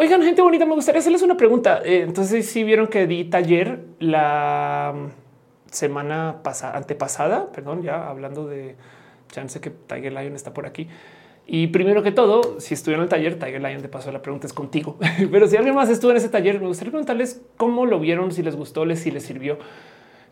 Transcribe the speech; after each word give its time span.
Oigan, 0.00 0.22
gente 0.22 0.40
bonita, 0.42 0.64
me 0.64 0.76
gustaría 0.76 1.00
hacerles 1.00 1.22
una 1.22 1.36
pregunta. 1.36 1.82
Eh, 1.84 2.02
entonces, 2.02 2.48
si 2.48 2.62
vieron 2.62 2.86
que 2.86 3.08
di 3.08 3.24
taller 3.24 3.80
la 3.98 4.94
semana 5.72 6.36
pasada, 6.44 6.76
antepasada, 6.76 7.50
perdón, 7.50 7.82
ya 7.82 8.08
hablando 8.08 8.46
de 8.46 8.76
chance 9.32 9.60
que 9.60 9.70
Tiger 9.70 10.12
Lion 10.12 10.36
está 10.36 10.54
por 10.54 10.66
aquí. 10.66 10.86
Y 11.48 11.66
primero 11.66 12.04
que 12.04 12.12
todo, 12.12 12.60
si 12.60 12.74
estuvieron 12.74 13.02
en 13.02 13.04
el 13.06 13.08
taller, 13.08 13.40
Tiger 13.40 13.60
Lion 13.60 13.82
de 13.82 13.88
paso 13.88 14.12
la 14.12 14.22
pregunta 14.22 14.46
es 14.46 14.52
contigo. 14.52 14.98
Pero 15.32 15.48
si 15.48 15.56
alguien 15.56 15.74
más 15.74 15.90
estuvo 15.90 16.12
en 16.12 16.18
ese 16.18 16.28
taller, 16.28 16.60
me 16.60 16.68
gustaría 16.68 16.92
preguntarles 16.92 17.42
cómo 17.56 17.84
lo 17.84 17.98
vieron, 17.98 18.30
si 18.30 18.44
les 18.44 18.54
gustó, 18.54 18.84
les 18.84 19.00
si 19.00 19.10
les 19.10 19.24
sirvió. 19.24 19.58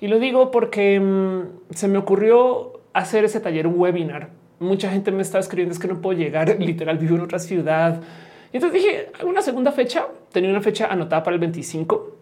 Y 0.01 0.07
lo 0.07 0.21
digo 0.21 0.53
porque 0.53 1.01
mm, 1.01 1.75
se 1.75 1.89
me 1.89 1.99
ocurrió 1.99 2.83
hacer 2.93 3.25
ese 3.25 3.41
taller 3.41 3.67
un 3.67 3.75
webinar. 3.81 4.31
Mucha 4.61 4.93
gente 4.93 5.11
me 5.11 5.23
estaba 5.23 5.41
escribiendo 5.41 5.73
es 5.73 5.81
que 5.81 5.89
no 5.89 6.01
puedo 6.01 6.17
llegar, 6.17 6.57
literal, 6.61 6.99
vivo 6.99 7.17
en 7.17 7.23
otra 7.23 7.41
ciudad. 7.41 8.01
Entonces 8.57 8.83
dije, 8.83 9.09
una 9.27 9.43
segunda 9.43 9.71
fecha, 9.71 10.07
tenía 10.33 10.49
una 10.49 10.63
fecha 10.63 10.87
anotada 10.87 11.23
para 11.23 11.35
el 11.35 11.41
25, 11.41 12.17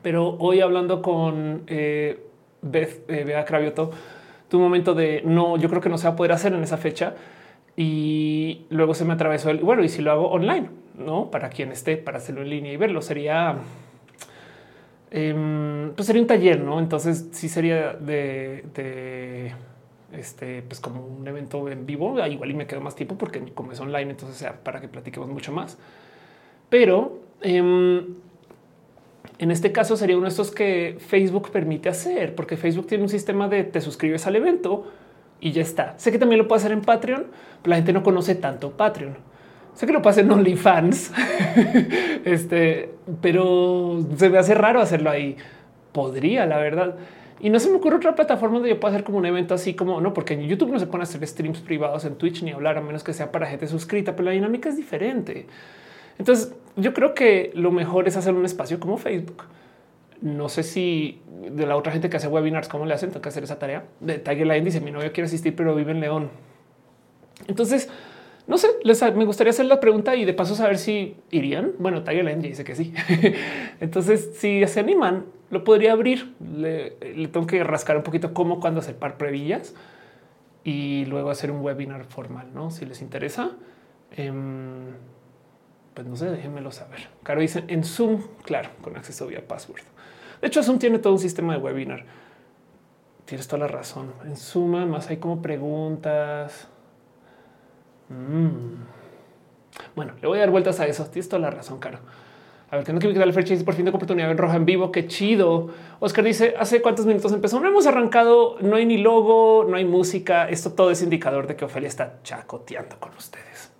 pero 0.00 0.36
hoy 0.38 0.60
hablando 0.60 1.02
con 1.02 1.64
eh, 1.66 2.20
Beth, 2.62 3.10
eh, 3.10 3.24
Bea 3.24 3.44
Cravioto, 3.44 3.90
tu 4.48 4.60
momento 4.60 4.94
de 4.94 5.22
no, 5.24 5.56
yo 5.56 5.68
creo 5.68 5.80
que 5.80 5.88
no 5.88 5.98
se 5.98 6.06
va 6.06 6.12
a 6.12 6.16
poder 6.16 6.30
hacer 6.30 6.52
en 6.52 6.62
esa 6.62 6.76
fecha. 6.76 7.14
Y 7.76 8.66
luego 8.70 8.94
se 8.94 9.04
me 9.04 9.14
atravesó 9.14 9.50
el 9.50 9.58
bueno, 9.58 9.82
y 9.82 9.88
si 9.88 10.02
lo 10.02 10.12
hago 10.12 10.28
online, 10.28 10.70
no 11.04 11.32
para 11.32 11.48
quien 11.48 11.72
esté 11.72 11.96
para 11.96 12.18
hacerlo 12.18 12.42
en 12.42 12.50
línea 12.50 12.72
y 12.72 12.76
verlo 12.76 13.02
sería, 13.02 13.56
em, 15.10 15.94
pues 15.96 16.06
sería 16.06 16.22
un 16.22 16.28
taller, 16.28 16.60
no? 16.60 16.78
Entonces 16.78 17.26
sí 17.32 17.48
sería 17.48 17.94
de, 17.94 19.52
este, 20.12 20.62
pues 20.62 20.80
como 20.80 21.04
un 21.04 21.26
evento 21.26 21.68
en 21.68 21.86
vivo. 21.86 22.16
Ah, 22.20 22.28
igual 22.28 22.50
y 22.50 22.54
me 22.54 22.66
quedo 22.66 22.80
más 22.80 22.94
tiempo 22.96 23.16
porque 23.16 23.40
como 23.54 23.72
es 23.72 23.80
online, 23.80 24.10
entonces 24.10 24.36
sea 24.36 24.62
para 24.62 24.80
que 24.80 24.88
platiquemos 24.88 25.28
mucho 25.28 25.52
más. 25.52 25.78
Pero 26.68 27.20
em, 27.42 28.14
en 29.38 29.50
este 29.50 29.72
caso 29.72 29.96
sería 29.96 30.16
uno 30.16 30.24
de 30.24 30.30
estos 30.30 30.50
que 30.50 30.96
Facebook 30.98 31.50
permite 31.50 31.88
hacer, 31.88 32.34
porque 32.34 32.56
Facebook 32.56 32.86
tiene 32.86 33.04
un 33.04 33.10
sistema 33.10 33.48
de 33.48 33.64
te 33.64 33.80
suscribes 33.80 34.26
al 34.26 34.36
evento 34.36 34.90
y 35.40 35.52
ya 35.52 35.62
está. 35.62 35.94
Sé 35.98 36.10
que 36.12 36.18
también 36.18 36.38
lo 36.40 36.48
puedo 36.48 36.58
hacer 36.58 36.72
en 36.72 36.80
Patreon, 36.80 37.26
pero 37.62 37.70
la 37.70 37.76
gente 37.76 37.92
no 37.92 38.02
conoce 38.02 38.34
tanto 38.34 38.72
Patreon. 38.72 39.16
Sé 39.74 39.86
que 39.86 39.92
lo 39.92 40.00
puedo 40.00 40.12
hacer 40.12 40.24
en 40.24 40.30
OnlyFans, 40.30 41.12
este, 42.24 42.94
pero 43.20 44.02
se 44.16 44.30
me 44.30 44.38
hace 44.38 44.54
raro 44.54 44.80
hacerlo 44.80 45.10
ahí. 45.10 45.36
Podría, 45.92 46.46
la 46.46 46.56
verdad. 46.56 46.96
Y 47.40 47.50
no 47.50 47.60
se 47.60 47.68
me 47.68 47.76
ocurre 47.76 47.96
otra 47.96 48.14
plataforma 48.14 48.54
donde 48.54 48.70
yo 48.70 48.80
pueda 48.80 48.94
hacer 48.94 49.04
como 49.04 49.18
un 49.18 49.26
evento 49.26 49.54
así 49.54 49.74
como 49.74 50.00
no, 50.00 50.14
porque 50.14 50.34
en 50.34 50.42
YouTube 50.42 50.70
no 50.70 50.78
se 50.78 50.86
pueden 50.86 51.02
hacer 51.02 51.26
streams 51.26 51.60
privados 51.60 52.04
en 52.04 52.16
Twitch 52.16 52.42
ni 52.42 52.52
hablar 52.52 52.78
a 52.78 52.80
menos 52.80 53.04
que 53.04 53.12
sea 53.12 53.30
para 53.30 53.46
gente 53.46 53.66
suscrita, 53.66 54.16
pero 54.16 54.26
la 54.26 54.30
dinámica 54.32 54.68
es 54.68 54.76
diferente. 54.76 55.46
Entonces 56.18 56.54
yo 56.76 56.94
creo 56.94 57.14
que 57.14 57.50
lo 57.54 57.70
mejor 57.70 58.08
es 58.08 58.16
hacer 58.16 58.34
un 58.34 58.44
espacio 58.44 58.80
como 58.80 58.96
Facebook. 58.96 59.44
No 60.22 60.48
sé 60.48 60.62
si 60.62 61.20
de 61.50 61.66
la 61.66 61.76
otra 61.76 61.92
gente 61.92 62.08
que 62.08 62.16
hace 62.16 62.28
webinars, 62.28 62.68
cómo 62.68 62.86
le 62.86 62.94
hacen, 62.94 63.10
tengo 63.10 63.20
que 63.20 63.28
hacer 63.28 63.44
esa 63.44 63.58
tarea. 63.58 63.84
De 64.00 64.18
Tiger 64.18 64.46
Line 64.46 64.62
dice 64.62 64.80
mi 64.80 64.90
novio 64.90 65.12
quiere 65.12 65.26
asistir, 65.26 65.54
pero 65.54 65.74
vive 65.74 65.92
en 65.92 66.00
León. 66.00 66.30
Entonces, 67.48 67.90
no 68.46 68.56
sé, 68.56 68.68
les, 68.82 69.02
me 69.14 69.24
gustaría 69.24 69.50
hacer 69.50 69.66
la 69.66 69.78
pregunta 69.78 70.16
y 70.16 70.24
de 70.24 70.32
paso 70.32 70.54
saber 70.54 70.78
si 70.78 71.16
irían. 71.30 71.72
Bueno, 71.78 72.02
Tiger 72.02 72.24
Line 72.24 72.40
dice 72.40 72.64
que 72.64 72.74
sí. 72.74 72.94
Entonces, 73.80 74.30
si 74.36 74.66
se 74.66 74.80
animan, 74.80 75.26
lo 75.50 75.64
podría 75.64 75.92
abrir. 75.92 76.34
Le, 76.40 76.90
tengo 77.28 77.46
que 77.46 77.62
rascar 77.64 77.96
un 77.96 78.02
poquito 78.02 78.34
cómo, 78.34 78.60
cuando 78.60 78.80
hacer 78.80 78.96
par 78.96 79.16
previllas 79.16 79.74
y 80.64 81.04
luego 81.06 81.30
hacer 81.30 81.50
un 81.50 81.60
webinar 81.60 82.04
formal, 82.04 82.48
¿no? 82.52 82.70
Si 82.70 82.84
les 82.84 83.02
interesa. 83.02 83.52
Em, 84.12 84.94
pues 85.94 86.06
no 86.06 86.16
sé, 86.16 86.30
déjenmelo 86.30 86.72
saber. 86.72 87.08
Caro 87.22 87.40
dice 87.40 87.64
en 87.68 87.84
Zoom, 87.84 88.22
claro, 88.44 88.70
con 88.82 88.96
acceso 88.96 89.26
vía 89.26 89.46
password. 89.46 89.82
De 90.40 90.48
hecho, 90.48 90.62
Zoom 90.62 90.78
tiene 90.78 90.98
todo 90.98 91.12
un 91.14 91.18
sistema 91.18 91.54
de 91.54 91.60
webinar. 91.60 92.04
Tienes 93.24 93.48
toda 93.48 93.60
la 93.60 93.68
razón. 93.68 94.12
En 94.24 94.36
Zoom 94.36 94.74
además 94.74 95.08
hay 95.08 95.16
como 95.16 95.40
preguntas. 95.40 96.68
Mm. 98.08 98.84
Bueno, 99.94 100.14
le 100.20 100.28
voy 100.28 100.38
a 100.38 100.42
dar 100.42 100.50
vueltas 100.50 100.78
a 100.80 100.86
eso. 100.86 101.04
Tienes 101.06 101.28
toda 101.28 101.40
la 101.40 101.50
razón, 101.50 101.78
Caro. 101.78 101.98
A 102.70 102.76
ver, 102.76 102.84
que 102.84 102.92
no 102.92 102.98
quiero 102.98 103.14
quitar 103.14 103.28
el 103.28 103.32
Fair 103.32 103.64
por 103.64 103.74
fin 103.74 103.84
de 103.84 103.90
oportunidad 103.90 104.28
en 104.30 104.38
roja 104.38 104.56
en 104.56 104.64
vivo. 104.64 104.90
Qué 104.90 105.06
chido. 105.06 105.70
Oscar 106.00 106.24
dice 106.24 106.54
hace 106.58 106.82
cuántos 106.82 107.06
minutos 107.06 107.32
empezó. 107.32 107.60
No 107.60 107.68
hemos 107.68 107.86
arrancado, 107.86 108.56
no 108.60 108.74
hay 108.74 108.86
ni 108.86 108.98
logo, 108.98 109.64
no 109.68 109.76
hay 109.76 109.84
música. 109.84 110.48
Esto 110.48 110.72
todo 110.72 110.90
es 110.90 111.00
indicador 111.00 111.46
de 111.46 111.54
que 111.54 111.64
Ofelia 111.64 111.88
está 111.88 112.18
chacoteando 112.24 112.98
con 112.98 113.14
ustedes. 113.14 113.70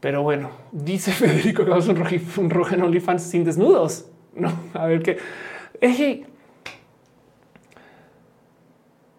Pero 0.00 0.22
bueno, 0.22 0.50
dice 0.70 1.12
Federico 1.12 1.64
que 1.64 1.70
vamos 1.70 1.88
un 1.88 1.96
rojo, 1.96 2.14
un 2.38 2.50
rojo 2.50 2.74
en 2.74 2.82
OnlyFans 2.82 3.22
sin 3.22 3.44
desnudos. 3.44 4.06
No, 4.34 4.52
a 4.74 4.86
ver 4.86 5.02
qué. 5.02 5.18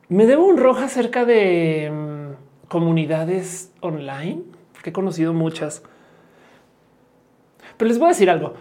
me 0.09 0.25
debo 0.27 0.45
un 0.45 0.57
rojo 0.57 0.81
acerca 0.81 1.25
de 1.25 1.91
mm, 1.91 2.67
comunidades 2.67 3.71
online, 3.79 4.43
que 4.83 4.91
he 4.91 4.93
conocido 4.93 5.33
muchas. 5.33 5.81
Pero 7.81 7.89
les 7.89 7.97
voy 7.97 8.05
a 8.05 8.09
decir 8.09 8.29
algo. 8.29 8.53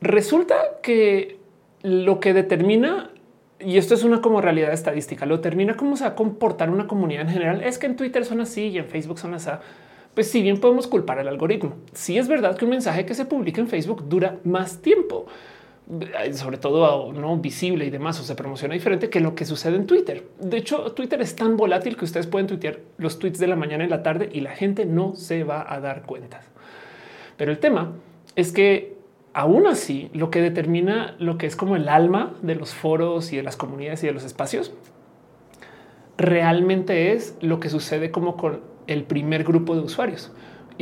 Resulta 0.00 0.54
que 0.84 1.40
lo 1.82 2.20
que 2.20 2.32
determina, 2.32 3.10
y 3.58 3.76
esto 3.76 3.94
es 3.94 4.04
una 4.04 4.20
como 4.20 4.40
realidad 4.40 4.72
estadística, 4.72 5.26
lo 5.26 5.38
determina 5.38 5.76
cómo 5.76 5.96
se 5.96 6.04
va 6.04 6.10
a 6.10 6.14
comportar 6.14 6.70
una 6.70 6.86
comunidad 6.86 7.22
en 7.22 7.30
general. 7.30 7.64
Es 7.64 7.76
que 7.76 7.86
en 7.86 7.96
Twitter 7.96 8.24
son 8.24 8.40
así 8.40 8.68
y 8.68 8.78
en 8.78 8.84
Facebook 8.84 9.18
son 9.18 9.34
así 9.34 9.50
pues 10.14 10.30
si 10.30 10.42
bien 10.42 10.60
podemos 10.60 10.86
culpar 10.86 11.18
al 11.18 11.26
algoritmo, 11.26 11.74
si 11.92 12.18
es 12.18 12.28
verdad 12.28 12.56
que 12.56 12.64
un 12.64 12.70
mensaje 12.70 13.04
que 13.04 13.14
se 13.14 13.24
publica 13.24 13.60
en 13.60 13.66
Facebook 13.66 14.08
dura 14.08 14.38
más 14.44 14.80
tiempo, 14.80 15.26
eh, 16.22 16.32
sobre 16.34 16.58
todo 16.58 17.12
no 17.12 17.36
visible 17.38 17.84
y 17.84 17.90
demás, 17.90 18.20
o 18.20 18.22
se 18.22 18.36
promociona 18.36 18.74
diferente 18.74 19.10
que 19.10 19.18
lo 19.18 19.34
que 19.34 19.44
sucede 19.44 19.74
en 19.74 19.86
Twitter. 19.86 20.28
De 20.38 20.56
hecho, 20.56 20.92
Twitter 20.92 21.20
es 21.20 21.34
tan 21.34 21.56
volátil 21.56 21.96
que 21.96 22.04
ustedes 22.04 22.28
pueden 22.28 22.46
tuitear 22.46 22.78
los 22.96 23.18
tweets 23.18 23.40
de 23.40 23.48
la 23.48 23.56
mañana 23.56 23.84
y 23.84 23.88
la 23.88 24.04
tarde 24.04 24.28
y 24.32 24.40
la 24.40 24.50
gente 24.52 24.84
no 24.86 25.16
se 25.16 25.42
va 25.42 25.66
a 25.68 25.80
dar 25.80 26.02
cuenta. 26.02 26.42
Pero 27.36 27.50
el 27.50 27.58
tema 27.58 27.92
es 28.36 28.52
que 28.52 28.96
aún 29.32 29.66
así 29.66 30.10
lo 30.12 30.30
que 30.30 30.40
determina 30.40 31.14
lo 31.18 31.38
que 31.38 31.46
es 31.46 31.56
como 31.56 31.76
el 31.76 31.88
alma 31.88 32.34
de 32.42 32.54
los 32.54 32.74
foros 32.74 33.32
y 33.32 33.36
de 33.36 33.42
las 33.42 33.56
comunidades 33.56 34.02
y 34.02 34.06
de 34.06 34.12
los 34.12 34.24
espacios 34.24 34.72
realmente 36.18 37.12
es 37.12 37.36
lo 37.40 37.60
que 37.60 37.70
sucede 37.70 38.10
como 38.10 38.36
con 38.36 38.60
el 38.86 39.04
primer 39.04 39.44
grupo 39.44 39.74
de 39.74 39.80
usuarios 39.80 40.30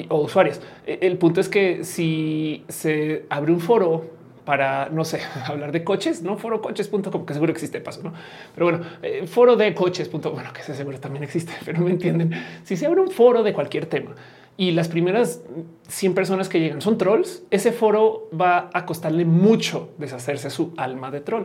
o 0.09 0.21
usuarios. 0.21 0.61
E, 0.87 0.99
el 1.03 1.19
punto 1.19 1.41
es 1.41 1.49
que 1.49 1.85
si 1.85 2.65
se 2.69 3.25
abre 3.31 3.53
un 3.53 3.61
foro 3.61 4.19
para, 4.45 4.89
no 4.89 5.05
sé, 5.05 5.21
hablar 5.47 5.73
de 5.73 5.85
coches, 5.85 6.23
no 6.23 6.37
foro 6.37 6.61
coches.com, 6.61 7.27
que 7.27 7.35
seguro 7.35 7.53
existe 7.53 7.81
paso, 7.81 8.03
no? 8.03 8.13
Pero 8.55 8.67
bueno, 8.67 8.85
eh, 9.03 9.27
foro 9.27 9.57
de 9.57 9.75
coches, 9.75 10.11
bueno, 10.11 10.53
que 10.53 10.63
seguro 10.63 10.99
también 10.99 11.23
existe, 11.23 11.53
pero 11.65 11.81
me 11.81 11.91
entienden. 11.91 12.33
Si 12.65 12.77
se 12.77 12.87
abre 12.87 13.01
un 13.01 13.11
foro 13.11 13.43
de 13.43 13.53
cualquier 13.53 13.87
tema 13.87 14.15
y 14.59 14.73
las 14.73 14.89
primeras 14.89 15.41
100 15.87 16.15
personas 16.15 16.49
que 16.49 16.59
llegan 16.59 16.83
son 16.83 16.99
trolls, 16.99 17.45
ese 17.51 17.71
foro 17.71 18.29
va 18.39 18.69
a 18.75 18.85
costarle 18.85 19.25
mucho 19.25 19.91
deshacerse 19.99 20.51
su 20.51 20.75
alma 20.77 21.13
de 21.13 21.21
troll. 21.21 21.45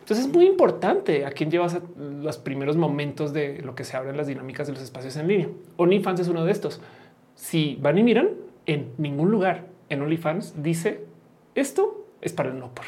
Entonces 0.00 0.26
es 0.26 0.32
muy 0.32 0.46
importante 0.46 1.26
a 1.26 1.30
quién 1.30 1.50
llevas 1.50 1.78
los 1.96 2.38
primeros 2.38 2.76
momentos 2.78 3.34
de 3.34 3.60
lo 3.60 3.74
que 3.74 3.84
se 3.84 3.98
abren 3.98 4.16
las 4.16 4.26
dinámicas 4.26 4.66
de 4.66 4.72
los 4.72 4.82
espacios 4.82 5.14
en 5.16 5.28
línea. 5.28 5.48
OnlyFans 5.76 6.20
es 6.20 6.28
uno 6.28 6.46
de 6.46 6.52
estos. 6.52 6.80
Si 7.34 7.78
van 7.82 7.98
y 7.98 8.02
miran, 8.02 8.30
en 8.64 8.92
ningún 8.96 9.30
lugar 9.30 9.66
en 9.90 10.00
OnlyFans 10.00 10.62
dice 10.62 11.04
esto 11.54 12.06
es 12.22 12.32
para 12.32 12.48
el 12.48 12.58
no 12.58 12.74
por. 12.74 12.86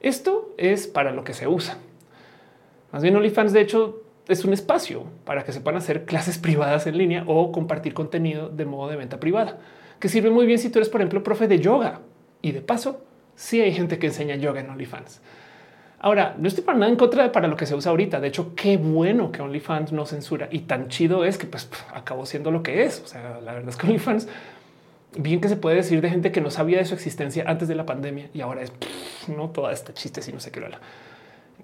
Esto 0.00 0.54
es 0.58 0.86
para 0.86 1.10
lo 1.10 1.24
que 1.24 1.32
se 1.32 1.48
usa. 1.48 1.78
Más 2.92 3.02
bien 3.02 3.16
OnlyFans, 3.16 3.54
de 3.54 3.62
hecho, 3.62 4.03
es 4.28 4.44
un 4.44 4.52
espacio 4.52 5.04
para 5.24 5.44
que 5.44 5.52
se 5.52 5.60
puedan 5.60 5.78
hacer 5.78 6.04
clases 6.04 6.38
privadas 6.38 6.86
en 6.86 6.98
línea 6.98 7.24
o 7.26 7.52
compartir 7.52 7.94
contenido 7.94 8.48
de 8.48 8.64
modo 8.64 8.90
de 8.90 8.96
venta 8.96 9.20
privada, 9.20 9.58
que 10.00 10.08
sirve 10.08 10.30
muy 10.30 10.46
bien 10.46 10.58
si 10.58 10.70
tú 10.70 10.78
eres, 10.78 10.88
por 10.88 11.00
ejemplo, 11.00 11.22
profe 11.22 11.48
de 11.48 11.58
yoga. 11.60 12.00
Y 12.42 12.52
de 12.52 12.60
paso, 12.60 13.02
sí 13.36 13.60
hay 13.60 13.72
gente 13.72 13.98
que 13.98 14.06
enseña 14.06 14.36
yoga 14.36 14.60
en 14.60 14.70
OnlyFans. 14.70 15.20
Ahora, 15.98 16.34
no 16.38 16.48
estoy 16.48 16.62
para 16.64 16.76
nada 16.76 16.90
en 16.90 16.98
contra 16.98 17.22
de 17.22 17.30
para 17.30 17.48
lo 17.48 17.56
que 17.56 17.64
se 17.64 17.74
usa 17.74 17.90
ahorita. 17.90 18.20
De 18.20 18.28
hecho, 18.28 18.54
qué 18.54 18.76
bueno 18.76 19.32
que 19.32 19.40
OnlyFans 19.40 19.92
no 19.92 20.04
censura 20.04 20.48
y 20.50 20.60
tan 20.60 20.88
chido 20.88 21.24
es 21.24 21.38
que 21.38 21.46
pues 21.46 21.68
acabó 21.94 22.26
siendo 22.26 22.50
lo 22.50 22.62
que 22.62 22.84
es. 22.84 23.00
O 23.02 23.06
sea, 23.06 23.40
la 23.42 23.54
verdad 23.54 23.70
es 23.70 23.76
que 23.76 23.86
OnlyFans, 23.86 24.28
bien 25.16 25.40
que 25.40 25.48
se 25.48 25.56
puede 25.56 25.76
decir 25.76 26.02
de 26.02 26.10
gente 26.10 26.30
que 26.30 26.42
no 26.42 26.50
sabía 26.50 26.78
de 26.78 26.84
su 26.84 26.92
existencia 26.92 27.44
antes 27.46 27.68
de 27.68 27.74
la 27.74 27.86
pandemia 27.86 28.28
y 28.34 28.42
ahora 28.42 28.62
es 28.62 28.72
no 29.34 29.48
toda 29.48 29.72
esta 29.72 29.94
chiste 29.94 30.20
y 30.28 30.32
no 30.32 30.40
sé 30.40 30.50
qué 30.50 30.60
lo 30.60 30.68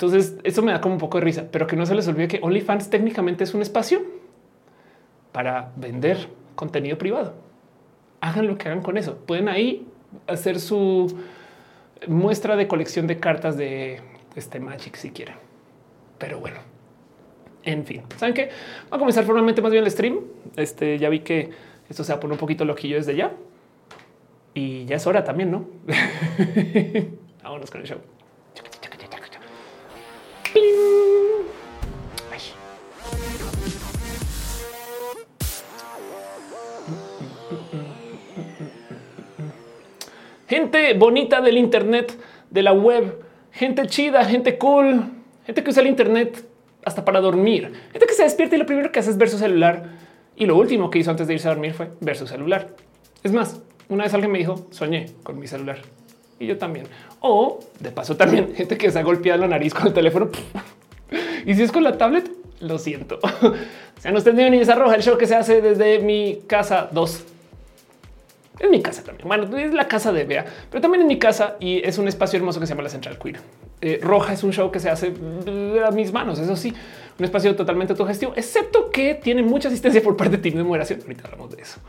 Entonces, 0.01 0.39
eso 0.45 0.63
me 0.63 0.73
da 0.73 0.81
como 0.81 0.95
un 0.95 0.99
poco 0.99 1.19
de 1.19 1.25
risa, 1.25 1.49
pero 1.53 1.67
que 1.67 1.77
no 1.77 1.85
se 1.85 1.95
les 1.95 2.09
olvide 2.09 2.27
que 2.27 2.41
OnlyFans 2.41 2.89
técnicamente 2.89 3.45
es 3.45 3.53
un 3.53 3.61
espacio 3.61 4.01
para 5.31 5.73
vender 5.77 6.27
contenido 6.55 6.97
privado. 6.97 7.35
Hagan 8.23 8.47
lo 8.47 8.57
que 8.57 8.69
hagan 8.69 8.81
con 8.81 8.97
eso. 8.97 9.17
Pueden 9.27 9.51
ahí 9.51 9.87
hacer 10.27 10.59
su 10.59 11.15
muestra 12.09 12.57
de 12.57 12.67
colección 12.67 13.07
de 13.07 13.19
cartas 13.19 13.59
de 13.59 14.01
este 14.37 14.59
Magic 14.59 14.97
si 14.97 15.11
quieren. 15.11 15.35
Pero 16.17 16.41
bueno, 16.41 16.61
en 17.65 17.85
fin, 17.85 18.01
saben 18.17 18.33
que 18.35 18.47
va 18.91 18.97
a 18.97 18.99
comenzar 18.99 19.25
formalmente 19.25 19.61
más 19.61 19.71
bien 19.71 19.85
el 19.85 19.91
stream. 19.91 20.21
Este 20.57 20.99
ya 20.99 21.11
vi 21.11 21.21
que 21.21 21.51
esto 21.91 22.05
se 22.05 22.15
va 22.15 22.19
a 22.23 22.27
un 22.27 22.39
poquito 22.39 22.65
loquillo 22.65 22.97
desde 22.97 23.17
ya. 23.17 23.33
Y 24.55 24.87
ya 24.87 24.97
es 24.97 25.07
hora 25.07 25.25
también, 25.25 25.51
¿no? 25.51 25.67
Vámonos 27.43 27.71
con 27.71 27.83
el 27.83 27.87
show. 27.87 27.99
Gente 40.49 40.95
bonita 40.95 41.41
del 41.41 41.57
Internet, 41.57 42.19
de 42.51 42.63
la 42.65 42.73
web, 42.73 43.23
gente 43.53 43.87
chida, 43.87 44.25
gente 44.25 44.59
cool, 44.59 45.05
gente 45.47 45.63
que 45.63 45.71
usa 45.71 45.81
el 45.81 45.89
Internet 45.89 46.45
hasta 46.85 47.05
para 47.05 47.21
dormir, 47.21 47.73
gente 47.93 48.07
que 48.07 48.15
se 48.15 48.25
despierta 48.25 48.57
y 48.57 48.59
lo 48.59 48.67
primero 48.67 48.91
que 48.91 48.99
hace 48.99 49.11
es 49.11 49.17
ver 49.17 49.29
su 49.29 49.39
celular. 49.39 49.91
Y 50.35 50.47
lo 50.47 50.57
último 50.57 50.91
que 50.91 50.99
hizo 50.99 51.11
antes 51.13 51.29
de 51.29 51.35
irse 51.35 51.47
a 51.47 51.53
dormir 51.53 51.75
fue 51.75 51.91
ver 52.01 52.17
su 52.17 52.27
celular. 52.27 52.75
Es 53.23 53.33
más, 53.33 53.63
una 53.89 54.05
vez 54.05 54.15
alguien 54.15 54.33
me 54.33 54.39
dijo, 54.39 54.67
soñé 54.71 55.13
con 55.23 55.39
mi 55.39 55.47
celular. 55.47 55.79
Y 56.41 56.47
yo 56.47 56.59
también. 56.59 56.87
O 57.21 57.61
de 57.79 57.93
paso 57.93 58.17
también 58.17 58.55
gente 58.57 58.77
que 58.77 58.91
se 58.91 58.99
ha 58.99 59.03
golpeado 59.03 59.43
la 59.43 59.49
nariz 59.49 59.73
con 59.73 59.87
el 59.87 59.93
teléfono. 59.93 60.31
y 61.47 61.55
si 61.55 61.63
es 61.63 61.71
con 61.71 61.85
la 61.85 61.97
tablet, 61.97 62.29
lo 62.61 62.79
siento. 62.79 63.21
Sean 64.01 64.17
ustedes 64.17 64.37
bienvenidos 64.37 64.71
a 64.71 64.75
Roja, 64.75 64.97
el 64.97 65.03
show 65.03 65.19
que 65.19 65.27
se 65.27 65.37
hace 65.37 65.61
desde 65.61 66.01
mi 66.01 66.41
casa 66.49 66.89
2 66.91 67.27
en 68.61 68.71
mi 68.71 68.83
casa 68.83 69.03
también. 69.03 69.27
Bueno, 69.27 69.57
es 69.57 69.73
la 69.73 69.89
casa 69.89 70.13
de 70.13 70.25
Bea, 70.25 70.45
pero 70.71 70.81
también 70.81 71.03
en 71.03 71.09
mi 71.09 71.19
casa 71.19 71.57
y 71.61 71.79
es 71.83 71.99
un 71.99 72.09
espacio 72.09 72.39
hermoso 72.39 72.61
que 72.61 72.67
se 72.67 72.73
llama 72.73 72.83
la 72.83 72.91
Central 72.91 73.19
Queer. 73.19 73.41
Eh, 73.81 73.99
Roja 74.03 74.35
es 74.35 74.45
un 74.45 74.53
show 74.53 74.71
que 74.71 74.79
se 74.79 74.91
hace 74.91 75.15
a 75.85 75.91
mis 75.91 76.13
manos. 76.13 76.39
Eso 76.39 76.55
sí, 76.57 76.73
un 77.19 77.25
espacio 77.25 77.57
totalmente 77.57 77.95
autogestivo, 77.95 78.35
excepto 78.37 78.91
que 78.91 79.15
tiene 79.15 79.43
mucha 79.43 79.69
asistencia 79.69 80.03
por 80.03 80.17
parte 80.17 80.37
de 80.37 80.43
Team 80.43 80.57
de 80.57 80.65
Moderación. 80.65 81.01
Ahorita 81.01 81.25
hablamos 81.25 81.57
de 81.57 81.63
eso. 81.63 81.81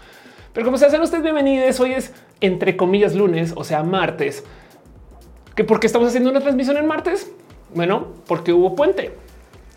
Pero 0.54 0.66
como 0.66 0.78
se 0.78 0.86
hacen 0.86 1.02
ustedes 1.02 1.24
bienvenidos, 1.24 1.80
hoy 1.80 1.94
es 1.94 2.14
entre 2.42 2.76
comillas 2.76 3.16
lunes, 3.16 3.54
o 3.56 3.64
sea, 3.64 3.84
martes. 3.84 4.44
¿Que 5.56 5.64
por 5.64 5.80
qué 5.80 5.88
estamos 5.88 6.10
haciendo 6.10 6.30
una 6.30 6.42
transmisión 6.42 6.76
en 6.76 6.88
martes? 6.88 7.32
Bueno, 7.74 8.08
porque 8.28 8.52
hubo 8.52 8.76
puente. 8.76 9.14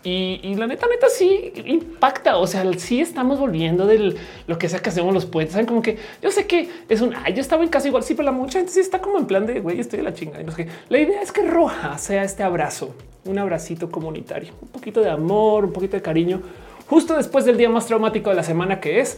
Y, 0.03 0.53
la 0.55 0.67
neta, 0.67 0.85
neta, 0.87 1.07
sí 1.09 1.51
impacta. 1.65 2.37
O 2.37 2.45
sea, 2.45 2.63
sí 2.77 2.99
estamos 2.99 3.39
volviendo 3.39 3.87
de 3.87 4.15
lo 4.45 4.57
que 4.59 4.69
sea 4.69 4.79
que 4.79 4.89
hacemos 4.89 5.13
los 5.13 5.25
puentes. 5.25 5.53
Saben 5.53 5.65
como 5.65 5.81
que 5.81 5.97
yo 6.21 6.29
sé 6.29 6.45
que 6.45 6.69
es 6.89 7.01
un 7.01 7.15
ay, 7.15 7.33
yo 7.33 7.41
estaba 7.41 7.63
en 7.63 7.69
casa 7.69 7.87
igual. 7.87 8.03
Sí, 8.03 8.13
pero 8.13 8.25
la 8.25 8.31
mucha 8.31 8.59
gente 8.59 8.73
sí 8.73 8.81
está 8.81 8.99
como 8.99 9.17
en 9.17 9.25
plan 9.25 9.45
de 9.47 9.61
güey, 9.61 9.79
estoy 9.79 9.97
de 9.97 10.03
la 10.03 10.13
chingada. 10.13 10.43
no 10.43 10.51
sé 10.51 10.67
La 10.89 10.99
idea 10.99 11.21
es 11.21 11.31
que 11.31 11.41
roja 11.41 11.97
sea 11.97 12.23
este 12.23 12.43
abrazo, 12.43 12.93
un 13.23 13.39
abracito 13.39 13.89
comunitario, 13.89 14.53
un 14.61 14.67
poquito 14.67 15.01
de 15.01 15.09
amor, 15.09 15.65
un 15.65 15.73
poquito 15.73 15.97
de 15.97 16.03
cariño, 16.03 16.41
justo 16.87 17.15
después 17.15 17.45
del 17.45 17.57
día 17.57 17.69
más 17.69 17.87
traumático 17.87 18.29
de 18.29 18.35
la 18.35 18.43
semana 18.43 18.79
que 18.79 18.99
es 18.99 19.17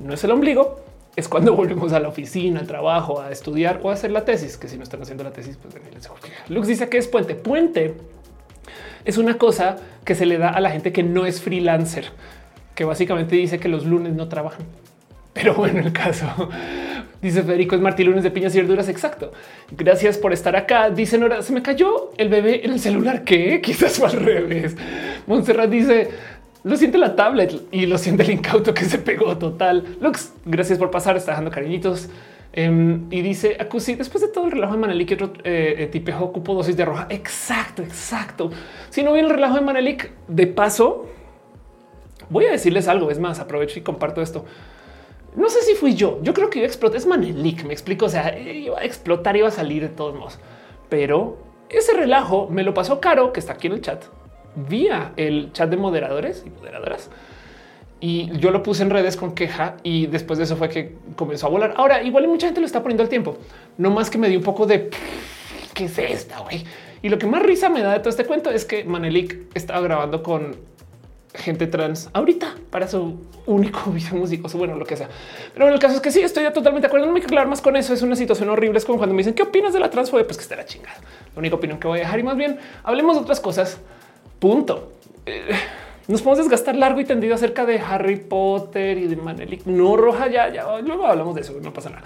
no 0.00 0.14
es 0.14 0.24
el 0.24 0.30
ombligo, 0.30 0.80
es 1.16 1.28
cuando 1.28 1.54
volvemos 1.56 1.92
a 1.92 2.00
la 2.00 2.08
oficina, 2.08 2.60
al 2.60 2.66
trabajo, 2.66 3.20
a 3.20 3.30
estudiar 3.30 3.80
o 3.82 3.90
a 3.90 3.94
hacer 3.94 4.10
la 4.10 4.24
tesis. 4.24 4.56
Que 4.56 4.68
si 4.68 4.76
no 4.76 4.82
están 4.82 5.02
haciendo 5.02 5.24
la 5.24 5.32
tesis, 5.32 5.58
pues 5.60 5.74
Lux 6.48 6.66
dice 6.66 6.88
que 6.88 6.98
es 6.98 7.08
puente. 7.08 7.34
Puente 7.34 7.94
es 9.04 9.18
una 9.18 9.38
cosa 9.38 9.76
que 10.04 10.14
se 10.14 10.26
le 10.26 10.38
da 10.38 10.50
a 10.50 10.60
la 10.60 10.70
gente 10.70 10.92
que 10.92 11.02
no 11.02 11.26
es 11.26 11.40
freelancer, 11.40 12.10
que 12.74 12.84
básicamente 12.84 13.36
dice 13.36 13.58
que 13.58 13.68
los 13.68 13.86
lunes 13.86 14.14
no 14.14 14.28
trabajan. 14.28 14.66
Pero 15.32 15.54
bueno, 15.54 15.80
el 15.80 15.92
caso 15.92 16.26
dice 17.22 17.42
Federico 17.42 17.76
es 17.76 17.80
Martí 17.80 18.02
lunes 18.04 18.24
de 18.24 18.30
piñas 18.30 18.54
y 18.54 18.60
verduras. 18.60 18.88
Exacto. 18.88 19.32
Gracias 19.70 20.18
por 20.18 20.32
estar 20.32 20.56
acá. 20.56 20.90
Dice 20.90 21.18
Nora, 21.18 21.42
se 21.42 21.52
me 21.52 21.62
cayó 21.62 22.10
el 22.16 22.28
bebé 22.28 22.64
en 22.64 22.72
el 22.72 22.80
celular. 22.80 23.24
que 23.24 23.60
Quizás 23.62 23.98
fue 23.98 24.08
al 24.08 24.24
revés. 24.24 24.76
Montserrat 25.26 25.70
dice 25.70 26.10
lo 26.62 26.76
siente 26.76 26.98
la 26.98 27.16
tablet 27.16 27.62
y 27.70 27.86
lo 27.86 27.96
siente 27.98 28.22
el 28.22 28.30
incauto 28.30 28.74
que 28.74 28.84
se 28.84 28.98
pegó 28.98 29.36
total. 29.38 29.96
Lux, 30.00 30.32
gracias 30.44 30.78
por 30.78 30.90
pasar. 30.90 31.16
Está 31.16 31.32
dejando 31.32 31.50
cariñitos. 31.50 32.08
Em, 32.52 33.06
y 33.12 33.22
dice 33.22 33.56
Acusi, 33.60 33.94
después 33.94 34.22
de 34.22 34.28
todo 34.28 34.46
el 34.46 34.50
relajo 34.50 34.72
de 34.72 34.80
Manelik, 34.80 35.12
otro 35.12 35.32
eh, 35.44 35.76
eh, 35.78 35.86
tipejo 35.86 36.24
ocupo 36.24 36.54
dosis 36.54 36.76
de 36.76 36.84
roja. 36.84 37.06
Exacto, 37.08 37.82
exacto. 37.82 38.50
Si 38.90 39.02
no 39.02 39.12
viene 39.12 39.28
el 39.28 39.34
relajo 39.34 39.54
de 39.54 39.60
Manelik, 39.60 40.10
de 40.26 40.46
paso, 40.48 41.06
voy 42.28 42.46
a 42.46 42.50
decirles 42.50 42.88
algo. 42.88 43.10
Es 43.10 43.18
más, 43.18 43.38
aprovecho 43.38 43.78
y 43.78 43.82
comparto 43.82 44.20
esto. 44.20 44.44
No 45.36 45.48
sé 45.48 45.62
si 45.62 45.74
fui 45.74 45.94
yo. 45.94 46.18
Yo 46.22 46.34
creo 46.34 46.50
que 46.50 46.58
iba 46.58 46.66
a 46.66 46.68
explotar. 46.68 46.98
Es 46.98 47.06
Manelik, 47.06 47.64
me 47.64 47.72
explico. 47.72 48.06
O 48.06 48.08
sea, 48.08 48.38
iba 48.38 48.78
a 48.80 48.84
explotar, 48.84 49.36
iba 49.36 49.48
a 49.48 49.52
salir 49.52 49.82
de 49.82 49.88
todos 49.88 50.14
modos. 50.14 50.38
Pero 50.88 51.38
ese 51.70 51.94
relajo 51.94 52.48
me 52.50 52.64
lo 52.64 52.74
pasó 52.74 53.00
Caro, 53.00 53.32
que 53.32 53.40
está 53.40 53.52
aquí 53.52 53.68
en 53.68 53.74
el 53.74 53.80
chat, 53.80 54.04
vía 54.54 55.12
el 55.16 55.52
chat 55.52 55.70
de 55.70 55.76
moderadores 55.76 56.44
y 56.46 56.50
moderadoras 56.50 57.10
y 58.00 58.30
yo 58.38 58.50
lo 58.50 58.62
puse 58.62 58.82
en 58.82 58.90
redes 58.90 59.16
con 59.16 59.34
queja 59.34 59.76
y 59.82 60.06
después 60.06 60.38
de 60.38 60.44
eso 60.44 60.56
fue 60.56 60.68
que 60.68 60.96
comenzó 61.16 61.46
a 61.46 61.50
volar. 61.50 61.74
Ahora 61.76 62.02
igual 62.02 62.26
mucha 62.28 62.46
gente 62.46 62.60
lo 62.60 62.66
está 62.66 62.82
poniendo 62.82 63.02
al 63.02 63.08
tiempo, 63.08 63.36
no 63.76 63.90
más 63.90 64.10
que 64.10 64.18
me 64.18 64.28
dio 64.28 64.38
un 64.38 64.44
poco 64.44 64.66
de 64.66 64.90
qué 65.74 65.84
es 65.84 65.98
esta 65.98 66.40
güey. 66.40 66.64
Y 67.02 67.08
lo 67.08 67.18
que 67.18 67.26
más 67.26 67.42
risa 67.42 67.68
me 67.68 67.82
da 67.82 67.92
de 67.92 67.98
todo 68.00 68.10
este 68.10 68.24
cuento 68.24 68.50
es 68.50 68.64
que 68.64 68.84
Manelik 68.84 69.54
estaba 69.54 69.80
grabando 69.80 70.22
con 70.22 70.56
gente 71.32 71.66
trans 71.66 72.10
ahorita 72.12 72.56
para 72.70 72.88
su 72.88 73.20
único 73.46 73.90
video 73.92 74.14
músico, 74.14 74.48
bueno, 74.56 74.76
lo 74.76 74.84
que 74.84 74.96
sea. 74.96 75.08
Pero 75.54 75.68
en 75.68 75.74
el 75.74 75.78
caso 75.78 75.96
es 75.96 76.00
que 76.00 76.10
sí, 76.10 76.20
estoy 76.20 76.44
totalmente 76.52 76.82
de 76.82 76.86
acuerdo. 76.88 77.06
No 77.06 77.12
me 77.12 77.20
quiero 77.20 77.34
hablar 77.34 77.48
más 77.48 77.62
con 77.62 77.76
eso. 77.76 77.94
Es 77.94 78.02
una 78.02 78.16
situación 78.16 78.50
horrible. 78.50 78.78
Es 78.78 78.84
como 78.84 78.98
cuando 78.98 79.14
me 79.14 79.20
dicen 79.20 79.34
qué 79.34 79.42
opinas 79.42 79.72
de 79.72 79.80
la 79.80 79.90
transfobia, 79.90 80.26
pues 80.26 80.36
que 80.36 80.42
está 80.42 80.56
la 80.56 80.64
chingada. 80.64 80.96
La 81.34 81.38
única 81.38 81.54
opinión 81.54 81.78
que 81.78 81.86
voy 81.86 82.00
a 82.00 82.02
dejar 82.02 82.18
y 82.18 82.22
más 82.22 82.36
bien 82.36 82.58
hablemos 82.82 83.16
de 83.16 83.22
otras 83.22 83.40
cosas. 83.40 83.80
Punto. 84.40 84.94
Eh, 85.26 85.54
nos 86.08 86.22
podemos 86.22 86.38
desgastar 86.38 86.74
largo 86.74 86.98
y 86.98 87.04
tendido 87.04 87.34
acerca 87.34 87.66
de 87.66 87.78
Harry 87.78 88.16
Potter 88.16 88.98
y 88.98 89.06
de 89.06 89.14
Manelik. 89.14 89.66
No 89.66 89.96
roja, 89.96 90.28
ya, 90.28 90.52
ya 90.52 90.64
luego 90.80 91.06
hablamos 91.06 91.36
de 91.36 91.42
eso, 91.42 91.54
no 91.62 91.72
pasa 91.72 91.90
nada. 91.90 92.02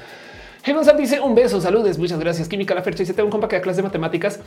Genosap 0.64 0.96
dice 0.96 1.20
un 1.20 1.34
beso, 1.34 1.60
saludes, 1.60 1.98
muchas 1.98 2.18
gracias. 2.18 2.48
Química 2.48 2.74
la 2.74 2.82
fecha 2.82 2.98
dice 2.98 3.14
tengo 3.14 3.28
un 3.28 3.30
compa 3.30 3.48
que 3.48 3.56
da 3.56 3.62
clases 3.62 3.78
de 3.78 3.82
matemáticas 3.84 4.40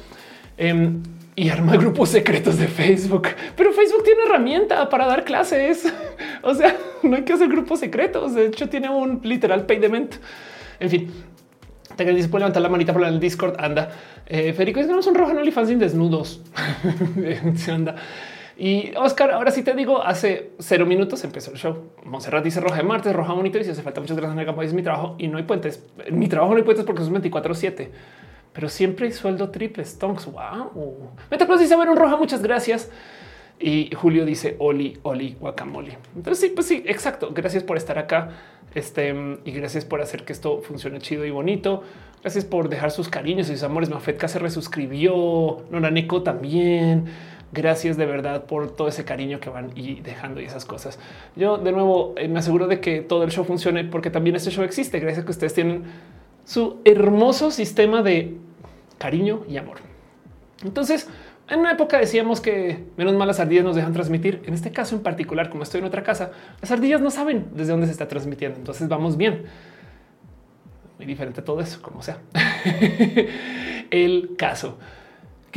em, 0.57 1.01
y 1.35 1.49
arma 1.49 1.77
grupos 1.77 2.09
secretos 2.09 2.57
de 2.57 2.67
Facebook, 2.67 3.29
pero 3.55 3.71
Facebook 3.71 4.03
tiene 4.03 4.23
herramienta 4.23 4.89
para 4.89 5.07
dar 5.07 5.23
clases. 5.23 5.91
o 6.43 6.53
sea, 6.53 6.75
no 7.03 7.15
hay 7.15 7.23
que 7.23 7.33
hacer 7.33 7.47
grupos 7.47 7.79
secretos. 7.79 8.35
De 8.35 8.47
hecho, 8.47 8.67
tiene 8.67 8.89
un 8.89 9.21
literal 9.23 9.65
payment. 9.65 10.15
En 10.79 10.89
fin, 10.89 11.11
te 11.97 12.13
dice 12.13 12.29
puede 12.29 12.43
levantar 12.43 12.61
la 12.61 12.69
manita 12.69 12.93
por 12.93 13.03
el 13.03 13.19
Discord. 13.19 13.55
Anda, 13.59 13.89
eh, 14.25 14.53
Federico 14.53 14.79
dice 14.79 14.89
que 14.89 14.95
no 14.95 15.01
son 15.01 15.15
roja, 15.15 15.33
no 15.33 15.65
sin 15.65 15.79
desnudos. 15.79 16.41
Anda. 17.71 17.95
Y 18.59 18.91
Oscar, 18.95 19.31
ahora 19.31 19.51
sí 19.51 19.61
te 19.61 19.75
digo, 19.75 20.01
hace 20.01 20.51
cero 20.57 20.85
minutos 20.85 21.23
empezó 21.23 21.51
el 21.51 21.57
show. 21.57 21.91
Monserrat 22.03 22.43
dice 22.43 22.59
roja 22.59 22.77
de 22.77 22.83
martes, 22.83 23.13
roja 23.13 23.33
bonito 23.33 23.59
y 23.59 23.63
si 23.63 23.69
hace 23.69 23.83
falta 23.83 24.01
muchas 24.01 24.17
gracias 24.17 24.33
en 24.33 24.39
el 24.39 24.45
campo. 24.45 24.63
Es 24.63 24.73
mi 24.73 24.81
trabajo 24.81 25.15
y 25.19 25.27
no 25.27 25.37
hay 25.37 25.43
puentes. 25.43 25.85
Mi 26.11 26.27
trabajo 26.27 26.53
no 26.53 26.57
hay 26.57 26.63
puentes 26.63 26.83
porque 26.85 27.03
son 27.03 27.13
24 27.13 27.53
7, 27.53 27.91
pero 28.53 28.69
siempre 28.69 29.07
hay 29.07 29.11
sueldo 29.11 29.51
triple. 29.51 29.85
Stonks. 29.85 30.25
Wow. 30.25 31.11
Metacross 31.29 31.59
dice 31.59 31.75
un 31.75 31.95
roja. 31.95 32.15
Muchas 32.15 32.41
gracias. 32.41 32.89
Y 33.59 33.89
Julio 33.95 34.25
dice 34.25 34.55
Oli, 34.59 34.99
Oli, 35.03 35.35
guacamole. 35.39 35.97
Entonces, 36.15 36.47
sí, 36.47 36.53
pues 36.53 36.67
sí, 36.67 36.83
exacto. 36.85 37.31
Gracias 37.33 37.63
por 37.63 37.77
estar 37.77 37.97
acá. 37.97 38.29
Este 38.75 39.15
y 39.45 39.51
gracias 39.51 39.85
por 39.85 40.01
hacer 40.01 40.23
que 40.23 40.33
esto 40.33 40.61
funcione 40.61 40.99
chido 40.99 41.25
y 41.25 41.31
bonito. 41.31 41.83
Gracias 42.21 42.45
por 42.45 42.69
dejar 42.69 42.91
sus 42.91 43.09
cariños 43.09 43.49
y 43.49 43.53
sus 43.53 43.63
amores. 43.63 43.89
Mafetka 43.89 44.27
se 44.27 44.37
resuscribió. 44.37 45.63
Noraneco 45.71 46.21
también. 46.21 47.05
Gracias 47.51 47.97
de 47.97 48.05
verdad 48.05 48.45
por 48.45 48.75
todo 48.75 48.89
ese 48.89 49.05
cariño 49.05 49.39
que 49.39 49.49
van 49.49 49.71
y 49.75 50.01
dejando 50.01 50.41
y 50.41 50.45
esas 50.45 50.65
cosas. 50.65 50.99
Yo 51.35 51.57
de 51.57 51.71
nuevo 51.71 52.13
eh, 52.17 52.27
me 52.27 52.39
aseguro 52.39 52.67
de 52.67 52.79
que 52.81 53.01
todo 53.01 53.23
el 53.23 53.31
show 53.31 53.45
funcione 53.45 53.85
porque 53.85 54.09
también 54.09 54.35
este 54.35 54.51
show 54.51 54.63
existe 54.65 54.99
gracias 54.99 55.23
a 55.23 55.25
que 55.25 55.31
ustedes 55.31 55.53
tienen 55.53 55.85
su 56.45 56.77
hermoso 56.83 57.49
sistema 57.49 58.03
de 58.03 58.35
cariño 58.97 59.43
y 59.49 59.57
amor. 59.57 59.77
Entonces, 60.63 61.07
en 61.49 61.59
una 61.59 61.71
época 61.71 61.97
decíamos 61.97 62.41
que 62.41 62.85
menos 62.97 63.13
mal 63.15 63.27
las 63.27 63.39
ardillas 63.39 63.63
nos 63.63 63.75
dejan 63.75 63.93
transmitir. 63.93 64.41
En 64.45 64.53
este 64.53 64.71
caso 64.71 64.95
en 64.95 65.01
particular, 65.01 65.49
como 65.49 65.63
estoy 65.63 65.79
en 65.79 65.85
otra 65.85 66.03
casa, 66.03 66.31
las 66.61 66.71
ardillas 66.71 67.01
no 67.01 67.09
saben 67.09 67.47
desde 67.53 67.71
dónde 67.71 67.87
se 67.87 67.93
está 67.93 68.07
transmitiendo. 68.07 68.57
Entonces 68.57 68.87
vamos 68.87 69.17
bien. 69.17 69.43
Muy 70.97 71.05
diferente 71.05 71.41
todo 71.41 71.61
eso, 71.61 71.81
como 71.81 72.01
sea. 72.01 72.19
el 73.91 74.35
caso 74.37 74.77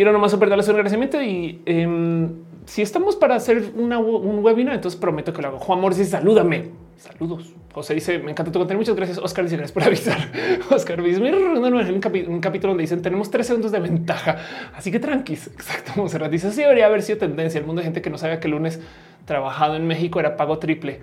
quiero 0.01 0.13
nomás 0.13 0.31
super 0.31 0.49
darles 0.49 0.67
un 0.69 0.77
agradecimiento 0.77 1.21
y 1.21 1.61
em, 1.67 2.31
si 2.65 2.81
estamos 2.81 3.17
para 3.17 3.35
hacer 3.35 3.73
un 3.77 4.39
webinar, 4.43 4.75
entonces 4.75 4.99
prometo 4.99 5.33
que 5.33 5.43
lo 5.43 5.49
hago. 5.49 5.59
Juan 5.59 5.79
Morris 5.79 5.99
dice 5.99 6.13
salúdame. 6.13 6.71
Saludos. 7.01 7.55
José 7.73 7.95
dice 7.95 8.19
me 8.19 8.31
encanta 8.31 8.53
tu 8.53 8.59
contenido. 8.59 8.83
Muchas 8.83 8.95
gracias. 8.95 9.17
Oscar 9.17 9.45
dice 9.45 9.57
gracias 9.57 9.73
por 9.73 9.83
avisar. 9.83 10.19
Oscar 10.71 11.03
dice 11.03 11.19
mira 11.19 11.39
un, 11.39 12.41
capítulo 12.41 12.73
donde 12.73 12.83
dicen 12.83 13.01
tenemos 13.01 13.31
tres 13.31 13.47
segundos 13.47 13.73
de 13.73 13.81
ventaja. 13.81 14.37
Así 14.75 14.93
que 14.93 15.01
tranquis. 15.01 15.47
Exacto. 15.55 15.93
Monserrat 15.97 16.31
dice 16.31 16.51
sí 16.51 16.61
debería 16.61 16.85
haber 16.85 17.01
sido 17.01 17.19
tendencia. 17.19 17.59
El 17.59 17.65
mundo 17.65 17.81
de 17.81 17.85
gente 17.85 18.03
que 18.03 18.11
no 18.11 18.19
sabía 18.19 18.39
que 18.39 18.49
el 18.49 18.53
lunes 18.53 18.81
trabajado 19.25 19.77
en 19.77 19.87
México 19.87 20.21
era 20.21 20.37
pago 20.37 20.59
triple. 20.59 21.01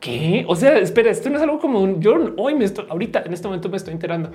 ¿Qué? 0.00 0.46
O 0.48 0.56
sea, 0.56 0.78
espera, 0.78 1.10
esto 1.10 1.28
no 1.28 1.36
es 1.36 1.42
algo 1.42 1.58
como 1.58 1.80
un, 1.80 2.00
yo 2.00 2.32
hoy 2.38 2.54
me 2.54 2.64
estoy 2.64 2.86
ahorita 2.88 3.22
en 3.26 3.34
este 3.34 3.46
momento 3.46 3.68
me 3.68 3.76
estoy 3.76 3.92
enterando 3.92 4.30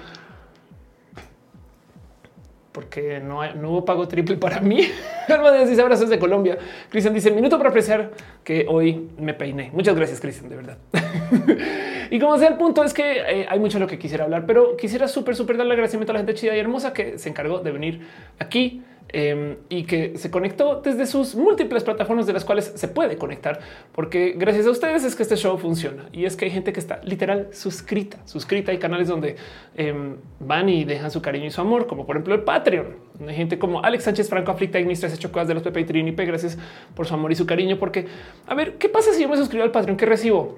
porque 2.71 3.19
no, 3.19 3.41
hubo 3.69 3.85
pago 3.85 4.07
triple 4.07 4.37
para 4.37 4.59
mí. 4.59 4.81
Dice 5.67 5.81
abrazos 5.81 6.09
de 6.09 6.19
Colombia. 6.19 6.57
Cristian 6.89 7.13
dice 7.13 7.31
minuto 7.31 7.57
para 7.57 7.69
apreciar 7.69 8.11
que 8.43 8.65
hoy 8.67 9.09
me 9.17 9.33
peiné. 9.33 9.69
Muchas 9.73 9.95
gracias, 9.95 10.19
Cristian, 10.19 10.49
de 10.49 10.55
verdad. 10.55 10.77
y 12.11 12.19
como 12.19 12.37
sea, 12.37 12.49
el 12.49 12.55
punto 12.55 12.83
es 12.83 12.93
que 12.93 13.19
eh, 13.19 13.45
hay 13.49 13.59
mucho 13.59 13.77
de 13.77 13.85
lo 13.85 13.87
que 13.87 13.97
quisiera 13.97 14.25
hablar, 14.25 14.45
pero 14.45 14.75
quisiera 14.75 15.07
súper, 15.07 15.35
súper 15.35 15.57
darle 15.57 15.73
agradecimiento 15.73 16.11
a 16.11 16.13
la 16.13 16.19
gente 16.19 16.33
chida 16.33 16.55
y 16.55 16.59
hermosa 16.59 16.91
que 16.93 17.17
se 17.17 17.29
encargó 17.29 17.59
de 17.59 17.71
venir 17.71 18.07
aquí 18.39 18.83
Em, 19.13 19.57
y 19.67 19.83
que 19.83 20.17
se 20.17 20.31
conectó 20.31 20.79
desde 20.81 21.05
sus 21.05 21.35
múltiples 21.35 21.83
plataformas 21.83 22.27
de 22.27 22.31
las 22.31 22.45
cuales 22.45 22.71
se 22.75 22.87
puede 22.87 23.17
conectar, 23.17 23.59
porque 23.91 24.35
gracias 24.37 24.65
a 24.67 24.71
ustedes 24.71 25.03
es 25.03 25.17
que 25.17 25.23
este 25.23 25.35
show 25.35 25.57
funciona 25.57 26.07
y 26.13 26.23
es 26.23 26.37
que 26.37 26.45
hay 26.45 26.51
gente 26.51 26.71
que 26.71 26.79
está 26.79 27.01
literal 27.03 27.49
suscrita, 27.51 28.19
suscrita. 28.25 28.71
Hay 28.71 28.77
canales 28.77 29.09
donde 29.09 29.35
em, 29.75 30.15
van 30.39 30.69
y 30.69 30.85
dejan 30.85 31.11
su 31.11 31.21
cariño 31.21 31.47
y 31.47 31.51
su 31.51 31.59
amor, 31.59 31.87
como 31.87 32.05
por 32.05 32.15
ejemplo 32.15 32.35
el 32.35 32.43
Patreon. 32.43 32.95
Hay 33.27 33.35
gente 33.35 33.59
como 33.59 33.83
Alex 33.83 34.05
Sánchez 34.05 34.29
Franco, 34.29 34.51
Aflicta, 34.51 34.79
Ignis, 34.79 35.01
13 35.01 35.17
Chocadas 35.17 35.49
de 35.49 35.55
los 35.55 35.63
Pepe 35.63 35.81
y 35.81 35.83
Trinipe. 35.83 36.25
Gracias 36.25 36.57
por 36.95 37.05
su 37.05 37.13
amor 37.13 37.33
y 37.33 37.35
su 37.35 37.45
cariño, 37.45 37.77
porque 37.77 38.07
a 38.47 38.55
ver, 38.55 38.77
¿qué 38.77 38.87
pasa 38.87 39.11
si 39.11 39.23
yo 39.23 39.27
me 39.27 39.35
suscribo 39.35 39.65
al 39.65 39.71
Patreon? 39.71 39.97
¿Qué 39.97 40.05
recibo? 40.05 40.57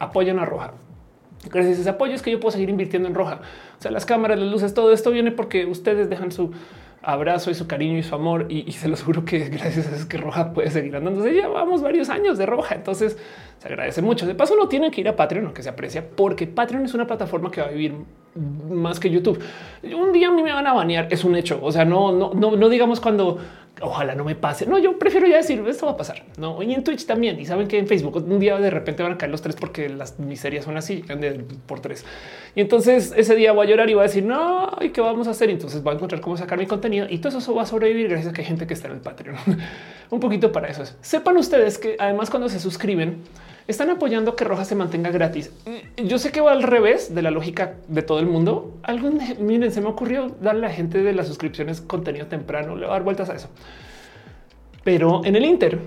Apoyan 0.00 0.40
a 0.40 0.44
Roja. 0.44 0.72
Gracias 1.48 1.78
a 1.78 1.80
ese 1.82 1.90
apoyo 1.90 2.14
es 2.14 2.22
que 2.22 2.32
yo 2.32 2.40
puedo 2.40 2.50
seguir 2.50 2.68
invirtiendo 2.68 3.08
en 3.08 3.14
Roja. 3.14 3.40
O 3.78 3.80
sea, 3.80 3.92
las 3.92 4.04
cámaras, 4.04 4.40
las 4.40 4.50
luces, 4.50 4.74
todo 4.74 4.92
esto 4.92 5.12
viene 5.12 5.30
porque 5.30 5.66
ustedes 5.66 6.10
dejan 6.10 6.32
su 6.32 6.52
abrazo 7.02 7.50
y 7.50 7.54
su 7.54 7.66
cariño 7.66 7.98
y 7.98 8.02
su 8.02 8.14
amor. 8.14 8.46
Y, 8.48 8.70
se 8.72 8.88
los 8.88 9.02
juro 9.02 9.24
que 9.24 9.38
gracias 9.48 9.86
a 9.86 9.90
eso 9.90 9.96
es 10.00 10.06
que 10.06 10.16
Roja 10.16 10.52
puede 10.52 10.70
seguir 10.70 10.94
andando. 10.96 11.24
Ya 11.24 11.32
llevamos 11.32 11.82
varios 11.82 12.08
años 12.08 12.38
de 12.38 12.46
Roja, 12.46 12.74
entonces 12.74 13.16
se 13.58 13.68
agradece 13.68 14.02
mucho. 14.02 14.26
De 14.26 14.34
paso, 14.34 14.56
no 14.56 14.68
tienen 14.68 14.90
que 14.90 15.00
ir 15.00 15.08
a 15.08 15.16
Patreon, 15.16 15.46
aunque 15.46 15.62
se 15.62 15.68
aprecia, 15.68 16.08
porque 16.08 16.46
Patreon 16.46 16.84
es 16.84 16.94
una 16.94 17.06
plataforma 17.06 17.50
que 17.50 17.60
va 17.60 17.68
a 17.68 17.70
vivir 17.70 17.94
más 18.34 19.00
que 19.00 19.10
YouTube. 19.10 19.40
Un 19.82 20.12
día 20.12 20.28
a 20.28 20.30
mí 20.30 20.42
me 20.42 20.52
van 20.52 20.66
a 20.66 20.72
banear, 20.72 21.08
es 21.10 21.24
un 21.24 21.36
hecho. 21.36 21.58
O 21.62 21.72
sea, 21.72 21.84
no, 21.84 22.12
no, 22.12 22.32
no, 22.34 22.56
no 22.56 22.68
digamos 22.68 23.00
cuando 23.00 23.38
ojalá 23.80 24.14
no 24.14 24.24
me 24.24 24.34
pase. 24.34 24.66
No, 24.66 24.78
yo 24.78 24.98
prefiero 24.98 25.26
ya 25.26 25.36
decir 25.36 25.62
esto 25.66 25.86
va 25.86 25.92
a 25.92 25.96
pasar. 25.96 26.22
No, 26.38 26.62
y 26.62 26.74
en 26.74 26.84
Twitch 26.84 27.06
también. 27.06 27.40
Y 27.40 27.46
saben 27.46 27.68
que 27.68 27.78
en 27.78 27.86
Facebook 27.86 28.16
un 28.16 28.38
día 28.38 28.58
de 28.58 28.70
repente 28.70 29.02
van 29.02 29.12
a 29.12 29.18
caer 29.18 29.30
los 29.30 29.42
tres 29.42 29.56
porque 29.56 29.88
las 29.88 30.18
miserias 30.18 30.64
son 30.64 30.76
así 30.76 31.04
por 31.66 31.80
tres. 31.80 32.04
Y 32.54 32.60
entonces 32.60 33.12
ese 33.16 33.34
día 33.34 33.52
voy 33.52 33.66
a 33.66 33.70
llorar 33.70 33.88
y 33.90 33.94
voy 33.94 34.02
a 34.02 34.06
decir 34.06 34.24
no, 34.24 34.70
y 34.80 34.90
qué 34.90 35.00
vamos 35.00 35.28
a 35.28 35.30
hacer. 35.30 35.50
entonces 35.50 35.82
voy 35.82 35.92
a 35.92 35.96
encontrar 35.96 36.20
cómo 36.20 36.36
sacar 36.36 36.58
mi 36.58 36.66
contenido 36.66 37.06
y 37.08 37.18
todo 37.18 37.38
eso 37.38 37.54
va 37.54 37.62
a 37.62 37.66
sobrevivir 37.66 38.08
gracias 38.08 38.32
a 38.32 38.34
que 38.34 38.42
hay 38.42 38.46
gente 38.46 38.66
que 38.66 38.74
está 38.74 38.88
en 38.88 38.94
el 38.94 39.00
Patreon. 39.00 39.36
un 40.10 40.20
poquito 40.20 40.52
para 40.52 40.68
eso. 40.68 40.84
Sepan 41.00 41.36
ustedes 41.36 41.78
que 41.78 41.96
además 41.98 42.30
cuando 42.30 42.48
se 42.48 42.58
suscriben, 42.58 43.22
están 43.66 43.90
apoyando 43.90 44.36
que 44.36 44.44
Roja 44.44 44.64
se 44.64 44.74
mantenga 44.74 45.10
gratis. 45.10 45.52
Yo 45.96 46.18
sé 46.18 46.32
que 46.32 46.40
va 46.40 46.52
al 46.52 46.62
revés 46.62 47.14
de 47.14 47.22
la 47.22 47.30
lógica 47.30 47.74
de 47.88 48.02
todo 48.02 48.18
el 48.18 48.26
mundo. 48.26 48.78
Algo, 48.82 49.10
miren, 49.38 49.70
se 49.72 49.80
me 49.80 49.88
ocurrió 49.88 50.34
darle 50.40 50.66
a 50.66 50.68
la 50.68 50.74
gente 50.74 51.02
de 51.02 51.12
las 51.12 51.26
suscripciones 51.26 51.80
contenido 51.80 52.26
temprano, 52.26 52.74
le 52.74 52.82
voy 52.82 52.90
a 52.90 52.92
dar 52.94 53.02
vueltas 53.02 53.30
a 53.30 53.34
eso. 53.34 53.48
Pero 54.82 55.24
en 55.24 55.36
el 55.36 55.44
Inter, 55.44 55.78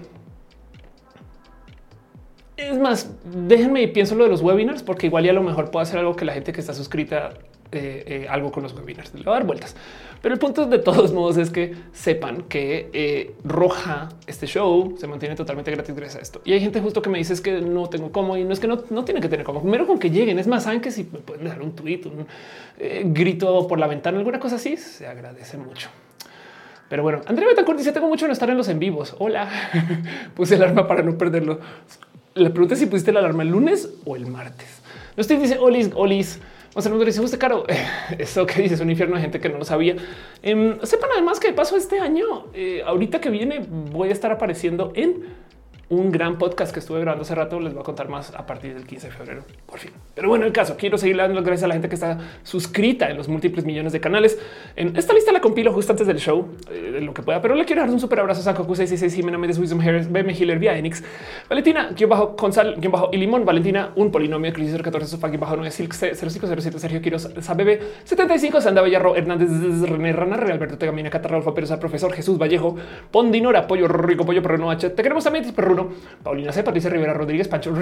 es 2.58 2.78
más, 2.78 3.16
déjenme 3.26 3.82
y 3.82 3.88
pienso 3.88 4.16
lo 4.16 4.24
de 4.24 4.30
los 4.30 4.42
webinars, 4.42 4.84
porque 4.84 5.08
igual 5.08 5.24
ya 5.24 5.32
a 5.32 5.34
lo 5.34 5.44
mejor 5.44 5.72
puedo 5.72 5.82
hacer 5.84 6.00
algo 6.00 6.16
que 6.16 6.26
la 6.26 6.34
gente 6.34 6.54
que 6.54 6.62
está 6.62 6.74
suscrita 6.74 7.34
eh, 7.72 8.04
eh, 8.08 8.28
algo 8.30 8.52
con 8.52 8.64
los 8.64 8.74
webinars. 8.74 9.14
Le 9.16 9.24
voy 9.24 9.34
a 9.34 9.38
dar 9.38 9.46
vueltas. 9.46 9.76
Pero 10.24 10.36
el 10.36 10.40
punto 10.40 10.66
de 10.68 10.80
todos 10.80 11.12
modos 11.12 11.36
es 11.36 11.50
que 11.50 11.76
sepan 11.92 12.44
que 12.44 12.90
eh, 12.94 13.36
Roja, 13.44 14.08
este 14.26 14.48
show, 14.48 14.96
se 14.98 15.06
mantiene 15.06 15.36
totalmente 15.36 15.70
gratis 15.70 15.94
gracias 15.94 16.16
a 16.18 16.22
esto. 16.22 16.42
Y 16.46 16.54
hay 16.54 16.62
gente 16.62 16.80
justo 16.80 17.02
que 17.02 17.10
me 17.10 17.18
dice 17.18 17.34
es 17.34 17.42
que 17.42 17.60
no 17.60 17.90
tengo 17.90 18.10
cómo 18.14 18.38
y 18.38 18.46
no 18.46 18.54
es 18.54 18.62
que 18.62 18.68
no, 18.68 18.82
no 18.90 19.04
tiene 19.04 19.20
que 19.20 19.28
tener 19.28 19.46
cómo. 19.46 19.60
Primero 19.60 19.86
con 19.86 20.00
que 20.00 20.10
lleguen. 20.12 20.40
Es 20.40 20.48
más, 20.48 20.64
saben 20.64 20.80
que 20.80 20.92
si 20.92 21.04
me 21.04 21.20
pueden 21.20 21.44
dejar 21.44 21.62
un 21.62 21.76
tweet, 21.76 22.04
un 22.06 23.14
grito 23.14 23.68
por 23.68 23.78
la 23.80 23.88
ventana, 23.88 24.18
alguna 24.18 24.40
cosa 24.40 24.56
así, 24.56 24.78
se 24.78 25.06
agradece 25.08 25.58
mucho. 25.58 25.90
Pero 26.88 27.04
bueno, 27.04 27.20
Andrea 27.26 27.50
Betancourt 27.50 27.80
dice: 27.80 27.92
Tengo 27.92 28.08
mucho 28.08 28.26
en 28.26 28.32
estar 28.32 28.50
en 28.50 28.56
los 28.56 28.70
en 28.70 28.80
vivos. 28.80 29.18
Hola, 29.20 29.50
puse 30.36 30.56
el 30.56 30.64
alarma 30.64 30.88
para 30.88 31.04
no 31.04 31.18
perderlo. 31.18 31.60
La 32.36 32.50
pregunta 32.52 32.76
es 32.76 32.80
si 32.80 32.86
pusiste 32.86 33.12
la 33.12 33.20
alarma 33.20 33.44
el 33.44 33.50
lunes 33.50 33.90
o 34.06 34.16
el 34.16 34.26
martes. 34.28 34.82
No 35.18 35.22
estoy 35.22 35.36
dice 35.36 35.58
Olis, 35.58 35.92
Olis. 35.94 36.40
O 36.76 36.82
sea, 36.82 36.92
nos 36.92 37.06
dice 37.06 37.22
usted 37.22 37.40
caro. 37.40 37.66
Eso 38.18 38.46
que 38.46 38.62
dices 38.62 38.80
un 38.80 38.90
infierno 38.90 39.16
de 39.16 39.22
gente 39.22 39.40
que 39.40 39.50
no 39.50 39.58
lo 39.60 39.66
sabía. 39.66 39.96
Em, 40.42 40.80
sepan 40.82 41.10
además 41.14 41.40
que 41.40 41.50
de 41.50 41.54
paso 41.54 41.78
este 41.78 42.00
año, 42.00 42.48
eh, 42.54 42.82
ahorita 42.86 43.22
que 43.22 43.30
viene, 43.30 43.62
voy 43.68 44.10
a 44.10 44.12
estar 44.12 44.32
apareciendo 44.32 44.92
en 44.96 45.24
un 45.94 46.12
gran 46.12 46.38
podcast 46.38 46.74
que 46.74 46.80
estuve 46.80 47.00
grabando 47.02 47.24
hace 47.24 47.36
rato. 47.36 47.60
Les 47.60 47.74
voy 47.74 47.82
a 47.82 47.84
contar 47.84 48.10
más 48.10 48.34
a 48.34 48.46
partir 48.46 48.74
del 48.74 48.86
15 48.86 49.08
de 49.08 49.14
febrero, 49.14 49.44
por 49.66 49.80
fin. 49.80 49.92
Pero 50.16 50.30
bueno, 50.30 50.46
el 50.46 50.52
caso, 50.52 50.76
quiero 50.78 50.98
seguir 50.98 51.18
dando 51.18 51.36
las 51.36 51.44
gracias 51.44 51.64
a 51.64 51.68
la 51.68 51.76
gente 51.76 51.90
que 51.90 51.96
está 51.96 52.18
suscrita 52.44 53.10
en 53.10 53.18
los 53.18 53.28
múltiples 53.28 53.66
millones 53.66 53.94
de 53.94 54.00
canales. 54.00 54.38
En 54.76 54.96
esta 54.96 55.14
lista 55.14 55.32
la 55.32 55.42
compilo 55.42 55.72
justo 55.74 55.94
antes 55.94 56.08
del 56.08 56.18
show, 56.18 56.48
eh, 56.72 57.00
lo 57.02 57.14
que 57.14 57.22
pueda, 57.22 57.42
pero 57.42 57.56
le 57.56 57.66
quiero 57.66 57.82
dar 57.82 57.90
un 57.90 58.00
súper 58.00 58.20
abrazo 58.20 58.42
a 58.42 58.44
Sankoku 58.44 58.76
666, 58.76 59.16
Jimena 59.16 59.38
Méndez, 59.38 59.60
Wisdom 59.60 59.82
Harris, 59.82 60.12
BM 60.12 60.32
Hiller, 60.34 60.60
Via 60.60 60.78
Enix, 60.78 61.04
Valentina, 61.50 61.92
guion 61.96 62.10
bajo 62.10 62.36
Consal, 62.36 62.76
guion 62.80 62.92
bajo 62.92 63.10
y 63.12 63.18
Limón, 63.18 63.46
Valentina, 63.46 63.92
un 63.96 64.12
polinomio, 64.12 64.52
Crisis 64.54 64.82
14, 64.82 65.08
Sofá, 65.08 65.28
guion 65.28 65.42
bajo 65.42 65.56
9, 65.56 65.72
Silk 65.72 65.94
0507, 65.94 66.80
Sergio 66.80 67.02
Quiroz, 67.02 67.30
Sabebe, 67.42 67.80
75, 68.04 68.62
Sanda 68.62 68.82
Bellarro, 68.82 69.16
Hernández, 69.16 69.50
René 69.90 70.14
Rana, 70.14 70.38
Real 70.38 70.54
Alberto 70.54 70.78
Tegamina, 70.78 71.10
Catarralfa, 71.10 71.54
Pérez, 71.54 71.72
Profesor 71.80 72.14
Jesús 72.14 72.38
Vallejo, 72.38 72.76
Pondinora, 73.12 73.68
Pollo 73.68 73.88
Rico, 73.88 74.26
Pollo 74.26 74.42
Perruno 74.42 74.72
H. 74.72 74.92
Te 74.92 75.04
queremos 75.04 75.24
también, 75.24 75.52
Perruno, 75.54 75.83
Paulina 76.24 76.52
C. 76.52 76.64
Patricia 76.64 76.90
Rivera 76.90 77.14
Rodríguez, 77.14 77.48
Pancho 77.48 77.74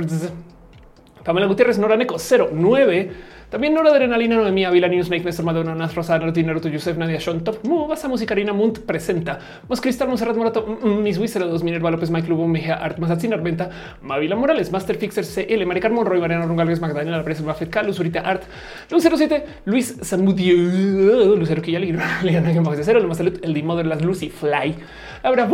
Pamela 1.23 1.45
Gutiérrez, 1.47 1.77
Nora 1.77 1.97
Neco 1.97 2.17
09, 2.17 3.11
también 3.49 3.73
Nora 3.73 3.91
Adrenalina, 3.91 4.37
Noemí 4.37 4.65
Avila, 4.65 4.87
News, 4.87 5.07
Snake, 5.07 5.23
Néstor 5.23 5.45
Madonna, 5.45 5.75
Nas 5.75 5.93
Rosada, 5.93 6.19
Naruto, 6.19 6.41
Naruto, 6.41 6.69
Yusef, 6.69 6.97
Nadia, 6.97 7.19
Sean, 7.19 7.43
Top, 7.43 7.63
Mubasa, 7.63 8.07
Musicarina, 8.07 8.53
Munt, 8.53 8.79
presenta, 8.79 9.39
Mos 9.67 9.81
Cristal, 9.81 10.07
Monserrat 10.07 10.35
Morato, 10.35 10.65
mm, 10.65 10.87
mm, 10.87 11.03
Miss 11.03 11.17
Wizard, 11.17 11.47
Dos 11.47 11.63
Minerva 11.63 11.91
López, 11.91 12.09
Mike 12.09 12.27
Lubo, 12.27 12.47
Mejía, 12.47 12.75
Art, 12.75 12.97
Mazatzin, 12.97 13.33
Arventa, 13.33 13.69
Mavila 14.01 14.35
Morales, 14.35 14.71
Master 14.71 14.95
Fixer, 14.95 15.25
CL, 15.25 15.65
Maricar 15.65 15.91
Monroy, 15.91 16.19
Mariana 16.19 16.45
Rungales, 16.45 16.79
Magdalena, 16.79 17.17
La 17.17 17.23
Presa, 17.23 17.43
Buffett, 17.43 17.69
Calus, 17.69 17.99
Urita, 17.99 18.21
Art, 18.21 18.43
Lucero 18.89 19.17
7, 19.17 19.45
Luis 19.65 19.97
Zamudio, 20.01 21.35
Lucero 21.35 21.61
Quilla, 21.61 21.79
Liana, 21.79 22.53
Cero, 22.81 22.99
Lo 22.99 23.09
Más 23.09 23.17
Salud, 23.17 23.37
El 23.43 23.53
Dimodder, 23.53 23.85
Las 23.85 24.01
Lucy, 24.01 24.29
Fly, 24.29 24.75
Abra 25.23 25.45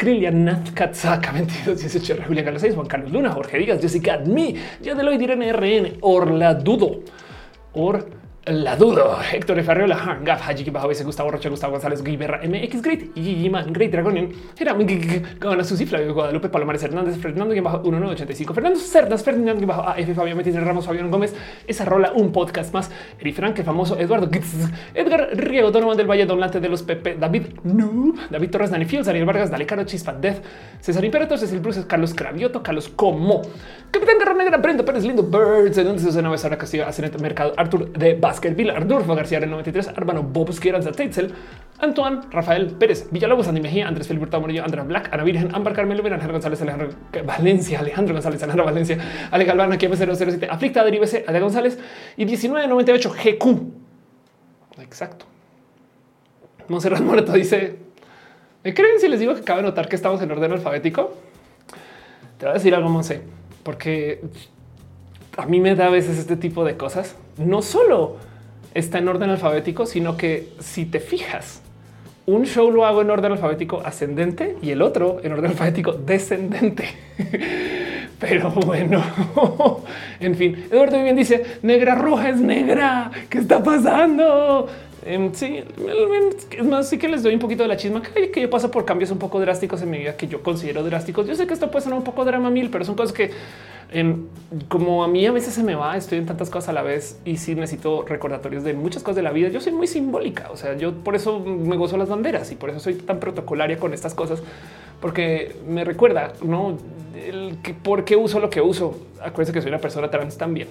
Krilianat, 0.00 0.72
Krilianat 0.72 0.72
Katzaka 0.72 1.30
22, 1.30 1.76
18, 1.76 2.24
Julián 2.26 2.44
Carlos 2.46 2.62
6, 2.62 2.74
Juan 2.74 2.86
Carlos 2.86 3.12
Luna, 3.12 3.32
Jorge 3.32 3.58
Díaz, 3.58 3.82
Jessica 3.82 4.14
Admi, 4.14 4.56
Yadeloid, 4.80 5.20
Irene 5.20 5.52
RN, 5.52 5.98
Orla 6.00 6.54
Dudo, 6.54 7.02
Or 7.74 8.19
la 8.50 8.76
dudo. 8.76 9.16
Héctor 9.32 9.62
Ferriola, 9.62 10.18
Gaf, 10.22 10.48
Haji, 10.48 10.70
Bajo, 10.70 10.90
ese 10.90 11.04
Gustavo 11.04 11.30
Rocha, 11.30 11.48
Gustavo 11.48 11.72
González, 11.72 12.02
Guiberra, 12.02 12.40
MX 12.42 12.82
Great, 12.82 13.14
Yiman, 13.14 13.72
Great 13.72 13.92
Dragonian, 13.92 14.28
Era 14.58 14.76
Gana 15.38 15.64
Susi, 15.64 15.86
Flavio 15.86 16.14
Guadalupe, 16.14 16.48
Palomares 16.48 16.82
Hernández, 16.82 17.16
Fernando, 17.18 17.54
bajo 17.62 17.78
1985, 17.78 18.54
Fernando 18.54 18.78
Cerdas, 18.78 19.22
Fernando, 19.22 19.66
bajo 19.66 19.82
AF, 19.82 20.14
Fabián 20.14 20.36
Metis, 20.36 20.54
Ramos, 20.60 20.86
Fabián 20.86 21.10
Gómez, 21.10 21.34
esa 21.66 21.84
rola, 21.84 22.12
un 22.12 22.32
podcast 22.32 22.74
más, 22.74 22.90
Eri 23.18 23.32
Frank, 23.32 23.58
el 23.58 23.64
famoso 23.64 23.98
Eduardo 23.98 24.28
Edgar 24.94 25.30
Riego, 25.34 25.70
Donovan 25.70 25.96
del 25.96 26.10
Valle, 26.10 26.26
Donlante 26.26 26.60
de 26.60 26.68
los 26.68 26.82
Pepe, 26.82 27.16
David 27.18 27.46
Noob, 27.62 28.16
David 28.30 28.50
Torres, 28.50 28.70
Dani 28.70 28.84
Fields, 28.84 29.08
Ariel 29.08 29.26
Vargas, 29.26 29.50
Dale 29.50 29.66
Caro, 29.66 29.84
Chispa, 29.84 30.12
Death, 30.12 30.42
César 30.80 31.04
Imperator, 31.04 31.38
Cecil 31.38 31.60
Bruce, 31.60 31.86
Carlos 31.86 32.14
Cravioto, 32.14 32.62
Carlos 32.62 32.88
Como, 32.88 33.42
Capitán 33.90 34.18
Garra 34.18 34.34
Negra, 34.34 34.56
Brenda 34.58 34.84
Pérez, 34.84 35.04
Lindo 35.04 35.22
Birds, 35.22 35.76
en 35.78 35.84
donde 35.84 36.02
se 36.02 36.08
usa 36.08 36.20
una 36.20 36.30
vez 36.30 36.44
ahora 36.44 36.58
Castillo, 36.58 36.86
Aceneta 36.86 37.18
Mercado, 37.18 37.52
Artur 37.56 37.92
de 37.92 38.14
Baskerville, 38.40 38.70
Ardurfo 38.70 39.14
García 39.14 39.38
el 39.38 39.50
93, 39.50 39.88
Arbano 39.88 40.22
Bobski, 40.22 40.70
Aranza 40.70 40.92
Teitzel, 40.92 41.32
Antoine, 41.78 42.22
Rafael 42.30 42.68
Pérez, 42.68 43.08
Villalobos, 43.10 43.46
Andy 43.48 43.60
Mejía, 43.60 43.86
Andrés 43.86 44.08
Felipe 44.08 44.38
Morillo, 44.38 44.64
Andrea 44.64 44.82
Black, 44.84 45.12
Ana 45.12 45.24
Virgen, 45.24 45.54
Ámbar 45.54 45.74
Carmelo, 45.74 46.02
Alejandro 46.02 46.32
González, 46.32 46.62
Alejandro 46.62 46.88
Valencia, 47.24 47.80
Alejandro 47.80 48.14
González, 48.14 48.42
Alejandro 48.42 48.64
Valencia, 48.64 48.98
Ale 49.30 49.44
Galván, 49.44 49.72
aquí 49.72 49.86
007, 49.86 50.48
Aflicta, 50.50 50.82
Derívese, 50.84 51.24
Ale 51.26 51.40
González 51.40 51.78
y 52.16 52.24
1998 52.24 53.12
GQ. 53.12 54.80
Exacto. 54.80 55.26
Monserrat 56.68 57.02
Moreto 57.02 57.32
dice: 57.32 57.76
¿Me 58.64 58.72
creen 58.72 59.00
si 59.00 59.08
les 59.08 59.20
digo 59.20 59.34
que 59.34 59.42
cabe 59.42 59.62
notar 59.62 59.88
que 59.88 59.96
estamos 59.96 60.22
en 60.22 60.30
orden 60.30 60.52
alfabético? 60.52 61.14
Te 62.38 62.46
voy 62.46 62.52
a 62.52 62.54
decir 62.54 62.74
algo, 62.74 62.88
Monse, 62.88 63.20
porque 63.62 64.22
a 65.36 65.44
mí 65.44 65.60
me 65.60 65.74
da 65.74 65.88
a 65.88 65.90
veces 65.90 66.18
este 66.18 66.36
tipo 66.36 66.64
de 66.64 66.78
cosas. 66.78 67.16
No 67.36 67.60
solo 67.60 68.29
está 68.74 68.98
en 68.98 69.08
orden 69.08 69.30
alfabético, 69.30 69.86
sino 69.86 70.16
que 70.16 70.48
si 70.60 70.84
te 70.84 71.00
fijas, 71.00 71.62
un 72.26 72.46
show 72.46 72.70
lo 72.70 72.86
hago 72.86 73.02
en 73.02 73.10
orden 73.10 73.32
alfabético 73.32 73.82
ascendente 73.84 74.56
y 74.62 74.70
el 74.70 74.82
otro 74.82 75.20
en 75.22 75.32
orden 75.32 75.50
alfabético 75.50 75.92
descendente. 75.92 76.88
Pero 78.20 78.50
bueno, 78.50 79.02
en 80.20 80.34
fin, 80.36 80.66
Eduardo 80.70 81.02
bien 81.02 81.16
dice 81.16 81.58
negra 81.62 81.94
roja 81.94 82.28
es 82.28 82.40
negra. 82.40 83.10
¿Qué 83.28 83.38
está 83.38 83.62
pasando? 83.62 84.68
Em, 85.04 85.32
sí, 85.32 85.64
es 86.50 86.64
más, 86.64 86.88
sí 86.88 86.98
que 86.98 87.08
les 87.08 87.22
doy 87.22 87.32
un 87.34 87.40
poquito 87.40 87.62
de 87.62 87.68
la 87.68 87.76
chisma 87.76 88.02
que, 88.02 88.40
yo 88.40 88.50
paso 88.50 88.70
por 88.70 88.84
cambios 88.84 89.10
un 89.10 89.18
poco 89.18 89.40
drásticos 89.40 89.80
en 89.82 89.90
mi 89.90 89.98
vida 89.98 90.16
que 90.16 90.28
yo 90.28 90.42
considero 90.42 90.82
drásticos. 90.82 91.26
Yo 91.26 91.34
sé 91.34 91.46
que 91.46 91.54
esto 91.54 91.70
puede 91.70 91.84
ser 91.84 91.94
un 91.94 92.04
poco 92.04 92.24
drama 92.24 92.50
mil, 92.50 92.70
pero 92.70 92.84
son 92.84 92.94
cosas 92.94 93.14
que 93.14 93.30
como 94.68 95.02
a 95.02 95.08
mí 95.08 95.26
a 95.26 95.32
veces 95.32 95.52
se 95.52 95.64
me 95.64 95.74
va, 95.74 95.96
estoy 95.96 96.18
en 96.18 96.26
tantas 96.26 96.48
cosas 96.48 96.68
a 96.68 96.72
la 96.72 96.82
vez 96.82 97.18
y 97.24 97.38
sí 97.38 97.56
necesito 97.56 98.04
recordatorios 98.06 98.62
de 98.62 98.72
muchas 98.72 99.02
cosas 99.02 99.16
de 99.16 99.22
la 99.22 99.32
vida. 99.32 99.48
Yo 99.48 99.60
soy 99.60 99.72
muy 99.72 99.88
simbólica, 99.88 100.48
o 100.52 100.56
sea, 100.56 100.76
yo 100.76 100.94
por 100.94 101.16
eso 101.16 101.40
me 101.40 101.76
gozo 101.76 101.96
las 101.96 102.08
banderas 102.08 102.52
y 102.52 102.54
por 102.54 102.70
eso 102.70 102.78
soy 102.78 102.94
tan 102.94 103.18
protocolaria 103.18 103.78
con 103.78 103.92
estas 103.92 104.14
cosas, 104.14 104.42
porque 105.00 105.56
me 105.66 105.84
recuerda, 105.84 106.34
no 106.42 106.78
el 107.16 107.58
que 107.62 107.74
por 107.74 108.04
qué 108.04 108.16
uso 108.16 108.38
lo 108.38 108.48
que 108.48 108.60
uso. 108.60 108.96
Acuérdense 109.20 109.52
que 109.52 109.60
soy 109.60 109.70
una 109.70 109.80
persona 109.80 110.10
trans 110.10 110.38
también. 110.38 110.68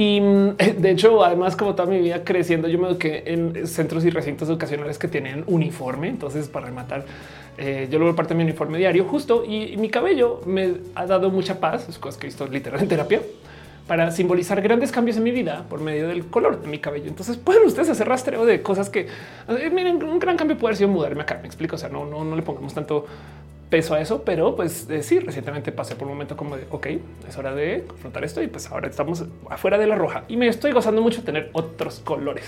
Y 0.00 0.18
mm, 0.18 0.56
de 0.78 0.90
hecho, 0.90 1.22
además, 1.22 1.56
como 1.56 1.74
toda 1.74 1.86
mi 1.86 1.98
vida 1.98 2.24
creciendo, 2.24 2.68
yo 2.68 2.78
me 2.78 2.88
eduqué 2.88 3.22
en 3.26 3.66
centros 3.66 4.02
y 4.06 4.10
recintos 4.10 4.48
educacionales 4.48 4.98
que 4.98 5.08
tienen 5.08 5.44
uniforme. 5.46 6.08
Entonces, 6.08 6.48
para 6.48 6.66
rematar, 6.66 7.04
eh, 7.58 7.86
yo 7.90 7.98
lo 7.98 8.16
parte 8.16 8.32
de 8.32 8.38
mi 8.38 8.44
uniforme 8.44 8.78
diario 8.78 9.04
justo 9.04 9.44
y, 9.44 9.76
mi 9.76 9.90
cabello 9.90 10.40
me 10.46 10.72
ha 10.94 11.04
dado 11.04 11.28
mucha 11.28 11.60
paz. 11.60 11.86
Es 11.86 11.98
cosas 11.98 12.18
que 12.18 12.26
he 12.26 12.30
visto 12.30 12.46
literal 12.46 12.80
en 12.80 12.88
terapia 12.88 13.20
para 13.86 14.10
simbolizar 14.10 14.62
grandes 14.62 14.90
cambios 14.90 15.18
en 15.18 15.24
mi 15.24 15.32
vida 15.32 15.66
por 15.68 15.80
medio 15.80 16.08
del 16.08 16.24
color 16.28 16.62
de 16.62 16.68
mi 16.68 16.78
cabello. 16.78 17.08
Entonces 17.08 17.36
pueden 17.36 17.66
ustedes 17.66 17.90
hacer 17.90 18.08
rastreo 18.08 18.46
de 18.46 18.62
cosas 18.62 18.88
que 18.88 19.06
eh, 19.48 19.70
miren, 19.70 20.02
un 20.02 20.18
gran 20.18 20.38
cambio 20.38 20.56
puede 20.56 20.76
ser 20.76 20.88
mudarme 20.88 21.22
acá. 21.22 21.40
Me 21.42 21.46
explico. 21.46 21.76
O 21.76 21.78
sea, 21.78 21.90
no, 21.90 22.06
no, 22.06 22.24
no 22.24 22.36
le 22.36 22.42
pongamos 22.42 22.72
tanto 22.72 23.04
peso 23.70 23.94
a 23.94 24.00
eso, 24.00 24.22
pero 24.24 24.56
pues 24.56 24.90
eh, 24.90 25.02
sí, 25.02 25.20
recientemente 25.20 25.70
pasé 25.72 25.94
por 25.94 26.08
un 26.08 26.14
momento 26.14 26.36
como 26.36 26.56
de 26.56 26.66
ok, 26.70 26.86
es 27.28 27.38
hora 27.38 27.54
de 27.54 27.84
confrontar 27.86 28.24
esto 28.24 28.42
y 28.42 28.48
pues 28.48 28.70
ahora 28.70 28.88
estamos 28.88 29.24
afuera 29.48 29.78
de 29.78 29.86
la 29.86 29.94
roja 29.94 30.24
y 30.28 30.36
me 30.36 30.48
estoy 30.48 30.72
gozando 30.72 31.00
mucho 31.00 31.22
tener 31.22 31.50
otros 31.52 32.00
colores. 32.00 32.44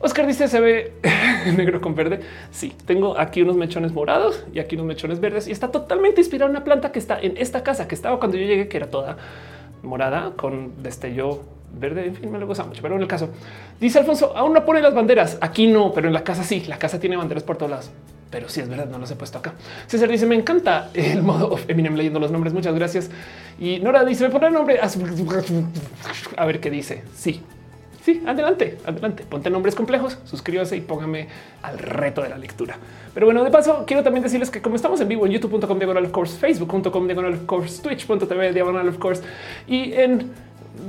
Oscar 0.00 0.26
dice 0.26 0.48
se 0.48 0.60
ve 0.60 0.92
negro 1.56 1.80
con 1.80 1.94
verde. 1.94 2.20
Sí, 2.50 2.74
tengo 2.86 3.16
aquí 3.18 3.40
unos 3.42 3.56
mechones 3.56 3.92
morados 3.92 4.44
y 4.52 4.58
aquí 4.58 4.74
unos 4.74 4.86
mechones 4.86 5.20
verdes 5.20 5.46
y 5.46 5.52
está 5.52 5.70
totalmente 5.70 6.20
inspirada 6.20 6.50
en 6.50 6.56
una 6.56 6.64
planta 6.64 6.90
que 6.90 6.98
está 6.98 7.20
en 7.20 7.36
esta 7.36 7.62
casa 7.62 7.86
que 7.86 7.94
estaba 7.94 8.18
cuando 8.18 8.36
yo 8.36 8.44
llegué, 8.44 8.66
que 8.66 8.76
era 8.76 8.90
toda 8.90 9.16
morada 9.84 10.32
con 10.36 10.82
destello 10.82 11.42
verde. 11.72 12.06
En 12.06 12.16
fin, 12.16 12.32
me 12.32 12.40
lo 12.40 12.48
goza 12.48 12.64
mucho, 12.64 12.82
pero 12.82 12.96
en 12.96 13.02
el 13.02 13.08
caso 13.08 13.28
dice 13.80 14.00
Alfonso, 14.00 14.36
aún 14.36 14.52
no 14.52 14.64
pone 14.64 14.80
las 14.80 14.92
banderas. 14.92 15.38
Aquí 15.40 15.68
no, 15.68 15.92
pero 15.92 16.08
en 16.08 16.14
la 16.14 16.24
casa 16.24 16.42
sí. 16.42 16.64
La 16.66 16.78
casa 16.78 16.98
tiene 16.98 17.16
banderas 17.16 17.44
por 17.44 17.56
todos 17.56 17.70
lados 17.70 17.92
pero 18.32 18.48
sí 18.48 18.60
es 18.60 18.68
verdad, 18.68 18.86
no 18.86 18.98
los 18.98 19.10
he 19.10 19.14
puesto 19.14 19.38
acá. 19.38 19.52
César 19.86 20.08
dice: 20.08 20.26
Me 20.26 20.34
encanta 20.34 20.90
el 20.94 21.22
modo 21.22 21.56
Eminem 21.68 21.94
leyendo 21.94 22.18
los 22.18 22.32
nombres. 22.32 22.54
Muchas 22.54 22.74
gracias. 22.74 23.10
Y 23.60 23.78
Nora 23.78 24.04
dice: 24.04 24.24
Me 24.24 24.30
pone 24.30 24.46
el 24.48 24.54
nombre 24.54 24.80
a 26.36 26.46
ver 26.46 26.58
qué 26.58 26.70
dice. 26.70 27.04
Sí, 27.14 27.42
sí, 28.02 28.22
adelante, 28.26 28.78
adelante. 28.86 29.24
Ponte 29.28 29.50
nombres 29.50 29.74
complejos, 29.74 30.18
suscríbase 30.24 30.76
y 30.76 30.80
póngame 30.80 31.28
al 31.60 31.78
reto 31.78 32.22
de 32.22 32.30
la 32.30 32.38
lectura. 32.38 32.78
Pero 33.12 33.26
bueno, 33.26 33.44
de 33.44 33.50
paso, 33.50 33.84
quiero 33.86 34.02
también 34.02 34.22
decirles 34.22 34.50
que 34.50 34.62
como 34.62 34.76
estamos 34.76 34.98
en 35.02 35.08
vivo 35.08 35.26
en 35.26 35.32
youtube.com 35.32 35.78
diagonal 35.78 36.06
of 36.06 36.10
course, 36.10 36.38
facebook.com 36.38 37.06
diagonal 37.06 37.34
of 37.34 37.44
course, 37.44 37.82
twitch.tv 37.82 38.54
diagonal 38.54 38.88
of 38.88 38.96
course 38.96 39.22
y 39.68 39.92
en 39.92 40.30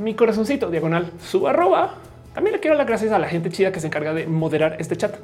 mi 0.01 0.13
corazoncito 0.15 0.71
diagonal 0.71 1.11
su 1.21 1.45
arroba. 1.45 1.95
También 2.33 2.55
le 2.55 2.61
quiero 2.61 2.77
dar 2.77 2.85
las 2.85 2.87
gracias 2.87 3.11
a 3.11 3.19
la 3.19 3.27
gente 3.27 3.49
chida 3.51 3.71
que 3.73 3.81
se 3.81 3.87
encarga 3.87 4.13
de 4.13 4.25
moderar 4.25 4.77
este 4.79 4.95
chat 4.95 5.17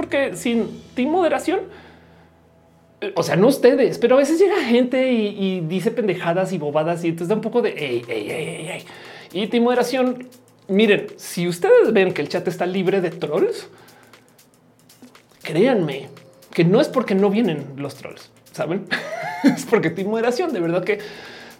porque 0.00 0.34
sin 0.34 0.82
team 0.94 1.10
moderación, 1.10 1.60
o 3.14 3.22
sea, 3.22 3.36
no 3.36 3.48
ustedes, 3.48 3.98
pero 3.98 4.14
a 4.14 4.18
veces 4.18 4.38
llega 4.38 4.56
gente 4.64 5.12
y, 5.12 5.60
dice 5.60 5.90
pendejadas 5.90 6.54
y 6.54 6.58
bobadas 6.58 7.04
y 7.04 7.08
entonces 7.08 7.28
da 7.28 7.34
un 7.34 7.42
poco 7.42 7.60
de 7.60 7.70
ey, 7.70 8.02
ey, 8.08 8.30
ey, 8.30 8.84
y 9.32 9.46
team 9.48 9.64
moderación. 9.64 10.26
Miren, 10.68 11.08
si 11.16 11.46
ustedes 11.46 11.92
ven 11.92 12.14
que 12.14 12.22
el 12.22 12.30
chat 12.30 12.48
está 12.48 12.64
libre 12.64 13.02
de 13.02 13.10
trolls, 13.10 13.68
créanme 15.42 16.08
que 16.54 16.64
no 16.64 16.80
es 16.80 16.88
porque 16.88 17.14
no 17.14 17.28
vienen 17.28 17.66
los 17.76 17.96
trolls, 17.96 18.30
saben? 18.52 18.86
es 19.44 19.66
porque 19.66 19.90
team 19.90 20.08
moderación 20.08 20.50
de 20.54 20.60
verdad 20.60 20.82
que 20.82 20.98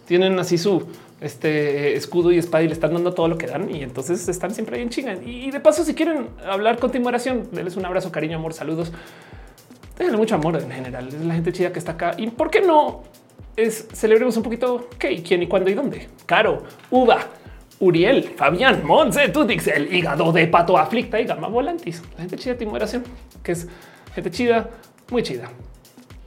tienen 0.07 0.39
así 0.39 0.57
su 0.57 0.87
este 1.21 1.95
escudo 1.95 2.31
y 2.31 2.39
espada 2.39 2.63
y 2.63 2.67
le 2.67 2.73
están 2.73 2.93
dando 2.93 3.13
todo 3.13 3.27
lo 3.27 3.37
que 3.37 3.45
dan 3.45 3.73
y 3.73 3.83
entonces 3.83 4.27
están 4.27 4.51
siempre 4.53 4.77
ahí 4.77 4.81
en 4.81 4.89
chinga. 4.89 5.13
Y 5.13 5.51
de 5.51 5.59
paso, 5.59 5.85
si 5.85 5.93
quieren 5.93 6.29
hablar 6.45 6.79
continuación, 6.79 7.47
denles 7.51 7.77
un 7.77 7.85
abrazo, 7.85 8.11
cariño, 8.11 8.37
amor, 8.37 8.53
saludos. 8.53 8.91
Déjenle 9.97 10.17
mucho 10.17 10.35
amor 10.35 10.57
en 10.57 10.71
general. 10.71 11.07
Es 11.07 11.13
la 11.13 11.35
gente 11.35 11.53
chida 11.53 11.71
que 11.71 11.79
está 11.79 11.91
acá. 11.91 12.15
Y 12.17 12.27
por 12.27 12.49
qué 12.49 12.61
no 12.61 13.03
es 13.55 13.87
celebremos 13.93 14.35
un 14.35 14.43
poquito 14.43 14.89
qué, 14.97 15.21
quién 15.21 15.43
y 15.43 15.47
cuándo 15.47 15.69
y 15.69 15.75
dónde. 15.75 16.09
Caro, 16.25 16.63
Uva, 16.89 17.19
Uriel, 17.79 18.23
Fabián, 18.35 18.83
Monse, 18.83 19.29
Tutix, 19.29 19.67
el 19.67 19.93
hígado 19.93 20.31
de 20.31 20.47
pato 20.47 20.75
aflicta 20.75 21.21
y 21.21 21.25
gama 21.25 21.47
volantis. 21.47 22.01
La 22.13 22.21
gente 22.21 22.37
chida 22.37 22.55
de 22.55 22.65
moderación, 22.65 23.03
que 23.43 23.51
es 23.51 23.67
gente 24.15 24.31
chida, 24.31 24.69
muy 25.11 25.21
chida. 25.21 25.49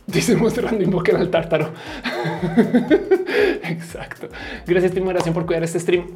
Dice 0.06 0.36
mostrando 0.36 0.82
invocar 0.82 1.16
al 1.16 1.30
tártaro. 1.30 1.72
Exacto. 3.62 4.28
Gracias, 4.66 4.92
Team 4.92 5.06
Oración, 5.08 5.32
por 5.32 5.46
cuidar 5.46 5.64
este 5.64 5.80
stream. 5.80 6.06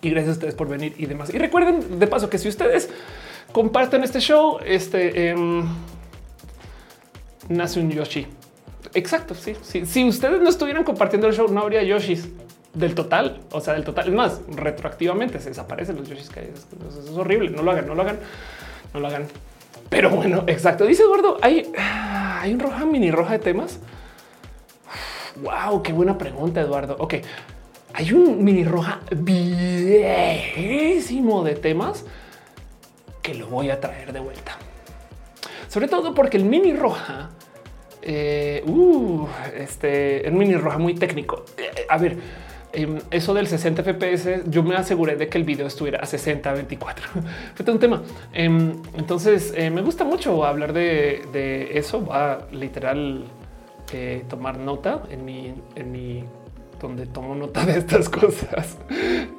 Y 0.00 0.10
gracias 0.10 0.30
a 0.30 0.32
ustedes 0.32 0.54
por 0.54 0.68
venir 0.68 0.94
y 0.96 1.06
demás. 1.06 1.32
Y 1.32 1.38
recuerden 1.38 1.98
de 1.98 2.06
paso 2.06 2.30
que 2.30 2.38
si 2.38 2.48
ustedes 2.48 2.88
comparten 3.52 4.02
este 4.02 4.20
show, 4.20 4.58
este 4.64 5.30
em, 5.30 5.64
nace 7.48 7.80
un 7.80 7.90
Yoshi. 7.90 8.26
Exacto. 8.94 9.34
Sí, 9.34 9.54
sí. 9.62 9.86
Si 9.86 10.04
ustedes 10.04 10.40
no 10.40 10.48
estuvieran 10.48 10.82
compartiendo 10.82 11.28
el 11.28 11.34
show, 11.34 11.48
no 11.48 11.60
habría 11.60 11.82
Yoshis 11.82 12.28
del 12.72 12.94
total. 12.94 13.42
O 13.52 13.60
sea, 13.60 13.74
del 13.74 13.84
total. 13.84 14.08
Es 14.08 14.14
más, 14.14 14.40
retroactivamente 14.48 15.38
se 15.38 15.50
desaparecen 15.50 15.96
los 15.96 16.08
Yoshis 16.08 16.30
que 16.30 16.40
hay. 16.40 16.46
es 16.46 17.10
horrible. 17.10 17.50
No 17.50 17.62
lo 17.62 17.70
hagan, 17.70 17.86
no 17.86 17.94
lo 17.94 18.02
hagan, 18.02 18.18
no 18.94 19.00
lo 19.00 19.06
hagan. 19.06 19.26
Pero 19.92 20.08
bueno, 20.08 20.44
exacto. 20.46 20.86
Dice 20.86 21.02
Eduardo, 21.02 21.36
hay, 21.42 21.70
hay 21.76 22.54
un 22.54 22.60
roja 22.60 22.86
mini 22.86 23.10
roja 23.10 23.32
de 23.34 23.40
temas. 23.40 23.78
Wow, 25.36 25.82
qué 25.82 25.92
buena 25.92 26.16
pregunta, 26.16 26.62
Eduardo. 26.62 26.96
Ok, 26.98 27.16
hay 27.92 28.12
un 28.14 28.42
mini 28.42 28.64
roja 28.64 29.00
viejísimo 29.14 29.84
de 31.44 31.56
temas 31.56 32.06
que 33.20 33.34
lo 33.34 33.48
voy 33.48 33.68
a 33.68 33.80
traer 33.80 34.14
de 34.14 34.20
vuelta. 34.20 34.56
Sobre 35.68 35.88
todo 35.88 36.14
porque 36.14 36.38
el 36.38 36.46
mini 36.46 36.72
roja, 36.72 37.28
eh, 38.00 38.64
uh, 38.66 39.26
este, 39.54 40.26
el 40.26 40.32
mini 40.32 40.54
roja 40.54 40.78
muy 40.78 40.94
técnico. 40.94 41.44
Eh, 41.58 41.84
a 41.86 41.98
ver, 41.98 42.16
eso 43.10 43.34
del 43.34 43.46
60 43.46 43.82
FPS, 43.82 44.50
yo 44.50 44.62
me 44.62 44.74
aseguré 44.76 45.16
de 45.16 45.28
que 45.28 45.38
el 45.38 45.44
video 45.44 45.66
estuviera 45.66 45.98
a 46.00 46.06
60, 46.06 46.52
24. 46.52 47.06
Fue 47.54 47.72
un 47.72 47.78
tema. 47.78 48.02
Em, 48.32 48.80
entonces 48.94 49.52
eh, 49.56 49.70
me 49.70 49.82
gusta 49.82 50.04
mucho 50.04 50.44
hablar 50.44 50.72
de, 50.72 51.70
eso. 51.74 52.04
Va 52.04 52.46
literal 52.52 53.24
eh, 53.92 54.24
tomar 54.28 54.58
nota 54.58 55.02
en 55.10 55.24
mi, 55.24 55.54
en 55.74 55.92
mi 55.92 56.24
donde 56.80 57.06
tomo 57.06 57.34
nota 57.34 57.64
de 57.64 57.78
estas 57.78 58.08
cosas. 58.08 58.78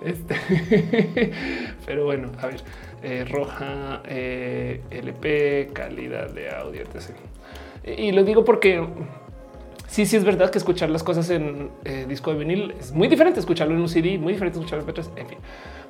Este, 0.04 1.32
pero 1.86 2.06
bueno, 2.06 2.32
a 2.41 2.48
ver, 2.48 2.62
eh, 3.02 3.26
roja, 3.30 4.02
LP, 4.06 5.72
calidad 5.74 6.30
de 6.30 6.50
audio, 6.50 6.82
etc. 6.82 7.15
Y 7.86 8.12
lo 8.12 8.24
digo 8.24 8.46
porque 8.46 8.86
sí, 9.93 10.08
sí 10.08 10.17
es 10.17 10.23
verdad 10.23 10.49
que 10.49 10.58
escuchar 10.58 10.89
las 10.89 11.03
cosas 11.03 11.29
en 11.29 11.69
eh, 11.86 12.06
disco 12.08 12.34
de 12.34 12.39
vinil 12.39 12.73
es 12.79 12.91
muy 12.91 13.08
diferente 13.08 13.39
escucharlo 13.39 13.75
en 13.75 13.82
un 13.82 13.88
CD, 13.88 14.17
muy 14.17 14.34
diferente 14.34 14.58
escucharlo 14.58 14.84
en 14.84 14.89
MP3. 14.89 15.10
En 15.17 15.27
fin, 15.27 15.38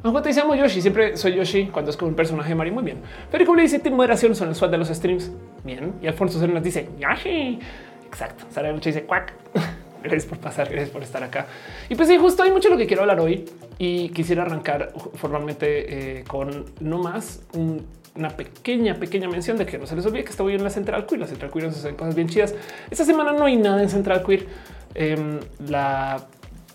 cuando 0.01 0.21
te 0.21 0.33
llamo 0.33 0.53
Yoshi, 0.55 0.81
siempre 0.81 1.15
soy 1.15 1.35
Yoshi 1.35 1.67
cuando 1.67 1.89
es 1.89 1.95
como 1.95 2.09
un 2.09 2.15
personaje 2.15 2.49
de 2.49 2.55
Mario. 2.55 2.73
Muy 2.73 2.83
bien. 2.83 2.97
Pero 3.31 3.45
como 3.45 3.55
le 3.55 3.63
dice, 3.63 3.81
moderación 3.89 4.35
son 4.35 4.49
el 4.49 4.55
SWAT 4.55 4.71
de 4.71 4.77
los 4.77 4.89
streams. 4.89 5.31
Bien. 5.63 5.93
Y 6.01 6.07
Alfonso 6.07 6.45
nos 6.45 6.61
dice 6.61 6.89
Yoshi. 6.99 7.59
Exacto. 8.05 8.45
Sara 8.49 8.73
Noche 8.73 8.89
dice 8.89 9.03
cuac. 9.03 9.33
Gracias 10.03 10.25
por 10.25 10.37
pasar, 10.37 10.67
gracias 10.67 10.89
por 10.89 11.01
estar 11.01 11.23
acá. 11.23 11.47
Y 11.87 11.95
pues 11.95 12.09
sí, 12.09 12.17
justo 12.17 12.43
hay 12.43 12.51
mucho 12.51 12.67
lo 12.67 12.75
que 12.75 12.85
quiero 12.85 13.03
hablar 13.03 13.21
hoy 13.21 13.45
y 13.77 14.09
quisiera 14.09 14.41
arrancar 14.41 14.91
formalmente 15.13 16.19
eh, 16.19 16.23
con 16.25 16.65
no 16.81 16.97
más 16.97 17.41
un 17.53 17.87
una 18.15 18.29
pequeña, 18.29 18.95
pequeña 18.95 19.27
mención 19.27 19.57
de 19.57 19.65
que 19.65 19.77
no 19.77 19.87
se 19.87 19.95
les 19.95 20.05
olvide 20.05 20.23
que 20.23 20.29
estoy 20.29 20.53
en 20.53 20.63
la 20.63 20.69
Central 20.69 21.05
Queer. 21.05 21.21
La 21.21 21.27
Central 21.27 21.51
Queer 21.51 21.67
nos 21.67 21.77
hacen 21.77 21.95
cosas 21.95 22.15
bien 22.15 22.29
chidas. 22.29 22.53
Esta 22.91 23.05
semana 23.05 23.33
no 23.33 23.45
hay 23.45 23.57
nada 23.57 23.81
en 23.81 23.89
Central 23.89 24.23
Queer. 24.23 24.45
Em, 24.93 25.39
la 25.67 26.27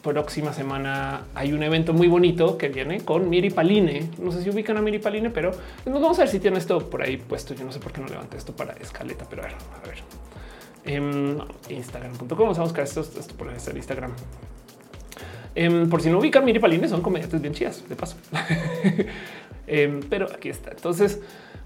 próxima 0.03 0.53
semana 0.53 1.27
hay 1.35 1.53
un 1.53 1.63
evento 1.63 1.93
muy 1.93 2.09
bonito 2.09 2.57
que 2.57 2.69
viene 2.69 3.01
con 3.01 3.29
Miri 3.29 3.51
Paline. 3.51 4.11
No 4.19 4.33
sé 4.33 4.43
si 4.43 4.51
ubican 4.51 4.77
a 4.77 4.83
Miri 4.83 4.99
Paline, 4.99 5.31
pero 5.31 5.53
nos 5.87 6.01
vamos 6.01 6.19
a 6.19 6.23
ver 6.23 6.29
si 6.29 6.41
tiene 6.41 6.59
esto 6.59 6.91
por 6.91 7.03
ahí 7.03 7.17
puesto. 7.17 7.55
Yo 7.55 7.65
no 7.65 7.73
sé 7.73 7.79
por 7.79 7.93
qué 7.93 8.01
no 8.01 8.09
levanté 8.09 8.37
esto 8.37 8.55
para 8.55 8.73
escaleta, 8.75 9.25
pero 9.29 9.43
a 9.43 9.47
ver, 9.47 9.55
a 9.55 9.87
ver. 9.87 9.99
Em, 10.85 11.39
Instagram.com. 11.69 12.39
Vamos 12.39 12.59
a 12.59 12.63
buscar 12.63 12.85
esto, 12.85 13.01
esto 13.01 13.35
por 13.37 13.53
Instagram. 13.53 14.13
Em, 15.55 15.89
por 15.89 16.01
si 16.03 16.11
no 16.11 16.19
ubican, 16.19 16.45
Miri 16.45 16.59
Paline 16.59 16.89
son 16.89 17.03
comediantes 17.03 17.41
bien 17.41 17.55
chidas, 17.55 17.83
de 17.89 17.97
paso. 17.97 18.17
Em, 19.69 20.01
pero 20.09 20.27
aquí 20.27 20.49
está. 20.49 20.71
Entonces 20.71 21.21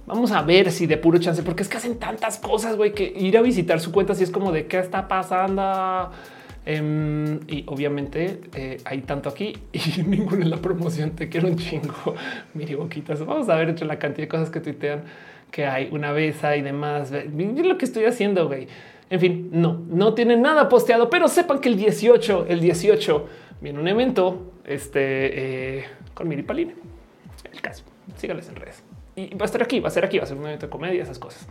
vamos 0.06 0.32
a 0.32 0.42
ver 0.42 0.70
si 0.72 0.86
de 0.86 0.96
puro 0.96 1.18
chance, 1.18 1.42
porque 1.42 1.62
es 1.62 1.68
que 1.68 1.76
hacen 1.76 1.98
tantas 1.98 2.38
cosas, 2.38 2.76
güey, 2.76 2.92
que 2.92 3.04
ir 3.04 3.38
a 3.38 3.42
visitar 3.42 3.80
su 3.80 3.92
cuenta 3.92 4.14
si 4.14 4.24
es 4.24 4.30
como 4.30 4.52
de 4.52 4.66
qué 4.66 4.78
está 4.78 5.08
pasando. 5.08 6.10
Em, 6.64 7.40
y 7.48 7.64
obviamente 7.66 8.40
eh, 8.54 8.76
hay 8.84 9.00
tanto 9.00 9.28
aquí 9.28 9.52
y 9.72 10.02
ninguno 10.02 10.42
en 10.42 10.50
la 10.50 10.58
promoción. 10.58 11.12
Te 11.12 11.28
quiero 11.28 11.48
un 11.48 11.56
chingo. 11.56 12.14
Miri 12.54 12.74
boquitas. 12.74 13.24
Vamos 13.24 13.48
a 13.48 13.56
ver 13.56 13.70
entre 13.70 13.86
la 13.86 13.98
cantidad 13.98 14.24
de 14.24 14.28
cosas 14.28 14.50
que 14.50 14.60
tuitean 14.60 15.04
que 15.50 15.66
hay 15.66 15.88
una 15.92 16.12
vez 16.12 16.38
y 16.56 16.62
demás. 16.62 17.12
lo 17.12 17.78
que 17.78 17.84
estoy 17.84 18.06
haciendo, 18.06 18.48
güey. 18.48 18.66
En 19.10 19.20
fin, 19.20 19.50
no, 19.52 19.82
no 19.90 20.14
tienen 20.14 20.40
nada 20.40 20.70
posteado, 20.70 21.10
pero 21.10 21.28
sepan 21.28 21.60
que 21.60 21.68
el 21.68 21.76
18, 21.76 22.46
el 22.48 22.60
18 22.60 23.28
viene 23.60 23.78
un 23.78 23.86
evento 23.86 24.52
este, 24.64 25.80
eh, 25.80 25.84
con 26.14 26.28
Miri 26.28 26.42
Paline. 26.42 26.74
El 27.52 27.60
caso 27.60 27.84
síganles 28.16 28.48
en 28.48 28.56
redes. 28.56 28.82
y 29.14 29.34
va 29.34 29.42
a 29.42 29.44
estar 29.44 29.62
aquí, 29.62 29.80
va 29.80 29.88
a 29.88 29.90
ser 29.90 30.04
aquí, 30.04 30.18
va 30.18 30.24
a 30.24 30.26
ser 30.26 30.36
un 30.36 30.46
evento 30.46 30.66
de 30.66 30.70
comedia, 30.70 31.02
esas 31.02 31.18
cosas. 31.18 31.46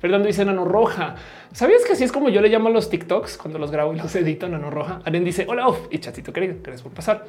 Fernando 0.00 0.26
dice 0.26 0.44
Nano 0.44 0.64
Roja. 0.64 1.14
¿Sabías 1.52 1.84
que 1.84 1.92
así 1.92 2.04
es 2.04 2.12
como 2.12 2.28
yo 2.28 2.40
le 2.40 2.48
llamo 2.48 2.68
a 2.68 2.72
los 2.72 2.90
TikToks 2.90 3.38
cuando 3.38 3.58
los 3.58 3.70
grabo 3.70 3.92
y 3.92 3.96
los 3.96 4.14
edito? 4.16 4.48
Nano 4.48 4.70
Roja. 4.70 5.00
Aren 5.04 5.24
dice 5.24 5.46
hola 5.48 5.66
y 5.90 5.98
chatito 5.98 6.32
querido, 6.32 6.56
gracias 6.62 6.82
por 6.82 6.92
pasar. 6.92 7.26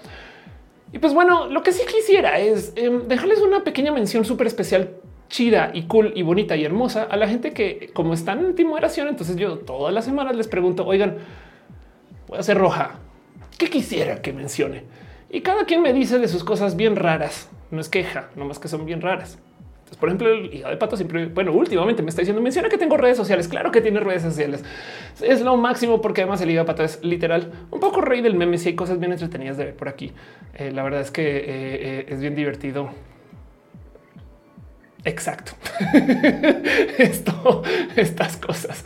Y 0.92 1.00
pues 1.00 1.14
bueno, 1.14 1.48
lo 1.48 1.62
que 1.62 1.72
sí 1.72 1.84
quisiera 1.86 2.40
es 2.40 2.74
em, 2.76 3.08
dejarles 3.08 3.42
una 3.42 3.64
pequeña 3.64 3.92
mención 3.92 4.24
súper 4.24 4.48
especial 4.48 4.96
chida 5.30 5.72
y 5.74 5.84
cool 5.84 6.14
y 6.16 6.22
bonita 6.22 6.56
y 6.56 6.64
hermosa 6.64 7.04
a 7.04 7.18
la 7.18 7.28
gente 7.28 7.52
que 7.52 7.92
como 7.94 8.14
están 8.14 8.40
en 8.40 8.56
timoderación, 8.56 9.08
entonces 9.08 9.36
yo 9.36 9.58
todas 9.58 9.94
las 9.94 10.06
semanas 10.06 10.36
les 10.36 10.48
pregunto, 10.48 10.86
oigan, 10.86 11.18
voy 12.28 12.40
a 12.40 12.44
ser 12.44 12.58
roja. 12.58 13.00
¿Qué 13.58 13.70
quisiera 13.70 14.22
que 14.22 14.34
mencione? 14.34 14.84
Y 15.30 15.42
cada 15.42 15.66
quien 15.66 15.82
me 15.82 15.94
dice 15.94 16.20
de 16.20 16.28
sus 16.28 16.44
cosas 16.44 16.76
bien 16.76 16.96
raras. 16.96 17.50
No 17.72 17.82
es 17.82 17.90
queja, 17.90 18.30
nomás 18.36 18.60
que 18.60 18.68
son 18.68 18.86
bien 18.86 19.02
raras. 19.02 19.40
Entonces, 19.86 19.98
por 20.00 20.10
ejemplo, 20.10 20.30
el 20.30 20.52
hígado 20.52 20.72
de 20.72 20.78
pato 20.78 20.98
siempre, 20.98 21.28
bueno, 21.28 21.52
últimamente 21.52 22.02
me 22.02 22.10
está 22.10 22.22
diciendo, 22.22 22.42
menciona 22.42 22.70
que 22.70 22.78
tengo 22.78 22.98
redes 22.98 23.18
sociales. 23.18 23.48
Claro 23.48 23.72
que 23.72 23.82
tiene 23.82 24.00
redes 24.00 24.24
sociales. 24.24 24.64
Es 25.22 25.42
lo 25.42 25.58
máximo 25.58 26.02
porque 26.02 26.22
además 26.22 26.42
el 26.42 26.50
hígado 26.50 26.66
de 26.66 26.74
pato 26.74 26.84
es 26.84 27.04
literal 27.04 27.52
un 27.70 27.80
poco 27.80 28.02
rey 28.02 28.22
del 28.22 28.34
meme. 28.36 28.58
Si 28.58 28.70
hay 28.70 28.76
cosas 28.76 29.00
bien 29.00 29.12
entretenidas 29.12 29.58
de 29.58 29.66
ver 29.66 29.76
por 29.76 29.88
aquí. 29.88 30.12
Eh, 30.56 30.72
la 30.72 30.82
verdad 30.82 31.02
es 31.02 31.12
que 31.12 31.22
eh, 31.22 31.44
eh, 31.46 32.06
es 32.10 32.20
bien 32.20 32.34
divertido 32.34 32.90
Exacto. 35.06 35.52
Esto, 36.98 37.62
estas 37.96 38.38
cosas. 38.38 38.84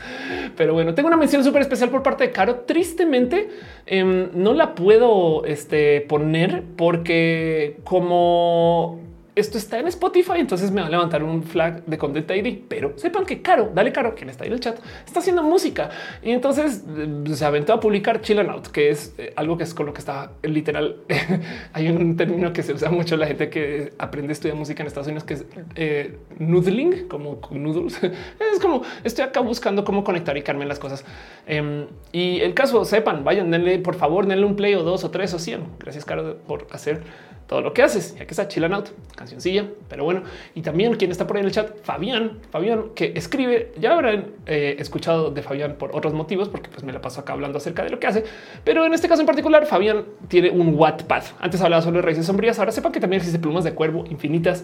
Pero 0.58 0.74
bueno, 0.74 0.94
tengo 0.94 1.08
una 1.08 1.18
mención 1.18 1.44
súper 1.46 1.62
especial 1.62 1.90
por 1.90 2.04
parte 2.04 2.26
de 2.26 2.32
Caro. 2.32 2.62
Tristemente, 2.62 3.50
em, 3.86 4.30
no 4.34 4.54
la 4.54 4.76
puedo 4.76 5.46
este, 5.46 6.02
poner 6.02 6.64
porque 6.76 7.80
como 7.86 9.00
esto 9.40 9.58
está 9.58 9.80
en 9.80 9.88
Spotify, 9.88 10.34
entonces 10.38 10.72
me 10.72 10.82
va 10.82 10.88
a 10.88 10.90
levantar 10.90 11.24
un 11.24 11.44
flag 11.44 11.86
de 11.86 11.98
Content 11.98 12.30
ID, 12.30 12.60
pero 12.68 12.94
sepan 12.98 13.26
que 13.26 13.42
Caro, 13.42 13.72
dale 13.74 13.92
Caro, 13.92 14.16
quien 14.16 14.30
está 14.30 14.44
ahí 14.44 14.50
en 14.50 14.54
el 14.54 14.60
chat, 14.60 14.80
está 15.06 15.20
haciendo 15.20 15.44
música 15.44 15.90
y 16.22 16.32
entonces 16.32 16.84
eh, 16.98 17.24
se 17.34 17.46
aventó 17.46 17.74
a 17.74 17.80
publicar 17.80 18.22
Chill 18.22 18.40
Out, 18.40 18.68
que 18.68 18.90
es 18.90 19.14
eh, 19.18 19.34
algo 19.36 19.58
que 19.58 19.64
es 19.64 19.74
con 19.74 19.86
lo 19.86 19.94
que 19.94 20.00
está 20.00 20.32
literal. 20.44 20.98
Hay 21.74 21.90
un 21.90 22.18
término 22.18 22.54
que 22.54 22.64
se 22.64 22.74
usa 22.74 22.90
mucho 22.90 23.18
la 23.18 23.28
gente 23.28 23.50
que 23.50 23.94
aprende 23.98 24.32
a 24.32 24.34
estudiar 24.34 24.58
música 24.58 24.84
en 24.84 24.88
Estados 24.88 25.08
Unidos, 25.08 25.24
que 25.24 25.34
es 25.36 25.46
eh, 25.76 26.18
noodling, 26.38 27.08
como 27.08 27.40
noodles. 27.52 28.02
es 28.04 28.60
como 28.62 28.84
estoy 29.04 29.26
acá 29.26 29.40
buscando 29.40 29.84
cómo 29.84 30.04
conectar 30.04 30.38
y 30.38 30.42
carmen 30.42 30.68
las 30.68 30.80
cosas. 30.80 31.06
Em, 31.48 31.88
y 32.12 32.40
el 32.42 32.54
caso, 32.54 32.86
sepan, 32.86 33.24
vayan, 33.24 33.52
denle 33.52 33.80
por 33.80 33.96
favor, 33.96 34.26
denle 34.26 34.46
un 34.46 34.56
play 34.56 34.76
o 34.76 34.84
dos 34.84 35.04
o 35.04 35.12
tres 35.12 35.34
o 35.34 35.40
cien. 35.40 35.64
Gracias, 35.80 36.06
Caro, 36.06 36.38
por 36.48 36.68
hacer 36.72 37.02
todo 37.48 37.62
lo 37.62 37.74
que 37.74 37.82
haces. 37.82 38.16
Ya 38.16 38.26
que 38.26 38.32
está 38.32 38.48
Chill 38.48 38.64
Out, 38.64 38.90
cancioncilla, 39.30 39.70
pero 39.88 40.04
bueno. 40.04 40.24
Y 40.56 40.62
también 40.62 40.96
quien 40.96 41.12
está 41.12 41.28
por 41.28 41.38
ahí 41.38 41.42
en 41.42 41.48
el 41.48 41.52
chat, 41.52 41.82
Fabián, 41.84 42.40
Fabián, 42.50 42.90
que 42.96 43.14
escribe, 43.16 43.72
ya 43.80 43.94
habrán 43.94 44.28
eh, 44.46 44.76
escuchado 44.80 45.32
de 45.32 45.42
Fabián 45.42 45.76
por 45.78 45.96
otros 45.96 46.14
motivos, 46.14 46.50
porque 46.50 46.70
pues 46.70 46.84
me 46.84 46.92
la 46.92 47.02
paso 47.02 47.22
acá 47.22 47.34
hablando 47.34 47.58
acerca 47.58 47.84
de 47.84 47.90
lo 47.90 48.00
que 48.00 48.08
hace. 48.08 48.24
Pero 48.64 48.86
en 48.86 48.94
este 48.94 49.08
caso 49.08 49.22
en 49.22 49.28
particular, 49.28 49.66
Fabián 49.66 50.06
tiene 50.28 50.50
un 50.50 50.76
Wattpad. 50.76 51.24
Antes 51.40 51.62
hablaba 51.62 51.82
solo 51.82 51.98
de 51.98 52.02
raíces 52.02 52.26
sombrías, 52.26 52.58
ahora 52.60 52.72
sepan 52.72 52.92
que 52.92 53.00
también 53.00 53.20
existe 53.20 53.40
plumas 53.40 53.64
de 53.64 53.74
cuervo 53.74 54.06
infinitas. 54.10 54.64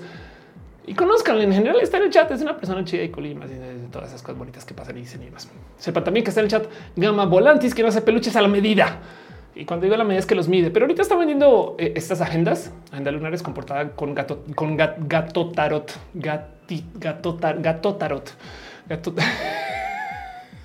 Y 0.87 0.93
conozcan 0.93 1.41
en 1.41 1.51
general 1.51 1.77
está 1.81 1.97
en 1.97 2.03
el 2.03 2.09
chat. 2.11 2.29
Es 2.29 2.41
una 2.41 2.57
persona 2.57 2.83
chida 2.83 3.03
y 3.03 3.09
colima 3.09 3.45
y 3.45 3.91
todas 3.91 4.09
esas 4.09 4.21
cosas 4.21 4.37
bonitas 4.37 4.65
que 4.65 4.73
pasan 4.73 4.97
y 4.97 5.01
dicen 5.01 5.23
y 5.23 5.31
más. 5.31 5.49
Sepan 5.77 6.03
también 6.03 6.23
que 6.23 6.29
está 6.29 6.41
en 6.41 6.45
el 6.45 6.51
chat 6.51 6.65
Gama 6.95 7.25
Volantis, 7.25 7.73
que 7.73 7.81
no 7.81 7.87
hace 7.87 8.01
peluches 8.01 8.35
a 8.35 8.41
la 8.41 8.47
medida. 8.47 8.99
Y 9.55 9.63
cuando 9.63 9.85
digo 9.85 9.95
la 9.95 10.03
medida 10.03 10.19
es 10.19 10.25
que 10.25 10.35
los 10.35 10.49
mide, 10.49 10.69
pero 10.69 10.85
ahorita 10.85 11.01
está 11.01 11.15
vendiendo 11.15 11.75
eh, 11.79 11.93
estas 11.95 12.19
agendas, 12.19 12.73
agenda 12.91 13.11
lunares 13.11 13.41
comportada 13.41 13.91
con 13.91 14.13
gato, 14.13 14.43
con 14.53 14.75
gato 14.75 15.51
tarot, 15.51 15.93
gati, 16.13 16.83
gato, 16.95 17.37
gato 17.39 17.95
tarot, 17.95 18.31
gato. 18.87 19.13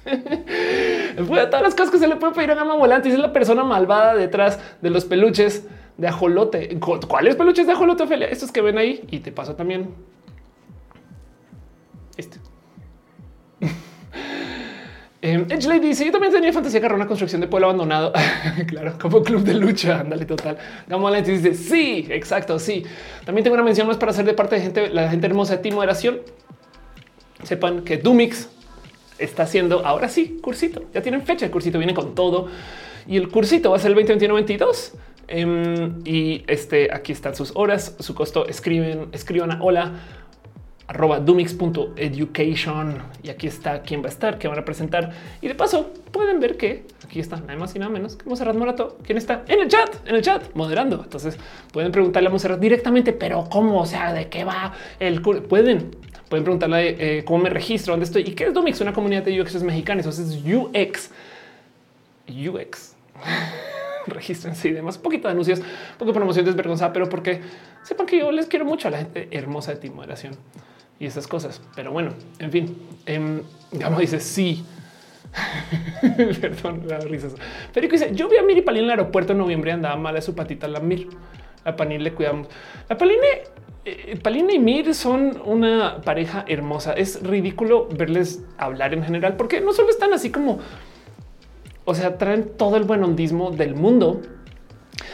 Después 0.05 1.40
de 1.40 1.46
todas 1.46 1.62
las 1.62 1.74
cosas 1.74 1.90
que 1.90 1.98
se 1.98 2.09
le 2.09 2.16
puede 2.16 2.33
pedir 2.33 2.50
a 2.50 2.57
Gama 2.57 2.74
Volante, 2.74 3.09
es 3.09 3.18
la 3.18 3.33
persona 3.33 3.62
malvada 3.62 4.16
detrás 4.16 4.59
de 4.81 4.90
los 4.90 5.05
peluches 5.05 5.68
de 5.96 6.09
ajolote. 6.09 6.76
¿Cuáles 6.81 7.37
peluches 7.37 7.68
de 7.68 7.72
ajolote, 7.72 8.03
Ophelia? 8.03 8.26
Estos 8.29 8.50
que 8.50 8.61
ven 8.61 8.76
ahí 8.79 9.07
y 9.11 9.20
te 9.20 9.31
paso 9.31 9.55
también. 9.55 9.94
Eh, 15.31 15.47
Edge 15.49 15.69
Lady 15.69 15.88
dice: 15.88 16.05
Yo 16.05 16.12
también 16.12 16.33
tenía 16.33 16.53
fantasía 16.53 16.81
que 16.81 16.87
una 16.87 17.07
construcción 17.07 17.40
de 17.40 17.47
pueblo 17.47 17.69
abandonado. 17.69 18.12
claro, 18.66 18.95
como 19.01 19.23
club 19.23 19.43
de 19.43 19.55
lucha. 19.55 20.01
Ándale, 20.01 20.25
total. 20.25 20.59
Gamo 20.88 21.11
dice: 21.12 21.55
Sí, 21.55 22.07
exacto. 22.11 22.59
Sí. 22.59 22.85
También 23.25 23.45
tengo 23.45 23.55
una 23.55 23.62
mención 23.62 23.87
más 23.87 23.97
para 23.97 24.11
hacer 24.12 24.25
de 24.25 24.35
parte 24.35 24.57
de 24.57 24.62
gente, 24.62 24.88
la 24.88 25.09
gente 25.09 25.27
hermosa 25.27 25.57
de 25.57 25.62
ti 25.62 25.71
moderación. 25.71 26.21
Sepan 27.45 27.83
que 27.83 27.97
Dumix 27.97 28.49
está 29.19 29.45
haciendo 29.45 29.87
ahora 29.87 30.09
sí 30.09 30.38
cursito. 30.43 30.83
Ya 30.93 31.03
tienen 31.03 31.23
fecha. 31.23 31.47
El 31.47 31.53
cursito 31.53 31.79
viene 31.79 31.95
con 31.95 32.14
todo 32.14 32.49
y 33.07 33.16
el 33.16 33.29
cursito 33.29 33.71
va 33.71 33.77
a 33.77 33.81
ser 33.81 33.93
el 33.93 34.07
2021-22. 34.07 34.93
Em, 35.29 36.01
y 36.05 36.43
este 36.49 36.93
aquí 36.93 37.12
están 37.12 37.37
sus 37.37 37.53
horas, 37.55 37.95
su 38.01 38.14
costo. 38.14 38.47
Escriben, 38.47 39.09
escriban 39.12 39.53
a 39.53 39.62
hola 39.62 39.93
arroba 40.90 41.20
dumix.education 41.20 42.98
y 43.22 43.31
aquí 43.31 43.46
está 43.46 43.81
quién 43.83 44.03
va 44.03 44.07
a 44.07 44.09
estar, 44.09 44.38
qué 44.38 44.48
van 44.48 44.59
a 44.59 44.64
presentar. 44.64 45.12
Y 45.40 45.46
de 45.46 45.55
paso 45.55 45.92
pueden 46.11 46.40
ver 46.40 46.57
que 46.57 46.83
aquí 47.05 47.20
está 47.20 47.37
nada 47.37 47.55
más 47.57 47.76
y 47.76 47.79
nada 47.79 47.92
menos 47.92 48.16
que 48.16 48.29
Monserrat 48.29 48.57
Morato, 48.57 48.98
quien 49.05 49.16
está 49.16 49.44
en 49.46 49.61
el 49.61 49.68
chat, 49.68 50.09
en 50.09 50.16
el 50.16 50.22
chat 50.22 50.53
moderando. 50.55 51.00
Entonces 51.05 51.38
pueden 51.72 51.92
preguntarle 51.92 52.26
a 52.26 52.31
Monserrat 52.31 52.59
directamente, 52.59 53.12
pero 53.12 53.44
cómo, 53.48 53.81
o 53.81 53.87
sea, 53.87 54.12
de 54.12 54.29
qué 54.29 54.42
va 54.42 54.72
el 54.98 55.22
curso. 55.22 55.44
Pueden, 55.44 55.94
pueden 56.29 56.42
preguntarle 56.42 57.18
eh, 57.18 57.24
cómo 57.24 57.44
me 57.44 57.50
registro, 57.50 57.92
dónde 57.92 58.07
estoy 58.07 58.22
y 58.22 58.33
qué 58.33 58.46
es 58.46 58.55
Dumix, 58.55 58.81
una 58.81 58.92
comunidad 58.92 59.22
de 59.22 59.40
UX 59.40 59.62
mexicanos. 59.62 60.05
Entonces 60.07 60.35
es 60.35 60.42
UX, 60.44 61.12
UX. 62.29 62.96
regístrense 64.09 64.70
y 64.70 64.72
demás. 64.72 64.98
Poquito 64.98 65.29
de 65.29 65.33
anuncios, 65.33 65.61
un 65.61 65.98
poco 65.98 66.12
promoción 66.12 66.44
desvergonzada, 66.44 66.92
pero 66.92 67.09
porque 67.09 67.42
sepan 67.85 68.07
que 68.07 68.18
yo 68.18 68.33
les 68.33 68.46
quiero 68.46 68.64
mucho 68.64 68.88
a 68.88 68.90
la 68.90 68.98
gente 68.98 69.29
hermosa 69.31 69.72
de 69.72 69.79
ti 69.79 69.88
moderación 69.88 70.37
y 71.01 71.07
esas 71.07 71.27
cosas. 71.27 71.61
Pero 71.75 71.91
bueno, 71.91 72.13
en 72.39 72.53
fin, 72.53 72.77
eh, 73.07 73.43
dice 73.99 74.21
sí. 74.21 74.65
Perdón, 76.41 76.83
la 76.87 76.99
risas. 76.99 77.35
Federico 77.73 77.93
dice: 77.93 78.15
Yo 78.15 78.29
vi 78.29 78.37
a 78.37 78.43
Miri 78.43 78.63
Palín 78.63 78.81
en 78.81 78.85
el 78.85 78.91
aeropuerto 78.91 79.33
en 79.33 79.39
noviembre, 79.39 79.73
andaba 79.73 79.97
mal 79.97 80.15
de 80.15 80.23
su 80.23 80.35
patita. 80.35 80.69
La 80.69 80.81
Mir, 80.81 81.09
a 81.65 81.75
Palín 81.75 82.05
le 82.05 82.13
cuidamos. 82.13 82.49
La 82.89 82.99
Paline, 82.99 83.45
eh, 83.85 84.19
Paline 84.23 84.55
y 84.55 84.59
Mir 84.59 84.95
son 84.95 85.41
una 85.45 86.03
pareja 86.03 86.45
hermosa. 86.47 86.93
Es 86.93 87.23
ridículo 87.23 87.89
verles 87.89 88.45
hablar 88.59 88.93
en 88.93 89.03
general, 89.03 89.37
porque 89.37 89.61
no 89.61 89.73
solo 89.73 89.91
están 89.91 90.13
así 90.13 90.31
como, 90.31 90.59
o 91.85 91.95
sea, 91.95 92.19
traen 92.19 92.57
todo 92.59 92.77
el 92.77 92.85
buen 92.85 93.03
hondismo 93.05 93.53
del 93.53 93.75
mundo, 93.75 94.21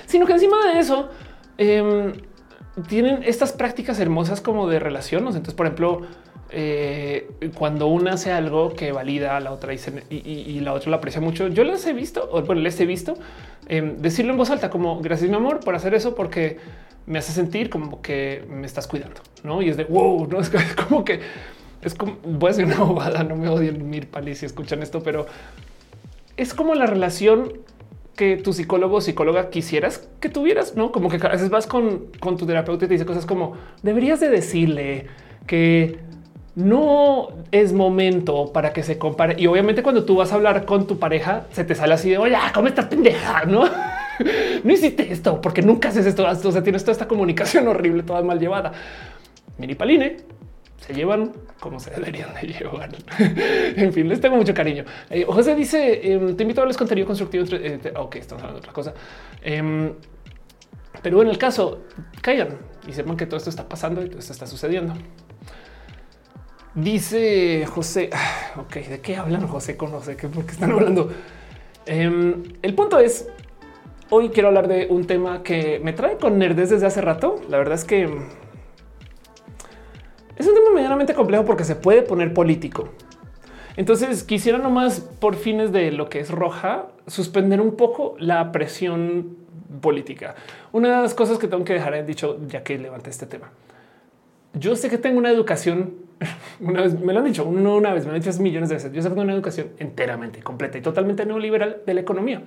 sino 0.06 0.26
que 0.26 0.32
encima 0.32 0.72
de 0.72 0.80
eso, 0.80 1.10
eh, 1.58 2.12
tienen 2.88 3.22
estas 3.22 3.52
prácticas 3.52 3.98
hermosas 3.98 4.40
como 4.40 4.68
de 4.68 4.78
relaciones. 4.78 5.34
Entonces, 5.34 5.54
por 5.54 5.66
ejemplo, 5.66 6.02
eh, 6.50 7.28
cuando 7.56 7.88
una 7.88 8.12
hace 8.12 8.32
algo 8.32 8.74
que 8.74 8.92
valida 8.92 9.36
a 9.36 9.40
la 9.40 9.52
otra 9.52 9.74
y, 9.74 10.60
la 10.60 10.72
otra 10.72 10.90
la 10.90 10.96
aprecia 10.98 11.20
mucho, 11.20 11.48
yo 11.48 11.64
les 11.64 11.86
he 11.86 11.92
visto, 11.92 12.28
o 12.30 12.42
bueno, 12.42 12.62
les 12.62 12.78
he 12.80 12.86
visto 12.86 13.14
em, 13.68 13.96
decirlo 13.96 14.32
en 14.32 14.38
voz 14.38 14.50
alta, 14.50 14.70
como 14.70 15.00
gracias, 15.00 15.28
mi 15.30 15.36
amor, 15.36 15.60
por 15.60 15.74
hacer 15.74 15.94
eso, 15.94 16.14
porque 16.14 16.58
me 17.06 17.18
hace 17.18 17.32
sentir 17.32 17.70
como 17.70 18.02
que 18.02 18.44
me 18.48 18.66
estás 18.66 18.86
cuidando, 18.86 19.20
no? 19.42 19.62
Y 19.62 19.70
es 19.70 19.76
de 19.76 19.84
wow, 19.84 20.26
no 20.30 20.40
es 20.40 20.50
como 20.88 21.04
que 21.04 21.20
es 21.82 21.94
como 21.94 22.16
voy 22.24 22.50
a 22.50 22.52
decir 22.52 22.64
una 22.64 22.78
bobada, 22.84 23.24
no 23.24 23.36
me 23.36 23.48
odien 23.48 23.88
mir 23.88 24.08
pali 24.08 24.34
si 24.34 24.46
escuchan 24.46 24.82
esto, 24.82 25.02
pero 25.02 25.26
es 26.36 26.52
como 26.54 26.74
la 26.74 26.86
relación 26.86 27.52
que 28.16 28.36
tu 28.38 28.52
psicólogo 28.52 28.96
o 28.96 29.00
psicóloga 29.00 29.50
quisieras 29.50 30.08
que 30.20 30.28
tuvieras, 30.28 30.74
no 30.74 30.90
como 30.90 31.08
que 31.08 31.24
a 31.24 31.30
veces 31.30 31.50
vas 31.50 31.66
con, 31.66 32.06
con 32.18 32.36
tu 32.36 32.46
terapeuta 32.46 32.86
y 32.86 32.88
te 32.88 32.94
dice 32.94 33.06
cosas 33.06 33.26
como 33.26 33.56
deberías 33.82 34.18
de 34.20 34.30
decirle 34.30 35.06
que 35.46 35.98
no 36.56 37.28
es 37.52 37.74
momento 37.74 38.50
para 38.52 38.72
que 38.72 38.82
se 38.82 38.98
compare. 38.98 39.36
Y 39.38 39.46
obviamente 39.46 39.82
cuando 39.82 40.04
tú 40.04 40.16
vas 40.16 40.32
a 40.32 40.36
hablar 40.36 40.64
con 40.64 40.86
tu 40.86 40.98
pareja, 40.98 41.46
se 41.52 41.64
te 41.64 41.74
sale 41.74 41.94
así 41.94 42.10
de 42.10 42.18
oye, 42.18 42.34
¿cómo 42.54 42.66
estás 42.66 42.86
pendeja? 42.86 43.44
No, 43.44 43.68
no 44.64 44.72
hiciste 44.72 45.12
esto 45.12 45.40
porque 45.40 45.60
nunca 45.60 45.90
haces 45.90 46.06
esto. 46.06 46.26
O 46.26 46.52
sea, 46.52 46.62
tienes 46.62 46.82
toda 46.82 46.92
esta 46.92 47.06
comunicación 47.06 47.68
horrible, 47.68 48.02
toda 48.02 48.22
mal 48.22 48.40
llevada. 48.40 48.72
Mini 49.58 49.74
Paline 49.74 50.16
se 50.78 50.94
llevan 50.94 51.32
como 51.60 51.80
se 51.80 51.90
deberían 51.90 52.34
de 52.34 52.46
llevar. 52.58 52.90
en 53.18 53.92
fin, 53.92 54.08
les 54.08 54.20
tengo 54.20 54.36
mucho 54.36 54.54
cariño. 54.54 54.84
Eh, 55.10 55.24
José 55.26 55.54
dice: 55.54 56.12
em, 56.12 56.36
Te 56.36 56.42
invito 56.42 56.60
a 56.60 56.64
verles 56.64 56.76
contenido 56.76 57.06
constructivo. 57.06 57.44
Eh, 57.52 57.92
ok, 57.96 58.16
estamos 58.16 58.42
hablando 58.42 58.60
de 58.60 58.64
otra 58.64 58.72
cosa. 58.72 58.94
Em, 59.42 59.92
pero 61.02 61.22
en 61.22 61.28
el 61.28 61.38
caso, 61.38 61.84
callan 62.20 62.58
y 62.86 62.92
sepan 62.92 63.16
que 63.16 63.26
todo 63.26 63.36
esto 63.36 63.50
está 63.50 63.68
pasando 63.68 64.02
y 64.02 64.08
todo 64.08 64.18
esto 64.18 64.32
está 64.32 64.46
sucediendo. 64.46 64.94
Dice 66.74 67.64
José: 67.66 68.10
Ok, 68.56 68.74
¿de 68.76 69.00
qué 69.00 69.16
hablan 69.16 69.46
José 69.48 69.76
con 69.76 69.90
José? 69.90 70.16
¿Por 70.16 70.44
qué 70.44 70.52
están 70.52 70.72
hablando? 70.72 71.10
Em, 71.86 72.42
el 72.62 72.74
punto 72.74 72.98
es: 72.98 73.28
hoy 74.10 74.28
quiero 74.28 74.48
hablar 74.48 74.68
de 74.68 74.86
un 74.90 75.06
tema 75.06 75.42
que 75.42 75.80
me 75.82 75.92
trae 75.92 76.16
con 76.16 76.38
nerdes 76.38 76.70
desde 76.70 76.86
hace 76.86 77.00
rato. 77.00 77.40
La 77.48 77.58
verdad 77.58 77.74
es 77.74 77.84
que 77.84 78.08
Es 80.36 80.46
un 80.46 80.54
tema 80.54 80.70
medianamente 80.74 81.14
complejo 81.14 81.44
porque 81.44 81.64
se 81.64 81.76
puede 81.76 82.02
poner 82.02 82.34
político. 82.34 82.90
Entonces 83.76 84.24
quisiera 84.24 84.58
nomás 84.58 85.00
por 85.00 85.34
fines 85.36 85.72
de 85.72 85.92
lo 85.92 86.08
que 86.08 86.20
es 86.20 86.30
roja 86.30 86.86
suspender 87.06 87.60
un 87.60 87.76
poco 87.76 88.16
la 88.18 88.52
presión 88.52 89.36
política. 89.80 90.34
Una 90.72 90.96
de 90.96 91.02
las 91.02 91.14
cosas 91.14 91.38
que 91.38 91.48
tengo 91.48 91.64
que 91.64 91.74
dejar 91.74 91.94
en 91.94 92.06
dicho 92.06 92.38
ya 92.48 92.62
que 92.62 92.78
levanté 92.78 93.10
este 93.10 93.26
tema. 93.26 93.50
Yo 94.54 94.74
sé 94.76 94.88
que 94.88 94.96
tengo 94.96 95.18
una 95.18 95.30
educación, 95.30 95.94
una 96.60 96.82
vez 96.82 96.98
me 96.98 97.12
lo 97.12 97.18
han 97.18 97.26
dicho, 97.26 97.44
una 97.44 97.92
vez 97.92 98.06
me 98.06 98.12
han 98.12 98.20
dicho 98.20 98.40
millones 98.40 98.70
de 98.70 98.76
veces. 98.76 98.92
Yo 98.92 99.02
sé 99.02 99.08
que 99.08 99.14
tengo 99.14 99.24
una 99.24 99.34
educación 99.34 99.68
enteramente, 99.78 100.42
completa 100.42 100.78
y 100.78 100.80
totalmente 100.80 101.26
neoliberal 101.26 101.82
de 101.84 101.94
la 101.94 102.00
economía. 102.00 102.42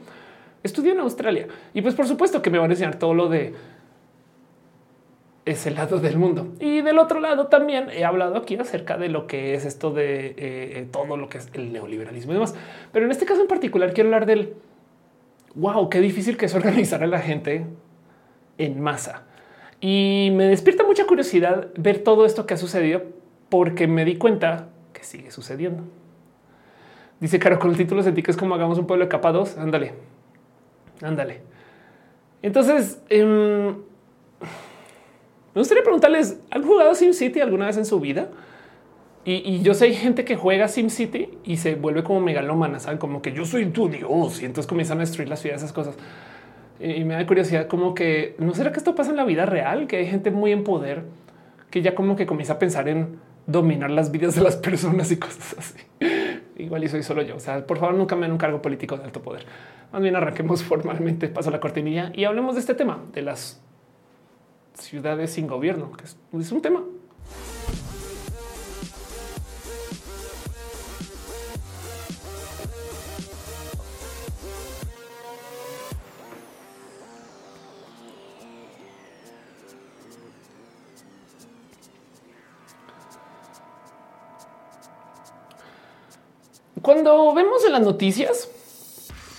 Estudié 0.64 0.92
en 0.92 1.00
Australia 1.00 1.48
y 1.74 1.82
pues 1.82 1.96
por 1.96 2.08
supuesto 2.08 2.42
que 2.42 2.50
me 2.50 2.58
van 2.58 2.70
a 2.70 2.74
enseñar 2.74 2.98
todo 2.98 3.14
lo 3.14 3.30
de 3.30 3.54
ese 5.52 5.72
lado 5.72 6.00
del 6.00 6.18
mundo. 6.18 6.54
Y 6.60 6.82
del 6.82 7.00
otro 7.00 7.20
lado 7.20 7.48
también 7.48 7.90
he 7.92 8.06
hablado 8.06 8.38
aquí 8.38 8.56
acerca 8.56 8.98
de 8.98 9.10
lo 9.10 9.28
que 9.28 9.54
es 9.54 9.66
esto 9.66 9.92
de 9.92 10.36
eh, 10.38 10.88
todo 10.92 11.18
lo 11.18 11.30
que 11.30 11.40
es 11.40 11.50
el 11.54 11.74
neoliberalismo 11.74 12.32
y 12.32 12.36
demás. 12.36 12.56
Pero 12.92 13.06
en 13.06 13.12
este 13.12 13.26
caso 13.26 13.42
en 13.42 13.48
particular 13.48 13.94
quiero 13.94 14.10
hablar 14.10 14.26
del 14.26 14.54
wow, 15.56 15.90
qué 15.90 16.02
difícil 16.02 16.38
que 16.38 16.46
es 16.46 16.56
organizar 16.56 17.04
a 17.04 17.08
la 17.08 17.20
gente 17.20 17.66
en 18.58 18.82
masa. 18.82 19.24
Y 19.82 20.32
me 20.34 20.46
despierta 20.46 20.84
mucha 20.84 21.06
curiosidad 21.06 21.70
ver 21.78 22.00
todo 22.00 22.26
esto 22.26 22.46
que 22.46 22.54
ha 22.54 22.58
sucedido 22.58 23.04
porque 23.50 23.88
me 23.88 24.06
di 24.06 24.18
cuenta 24.18 24.70
que 24.94 25.04
sigue 25.04 25.32
sucediendo. 25.32 25.84
Dice 27.20 27.40
Caro 27.40 27.60
con 27.60 27.72
el 27.72 27.78
título 27.78 28.04
sentí 28.04 28.24
que 28.24 28.32
es 28.32 28.38
como 28.38 28.56
hagamos 28.56 28.78
un 28.78 28.88
pueblo 28.88 29.06
de 29.06 29.10
capa 29.10 29.32
2. 29.32 29.58
Ándale, 29.58 29.94
ándale. 31.02 31.42
Entonces, 32.42 33.02
em, 33.10 33.76
me 35.54 35.62
gustaría 35.62 35.84
preguntarles, 35.84 36.40
¿han 36.52 36.64
jugado 36.64 36.94
SimCity 36.94 37.42
alguna 37.42 37.68
vez 37.68 37.78
en 37.78 37.86
su 37.86 38.00
vida? 38.00 38.30
Y, 39.26 39.62
yo 39.62 39.74
sé 39.74 39.92
gente 39.94 40.26
que 40.26 40.36
juega 40.36 40.68
SimCity 40.68 41.30
y 41.44 41.58
se 41.58 41.76
vuelve 41.76 42.04
como 42.04 42.20
megalómana, 42.20 42.80
saben 42.80 42.98
como 42.98 43.22
que 43.22 43.32
yo 43.32 43.46
soy 43.46 43.66
tu 43.68 43.90
dios 43.90 44.42
y 44.42 44.46
entonces 44.46 44.68
comienzan 44.68 44.98
a 44.98 45.02
destruir 45.02 45.30
las 45.30 45.40
ciudades, 45.40 45.62
esas 45.62 45.74
cosas. 45.74 45.96
Y, 46.80 47.04
me 47.04 47.14
da 47.14 47.26
curiosidad 47.28 47.68
como 47.68 47.94
que 47.94 48.36
no 48.40 48.54
será 48.54 48.72
que 48.72 48.78
esto 48.78 48.96
pasa 48.96 49.12
en 49.12 49.18
la 49.18 49.26
vida 49.26 49.46
real, 49.46 49.88
que 49.88 49.98
hay 49.98 50.08
gente 50.08 50.32
muy 50.32 50.52
en 50.52 50.64
poder 50.64 51.04
que 51.70 51.82
ya 51.82 51.94
como 51.94 52.16
que 52.16 52.26
comienza 52.26 52.54
a 52.54 52.60
pensar 52.60 52.88
en 52.88 53.20
dominar 53.46 53.92
las 53.92 54.12
vidas 54.12 54.36
de 54.36 54.42
las 54.42 54.56
personas 54.58 55.12
y 55.12 55.18
cosas 55.18 55.56
así. 55.58 55.80
Igual 56.58 56.84
y 56.84 56.88
soy 56.88 57.04
solo 57.04 57.22
yo. 57.22 57.36
O 57.36 57.40
sea, 57.40 57.66
por 57.66 57.78
favor, 57.78 57.96
nunca 57.96 58.16
me 58.16 58.24
den 58.24 58.32
un 58.32 58.38
cargo 58.38 58.62
político 58.62 58.98
de 58.98 59.04
alto 59.04 59.22
poder. 59.22 59.46
Más 59.92 60.02
bien 60.02 60.16
arranquemos 60.16 60.64
formalmente, 60.66 61.28
paso 61.28 61.52
la 61.52 61.60
cortinilla 61.60 62.12
y 62.14 62.24
hablemos 62.24 62.56
de 62.56 62.62
este 62.62 62.74
tema 62.74 63.04
de 63.14 63.22
las 63.22 63.62
ciudades 64.80 65.32
sin 65.34 65.48
gobierno, 65.48 65.92
que 65.92 66.06
es, 66.06 66.52
un 66.52 66.62
tema. 66.62 66.84
Cuando 86.82 87.34
vemos 87.36 87.64
en 87.66 87.74
las 87.74 87.82
noticias 87.82 88.50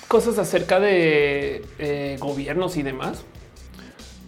cosas 0.07 0.39
acerca 0.39 0.79
de 0.79 1.65
eh, 1.79 2.17
gobiernos 2.21 2.77
y 2.77 2.83
demás, 2.83 3.25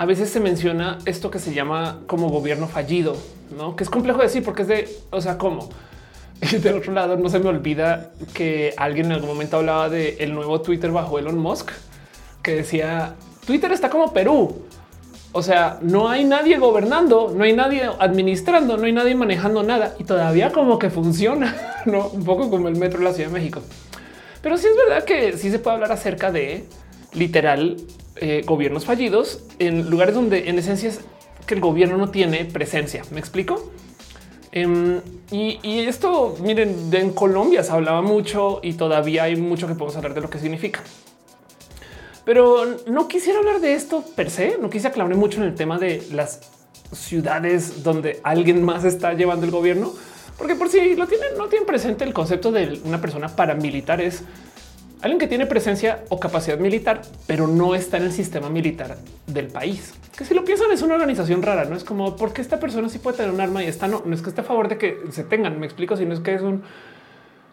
a 0.03 0.05
veces 0.05 0.31
se 0.31 0.41
menciona 0.41 0.99
esto 1.05 1.31
que 1.31 1.39
se 1.39 1.55
llama 1.55 2.01
como 2.09 2.29
gobierno 2.29 2.67
fallido, 2.67 3.17
¿no? 3.57 3.77
Que 3.77 3.85
es 3.85 3.91
complejo 3.91 4.21
decir 4.21 4.43
porque 4.43 4.63
es 4.63 4.69
de, 4.69 4.99
o 5.11 5.21
sea, 5.21 5.39
¿cómo? 5.39 5.69
Y 6.41 6.57
del 6.57 6.79
otro 6.79 6.93
lado, 6.93 7.17
no 7.17 7.29
se 7.29 7.39
me 7.39 7.49
olvida 7.49 8.11
que 8.35 8.75
alguien 8.77 9.07
en 9.07 9.13
algún 9.13 9.29
momento 9.29 9.59
hablaba 9.59 9.89
de 9.89 10.17
el 10.19 10.35
nuevo 10.35 10.61
Twitter 10.61 10.91
bajo 10.91 11.21
Elon 11.21 11.39
Musk, 11.39 11.71
que 12.43 12.57
decía, 12.57 13.15
Twitter 13.47 13.71
está 13.71 13.91
como 13.91 14.13
Perú. 14.13 14.67
O 15.31 15.41
sea, 15.41 15.79
no 15.83 16.09
hay 16.09 16.25
nadie 16.25 16.59
gobernando, 16.59 17.33
no 17.33 17.45
hay 17.45 17.53
nadie 17.53 17.89
administrando, 18.01 18.77
no 18.77 18.87
hay 18.87 18.93
nadie 18.93 19.15
manejando 19.15 19.63
nada 19.63 19.95
y 20.01 20.03
todavía 20.03 20.51
como 20.51 20.81
que 20.81 20.91
funciona, 20.91 21.57
¿no? 21.87 22.09
Un 22.09 22.25
poco 22.25 22.51
como 22.51 22.67
el 22.67 22.75
metro 22.75 22.99
de 22.99 23.05
la 23.05 23.13
Ciudad 23.13 23.31
de 23.31 23.35
México. 23.35 23.63
Pero 24.43 24.57
sí 24.57 24.67
es 24.67 24.77
verdad 24.77 25.05
que 25.05 25.39
sí 25.39 25.53
se 25.53 25.61
puede 25.61 25.75
hablar 25.75 25.93
acerca 25.93 26.33
de 26.33 26.65
literal 27.13 27.77
eh, 28.17 28.43
gobiernos 28.47 28.85
fallidos 28.85 29.45
en 29.59 29.89
lugares 29.91 30.15
donde 30.15 30.49
en 30.49 30.59
esencia 30.59 30.91
es 30.91 31.01
que 31.47 31.55
el 31.55 31.61
gobierno 31.61 31.97
no 31.97 32.11
tiene 32.11 32.45
presencia. 32.45 33.03
¿Me 33.11 33.21
explico? 33.21 33.73
Em, 34.53 35.01
y, 35.31 35.81
esto, 35.81 36.37
miren, 36.43 36.91
en 36.93 37.13
Colombia 37.13 37.63
se 37.63 37.73
hablaba 37.73 38.03
mucho 38.03 38.61
y 38.63 38.75
todavía 38.75 39.25
hay 39.25 39.37
mucho 39.37 39.67
que 39.67 39.75
podemos 39.75 39.97
hablar 39.97 40.13
de 40.13 40.21
lo 40.21 40.29
que 40.29 40.39
significa. 40.39 40.81
Pero 42.25 42.67
no 42.87 43.09
quisiera 43.09 43.39
hablar 43.39 43.61
de 43.61 43.75
esto 43.75 44.05
per 44.15 44.31
se, 44.31 44.59
no 44.59 44.69
quise 44.69 44.89
aclarar 44.89 45.17
mucho 45.17 45.41
en 45.41 45.49
el 45.49 45.55
tema 45.55 45.79
de 45.79 46.07
las 46.13 46.41
ciudades 46.93 47.83
donde 47.83 48.21
alguien 48.23 48.63
más 48.63 48.85
está 48.85 49.15
llevando 49.15 49.47
el 49.47 49.51
gobierno, 49.51 49.93
porque 50.37 50.55
por 50.55 50.69
si 50.69 50.95
lo 50.97 51.07
tienen, 51.07 51.37
no 51.39 51.49
tienen 51.49 51.67
presente 51.67 52.05
el 52.05 52.13
concepto 52.13 52.53
de 52.53 52.79
una 52.85 53.01
persona 53.01 53.29
paramilitar 53.35 54.01
es 54.01 54.23
alguien 55.03 55.19
que 55.19 55.27
tiene 55.27 55.47
presencia 55.47 56.05
o 56.09 56.19
capacidad 56.19 56.59
militar, 56.59 57.03
pero 57.27 57.47
no 57.47 57.75
está 57.75 57.99
en 57.99 58.05
el 58.05 58.13
sistema 58.13 58.49
militar 58.49 58.97
del 59.27 59.49
país. 59.49 59.95
Que 60.17 60.25
si 60.25 60.35
lo 60.35 60.45
piensan 60.45 60.71
es 60.73 60.83
una 60.83 60.95
organización 60.95 61.43
rara, 61.43 61.65
no 61.65 61.77
es 61.77 61.85
como 61.85 62.17
porque 62.17 62.41
esta 62.41 62.61
persona 62.61 62.89
sí 62.89 62.99
puede 62.99 63.19
tener 63.19 63.33
un 63.33 63.41
arma 63.41 63.63
y 63.63 63.67
esta 63.67 63.89
no, 63.89 64.03
no 64.05 64.15
es 64.15 64.23
que 64.23 64.29
esté 64.29 64.41
a 64.43 64.45
favor 64.45 64.69
de 64.69 64.79
que 64.79 64.99
se 65.11 65.25
tengan. 65.25 65.59
Me 65.59 65.67
explico 65.67 65.97
si 65.97 66.07
no 66.07 66.15
es 66.15 66.21
que 66.21 66.35
es 66.35 66.43
un 66.43 66.63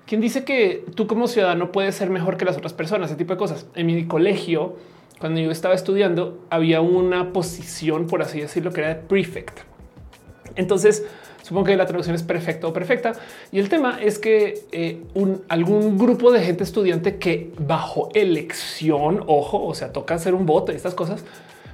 quien 0.10 0.22
dice 0.22 0.44
que 0.44 0.86
tú 0.96 1.06
como 1.06 1.28
ciudadano 1.28 1.72
puedes 1.72 1.94
ser 1.94 2.10
mejor 2.10 2.36
que 2.36 2.44
las 2.44 2.58
otras 2.58 2.74
personas, 2.74 3.12
ese 3.12 3.18
tipo 3.18 3.34
de 3.34 3.38
cosas. 3.38 3.68
En 3.76 3.86
mi 3.86 4.08
colegio, 4.08 4.76
cuando 5.20 5.40
yo 5.40 5.52
estaba 5.52 5.76
estudiando, 5.76 6.44
había 6.50 6.82
una 6.82 7.32
posición, 7.32 8.08
por 8.08 8.24
así 8.24 8.40
decirlo, 8.42 8.74
que 8.74 8.82
era 8.82 8.90
de 8.90 8.96
prefect. 8.96 9.60
Entonces, 10.56 11.06
Supongo 11.50 11.66
que 11.66 11.76
la 11.76 11.88
traducción 11.88 12.16
es 12.16 12.22
perfecta 12.22 12.68
o 12.68 12.74
perfecta. 12.74 13.14
Y 13.52 13.58
el 13.58 13.70
tema 13.70 13.98
es 14.00 14.20
que 14.20 14.66
eh, 14.72 15.02
un, 15.16 15.42
algún 15.50 15.98
grupo 15.98 16.32
de 16.32 16.42
gente 16.42 16.64
estudiante 16.64 17.18
que 17.18 17.52
bajo 17.58 18.10
elección, 18.14 19.24
ojo, 19.26 19.66
o 19.66 19.74
sea, 19.74 19.92
toca 19.92 20.14
hacer 20.14 20.36
un 20.36 20.46
voto 20.46 20.72
y 20.72 20.76
estas 20.76 20.94
cosas, 20.94 21.26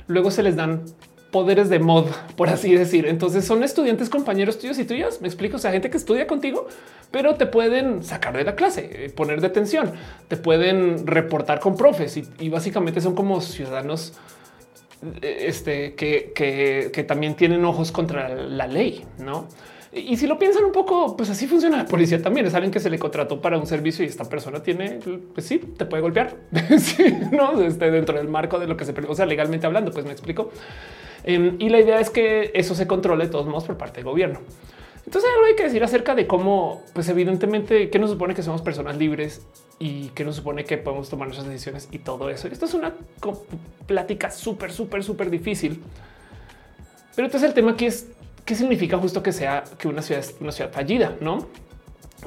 luego 0.08 0.32
se 0.32 0.44
les 0.44 0.56
dan 0.56 0.84
poderes 1.30 1.68
de 1.68 1.80
mod, 1.80 2.06
por 2.38 2.48
así 2.48 2.74
decir. 2.74 3.06
Entonces 3.06 3.44
son 3.44 3.64
estudiantes, 3.64 4.10
compañeros 4.10 4.60
tuyos 4.60 4.80
y 4.80 4.86
tuyas. 4.86 5.20
Me 5.20 5.28
explico. 5.28 5.58
O 5.58 5.60
sea, 5.60 5.72
gente 5.72 5.90
que 5.90 5.98
estudia 5.98 6.26
contigo, 6.26 6.68
pero 7.12 7.36
te 7.36 7.46
pueden 7.46 8.02
sacar 8.02 8.38
de 8.38 8.46
la 8.46 8.56
clase, 8.56 8.90
eh, 8.94 9.10
poner 9.10 9.42
detención, 9.42 9.92
te 10.30 10.38
pueden 10.38 11.06
reportar 11.06 11.60
con 11.60 11.76
profes 11.76 12.18
y 12.40 12.48
básicamente 12.48 13.02
son 13.02 13.14
como 13.14 13.42
ciudadanos 13.42 14.14
este, 15.22 15.96
que, 15.96 17.06
también 17.08 17.36
tienen 17.36 17.64
ojos 17.66 17.92
contra 17.92 18.30
la 18.30 18.68
ley, 18.68 19.06
¿no? 19.20 19.48
Y 19.94 20.18
si 20.18 20.28
lo 20.28 20.38
piensan 20.38 20.66
un 20.66 20.74
poco, 20.74 21.16
pues 21.16 21.30
así 21.30 21.48
funciona 21.48 21.78
la 21.78 21.86
policía 21.86 22.22
también. 22.22 22.46
Es 22.46 22.54
alguien 22.54 22.72
que 22.72 22.82
se 22.82 22.90
le 22.90 23.00
contrató 23.00 23.40
para 23.40 23.58
un 23.58 23.66
servicio 23.66 24.04
y 24.04 24.10
esta 24.10 24.26
persona 24.26 24.62
tiene, 24.62 25.00
pues 25.34 25.48
sí, 25.48 25.58
te 25.58 25.86
puede 25.86 26.02
golpear, 26.02 26.36
no 27.32 27.62
este, 27.62 27.92
dentro 27.92 28.18
del 28.18 28.28
marco 28.28 28.60
de 28.60 28.68
lo 28.68 28.76
que 28.76 28.84
se, 28.84 28.94
o 29.08 29.16
sea, 29.16 29.26
legalmente 29.26 29.66
hablando, 29.66 29.92
pues 29.92 30.06
me 30.06 30.12
explico. 30.12 30.52
Em, 31.24 31.56
y 31.60 31.70
la 31.70 31.80
idea 31.80 32.00
es 32.00 32.10
que 32.10 32.52
eso 32.54 32.76
se 32.76 32.88
controle 32.88 33.26
de 33.26 33.32
todos 33.32 33.48
modos 33.48 33.64
por 33.64 33.78
parte 33.78 33.98
del 33.98 34.06
gobierno. 34.06 34.42
Entonces 35.06 35.30
algo 35.34 35.46
hay 35.46 35.56
que 35.56 35.64
decir 35.64 35.84
acerca 35.84 36.16
de 36.16 36.26
cómo, 36.26 36.84
pues 36.94 37.08
evidentemente, 37.10 37.90
que 37.90 38.00
nos 38.00 38.10
supone 38.10 38.34
que 38.34 38.42
somos 38.42 38.62
personas 38.62 38.98
libres 38.98 39.46
y 39.78 40.08
que 40.10 40.26
nos 40.26 40.36
supone 40.36 40.64
que 40.64 40.78
podemos 40.78 41.10
tomar 41.10 41.28
nuestras 41.28 41.48
decisiones 41.48 41.88
y 41.92 42.00
todo 42.00 42.30
eso. 42.30 42.48
Esto 42.48 42.66
es 42.66 42.74
una 42.74 42.94
plática 43.86 44.32
súper, 44.32 44.72
súper, 44.72 45.04
súper 45.04 45.30
difícil. 45.30 45.82
Pero 47.16 47.28
entonces 47.28 47.48
el 47.48 47.54
tema 47.54 47.72
aquí 47.72 47.86
es 47.86 48.08
qué 48.46 48.56
significa 48.56 48.98
justo 48.98 49.22
que 49.22 49.32
sea 49.32 49.64
que 49.78 49.88
una 49.88 50.02
ciudad 50.02 50.22
es 50.22 50.36
una 50.40 50.52
ciudad 50.52 50.72
fallida, 50.72 51.16
no? 51.22 51.48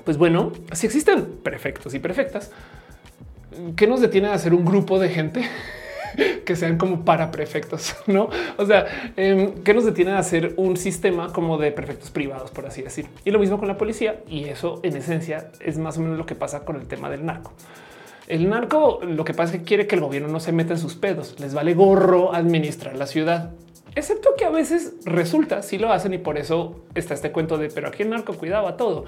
Pues 0.04 0.16
bueno, 0.16 0.52
si 0.72 0.86
existen 0.86 1.24
perfectos 1.42 1.94
y 1.94 1.98
perfectas, 1.98 2.52
¿qué 3.74 3.88
nos 3.88 4.00
detiene 4.00 4.28
de 4.28 4.34
hacer 4.34 4.54
un 4.54 4.64
grupo 4.64 5.00
de 5.00 5.08
gente 5.08 5.42
que 6.44 6.56
sean 6.56 6.78
como 6.78 7.04
para 7.04 7.30
prefectos, 7.30 7.96
no? 8.06 8.28
O 8.56 8.66
sea, 8.66 8.86
em, 9.16 9.62
¿qué 9.62 9.74
nos 9.74 9.84
detiene 9.84 10.12
de 10.12 10.18
hacer 10.18 10.54
un 10.56 10.76
sistema 10.76 11.32
como 11.32 11.58
de 11.58 11.72
prefectos 11.72 12.10
privados, 12.10 12.50
por 12.50 12.66
así 12.66 12.82
decir? 12.82 13.06
Y 13.24 13.30
lo 13.30 13.38
mismo 13.38 13.58
con 13.58 13.68
la 13.68 13.76
policía. 13.76 14.20
Y 14.28 14.44
eso 14.44 14.80
en 14.82 14.96
esencia 14.96 15.50
es 15.60 15.78
más 15.78 15.98
o 15.98 16.00
menos 16.00 16.18
lo 16.18 16.26
que 16.26 16.34
pasa 16.34 16.64
con 16.64 16.76
el 16.76 16.86
tema 16.86 17.10
del 17.10 17.24
narco. 17.24 17.52
El 18.26 18.48
narco 18.48 19.00
lo 19.02 19.24
que 19.24 19.32
pasa 19.32 19.54
es 19.54 19.60
que 19.60 19.64
quiere 19.64 19.86
que 19.86 19.94
el 19.94 20.02
gobierno 20.02 20.28
no 20.28 20.40
se 20.40 20.52
meta 20.52 20.74
en 20.74 20.78
sus 20.78 20.96
pedos. 20.96 21.36
Les 21.38 21.54
vale 21.54 21.74
gorro 21.74 22.34
administrar 22.34 22.96
la 22.96 23.06
ciudad, 23.06 23.52
excepto 23.94 24.34
que 24.36 24.44
a 24.44 24.50
veces 24.50 24.94
resulta 25.04 25.62
si 25.62 25.78
lo 25.78 25.90
hacen 25.92 26.12
y 26.12 26.18
por 26.18 26.36
eso 26.36 26.84
está 26.94 27.14
este 27.14 27.32
cuento 27.32 27.56
de 27.56 27.68
pero 27.68 27.88
aquí 27.88 28.02
el 28.02 28.10
narco 28.10 28.34
cuidaba 28.34 28.76
todo. 28.76 29.06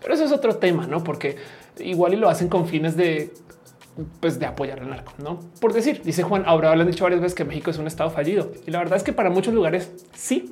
Pero 0.00 0.14
eso 0.14 0.24
es 0.24 0.32
otro 0.32 0.56
tema, 0.56 0.86
no? 0.86 1.04
Porque 1.04 1.36
igual 1.78 2.14
y 2.14 2.16
lo 2.16 2.28
hacen 2.28 2.48
con 2.48 2.66
fines 2.66 2.96
de 2.96 3.32
pues 4.20 4.38
de 4.38 4.46
apoyar 4.46 4.80
al 4.80 4.90
narco, 4.90 5.12
no 5.18 5.38
por 5.60 5.72
decir, 5.72 6.02
dice 6.02 6.22
Juan. 6.22 6.44
Ahora 6.46 6.72
han 6.72 6.86
dicho 6.86 7.04
varias 7.04 7.20
veces 7.20 7.34
que 7.34 7.44
México 7.44 7.70
es 7.70 7.78
un 7.78 7.86
estado 7.86 8.10
fallido 8.10 8.52
y 8.66 8.70
la 8.70 8.78
verdad 8.78 8.96
es 8.96 9.02
que 9.02 9.12
para 9.12 9.30
muchos 9.30 9.52
lugares 9.52 9.92
sí, 10.14 10.50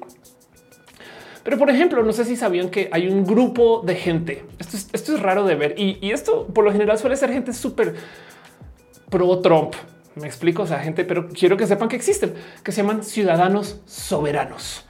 Pero 1.43 1.57
por 1.57 1.71
ejemplo, 1.71 2.03
no 2.03 2.13
sé 2.13 2.25
si 2.25 2.37
sabían 2.37 2.69
que 2.69 2.91
hay 2.93 3.09
un 3.09 3.25
grupo 3.25 3.83
de 3.85 3.95
gente. 3.95 4.45
Esto 4.59 4.77
es, 4.77 4.89
esto 4.93 5.15
es 5.15 5.21
raro 5.21 5.45
de 5.45 5.55
ver 5.55 5.75
y, 5.79 5.99
y 6.01 6.11
esto 6.11 6.47
por 6.47 6.65
lo 6.65 6.73
general 6.73 6.99
suele 6.99 7.17
ser 7.17 7.33
gente 7.33 7.53
súper 7.53 7.95
pro 9.11 9.39
Trump. 9.41 9.75
Me 10.15 10.27
explico, 10.27 10.63
o 10.63 10.67
sea, 10.67 10.79
gente, 10.81 11.05
pero 11.05 11.29
quiero 11.29 11.57
que 11.57 11.67
sepan 11.67 11.89
que 11.89 11.97
existen, 11.97 12.35
que 12.63 12.73
se 12.73 12.83
llaman 12.83 13.03
ciudadanos 13.05 13.81
soberanos. 13.87 14.85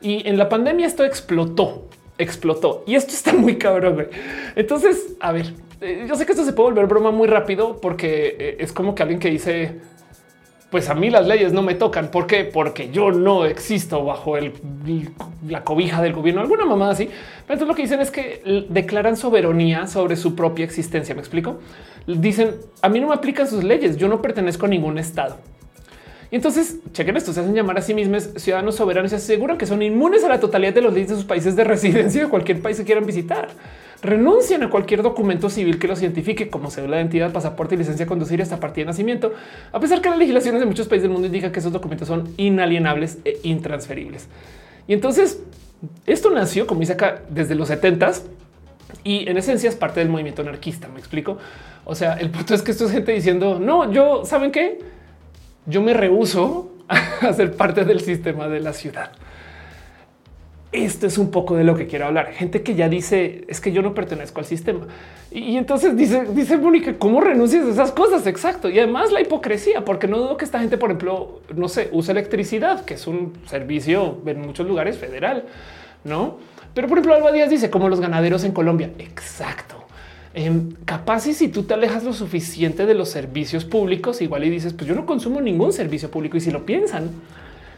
Y 0.00 0.26
en 0.28 0.38
la 0.38 0.48
pandemia 0.48 0.86
esto 0.86 1.04
explotó, 1.04 1.88
explotó. 2.18 2.82
Y 2.86 2.94
esto 2.94 3.12
está 3.12 3.32
muy 3.32 3.56
cabrón. 3.58 4.08
Entonces, 4.56 5.14
a 5.20 5.32
ver, 5.32 5.54
yo 6.06 6.14
sé 6.14 6.26
que 6.26 6.32
esto 6.32 6.44
se 6.44 6.52
puede 6.52 6.70
volver 6.70 6.86
broma 6.86 7.10
muy 7.10 7.26
rápido 7.28 7.80
porque 7.80 8.36
eh, 8.38 8.56
es 8.60 8.72
como 8.72 8.94
que 8.94 9.02
alguien 9.02 9.20
que 9.20 9.30
dice, 9.30 9.80
pues 10.70 10.88
a 10.88 10.94
mí 10.94 11.10
las 11.10 11.26
leyes 11.26 11.52
no 11.52 11.62
me 11.62 11.74
tocan. 11.74 12.10
¿Por 12.10 12.26
qué? 12.26 12.44
Porque 12.44 12.90
yo 12.90 13.10
no 13.10 13.44
existo 13.44 14.04
bajo 14.04 14.36
el, 14.36 14.54
la 15.46 15.64
cobija 15.64 16.00
del 16.00 16.14
gobierno, 16.14 16.40
alguna 16.40 16.64
mamá 16.64 16.90
así. 16.90 17.04
Pero 17.06 17.54
entonces 17.54 17.68
lo 17.68 17.74
que 17.74 17.82
dicen 17.82 18.00
es 18.00 18.10
que 18.10 18.66
declaran 18.70 19.16
soberanía 19.16 19.86
sobre 19.86 20.16
su 20.16 20.34
propia 20.34 20.64
existencia. 20.64 21.14
¿Me 21.14 21.20
explico? 21.20 21.58
Dicen, 22.06 22.56
a 22.80 22.88
mí 22.88 23.00
no 23.00 23.08
me 23.08 23.14
aplican 23.14 23.46
sus 23.46 23.62
leyes, 23.62 23.96
yo 23.96 24.08
no 24.08 24.22
pertenezco 24.22 24.66
a 24.66 24.68
ningún 24.70 24.98
estado. 24.98 25.36
Y 26.32 26.36
entonces, 26.36 26.78
chequen 26.92 27.16
esto, 27.16 27.32
se 27.32 27.40
hacen 27.40 27.54
llamar 27.54 27.78
a 27.78 27.82
sí 27.82 27.92
mismos 27.92 28.30
ciudadanos 28.36 28.74
soberanos 28.74 29.12
y 29.12 29.16
se 29.16 29.16
aseguran 29.16 29.58
que 29.58 29.66
son 29.66 29.82
inmunes 29.82 30.24
a 30.24 30.28
la 30.28 30.40
totalidad 30.40 30.72
de 30.72 30.80
los 30.80 30.92
leyes 30.92 31.10
de 31.10 31.16
sus 31.16 31.24
países 31.24 31.54
de 31.54 31.62
residencia 31.62 32.24
de 32.24 32.28
cualquier 32.28 32.60
país 32.60 32.78
que 32.78 32.84
quieran 32.84 33.06
visitar 33.06 33.48
renuncian 34.02 34.62
a 34.64 34.70
cualquier 34.70 35.02
documento 35.02 35.48
civil 35.48 35.78
que 35.78 35.86
los 35.86 36.02
identifique 36.02 36.50
como 36.50 36.70
cédula 36.70 36.96
de 36.96 37.02
identidad, 37.02 37.32
pasaporte 37.32 37.76
y 37.76 37.78
licencia 37.78 38.04
de 38.04 38.08
conducir 38.08 38.42
hasta 38.42 38.58
partida 38.58 38.82
de 38.82 38.86
nacimiento, 38.86 39.32
a 39.70 39.78
pesar 39.78 40.00
que 40.00 40.10
las 40.10 40.18
legislaciones 40.18 40.60
de 40.60 40.66
muchos 40.66 40.88
países 40.88 41.04
del 41.04 41.12
mundo 41.12 41.26
indican 41.26 41.52
que 41.52 41.60
esos 41.60 41.72
documentos 41.72 42.08
son 42.08 42.34
inalienables 42.36 43.18
e 43.24 43.38
intransferibles. 43.44 44.26
Y 44.88 44.94
entonces 44.94 45.40
esto 46.06 46.30
nació, 46.30 46.66
como 46.66 46.80
dice 46.80 46.94
acá, 46.94 47.22
desde 47.30 47.54
los 47.54 47.68
70 47.68 48.12
y 49.04 49.28
en 49.28 49.36
esencia 49.36 49.68
es 49.68 49.76
parte 49.76 50.00
del 50.00 50.08
movimiento 50.08 50.42
anarquista. 50.42 50.88
Me 50.88 50.98
explico. 50.98 51.38
O 51.84 51.94
sea, 51.94 52.14
el 52.14 52.30
punto 52.30 52.54
es 52.54 52.62
que 52.62 52.72
esto 52.72 52.86
es 52.86 52.92
gente 52.92 53.12
diciendo 53.12 53.60
no, 53.60 53.92
yo 53.92 54.24
saben 54.24 54.50
qué, 54.50 54.80
yo 55.66 55.82
me 55.82 55.94
rehuso 55.94 56.72
a 56.88 57.32
ser 57.32 57.56
parte 57.56 57.84
del 57.84 58.00
sistema 58.00 58.48
de 58.48 58.60
la 58.60 58.72
ciudad 58.72 59.12
esto 60.72 61.06
es 61.06 61.18
un 61.18 61.30
poco 61.30 61.54
de 61.54 61.64
lo 61.64 61.76
que 61.76 61.86
quiero 61.86 62.06
hablar. 62.06 62.32
Gente 62.32 62.62
que 62.62 62.74
ya 62.74 62.88
dice 62.88 63.44
es 63.46 63.60
que 63.60 63.72
yo 63.72 63.82
no 63.82 63.94
pertenezco 63.94 64.40
al 64.40 64.46
sistema. 64.46 64.86
Y, 65.30 65.56
entonces 65.56 65.96
dice, 65.96 66.24
dice 66.32 66.56
Mónica, 66.56 66.94
¿cómo 66.98 67.20
renuncias 67.20 67.66
a 67.66 67.70
esas 67.70 67.92
cosas? 67.92 68.26
Exacto. 68.26 68.70
Y 68.70 68.78
además 68.78 69.12
la 69.12 69.20
hipocresía, 69.20 69.84
porque 69.84 70.08
no 70.08 70.18
dudo 70.18 70.38
que 70.38 70.46
esta 70.46 70.60
gente, 70.60 70.78
por 70.78 70.90
ejemplo, 70.90 71.42
no 71.54 71.68
sé, 71.68 71.90
usa 71.92 72.12
electricidad, 72.12 72.84
que 72.86 72.94
es 72.94 73.06
un 73.06 73.34
servicio 73.46 74.18
en 74.24 74.40
muchos 74.40 74.66
lugares 74.66 74.96
federal, 74.96 75.44
no? 76.04 76.38
Pero 76.74 76.88
por 76.88 76.96
ejemplo, 76.96 77.14
Alba 77.14 77.32
Díaz 77.32 77.50
dice 77.50 77.68
como 77.68 77.90
los 77.90 78.00
ganaderos 78.00 78.44
en 78.44 78.52
Colombia. 78.52 78.90
Exacto. 78.98 79.81
Em, 80.34 80.72
capaz 80.86 81.26
y 81.26 81.34
si 81.34 81.48
tú 81.48 81.64
te 81.64 81.74
alejas 81.74 82.04
lo 82.04 82.14
suficiente 82.14 82.86
de 82.86 82.94
los 82.94 83.10
servicios 83.10 83.64
públicos, 83.64 84.22
igual 84.22 84.44
y 84.44 84.50
dices, 84.50 84.72
pues 84.72 84.88
yo 84.88 84.94
no 84.94 85.04
consumo 85.04 85.40
ningún 85.40 85.72
servicio 85.72 86.10
público. 86.10 86.36
Y 86.36 86.40
si 86.40 86.50
lo 86.50 86.64
piensan, 86.64 87.10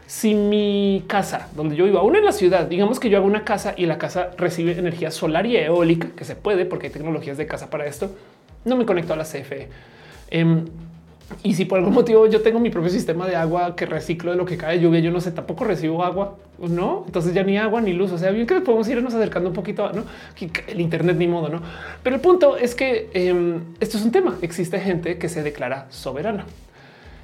si 0.07 0.35
mi 0.35 1.03
casa 1.07 1.49
donde 1.55 1.75
yo 1.75 1.85
vivo, 1.85 1.99
aún 1.99 2.15
en 2.15 2.23
la 2.23 2.31
ciudad, 2.31 2.65
digamos 2.67 2.99
que 2.99 3.09
yo 3.09 3.17
hago 3.17 3.27
una 3.27 3.43
casa 3.43 3.73
y 3.75 3.85
la 3.87 3.97
casa 3.97 4.31
recibe 4.37 4.71
energía 4.77 5.11
solar 5.11 5.45
y 5.45 5.57
eólica, 5.57 6.09
que 6.15 6.23
se 6.23 6.35
puede 6.35 6.65
porque 6.65 6.87
hay 6.87 6.93
tecnologías 6.93 7.37
de 7.37 7.45
casa 7.45 7.69
para 7.69 7.87
esto, 7.87 8.15
no 8.63 8.77
me 8.77 8.85
conecto 8.85 9.13
a 9.13 9.17
la 9.17 9.25
CFE. 9.25 9.67
Em, 10.29 10.65
y 11.43 11.53
si 11.53 11.65
por 11.65 11.79
algún 11.79 11.93
motivo 11.93 12.27
yo 12.27 12.41
tengo 12.41 12.59
mi 12.59 12.69
propio 12.69 12.89
sistema 12.89 13.27
de 13.27 13.35
agua 13.35 13.75
que 13.75 13.85
reciclo 13.85 14.31
de 14.31 14.37
lo 14.37 14.45
que 14.45 14.57
cae 14.57 14.79
lluvia, 14.79 14.99
yo 14.99 15.11
no 15.11 15.21
sé, 15.21 15.31
tampoco 15.31 15.63
recibo 15.63 16.03
agua, 16.03 16.37
no? 16.59 17.03
Entonces 17.05 17.33
ya 17.33 17.43
ni 17.43 17.57
agua 17.57 17.81
ni 17.81 17.93
luz. 17.93 18.11
O 18.11 18.17
sea, 18.17 18.31
bien 18.31 18.47
que 18.47 18.61
podemos 18.61 18.87
irnos 18.87 19.13
acercando 19.13 19.49
un 19.49 19.55
poquito, 19.55 19.91
no? 19.91 20.03
El 20.67 20.81
Internet 20.81 21.17
ni 21.17 21.27
modo, 21.27 21.49
no? 21.49 21.61
Pero 22.03 22.15
el 22.15 22.21
punto 22.21 22.57
es 22.57 22.75
que 22.75 23.09
em, 23.13 23.61
esto 23.79 23.97
es 23.97 24.05
un 24.05 24.11
tema. 24.11 24.37
Existe 24.41 24.79
gente 24.79 25.17
que 25.17 25.29
se 25.29 25.43
declara 25.43 25.87
soberana. 25.89 26.45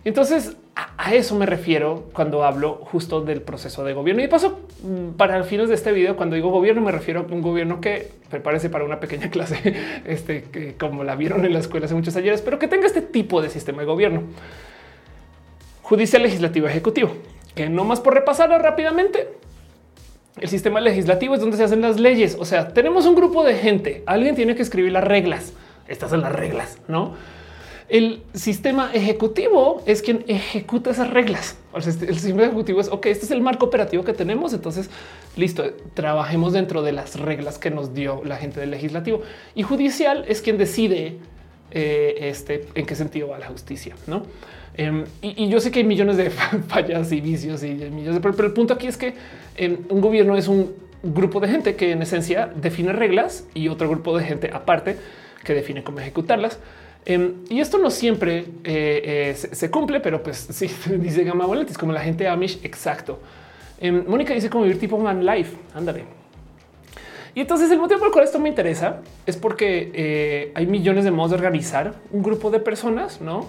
Entonces 0.04 0.58
a, 0.76 1.14
eso 1.14 1.36
me 1.36 1.46
refiero 1.46 2.06
cuando 2.14 2.44
hablo 2.44 2.76
justo 2.76 3.22
del 3.22 3.42
proceso 3.42 3.84
de 3.84 3.94
gobierno. 3.94 4.24
Y 4.24 4.28
paso, 4.28 4.62
mm, 4.84 5.12
para 5.18 5.44
fines 5.44 5.70
de 5.70 5.76
este 5.76 5.92
video, 5.92 6.16
cuando 6.16 6.36
digo 6.36 6.50
gobierno, 6.50 6.82
me 6.82 6.92
refiero 6.92 7.22
a 7.22 7.34
un 7.34 7.42
gobierno 7.42 7.82
que 7.82 8.10
prepárese 8.30 8.70
para 8.70 8.86
una 8.86 9.00
pequeña 9.00 9.30
clase, 9.32 9.76
este, 10.06 10.44
que 10.44 10.76
como 10.76 11.04
la 11.04 11.16
vieron 11.16 11.46
en 11.46 11.54
la 11.54 11.60
escuela 11.60 11.86
hace 11.86 11.96
muchos 11.96 12.16
ayeres, 12.16 12.42
pero 12.42 12.60
que 12.60 12.68
tenga 12.68 12.86
este 12.86 13.02
tipo 13.02 13.42
de 13.42 13.50
sistema 13.50 13.80
de 13.80 13.86
gobierno. 13.86 14.24
Judicial, 15.82 16.24
legislativo, 16.24 16.68
ejecutivo, 16.68 17.12
que 17.54 17.70
no 17.70 17.84
más 17.84 18.00
por 18.00 18.14
repasarlo 18.14 18.58
rápidamente. 18.58 19.28
El 20.40 20.48
sistema 20.48 20.80
legislativo 20.80 21.36
es 21.36 21.42
donde 21.42 21.58
se 21.58 21.66
hacen 21.66 21.82
las 21.82 22.00
leyes. 22.00 22.38
O 22.40 22.46
sea, 22.46 22.70
tenemos 22.70 23.06
un 23.06 23.16
grupo 23.16 23.44
de 23.44 23.56
gente. 23.56 24.02
Alguien 24.06 24.34
tiene 24.34 24.56
que 24.56 24.62
escribir 24.62 24.94
las 24.94 25.04
reglas. 25.04 25.52
Estas 25.90 26.12
son 26.12 26.22
las 26.22 26.32
reglas, 26.32 26.78
no? 26.88 27.16
El 27.92 28.24
sistema 28.34 28.90
ejecutivo 28.94 29.84
es 29.86 30.02
quien 30.02 30.24
ejecuta 30.30 30.92
esas 30.92 31.10
reglas. 31.10 31.58
Este, 31.76 32.06
el 32.06 32.18
sistema 32.20 32.44
ejecutivo 32.44 32.80
es, 32.80 32.88
ok, 32.88 33.08
este 33.08 33.26
es 33.26 33.32
el 33.32 33.42
marco 33.42 33.66
operativo 33.66 34.06
que 34.06 34.14
tenemos, 34.14 34.54
entonces, 34.54 34.90
listo, 35.36 35.66
trabajemos 35.94 36.54
dentro 36.54 36.84
de 36.84 36.94
las 36.94 37.20
reglas 37.20 37.58
que 37.58 37.70
nos 37.70 37.94
dio 37.94 38.22
la 38.24 38.38
gente 38.38 38.62
del 38.62 38.72
legislativo. 38.72 39.24
Y 39.56 39.64
judicial 39.64 40.24
es 40.30 40.42
quien 40.42 40.58
decide 40.58 41.18
eh, 41.72 42.16
este, 42.22 42.66
en 42.76 42.86
qué 42.86 42.96
sentido 42.96 43.28
va 43.28 43.40
la 43.40 43.48
justicia, 43.48 43.94
¿no? 44.08 44.24
Em, 44.76 45.04
y, 45.22 45.50
yo 45.50 45.60
sé 45.60 45.70
que 45.70 45.80
hay 45.80 45.86
millones 45.86 46.16
de 46.16 46.30
fallas 46.70 47.12
y 47.12 47.20
vicios 47.20 47.62
y 47.62 47.74
millones 47.74 48.16
de... 48.16 48.22
Pero 48.22 48.48
el 48.48 48.54
punto 48.54 48.74
aquí 48.74 48.88
es 48.88 48.96
que 48.96 49.16
em, 49.58 49.80
un 49.90 50.00
gobierno 50.00 50.38
es 50.38 50.48
un 50.48 50.74
grupo 51.04 51.42
de 51.42 51.50
gente 51.50 51.76
que 51.76 51.92
en 51.92 52.02
esencia 52.02 52.50
define 52.56 52.94
reglas 52.94 53.48
y 53.54 53.68
otro 53.68 53.90
grupo 53.90 54.18
de 54.18 54.24
gente 54.24 54.50
aparte 54.54 54.96
que 55.44 55.54
define 55.54 55.84
cómo 55.84 56.00
ejecutarlas. 56.00 56.58
Em, 57.06 57.44
y 57.50 57.60
esto 57.60 57.80
no 57.80 57.90
siempre 57.90 58.46
eh, 58.64 59.34
eh, 59.34 59.36
se, 59.36 59.72
cumple, 59.72 60.00
pero 60.00 60.22
pues 60.22 60.38
sí, 60.52 60.70
dice 60.98 61.24
Gama 61.24 61.46
es 61.68 61.78
como 61.78 61.92
la 61.92 62.02
gente 62.02 62.28
Amish. 62.28 62.60
Exacto. 62.64 63.20
Em, 63.80 64.04
Mónica 64.08 64.34
dice 64.34 64.50
como 64.50 64.64
vivir 64.64 64.80
tipo 64.80 64.98
man 64.98 65.26
life. 65.26 65.56
Ándale. 65.74 66.06
Y 67.34 67.40
entonces 67.40 67.72
el 67.72 67.80
motivo 67.80 68.00
por 68.00 68.10
el 68.10 68.14
cual 68.14 68.26
esto 68.26 68.40
me 68.40 68.50
interesa 68.50 69.02
es 69.26 69.38
porque 69.38 69.92
eh, 69.94 70.52
hay 70.54 70.68
millones 70.68 71.06
de 71.06 71.12
modos 71.12 71.32
de 71.32 71.38
organizar 71.38 71.96
un 72.12 72.22
grupo 72.22 72.52
de 72.52 72.60
personas, 72.60 73.22
no? 73.22 73.48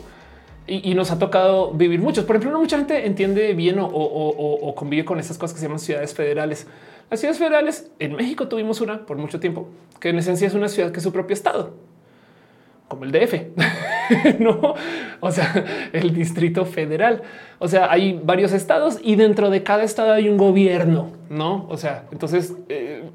Y, 0.65 0.95
nos 0.95 1.11
ha 1.11 1.19
tocado 1.19 1.73
vivir 1.73 2.01
muchos. 2.01 2.25
Por 2.25 2.37
ejemplo, 2.37 2.53
no 2.53 2.61
mucha 2.63 2.79
gente 2.79 3.05
entiende 3.05 3.53
bien 3.53 3.81
o, 3.81 3.89
o, 3.89 4.75
convive 4.77 5.05
con 5.05 5.19
estas 5.19 5.37
cosas 5.37 5.55
que 5.55 5.61
se 5.61 5.67
llaman 5.67 5.81
ciudades 5.81 6.15
federales. 6.15 6.69
Las 7.11 7.19
ciudades 7.19 7.39
federales 7.39 7.91
en 7.99 8.15
México 8.15 8.47
tuvimos 8.47 8.81
una 8.81 9.05
por 9.05 9.17
mucho 9.17 9.41
tiempo, 9.41 9.69
que 9.99 10.11
en 10.11 10.19
esencia 10.19 10.47
es 10.47 10.55
una 10.55 10.69
ciudad 10.69 10.93
que 10.93 10.99
es 10.99 11.03
su 11.03 11.13
propio 11.13 11.35
estado 11.35 11.75
como 12.93 13.05
el 13.05 13.11
DF, 13.11 13.35
no? 14.39 14.75
O 15.21 15.33
sea, 15.33 15.65
el 15.95 16.13
Distrito 16.13 16.67
Federal. 16.67 17.23
O 17.59 17.67
sea, 17.67 17.91
hay 17.91 18.21
varios 18.23 18.53
estados 18.53 18.99
y 19.03 19.17
dentro 19.17 19.49
de 19.49 19.63
cada 19.63 19.83
estado 19.83 20.13
hay 20.13 20.29
un 20.29 20.37
gobierno, 20.37 21.11
no? 21.31 21.67
O 21.71 21.79
sea, 21.79 22.05
entonces 22.13 22.55
eh, 22.69 23.11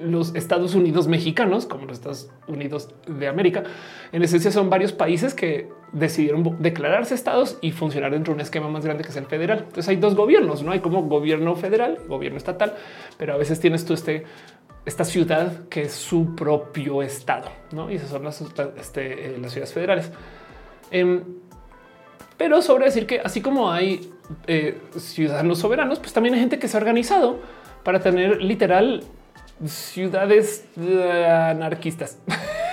los 0.00 0.36
Estados 0.36 0.76
Unidos 0.76 1.08
mexicanos, 1.08 1.66
como 1.66 1.86
los 1.86 1.98
Estados 1.98 2.30
Unidos 2.46 2.94
de 3.08 3.26
América, 3.26 3.64
en 4.12 4.22
esencia 4.22 4.52
son 4.52 4.70
varios 4.70 4.92
países 4.92 5.34
que 5.34 5.68
decidieron 5.90 6.56
declararse 6.60 7.14
estados 7.16 7.58
y 7.60 7.72
funcionar 7.72 8.12
dentro 8.12 8.32
de 8.32 8.36
un 8.36 8.40
esquema 8.42 8.68
más 8.68 8.84
grande 8.84 9.02
que 9.02 9.10
es 9.10 9.16
el 9.16 9.26
federal. 9.26 9.58
Entonces 9.58 9.88
hay 9.88 9.96
dos 9.96 10.14
gobiernos, 10.14 10.62
no 10.62 10.70
hay 10.70 10.78
como 10.78 11.02
gobierno 11.02 11.56
federal, 11.56 11.98
gobierno 12.06 12.38
estatal, 12.38 12.74
pero 13.18 13.34
a 13.34 13.36
veces 13.36 13.58
tienes 13.58 13.84
tú 13.84 13.94
este 13.94 14.24
esta 14.86 15.04
ciudad 15.04 15.68
que 15.68 15.82
es 15.82 15.92
su 15.92 16.34
propio 16.36 17.02
estado, 17.02 17.50
¿no? 17.72 17.90
Y 17.90 17.96
esas 17.96 18.10
son 18.10 18.24
las, 18.24 18.40
este, 18.78 19.34
eh, 19.34 19.48
ciudades 19.48 19.72
federales. 19.72 20.12
Em, 20.92 21.22
pero 22.36 22.62
sobre 22.62 22.84
decir 22.86 23.06
que 23.06 23.20
así 23.20 23.40
como 23.40 23.70
hay 23.70 24.12
eh, 24.46 24.78
ciudadanos 24.96 25.58
soberanos, 25.58 25.98
pues 25.98 26.12
también 26.12 26.34
hay 26.34 26.40
gente 26.40 26.58
que 26.58 26.68
se 26.68 26.76
ha 26.76 26.80
organizado 26.80 27.40
para 27.82 28.00
tener 28.00 28.40
literal 28.42 29.02
ciudades 29.64 30.64
eh, 30.78 31.26
anarquistas. 31.26 32.18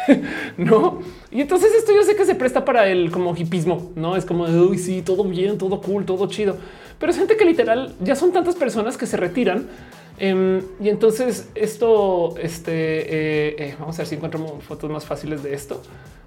no? 0.57 0.99
Y 1.31 1.41
entonces 1.41 1.73
esto 1.73 1.93
yo 1.93 2.03
sé 2.03 2.15
que 2.15 2.25
se 2.25 2.35
presta 2.35 2.63
para 2.63 2.87
el 2.87 3.09
como 3.09 3.35
hipismo, 3.35 3.91
no 3.95 4.15
es 4.15 4.25
como 4.25 4.43
uy, 4.43 4.77
sí, 4.77 5.01
todo 5.01 5.23
bien, 5.23 5.57
todo 5.57 5.81
cool, 5.81 6.05
todo 6.05 6.27
chido, 6.27 6.57
pero 6.99 7.11
es 7.11 7.17
gente 7.17 7.37
que 7.37 7.45
literal 7.45 7.95
ya 8.01 8.15
son 8.15 8.31
tantas 8.31 8.55
personas 8.55 8.97
que 8.97 9.07
se 9.07 9.17
retiran 9.17 9.67
Em, 10.25 10.61
y 10.79 10.87
entonces 10.87 11.49
esto, 11.53 12.37
este, 12.37 12.71
eh, 12.71 13.55
eh, 13.59 13.75
vamos 13.77 13.97
a 13.97 14.03
ver 14.03 14.07
si 14.07 14.15
encuentro 14.15 14.39
fotos 14.61 14.89
más 14.89 15.05
fáciles 15.05 15.43
de 15.43 15.53
esto. 15.53 15.81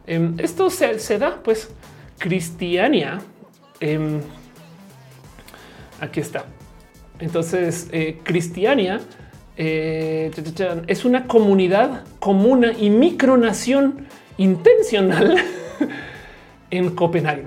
Em, 0.06 0.34
esto 0.38 0.68
se, 0.68 1.18
da, 1.18 1.40
pues, 1.42 1.70
Cristiania. 2.18 3.22
Em, 3.80 4.20
aquí 5.98 6.20
está. 6.20 6.44
Entonces, 7.20 7.88
eh, 7.90 8.20
Cristiania 8.22 9.00
es 9.56 11.04
una 11.06 11.26
comunidad 11.26 12.04
comuna 12.18 12.72
y 12.78 12.90
micronación 12.90 14.08
intencional 14.36 15.36
en 16.70 16.90
Copenhague. 16.94 17.46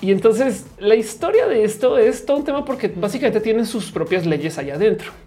Y 0.00 0.12
entonces 0.12 0.66
la 0.78 0.94
historia 0.94 1.48
de 1.48 1.64
esto 1.64 1.98
es 1.98 2.24
todo 2.24 2.36
un 2.36 2.44
tema 2.44 2.64
porque 2.64 2.86
básicamente 2.86 3.40
tienen 3.40 3.66
sus 3.66 3.90
propias 3.90 4.24
leyes 4.24 4.56
allá 4.56 4.76
adentro. 4.76 5.23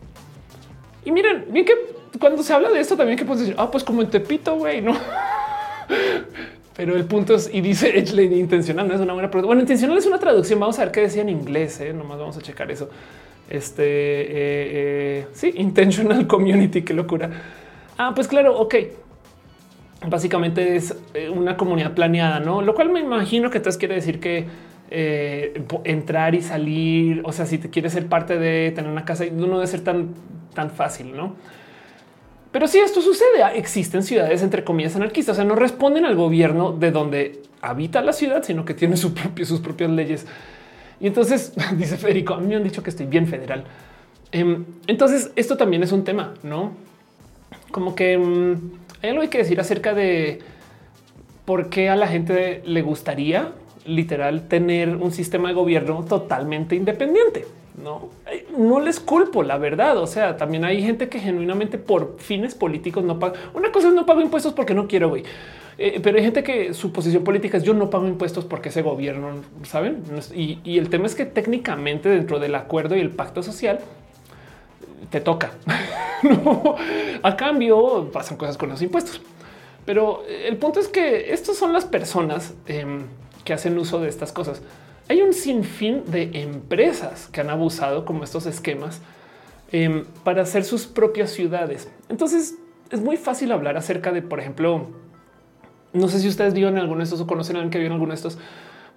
Y 1.05 1.11
miren, 1.11 1.45
bien 1.49 1.65
que 1.65 1.73
cuando 2.19 2.43
se 2.43 2.53
habla 2.53 2.69
de 2.69 2.79
esto 2.79 2.97
también 2.97 3.17
que 3.17 3.25
puedes 3.25 3.41
decir, 3.41 3.55
ah, 3.57 3.69
pues 3.71 3.83
como 3.83 4.01
en 4.01 4.09
Tepito, 4.09 4.55
güey, 4.55 4.81
no. 4.81 4.95
Pero 6.77 6.95
el 6.95 7.05
punto 7.05 7.33
es, 7.33 7.49
y 7.51 7.61
dice 7.61 7.97
Edgeley, 7.97 8.39
intencional 8.39 8.87
no 8.87 8.93
es 8.93 9.01
una 9.01 9.13
buena 9.13 9.31
pregunta. 9.31 9.47
Bueno, 9.47 9.61
intencional 9.61 9.97
es 9.97 10.05
una 10.05 10.19
traducción. 10.19 10.59
Vamos 10.59 10.77
a 10.77 10.83
ver 10.83 10.91
qué 10.91 11.01
decía 11.01 11.23
en 11.23 11.29
inglés. 11.29 11.81
¿eh? 11.81 11.91
Nomás 11.91 12.19
vamos 12.19 12.37
a 12.37 12.41
checar 12.41 12.69
eso. 12.69 12.87
Este 13.49 13.83
eh, 13.83 14.27
eh, 14.31 15.27
sí, 15.33 15.53
intentional 15.55 16.27
community. 16.27 16.83
Qué 16.83 16.93
locura. 16.93 17.31
Ah, 17.97 18.11
pues 18.13 18.27
claro. 18.27 18.59
Ok. 18.59 18.75
Básicamente 20.07 20.75
es 20.75 20.95
eh, 21.15 21.29
una 21.29 21.57
comunidad 21.57 21.95
planeada, 21.95 22.39
no? 22.39 22.61
Lo 22.61 22.75
cual 22.75 22.89
me 22.91 22.99
imagino 22.99 23.49
que 23.49 23.57
entonces 23.57 23.79
quiere 23.79 23.95
decir 23.95 24.19
que 24.19 24.45
entrar 24.89 26.35
y 26.35 26.41
salir. 26.41 27.21
O 27.25 27.31
sea, 27.31 27.45
si 27.45 27.57
te 27.57 27.69
quieres 27.69 27.93
ser 27.93 28.07
parte 28.07 28.37
de 28.37 28.71
tener 28.71 28.89
una 28.89 29.05
casa, 29.05 29.25
no 29.31 29.47
debe 29.47 29.67
ser 29.67 29.81
tan, 29.81 30.09
tan 30.53 30.69
fácil, 30.69 31.15
no? 31.15 31.35
Pero 32.51 32.67
si 32.67 32.79
esto 32.79 33.01
sucede, 33.01 33.43
ah, 33.43 33.53
existen 33.53 34.03
ciudades 34.03 34.41
entre 34.41 34.63
comillas 34.63 34.95
anarquistas, 34.95 35.33
o 35.33 35.35
sea, 35.35 35.45
no 35.45 35.55
responden 35.55 36.05
al 36.05 36.15
gobierno 36.15 36.71
de 36.71 36.91
donde 36.91 37.41
habita 37.61 38.01
la 38.01 38.13
ciudad, 38.13 38.43
sino 38.43 38.65
que 38.65 38.73
tiene 38.73 38.97
su 38.97 39.13
propio, 39.13 39.45
sus 39.45 39.59
propias 39.59 39.91
leyes. 39.91 40.25
Y 40.99 41.07
entonces 41.07 41.53
dice 41.77 41.97
Federico, 41.97 42.33
a 42.33 42.39
mí 42.39 42.47
me 42.47 42.55
han 42.55 42.63
dicho 42.63 42.81
que 42.81 42.89
estoy 42.89 43.05
bien 43.05 43.27
federal. 43.27 43.65
Em, 44.31 44.65
entonces 44.87 45.31
esto 45.35 45.57
también 45.57 45.83
es 45.83 45.91
un 45.91 46.03
tema, 46.03 46.33
no 46.43 46.87
como 47.71 47.95
que 47.95 48.13
em, 48.13 48.71
hay 49.01 49.11
algo 49.11 49.29
que 49.29 49.39
decir 49.39 49.59
acerca 49.59 49.93
de 49.93 50.39
por 51.45 51.69
qué 51.69 51.89
a 51.89 51.95
la 51.95 52.07
gente 52.07 52.61
le 52.65 52.81
gustaría 52.81 53.51
literal 53.87 54.47
tener 54.47 54.95
un 54.95 55.11
sistema 55.11 55.49
de 55.49 55.55
gobierno 55.55 56.03
totalmente 56.03 56.75
independiente. 56.75 57.45
No, 57.81 58.09
no 58.57 58.79
les 58.79 58.99
culpo, 58.99 59.43
la 59.43 59.57
verdad. 59.57 59.97
O 59.97 60.07
sea, 60.07 60.35
también 60.35 60.65
hay 60.65 60.81
gente 60.81 61.09
que 61.09 61.19
genuinamente 61.19 61.77
por 61.77 62.17
fines 62.17 62.55
políticos 62.55 63.03
no 63.03 63.19
paga. 63.19 63.39
Una 63.53 63.71
cosa 63.71 63.89
es 63.89 63.93
no 63.93 64.05
pago 64.05 64.21
impuestos 64.21 64.53
porque 64.53 64.73
no 64.73 64.87
quiero, 64.87 65.09
güey. 65.09 65.23
Eh, 65.77 65.99
pero 66.01 66.17
hay 66.17 66.23
gente 66.23 66.43
que 66.43 66.73
su 66.73 66.91
posición 66.91 67.23
política 67.23 67.57
es 67.57 67.63
yo 67.63 67.75
no 67.75 67.89
pago 67.89 68.07
impuestos 68.07 68.45
porque 68.45 68.69
ese 68.69 68.81
gobierno, 68.81 69.29
saben? 69.63 70.03
Y, 70.33 70.77
el 70.77 70.89
tema 70.89 71.05
es 71.05 71.13
que 71.13 71.25
técnicamente 71.25 72.09
dentro 72.09 72.39
del 72.39 72.55
acuerdo 72.55 72.95
y 72.95 72.99
el 72.99 73.11
pacto 73.11 73.43
social 73.43 73.79
te 75.11 75.21
toca. 75.21 75.51
no, 76.23 76.75
a 77.21 77.37
cambio 77.37 78.09
pasan 78.11 78.37
cosas 78.37 78.57
con 78.57 78.69
los 78.69 78.81
impuestos. 78.81 79.21
Pero 79.85 80.23
el 80.27 80.57
punto 80.57 80.79
es 80.79 80.87
que 80.87 81.31
estas 81.31 81.55
son 81.55 81.71
las 81.73 81.85
personas 81.85 82.55
em, 82.65 83.03
que 83.47 83.53
hacen 83.53 83.77
uso 83.77 84.01
de 84.01 84.09
estas 84.09 84.33
cosas. 84.33 84.61
Hay 85.07 85.21
un 85.21 85.31
sinfín 85.31 86.03
de 86.07 86.41
empresas 86.41 87.27
que 87.27 87.39
han 87.39 87.49
abusado 87.49 88.03
como 88.03 88.25
estos 88.25 88.45
esquemas 88.45 88.99
em, 89.71 90.03
para 90.25 90.41
hacer 90.41 90.65
sus 90.65 90.85
propias 90.85 91.31
ciudades. 91.31 91.89
Entonces 92.09 92.55
es 92.91 92.99
muy 92.99 93.15
fácil 93.15 93.53
hablar 93.53 93.77
acerca 93.77 94.11
de, 94.11 94.21
por 94.21 94.41
ejemplo, 94.41 94.87
no 95.93 96.09
sé 96.09 96.19
si 96.19 96.27
ustedes 96.27 96.53
viven 96.53 96.73
en 96.73 96.79
alguno 96.81 96.97
de 96.97 97.05
estos 97.05 97.21
o 97.21 97.25
conocen 97.25 97.55
a 97.55 97.59
alguien 97.59 97.71
que 97.71 97.85
en 97.85 97.93
alguno 97.93 98.09
de 98.09 98.15
estos, 98.15 98.37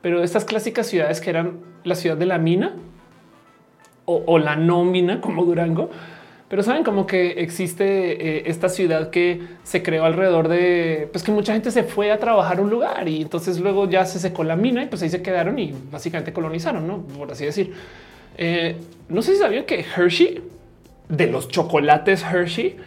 pero 0.03 0.21
estas 0.25 0.45
clásicas 0.45 0.89
ciudades 0.89 1.21
que 1.21 1.31
eran 1.31 1.61
la 1.85 1.95
ciudad 1.95 2.17
de 2.17 2.27
la 2.27 2.39
mina 2.39 2.75
o, 4.07 4.41
la 4.41 4.57
nómina 4.57 5.21
como 5.21 5.45
Durango, 5.45 5.91
pero 6.51 6.65
saben 6.65 6.83
como 6.83 7.07
que 7.07 7.31
existe 7.43 8.39
eh, 8.39 8.43
esta 8.47 8.69
ciudad 8.69 9.11
que 9.11 9.41
se 9.63 9.85
creó 9.85 10.05
alrededor 10.05 10.49
de 10.49 11.09
pues 11.13 11.23
que 11.23 11.31
mucha 11.31 11.53
gente 11.53 11.71
se 11.71 11.85
fue 11.85 12.11
a 12.11 12.19
trabajar 12.19 12.61
un 12.61 12.69
lugar 12.69 13.09
y 13.09 13.23
entonces 13.23 13.61
luego 13.61 13.89
ya 13.89 14.05
se 14.05 14.19
secó 14.19 14.43
la 14.43 14.57
mina 14.57 14.83
y 14.83 14.87
pues 14.87 15.01
ahí 15.03 15.11
se 15.11 15.23
quedaron 15.23 15.61
y 15.61 15.73
básicamente 15.93 16.33
colonizaron, 16.33 16.89
no 16.89 17.03
por 17.03 17.31
así 17.31 17.45
decir. 17.45 17.73
Eh, 18.37 18.75
no 19.09 19.23
sé 19.23 19.35
si 19.35 19.39
sabían 19.39 19.65
que 19.65 19.85
Hershey 19.97 20.43
de 21.09 21.29
los 21.29 21.47
chocolates 21.47 22.25
Hershey 22.25 22.79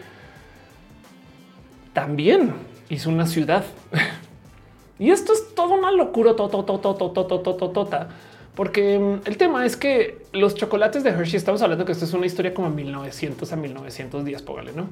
también 1.94 2.52
hizo 2.90 3.10
una 3.10 3.28
ciudad. 3.28 3.64
y 5.00 5.10
esto 5.12 5.32
es 5.32 5.56
toda 5.56 5.78
una 5.78 5.92
locura, 5.94 6.36
tota, 6.36 8.10
porque 8.56 9.00
mm, 9.00 9.28
el 9.28 9.38
tema 9.38 9.66
es 9.66 9.76
que 9.76 10.20
los 10.32 10.56
chocolates 10.56 11.04
de 11.04 11.10
Hershey, 11.10 11.38
estamos 11.38 11.62
hablando 11.62 11.86
que 11.86 11.92
esto 11.92 12.06
es 12.06 12.14
una 12.14 12.26
historia 12.26 12.54
como 12.54 12.70
1900 12.70 13.52
a 13.52 13.56
1910, 13.56 14.42
póngale, 14.44 14.72
¿no? 14.74 14.88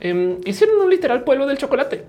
Em, 0.00 0.38
hicieron 0.44 0.80
un 0.80 0.90
literal 0.90 1.24
pueblo 1.24 1.46
del 1.46 1.58
chocolate. 1.58 2.04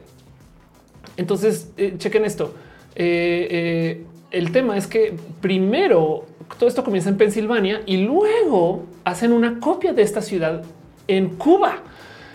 Entonces, 1.18 1.72
eh, 1.78 1.96
chequen 1.98 2.26
esto. 2.26 2.54
Eh, 2.96 3.48
eh, 3.50 4.04
el 4.32 4.52
tema 4.52 4.78
es 4.78 4.88
que 4.88 5.16
primero 5.42 6.26
todo 6.60 6.68
esto 6.68 6.84
comienza 6.84 7.10
en 7.10 7.18
Pensilvania 7.18 7.82
y 7.86 7.98
luego 7.98 8.86
hacen 9.04 9.32
una 9.32 9.60
copia 9.60 9.94
de 9.94 10.02
esta 10.02 10.22
ciudad 10.22 10.64
en 11.08 11.30
Cuba. 11.30 11.80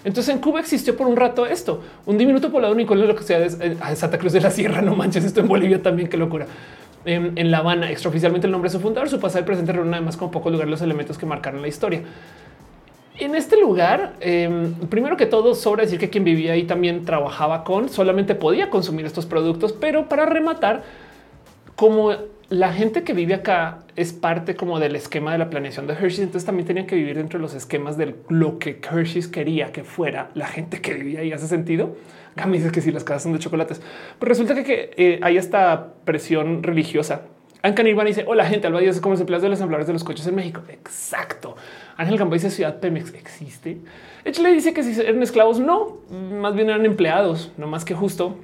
Entonces 0.02 0.34
en 0.34 0.40
Cuba 0.40 0.60
existió 0.60 0.96
por 0.96 1.06
un 1.06 1.16
rato 1.16 1.44
esto, 1.44 1.82
un 2.06 2.16
diminuto 2.16 2.50
poblado 2.50 2.74
Nicolás, 2.74 3.06
lo 3.06 3.14
que 3.14 3.22
sea 3.22 3.38
de 3.38 3.96
Santa 3.96 4.18
Cruz 4.18 4.32
de 4.32 4.40
la 4.40 4.50
Sierra. 4.50 4.80
No 4.80 4.96
manches, 4.96 5.24
esto 5.24 5.40
en 5.40 5.48
Bolivia 5.48 5.82
también, 5.82 6.08
qué 6.08 6.16
locura 6.16 6.46
en, 7.04 7.50
La 7.50 7.58
Habana, 7.58 7.90
extraoficialmente 7.90 8.46
el 8.46 8.52
nombre 8.52 8.68
de 8.70 8.76
su 8.76 8.80
fundador, 8.80 9.08
su 9.08 9.20
pasado 9.20 9.42
y 9.42 9.46
presente 9.46 9.72
reúne 9.72 9.96
además 9.96 10.16
con 10.16 10.30
pocos 10.30 10.52
lugares 10.52 10.70
los 10.70 10.82
elementos 10.82 11.18
que 11.18 11.26
marcaron 11.26 11.62
la 11.62 11.68
historia. 11.68 12.02
En 13.18 13.34
este 13.34 13.60
lugar, 13.60 14.14
em, 14.20 14.74
primero 14.88 15.16
que 15.16 15.26
todo, 15.26 15.54
sobra 15.54 15.84
decir 15.84 15.98
que 15.98 16.08
quien 16.08 16.24
vivía 16.24 16.52
ahí 16.52 16.64
también 16.64 17.04
trabajaba 17.04 17.64
con, 17.64 17.88
solamente 17.88 18.34
podía 18.34 18.70
consumir 18.70 19.04
estos 19.04 19.26
productos, 19.26 19.72
pero 19.72 20.08
para 20.08 20.26
rematar, 20.26 20.82
como 21.76 22.12
la 22.50 22.72
gente 22.72 23.04
que 23.04 23.12
vive 23.12 23.34
acá 23.34 23.84
es 23.94 24.12
parte 24.12 24.56
como 24.56 24.80
del 24.80 24.96
esquema 24.96 25.32
de 25.32 25.38
la 25.38 25.50
planeación 25.50 25.86
de 25.86 25.94
Hershey, 25.94 26.24
entonces 26.24 26.44
también 26.44 26.66
tenían 26.66 26.86
que 26.86 26.96
vivir 26.96 27.16
dentro 27.16 27.38
de 27.38 27.42
los 27.42 27.54
esquemas 27.54 27.96
de 27.96 28.16
lo 28.28 28.58
que 28.58 28.80
Hershey 28.90 29.30
quería 29.30 29.70
que 29.70 29.84
fuera 29.84 30.30
la 30.34 30.46
gente 30.46 30.80
que 30.80 30.94
vivía 30.94 31.20
ahí. 31.20 31.32
¿Hace 31.32 31.46
sentido? 31.46 31.94
Gami 32.36 32.58
dice 32.58 32.70
que 32.70 32.80
si 32.80 32.92
las 32.92 33.04
casas 33.04 33.24
son 33.24 33.32
de 33.32 33.38
chocolates, 33.38 33.80
pero 34.18 34.30
resulta 34.30 34.62
que, 34.62 34.90
eh, 34.96 35.20
hay 35.22 35.36
esta 35.36 35.94
presión 36.04 36.62
religiosa. 36.62 37.22
Anca 37.62 37.82
Nirvana 37.82 38.08
dice: 38.08 38.24
Hola, 38.26 38.46
gente. 38.46 38.66
Alba 38.66 38.80
es 38.80 39.00
como 39.00 39.14
empleados 39.14 39.42
de 39.42 39.48
los 39.50 39.58
ejemplares 39.58 39.86
de 39.86 39.92
los 39.92 40.04
coches 40.04 40.26
en 40.26 40.34
México. 40.34 40.62
Exacto. 40.68 41.56
Ángel 41.96 42.16
Gambo 42.16 42.34
dice: 42.34 42.50
Ciudad 42.50 42.80
Pemex 42.80 43.12
existe. 43.14 43.78
le 44.24 44.52
dice 44.52 44.72
que 44.72 44.82
si 44.82 44.98
eran 45.00 45.22
esclavos, 45.22 45.60
no, 45.60 45.98
más 46.10 46.54
bien 46.54 46.70
eran 46.70 46.86
empleados, 46.86 47.52
no 47.58 47.66
más 47.66 47.84
que 47.84 47.94
justo 47.94 48.36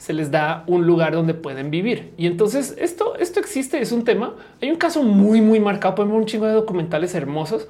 se 0.00 0.14
les 0.14 0.30
da 0.30 0.64
un 0.66 0.86
lugar 0.86 1.12
donde 1.12 1.34
pueden 1.34 1.70
vivir. 1.70 2.14
Y 2.16 2.26
entonces 2.26 2.74
esto, 2.78 3.16
esto 3.16 3.38
existe, 3.38 3.82
es 3.82 3.92
un 3.92 4.02
tema. 4.02 4.34
Hay 4.62 4.70
un 4.70 4.78
caso 4.78 5.02
muy, 5.02 5.42
muy 5.42 5.60
marcado. 5.60 5.94
Podemos 5.94 6.16
un 6.16 6.24
chingo 6.24 6.46
de 6.46 6.54
documentales 6.54 7.14
hermosos 7.14 7.68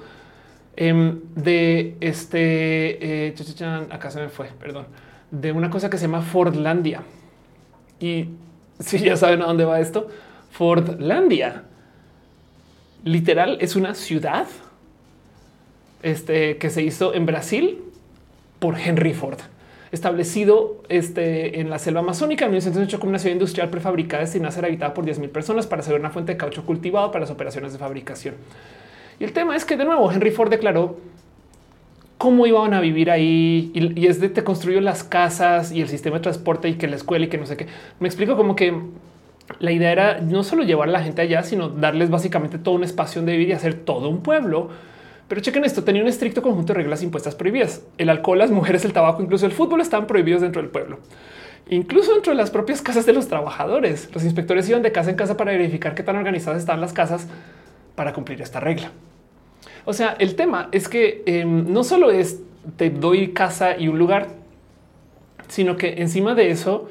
em, 0.75 1.19
de 1.35 1.95
este. 2.01 3.27
Eh, 3.27 3.35
acá 3.89 4.11
se 4.11 4.19
me 4.19 4.29
fue, 4.29 4.47
perdón 4.59 4.85
de 5.31 5.53
una 5.53 5.69
cosa 5.69 5.89
que 5.89 5.97
se 5.97 6.03
llama 6.03 6.21
Fordlandia. 6.21 7.03
Y 7.99 8.29
si 8.79 8.99
ya 8.99 9.17
saben 9.17 9.41
a 9.41 9.45
dónde 9.45 9.65
va 9.65 9.79
esto, 9.79 10.07
Fordlandia 10.51 11.63
literal 13.03 13.57
es 13.61 13.75
una 13.75 13.95
ciudad 13.95 14.45
este, 16.03 16.57
que 16.57 16.69
se 16.69 16.83
hizo 16.83 17.15
en 17.15 17.25
Brasil 17.25 17.79
por 18.59 18.77
Henry 18.77 19.13
Ford, 19.13 19.39
establecido 19.91 20.83
este, 20.87 21.59
en 21.59 21.71
la 21.71 21.79
selva 21.79 22.01
amazónica 22.01 22.45
en 22.45 22.51
1908 22.51 22.99
como 22.99 23.09
una 23.09 23.19
ciudad 23.19 23.33
industrial 23.33 23.69
prefabricada 23.71 24.21
destinada 24.21 24.49
a 24.49 24.51
ser 24.51 24.65
habitada 24.65 24.93
por 24.93 25.05
10 25.05 25.17
mil 25.17 25.29
personas 25.29 25.65
para 25.65 25.81
ser 25.81 25.99
una 25.99 26.11
fuente 26.11 26.33
de 26.33 26.37
caucho 26.37 26.63
cultivado 26.63 27.11
para 27.11 27.21
las 27.21 27.31
operaciones 27.31 27.73
de 27.73 27.79
fabricación. 27.79 28.35
Y 29.21 29.23
el 29.23 29.33
tema 29.33 29.55
es 29.55 29.65
que 29.65 29.77
de 29.77 29.85
nuevo 29.85 30.11
Henry 30.11 30.31
Ford 30.31 30.49
declaró 30.49 30.97
cómo 32.17 32.47
iban 32.47 32.73
a 32.73 32.81
vivir 32.81 33.11
ahí 33.11 33.71
y, 33.75 34.07
es 34.07 34.19
de 34.19 34.29
te 34.29 34.43
construyó 34.43 34.81
las 34.81 35.03
casas 35.03 35.71
y 35.71 35.79
el 35.79 35.89
sistema 35.89 36.15
de 36.15 36.23
transporte 36.23 36.67
y 36.69 36.73
que 36.73 36.87
la 36.87 36.95
escuela 36.95 37.25
y 37.25 37.27
que 37.27 37.37
no 37.37 37.45
sé 37.45 37.55
qué. 37.55 37.67
Me 37.99 38.07
explico 38.07 38.35
como 38.35 38.55
que 38.55 38.73
la 39.59 39.71
idea 39.71 39.91
era 39.91 40.21
no 40.21 40.41
solo 40.41 40.63
llevar 40.63 40.89
a 40.89 40.91
la 40.91 41.03
gente 41.03 41.21
allá, 41.21 41.43
sino 41.43 41.69
darles 41.69 42.09
básicamente 42.09 42.57
todo 42.57 42.73
un 42.73 42.83
espacio 42.83 43.21
donde 43.21 43.33
vivir 43.33 43.49
y 43.49 43.51
hacer 43.51 43.75
todo 43.75 44.09
un 44.09 44.23
pueblo. 44.23 44.69
Pero 45.27 45.39
chequen 45.39 45.65
esto, 45.65 45.83
tenía 45.83 46.01
un 46.01 46.07
estricto 46.07 46.41
conjunto 46.41 46.73
de 46.73 46.79
reglas 46.79 47.03
impuestas 47.03 47.35
prohibidas. 47.35 47.83
El 47.99 48.09
alcohol, 48.09 48.39
las 48.39 48.49
mujeres, 48.49 48.85
el 48.85 48.93
tabaco, 48.93 49.21
incluso 49.21 49.45
el 49.45 49.51
fútbol 49.51 49.81
estaban 49.81 50.07
prohibidos 50.07 50.41
dentro 50.41 50.63
del 50.63 50.71
pueblo. 50.71 50.97
Incluso 51.69 52.11
dentro 52.13 52.31
de 52.31 52.37
las 52.37 52.49
propias 52.49 52.81
casas 52.81 53.05
de 53.05 53.13
los 53.13 53.27
trabajadores. 53.27 54.09
Los 54.15 54.23
inspectores 54.23 54.67
iban 54.67 54.81
de 54.81 54.91
casa 54.91 55.11
en 55.11 55.15
casa 55.15 55.37
para 55.37 55.51
verificar 55.51 55.93
qué 55.93 56.01
tan 56.01 56.15
organizadas 56.15 56.59
estaban 56.59 56.81
las 56.81 56.91
casas 56.91 57.27
para 57.93 58.13
cumplir 58.13 58.41
esta 58.41 58.59
regla. 58.59 58.91
O 59.85 59.93
sea, 59.93 60.15
el 60.19 60.35
tema 60.35 60.69
es 60.71 60.87
que 60.87 61.23
em, 61.25 61.71
no 61.71 61.83
solo 61.83 62.11
es 62.11 62.39
te 62.77 62.89
doy 62.89 63.29
casa 63.29 63.77
y 63.77 63.87
un 63.87 63.97
lugar, 63.97 64.27
sino 65.47 65.75
que 65.77 66.01
encima 66.01 66.35
de 66.35 66.51
eso 66.51 66.87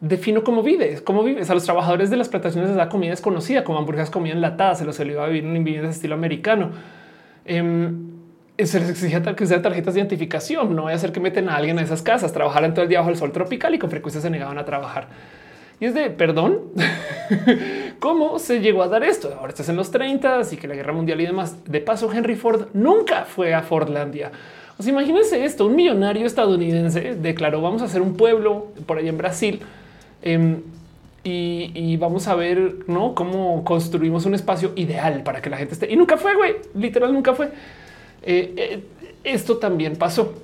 defino 0.00 0.44
cómo 0.44 0.62
vives, 0.62 1.00
cómo 1.00 1.24
vives. 1.24 1.48
A 1.50 1.54
los 1.54 1.64
trabajadores 1.64 2.10
de 2.10 2.16
las 2.16 2.28
plantaciones 2.28 2.70
de 2.70 2.76
da 2.76 2.88
comida 2.88 3.10
desconocida, 3.10 3.64
como 3.64 3.78
hamburguesas, 3.78 4.10
comida 4.10 4.34
enlatada, 4.34 4.74
se 4.74 4.84
los 4.84 4.98
iba 5.00 5.24
a 5.24 5.28
vivir 5.28 5.44
en 5.44 5.64
vivienda 5.64 5.88
de 5.88 5.94
estilo 5.94 6.14
americano. 6.14 6.70
Em, 7.44 8.12
se 8.58 8.78
les 8.78 8.90
exigía 8.90 9.22
que 9.22 9.46
sean 9.46 9.62
tarjetas 9.62 9.94
de 9.94 10.00
identificación. 10.00 10.76
No 10.76 10.82
voy 10.82 10.92
a 10.92 10.96
hacer 10.96 11.10
que 11.10 11.20
meten 11.20 11.48
a 11.48 11.56
alguien 11.56 11.78
a 11.78 11.82
esas 11.82 12.02
casas, 12.02 12.32
trabajaran 12.32 12.74
todo 12.74 12.82
el 12.82 12.88
día 12.88 12.98
bajo 12.98 13.10
el 13.10 13.16
sol 13.16 13.32
tropical 13.32 13.74
y 13.74 13.78
con 13.78 13.90
frecuencia 13.90 14.20
se 14.20 14.30
negaban 14.30 14.58
a 14.58 14.64
trabajar. 14.64 15.08
Y 15.80 15.86
es 15.86 15.94
de 15.94 16.10
perdón, 16.10 16.60
cómo 18.04 18.38
se 18.38 18.60
llegó 18.60 18.82
a 18.82 18.88
dar 18.88 19.02
esto. 19.02 19.34
Ahora 19.34 19.48
estás 19.48 19.70
en 19.70 19.76
los 19.76 19.90
30 19.90 20.42
y 20.52 20.56
que 20.58 20.68
la 20.68 20.74
guerra 20.74 20.92
mundial 20.92 21.22
y 21.22 21.24
demás. 21.24 21.64
De 21.64 21.80
paso, 21.80 22.12
Henry 22.12 22.36
Ford 22.36 22.66
nunca 22.74 23.24
fue 23.24 23.54
a 23.54 23.62
Fordlandia. 23.62 24.30
Sea, 24.78 24.92
imagínense 24.92 25.42
esto: 25.42 25.64
un 25.64 25.74
millonario 25.74 26.26
estadounidense 26.26 27.14
declaró 27.14 27.62
vamos 27.62 27.80
a 27.80 27.86
hacer 27.86 28.02
un 28.02 28.14
pueblo 28.14 28.66
por 28.84 28.98
ahí 28.98 29.08
en 29.08 29.16
Brasil. 29.16 29.60
Em, 30.20 30.60
y, 31.22 31.96
vamos 31.96 32.28
a 32.28 32.34
ver 32.34 32.80
cómo 33.14 33.64
construimos 33.64 34.26
un 34.26 34.34
espacio 34.34 34.72
ideal 34.76 35.22
para 35.22 35.40
que 35.40 35.48
la 35.48 35.56
gente 35.56 35.72
esté. 35.72 35.90
Y 35.90 35.96
nunca 35.96 36.18
fue, 36.18 36.34
güey, 36.34 36.56
literal, 36.74 37.10
nunca 37.10 37.32
fue. 37.32 37.46
Eh, 38.22 38.52
eh, 38.54 38.84
esto 39.24 39.56
también 39.56 39.96
pasó. 39.96 40.34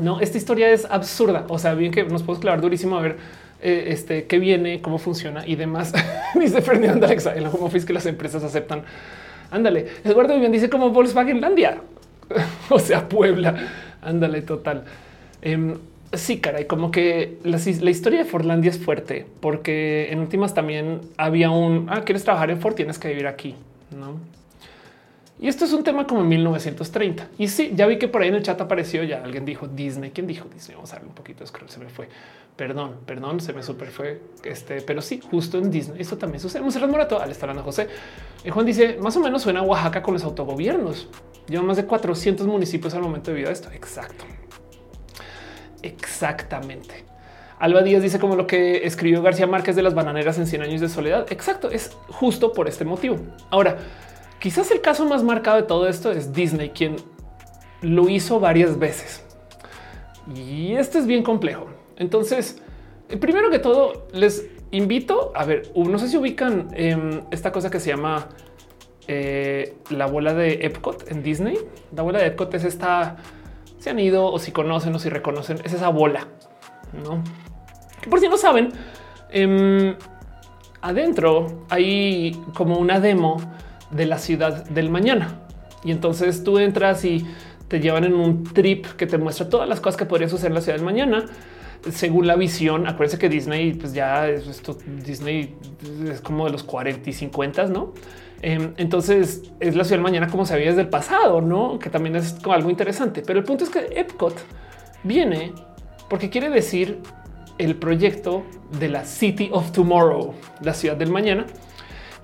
No, 0.00 0.20
esta 0.20 0.38
historia 0.38 0.70
es 0.70 0.86
absurda. 0.86 1.44
O 1.50 1.58
sea, 1.58 1.74
bien 1.74 1.92
que 1.92 2.04
nos 2.04 2.22
podemos 2.22 2.38
clavar 2.40 2.62
durísimo 2.62 2.96
a 2.96 3.02
ver 3.02 3.16
eh, 3.60 3.86
este 3.88 4.26
qué 4.26 4.38
viene, 4.38 4.80
cómo 4.80 4.98
funciona 4.98 5.46
y 5.46 5.56
demás. 5.56 5.92
dice 6.34 6.62
Fernando 6.62 7.06
Alexa 7.06 7.34
en 7.34 7.44
la 7.44 7.50
home 7.50 7.66
office 7.66 7.86
que 7.86 7.92
las 7.92 8.06
empresas 8.06 8.44
aceptan. 8.44 8.82
Ándale. 9.50 9.86
Eduardo 10.04 10.34
Vivian 10.34 10.52
dice 10.52 10.68
como 10.68 10.90
Volkswagen 10.90 11.40
Landia, 11.40 11.78
o 12.70 12.78
sea, 12.78 13.08
Puebla. 13.08 13.54
Ándale, 14.02 14.42
total. 14.42 14.84
Em, 15.42 15.78
sí, 16.12 16.40
caray, 16.40 16.66
como 16.66 16.90
que 16.90 17.38
la, 17.44 17.56
historia 17.56 18.20
de 18.20 18.24
Fordlandia 18.24 18.70
es 18.70 18.78
fuerte 18.78 19.26
porque 19.40 20.08
en 20.10 20.20
últimas 20.20 20.54
también 20.54 21.00
había 21.16 21.50
un 21.50 21.86
ah, 21.90 22.02
quieres 22.04 22.24
trabajar 22.24 22.50
en 22.50 22.60
Ford, 22.60 22.74
tienes 22.74 22.98
que 22.98 23.08
vivir 23.08 23.26
aquí, 23.26 23.54
no? 23.90 24.37
Y 25.40 25.46
esto 25.46 25.64
es 25.64 25.72
un 25.72 25.84
tema 25.84 26.06
como 26.06 26.22
en 26.22 26.28
1930. 26.28 27.28
Y 27.38 27.48
sí, 27.48 27.72
ya 27.74 27.86
vi 27.86 27.98
que 27.98 28.08
por 28.08 28.22
ahí 28.22 28.28
en 28.28 28.34
el 28.34 28.42
chat 28.42 28.60
apareció 28.60 29.04
ya 29.04 29.22
alguien 29.22 29.44
dijo 29.44 29.68
Disney. 29.68 30.10
¿Quién 30.10 30.26
dijo 30.26 30.48
Disney? 30.52 30.74
Vamos 30.74 30.92
a 30.92 30.96
ver 30.96 31.06
un 31.06 31.14
poquito 31.14 31.40
de 31.40 31.46
scroll. 31.46 31.70
Se 31.70 31.78
me 31.78 31.88
fue. 31.88 32.08
Perdón, 32.56 32.96
perdón, 33.06 33.40
se 33.40 33.52
me 33.52 33.62
super 33.62 33.88
fue. 33.88 34.20
Este, 34.42 34.80
pero 34.82 35.00
sí, 35.00 35.20
justo 35.30 35.58
en 35.58 35.70
Disney. 35.70 36.00
Esto 36.00 36.18
también 36.18 36.40
sucede. 36.40 36.60
Monserrat 36.62 36.90
Morato 36.90 37.20
al 37.20 37.30
estar 37.30 37.54
José. 37.62 37.88
Y 38.44 38.50
Juan 38.50 38.66
dice 38.66 38.98
más 39.00 39.16
o 39.16 39.20
menos 39.20 39.42
suena 39.42 39.60
a 39.60 39.62
Oaxaca 39.62 40.02
con 40.02 40.14
los 40.14 40.24
autogobiernos. 40.24 41.08
Llevan 41.46 41.66
más 41.66 41.76
de 41.76 41.84
400 41.84 42.46
municipios 42.48 42.94
al 42.94 43.02
momento 43.02 43.30
de 43.30 43.36
vida 43.36 43.52
esto. 43.52 43.70
Exacto. 43.70 44.24
Exactamente. 45.82 47.04
Alba 47.60 47.82
Díaz 47.82 48.02
dice 48.02 48.18
como 48.18 48.34
lo 48.34 48.46
que 48.46 48.86
escribió 48.86 49.22
García 49.22 49.46
Márquez 49.46 49.76
de 49.76 49.82
las 49.82 49.94
bananeras 49.94 50.38
en 50.38 50.46
100 50.48 50.62
años 50.62 50.80
de 50.80 50.88
soledad. 50.88 51.26
Exacto. 51.30 51.70
Es 51.70 51.96
justo 52.08 52.52
por 52.52 52.68
este 52.68 52.84
motivo. 52.84 53.18
Ahora, 53.50 53.78
Quizás 54.40 54.70
el 54.70 54.80
caso 54.80 55.04
más 55.04 55.22
marcado 55.24 55.56
de 55.56 55.64
todo 55.64 55.88
esto 55.88 56.12
es 56.12 56.32
Disney, 56.32 56.70
quien 56.70 56.96
lo 57.82 58.08
hizo 58.08 58.38
varias 58.40 58.78
veces. 58.78 59.24
Y 60.34 60.74
esto 60.74 60.98
es 60.98 61.06
bien 61.06 61.22
complejo. 61.22 61.66
Entonces, 61.96 62.62
eh, 63.08 63.16
primero 63.16 63.50
que 63.50 63.58
todo, 63.58 64.06
les 64.12 64.46
invito 64.70 65.32
a 65.34 65.44
ver, 65.44 65.72
no 65.74 65.98
sé 65.98 66.08
si 66.08 66.16
ubican 66.16 66.68
em, 66.74 67.22
esta 67.30 67.52
cosa 67.52 67.70
que 67.70 67.80
se 67.80 67.90
llama 67.90 68.28
eh, 69.06 69.76
la 69.90 70.06
bola 70.06 70.34
de 70.34 70.66
Epcot 70.66 71.10
en 71.10 71.22
Disney. 71.22 71.58
La 71.94 72.02
bola 72.02 72.18
de 72.18 72.26
Epcot 72.26 72.52
es 72.54 72.64
esta, 72.64 73.16
se 73.78 73.90
han 73.90 73.98
ido 73.98 74.30
o 74.30 74.38
si 74.38 74.52
conocen 74.52 74.94
o 74.94 74.98
si 74.98 75.08
reconocen, 75.08 75.58
es 75.64 75.72
esa 75.72 75.88
bola, 75.88 76.28
¿no? 77.04 77.24
Que 78.00 78.10
por 78.10 78.20
si 78.20 78.28
no 78.28 78.36
saben, 78.36 78.68
em, 79.30 79.96
adentro 80.80 81.64
hay 81.70 82.38
como 82.54 82.78
una 82.78 83.00
demo 83.00 83.38
de 83.90 84.06
la 84.06 84.18
ciudad 84.18 84.64
del 84.66 84.90
mañana. 84.90 85.40
Y 85.84 85.90
entonces 85.90 86.44
tú 86.44 86.58
entras 86.58 87.04
y 87.04 87.26
te 87.68 87.80
llevan 87.80 88.04
en 88.04 88.14
un 88.14 88.44
trip 88.44 88.86
que 88.96 89.06
te 89.06 89.18
muestra 89.18 89.48
todas 89.48 89.68
las 89.68 89.80
cosas 89.80 89.98
que 89.98 90.06
podrían 90.06 90.30
suceder 90.30 90.50
en 90.50 90.54
la 90.54 90.60
ciudad 90.60 90.76
del 90.76 90.84
mañana 90.84 91.26
según 91.90 92.26
la 92.26 92.36
visión. 92.36 92.86
Acuérdense 92.86 93.18
que 93.18 93.28
Disney, 93.28 93.74
pues 93.74 93.92
ya 93.92 94.28
es 94.28 94.46
esto, 94.46 94.76
Disney 95.04 95.54
es 96.10 96.20
como 96.20 96.46
de 96.46 96.52
los 96.52 96.64
40 96.64 97.08
y 97.08 97.12
50, 97.12 97.66
no? 97.66 97.94
Em, 98.40 98.72
entonces 98.76 99.42
es 99.60 99.74
la 99.74 99.84
ciudad 99.84 99.96
del 99.96 100.02
mañana 100.02 100.28
como 100.28 100.46
se 100.46 100.54
veía 100.54 100.68
desde 100.68 100.82
el 100.82 100.88
pasado, 100.88 101.40
no? 101.40 101.78
Que 101.78 101.90
también 101.90 102.16
es 102.16 102.34
como 102.34 102.54
algo 102.54 102.70
interesante. 102.70 103.22
Pero 103.24 103.38
el 103.38 103.44
punto 103.44 103.64
es 103.64 103.70
que 103.70 103.80
Epcot 103.96 104.34
viene 105.04 105.52
porque 106.08 106.30
quiere 106.30 106.48
decir 106.50 107.00
el 107.58 107.76
proyecto 107.76 108.44
de 108.78 108.88
la 108.88 109.04
City 109.04 109.50
of 109.52 109.72
Tomorrow, 109.72 110.34
la 110.62 110.74
ciudad 110.74 110.96
del 110.96 111.10
mañana 111.10 111.46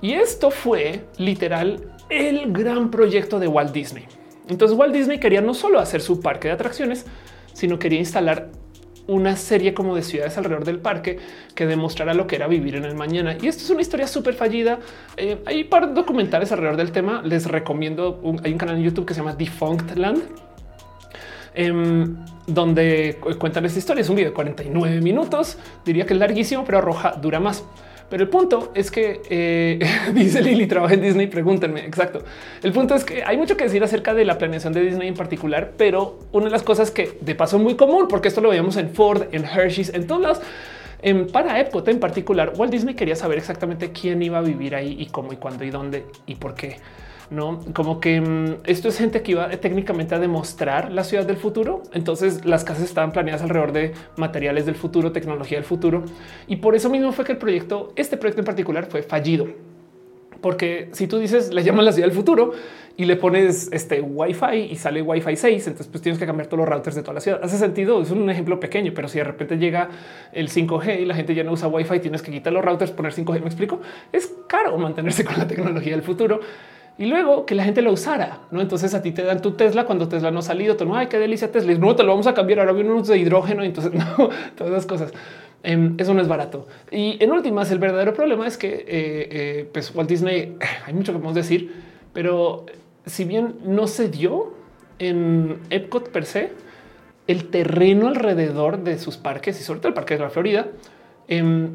y 0.01 0.13
esto 0.13 0.51
fue 0.51 1.05
literal 1.19 1.93
el 2.11 2.53
gran 2.53 2.91
proyecto 2.91 3.39
de 3.39 3.49
Walt 3.49 3.73
Disney. 3.73 4.07
Entonces 4.49 4.77
Walt 4.77 4.95
Disney 4.95 5.19
quería 5.19 5.41
no 5.41 5.55
solo 5.55 5.81
hacer 5.81 6.01
su 6.01 6.21
parque 6.21 6.49
de 6.49 6.55
atracciones, 6.55 7.07
sino 7.53 7.79
quería 7.79 7.99
instalar 7.99 8.51
una 9.07 9.37
serie 9.37 9.75
como 9.75 9.95
de 9.95 10.03
ciudades 10.03 10.37
alrededor 10.39 10.65
del 10.65 10.79
parque 10.79 11.19
que 11.55 11.67
demostrara 11.67 12.15
lo 12.15 12.27
que 12.27 12.37
era 12.37 12.47
vivir 12.47 12.77
en 12.77 12.85
el 12.85 12.95
mañana. 12.95 13.37
Y 13.41 13.49
esto 13.49 13.65
es 13.65 13.71
una 13.71 13.83
historia 13.83 14.07
súper 14.07 14.35
fallida. 14.35 14.79
Eh, 15.17 15.43
hay 15.47 15.65
par 15.65 15.93
documentales 15.93 16.53
alrededor 16.53 16.77
del 16.77 16.93
tema. 16.93 17.23
Les 17.23 17.47
recomiendo. 17.47 18.21
hay 18.43 18.53
un 18.53 18.59
canal 18.59 18.77
en 18.77 18.83
YouTube 18.83 19.07
que 19.07 19.15
se 19.15 19.21
llama 19.21 19.35
Defunct 19.35 19.97
Land, 19.97 20.23
em, 21.55 22.17
donde 22.47 23.19
cuentan 23.39 23.67
esta 23.67 23.79
historia. 23.79 24.01
Es 24.01 24.09
un 24.09 24.17
video 24.17 24.31
de 24.31 24.35
49 24.35 25.01
minutos. 25.01 25.59
Diría 25.85 26.07
que 26.07 26.15
es 26.15 26.19
larguísimo, 26.19 26.65
pero 26.65 26.79
arroja 26.79 27.13
dura 27.13 27.41
más. 27.41 27.65
Pero 28.11 28.23
el 28.23 28.29
punto 28.29 28.73
es 28.75 28.91
que 28.91 29.23
eh, 29.29 29.79
dice 30.15 30.43
Lili, 30.43 30.67
trabaja 30.67 30.95
en 30.95 31.03
Disney. 31.03 31.27
Pregúntenme. 31.27 31.85
Exacto. 31.85 32.21
El 32.63 32.73
punto 32.73 32.95
es 32.95 33.05
que 33.05 33.25
hay 33.25 33.37
mucho 33.37 33.57
que 33.57 33.65
decir 33.65 33.83
acerca 33.83 34.15
de 34.15 34.25
la 34.25 34.39
planeación 34.39 34.73
de 34.73 34.83
Disney 34.83 35.09
en 35.09 35.15
particular, 35.15 35.73
pero 35.77 36.19
una 36.33 36.47
de 36.47 36.51
las 36.51 36.63
cosas 36.63 36.91
que 36.91 37.19
de 37.21 37.35
paso 37.35 37.59
muy 37.59 37.75
común, 37.75 38.07
porque 38.09 38.29
esto 38.29 38.41
lo 38.41 38.51
veíamos 38.51 38.77
en 38.77 38.91
Ford, 38.91 39.25
en 39.33 39.45
Hershey's, 39.45 39.93
en 39.95 40.07
todos 40.07 40.23
lados. 40.23 40.41
En, 41.03 41.27
para 41.27 41.61
Epcot 41.61 41.87
en 41.89 42.01
particular, 42.01 42.53
Walt 42.57 42.73
Disney 42.73 42.95
quería 42.95 43.15
saber 43.17 43.37
exactamente 43.37 43.93
quién 43.93 44.23
iba 44.23 44.39
a 44.39 44.43
vivir 44.43 44.75
ahí 44.75 44.97
y 44.99 45.07
cómo 45.07 45.33
y 45.33 45.37
cuándo 45.37 45.65
y 45.65 45.71
dónde 45.71 46.07
y 46.27 46.37
por 46.37 46.55
qué 46.55 46.79
no 47.31 47.61
como 47.73 48.01
que 48.01 48.21
mm, 48.21 48.57
esto 48.65 48.89
es 48.89 48.99
gente 48.99 49.23
que 49.23 49.33
iba 49.33 49.49
técnicamente 49.51 50.15
a 50.15 50.19
demostrar 50.19 50.93
la 50.93 51.05
ciudad 51.05 51.25
del 51.25 51.37
futuro. 51.37 51.83
Entonces 51.93 52.45
las 52.45 52.65
casas 52.65 52.85
estaban 52.85 53.13
planeadas 53.13 53.43
alrededor 53.43 53.73
de 53.73 53.93
materiales 54.17 54.67
del 54.67 54.75
futuro, 54.75 55.13
tecnología 55.13 55.59
del 55.59 55.65
futuro. 55.65 56.05
Y 56.47 56.57
por 56.57 56.75
eso 56.75 56.91
mismo 56.91 57.13
fue 57.13 57.25
que 57.25 57.33
el 57.33 57.39
proyecto, 57.39 57.93
este 57.97 58.17
proyecto 58.17 58.41
en 58.41 58.47
particular 58.47 58.87
fue 58.87 59.03
fallido. 59.03 59.49
Porque 60.41 60.91
si 60.93 61.07
tú 61.07 61.19
dices, 61.19 61.55
le 61.55 61.63
llaman 61.63 61.87
la 61.87 61.93
ciudad 61.93 62.07
del 62.07 62.15
futuro 62.15 62.53
y 62.99 63.07
le 63.07 63.17
pones 63.17 63.71
este 63.73 64.03
Wi-Fi 64.03 64.69
y 64.71 64.77
sale 64.77 65.01
Wi-Fi 65.01 65.37
6, 65.37 65.67
entonces 65.69 65.89
pues 65.89 66.03
tienes 66.03 66.19
que 66.19 66.27
cambiar 66.27 66.49
todos 66.49 66.59
los 66.59 66.69
routers 66.69 66.95
de 66.95 67.03
toda 67.03 67.15
la 67.15 67.21
ciudad. 67.21 67.41
Hace 67.43 67.57
sentido, 67.57 68.03
es 68.03 68.11
un 68.11 68.29
ejemplo 68.29 68.61
pequeño, 68.61 68.93
pero 68.95 69.09
si 69.09 69.17
de 69.17 69.25
repente 69.25 69.57
llega 69.57 69.89
el 70.33 70.51
5G 70.51 71.01
y 71.01 71.07
la 71.07 71.15
gente 71.15 71.35
ya 71.35 71.45
no 71.45 71.53
usa 71.53 71.67
Wi-Fi, 71.69 71.99
tienes 72.01 72.21
que 72.21 72.31
quitar 72.31 72.53
los 72.53 72.63
routers, 72.63 72.91
poner 72.91 73.15
5G, 73.15 73.41
me 73.41 73.47
explico, 73.47 73.81
es 74.13 74.33
caro 74.47 74.77
mantenerse 74.77 75.25
con 75.25 75.39
la 75.39 75.47
tecnología 75.47 75.93
del 75.93 76.03
futuro 76.03 76.41
y 76.97 77.07
luego 77.07 77.45
que 77.45 77.55
la 77.55 77.65
gente 77.65 77.83
lo 77.83 77.93
usara. 77.93 78.39
No, 78.53 78.61
entonces 78.61 78.95
a 78.95 79.03
ti 79.03 79.11
te 79.11 79.23
dan 79.25 79.43
tu 79.43 79.53
Tesla 79.53 79.85
cuando 79.85 80.09
Tesla 80.09 80.31
no 80.31 80.39
ha 80.39 80.43
salido. 80.43 80.77
Tú 80.77 80.85
no, 80.85 80.97
ay, 80.97 81.09
qué 81.09 81.19
delicia 81.19 81.51
Tesla. 81.51 81.75
No 81.75 81.97
te 81.97 82.05
lo 82.05 82.11
vamos 82.11 82.29
a 82.29 82.35
cambiar. 82.35 82.61
Ahora 82.61 82.73
viene 82.73 82.93
unos 82.93 83.09
de 83.09 83.19
hidrógeno. 83.19 83.65
Entonces, 83.65 83.93
no, 84.19 84.31
todas 84.55 84.73
esas 84.73 84.87
cosas. 84.87 85.13
Em, 85.65 85.95
eso 85.99 86.15
no 86.15 86.23
es 86.23 86.29
barato. 86.29 86.69
Y 86.93 87.17
en 87.23 87.33
últimas, 87.33 87.71
el 87.73 87.81
verdadero 87.81 88.15
problema 88.15 88.47
es 88.47 88.57
que 88.57 88.69
eh, 88.69 88.85
eh, 88.89 89.71
pues 89.73 89.93
Walt 89.95 90.09
Disney, 90.09 90.57
hay 90.87 90.95
mucho 90.95 91.13
que 91.13 91.19
podemos 91.19 91.35
decir, 91.35 91.73
pero 92.13 92.67
si 93.07 93.25
bien 93.25 93.57
no 93.65 93.89
se 93.89 94.09
dio 94.09 94.55
en 95.01 95.59
Epcot 95.71 96.11
per 96.11 96.27
se, 96.27 96.53
el 97.27 97.49
terreno 97.49 98.07
alrededor 98.07 98.85
de 98.85 98.99
sus 98.99 99.17
parques 99.17 99.59
y 99.61 99.65
sobre 99.65 99.81
todo 99.81 99.89
el 99.89 99.95
parque 99.95 100.15
de 100.15 100.21
la 100.21 100.31
Florida, 100.31 100.69
em, 101.27 101.71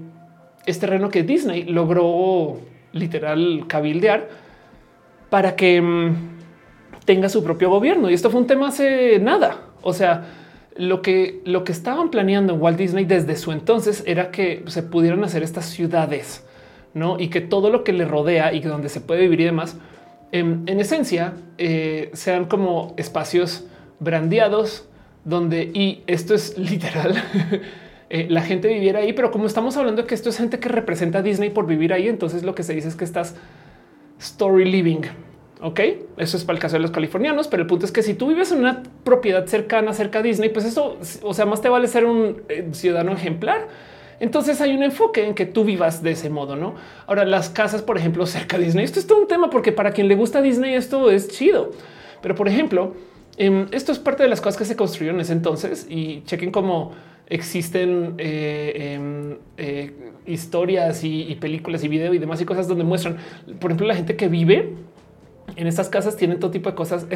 es 0.65 0.79
terreno 0.79 1.09
que 1.09 1.23
Disney 1.23 1.63
logró 1.63 2.59
literal 2.93 3.65
cabildear 3.67 4.29
para 5.29 5.55
que 5.55 5.81
mm, 5.81 6.15
tenga 7.05 7.29
su 7.29 7.43
propio 7.43 7.69
gobierno. 7.69 8.09
Y 8.09 8.13
esto 8.13 8.29
fue 8.29 8.41
un 8.41 8.47
tema 8.47 8.67
hace 8.67 9.19
nada. 9.19 9.57
O 9.81 9.93
sea, 9.93 10.25
lo 10.75 11.01
que, 11.01 11.41
lo 11.45 11.63
que 11.63 11.71
estaban 11.71 12.09
planeando 12.09 12.53
en 12.53 12.61
Walt 12.61 12.77
Disney 12.77 13.05
desde 13.05 13.35
su 13.35 13.51
entonces 13.51 14.03
era 14.05 14.31
que 14.31 14.63
se 14.67 14.83
pudieran 14.83 15.23
hacer 15.23 15.43
estas 15.43 15.65
ciudades, 15.65 16.45
¿no? 16.93 17.19
Y 17.19 17.29
que 17.29 17.41
todo 17.41 17.69
lo 17.69 17.83
que 17.83 17.93
le 17.93 18.05
rodea 18.05 18.53
y 18.53 18.61
donde 18.61 18.89
se 18.89 19.01
puede 19.01 19.21
vivir 19.21 19.41
y 19.41 19.45
demás, 19.45 19.77
en, 20.31 20.67
esencia, 20.67 21.33
eh, 21.57 22.11
sean 22.13 22.45
como 22.45 22.93
espacios 22.97 23.65
brandeados 23.99 24.87
donde, 25.25 25.63
y 25.73 26.03
esto 26.07 26.33
es 26.33 26.57
literal, 26.59 27.15
eh, 28.09 28.27
la 28.29 28.41
gente 28.41 28.67
viviera 28.67 28.99
ahí, 28.99 29.13
pero 29.13 29.31
como 29.31 29.45
estamos 29.47 29.75
hablando 29.77 30.03
de 30.03 30.07
que 30.07 30.15
esto 30.15 30.29
es 30.29 30.37
gente 30.37 30.59
que 30.59 30.69
representa 30.69 31.19
a 31.19 31.21
Disney 31.21 31.49
por 31.49 31.67
vivir 31.67 31.91
ahí, 31.91 32.07
entonces 32.07 32.43
lo 32.43 32.55
que 32.55 32.63
se 32.63 32.73
dice 32.73 32.87
es 32.87 32.95
que 32.95 33.03
estás 33.03 33.35
story 34.19 34.65
living. 34.65 35.01
Ok, 35.61 35.79
eso 36.17 36.37
es 36.37 36.45
para 36.45 36.55
el 36.55 36.61
caso 36.61 36.77
de 36.77 36.81
los 36.81 36.91
californianos, 36.91 37.49
pero 37.49 37.63
el 37.63 37.67
punto 37.67 37.85
es 37.85 37.91
que 37.91 38.01
si 38.01 38.13
tú 38.13 38.27
vives 38.27 38.51
en 38.53 38.59
una 38.59 38.83
propiedad 39.03 39.45
cercana 39.45 39.91
cerca 39.91 40.19
a 40.19 40.21
Disney, 40.21 40.49
pues 40.49 40.65
eso, 40.65 40.97
o 41.21 41.33
sea, 41.33 41.45
más 41.45 41.61
te 41.61 41.67
vale 41.67 41.87
ser 41.87 42.05
un 42.05 42.43
eh, 42.47 42.69
ciudadano 42.71 43.11
ejemplar. 43.11 43.67
Entonces 44.21 44.61
hay 44.61 44.75
un 44.75 44.83
enfoque 44.83 45.25
en 45.25 45.33
que 45.33 45.45
tú 45.45 45.63
vivas 45.65 46.01
de 46.01 46.11
ese 46.11 46.29
modo, 46.29 46.55
no? 46.55 46.75
Ahora, 47.07 47.25
las 47.25 47.49
casas, 47.49 47.81
por 47.81 47.97
ejemplo, 47.97 48.25
cerca 48.25 48.57
de 48.57 48.65
Disney, 48.65 48.85
esto 48.85 48.99
es 48.99 49.07
todo 49.07 49.19
un 49.19 49.27
tema 49.27 49.49
porque 49.49 49.71
para 49.71 49.91
quien 49.91 50.07
le 50.07 50.15
gusta 50.15 50.41
Disney, 50.41 50.75
esto 50.75 51.09
es 51.09 51.29
chido. 51.29 51.71
Pero, 52.21 52.35
por 52.35 52.47
ejemplo, 52.47 52.93
em, 53.37 53.67
esto 53.71 53.91
es 53.91 53.99
parte 53.99 54.23
de 54.23 54.29
las 54.29 54.41
cosas 54.41 54.57
que 54.57 54.65
se 54.65 54.75
construyeron 54.75 55.17
en 55.17 55.21
ese 55.21 55.33
entonces 55.33 55.87
y 55.89 56.21
chequen 56.25 56.51
como 56.51 56.91
existen 57.29 58.15
eh, 58.17 58.93
em, 58.95 59.37
eh, 59.57 59.93
historias 60.25 61.03
y, 61.03 61.35
películas 61.39 61.83
y 61.83 61.87
video 61.87 62.13
y 62.13 62.19
demás 62.19 62.41
y 62.41 62.45
cosas 62.45 62.67
donde 62.67 62.83
muestran, 62.83 63.17
por 63.59 63.71
ejemplo, 63.71 63.87
la 63.87 63.95
gente 63.95 64.15
que 64.15 64.27
vive 64.27 64.73
en 65.55 65.67
estas 65.67 65.89
casas 65.89 66.15
tienen 66.15 66.39
todo 66.39 66.51
tipo 66.51 66.69
de 66.69 66.75
cosas, 66.75 67.07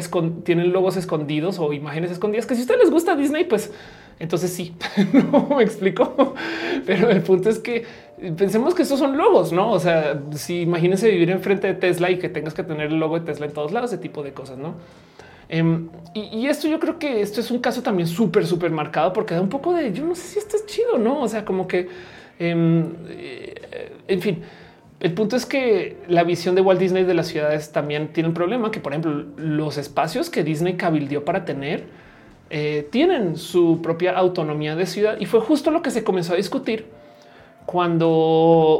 tienen 0.44 0.72
logos 0.72 0.96
escondidos 0.96 1.58
o 1.58 1.72
imágenes 1.72 2.10
escondidas 2.10 2.46
que 2.46 2.54
si 2.54 2.62
a 2.62 2.64
ustedes 2.64 2.80
les 2.80 2.90
gusta 2.90 3.14
Disney, 3.16 3.44
pues 3.44 3.72
entonces 4.18 4.52
sí, 4.52 4.74
no 5.32 5.56
me 5.56 5.62
explico. 5.62 6.34
Pero 6.86 7.10
el 7.10 7.22
punto 7.22 7.48
es 7.48 7.58
que 7.58 7.84
pensemos 8.36 8.74
que 8.74 8.82
estos 8.82 8.98
son 8.98 9.16
logos, 9.16 9.52
no? 9.52 9.70
O 9.70 9.80
sea, 9.80 10.20
si 10.32 10.62
imagínense 10.62 11.10
vivir 11.10 11.30
enfrente 11.30 11.66
de 11.66 11.74
Tesla 11.74 12.10
y 12.10 12.18
que 12.18 12.28
tengas 12.28 12.54
que 12.54 12.62
tener 12.62 12.92
el 12.92 12.98
logo 12.98 13.18
de 13.18 13.26
Tesla 13.26 13.46
en 13.46 13.52
todos 13.52 13.72
lados, 13.72 13.92
ese 13.92 14.00
tipo 14.00 14.22
de 14.22 14.32
cosas, 14.32 14.58
no? 14.58 14.74
Em, 15.48 15.88
y, 16.14 16.46
esto 16.46 16.68
yo 16.68 16.78
creo 16.80 16.98
que 16.98 17.20
esto 17.20 17.40
es 17.40 17.50
un 17.50 17.58
caso 17.58 17.82
también 17.82 18.08
súper, 18.08 18.46
súper 18.46 18.70
marcado 18.70 19.12
porque 19.12 19.34
da 19.34 19.40
un 19.40 19.48
poco 19.48 19.74
de 19.74 19.92
yo 19.92 20.04
no 20.04 20.14
sé 20.14 20.22
si 20.22 20.38
esto 20.38 20.56
es 20.56 20.66
chido, 20.66 20.98
no? 20.98 21.20
O 21.20 21.28
sea, 21.28 21.44
como 21.44 21.66
que 21.66 21.88
em, 22.38 22.94
eh, 23.08 23.92
en 24.08 24.20
fin, 24.20 24.42
el 25.00 25.12
punto 25.12 25.36
es 25.36 25.44
que 25.44 25.98
la 26.08 26.24
visión 26.24 26.54
de 26.54 26.60
Walt 26.60 26.80
Disney 26.80 27.04
de 27.04 27.14
las 27.14 27.26
ciudades 27.26 27.72
también 27.72 28.12
tiene 28.12 28.28
un 28.28 28.34
problema 28.34 28.70
que, 28.70 28.80
por 28.80 28.92
ejemplo, 28.92 29.26
los 29.36 29.76
espacios 29.76 30.30
que 30.30 30.44
Disney 30.44 30.74
cabildió 30.74 31.24
para 31.24 31.44
tener 31.44 31.84
eh, 32.50 32.86
tienen 32.90 33.36
su 33.36 33.80
propia 33.82 34.16
autonomía 34.16 34.76
de 34.76 34.86
ciudad 34.86 35.16
y 35.18 35.26
fue 35.26 35.40
justo 35.40 35.70
lo 35.70 35.82
que 35.82 35.90
se 35.90 36.04
comenzó 36.04 36.34
a 36.34 36.36
discutir 36.36 36.86
cuando 37.66 38.08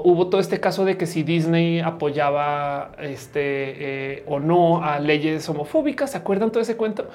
hubo 0.05 0.27
todo 0.29 0.41
este 0.41 0.61
caso 0.61 0.85
de 0.85 0.97
que 0.97 1.07
si 1.07 1.23
Disney 1.23 1.81
apoyaba 1.81 2.93
este 2.99 4.17
eh, 4.17 4.25
o 4.27 4.41
no 4.41 4.85
a 4.85 4.99
leyes 4.99 5.49
homofóbicas, 5.49 6.11
¿se 6.11 6.19
acuerdan 6.19 6.51
todo 6.51 6.63
ese 6.63 6.77
cuento? 6.77 7.09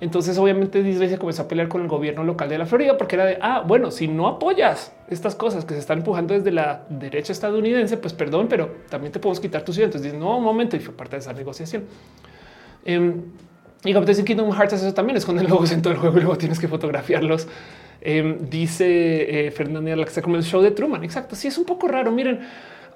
Entonces, 0.00 0.36
obviamente, 0.38 0.82
Disney 0.82 1.08
se 1.08 1.18
comenzó 1.18 1.42
a 1.42 1.48
pelear 1.48 1.68
con 1.68 1.80
el 1.80 1.88
gobierno 1.88 2.22
local 2.22 2.48
de 2.48 2.58
la 2.58 2.66
Florida 2.66 2.96
porque 2.98 3.16
era 3.16 3.24
de 3.24 3.38
ah, 3.40 3.64
bueno, 3.66 3.90
si 3.90 4.08
no 4.08 4.28
apoyas 4.28 4.94
estas 5.08 5.34
cosas 5.34 5.64
que 5.64 5.74
se 5.74 5.80
están 5.80 5.98
empujando 5.98 6.34
desde 6.34 6.52
la 6.52 6.82
derecha 6.90 7.32
estadounidense, 7.32 7.96
pues 7.96 8.12
perdón, 8.12 8.46
pero 8.48 8.70
también 8.88 9.12
te 9.12 9.18
podemos 9.18 9.40
quitar 9.40 9.62
tu 9.62 9.72
ciudad. 9.72 9.86
Entonces, 9.88 10.14
no, 10.14 10.36
un 10.36 10.44
momento, 10.44 10.76
y 10.76 10.80
fue 10.80 10.94
parte 10.94 11.16
de 11.16 11.20
esa 11.20 11.32
negociación. 11.32 11.84
Em, 12.84 13.22
y 13.84 13.92
dicen 13.92 14.24
Kingdom 14.24 14.52
Hearts, 14.52 14.74
eso 14.74 14.94
también 14.94 15.16
esconden 15.16 15.48
logos 15.48 15.72
en 15.72 15.82
todo 15.82 15.92
el 15.92 15.98
juego 15.98 16.18
y 16.18 16.20
luego 16.20 16.38
tienes 16.38 16.58
que 16.58 16.68
fotografiarlos. 16.68 17.48
Em, 18.08 18.48
dice 18.48 19.46
eh, 19.46 19.50
Fernanda, 19.50 19.92
como 20.22 20.36
el 20.36 20.44
show 20.44 20.62
de 20.62 20.70
Truman. 20.70 21.02
Exacto. 21.02 21.34
Sí, 21.34 21.48
es 21.48 21.58
un 21.58 21.64
poco 21.64 21.88
raro. 21.88 22.12
Miren, 22.12 22.38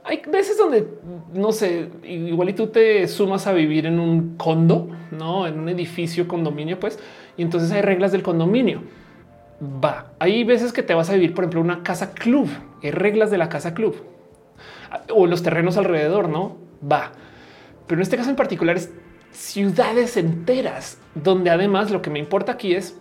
hay 0.05 0.23
veces 0.31 0.57
donde 0.57 0.87
no 1.35 1.51
sé, 1.51 1.89
igual 2.05 2.51
y 2.51 2.53
tú 2.53 2.69
te 2.69 3.09
sumas 3.09 3.49
a 3.49 3.53
vivir 3.53 3.87
en 3.87 3.99
un 3.99 4.37
condo, 4.37 4.89
no 5.11 5.49
en 5.49 5.59
un 5.59 5.69
edificio 5.69 6.29
condominio, 6.29 6.79
pues, 6.79 6.97
y 7.37 7.43
entonces 7.43 7.73
hay 7.73 7.83
reglas 7.83 8.13
del 8.13 8.23
condominio. 8.23 8.83
Va, 9.61 10.13
hay 10.21 10.45
veces 10.45 10.73
que 10.73 10.85
te 10.85 10.95
vas 10.95 11.11
a 11.11 11.15
vivir, 11.15 11.35
por 11.35 11.43
ejemplo, 11.43 11.61
una 11.61 11.83
casa 11.83 12.15
club, 12.15 12.49
hay 12.81 12.93
reglas 12.93 13.33
de 13.33 13.39
la 13.39 13.49
casa 13.49 13.75
club 13.75 13.97
o 15.13 15.27
los 15.27 15.43
terrenos 15.43 15.77
alrededor, 15.77 16.29
no 16.29 16.57
va. 16.89 17.11
Pero 17.89 17.99
en 17.99 18.03
este 18.03 18.17
caso 18.17 18.31
en 18.31 18.37
particular 18.37 18.77
es 18.77 18.93
ciudades 19.33 20.17
enteras, 20.17 20.99
donde 21.17 21.51
además 21.51 21.91
lo 21.91 22.01
que 22.01 22.11
me 22.11 22.21
importa 22.21 22.53
aquí 22.53 22.77
es 22.77 22.97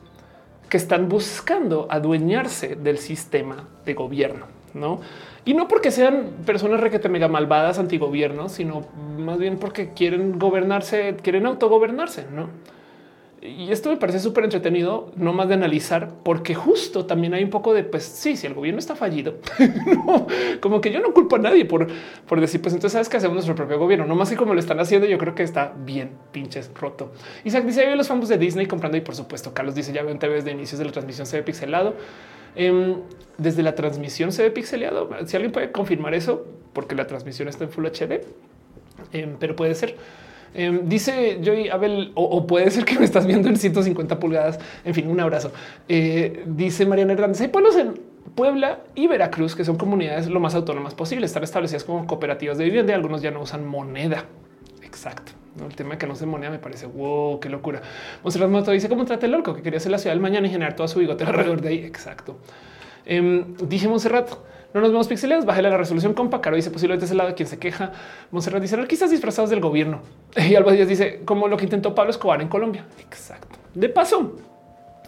que 0.70 0.78
están 0.78 1.10
buscando 1.10 1.88
adueñarse 1.90 2.76
del 2.76 3.00
sistema 3.00 3.68
de 3.86 3.94
gobierno, 3.94 4.46
no? 4.74 5.02
Y 5.46 5.54
no 5.54 5.68
porque 5.68 5.92
sean 5.92 6.32
personas 6.46 6.80
requete 6.80 7.10
mega 7.10 7.28
malvadas 7.28 7.80
antigobierno, 7.80 8.50
sino 8.50 8.86
más 9.18 9.40
bien 9.40 9.58
porque 9.58 9.94
quieren 9.94 10.38
gobernarse, 10.38 11.18
quieren 11.22 11.48
autogobernarse, 11.48 12.26
¿no? 12.32 12.50
Y 13.42 13.72
esto 13.72 13.90
me 13.90 13.96
parece 13.96 14.20
súper 14.20 14.44
entretenido, 14.44 15.12
no 15.16 15.32
más 15.32 15.48
de 15.48 15.54
analizar, 15.54 16.14
porque 16.24 16.56
justo 16.56 17.06
también 17.06 17.34
hay 17.34 17.44
un 17.44 17.50
poco 17.50 17.74
de, 17.74 17.84
pues 17.84 18.04
sí, 18.04 18.36
si 18.36 18.48
el 18.48 18.54
gobierno 18.54 18.80
está 18.80 18.96
fallido, 18.96 19.36
como 20.60 20.82
que 20.82 20.92
yo 20.92 21.00
no 21.00 21.14
culpo 21.14 21.38
a 21.38 21.40
nadie 21.40 21.64
por, 21.64 21.88
por 22.28 22.42
decir, 22.42 22.62
pues 22.62 22.74
entonces 22.74 22.94
sabes 22.94 23.08
que 23.08 23.16
hacemos 23.16 23.36
nuestro 23.36 23.56
propio 23.56 23.80
gobierno, 23.80 24.06
no 24.06 24.16
más 24.16 24.30
que 24.30 24.36
como 24.36 24.54
lo 24.54 24.60
están 24.60 24.80
haciendo, 24.82 25.08
yo 25.08 25.18
creo 25.18 25.36
que 25.36 25.44
está 25.44 25.74
bien 25.86 26.12
pinches 26.34 26.70
roto. 26.74 27.14
Isaac 27.46 27.64
dice, 27.64 27.86
veo 27.86 27.96
los 27.96 28.10
famosos 28.10 28.30
de 28.30 28.38
Disney 28.38 28.66
comprando 28.66 28.98
y 28.98 29.02
por 29.02 29.16
supuesto, 29.16 29.54
Carlos 29.54 29.74
dice, 29.74 29.94
ya 29.94 30.04
veo 30.04 30.20
TV 30.20 30.42
de 30.42 30.52
inicios 30.52 30.78
de 30.78 30.86
la 30.86 30.92
transmisión 30.92 31.26
se 31.26 31.38
ve 31.38 31.44
pixelado. 31.44 31.96
Em, 32.56 32.98
desde 33.38 33.64
la 33.64 33.76
transmisión 33.76 34.32
se 34.32 34.44
ve 34.44 34.52
pixeleado. 34.52 35.10
Si 35.26 35.36
alguien 35.36 35.52
puede 35.52 35.72
confirmar 35.72 36.14
eso, 36.14 36.46
porque 36.74 36.96
la 36.96 37.08
transmisión 37.08 37.48
está 37.48 37.64
en 37.64 37.70
Full 37.70 37.86
HD, 37.86 38.22
em, 39.14 39.38
pero 39.40 39.56
puede 39.56 39.76
ser. 39.76 39.96
Em, 40.54 40.88
dice 40.88 41.40
Joy 41.44 41.70
Abel, 41.70 42.12
o, 42.16 42.46
puede 42.48 42.72
ser 42.72 42.86
que 42.86 42.98
me 42.98 43.06
estás 43.06 43.26
viendo 43.26 43.50
en 43.50 43.58
150 43.58 44.20
pulgadas. 44.20 44.60
En 44.84 44.94
fin, 44.94 45.08
un 45.08 45.20
abrazo. 45.20 45.52
Eh, 45.88 46.44
dice 46.48 46.86
Mariana 46.86 47.14
Hernández. 47.14 47.42
Hay 47.42 47.48
pueblos 47.50 47.76
en 47.76 48.00
Puebla 48.36 48.80
y 48.96 49.08
Veracruz 49.08 49.56
que 49.56 49.66
son 49.66 49.78
comunidades 49.78 50.28
lo 50.28 50.40
más 50.40 50.56
autónomas 50.56 50.94
posible. 50.94 51.26
Están 51.26 51.44
establecidas 51.44 51.84
como 51.84 52.06
cooperativas 52.08 52.58
de 52.58 52.66
vivienda 52.66 52.94
y 52.94 52.96
algunos 52.96 53.22
ya 53.22 53.32
no 53.32 53.42
usan 53.42 53.66
moneda. 53.66 54.26
Exacto. 54.84 55.34
El 55.64 55.76
tema 55.76 55.92
de 55.92 55.98
que 55.98 56.08
no 56.08 56.16
se 56.16 56.26
moneda 56.26 56.50
me 56.50 56.60
parece 56.60 56.86
wow, 56.86 57.40
qué 57.40 57.50
locura. 57.50 57.82
Monserrat 58.24 58.50
Moto 58.50 58.72
dice 58.72 58.88
cómo 58.88 59.06
trate 59.06 59.26
el 59.26 59.34
loco 59.34 59.56
que 59.56 59.62
quería 59.62 59.80
ser 59.80 59.92
la 59.92 59.98
ciudad 59.98 60.14
del 60.14 60.22
mañana 60.22 60.48
y 60.48 60.52
generar 60.52 60.76
toda 60.76 60.88
su 60.88 61.00
bigote 61.00 61.24
alrededor 61.26 61.62
de 61.62 61.70
ahí. 61.70 61.78
Exacto. 61.80 62.38
Eh, 63.06 63.46
dije 63.68 63.88
Monserrat, 63.88 64.30
no 64.74 64.82
nos 64.82 64.92
vemos 64.92 65.08
pixelados, 65.08 65.46
bájale 65.46 65.70
la 65.70 65.78
resolución 65.78 66.14
compa. 66.14 66.42
Caro 66.42 66.56
dice 66.56 66.70
posiblemente 66.70 67.06
es 67.06 67.12
el 67.12 67.18
lado 67.18 67.30
de 67.30 67.36
quien 67.36 67.48
se 67.48 67.58
queja. 67.58 67.92
Monserrat 68.32 68.62
dice 68.62 68.78
quizás 68.88 69.12
disfrazados 69.12 69.50
del 69.50 69.60
gobierno. 69.60 70.02
Y 70.38 70.56
Alba 70.56 70.72
Díaz 70.72 70.88
dice 70.88 71.22
como 71.26 71.48
lo 71.48 71.58
que 71.58 71.64
intentó 71.64 71.96
Pablo 71.96 72.12
Escobar 72.12 72.42
en 72.42 72.48
Colombia. 72.48 72.86
Exacto. 73.00 73.58
De 73.74 73.90
paso, 73.90 74.36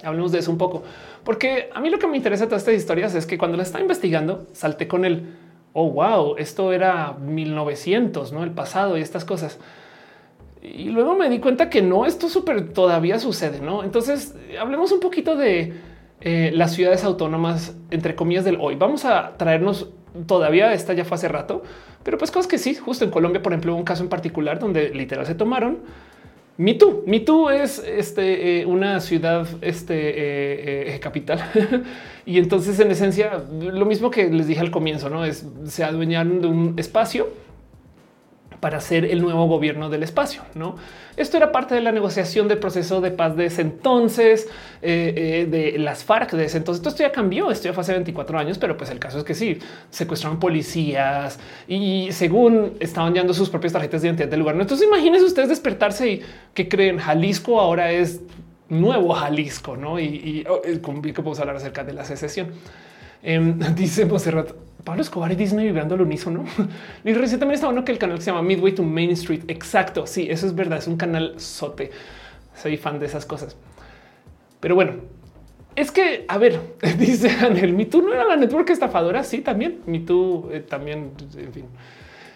hablemos 0.03 0.31
de 0.31 0.39
eso 0.39 0.51
un 0.51 0.57
poco, 0.57 0.83
porque 1.23 1.69
a 1.73 1.79
mí 1.79 1.89
lo 1.89 1.99
que 1.99 2.07
me 2.07 2.17
interesa 2.17 2.45
de 2.45 2.49
todas 2.49 2.63
estas 2.63 2.75
historias 2.75 3.15
es 3.15 3.25
que 3.25 3.37
cuando 3.37 3.57
la 3.57 3.63
estaba 3.63 3.81
investigando, 3.81 4.47
salté 4.53 4.87
con 4.87 5.05
el 5.05 5.35
oh, 5.73 5.89
wow, 5.89 6.35
esto 6.37 6.73
era 6.73 7.13
1900, 7.13 8.33
no 8.33 8.43
el 8.43 8.51
pasado 8.51 8.97
y 8.97 9.01
estas 9.01 9.25
cosas. 9.25 9.59
Y 10.61 10.89
luego 10.89 11.15
me 11.15 11.29
di 11.29 11.39
cuenta 11.39 11.69
que 11.69 11.81
no, 11.81 12.05
esto 12.05 12.29
súper 12.29 12.73
todavía 12.73 13.19
sucede, 13.19 13.61
no? 13.61 13.83
Entonces 13.83 14.35
hablemos 14.59 14.91
un 14.91 14.99
poquito 14.99 15.35
de 15.35 15.73
eh, 16.21 16.51
las 16.53 16.73
ciudades 16.73 17.03
autónomas, 17.03 17.75
entre 17.89 18.15
comillas, 18.15 18.45
del 18.45 18.57
hoy. 18.59 18.75
Vamos 18.75 19.05
a 19.05 19.37
traernos 19.37 19.89
todavía, 20.27 20.73
esta 20.73 20.93
ya 20.93 21.05
fue 21.05 21.15
hace 21.15 21.27
rato, 21.27 21.63
pero 22.03 22.17
pues 22.17 22.31
cosas 22.31 22.47
que 22.47 22.57
sí, 22.57 22.75
justo 22.75 23.05
en 23.05 23.11
Colombia, 23.11 23.41
por 23.41 23.53
ejemplo, 23.53 23.75
un 23.75 23.83
caso 23.83 24.03
en 24.03 24.09
particular 24.09 24.59
donde 24.59 24.89
literal 24.89 25.25
se 25.25 25.35
tomaron. 25.35 25.79
Mitu, 26.57 27.03
Mitu 27.07 27.49
es 27.49 27.79
este, 27.79 28.61
eh, 28.61 28.65
una 28.65 28.99
ciudad 28.99 29.47
este, 29.61 30.93
eh, 30.95 30.99
capital 30.99 31.39
y 32.25 32.37
entonces 32.37 32.79
en 32.79 32.91
esencia 32.91 33.43
lo 33.59 33.85
mismo 33.85 34.11
que 34.11 34.29
les 34.29 34.47
dije 34.47 34.59
al 34.59 34.69
comienzo, 34.69 35.09
no 35.09 35.25
es 35.25 35.47
se 35.65 35.83
adueñaron 35.83 36.41
de 36.41 36.47
un 36.47 36.73
espacio 36.77 37.29
para 38.61 38.79
ser 38.79 39.05
el 39.05 39.21
nuevo 39.21 39.47
gobierno 39.47 39.89
del 39.89 40.03
espacio. 40.03 40.43
No, 40.53 40.77
esto 41.17 41.35
era 41.35 41.51
parte 41.51 41.75
de 41.75 41.81
la 41.81 41.91
negociación 41.91 42.47
del 42.47 42.59
proceso 42.59 43.01
de 43.01 43.11
paz 43.11 43.35
de 43.35 43.47
ese 43.47 43.63
entonces, 43.63 44.47
eh, 44.83 45.13
eh, 45.17 45.47
de 45.49 45.79
las 45.79 46.03
FARC 46.03 46.31
de 46.31 46.45
ese 46.45 46.57
entonces. 46.57 46.85
Esto 46.85 47.03
ya 47.03 47.11
cambió, 47.11 47.51
esto 47.51 47.67
ya 47.67 47.73
fue 47.73 47.81
hace 47.81 47.93
24 47.93 48.37
años, 48.37 48.59
pero 48.59 48.77
pues 48.77 48.91
el 48.91 48.99
caso 48.99 49.17
es 49.17 49.23
que 49.23 49.33
sí 49.33 49.57
secuestraron 49.89 50.39
policías 50.39 51.39
y 51.67 52.09
según 52.11 52.77
estaban 52.79 53.15
dando 53.15 53.33
sus 53.33 53.49
propias 53.49 53.73
tarjetas 53.73 54.03
de 54.03 54.09
identidad 54.09 54.29
del 54.29 54.39
lugar. 54.39 54.55
Entonces 54.55 54.87
imagínense 54.87 55.25
ustedes 55.25 55.49
despertarse 55.49 56.09
y 56.09 56.21
que 56.53 56.69
creen 56.69 56.99
Jalisco 56.99 57.59
ahora 57.59 57.91
es 57.91 58.21
nuevo 58.69 59.13
Jalisco, 59.13 59.75
no? 59.75 59.99
Y, 59.99 60.05
y 60.05 60.45
oh, 60.47 60.61
eh, 60.63 60.79
podemos 60.79 61.39
hablar 61.39 61.55
acerca 61.55 61.83
de 61.83 61.93
la 61.93 62.05
secesión. 62.05 62.51
Em, 63.23 63.59
dice 63.75 64.05
Monserrat, 64.05 64.51
Pablo 64.83 65.01
Escobar 65.01 65.31
y 65.31 65.35
Disney 65.35 65.65
vibrando 65.65 65.95
al 65.95 66.01
unísono. 66.01 66.45
Y 67.03 67.13
recién 67.13 67.39
también 67.39 67.55
está 67.55 67.67
bueno 67.67 67.83
que 67.85 67.91
el 67.91 67.97
canal 67.97 68.19
se 68.21 68.31
llama 68.31 68.41
Midway 68.41 68.73
to 68.73 68.83
Main 68.83 69.11
Street. 69.11 69.43
Exacto. 69.47 70.07
Sí, 70.07 70.27
eso 70.29 70.47
es 70.47 70.55
verdad. 70.55 70.79
Es 70.79 70.87
un 70.87 70.97
canal 70.97 71.33
sote. 71.37 71.91
Soy 72.55 72.77
fan 72.77 72.99
de 72.99 73.05
esas 73.05 73.25
cosas. 73.25 73.55
Pero 74.59 74.75
bueno, 74.75 74.93
es 75.75 75.91
que, 75.91 76.25
a 76.27 76.37
ver, 76.37 76.59
dice 76.97 77.29
Anel, 77.29 77.73
mi 77.73 77.85
tú 77.85 78.01
no 78.01 78.13
era 78.13 78.25
la 78.25 78.35
network 78.35 78.69
estafadora. 78.69 79.23
Sí, 79.23 79.41
también. 79.41 79.81
Mi 79.85 79.99
tú 79.99 80.49
eh, 80.51 80.59
también, 80.61 81.11
en 81.37 81.53
fin, 81.53 81.65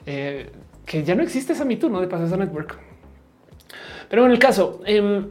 eh, 0.06 0.50
que 0.86 1.04
ya 1.04 1.16
no 1.16 1.24
existe 1.24 1.54
esa 1.54 1.66
Me 1.66 1.76
no 1.78 2.02
de 2.02 2.08
paso 2.08 2.26
esa 2.26 2.38
network. 2.38 2.78
Pero 4.10 4.26
en 4.26 4.32
el 4.32 4.40
caso, 4.40 4.82
em, 4.86 5.26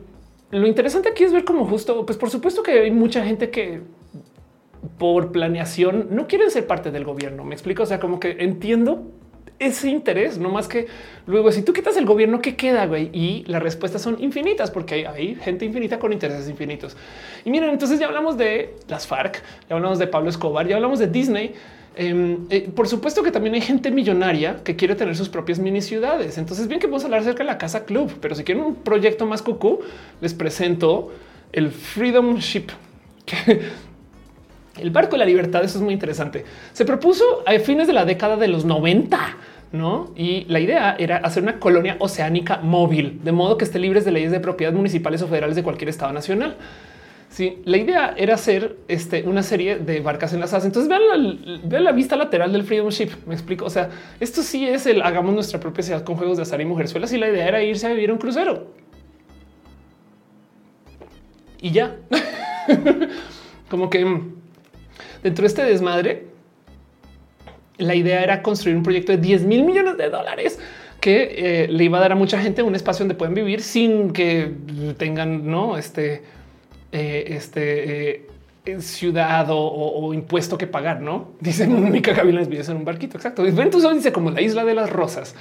lo 0.51 0.67
interesante 0.67 1.09
aquí 1.09 1.25
es 1.25 1.33
ver 1.33 1.45
cómo 1.45 1.65
justo, 1.65 2.05
pues 2.05 2.19
por 2.19 2.31
supuesto 2.31 2.63
que 2.63 2.73
hay 2.73 2.91
mucha 2.91 3.25
gente 3.25 3.51
que 3.51 3.81
por 4.99 5.33
planeación 5.33 6.09
no 6.11 6.27
quieren 6.27 6.51
ser 6.51 6.67
parte 6.67 6.91
del 6.91 7.05
gobierno. 7.05 7.45
Me 7.45 7.55
explico. 7.55 7.83
O 7.83 7.87
sea, 7.87 8.01
como 8.01 8.21
que 8.21 8.37
entiendo 8.41 9.03
ese 9.59 9.89
interés, 9.89 10.39
no 10.39 10.51
más 10.51 10.67
que 10.67 10.87
luego 11.27 11.53
si 11.53 11.63
tú 11.63 11.73
quitas 11.73 11.97
el 11.97 12.05
gobierno, 12.05 12.41
¿qué 12.41 12.57
queda? 12.57 12.87
Güey? 12.87 13.11
Y 13.13 13.45
las 13.47 13.63
respuestas 13.63 14.03
son 14.03 14.23
infinitas 14.23 14.71
porque 14.71 15.07
hay, 15.07 15.35
gente 15.37 15.65
infinita 15.65 15.99
con 15.99 16.13
intereses 16.13 16.49
infinitos. 16.49 16.97
Y 17.45 17.51
miren, 17.51 17.71
entonces 17.71 18.01
ya 18.01 18.07
hablamos 18.07 18.37
de 18.37 18.75
las 18.89 19.07
FARC, 19.07 19.43
ya 19.69 19.77
hablamos 19.77 19.99
de 19.99 20.07
Pablo 20.07 20.31
Escobar, 20.31 20.67
ya 20.67 20.77
hablamos 20.77 20.99
de 20.99 21.07
Disney. 21.07 21.55
Em, 21.97 22.47
eh, 22.51 22.69
por 22.75 22.89
supuesto 22.89 23.23
que 23.23 23.31
también 23.31 23.55
hay 23.55 23.61
gente 23.61 23.93
millonaria 23.93 24.57
que 24.65 24.75
quiere 24.75 24.97
tener 24.97 25.15
sus 25.15 25.29
propias 25.29 25.61
mini 25.61 25.81
ciudades. 25.81 26.39
Entonces, 26.39 26.67
bien 26.67 26.81
que 26.81 26.89
a 26.89 27.05
hablar 27.05 27.21
acerca 27.21 27.45
de 27.45 27.47
la 27.47 27.59
casa 27.59 27.85
club, 27.85 28.13
pero 28.21 28.35
si 28.35 28.43
quieren 28.43 28.65
un 28.65 28.75
proyecto 28.75 29.27
más 29.27 29.43
cucú, 29.43 29.81
les 30.21 30.35
presento 30.35 31.13
el 31.53 31.71
Freedom 31.71 32.39
Ship, 32.39 32.67
El 34.79 34.91
barco 34.91 35.13
de 35.13 35.19
la 35.19 35.25
libertad, 35.25 35.65
eso 35.65 35.79
es 35.79 35.85
muy 35.85 35.95
interesante. 35.95 36.45
Se 36.73 36.85
propuso 36.85 37.43
a 37.47 37.59
fines 37.59 37.87
de 37.87 37.93
la 37.93 38.05
década 38.05 38.37
de 38.37 38.49
los 38.49 38.65
90. 38.65 39.19
¿no? 39.73 40.13
Y 40.15 40.45
la 40.45 40.61
idea 40.61 40.95
era 40.99 41.17
hacer 41.17 41.43
una 41.43 41.59
colonia 41.59 41.97
oceánica 41.99 42.59
móvil, 42.59 43.21
de 43.25 43.33
modo 43.33 43.59
que 43.59 43.65
esté 43.65 43.81
libres 43.81 44.05
de 44.05 44.13
leyes 44.13 44.31
de 44.31 44.39
propiedad 44.39 44.73
municipales 44.73 45.21
o 45.23 45.27
federales 45.27 45.57
de 45.57 45.65
cualquier 45.65 45.89
estado 45.89 46.13
nacional. 46.13 46.57
Sí, 47.29 47.61
la 47.65 47.77
idea 47.79 48.15
era 48.17 48.35
hacer 48.35 48.77
este, 48.87 49.25
una 49.25 49.43
serie 49.43 49.79
de 49.79 49.99
barcas 49.99 50.33
enlazadas. 50.33 50.65
Entonces 50.65 50.89
vean 50.89 51.03
la, 51.69 51.81
la, 51.81 51.91
vista 51.91 52.15
lateral 52.15 52.53
del 52.53 52.63
Freedom 52.63 52.91
Ship. 52.91 53.11
Me 53.27 53.35
explico. 53.35 53.65
O 53.65 53.71
sea, 53.71 53.91
esto 54.21 54.43
sí 54.43 54.69
es 54.69 54.87
el 54.87 55.03
hagamos 55.03 55.35
nuestra 55.35 55.59
propia 55.59 55.83
ciudad 55.83 56.05
con 56.05 56.15
juegos 56.15 56.37
de 56.37 56.45
azar 56.45 56.61
y 56.61 56.65
mujerzuelas. 56.65 57.13
Y 57.13 57.19
la 57.19 57.29
idea 57.29 57.49
era 57.49 57.61
irse 57.61 57.89
a 57.89 57.91
vivir 57.91 58.13
un 58.13 58.19
crucero 58.19 58.69
y 61.65 61.71
ya. 61.71 61.97
Como 63.71 63.89
que 63.89 64.05
mm, 64.05 64.35
dentro 65.25 65.43
de 65.43 65.49
este 65.49 65.65
desmadre, 65.65 66.27
la 67.79 67.97
idea 67.97 68.23
era 68.23 68.43
construir 68.43 68.77
un 68.77 68.85
proyecto 68.85 69.11
de 69.11 69.19
10 69.19 69.43
mil 69.45 69.65
millones 69.65 69.97
de 69.97 70.11
dólares 70.11 70.61
que 71.01 71.65
eh, 71.65 71.69
le 71.69 71.85
iba 71.85 71.99
a 71.99 72.01
dar 72.01 72.13
a 72.13 72.15
mucha 72.15 72.39
gente 72.41 72.63
un 72.63 72.75
espacio 72.75 73.05
donde 73.05 73.17
pueden 73.17 73.35
vivir 73.35 73.63
sin 73.63 74.13
que 74.13 74.53
tengan 74.97 75.51
no 75.51 75.77
este, 75.77 76.23
eh, 76.93 77.25
este 77.29 78.29
eh, 78.65 78.81
ciudad 78.81 79.47
o, 79.51 80.15
impuesto 80.15 80.57
que 80.57 80.67
pagar. 80.67 81.01
No 81.01 81.33
dicen 81.41 81.75
única 81.75 82.15
cabina 82.15 82.43
vives 82.43 82.69
en 82.69 82.77
un 82.77 82.85
barquito. 82.85 83.17
Exacto. 83.17 83.43
Ventus 83.43 83.91
dice 83.93 84.13
como 84.13 84.31
la 84.31 84.41
isla 84.41 84.65
de 84.65 84.75
las 84.75 84.91
rosas. 84.91 85.35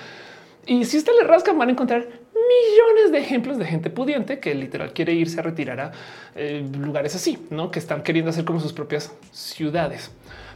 Y 0.66 0.86
si 0.86 0.98
usted 0.98 1.12
le 1.22 1.28
rasca, 1.28 1.52
van 1.54 1.70
a 1.70 1.72
encontrar 1.74 2.08
millones 2.54 3.12
de 3.12 3.18
ejemplos 3.20 3.58
de 3.58 3.66
gente 3.66 3.90
pudiente 3.90 4.40
que 4.40 4.54
literal 4.56 4.94
quiere 4.94 5.14
irse 5.14 5.40
a 5.40 5.44
retirar 5.44 5.80
a 5.80 5.92
eh, 6.36 6.66
lugares 6.80 7.16
así, 7.16 7.46
no 7.50 7.72
que 7.72 7.80
están 7.80 8.04
queriendo 8.04 8.30
hacer 8.30 8.46
como 8.46 8.60
sus 8.60 8.74
propias 8.74 9.14
ciudades. 9.32 10.12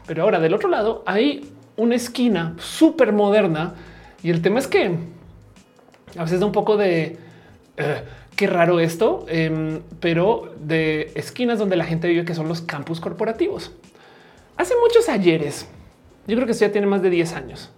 Pero 0.06 0.24
ahora 0.24 0.40
del 0.40 0.54
otro 0.54 0.70
lado 0.70 1.04
hay 1.06 1.52
una 1.76 1.96
esquina 1.96 2.56
súper 2.60 3.14
moderna 3.14 3.76
y 4.24 4.30
el 4.30 4.42
tema 4.42 4.60
es 4.60 4.68
que 4.68 4.92
a 6.18 6.24
veces 6.24 6.40
da 6.40 6.46
un 6.46 6.52
poco 6.52 6.78
de 6.78 7.18
eh, 7.78 8.02
qué 8.36 8.48
raro 8.48 8.80
esto, 8.80 9.26
em, 9.30 9.82
pero 10.00 10.54
de 10.60 11.12
esquinas 11.16 11.60
donde 11.60 11.76
la 11.76 11.86
gente 11.86 12.08
vive 12.08 12.26
que 12.26 12.34
son 12.34 12.48
los 12.48 12.62
campus 12.62 13.00
corporativos. 13.00 13.72
Hace 14.56 14.74
muchos 14.82 15.10
ayeres, 15.10 15.68
yo 16.26 16.36
creo 16.36 16.46
que 16.46 16.54
esto 16.54 16.66
ya 16.66 16.72
tiene 16.72 16.88
más 16.88 17.02
de 17.02 17.10
10 17.10 17.34
años 17.34 17.72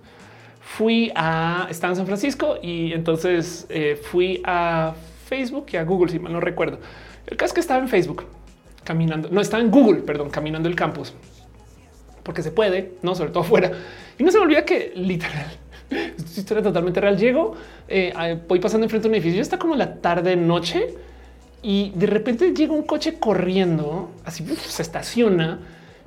fui 0.69 1.11
a, 1.15 1.67
estaba 1.69 1.93
en 1.93 1.97
San 1.97 2.05
Francisco 2.05 2.57
y 2.61 2.93
entonces 2.93 3.65
eh, 3.69 3.99
fui 4.01 4.39
a 4.45 4.93
Facebook 5.25 5.65
y 5.73 5.77
a 5.77 5.83
Google, 5.83 6.11
si 6.11 6.19
mal 6.19 6.31
no 6.31 6.39
recuerdo. 6.39 6.79
El 7.25 7.37
caso 7.37 7.47
es 7.47 7.53
que 7.55 7.59
estaba 7.59 7.81
en 7.81 7.89
Facebook 7.89 8.25
caminando, 8.83 9.29
no 9.31 9.41
estaba 9.41 9.63
en 9.63 9.71
Google, 9.71 10.01
perdón, 10.01 10.29
caminando 10.29 10.69
el 10.69 10.75
campus, 10.75 11.13
porque 12.21 12.43
se 12.43 12.51
puede, 12.51 12.93
no 13.01 13.15
sobre 13.15 13.31
todo 13.31 13.41
afuera. 13.41 13.71
Y 14.19 14.23
no 14.23 14.31
se 14.31 14.37
me 14.37 14.45
olvida 14.45 14.63
que 14.63 14.93
literal, 14.95 15.47
historia 16.37 16.61
totalmente 16.61 17.01
real. 17.01 17.17
Llego, 17.17 17.55
eh, 17.87 18.39
voy 18.47 18.59
pasando 18.59 18.85
enfrente 18.85 19.07
de 19.07 19.09
un 19.09 19.15
edificio, 19.15 19.37
ya 19.37 19.41
está 19.41 19.57
como 19.57 19.75
la 19.75 19.95
tarde, 19.95 20.35
noche, 20.35 20.95
y 21.63 21.91
de 21.95 22.05
repente 22.05 22.53
llega 22.53 22.73
un 22.73 22.83
coche 22.83 23.15
corriendo, 23.19 24.11
así 24.23 24.45
se 24.45 24.83
estaciona 24.83 25.59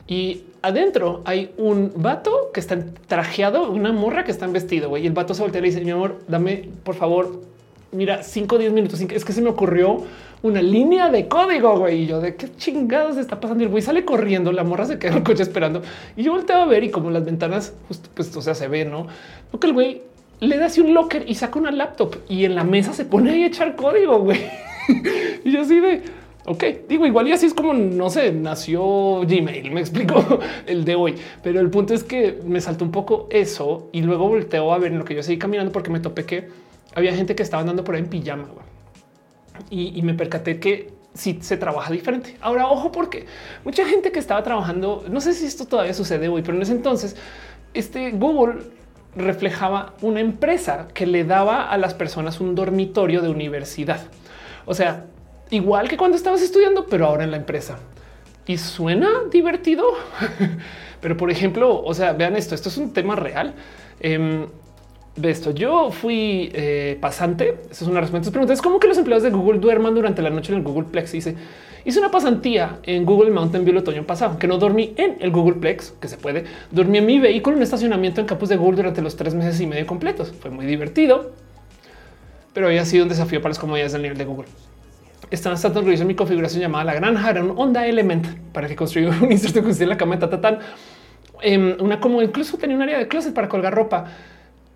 y 0.06 0.44
adentro 0.62 1.22
hay 1.24 1.52
un 1.58 1.92
vato 1.96 2.50
que 2.54 2.60
está 2.60 2.78
trajeado, 3.06 3.70
una 3.70 3.92
morra 3.92 4.24
que 4.24 4.30
está 4.30 4.46
en 4.46 4.52
vestido, 4.52 4.96
y 4.96 5.06
el 5.06 5.12
vato 5.12 5.34
se 5.34 5.42
voltea 5.42 5.60
y 5.60 5.64
dice, 5.64 5.80
mi 5.80 5.90
amor, 5.90 6.20
dame, 6.28 6.68
por 6.84 6.94
favor, 6.94 7.42
mira, 7.92 8.22
5 8.22 8.54
o 8.54 8.58
10 8.58 8.72
minutos. 8.72 9.00
Es 9.00 9.24
que 9.24 9.32
se 9.32 9.42
me 9.42 9.50
ocurrió 9.50 10.02
una 10.42 10.60
línea 10.60 11.10
de 11.10 11.28
código, 11.28 11.78
güey. 11.78 12.02
Y 12.02 12.06
yo 12.06 12.20
de 12.20 12.34
qué 12.34 12.48
chingados 12.56 13.16
está 13.16 13.40
pasando. 13.40 13.62
Y 13.62 13.66
el 13.66 13.70
güey 13.70 13.82
sale 13.82 14.04
corriendo, 14.04 14.52
la 14.52 14.64
morra 14.64 14.86
se 14.86 14.98
queda 14.98 15.12
en 15.12 15.18
el 15.18 15.22
coche 15.22 15.42
esperando. 15.42 15.82
Y 16.16 16.22
yo 16.22 16.32
volteo 16.32 16.56
a 16.56 16.66
ver 16.66 16.84
y 16.84 16.90
como 16.90 17.10
las 17.10 17.24
ventanas, 17.24 17.74
justo, 17.88 18.08
pues, 18.14 18.34
o 18.36 18.42
sea, 18.42 18.54
se 18.54 18.68
ve, 18.68 18.84
¿no? 18.84 19.06
Porque 19.50 19.66
el 19.68 19.72
güey 19.72 20.02
le 20.40 20.58
da 20.58 20.66
así 20.66 20.80
un 20.80 20.92
locker 20.92 21.24
y 21.28 21.36
saca 21.36 21.58
una 21.58 21.70
laptop 21.70 22.16
y 22.28 22.44
en 22.44 22.56
la 22.56 22.64
mesa 22.64 22.92
se 22.92 23.04
pone 23.04 23.30
a 23.30 23.46
echar 23.46 23.76
código, 23.76 24.18
güey. 24.18 24.40
y 25.44 25.52
yo 25.52 25.60
así 25.60 25.78
de 25.78 26.02
Ok, 26.44 26.64
digo 26.88 27.06
igual 27.06 27.28
y 27.28 27.32
así 27.32 27.46
es 27.46 27.54
como 27.54 27.72
no 27.72 28.10
sé, 28.10 28.32
nació 28.32 29.20
Gmail. 29.20 29.70
Me 29.70 29.80
explico 29.80 30.40
el 30.66 30.84
de 30.84 30.94
hoy, 30.94 31.14
pero 31.42 31.60
el 31.60 31.70
punto 31.70 31.94
es 31.94 32.02
que 32.02 32.40
me 32.44 32.60
saltó 32.60 32.84
un 32.84 32.90
poco 32.90 33.28
eso 33.30 33.88
y 33.92 34.02
luego 34.02 34.28
volteo 34.28 34.72
a 34.72 34.78
ver 34.78 34.92
en 34.92 34.98
lo 34.98 35.04
que 35.04 35.14
yo 35.14 35.22
seguí 35.22 35.38
caminando 35.38 35.72
porque 35.72 35.90
me 35.90 36.00
topé 36.00 36.24
que 36.24 36.48
había 36.94 37.14
gente 37.14 37.34
que 37.34 37.42
estaba 37.42 37.60
andando 37.60 37.84
por 37.84 37.94
ahí 37.94 38.00
en 38.00 38.08
pijama 38.08 38.48
y, 39.70 39.98
y 39.98 40.02
me 40.02 40.14
percaté 40.14 40.58
que 40.58 40.90
sí 41.14 41.38
se 41.42 41.56
trabaja 41.56 41.92
diferente. 41.92 42.36
Ahora, 42.40 42.66
ojo, 42.66 42.90
porque 42.90 43.26
mucha 43.64 43.84
gente 43.86 44.12
que 44.12 44.18
estaba 44.18 44.42
trabajando, 44.42 45.04
no 45.08 45.20
sé 45.20 45.34
si 45.34 45.46
esto 45.46 45.66
todavía 45.66 45.94
sucede 45.94 46.28
hoy, 46.28 46.42
pero 46.42 46.56
en 46.56 46.62
ese 46.62 46.72
entonces, 46.72 47.16
este 47.74 48.10
Google 48.12 48.64
reflejaba 49.14 49.94
una 50.00 50.20
empresa 50.20 50.88
que 50.94 51.06
le 51.06 51.24
daba 51.24 51.70
a 51.70 51.76
las 51.76 51.94
personas 51.94 52.40
un 52.40 52.54
dormitorio 52.54 53.20
de 53.20 53.28
universidad. 53.28 54.00
O 54.64 54.74
sea, 54.74 55.06
igual 55.52 55.88
que 55.88 55.96
cuando 55.96 56.16
estabas 56.16 56.42
estudiando, 56.42 56.86
pero 56.86 57.06
ahora 57.06 57.22
en 57.22 57.30
la 57.30 57.36
empresa. 57.36 57.78
Y 58.46 58.58
suena 58.58 59.08
divertido. 59.30 59.84
pero 61.00 61.16
por 61.16 61.30
ejemplo, 61.30 61.82
o 61.82 61.94
sea, 61.94 62.12
vean 62.12 62.34
esto, 62.36 62.56
esto 62.56 62.68
es 62.68 62.76
un 62.78 62.92
tema 62.92 63.14
real. 63.14 63.54
Eh, 64.00 64.46
de 65.14 65.30
esto, 65.30 65.50
yo 65.50 65.90
fui 65.90 66.50
eh, 66.54 66.96
pasante. 67.00 67.58
Esa 67.70 67.84
es 67.84 67.90
una 67.90 68.00
respuesta. 68.00 68.30
Preguntas 68.30 68.62
cómo 68.62 68.80
que 68.80 68.88
los 68.88 68.96
empleados 68.96 69.22
de 69.22 69.30
Google 69.30 69.58
duerman 69.58 69.94
durante 69.94 70.22
la 70.22 70.30
noche 70.30 70.52
en 70.52 70.58
el 70.58 70.64
Google 70.64 70.88
Plex. 70.90 71.12
Dice 71.12 71.36
hice 71.84 71.98
una 71.98 72.10
pasantía 72.10 72.78
en 72.84 73.04
Google 73.04 73.30
Mountain 73.30 73.64
View 73.64 73.72
el 73.72 73.82
otoño 73.82 74.06
pasado, 74.06 74.38
que 74.38 74.46
no 74.46 74.56
dormí 74.56 74.94
en 74.96 75.16
el 75.20 75.32
Google 75.32 75.56
Plex, 75.56 75.92
que 76.00 76.08
se 76.08 76.16
puede. 76.16 76.44
Dormí 76.70 76.98
en 76.98 77.06
mi 77.06 77.18
vehículo 77.18 77.54
en 77.54 77.58
un 77.58 77.62
estacionamiento 77.64 78.20
en 78.20 78.26
campus 78.26 78.48
de 78.48 78.56
Google 78.56 78.76
durante 78.76 79.02
los 79.02 79.16
tres 79.16 79.34
meses 79.34 79.60
y 79.60 79.66
medio 79.66 79.86
completos. 79.86 80.32
Fue 80.40 80.50
muy 80.50 80.64
divertido, 80.64 81.32
pero 82.54 82.68
había 82.68 82.84
sido 82.86 83.02
un 83.02 83.08
desafío 83.10 83.42
para 83.42 83.50
las 83.50 83.58
comodidades 83.58 83.92
del 83.92 84.02
nivel 84.02 84.16
de 84.16 84.24
Google 84.24 84.46
bastante 85.50 85.78
orgullosos 85.78 86.00
de 86.00 86.06
mi 86.06 86.14
configuración 86.14 86.60
llamada 86.60 86.84
la 86.84 86.94
granja. 86.94 87.30
Era 87.30 87.42
un 87.42 87.54
Honda 87.56 87.86
Element 87.86 88.26
para 88.52 88.68
que 88.68 88.76
construyó 88.76 89.10
un 89.10 89.32
inserto 89.32 89.62
que 89.62 89.70
en 89.70 89.88
la 89.88 89.96
cama 89.96 90.16
de 90.16 90.20
tatatán. 90.20 90.58
Em, 91.40 91.76
una 91.80 92.00
como 92.00 92.22
incluso 92.22 92.56
tenía 92.56 92.76
un 92.76 92.82
área 92.82 92.98
de 92.98 93.08
closet 93.08 93.34
para 93.34 93.48
colgar 93.48 93.74
ropa. 93.74 94.06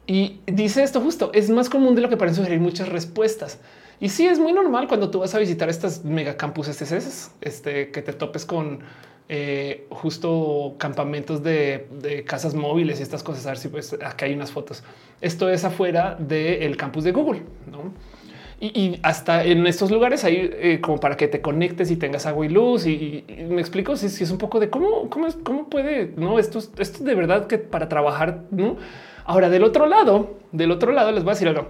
Y 0.07 0.41
dice 0.47 0.83
esto 0.83 1.01
justo, 1.01 1.31
es 1.35 1.51
más 1.51 1.69
común 1.69 1.95
de 1.95 2.01
lo 2.01 2.09
que 2.09 2.17
parece 2.17 2.37
sugerir 2.37 2.61
muchas 2.61 2.89
respuestas. 2.89 3.59
Y 4.01 4.09
sí, 4.09 4.27
es 4.27 4.39
muy 4.39 4.53
normal 4.53 4.89
cuando 4.89 5.11
tú 5.11 5.21
vas 5.21 5.35
a 5.35 5.39
visitar 5.39 5.69
estas 5.69 6.05
mega 6.05 6.37
campus 6.37 6.67
STCs, 6.67 7.31
este, 7.41 7.91
que 7.91 8.03
te 8.03 8.13
topes 8.13 8.45
con 8.45 8.81
eh, 9.29 9.87
justo 9.91 10.77
campamentos 10.79 11.43
de, 11.43 12.25
casas 12.27 12.55
móviles 12.55 13.01
y 13.01 13.03
estas 13.03 13.23
cosas. 13.23 13.47
A 13.47 13.51
ver 13.51 13.59
si 13.59 13.69
pues 13.69 13.93
acá 13.95 14.27
hay 14.27 14.35
unas 14.35 14.53
fotos. 14.53 14.85
Esto 15.21 15.49
es 15.49 15.65
afuera 15.65 16.17
del 16.19 16.77
campus 16.77 17.05
de 17.05 17.13
Google. 17.13 17.43
¿no? 17.71 17.93
Y, 18.59 18.99
hasta 19.03 19.45
en 19.45 19.67
estos 19.67 19.91
lugares 19.91 20.25
hay 20.25 20.51
eh, 20.51 20.81
como 20.81 20.99
para 20.99 21.19
que 21.19 21.29
te 21.29 21.43
conectes 21.43 21.91
y 21.91 21.97
tengas 21.97 22.25
agua 22.25 22.47
y 22.47 22.49
luz. 22.49 22.87
Y, 22.87 23.25
me 23.49 23.61
explico 23.61 23.97
si, 23.97 24.07
es 24.07 24.31
un 24.31 24.39
poco 24.39 24.61
de 24.61 24.71
cómo, 24.71 25.11
cómo, 25.11 25.29
cómo 25.43 25.69
puede, 25.69 26.13
no, 26.17 26.39
esto, 26.39 26.61
esto 26.79 27.05
de 27.05 27.15
verdad 27.15 27.47
que 27.47 27.59
para 27.59 27.89
trabajar, 27.89 28.45
no. 28.51 28.77
Ahora 29.25 29.51
del 29.51 29.63
otro 29.63 29.87
lado, 29.87 30.37
del 30.53 30.71
otro 30.71 30.93
lado 30.93 31.13
les 31.13 31.23
voy 31.23 31.33
a 31.33 31.35
decir 31.35 31.49
algo. 31.49 31.69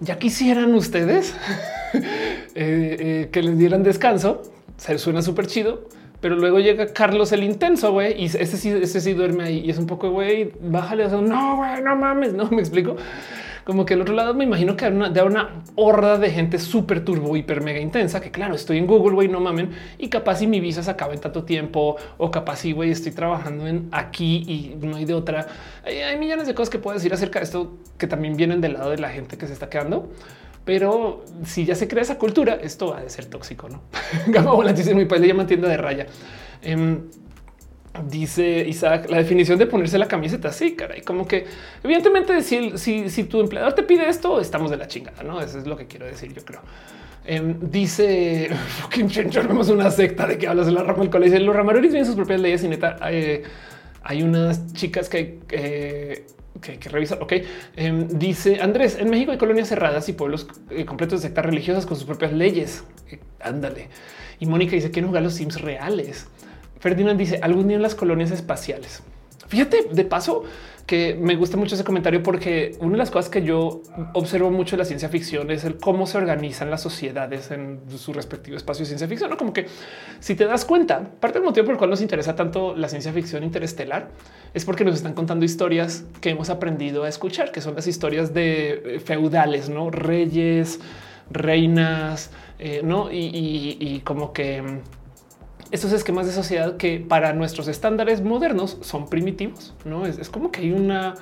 Ya 0.00 0.18
quisieran 0.18 0.74
ustedes 0.74 1.34
eh, 1.92 2.00
eh, 2.54 3.28
que 3.30 3.42
les 3.42 3.58
dieran 3.58 3.82
descanso. 3.82 4.42
Se 4.78 4.96
suena 4.96 5.20
súper 5.20 5.46
chido, 5.46 5.88
pero 6.22 6.36
luego 6.36 6.58
llega 6.58 6.94
Carlos 6.94 7.32
el 7.32 7.44
intenso, 7.44 7.92
güey, 7.92 8.18
y 8.18 8.24
ese 8.24 8.56
sí, 8.56 8.70
ese 8.70 9.02
sí 9.02 9.12
duerme 9.12 9.44
ahí 9.44 9.58
y 9.58 9.68
es 9.68 9.76
un 9.76 9.86
poco, 9.86 10.10
güey, 10.10 10.52
bájale, 10.58 11.04
o 11.04 11.10
sea, 11.10 11.20
no, 11.20 11.56
güey, 11.56 11.82
no 11.82 11.96
mames, 11.96 12.32
no 12.32 12.46
me 12.50 12.60
explico 12.60 12.96
como 13.70 13.86
que 13.86 13.94
el 13.94 14.00
otro 14.00 14.14
lado 14.14 14.34
me 14.34 14.42
imagino 14.42 14.76
que 14.76 14.84
una, 14.88 15.10
de 15.10 15.22
una 15.22 15.62
horda 15.76 16.18
de 16.18 16.28
gente 16.28 16.58
súper 16.58 17.04
turbo, 17.04 17.36
hiper 17.36 17.60
mega 17.62 17.78
intensa, 17.78 18.20
que 18.20 18.32
claro, 18.32 18.56
estoy 18.56 18.78
en 18.78 18.86
Google, 18.88 19.14
güey, 19.14 19.28
no 19.28 19.38
mamen, 19.38 19.70
y 19.96 20.08
capaz 20.08 20.38
si 20.38 20.48
mi 20.48 20.58
visa 20.58 20.82
se 20.82 20.90
acaba 20.90 21.14
en 21.14 21.20
tanto 21.20 21.44
tiempo, 21.44 21.94
o 22.18 22.32
capaz 22.32 22.56
si, 22.56 22.72
güey, 22.72 22.90
estoy 22.90 23.12
trabajando 23.12 23.68
en 23.68 23.88
aquí 23.92 24.42
y 24.48 24.84
no 24.84 24.96
hay 24.96 25.04
de 25.04 25.14
otra. 25.14 25.46
Hay, 25.84 26.18
millones 26.18 26.48
de 26.48 26.54
cosas 26.56 26.68
que 26.68 26.80
puedo 26.80 26.96
decir 26.96 27.14
acerca 27.14 27.38
de 27.38 27.44
esto 27.44 27.78
que 27.96 28.08
también 28.08 28.36
vienen 28.36 28.60
del 28.60 28.72
lado 28.72 28.90
de 28.90 28.98
la 28.98 29.10
gente 29.10 29.38
que 29.38 29.46
se 29.46 29.52
está 29.52 29.68
quedando. 29.68 30.10
Pero 30.64 31.24
si 31.44 31.64
ya 31.64 31.76
se 31.76 31.86
crea 31.86 32.02
esa 32.02 32.18
cultura, 32.18 32.58
esto 32.60 32.88
va 32.88 32.98
a 32.98 33.08
ser 33.08 33.26
tóxico, 33.26 33.68
¿no? 33.68 33.82
Gama 34.26 34.50
volante 34.50 34.82
en 34.90 34.96
mi 34.96 35.04
país 35.04 35.22
le 35.22 35.28
llaman 35.28 35.46
tienda 35.46 35.68
de 35.68 35.76
raya. 35.76 36.06
Em, 36.60 37.02
Dice 38.08 38.64
Isaac, 38.68 39.10
la 39.10 39.16
definición 39.16 39.58
de 39.58 39.66
ponerse 39.66 39.98
la 39.98 40.06
camiseta. 40.06 40.52
Sí, 40.52 40.76
caray, 40.76 41.02
como 41.02 41.26
que 41.26 41.44
evidentemente 41.82 42.40
si, 42.42 42.78
si, 42.78 43.24
tu 43.24 43.40
empleador 43.40 43.72
te 43.72 43.82
pide 43.82 44.08
esto, 44.08 44.40
estamos 44.40 44.70
de 44.70 44.76
la 44.76 44.86
chingada, 44.86 45.24
no? 45.24 45.40
Eso 45.40 45.58
es 45.58 45.66
lo 45.66 45.76
que 45.76 45.86
quiero 45.86 46.06
decir. 46.06 46.32
Yo 46.32 46.44
creo. 46.44 46.60
Em, 47.26 47.56
dice 47.60 48.48
vemos 49.48 49.68
una 49.70 49.90
secta 49.90 50.26
de 50.26 50.38
que 50.38 50.46
hablas 50.46 50.66
de 50.66 50.72
la 50.72 50.84
rama 50.84 51.00
del 51.00 51.10
colegio. 51.10 51.38
Los 51.40 51.54
ramaruris 51.54 51.90
tienen 51.90 52.06
sus 52.06 52.14
propias 52.14 52.40
leyes 52.40 52.62
y 52.62 52.68
neta. 52.68 52.96
Eh, 53.10 53.42
hay 54.02 54.22
unas 54.22 54.72
chicas 54.72 55.08
que 55.08 55.40
eh, 55.50 56.26
que 56.60 56.72
hay 56.72 56.78
que 56.78 56.88
revisar. 56.88 57.22
Ok, 57.22 57.32
em, 57.76 58.06
dice 58.08 58.60
Andrés: 58.60 58.96
en 58.98 59.10
México 59.10 59.32
hay 59.32 59.38
colonias 59.38 59.68
cerradas 59.68 60.08
y 60.08 60.12
pueblos 60.12 60.46
eh, 60.70 60.84
completos 60.84 61.22
de 61.22 61.28
sectas 61.28 61.44
religiosas 61.44 61.86
con 61.86 61.96
sus 61.96 62.06
propias 62.06 62.32
leyes. 62.32 62.84
Eh, 63.10 63.18
ándale. 63.40 63.88
Y 64.38 64.46
Mónica 64.46 64.72
dice: 64.72 64.90
Quieren 64.90 65.08
jugar 65.08 65.22
los 65.22 65.34
Sims 65.34 65.60
reales. 65.60 66.28
Ferdinand 66.80 67.18
dice: 67.18 67.38
algún 67.42 67.68
día 67.68 67.76
en 67.76 67.82
las 67.82 67.94
colonias 67.94 68.32
espaciales. 68.32 69.02
Fíjate, 69.46 69.88
de 69.90 70.04
paso, 70.04 70.44
que 70.90 71.16
me 71.20 71.36
gusta 71.36 71.56
mucho 71.56 71.76
ese 71.76 71.84
comentario 71.84 72.20
porque 72.20 72.76
una 72.80 72.92
de 72.92 72.98
las 72.98 73.12
cosas 73.12 73.30
que 73.30 73.42
yo 73.42 73.82
observo 74.12 74.50
mucho 74.50 74.74
en 74.74 74.80
la 74.80 74.84
ciencia 74.84 75.08
ficción 75.08 75.50
es 75.52 75.64
el 75.64 75.76
cómo 75.76 76.04
se 76.04 76.18
organizan 76.18 76.68
las 76.68 76.82
sociedades 76.82 77.52
en 77.52 77.80
su 77.96 78.12
respectivo 78.12 78.56
espacio 78.56 78.82
de 78.82 78.86
ciencia 78.86 79.06
ficción. 79.06 79.30
¿no? 79.30 79.36
Como 79.36 79.52
que 79.52 79.66
si 80.18 80.34
te 80.34 80.46
das 80.46 80.64
cuenta, 80.64 81.08
parte 81.20 81.38
del 81.38 81.44
motivo 81.46 81.66
por 81.66 81.74
el 81.74 81.78
cual 81.78 81.90
nos 81.90 82.00
interesa 82.00 82.34
tanto 82.34 82.74
la 82.74 82.88
ciencia 82.88 83.12
ficción 83.12 83.44
interestelar 83.44 84.10
es 84.52 84.64
porque 84.64 84.84
nos 84.84 84.96
están 84.96 85.14
contando 85.14 85.44
historias 85.44 86.04
que 86.20 86.30
hemos 86.30 86.50
aprendido 86.50 87.04
a 87.04 87.08
escuchar, 87.08 87.52
que 87.52 87.60
son 87.60 87.76
las 87.76 87.86
historias 87.86 88.34
de 88.34 88.96
eh, 88.96 88.98
feudales, 88.98 89.68
no 89.68 89.90
reyes, 89.90 90.80
reinas, 91.30 92.32
eh, 92.58 92.80
no 92.82 93.10
y 93.12 94.00
como 94.04 94.32
que 94.32 94.60
mm, 94.60 94.78
estos 95.70 95.92
esquemas 95.92 96.26
de 96.26 96.32
sociedad 96.32 96.76
que 96.76 96.98
para 97.00 97.32
nuestros 97.32 97.68
estándares 97.68 98.22
modernos 98.22 98.78
son 98.80 99.08
primitivos. 99.08 99.74
No 99.84 100.06
es, 100.06 100.28
como 100.28 100.50
que 100.50 100.62
hay 100.62 100.72
una 100.72 101.14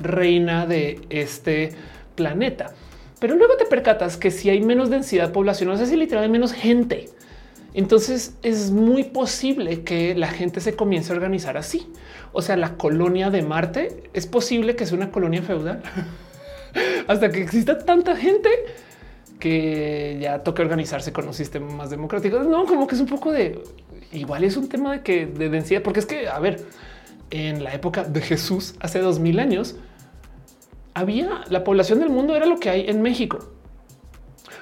reina 0.00 0.66
de 0.66 1.00
este 1.10 1.70
planeta, 2.14 2.72
pero 3.20 3.36
luego 3.36 3.56
te 3.56 3.64
percatas 3.66 4.16
que 4.16 4.30
si 4.30 4.50
hay 4.50 4.60
menos 4.60 4.90
densidad 4.90 5.32
poblacional, 5.32 5.84
si 5.84 5.96
literal 5.96 6.24
hay 6.24 6.30
menos 6.30 6.52
gente. 6.52 7.06
Entonces 7.72 8.36
es 8.42 8.70
muy 8.70 9.04
posible 9.04 9.82
que 9.82 10.14
la 10.14 10.28
gente 10.28 10.60
se 10.60 10.76
comience 10.76 11.12
a 11.12 11.16
organizar 11.16 11.56
así. 11.56 11.88
O 12.32 12.40
sea, 12.40 12.56
la 12.56 12.76
colonia 12.76 13.30
de 13.30 13.42
Marte 13.42 14.04
es 14.12 14.26
posible 14.26 14.76
que 14.76 14.86
sea 14.86 14.96
una 14.96 15.10
colonia 15.10 15.42
feudal 15.42 15.82
hasta 17.08 17.30
que 17.30 17.42
exista 17.42 17.78
tanta 17.78 18.16
gente 18.16 18.48
que 19.44 20.18
ya 20.20 20.42
toca 20.42 20.62
organizarse 20.62 21.12
con 21.12 21.26
un 21.26 21.34
sistema 21.34 21.70
más 21.70 21.90
democrático. 21.90 22.38
No, 22.38 22.64
como 22.64 22.86
que 22.86 22.94
es 22.94 23.00
un 23.00 23.08
poco 23.08 23.30
de 23.30 23.62
igual 24.14 24.44
es 24.44 24.56
un 24.56 24.68
tema 24.68 24.92
de 24.92 25.02
que 25.02 25.26
de 25.26 25.48
densidad, 25.48 25.82
porque 25.82 26.00
es 26.00 26.06
que, 26.06 26.28
a 26.28 26.38
ver, 26.38 26.64
en 27.30 27.64
la 27.64 27.74
época 27.74 28.04
de 28.04 28.20
Jesús, 28.20 28.74
hace 28.80 29.00
dos 29.00 29.18
mil 29.18 29.38
años, 29.38 29.76
había 30.94 31.42
la 31.48 31.64
población 31.64 31.98
del 32.00 32.10
mundo 32.10 32.36
era 32.36 32.46
lo 32.46 32.58
que 32.58 32.70
hay 32.70 32.88
en 32.88 33.02
México. 33.02 33.38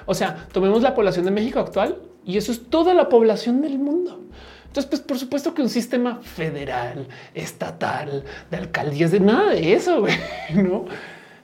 O 0.05 0.13
sea, 0.13 0.47
tomemos 0.51 0.81
la 0.81 0.95
población 0.95 1.25
de 1.25 1.31
México 1.31 1.59
actual 1.59 1.97
y 2.25 2.37
eso 2.37 2.51
es 2.51 2.69
toda 2.69 2.93
la 2.93 3.09
población 3.09 3.61
del 3.61 3.77
mundo. 3.77 4.19
Entonces, 4.65 4.89
pues 4.89 5.01
por 5.01 5.19
supuesto 5.19 5.53
que 5.53 5.61
un 5.61 5.69
sistema 5.69 6.19
federal, 6.21 7.07
estatal, 7.35 8.23
de 8.49 8.57
alcaldías, 8.57 9.11
de 9.11 9.19
nada 9.19 9.51
de 9.51 9.73
eso, 9.73 10.05
¿no? 10.55 10.85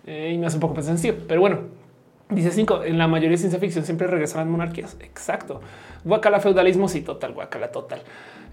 Eh, 0.05 0.31
y 0.33 0.37
me 0.39 0.47
hace 0.47 0.57
un 0.57 0.61
poco 0.61 0.73
más 0.73 0.85
sencillo. 0.85 1.15
Pero 1.27 1.39
bueno, 1.41 1.59
dice 2.29 2.51
cinco, 2.51 2.83
en 2.83 2.97
la 2.97 3.07
mayoría 3.07 3.31
de 3.31 3.37
ciencia 3.37 3.59
ficción 3.59 3.85
siempre 3.85 4.07
regresaban 4.07 4.49
monarquías. 4.49 4.97
Exacto. 5.01 5.61
Guacala 6.03 6.39
feudalismo, 6.39 6.87
sí, 6.87 7.01
total, 7.01 7.33
guacala 7.33 7.71
total. 7.71 8.01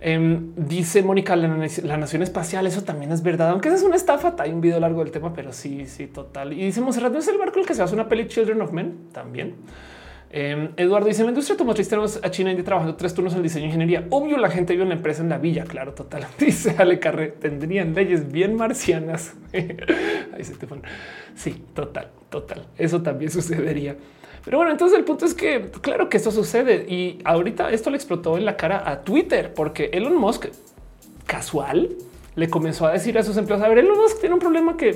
Em, 0.00 0.52
dice 0.56 1.02
Mónica, 1.02 1.36
la, 1.36 1.48
nación 1.96 2.22
espacial, 2.22 2.66
eso 2.66 2.82
también 2.82 3.12
es 3.12 3.22
verdad, 3.22 3.50
aunque 3.50 3.68
es 3.70 3.82
una 3.82 3.96
estafa, 3.96 4.34
hay 4.38 4.52
un 4.52 4.60
video 4.60 4.78
largo 4.78 5.02
del 5.02 5.10
tema, 5.10 5.32
pero 5.32 5.52
sí, 5.52 5.86
sí, 5.86 6.06
total. 6.06 6.52
Y 6.52 6.64
dice 6.66 6.80
Monserrat, 6.80 7.12
¿no 7.12 7.18
es 7.18 7.28
el 7.28 7.38
barco 7.38 7.58
el 7.58 7.66
que 7.66 7.74
se 7.74 7.82
hace 7.82 7.94
una 7.94 8.08
peli 8.08 8.26
Children 8.26 8.60
of 8.60 8.72
Men? 8.72 9.08
También. 9.12 9.54
Em, 10.30 10.72
Eduardo 10.76 11.06
dice, 11.06 11.22
la 11.22 11.30
industria 11.30 11.54
automotriz 11.54 11.88
tenemos 11.88 12.20
a 12.22 12.30
China 12.30 12.52
y 12.52 12.62
trabajando 12.62 12.96
tres 12.96 13.14
turnos 13.14 13.34
en 13.34 13.42
diseño 13.42 13.64
e 13.64 13.68
ingeniería. 13.68 14.06
Obvio, 14.10 14.36
la 14.36 14.50
gente 14.50 14.72
vive 14.72 14.82
en 14.82 14.90
la 14.90 14.96
empresa 14.96 15.22
en 15.22 15.28
la 15.28 15.38
villa, 15.38 15.64
claro, 15.64 15.94
total. 15.94 16.26
Dice 16.38 16.74
Ale 16.76 16.98
Carre, 16.98 17.28
tendrían 17.28 17.94
leyes 17.94 18.30
bien 18.30 18.54
marcianas. 18.54 19.34
Ahí 19.52 20.44
se 20.44 20.54
te 20.54 20.66
pone. 20.66 20.82
Sí, 21.34 21.64
total, 21.74 22.10
total. 22.40 22.66
Eso 22.76 23.02
también 23.02 23.30
sucedería. 23.38 23.96
Pero 24.44 24.58
bueno, 24.58 24.70
entonces 24.70 24.98
el 24.98 25.04
punto 25.04 25.26
es 25.26 25.34
que 25.34 25.70
claro 25.80 26.08
que 26.08 26.18
esto 26.18 26.30
sucede 26.30 26.86
y 26.88 27.18
ahorita 27.24 27.70
esto 27.70 27.90
le 27.90 27.96
explotó 27.96 28.36
en 28.36 28.44
la 28.44 28.56
cara 28.56 28.88
a 28.88 29.02
Twitter 29.02 29.52
porque 29.54 29.90
Elon 29.92 30.16
Musk 30.16 30.46
casual 31.26 31.90
le 32.36 32.48
comenzó 32.48 32.86
a 32.86 32.92
decir 32.92 33.18
a 33.18 33.24
sus 33.24 33.36
empleados, 33.36 33.64
a 33.64 33.68
ver, 33.68 33.78
Elon 33.78 33.98
Musk 33.98 34.20
tiene 34.20 34.34
un 34.34 34.40
problema 34.40 34.76
que 34.76 34.94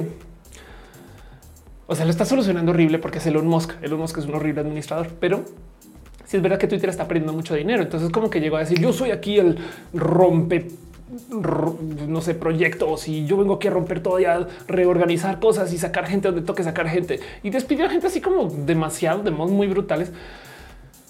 o 1.90 1.96
sea, 1.96 2.04
lo 2.04 2.12
está 2.12 2.24
solucionando 2.24 2.70
horrible 2.70 3.00
porque 3.00 3.18
es 3.18 3.26
Elon 3.26 3.48
Musk. 3.48 3.72
Elon 3.82 3.98
Musk 3.98 4.18
es 4.18 4.26
un 4.26 4.36
horrible 4.36 4.60
administrador, 4.60 5.08
pero 5.18 5.44
si 6.24 6.36
es 6.36 6.42
verdad 6.42 6.56
que 6.56 6.68
Twitter 6.68 6.88
está 6.88 7.08
perdiendo 7.08 7.32
mucho 7.32 7.56
dinero. 7.56 7.82
Entonces, 7.82 8.10
como 8.10 8.30
que 8.30 8.40
llegó 8.40 8.58
a 8.58 8.60
decir 8.60 8.78
yo 8.78 8.92
soy 8.92 9.10
aquí 9.10 9.40
el 9.40 9.58
rompe 9.92 10.68
no 11.30 12.20
sé, 12.20 12.34
proyectos 12.34 13.08
y 13.08 13.26
yo 13.26 13.36
vengo 13.36 13.54
aquí 13.54 13.68
a 13.68 13.70
romper 13.70 14.02
todo 14.02 14.20
y 14.20 14.26
reorganizar 14.68 15.40
cosas 15.40 15.72
y 15.72 15.78
sacar 15.78 16.06
gente 16.06 16.28
donde 16.28 16.42
toque 16.42 16.62
sacar 16.62 16.88
gente 16.88 17.20
y 17.42 17.50
despidió 17.50 17.86
a 17.86 17.90
gente 17.90 18.06
así 18.06 18.20
como 18.20 18.48
demasiado 18.48 19.22
de 19.22 19.30
modos 19.30 19.50
muy 19.50 19.66
brutales. 19.66 20.12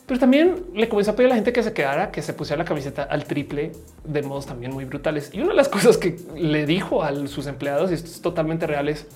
Pero 0.07 0.19
también 0.19 0.65
le 0.75 0.89
comenzó 0.89 1.13
a 1.13 1.15
pedir 1.15 1.27
a 1.27 1.29
la 1.31 1.35
gente 1.37 1.53
que 1.53 1.63
se 1.63 1.73
quedara, 1.73 2.11
que 2.11 2.21
se 2.21 2.33
pusiera 2.33 2.59
la 2.59 2.65
camiseta 2.65 3.05
al 3.05 3.25
triple 3.25 3.73
de 4.03 4.23
modos 4.23 4.47
también 4.47 4.73
muy 4.73 4.85
brutales. 4.85 5.31
Y 5.33 5.41
una 5.41 5.51
de 5.51 5.57
las 5.57 5.69
cosas 5.69 5.99
que 5.99 6.17
le 6.35 6.67
dijo 6.67 7.05
a 7.05 7.15
sus 7.29 7.47
empleados, 7.47 7.93
y 7.93 7.95
esto 7.95 8.11
es 8.11 8.21
totalmente 8.21 8.67
real, 8.67 8.89
es 8.89 9.07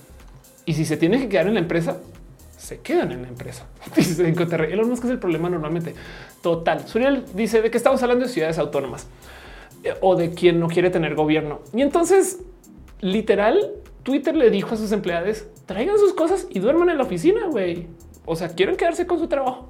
y 0.65 0.73
si 0.73 0.85
se 0.85 0.97
tiene 0.97 1.19
que 1.19 1.29
quedar 1.29 1.47
en 1.47 1.55
la 1.55 1.59
empresa, 1.59 1.97
se 2.57 2.79
quedan 2.79 3.11
en 3.11 3.23
la 3.23 3.27
empresa. 3.27 3.65
Dice 3.95 4.27
Elon 4.27 4.89
Musk 4.89 5.05
es 5.05 5.11
el 5.11 5.19
problema 5.19 5.49
normalmente. 5.49 5.93
Total. 6.41 6.87
Suriel 6.87 7.23
dice 7.33 7.61
de 7.61 7.69
que 7.69 7.77
estamos 7.77 8.01
hablando 8.01 8.25
de 8.25 8.31
ciudades 8.31 8.57
autónomas 8.57 9.07
o 10.01 10.15
de 10.15 10.31
quien 10.31 10.59
no 10.59 10.67
quiere 10.67 10.89
tener 10.89 11.15
gobierno. 11.15 11.61
Y 11.73 11.81
entonces, 11.81 12.41
literal, 13.01 13.73
Twitter 14.03 14.35
le 14.35 14.49
dijo 14.49 14.75
a 14.75 14.77
sus 14.77 14.91
empleados, 14.91 15.45
traigan 15.65 15.97
sus 15.97 16.13
cosas 16.13 16.47
y 16.49 16.59
duerman 16.59 16.89
en 16.89 16.97
la 16.97 17.03
oficina, 17.03 17.47
güey. 17.47 17.87
O 18.25 18.35
sea, 18.35 18.49
quieren 18.49 18.75
quedarse 18.75 19.07
con 19.07 19.19
su 19.19 19.27
trabajo. 19.27 19.69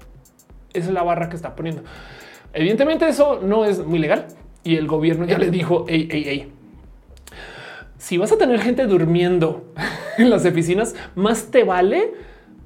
Esa 0.74 0.88
es 0.88 0.94
la 0.94 1.04
barra 1.04 1.30
que 1.30 1.36
está 1.36 1.56
poniendo. 1.56 1.84
Evidentemente 2.54 3.08
eso 3.08 3.40
no 3.42 3.66
es 3.66 3.86
muy 3.86 4.00
legal 4.00 4.28
y 4.64 4.76
el 4.76 4.88
gobierno 4.88 5.26
ya 5.26 5.38
le 5.38 5.52
dijo, 5.52 5.86
hey, 5.88 6.52
si 7.98 8.18
vas 8.18 8.32
a 8.32 8.38
tener 8.38 8.60
gente 8.62 8.86
durmiendo 8.88 9.66
en 10.18 10.30
las 10.30 10.46
oficinas, 10.46 10.96
más 11.16 11.52
te 11.52 11.64
vale 11.64 12.14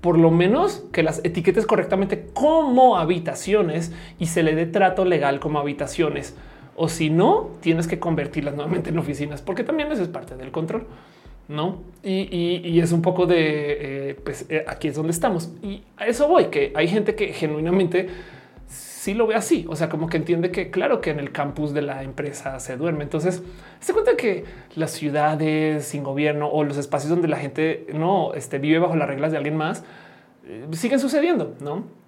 por 0.02 0.18
lo 0.18 0.32
menos 0.32 0.84
que 0.91 1.04
las 1.04 1.20
etiquetes 1.24 1.66
correctamente 1.66 2.28
como 2.34 2.97
habitaciones 2.97 3.91
y 4.18 4.28
se 4.28 4.43
le 4.43 4.56
dé 4.56 4.66
trato 4.66 5.06
legal 5.06 5.39
como 5.39 5.60
habitaciones. 5.60 6.36
O 6.82 6.88
si 6.88 7.09
no, 7.09 7.49
tienes 7.59 7.88
que 7.88 7.99
convertirlas 7.99 8.55
nuevamente 8.55 8.89
en 8.89 8.97
oficinas, 8.97 9.41
porque 9.41 9.65
también 9.65 9.91
eso 9.91 10.01
es 10.01 10.07
parte 10.07 10.38
del 10.38 10.49
control. 10.49 10.88
No, 11.49 11.82
y, 12.03 12.80
es 12.80 12.93
un 12.93 13.01
poco 13.01 13.25
de 13.25 14.11
eh, 14.11 14.15
pues 14.23 14.45
eh, 14.47 14.63
aquí 14.65 14.88
es 14.88 14.95
donde 14.95 15.11
estamos. 15.11 15.51
Y 15.61 15.82
a 15.97 16.07
eso 16.07 16.30
voy, 16.30 16.45
que 16.45 16.71
hay 16.75 16.88
gente 16.88 17.15
que 17.15 17.34
genuinamente 17.34 18.07
sí 18.67 19.13
lo 19.13 19.27
ve 19.27 19.36
así. 19.36 19.65
O 19.67 19.75
sea, 19.75 19.89
como 19.89 20.07
que 20.07 20.15
entiende 20.15 20.51
que 20.51 20.71
claro 20.71 21.01
que 21.01 21.09
en 21.09 21.19
el 21.19 21.34
campus 21.34 21.73
de 21.73 21.82
la 21.82 22.01
empresa 22.03 22.61
se 22.61 22.77
duerme. 22.77 23.03
Entonces 23.03 23.43
se 23.82 23.91
cuenta 23.91 24.15
que 24.15 24.45
las 24.75 24.91
ciudades 24.91 25.86
sin 25.86 26.03
gobierno 26.03 26.47
o 26.47 26.63
los 26.63 26.77
espacios 26.77 27.09
donde 27.09 27.27
la 27.27 27.38
gente 27.38 27.88
no 27.93 28.34
este, 28.36 28.57
vive 28.57 28.80
bajo 28.80 28.95
las 28.95 29.09
reglas 29.09 29.32
de 29.32 29.38
alguien 29.38 29.57
más 29.57 29.84
eh, 30.47 30.65
siguen 30.71 31.01
sucediendo. 31.01 31.55
No 31.59 31.99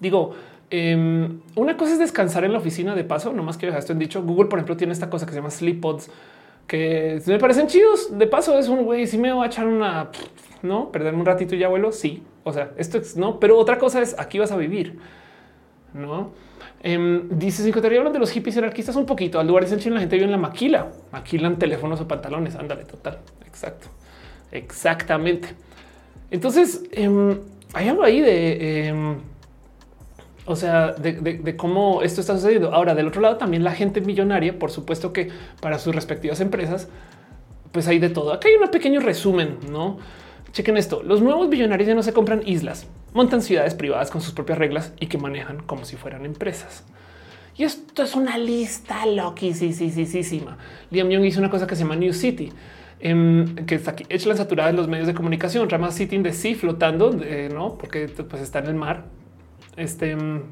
digo, 0.00 0.32
em, 0.70 1.40
una 1.56 1.76
cosa 1.76 1.92
es 1.92 1.98
descansar 1.98 2.44
en 2.44 2.52
la 2.52 2.58
oficina 2.58 2.94
de 2.94 3.04
paso, 3.04 3.32
no 3.32 3.42
más 3.42 3.56
que 3.56 3.68
esto 3.68 3.92
en 3.92 3.98
dicho. 3.98 4.22
Google, 4.22 4.48
por 4.48 4.58
ejemplo, 4.58 4.76
tiene 4.76 4.92
esta 4.92 5.10
cosa 5.10 5.26
que 5.26 5.32
se 5.32 5.38
llama 5.38 5.50
sleep 5.50 5.80
pods 5.80 6.10
que 6.66 7.20
me 7.26 7.38
parecen 7.38 7.66
chidos. 7.66 8.16
De 8.16 8.26
paso, 8.26 8.58
es 8.58 8.68
un 8.68 8.84
güey. 8.84 9.06
Si 9.06 9.18
me 9.18 9.32
voy 9.32 9.44
a 9.44 9.46
echar 9.48 9.66
una, 9.66 10.10
no 10.62 10.92
perderme 10.92 11.20
un 11.20 11.26
ratito 11.26 11.54
y 11.54 11.58
ya 11.58 11.68
vuelo. 11.68 11.92
Sí, 11.92 12.22
o 12.44 12.52
sea, 12.52 12.70
esto 12.76 12.98
es 12.98 13.16
no, 13.16 13.40
pero 13.40 13.58
otra 13.58 13.78
cosa 13.78 14.00
es 14.00 14.18
aquí 14.18 14.38
vas 14.38 14.52
a 14.52 14.56
vivir 14.56 14.98
no 15.94 16.30
eh, 16.82 17.22
dice 17.30 17.62
psicoterapia 17.62 17.98
hablan 17.98 18.12
de 18.14 18.18
los 18.18 18.30
hippies 18.30 18.56
anarquistas 18.56 18.96
un 18.96 19.04
poquito. 19.04 19.38
Al 19.38 19.46
lugar 19.46 19.68
dicen 19.68 19.92
la 19.92 20.00
gente 20.00 20.16
vive 20.16 20.24
en 20.24 20.30
la 20.30 20.38
maquila, 20.38 20.90
maquilan 21.12 21.58
teléfonos 21.58 22.00
o 22.00 22.08
pantalones. 22.08 22.56
Ándale, 22.56 22.84
total. 22.84 23.18
Exacto. 23.46 23.88
Exactamente. 24.50 25.48
Entonces 26.30 26.82
em, 26.92 27.38
hay 27.74 27.88
algo 27.88 28.02
ahí 28.02 28.22
de, 28.22 28.94
o 30.46 30.56
sea, 30.56 30.92
de, 30.92 31.56
cómo 31.56 32.02
esto 32.02 32.20
está 32.20 32.34
sucediendo. 32.34 32.74
Ahora, 32.74 32.94
del 32.94 33.06
otro 33.06 33.20
lado, 33.20 33.36
también 33.36 33.64
la 33.64 33.72
gente 33.72 34.00
millonaria, 34.00 34.58
por 34.58 34.70
supuesto 34.70 35.12
que 35.12 35.30
para 35.60 35.78
sus 35.78 35.94
respectivas 35.94 36.40
empresas, 36.40 36.88
pues 37.72 37.86
hay 37.88 37.98
de 37.98 38.08
todo. 38.08 38.32
Acá 38.32 38.48
hay 38.48 38.54
un 38.54 38.68
pequeño 38.70 39.00
resumen, 39.00 39.58
no? 39.70 39.98
Chequen 40.52 40.76
esto. 40.76 41.02
Los 41.04 41.22
nuevos 41.22 41.48
billonarios 41.48 41.86
ya 41.86 41.94
no 41.94 42.02
se 42.02 42.12
compran 42.12 42.42
islas, 42.44 42.86
montan 43.12 43.42
ciudades 43.42 43.74
privadas 43.74 44.10
con 44.10 44.20
sus 44.20 44.32
propias 44.32 44.58
reglas 44.58 44.92
y 44.98 45.06
que 45.06 45.18
manejan 45.18 45.62
como 45.62 45.84
si 45.84 45.96
fueran 45.96 46.24
empresas. 46.26 46.84
Y 47.56 47.64
esto 47.64 48.02
es 48.02 48.14
una 48.14 48.38
lista 48.38 49.06
loquísima. 49.06 50.56
Liam 50.90 51.10
Young 51.10 51.24
hizo 51.26 51.40
una 51.40 51.50
cosa 51.50 51.66
que 51.66 51.76
se 51.76 51.82
llama 51.82 51.94
New 51.94 52.12
City, 52.12 52.50
em, 52.98 53.54
que 53.66 53.74
está 53.76 53.92
aquí 53.92 54.06
hecha 54.08 54.28
la 54.28 54.36
saturada 54.36 54.70
en 54.70 54.76
los 54.76 54.88
medios 54.88 55.06
de 55.06 55.14
comunicación. 55.14 55.68
Rama 55.68 55.90
City 55.90 56.18
de 56.18 56.32
Sea 56.32 56.56
flotando, 56.56 57.12
no? 57.52 57.76
Porque 57.76 58.08
pues 58.08 58.42
está 58.42 58.60
en 58.60 58.66
el 58.66 58.74
mar. 58.74 59.04
Este 59.80 60.12
em, 60.12 60.42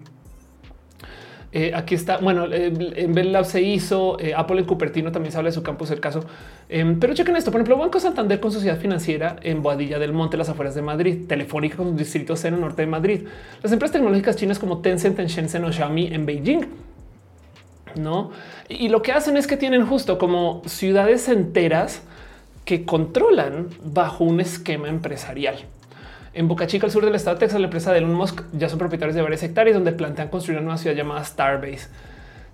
Eh, 1.51 1.73
aquí 1.75 1.95
está. 1.95 2.19
Bueno, 2.19 2.45
en 2.53 3.15
Bell 3.15 3.33
Lab 3.33 3.47
se 3.47 3.63
hizo 3.63 4.19
eh, 4.21 4.35
Apple 4.37 4.61
en 4.61 4.67
Cupertino 4.67 5.11
también 5.13 5.33
se 5.33 5.39
habla 5.39 5.49
de 5.49 5.55
su 5.55 5.63
campus, 5.63 5.91
el 5.91 6.01
caso. 6.01 6.25
Em, 6.69 7.01
pero 7.01 7.15
chequen 7.15 7.37
esto. 7.37 7.51
Por 7.51 7.61
ejemplo, 7.61 7.79
Banco 7.79 7.99
Santander 8.01 8.39
con 8.39 8.53
sociedad 8.53 8.79
financiera 8.79 9.37
en 9.43 9.63
Boadilla 9.63 9.99
del 9.99 10.13
Monte, 10.13 10.37
las 10.37 10.51
afueras 10.51 10.75
de 10.75 10.83
Madrid, 10.83 11.27
Telefónica 11.27 11.79
con 11.79 11.97
distrito 11.97 12.37
C 12.37 12.49
en 12.49 12.55
el 12.55 12.61
norte 12.61 12.83
de 12.83 12.89
Madrid, 12.89 13.23
las 13.63 13.73
empresas 13.73 13.93
tecnológicas 13.95 14.37
chinas 14.37 14.59
como 14.59 14.81
Tencent 14.83 15.19
en 15.19 15.27
Shenzhen 15.27 15.65
o 15.65 15.73
Xiaomi 15.73 16.09
en 16.13 16.27
Beijing. 16.27 16.67
No, 17.97 18.31
y 18.69 18.91
lo 18.91 19.01
que 19.01 19.13
hacen 19.13 19.39
es 19.39 19.47
que 19.47 19.57
tienen 19.57 19.87
justo 19.87 20.19
como 20.19 20.63
ciudades 20.67 21.29
enteras 21.29 22.03
que 22.67 22.85
controlan 22.85 23.69
bajo 23.83 24.25
un 24.25 24.41
esquema 24.41 24.89
empresarial. 24.89 25.57
En 26.39 26.47
Boca 26.47 26.69
Chica, 26.69 26.87
al 26.87 26.93
sur 26.93 27.05
del 27.05 27.17
estado 27.17 27.35
de 27.35 27.41
Texas, 27.41 27.59
la 27.59 27.67
empresa 27.67 27.91
de 27.91 27.99
Elon 27.99 28.15
Musk 28.15 28.43
ya 28.53 28.69
son 28.69 28.79
propietarios 28.79 29.17
de 29.17 29.23
varias 29.23 29.43
hectáreas 29.43 29.75
donde 29.75 29.91
plantean 29.91 30.29
construir 30.29 30.59
una 30.59 30.67
nueva 30.67 30.79
ciudad 30.79 30.95
llamada 30.95 31.25
Starbase. 31.25 31.89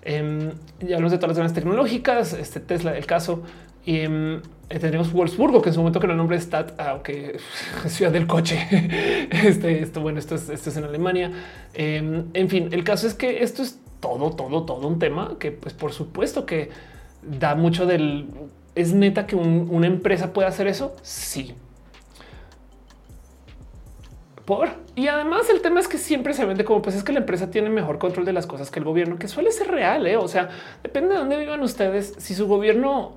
Eh, 0.00 0.54
ya 0.80 0.96
hablamos 0.96 1.12
de 1.12 1.18
todas 1.18 1.28
las 1.28 1.36
zonas 1.36 1.52
tecnológicas, 1.52 2.32
este 2.32 2.60
Tesla, 2.60 2.96
el 2.96 3.04
caso. 3.04 3.42
Y 3.84 3.98
em, 3.98 4.40
eh, 4.70 4.78
tenemos 4.78 5.12
Wolfsburgo, 5.12 5.60
que 5.60 5.68
en 5.68 5.74
su 5.74 5.80
momento 5.80 6.00
que 6.00 6.06
el 6.06 6.16
nombre 6.16 6.38
es 6.38 6.44
Stat, 6.44 6.80
aunque 6.80 7.36
ciudad 7.88 8.10
del 8.10 8.26
coche. 8.26 8.66
este, 9.30 9.82
esto, 9.82 10.00
bueno, 10.00 10.18
esto 10.18 10.36
es, 10.36 10.48
esto 10.48 10.70
es 10.70 10.76
en 10.78 10.84
Alemania. 10.84 11.30
Em, 11.74 12.24
en 12.32 12.48
fin, 12.48 12.70
el 12.72 12.84
caso 12.84 13.06
es 13.06 13.12
que 13.12 13.42
esto 13.42 13.62
es 13.62 13.78
todo, 14.00 14.30
todo, 14.30 14.64
todo 14.64 14.88
un 14.88 14.98
tema 14.98 15.36
que, 15.38 15.52
pues, 15.52 15.74
por 15.74 15.92
supuesto 15.92 16.46
que 16.46 16.70
da 17.22 17.54
mucho 17.54 17.84
del. 17.84 18.28
Es 18.76 18.94
neta 18.94 19.26
que 19.26 19.36
una 19.36 19.86
empresa 19.86 20.32
pueda 20.32 20.48
hacer 20.48 20.68
eso. 20.68 20.96
Sí, 21.02 21.54
por 24.44 24.68
y 24.96 25.08
además 25.08 25.50
el 25.50 25.60
tema 25.60 25.80
es 25.80 25.88
que 25.88 25.98
siempre 25.98 26.34
se 26.34 26.44
vende 26.44 26.64
como 26.64 26.80
pues 26.80 26.94
es 26.94 27.02
que 27.02 27.12
la 27.12 27.18
empresa 27.20 27.50
tiene 27.50 27.68
mejor 27.68 27.98
control 27.98 28.24
de 28.24 28.32
las 28.32 28.46
cosas 28.46 28.70
que 28.70 28.78
el 28.78 28.84
gobierno, 28.84 29.18
que 29.18 29.26
suele 29.26 29.50
ser 29.50 29.68
real. 29.68 30.06
¿eh? 30.06 30.16
O 30.16 30.28
sea, 30.28 30.50
depende 30.82 31.10
de 31.10 31.16
dónde 31.16 31.36
vivan 31.36 31.60
ustedes. 31.62 32.14
Si 32.18 32.34
su 32.34 32.46
gobierno 32.46 33.16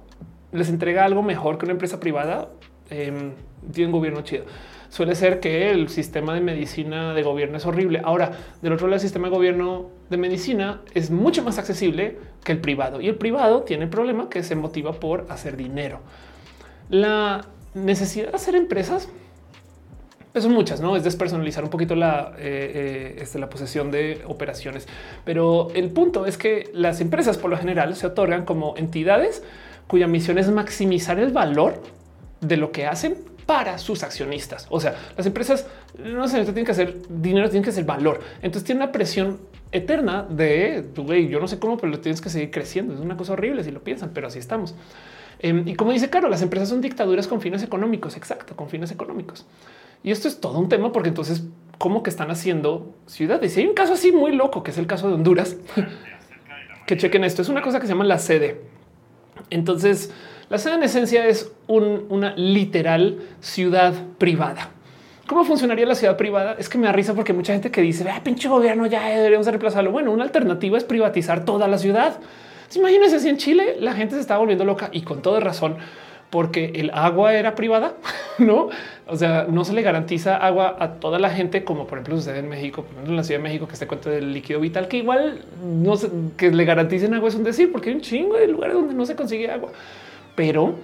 les 0.52 0.70
entrega 0.70 1.06
algo 1.06 1.22
mejor 1.22 1.58
que 1.58 1.66
una 1.66 1.74
empresa 1.74 2.00
privada, 2.00 2.50
eh, 2.90 3.32
tiene 3.72 3.88
un 3.88 3.92
gobierno 3.92 4.22
chido. 4.22 4.46
Suele 4.90 5.14
ser 5.16 5.40
que 5.40 5.70
el 5.70 5.90
sistema 5.90 6.34
de 6.34 6.42
medicina 6.42 7.14
de 7.14 7.22
gobierno 7.22 7.58
es 7.58 7.66
horrible. 7.66 8.02
Ahora, 8.04 8.32
del 8.62 8.74
otro 8.74 8.88
lado, 8.88 8.96
el 8.96 9.02
sistema 9.02 9.28
de 9.28 9.36
gobierno 9.36 9.90
de 10.10 10.18
medicina 10.18 10.82
es 10.94 11.12
mucho 11.12 11.44
más 11.44 11.60
accesible 11.60 12.18
que 12.44 12.54
el 12.54 12.60
privado 12.60 13.02
y 13.02 13.08
el 13.08 13.16
privado 13.16 13.64
tiene 13.64 13.84
el 13.84 13.90
problema 13.90 14.30
que 14.30 14.42
se 14.44 14.56
motiva 14.56 14.94
por 14.94 15.28
hacer 15.30 15.58
dinero. 15.58 16.00
La 16.90 17.46
necesidad 17.74 18.30
de 18.30 18.36
hacer 18.36 18.56
empresas 18.56 19.10
pues 20.38 20.44
son 20.44 20.54
muchas, 20.54 20.82
no 20.82 20.96
es 20.96 21.04
despersonalizar 21.04 21.64
un 21.64 21.72
poquito 21.72 21.96
la, 21.96 22.34
eh, 22.38 23.16
eh, 23.18 23.20
este, 23.24 23.40
la 23.40 23.50
posesión 23.50 23.90
de 23.90 24.22
operaciones. 24.28 24.88
Pero 25.26 25.70
el 25.74 25.90
punto 25.90 26.28
es 26.28 26.38
que 26.38 26.70
las 26.74 27.02
empresas 27.02 27.40
por 27.40 27.50
lo 27.50 27.58
general 27.58 27.96
se 27.96 28.06
otorgan 28.06 28.46
como 28.46 28.78
entidades 28.78 29.42
cuya 29.88 30.06
misión 30.06 30.38
es 30.38 30.48
maximizar 30.52 31.18
el 31.18 31.32
valor 31.32 31.82
de 32.40 32.56
lo 32.56 32.72
que 32.72 32.86
hacen 32.86 33.16
para 33.48 33.80
sus 33.80 34.04
accionistas. 34.04 34.68
O 34.70 34.80
sea, 34.80 34.94
las 35.18 35.26
empresas 35.26 35.66
no 35.98 36.28
se 36.28 36.44
tienen 36.44 36.66
que 36.66 36.72
hacer 36.72 36.98
dinero, 37.10 37.50
tienen 37.50 37.64
que 37.64 37.72
ser 37.72 37.86
valor. 37.86 38.20
Entonces 38.44 38.64
tiene 38.64 38.84
una 38.84 38.92
presión 38.92 39.40
eterna 39.72 40.22
de 40.30 40.86
güey, 40.98 41.30
yo 41.30 41.40
no 41.40 41.48
sé 41.48 41.58
cómo, 41.58 41.78
pero 41.78 41.92
lo 41.92 42.00
tienes 42.00 42.22
que 42.22 42.30
seguir 42.30 42.52
creciendo. 42.52 42.94
Es 42.94 43.00
una 43.00 43.18
cosa 43.18 43.34
horrible 43.34 43.64
si 43.64 43.72
lo 43.72 43.84
piensan, 43.84 44.12
pero 44.14 44.28
así 44.28 44.38
estamos. 44.38 44.76
Em, 45.40 45.68
y 45.68 45.74
como 45.74 45.94
dice 45.94 46.12
Caro, 46.12 46.30
las 46.30 46.44
empresas 46.44 46.70
son 46.70 46.82
dictaduras 46.82 47.28
con 47.28 47.42
fines 47.42 47.64
económicos. 47.64 48.16
Exacto, 48.16 48.56
con 48.56 48.70
fines 48.70 48.92
económicos. 48.92 49.48
Y 50.04 50.12
esto 50.12 50.28
es 50.28 50.40
todo 50.40 50.60
un 50.60 50.70
tema 50.70 50.92
porque 50.92 51.10
entonces, 51.10 51.44
¿cómo 51.78 52.04
que 52.04 52.10
están 52.10 52.32
haciendo 52.32 52.94
ciudades? 53.06 53.58
Y 53.58 53.62
hay 53.62 53.68
un 53.68 53.74
caso 53.74 53.94
así 53.94 54.12
muy 54.12 54.34
loco, 54.34 54.64
que 54.64 54.72
es 54.72 54.78
el 54.78 54.88
caso 54.88 55.08
de 55.08 55.16
Honduras, 55.16 55.58
que 56.88 56.98
chequen 56.98 57.24
esto. 57.24 57.42
Es 57.42 57.50
una 57.50 57.62
cosa 57.62 57.80
que 57.80 57.88
se 57.88 57.94
llama 57.94 58.06
la 58.06 58.20
sede. 58.20 58.62
Entonces, 59.50 60.12
la 60.50 60.58
sede 60.58 60.76
en 60.76 60.84
esencia 60.84 61.28
es 61.28 61.52
una 61.68 62.36
literal 62.36 63.20
ciudad 63.42 63.94
privada. 64.18 64.72
¿Cómo 65.28 65.44
funcionaría 65.44 65.86
la 65.86 65.96
ciudad 65.96 66.16
privada? 66.16 66.56
Es 66.58 66.70
que 66.70 66.78
me 66.78 66.88
da 66.88 66.94
risa 66.94 67.14
porque 67.14 67.34
mucha 67.34 67.52
gente 67.52 67.70
que 67.70 67.82
dice, 67.82 68.10
ah, 68.10 68.22
pinche 68.24 68.48
gobierno, 68.48 68.86
ya 68.86 69.10
deberíamos 69.10 69.46
reemplazarlo. 69.46 69.92
Bueno, 69.92 70.12
una 70.12 70.24
alternativa 70.24 70.78
es 70.78 70.86
privatizar 70.86 71.44
toda 71.44 71.68
la 71.68 71.78
ciudad. 71.78 72.18
Imagínense 72.76 73.20
si 73.20 73.28
en 73.28 73.38
Chile 73.38 73.76
la 73.82 73.94
gente 73.94 74.16
se 74.16 74.22
está 74.22 74.38
volviendo 74.38 74.64
loca 74.64 74.90
y 74.94 75.02
con 75.02 75.22
toda 75.22 75.42
razón 75.42 75.78
porque 76.30 76.74
el 76.76 76.92
agua 76.94 77.34
era 77.34 77.56
privada, 77.56 77.94
no? 78.38 78.70
O 79.08 79.16
sea, 79.16 79.48
no 79.50 79.64
se 79.64 79.74
le 79.74 79.82
garantiza 79.82 80.36
agua 80.36 80.76
a 80.80 80.96
toda 80.96 81.20
la 81.20 81.30
gente, 81.30 81.64
como 81.64 81.88
por 81.88 81.98
ejemplo 81.98 82.18
sucede 82.18 82.40
en 82.40 82.50
México, 82.50 82.86
en 83.06 83.16
la 83.16 83.24
Ciudad 83.24 83.40
de 83.40 83.44
México, 83.44 83.68
que 83.68 83.76
se 83.76 83.88
cuenta 83.88 84.10
del 84.10 84.34
líquido 84.34 84.60
vital, 84.60 84.88
que 84.88 84.98
igual 84.98 85.46
no 85.64 85.96
se, 85.96 86.10
que 86.36 86.52
le 86.52 86.66
garanticen 86.66 87.14
agua 87.14 87.30
es 87.30 87.36
un 87.36 87.44
decir, 87.44 87.72
porque 87.72 87.90
hay 87.90 87.96
un 87.96 88.02
chingo 88.02 88.36
de 88.36 88.48
lugares 88.48 88.76
donde 88.76 88.94
no 88.94 89.06
se 89.06 89.16
consigue 89.16 89.50
agua. 89.50 89.72
Pero 90.36 90.76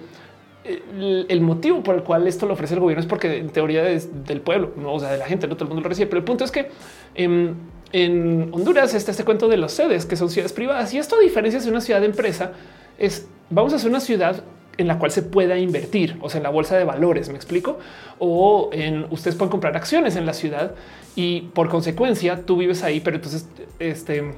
eh, 0.64 1.26
el, 1.28 1.40
motivo 1.42 1.82
por 1.82 1.94
el 1.94 2.02
cual 2.02 2.26
esto 2.26 2.46
lo 2.46 2.54
ofrece 2.54 2.74
el 2.74 2.80
gobierno 2.80 3.02
es 3.02 3.06
porque 3.06 3.36
en 3.36 3.50
teoría 3.50 3.86
es 3.88 4.24
del 4.24 4.40
pueblo, 4.40 4.72
no 4.76 4.94
o 4.94 5.00
sea, 5.00 5.12
de 5.12 5.18
la 5.18 5.26
gente, 5.26 5.46
no 5.46 5.56
todo 5.56 5.64
el 5.64 5.68
mundo 5.68 5.82
lo 5.82 5.88
recibe. 5.90 6.06
Pero 6.06 6.20
el 6.20 6.24
punto 6.24 6.44
es 6.44 6.50
que 6.50 6.70
en, 7.14 7.56
en 7.92 8.48
Honduras 8.52 8.94
está 8.94 9.10
este 9.10 9.24
cuento 9.24 9.48
de 9.48 9.58
los 9.58 9.72
sedes, 9.72 10.06
que 10.06 10.16
son 10.16 10.30
ciudades 10.30 10.54
privadas, 10.54 10.94
y 10.94 10.98
esto 10.98 11.16
a 11.16 11.20
diferencia 11.20 11.60
de 11.60 11.68
una 11.68 11.82
ciudad 11.82 12.00
de 12.00 12.06
empresa, 12.06 12.52
es 12.96 13.28
vamos 13.50 13.74
a 13.74 13.76
hacer 13.76 13.90
una 13.90 14.00
ciudad 14.00 14.42
en 14.76 14.88
la 14.88 14.98
cual 14.98 15.10
se 15.10 15.22
pueda 15.22 15.58
invertir, 15.58 16.16
o 16.20 16.28
sea, 16.28 16.38
en 16.38 16.42
la 16.42 16.50
bolsa 16.50 16.76
de 16.76 16.84
valores, 16.84 17.28
me 17.28 17.36
explico, 17.36 17.78
o 18.18 18.70
en 18.72 19.06
ustedes 19.10 19.36
pueden 19.36 19.50
comprar 19.50 19.76
acciones 19.76 20.16
en 20.16 20.26
la 20.26 20.32
ciudad 20.32 20.74
y 21.14 21.42
por 21.54 21.68
consecuencia 21.68 22.44
tú 22.44 22.56
vives 22.56 22.82
ahí, 22.82 23.00
pero 23.00 23.16
entonces 23.16 23.48
este 23.78 24.34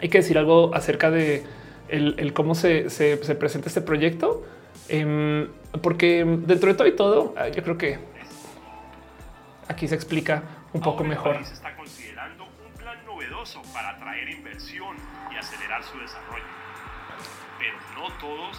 hay 0.00 0.08
que 0.08 0.18
decir 0.18 0.38
algo 0.38 0.74
acerca 0.74 1.10
de 1.10 1.44
el, 1.88 2.32
cómo 2.34 2.54
se, 2.54 2.86
presenta 3.38 3.68
este 3.68 3.80
proyecto, 3.80 4.44
em, 4.88 5.48
porque 5.82 6.24
dentro 6.24 6.68
de 6.68 6.74
todo 6.74 6.86
y 6.86 6.96
todo, 6.96 7.34
ah, 7.36 7.48
yo 7.48 7.62
creo 7.62 7.78
que 7.78 7.98
aquí 9.68 9.88
se 9.88 9.94
explica 9.94 10.42
un 10.72 10.80
poco 10.80 11.02
mejor. 11.02 11.44
Se 11.44 11.54
está 11.54 11.74
considerando 11.76 12.44
un 12.44 12.72
plan 12.78 13.04
novedoso 13.06 13.62
para 13.72 13.90
atraer 13.90 14.28
inversión 14.28 14.96
y 15.32 15.36
acelerar 15.36 15.82
su 15.82 15.98
desarrollo, 15.98 16.44
pero 17.58 17.76
no 17.96 18.14
todos 18.18 18.56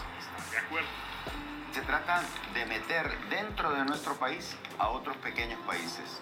se 1.73 1.81
trata 1.81 2.21
de 2.53 2.65
meter 2.65 3.11
dentro 3.29 3.71
de 3.71 3.85
nuestro 3.85 4.15
país 4.15 4.55
a 4.77 4.89
otros 4.89 5.15
pequeños 5.17 5.59
países. 5.65 6.21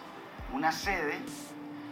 Una 0.54 0.72
sede 0.72 1.20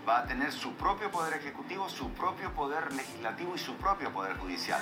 va 0.08 0.20
a 0.20 0.26
tener 0.26 0.52
su 0.52 0.74
propio 0.74 1.12
poder 1.12 1.34
ejecutivo, 1.34 1.90
su 1.90 2.10
propio 2.10 2.52
poder 2.54 2.94
legislativo 2.94 3.54
y 3.56 3.60
su 3.60 3.74
propio 3.76 4.12
poder 4.12 4.38
judicial. 4.38 4.80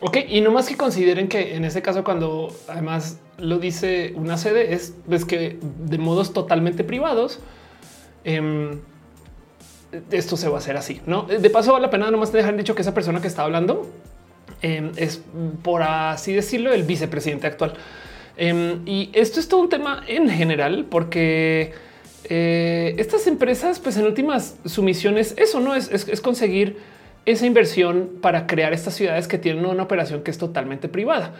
Ok, 0.00 0.18
y 0.28 0.40
no 0.40 0.50
más 0.50 0.68
que 0.68 0.76
consideren 0.76 1.28
que 1.28 1.56
en 1.56 1.64
este 1.64 1.82
caso, 1.82 2.04
cuando 2.04 2.54
además 2.68 3.18
lo 3.36 3.58
dice 3.58 4.12
una 4.16 4.38
sede, 4.38 4.72
es, 4.72 4.94
es 5.10 5.24
que 5.24 5.58
de 5.60 5.98
modos 5.98 6.32
totalmente 6.32 6.84
privados, 6.84 7.40
em, 8.24 8.80
esto 10.10 10.36
se 10.36 10.48
va 10.48 10.56
a 10.56 10.58
hacer 10.58 10.76
así. 10.76 11.02
No 11.04 11.22
de 11.24 11.50
paso, 11.50 11.72
vale 11.72 11.86
la 11.86 11.90
pena 11.90 12.10
nomás 12.10 12.30
te 12.30 12.38
dejar 12.38 12.56
dicho 12.56 12.74
que 12.74 12.82
esa 12.82 12.94
persona 12.94 13.20
que 13.20 13.26
está 13.26 13.42
hablando 13.42 13.90
Em, 14.62 14.92
es, 14.96 15.22
por 15.62 15.82
así 15.82 16.32
decirlo, 16.32 16.72
el 16.72 16.82
vicepresidente 16.82 17.46
actual. 17.46 17.74
Em, 18.36 18.80
y 18.86 19.10
esto 19.12 19.40
es 19.40 19.48
todo 19.48 19.60
un 19.60 19.68
tema 19.68 20.02
en 20.06 20.28
general, 20.28 20.86
porque 20.90 21.72
eh, 22.24 22.94
estas 22.98 23.26
empresas, 23.26 23.80
pues 23.80 23.96
en 23.96 24.06
últimas, 24.06 24.56
su 24.64 24.82
misión 24.82 25.18
es 25.18 25.34
eso, 25.36 25.60
no 25.60 25.74
es, 25.74 25.90
es, 25.90 26.20
conseguir 26.20 26.78
esa 27.26 27.46
inversión 27.46 28.18
para 28.20 28.46
crear 28.46 28.72
estas 28.72 28.94
ciudades 28.94 29.28
que 29.28 29.38
tienen 29.38 29.64
una 29.64 29.82
operación 29.82 30.22
que 30.22 30.30
es 30.30 30.38
totalmente 30.38 30.88
privada. 30.88 31.34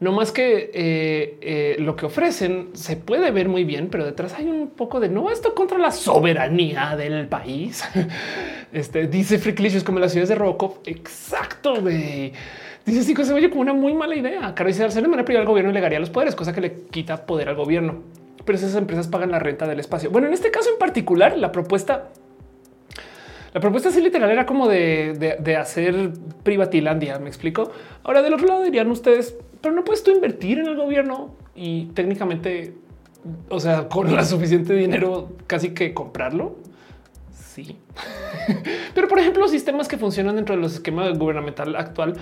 No 0.00 0.10
más 0.10 0.32
que 0.32 0.70
eh, 0.74 1.38
eh, 1.40 1.76
lo 1.78 1.94
que 1.94 2.06
ofrecen 2.06 2.70
se 2.72 2.96
puede 2.96 3.30
ver 3.30 3.48
muy 3.48 3.62
bien, 3.62 3.88
pero 3.88 4.04
detrás 4.04 4.34
hay 4.34 4.46
un 4.46 4.70
poco 4.70 4.98
de 4.98 5.08
no 5.08 5.30
esto 5.30 5.54
contra 5.54 5.78
la 5.78 5.92
soberanía 5.92 6.96
del 6.96 7.28
país. 7.28 7.84
Este 8.72 9.06
dice 9.06 9.38
Fricklicious 9.38 9.84
como 9.84 9.98
las 9.98 10.12
ciudades 10.12 10.30
de 10.30 10.34
Robocop. 10.34 10.88
Exacto. 10.88 11.74
Dice 12.84 13.04
sí, 13.04 13.14
se 13.14 13.32
oye 13.32 13.48
como 13.48 13.62
una 13.62 13.72
muy 13.72 13.94
mala 13.94 14.16
idea. 14.16 14.48
Hacer 14.48 14.90
de 14.90 15.08
manera 15.08 15.24
privada 15.24 15.42
al 15.42 15.48
gobierno 15.48 15.72
legaría 15.72 16.00
los 16.00 16.10
poderes, 16.10 16.34
cosa 16.34 16.52
que 16.52 16.60
le 16.60 16.74
quita 16.90 17.26
poder 17.26 17.48
al 17.48 17.56
gobierno. 17.56 18.02
Pero 18.44 18.58
esas 18.58 18.74
empresas 18.74 19.06
pagan 19.06 19.30
la 19.30 19.38
renta 19.38 19.66
del 19.66 19.78
espacio. 19.78 20.10
Bueno, 20.10 20.26
en 20.26 20.34
este 20.34 20.50
caso 20.50 20.70
en 20.70 20.78
particular, 20.78 21.38
la 21.38 21.52
propuesta 21.52 22.10
la 23.54 23.60
propuesta 23.60 23.90
así 23.90 24.00
literal 24.00 24.30
era 24.30 24.46
como 24.46 24.66
de, 24.66 25.36
de, 25.38 25.56
hacer 25.56 26.12
privatilandia. 26.42 27.18
Me 27.18 27.28
explico. 27.28 27.70
Ahora 28.02 28.22
del 28.22 28.32
otro 28.32 28.46
lado 28.46 28.62
dirían 28.62 28.90
ustedes, 28.90 29.36
pero 29.60 29.74
no 29.74 29.84
puedes 29.84 30.02
tú 30.02 30.10
invertir 30.10 30.58
en 30.58 30.66
el 30.66 30.76
gobierno 30.76 31.34
y 31.54 31.86
técnicamente, 31.86 32.74
o 33.50 33.60
sea, 33.60 33.88
con 33.88 34.14
la 34.14 34.24
suficiente 34.24 34.72
dinero 34.72 35.32
casi 35.46 35.74
que 35.74 35.92
comprarlo. 35.92 36.56
Sí, 37.34 37.76
pero 38.94 39.06
por 39.06 39.18
ejemplo, 39.18 39.46
sistemas 39.48 39.86
que 39.86 39.98
funcionan 39.98 40.36
dentro 40.36 40.56
de 40.56 40.62
los 40.62 40.72
esquemas 40.72 41.18
gubernamental 41.18 41.76
actual, 41.76 42.14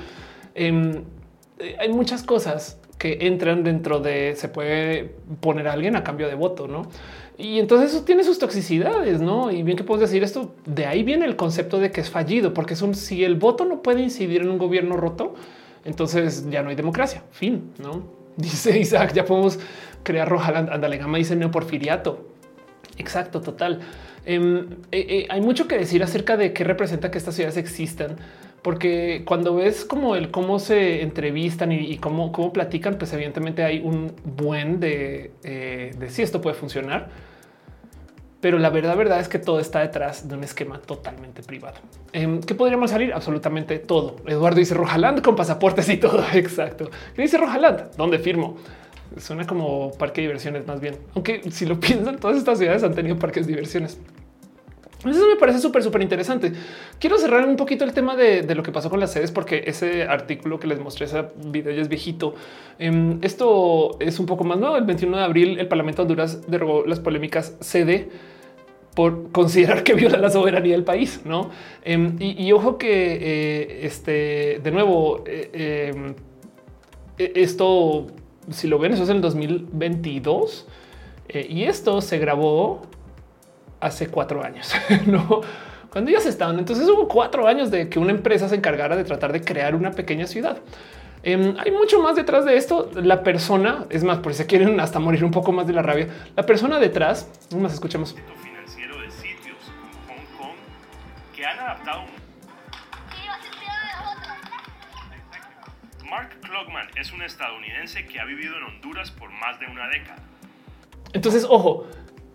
eh, 0.68 1.76
hay 1.78 1.88
muchas 1.92 2.22
cosas 2.22 2.78
que 2.98 3.18
entran 3.22 3.64
dentro 3.64 4.00
de 4.00 4.34
se 4.36 4.48
puede 4.48 5.14
poner 5.40 5.68
a 5.68 5.72
alguien 5.72 5.96
a 5.96 6.04
cambio 6.04 6.28
de 6.28 6.34
voto, 6.34 6.68
no? 6.68 6.82
Y 7.38 7.58
entonces 7.58 7.94
eso 7.94 8.04
tiene 8.04 8.22
sus 8.24 8.38
toxicidades, 8.38 9.22
¿no? 9.22 9.50
Y 9.50 9.62
bien 9.62 9.78
que 9.78 9.84
puedes 9.84 10.02
decir 10.02 10.22
esto, 10.22 10.54
de 10.66 10.84
ahí 10.84 11.02
viene 11.02 11.24
el 11.24 11.36
concepto 11.36 11.78
de 11.78 11.90
que 11.90 12.02
es 12.02 12.10
fallido, 12.10 12.52
porque 12.52 12.74
es 12.74 12.82
un, 12.82 12.94
si 12.94 13.24
el 13.24 13.36
voto 13.36 13.64
no 13.64 13.82
puede 13.82 14.02
incidir 14.02 14.42
en 14.42 14.50
un 14.50 14.58
gobierno 14.58 14.98
roto, 14.98 15.34
entonces 15.86 16.50
ya 16.50 16.62
no 16.62 16.68
hay 16.68 16.76
democracia. 16.76 17.22
Fin, 17.30 17.72
¿no? 17.78 18.02
Dice 18.36 18.78
Isaac, 18.78 19.14
ya 19.14 19.24
podemos 19.24 19.58
crear 20.02 20.28
Rojaland. 20.28 20.68
Ándale, 20.68 20.98
Gama 20.98 21.18
dice 21.18 21.36
neoporfiriato. 21.36 22.26
Exacto, 22.98 23.40
total. 23.40 23.80
Em, 24.26 24.72
eh, 24.92 25.06
eh, 25.08 25.26
hay 25.30 25.40
mucho 25.40 25.66
que 25.66 25.78
decir 25.78 26.02
acerca 26.02 26.36
de 26.36 26.52
qué 26.52 26.64
representa 26.64 27.10
que 27.10 27.18
estas 27.18 27.34
ciudades 27.34 27.56
existan, 27.56 28.16
porque 28.62 29.22
cuando 29.24 29.54
ves 29.54 29.84
como 29.84 30.16
el 30.16 30.30
cómo 30.30 30.58
se 30.58 31.02
entrevistan 31.02 31.72
y, 31.72 31.96
cómo, 31.98 32.32
cómo 32.32 32.52
platican, 32.52 32.96
pues 32.98 33.12
evidentemente 33.12 33.64
hay 33.64 33.80
un 33.80 34.12
buen 34.24 34.80
de, 34.80 35.32
eh, 35.42 35.94
de 35.98 36.10
si 36.10 36.22
esto 36.22 36.40
puede 36.40 36.54
funcionar 36.54 37.08
pero 38.40 38.58
la 38.58 38.70
verdad, 38.70 38.96
verdad 38.96 39.20
es 39.20 39.28
que 39.28 39.38
todo 39.38 39.60
está 39.60 39.80
detrás 39.80 40.26
de 40.26 40.34
un 40.34 40.44
esquema 40.44 40.78
totalmente 40.78 41.42
privado. 41.42 41.76
Em, 42.12 42.40
¿Qué 42.40 42.54
podríamos 42.54 42.90
salir? 42.90 43.12
Absolutamente 43.12 43.78
todo. 43.78 44.16
Eduardo 44.26 44.58
dice 44.58 44.74
Rojaland 44.74 45.20
con 45.20 45.36
pasaportes 45.36 45.88
y 45.88 45.98
todo. 45.98 46.24
Exacto. 46.32 46.90
¿Qué 47.14 47.22
dice 47.22 47.36
Rojaland? 47.36 47.94
¿Dónde 47.96 48.18
firmo? 48.18 48.56
Suena 49.18 49.46
como 49.46 49.92
parque 49.92 50.22
de 50.22 50.28
diversiones 50.28 50.66
más 50.66 50.80
bien. 50.80 50.96
Aunque 51.14 51.42
si 51.50 51.66
lo 51.66 51.78
piensan, 51.80 52.18
todas 52.18 52.38
estas 52.38 52.58
ciudades 52.58 52.82
han 52.82 52.94
tenido 52.94 53.18
parques 53.18 53.46
de 53.46 53.52
diversiones. 53.52 53.98
Eso 55.04 55.26
me 55.26 55.36
parece 55.36 55.60
súper, 55.60 55.82
súper 55.82 56.02
interesante. 56.02 56.52
Quiero 56.98 57.16
cerrar 57.16 57.48
un 57.48 57.56
poquito 57.56 57.84
el 57.84 57.94
tema 57.94 58.16
de, 58.16 58.42
lo 58.54 58.62
que 58.62 58.70
pasó 58.70 58.90
con 58.90 59.00
las 59.00 59.12
sedes, 59.12 59.32
porque 59.32 59.64
ese 59.66 60.02
artículo 60.02 60.60
que 60.60 60.66
les 60.66 60.78
mostré, 60.78 61.06
ese 61.06 61.24
video 61.46 61.72
ya 61.72 61.80
es 61.80 61.88
viejito. 61.88 62.34
Em, 62.78 63.18
esto 63.22 63.96
es 63.98 64.18
un 64.20 64.26
poco 64.26 64.44
más 64.44 64.58
nuevo. 64.58 64.76
El 64.76 64.84
21 64.84 65.16
de 65.16 65.22
abril, 65.22 65.58
el 65.58 65.68
Parlamento 65.68 66.02
de 66.02 66.12
Honduras 66.12 66.50
derogó 66.50 66.84
las 66.84 67.00
polémicas 67.00 67.56
sede 67.60 68.10
por 68.94 69.30
considerar 69.32 69.84
que 69.84 69.94
viola 69.94 70.18
la 70.18 70.28
soberanía 70.28 70.74
del 70.74 70.84
país. 70.84 71.20
No? 71.24 71.50
Em, 71.82 72.16
y, 72.18 72.52
ojo 72.52 72.76
que 72.76 72.90
eh, 72.92 73.86
este 73.86 74.60
de 74.62 74.70
nuevo, 74.70 75.24
eh, 75.26 75.92
em, 75.94 76.14
e, 77.16 77.32
esto, 77.36 78.08
si 78.50 78.68
lo 78.68 78.78
ven, 78.78 78.92
eso 78.92 79.04
es 79.04 79.08
en 79.08 79.16
el 79.16 79.22
2022 79.22 80.66
eh, 81.28 81.46
y 81.48 81.64
esto 81.64 82.00
se 82.00 82.18
grabó 82.18 82.82
hace 83.80 84.08
cuatro 84.08 84.44
años, 84.44 84.72
no? 85.06 85.40
Cuando 85.90 86.12
se 86.20 86.28
estaban. 86.28 86.58
Entonces 86.58 86.88
hubo 86.88 87.08
cuatro 87.08 87.48
años 87.48 87.70
de 87.70 87.88
que 87.88 87.98
una 87.98 88.12
empresa 88.12 88.48
se 88.48 88.54
encargara 88.54 88.96
de 88.96 89.04
tratar 89.04 89.32
de 89.32 89.40
crear 89.40 89.74
una 89.74 89.90
pequeña 89.90 90.26
ciudad. 90.26 90.58
Em, 91.22 91.54
hay 91.58 91.70
mucho 91.72 92.00
más 92.00 92.16
detrás 92.16 92.44
de 92.44 92.56
esto. 92.56 92.90
La 92.94 93.22
persona, 93.22 93.86
es 93.90 94.04
más, 94.04 94.18
por 94.18 94.32
si 94.32 94.38
se 94.38 94.46
quieren 94.46 94.78
hasta 94.78 95.00
morir 95.00 95.24
un 95.24 95.32
poco 95.32 95.52
más 95.52 95.66
de 95.66 95.72
la 95.72 95.82
rabia, 95.82 96.08
la 96.36 96.46
persona 96.46 96.78
detrás, 96.78 97.28
más 97.56 97.74
escuchemos. 97.74 98.14
Financiero 98.42 99.00
de 99.00 99.10
sitios 99.10 99.58
Hong 100.06 100.38
Kong 100.38 100.56
que 101.34 101.44
han 101.44 101.58
adaptado. 101.58 102.04
Mark 106.08 106.30
Klugman 106.40 106.88
es 106.96 107.12
un 107.12 107.22
estadounidense 107.22 108.04
que 108.06 108.18
ha 108.18 108.24
vivido 108.24 108.56
en 108.56 108.64
Honduras 108.64 109.10
por 109.12 109.30
más 109.30 109.60
de 109.60 109.66
una 109.66 109.88
década. 109.88 110.18
Entonces, 111.12 111.46
ojo, 111.48 111.86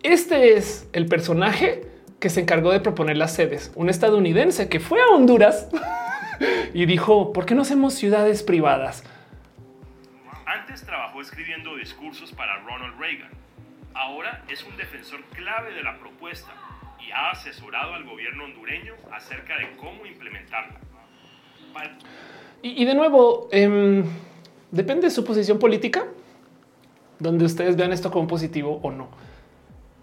este 0.05 0.55
es 0.55 0.87
el 0.93 1.07
personaje 1.07 1.81
que 2.19 2.29
se 2.29 2.41
encargó 2.41 2.71
de 2.71 2.79
proponer 2.79 3.17
las 3.17 3.33
sedes, 3.33 3.71
un 3.75 3.89
estadounidense 3.89 4.69
que 4.69 4.79
fue 4.79 5.01
a 5.01 5.07
Honduras 5.07 5.69
y 6.73 6.85
dijo, 6.85 7.33
¿por 7.33 7.45
qué 7.45 7.55
no 7.55 7.63
hacemos 7.63 7.93
ciudades 7.93 8.43
privadas? 8.43 9.03
Antes 10.45 10.83
trabajó 10.83 11.21
escribiendo 11.21 11.75
discursos 11.75 12.31
para 12.31 12.59
Ronald 12.59 12.99
Reagan. 12.99 13.31
Ahora 13.93 14.43
es 14.49 14.63
un 14.63 14.75
defensor 14.77 15.23
clave 15.33 15.73
de 15.73 15.83
la 15.83 15.97
propuesta 15.97 16.51
y 17.05 17.11
ha 17.11 17.31
asesorado 17.31 17.93
al 17.93 18.03
gobierno 18.03 18.43
hondureño 18.45 18.93
acerca 19.11 19.57
de 19.57 19.75
cómo 19.77 20.05
implementarla. 20.05 20.79
Y, 22.61 22.85
de 22.85 22.95
nuevo, 22.95 23.49
em, 23.51 24.03
depende 24.71 25.07
de 25.07 25.11
su 25.11 25.23
posición 25.23 25.59
política, 25.59 26.05
donde 27.19 27.45
ustedes 27.45 27.75
vean 27.75 27.91
esto 27.91 28.11
como 28.11 28.27
positivo 28.27 28.79
o 28.81 28.91
no. 28.91 29.09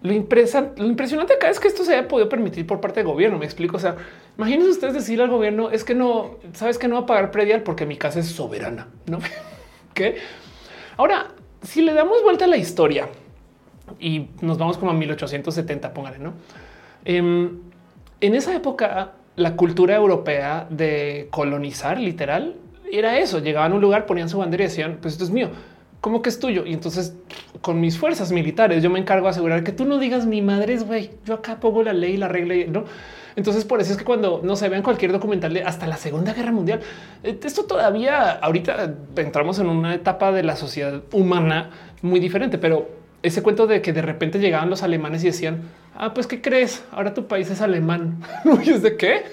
Lo, 0.03 0.11
impresionante 0.11 1.33
acá 1.33 1.49
es 1.49 1.61
que 1.61 1.69
esto 1.69 1.85
se 1.85 1.93
haya 1.93 2.09
podido 2.09 2.27
permitir 2.27 2.67
por 2.67 2.81
parte 2.81 2.99
del 2.99 3.07
gobierno. 3.07 3.39
Me 3.39 3.45
explico. 3.45 3.77
O 3.77 3.79
sea, 3.79 3.95
imagínense 4.37 4.69
ustedes 4.69 4.93
decir 4.93 5.21
al 5.21 5.29
gobierno 5.29 5.71
es 5.71 5.85
que 5.85 5.95
no 5.95 6.39
sabes 6.53 6.77
que 6.77 6.89
no 6.89 6.95
va 6.95 7.01
a 7.01 7.05
pagar 7.05 7.31
predial 7.31 7.63
porque 7.63 7.85
mi 7.85 7.95
casa 7.95 8.19
es 8.19 8.27
soberana. 8.27 8.89
No 9.07 9.19
que 9.93 10.17
ahora, 10.97 11.29
si 11.61 11.81
le 11.81 11.93
damos 11.93 12.21
vuelta 12.21 12.43
a 12.43 12.47
la 12.49 12.57
historia 12.57 13.07
y 13.97 14.27
nos 14.41 14.57
vamos 14.57 14.77
como 14.77 14.91
a 14.91 14.93
1870, 14.93 15.93
póngale, 15.93 16.19
no? 16.19 16.33
Em, 17.05 17.59
en 18.19 18.35
esa 18.35 18.53
época, 18.53 19.13
la 19.37 19.55
cultura 19.55 19.95
europea 19.95 20.67
de 20.69 21.29
colonizar 21.31 21.97
literal 21.97 22.57
era 22.91 23.17
eso. 23.19 23.39
Llegaban 23.39 23.71
a 23.71 23.75
un 23.75 23.81
lugar, 23.81 24.05
ponían 24.05 24.27
su 24.27 24.37
bandera 24.37 24.65
y 24.65 24.67
decían, 24.67 24.97
pues 25.01 25.13
esto 25.13 25.23
es 25.23 25.29
mío 25.29 25.49
como 26.03 26.21
que 26.21 26.27
es 26.27 26.37
tuyo. 26.37 26.65
Y 26.65 26.73
entonces 26.73 27.15
con 27.61 27.79
mis 27.79 27.97
fuerzas 27.97 28.33
militares 28.33 28.83
yo 28.83 28.89
me 28.89 28.99
encargo 28.99 29.27
de 29.27 29.29
asegurar 29.31 29.63
que 29.63 29.71
tú 29.71 29.85
no 29.85 29.99
digas 29.99 30.25
mi 30.25 30.41
madre 30.41 30.73
es 30.73 30.85
güey. 30.85 31.11
Yo 31.25 31.35
acá 31.35 31.61
pongo 31.61 31.81
la 31.81 31.93
ley, 31.93 32.17
la 32.17 32.27
regla, 32.27 32.55
no? 32.67 32.83
Entonces 33.37 33.63
por 33.63 33.79
eso 33.79 33.93
es 33.93 33.97
que 33.97 34.03
cuando 34.03 34.41
no 34.43 34.57
se 34.57 34.67
vean 34.67 34.83
cualquier 34.83 35.13
documental 35.13 35.53
de 35.53 35.63
hasta 35.63 35.87
la 35.87 35.95
Segunda 35.95 36.33
Guerra 36.33 36.51
Mundial, 36.51 36.81
eh, 37.23 37.39
esto 37.41 37.63
todavía 37.63 38.31
ahorita 38.31 38.93
entramos 39.15 39.59
en 39.59 39.67
una 39.67 39.95
etapa 39.95 40.33
de 40.33 40.43
la 40.43 40.57
sociedad 40.57 41.01
humana 41.13 41.69
muy 42.01 42.19
diferente, 42.19 42.57
pero 42.57 42.89
ese 43.23 43.41
cuento 43.41 43.65
de 43.65 43.81
que 43.81 43.93
de 43.93 44.01
repente 44.01 44.39
llegaban 44.39 44.69
los 44.69 44.83
alemanes 44.83 45.23
y 45.23 45.27
decían, 45.27 45.69
ah, 45.95 46.13
pues 46.13 46.27
qué 46.27 46.41
crees? 46.41 46.83
Ahora 46.91 47.13
tu 47.13 47.27
país 47.27 47.49
es 47.49 47.61
alemán. 47.61 48.21
¿Y 48.65 48.71
es 48.71 48.81
de 48.81 48.97
qué? 48.97 49.23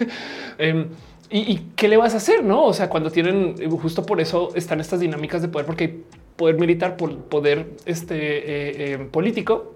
Em, 0.57 0.87
¿Y, 1.33 1.57
qué 1.77 1.87
le 1.87 1.97
vas 1.97 2.15
a 2.15 2.17
hacer? 2.19 2.43
No, 2.43 2.65
o 2.65 2.73
sea, 2.73 2.89
cuando 2.89 3.11
tienen 3.11 3.57
justo 3.71 4.05
por 4.05 4.21
eso 4.21 4.51
están 4.57 4.81
estas 4.81 4.99
dinámicas 4.99 5.43
de 5.43 5.49
poder, 5.49 5.65
porque 5.65 6.03
poder 6.41 6.59
militar, 6.59 6.97
poder 6.97 7.67
este, 7.85 8.17
eh, 8.17 8.95
eh, 8.95 8.99
político 9.11 9.75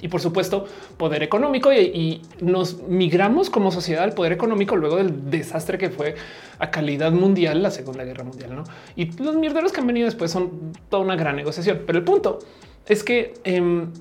y 0.00 0.08
por 0.08 0.20
supuesto 0.20 0.66
poder 0.96 1.22
económico 1.22 1.72
y, 1.72 2.22
nos 2.40 2.82
migramos 2.88 3.50
como 3.50 3.70
sociedad 3.70 4.02
al 4.02 4.12
poder 4.12 4.32
económico 4.32 4.74
luego 4.74 4.96
del 4.96 5.30
desastre 5.30 5.78
que 5.78 5.90
fue 5.90 6.16
a 6.58 6.72
calidad 6.72 7.12
mundial 7.12 7.62
la 7.62 7.70
Segunda 7.70 8.02
Guerra 8.02 8.24
Mundial. 8.24 8.56
¿no? 8.56 8.64
Y 8.96 9.12
los 9.22 9.36
mierderos 9.36 9.70
que 9.70 9.80
han 9.80 9.86
venido 9.86 10.06
después 10.06 10.32
son 10.32 10.72
toda 10.88 11.04
una 11.04 11.14
gran 11.14 11.36
negociación. 11.36 11.82
Pero 11.86 12.00
el 12.00 12.04
punto 12.04 12.40
es 12.88 13.04
que 13.04 13.34
em, 13.44 13.92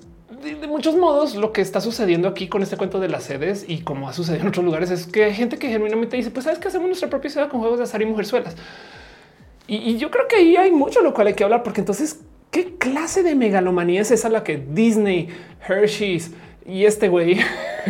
de, 0.41 0.68
muchos 0.68 0.95
modos 0.95 1.36
lo 1.36 1.54
que 1.54 1.62
está 1.62 1.82
sucediendo 1.82 2.28
aquí 2.28 2.47
con 2.47 2.64
este 2.64 2.78
cuento 2.78 2.99
de 2.99 3.10
las 3.10 3.26
sedes 3.26 3.64
y 3.68 3.82
como 3.82 4.10
ha 4.10 4.14
sucedido 4.14 4.41
en 4.41 4.47
otros 4.47 4.66
lugares 4.66 4.89
es 4.89 5.06
que 5.06 5.26
hay 5.26 5.36
gente 5.36 5.60
que 5.60 5.68
genuinamente 5.70 6.18
dice 6.18 6.32
pues 6.32 6.45
sabes 6.45 6.58
que 6.58 6.68
hacemos 6.68 6.88
nuestra 6.88 7.12
propia 7.12 7.30
ciudad 7.30 7.47
con 7.47 7.60
juegos 7.60 7.78
de 7.78 7.84
azar 7.84 8.02
y 8.02 8.08
mujerzuelas. 8.08 8.56
Y, 9.74 9.95
yo 9.95 10.11
creo 10.11 10.28
que 10.28 10.36
ahí 10.36 10.57
hay 10.57 10.69
mucho 10.69 11.01
lo 11.01 11.13
cual 11.13 11.28
hay 11.28 11.34
que 11.34 11.45
hablar, 11.45 11.63
porque 11.63 11.80
entonces, 11.80 12.19
¿qué 12.51 12.76
clase 12.78 13.24
de 13.24 13.36
megalomanía 13.36 14.01
es 14.01 14.11
esa 14.11 14.28
la 14.28 14.43
que 14.43 14.57
Disney, 14.57 15.30
Hershey's 15.65 16.32
y 16.65 16.84
este 16.84 17.07
güey 17.07 17.39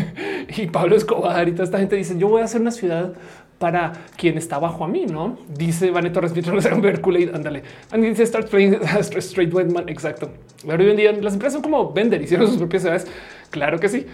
y 0.58 0.68
Pablo 0.68 0.96
Escobar 0.96 1.50
y 1.50 1.54
toda 1.54 1.64
esta 1.64 1.80
gente 1.80 1.96
dicen, 1.96 2.20
yo 2.20 2.28
voy 2.28 2.42
a 2.42 2.46
hacer 2.46 2.62
una 2.62 2.70
ciudad 2.70 3.14
para 3.58 3.94
quien 4.16 4.38
está 4.38 4.60
bajo 4.60 4.84
a 4.84 4.88
mí, 4.88 5.08
¿no? 5.08 5.40
Dice 5.58 5.90
Vaneto 5.90 6.14
Torres, 6.14 6.34
mientras 6.34 6.70
no 6.70 7.02
Kool-Aid, 7.02 7.34
ándale. 7.34 7.64
And 7.90 8.04
dice 8.04 8.28
start 8.28 8.50
playing 8.52 8.76
straight 9.18 9.52
white 9.52 9.74
man, 9.74 9.90
exacto. 9.90 10.30
Ahora 10.70 10.84
hoy 10.84 10.96
día 10.96 11.12
las 11.14 11.34
empresas 11.34 11.54
son 11.54 11.64
como 11.64 11.92
vender, 11.92 12.22
hicieron 12.22 12.46
sus 12.46 12.58
propias 12.58 12.84
ciudades. 12.84 13.08
Claro 13.50 13.80
que 13.80 13.90
sí. 13.90 14.06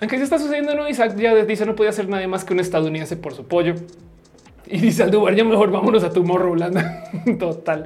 Aunque 0.00 0.16
sí 0.16 0.22
está 0.22 0.38
sucediendo, 0.38 0.74
no, 0.74 0.88
Isaac 0.88 1.14
ya 1.16 1.34
dice 1.44 1.66
no 1.66 1.74
podía 1.74 1.90
hacer 1.90 2.08
nadie 2.08 2.26
más 2.26 2.42
que 2.42 2.54
un 2.54 2.60
estadounidense 2.60 3.18
por 3.18 3.34
su 3.34 3.46
pollo. 3.46 3.74
Y 4.72 4.78
dice 4.78 5.02
Aldubar, 5.02 5.34
ya 5.34 5.44
mejor 5.44 5.70
vámonos 5.70 6.02
a 6.02 6.10
tu 6.10 6.24
morro. 6.24 6.54
Total. 7.38 7.84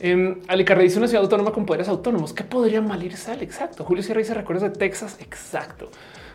Eh, 0.00 0.36
Alicarre 0.48 0.82
dice 0.82 0.98
una 0.98 1.06
ciudad 1.06 1.22
autónoma 1.22 1.52
con 1.52 1.64
poderes 1.64 1.88
autónomos. 1.88 2.32
¿Qué 2.32 2.42
podría 2.42 2.82
mal 2.82 3.00
irse 3.00 3.30
al 3.30 3.42
exacto? 3.42 3.84
Julio 3.84 4.02
Sierra 4.02 4.18
dice 4.18 4.34
recuerdos 4.34 4.64
de 4.64 4.76
Texas. 4.76 5.18
Exacto. 5.20 5.88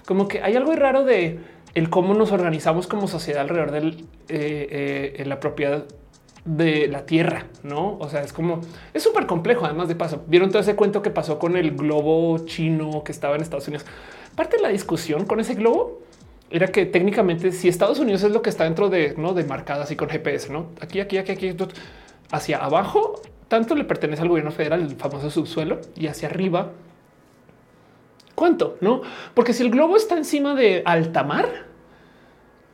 Como 0.05 0.29
que 0.29 0.41
hay 0.41 0.55
algo 0.55 0.73
raro 0.77 1.03
de 1.03 1.39
el 1.73 1.89
cómo 1.89 2.13
nos 2.13 2.31
organizamos 2.31 2.87
como 2.87 3.09
sociedad 3.09 3.41
alrededor 3.41 3.71
de 3.71 3.87
eh, 4.29 5.15
eh, 5.17 5.25
la 5.25 5.41
propiedad 5.41 5.83
de 6.45 6.87
la 6.87 7.05
tierra, 7.05 7.47
no? 7.63 7.97
O 7.99 8.07
sea, 8.07 8.21
es 8.21 8.31
como 8.31 8.61
es 8.93 9.03
súper 9.03 9.25
complejo. 9.25 9.65
Además 9.65 9.89
de 9.89 9.95
paso, 9.95 10.23
vieron 10.25 10.51
todo 10.51 10.61
ese 10.61 10.77
cuento 10.77 11.01
que 11.01 11.09
pasó 11.09 11.37
con 11.37 11.57
el 11.57 11.75
globo 11.75 12.45
chino 12.45 13.03
que 13.03 13.11
estaba 13.11 13.35
en 13.35 13.41
Estados 13.41 13.67
Unidos. 13.67 13.85
Parte 14.37 14.55
de 14.55 14.63
la 14.63 14.69
discusión 14.69 15.25
con 15.25 15.41
ese 15.41 15.53
globo 15.53 16.04
era 16.49 16.67
que 16.67 16.85
técnicamente 16.85 17.51
si 17.51 17.67
Estados 17.67 17.99
Unidos 17.99 18.23
es 18.23 18.31
lo 18.31 18.41
que 18.41 18.49
está 18.49 18.65
dentro 18.65 18.89
de, 18.89 19.15
¿no? 19.17 19.33
de 19.33 19.43
marcadas 19.43 19.91
y 19.91 19.95
con 19.95 20.09
GPS, 20.09 20.51
¿no? 20.51 20.67
Aquí, 20.79 20.99
aquí, 20.99 21.17
aquí, 21.17 21.31
aquí, 21.31 21.55
hacia 22.31 22.57
abajo, 22.57 23.21
tanto 23.47 23.75
le 23.75 23.83
pertenece 23.83 24.21
al 24.21 24.29
gobierno 24.29 24.51
federal, 24.51 24.81
el 24.81 24.95
famoso 24.95 25.29
subsuelo, 25.29 25.81
y 25.95 26.07
hacia 26.07 26.29
arriba, 26.29 26.71
¿cuánto? 28.35 28.77
No? 28.81 29.01
Porque 29.33 29.53
si 29.53 29.63
el 29.63 29.71
globo 29.71 29.97
está 29.97 30.17
encima 30.17 30.55
de 30.55 30.83
alta 30.85 31.23
mar, 31.23 31.65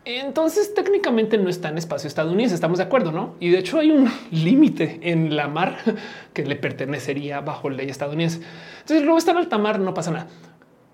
entonces 0.03 0.73
técnicamente 0.73 1.37
no 1.37 1.47
está 1.47 1.69
en 1.69 1.77
espacio 1.77 2.07
estadounidense, 2.07 2.55
estamos 2.55 2.79
de 2.79 2.85
acuerdo, 2.85 3.11
¿no? 3.11 3.35
Y 3.39 3.49
de 3.49 3.59
hecho 3.59 3.79
hay 3.79 3.91
un 3.91 4.09
límite 4.31 4.99
en 5.03 5.35
la 5.35 5.47
mar 5.47 5.77
que 6.33 6.43
le 6.43 6.55
pertenecería 6.55 7.39
bajo 7.41 7.69
ley 7.69 7.89
estadounidense. 7.89 8.41
Entonces 8.81 9.03
globo 9.03 9.17
está 9.17 9.31
en 9.31 9.37
alta 9.37 9.57
mar, 9.57 9.79
no 9.79 9.93
pasa 9.93 10.11
nada 10.11 10.27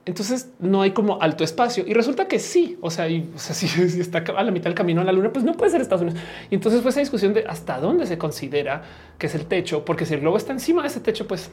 entonces 0.08 0.54
no 0.60 0.84
hay 0.84 0.92
como 0.92 1.22
alto 1.22 1.44
espacio 1.44 1.84
y 1.86 1.94
resulta 1.94 2.30
que 2.30 2.40
sí. 2.40 2.78
O 2.80 2.90
sea, 2.90 3.10
y, 3.10 3.30
si, 3.36 4.00
está 4.00 4.20
a 4.20 4.44
la 4.44 4.52
mitad 4.52 4.66
del 4.66 4.74
camino 4.74 5.02
a 5.02 5.04
la 5.04 5.12
luna, 5.12 5.34
pues 5.34 5.44
no 5.44 5.52
puede 5.52 5.70
ser 5.70 5.82
Estados 5.82 6.02
Unidos. 6.02 6.22
Y 6.50 6.56
entonces 6.56 6.82
fue 6.82 6.92
esa 6.92 7.02
discusión 7.02 7.34
de 7.34 7.44
hasta 7.46 7.78
dónde 7.80 8.08
se 8.08 8.18
considera 8.18 8.84
que 9.18 9.28
es 9.28 9.36
el 9.36 9.46
techo, 9.48 9.84
porque 9.84 10.06
si 10.06 10.14
el 10.14 10.22
globo 10.22 10.38
está 10.38 10.54
encima 10.54 10.82
de 10.82 10.88
ese 10.88 11.02
techo, 11.02 11.28
pues 11.28 11.52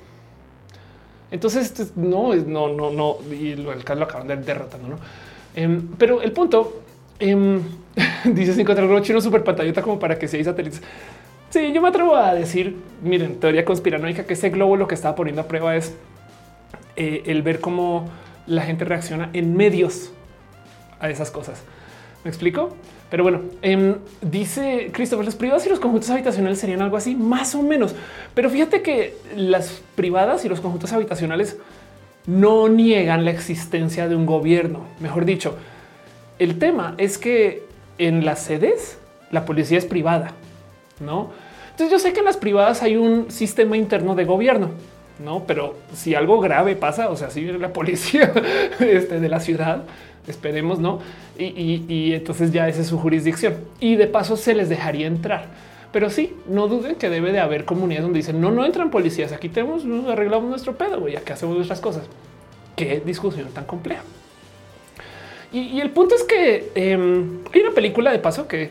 entonces 1.32 1.96
no, 1.96 2.32
no, 2.36 2.68
no, 2.68 2.92
no. 2.92 3.16
Y 3.28 3.50
el 3.50 3.82
caso 3.82 3.98
lo 3.98 4.04
acaban 4.04 4.28
de 4.28 4.36
derrotando, 4.36 4.86
no? 4.86 4.96
Em, 5.56 5.88
pero 5.98 6.22
el 6.22 6.30
punto 6.30 6.80
em, 7.18 7.60
dice 8.24 8.60
encontrar 8.60 8.86
globo 8.86 9.02
chino 9.02 9.20
super 9.20 9.42
pantallota 9.42 9.82
como 9.82 9.98
para 9.98 10.16
que 10.16 10.28
seáis 10.28 10.46
satélites. 10.46 10.80
Sí, 11.50 11.72
yo 11.72 11.82
me 11.82 11.88
atrevo 11.88 12.14
a 12.14 12.34
decir, 12.34 12.76
miren, 13.02 13.40
teoría 13.40 13.64
conspiranoica, 13.64 14.24
que 14.24 14.34
ese 14.34 14.50
globo 14.50 14.76
lo 14.76 14.86
que 14.86 14.94
estaba 14.94 15.16
poniendo 15.16 15.42
a 15.42 15.48
prueba 15.48 15.74
es 15.74 15.96
eh, 16.94 17.24
el 17.26 17.42
ver 17.42 17.58
cómo 17.58 18.08
la 18.46 18.62
gente 18.62 18.84
reacciona 18.84 19.30
en 19.32 19.56
medios 19.56 20.12
a 21.00 21.10
esas 21.10 21.30
cosas. 21.30 21.62
¿Me 22.24 22.30
explico? 22.30 22.74
Pero 23.10 23.22
bueno, 23.22 23.42
em, 23.62 23.96
dice 24.22 24.90
Christopher, 24.92 25.24
los 25.24 25.36
privados 25.36 25.66
y 25.66 25.68
los 25.68 25.78
conjuntos 25.78 26.10
habitacionales 26.10 26.58
serían 26.58 26.82
algo 26.82 26.96
así, 26.96 27.14
más 27.14 27.54
o 27.54 27.62
menos. 27.62 27.94
Pero 28.34 28.48
fíjate 28.48 28.82
que 28.82 29.14
las 29.36 29.82
privadas 29.94 30.44
y 30.44 30.48
los 30.48 30.60
conjuntos 30.60 30.92
habitacionales 30.92 31.58
no 32.26 32.68
niegan 32.68 33.24
la 33.24 33.30
existencia 33.30 34.08
de 34.08 34.16
un 34.16 34.24
gobierno. 34.24 34.86
Mejor 35.00 35.26
dicho, 35.26 35.56
el 36.38 36.58
tema 36.58 36.94
es 36.98 37.18
que 37.18 37.62
en 37.98 38.24
las 38.24 38.42
sedes 38.42 38.98
la 39.30 39.44
policía 39.44 39.78
es 39.78 39.84
privada, 39.84 40.32
¿no? 41.00 41.30
Entonces 41.70 41.90
yo 41.90 41.98
sé 41.98 42.12
que 42.12 42.20
en 42.20 42.24
las 42.24 42.36
privadas 42.36 42.82
hay 42.82 42.96
un 42.96 43.30
sistema 43.30 43.76
interno 43.76 44.14
de 44.14 44.24
gobierno, 44.24 44.70
no, 45.18 45.44
pero 45.46 45.76
si 45.94 46.14
algo 46.14 46.40
grave 46.40 46.74
pasa, 46.74 47.08
o 47.08 47.16
sea, 47.16 47.30
si 47.30 47.44
la 47.44 47.72
policía 47.72 48.32
este, 48.80 49.20
de 49.20 49.28
la 49.28 49.40
ciudad, 49.40 49.84
esperemos, 50.26 50.78
no? 50.78 51.00
Y, 51.38 52.12
entonces 52.14 52.52
ya 52.52 52.68
esa 52.68 52.80
es 52.80 52.88
su 52.88 52.98
jurisdicción 52.98 53.56
y 53.80 53.96
de 53.96 54.06
paso 54.06 54.36
se 54.36 54.54
les 54.54 54.68
dejaría 54.68 55.06
entrar. 55.06 55.46
Pero 55.92 56.10
sí, 56.10 56.34
no 56.48 56.66
duden 56.66 56.96
que 56.96 57.08
debe 57.08 57.30
de 57.30 57.38
haber 57.38 57.64
comunidades 57.64 58.02
donde 58.02 58.18
dicen 58.18 58.40
no, 58.40 58.50
no 58.50 58.66
entran 58.66 58.90
policías. 58.90 59.32
Aquí 59.32 59.48
tenemos, 59.48 59.84
nos 59.84 60.08
arreglamos 60.08 60.48
nuestro 60.50 60.76
pedo, 60.76 60.98
güey, 60.98 61.16
aquí 61.16 61.32
hacemos 61.32 61.54
nuestras 61.54 61.80
cosas. 61.80 62.04
Qué 62.74 63.00
discusión 63.04 63.48
tan 63.50 63.64
compleja. 63.64 64.02
Y, 65.52 65.80
el 65.80 65.90
punto 65.90 66.16
es 66.16 66.24
que 66.24 66.72
em, 66.74 67.38
hay 67.52 67.60
una 67.60 67.70
película 67.70 68.10
de 68.10 68.18
paso 68.18 68.48
que 68.48 68.70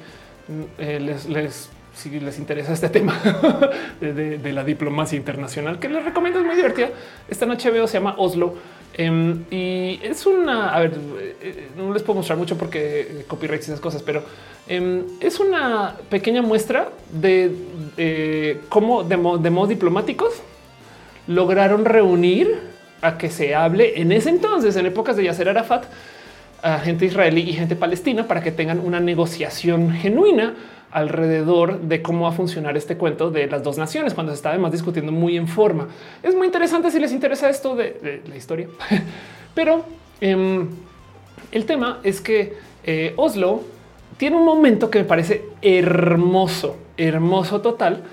eh, 0.77 0.99
les, 0.99 1.29
les 1.29 1.69
si 1.95 2.19
les 2.19 2.39
interesa 2.39 2.73
este 2.73 2.89
tema 2.89 3.19
de, 4.01 4.53
la 4.53 4.63
diplomacia 4.63 5.15
internacional, 5.17 5.79
que 5.79 5.89
les 5.89 6.03
recomiendo, 6.03 6.39
es 6.39 6.45
muy 6.45 6.55
divertida. 6.55 6.89
Esta 7.27 7.45
noche 7.45 7.69
veo 7.69 7.87
se 7.87 7.99
llama 7.99 8.15
Oslo 8.17 8.55
em, 8.95 9.43
y 9.51 9.99
es 10.03 10.25
una, 10.25 10.73
a 10.73 10.79
ver, 10.79 10.93
eh, 11.41 11.69
no 11.77 11.93
les 11.93 12.03
puedo 12.03 12.17
mostrar 12.17 12.37
mucho 12.37 12.57
porque 12.57 13.01
eh, 13.01 13.25
copyright 13.27 13.61
y 13.61 13.65
esas 13.65 13.79
cosas, 13.79 14.01
pero 14.01 14.23
em, 14.67 15.03
es 15.19 15.39
una 15.39 15.95
pequeña 16.09 16.41
muestra 16.41 16.89
de 17.11 18.59
cómo 18.69 19.03
de, 19.03 19.17
modos 19.17 19.69
diplomáticos 19.69 20.33
lograron 21.27 21.85
reunir 21.85 22.73
a 23.01 23.17
que 23.17 23.29
se 23.29 23.53
hable 23.53 24.01
en 24.01 24.11
ese 24.11 24.29
entonces, 24.29 24.75
en 24.75 24.85
épocas 24.85 25.15
de 25.15 25.25
Yasser 25.25 25.49
Arafat, 25.49 25.85
a 26.61 26.79
gente 26.79 27.05
israelí 27.05 27.41
y 27.41 27.53
gente 27.53 27.75
palestina 27.75 28.25
para 28.25 28.41
que 28.41 28.51
tengan 28.51 28.79
una 28.79 29.01
negociación 29.01 29.91
genuina 29.91 30.53
alrededor 30.93 31.81
de 31.81 32.01
cómo 32.01 32.23
va 32.25 32.29
a 32.29 32.33
funcionar 32.33 32.77
este 32.77 32.97
cuento 32.97 33.31
de 33.31 33.47
las 33.47 33.63
dos 33.63 33.77
naciones 33.77 34.13
cuando 34.13 34.31
se 34.31 34.35
está 34.35 34.49
además 34.49 34.71
discutiendo 34.71 35.11
muy 35.11 35.35
en 35.37 35.47
forma. 35.47 35.87
Es 36.21 36.35
muy 36.35 36.45
interesante 36.45 36.91
si 36.91 36.99
les 36.99 37.11
interesa 37.11 37.49
esto 37.49 37.75
de, 37.75 38.21
la 38.27 38.35
historia, 38.35 38.67
pero 39.55 39.83
em, 40.21 40.67
el 41.51 41.65
tema 41.65 41.99
es 42.03 42.21
que 42.21 42.53
eh, 42.83 43.13
Oslo 43.17 43.61
tiene 44.17 44.35
un 44.35 44.45
momento 44.45 44.89
que 44.89 44.99
me 44.99 45.05
parece 45.05 45.45
hermoso, 45.61 46.77
hermoso 46.95 47.61
total, 47.61 48.03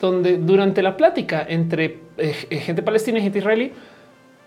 donde 0.00 0.38
durante 0.38 0.82
la 0.82 0.96
plática 0.96 1.44
entre 1.46 1.98
eh, 2.16 2.32
gente 2.32 2.82
palestina 2.82 3.18
y 3.18 3.22
gente 3.22 3.38
israelí, 3.38 3.72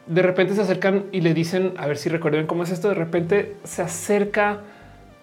de 0.08 0.22
repente 0.22 0.56
se 0.56 0.62
acercan 0.62 1.06
y 1.12 1.22
le 1.22 1.34
dicen, 1.34 1.74
a 1.78 1.88
ver 1.88 1.98
si 1.98 2.10
recuerden 2.10 2.48
cómo 2.48 2.64
es 2.64 2.72
esto, 2.72 2.90
de 2.90 2.96
repente 2.96 3.56
se 3.64 3.82
acerca 3.82 4.62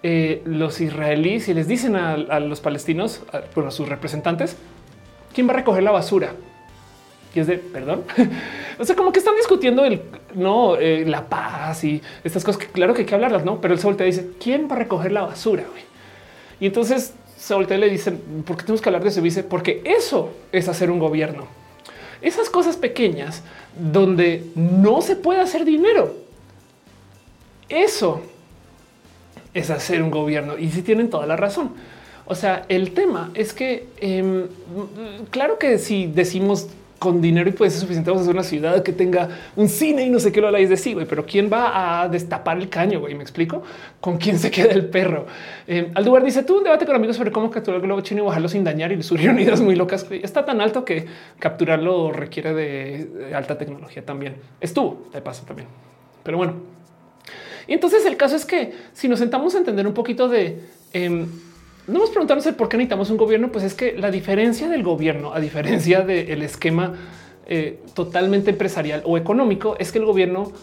eh, 0.05 0.41
los 0.43 0.81
israelíes 0.81 1.47
y 1.47 1.53
les 1.53 1.65
dicen 1.65 1.95
a, 1.95 2.17
los 2.41 2.59
palestinos, 2.59 3.21
a, 3.31 3.71
sus 3.71 3.87
representantes, 3.87 4.57
quién 5.33 5.47
va 5.47 5.53
a 5.53 5.55
recoger 5.55 5.81
la 5.81 5.91
basura. 5.91 6.33
Y 7.33 7.39
es 7.39 7.47
de 7.47 7.57
perdón. 7.57 8.03
o 8.79 8.83
sea, 8.83 8.97
como 8.97 9.13
que 9.13 9.19
están 9.19 9.37
discutiendo 9.37 9.85
el 9.85 10.01
no 10.35 10.75
eh, 10.75 11.05
la 11.07 11.29
paz 11.29 11.85
y 11.85 12.01
estas 12.21 12.43
cosas 12.43 12.61
que 12.61 12.67
claro 12.67 12.93
que 12.93 13.03
hay 13.03 13.05
que 13.05 13.15
hablarlas, 13.15 13.45
no? 13.45 13.61
Pero 13.61 13.73
él 13.73 13.79
se 13.79 13.87
voltea 13.87 14.05
y 14.05 14.11
dice 14.11 14.31
quién 14.41 14.67
va 14.69 14.75
a 14.75 14.79
recoger 14.79 15.13
la 15.13 15.21
basura. 15.21 15.63
Y 16.59 16.65
entonces 16.65 17.13
se 17.37 17.53
voltea 17.53 17.77
y 17.77 17.79
le 17.79 17.89
dicen 17.89 18.43
por 18.45 18.57
qué 18.57 18.63
tenemos 18.63 18.81
que 18.81 18.89
hablar 18.89 19.03
de 19.03 19.09
eso. 19.09 19.21
Y 19.21 19.23
dice 19.23 19.43
porque 19.43 19.81
eso 19.85 20.31
es 20.51 20.67
hacer 20.67 20.91
un 20.91 20.99
gobierno. 20.99 21.47
Esas 22.21 22.49
cosas 22.49 22.75
pequeñas 22.75 23.41
donde 23.77 24.51
no 24.55 25.01
se 25.01 25.15
puede 25.15 25.39
hacer 25.39 25.63
dinero. 25.63 26.13
Eso 27.69 28.21
es 29.53 29.69
hacer 29.69 30.01
un 30.01 30.11
gobierno 30.11 30.57
y 30.57 30.69
si 30.69 30.81
tienen 30.81 31.09
toda 31.09 31.25
la 31.25 31.35
razón. 31.35 31.71
O 32.25 32.35
sea, 32.35 32.65
el 32.69 32.91
tema 32.91 33.31
es 33.33 33.53
que 33.53 33.87
em, 33.99 34.47
claro 35.29 35.57
que 35.59 35.77
si 35.77 36.07
decimos 36.07 36.69
con 37.03 37.21
dinero 37.21 37.49
y 37.49 37.51
puede 37.51 37.69
ser 37.69 37.81
suficiente, 37.81 38.09
vamos 38.09 38.21
a 38.21 38.23
hacer 38.23 38.33
una 38.33 38.45
ciudad 38.45 38.81
que 38.81 38.93
tenga 38.93 39.27
un 39.57 39.67
cine 39.67 40.05
y 40.05 40.09
no 40.09 40.19
sé 40.19 40.31
qué 40.31 40.39
lo 40.39 40.47
habláis 40.47 40.69
de 40.69 40.77
sí, 40.77 40.93
güey, 40.93 41.05
pero 41.05 41.25
quién 41.25 41.49
va 41.51 42.01
a 42.01 42.07
destapar 42.07 42.57
el 42.57 42.69
caño? 42.69 43.01
Güey, 43.01 43.13
me 43.13 43.23
explico 43.23 43.61
con 43.99 44.17
quién 44.17 44.39
se 44.39 44.49
queda 44.49 44.71
el 44.71 44.85
perro. 44.85 45.25
Eh, 45.67 45.91
Aldubar 45.95 46.23
dice 46.23 46.43
tú 46.43 46.59
un 46.59 46.63
debate 46.63 46.85
con 46.85 46.95
amigos 46.95 47.17
sobre 47.17 47.29
cómo 47.29 47.51
capturar 47.51 47.81
el 47.81 47.85
globo 47.85 47.99
chino 47.99 48.23
y 48.23 48.25
bajarlo 48.25 48.47
sin 48.47 48.63
dañar 48.63 48.93
y 48.93 49.03
surgieron 49.03 49.37
ideas 49.41 49.59
muy 49.59 49.75
locas. 49.75 50.07
Está 50.09 50.45
tan 50.45 50.61
alto 50.61 50.85
que 50.85 51.05
capturarlo 51.39 52.13
requiere 52.13 52.53
de 52.53 53.35
alta 53.35 53.57
tecnología 53.57 54.05
también. 54.05 54.37
Estuvo 54.61 55.07
de 55.11 55.19
paso 55.19 55.43
también, 55.45 55.67
pero 56.23 56.37
bueno, 56.37 56.53
y 57.67 57.73
entonces 57.73 58.05
el 58.05 58.17
caso 58.17 58.35
es 58.35 58.45
que 58.45 58.73
si 58.93 59.07
nos 59.07 59.19
sentamos 59.19 59.55
a 59.55 59.57
entender 59.57 59.87
un 59.87 59.93
poquito 59.93 60.27
de 60.27 60.59
em, 60.93 61.27
no 61.87 61.99
nos 61.99 62.09
preguntamos 62.09 62.45
el 62.45 62.55
por 62.55 62.69
qué 62.69 62.77
necesitamos 62.77 63.09
un 63.09 63.17
gobierno, 63.17 63.51
pues 63.51 63.65
es 63.65 63.73
que 63.73 63.93
la 63.93 64.09
diferencia 64.09 64.69
del 64.69 64.83
gobierno, 64.83 65.33
a 65.33 65.39
diferencia 65.39 66.01
del 66.01 66.41
esquema 66.41 66.93
eh, 67.45 67.81
totalmente 67.93 68.51
empresarial 68.51 69.01
o 69.05 69.17
económico, 69.17 69.75
es 69.79 69.91
que 69.91 69.99
el 69.99 70.05
gobierno 70.05 70.53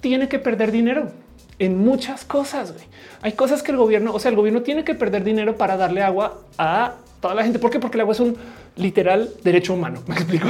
tiene 0.00 0.28
que 0.28 0.38
perder 0.38 0.72
dinero 0.72 1.10
en 1.58 1.78
muchas 1.78 2.24
cosas. 2.24 2.74
Hay 3.22 3.32
cosas 3.32 3.62
que 3.62 3.70
el 3.70 3.78
gobierno, 3.78 4.12
o 4.12 4.18
sea, 4.18 4.30
el 4.30 4.36
gobierno 4.36 4.62
tiene 4.62 4.84
que 4.84 4.94
perder 4.94 5.24
dinero 5.24 5.56
para 5.56 5.76
darle 5.76 6.02
agua 6.02 6.42
a 6.58 6.96
toda 7.20 7.34
la 7.34 7.42
gente. 7.42 7.58
¿Por 7.58 7.70
qué? 7.70 7.78
Porque 7.78 7.96
el 7.96 8.02
agua 8.02 8.12
es 8.12 8.20
un 8.20 8.36
literal 8.76 9.30
derecho 9.42 9.72
humano. 9.72 10.02
Me 10.06 10.14
explico. 10.14 10.48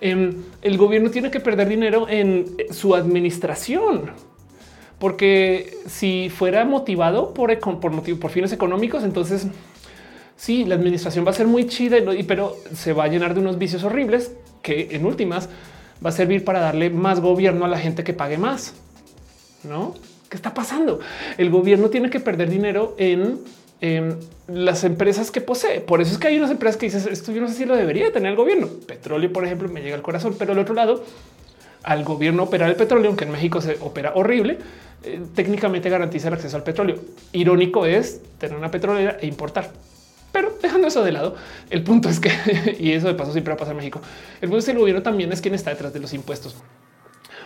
Em, 0.00 0.42
el 0.62 0.76
gobierno 0.76 1.10
tiene 1.10 1.30
que 1.30 1.38
perder 1.38 1.68
dinero 1.68 2.08
en 2.08 2.56
su 2.70 2.94
administración 2.94 4.10
porque 5.04 5.80
si 5.86 6.30
fuera 6.30 6.64
motivado 6.64 7.34
por, 7.34 7.58
por, 7.78 7.90
motivo, 7.90 8.18
por 8.18 8.30
fines 8.30 8.54
económicos, 8.54 9.04
entonces 9.04 9.46
sí, 10.34 10.64
la 10.64 10.76
administración 10.76 11.26
va 11.26 11.30
a 11.30 11.34
ser 11.34 11.46
muy 11.46 11.66
chida, 11.66 11.98
pero 12.26 12.56
se 12.72 12.94
va 12.94 13.04
a 13.04 13.08
llenar 13.08 13.34
de 13.34 13.40
unos 13.40 13.58
vicios 13.58 13.84
horribles 13.84 14.32
que 14.62 14.88
en 14.92 15.04
últimas 15.04 15.50
va 16.02 16.08
a 16.08 16.12
servir 16.12 16.42
para 16.42 16.60
darle 16.60 16.88
más 16.88 17.20
gobierno 17.20 17.66
a 17.66 17.68
la 17.68 17.78
gente 17.78 18.02
que 18.02 18.14
pague 18.14 18.38
más. 18.38 18.72
No, 19.62 19.92
qué 20.30 20.38
está 20.38 20.54
pasando? 20.54 21.00
El 21.36 21.50
gobierno 21.50 21.90
tiene 21.90 22.08
que 22.08 22.20
perder 22.20 22.48
dinero 22.48 22.94
en, 22.96 23.40
las 24.48 24.84
empresas 24.84 25.30
que 25.30 25.42
posee. 25.42 25.82
Por 25.82 26.00
eso 26.00 26.12
es 26.12 26.18
que 26.18 26.28
hay 26.28 26.38
unas 26.38 26.50
empresas 26.50 26.78
que 26.78 26.86
dicen 26.86 27.12
esto 27.12 27.30
yo 27.30 27.42
no 27.42 27.48
sé 27.48 27.54
si 27.56 27.64
lo 27.66 27.76
debería 27.76 28.10
tener 28.10 28.30
el 28.30 28.36
gobierno. 28.38 28.68
Petróleo, 28.86 29.30
por 29.30 29.44
ejemplo, 29.44 29.68
me 29.68 29.82
llega 29.82 29.96
al 29.96 30.02
corazón, 30.02 30.34
pero 30.38 30.52
al 30.52 30.58
otro 30.60 30.74
lado, 30.74 31.04
al 31.82 32.04
gobierno 32.04 32.44
operar 32.44 32.70
el 32.70 32.76
petróleo, 32.76 33.08
aunque 33.08 33.24
en 33.24 33.32
México 33.32 33.60
se 33.60 33.76
opera 33.82 34.12
horrible, 34.14 34.56
eh, 35.02 35.20
técnicamente 35.34 35.90
garantiza 35.90 36.28
el 36.28 36.34
acceso 36.34 36.56
al 36.56 36.62
petróleo. 36.62 36.96
Irónico 37.32 37.86
es 37.86 38.22
tener 38.38 38.56
una 38.56 38.70
petrolera 38.70 39.18
e 39.20 39.26
importar. 39.26 39.72
Pero 40.32 40.52
dejando 40.60 40.88
eso 40.88 41.04
de 41.04 41.12
lado, 41.12 41.36
el 41.70 41.84
punto 41.84 42.08
es 42.08 42.20
que, 42.20 42.30
y 42.78 42.92
eso 42.92 43.08
de 43.08 43.14
paso 43.14 43.32
siempre 43.32 43.52
va 43.52 43.54
a 43.54 43.58
pasar 43.58 43.72
en 43.72 43.78
México, 43.78 44.00
el 44.40 44.48
punto 44.48 44.58
es 44.58 44.68
el 44.68 44.78
gobierno 44.78 45.02
también 45.02 45.32
es 45.32 45.40
quien 45.40 45.54
está 45.54 45.70
detrás 45.70 45.92
de 45.92 46.00
los 46.00 46.12
impuestos. 46.12 46.56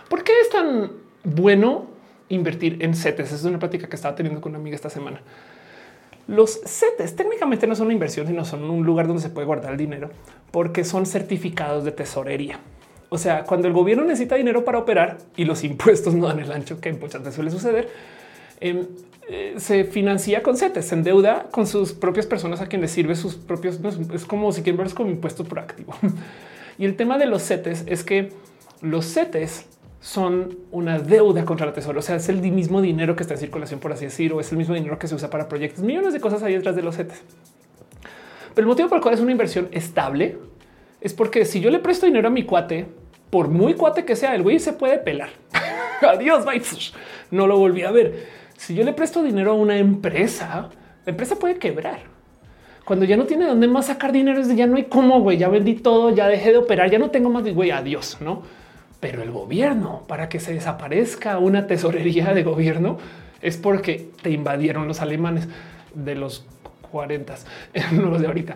¿Por 0.09 0.23
qué 0.23 0.33
es 0.41 0.49
tan 0.49 0.91
bueno 1.23 1.87
invertir 2.29 2.77
en 2.81 2.95
CETES? 2.95 3.31
Es 3.31 3.43
una 3.43 3.59
plática 3.59 3.87
que 3.87 3.95
estaba 3.95 4.15
teniendo 4.15 4.41
con 4.41 4.51
una 4.51 4.59
amiga 4.59 4.75
esta 4.75 4.89
semana. 4.89 5.21
Los 6.27 6.61
CETES 6.63 7.15
técnicamente 7.15 7.67
no 7.67 7.75
son 7.75 7.85
una 7.85 7.93
inversión, 7.93 8.27
sino 8.27 8.45
son 8.45 8.63
un 8.69 8.85
lugar 8.85 9.07
donde 9.07 9.21
se 9.21 9.29
puede 9.29 9.47
guardar 9.47 9.71
el 9.71 9.77
dinero 9.77 10.09
porque 10.51 10.83
son 10.83 11.05
certificados 11.05 11.83
de 11.83 11.91
tesorería. 11.91 12.59
O 13.09 13.17
sea, 13.17 13.43
cuando 13.43 13.67
el 13.67 13.73
gobierno 13.73 14.03
necesita 14.03 14.35
dinero 14.35 14.63
para 14.63 14.77
operar 14.77 15.17
y 15.35 15.45
los 15.45 15.63
impuestos 15.63 16.13
no 16.13 16.27
dan 16.27 16.39
el 16.39 16.51
ancho, 16.51 16.79
que 16.79 16.93
muchas 16.93 17.21
veces 17.21 17.35
suele 17.35 17.51
suceder, 17.51 17.89
em, 18.59 18.85
eh, 19.27 19.55
se 19.57 19.83
financia 19.83 20.41
con 20.41 20.57
CETES, 20.57 20.85
se 20.85 20.95
endeuda 20.95 21.47
con 21.51 21.67
sus 21.67 21.93
propias 21.93 22.25
personas 22.25 22.61
a 22.61 22.67
quienes 22.67 22.91
sirve 22.91 23.15
sus 23.15 23.35
propios. 23.35 23.79
es 24.13 24.25
como 24.25 24.51
si 24.51 24.61
quieren 24.61 24.77
verlos 24.77 24.93
como 24.93 25.09
impuesto 25.09 25.43
por 25.43 25.59
activo. 25.59 25.93
y 26.77 26.85
el 26.85 26.95
tema 26.95 27.17
de 27.17 27.25
los 27.25 27.43
CETES 27.43 27.83
es 27.87 28.03
que 28.03 28.31
los 28.81 29.05
CETES 29.05 29.65
son 30.01 30.57
una 30.71 30.97
deuda 30.99 31.43
contra 31.45 31.67
el 31.67 31.73
tesoro. 31.73 31.99
O 31.99 32.01
sea, 32.01 32.15
es 32.15 32.29
el 32.29 32.41
mismo 32.41 32.81
dinero 32.81 33.15
que 33.15 33.23
está 33.23 33.33
en 33.33 33.39
circulación, 33.39 33.79
por 33.79 33.91
así 33.91 34.05
decirlo, 34.05 34.39
es 34.39 34.51
el 34.51 34.57
mismo 34.57 34.73
dinero 34.73 34.97
que 34.97 35.07
se 35.07 35.15
usa 35.15 35.29
para 35.29 35.49
proyectos. 35.49 35.83
Millones 35.83 36.13
de 36.13 36.21
cosas 36.21 36.41
ahí 36.41 36.53
detrás 36.53 36.75
de 36.75 36.81
los 36.81 36.95
CETES. 36.95 37.21
Pero 38.55 38.65
el 38.65 38.67
motivo 38.67 38.89
por 38.89 38.97
el 38.97 39.01
cual 39.01 39.13
es 39.13 39.21
una 39.21 39.31
inversión 39.31 39.67
estable 39.71 40.37
es 41.01 41.13
porque 41.13 41.45
si 41.45 41.59
yo 41.59 41.69
le 41.69 41.79
presto 41.79 42.05
dinero 42.05 42.27
a 42.27 42.31
mi 42.31 42.43
cuate, 42.43 42.87
por 43.29 43.47
muy 43.47 43.75
cuate 43.75 44.05
que 44.05 44.15
sea, 44.15 44.35
el 44.35 44.43
güey 44.43 44.59
se 44.59 44.73
puede 44.73 44.97
pelar. 44.97 45.29
Adiós, 46.01 46.45
bye. 46.45 46.61
No 47.31 47.47
lo 47.47 47.57
volví 47.57 47.83
a 47.83 47.91
ver. 47.91 48.27
Si 48.57 48.75
yo 48.75 48.83
le 48.83 48.93
presto 48.93 49.23
dinero 49.23 49.51
a 49.51 49.55
una 49.55 49.77
empresa, 49.77 50.69
la 51.05 51.09
empresa 51.11 51.37
puede 51.37 51.57
quebrar. 51.57 51.99
Cuando 52.83 53.05
ya 53.05 53.17
no 53.17 53.25
tiene 53.25 53.45
dónde 53.45 53.67
más 53.67 53.85
sacar 53.85 54.11
dinero, 54.11 54.41
es 54.41 54.47
de 54.47 54.55
ya 54.55 54.65
no 54.65 54.75
hay 54.75 54.85
cómo, 54.85 55.21
güey, 55.21 55.37
ya 55.37 55.47
vendí 55.47 55.75
todo, 55.75 56.13
ya 56.13 56.27
dejé 56.27 56.51
de 56.51 56.57
operar, 56.57 56.89
ya 56.89 56.97
no 56.97 57.11
tengo 57.11 57.29
más, 57.29 57.43
güey, 57.53 57.69
adiós, 57.69 58.17
¿no? 58.19 58.41
Pero 58.99 59.21
el 59.21 59.31
gobierno, 59.31 60.03
para 60.07 60.27
que 60.27 60.39
se 60.39 60.53
desaparezca 60.53 61.37
una 61.37 61.67
tesorería 61.67 62.33
de 62.33 62.43
gobierno, 62.43 62.97
es 63.41 63.57
porque 63.57 64.09
te 64.21 64.31
invadieron 64.31 64.87
los 64.87 65.01
alemanes 65.01 65.47
de 65.93 66.15
los 66.15 66.45
40, 66.91 67.35
no 67.93 68.09
los 68.09 68.21
de 68.21 68.27
ahorita. 68.27 68.55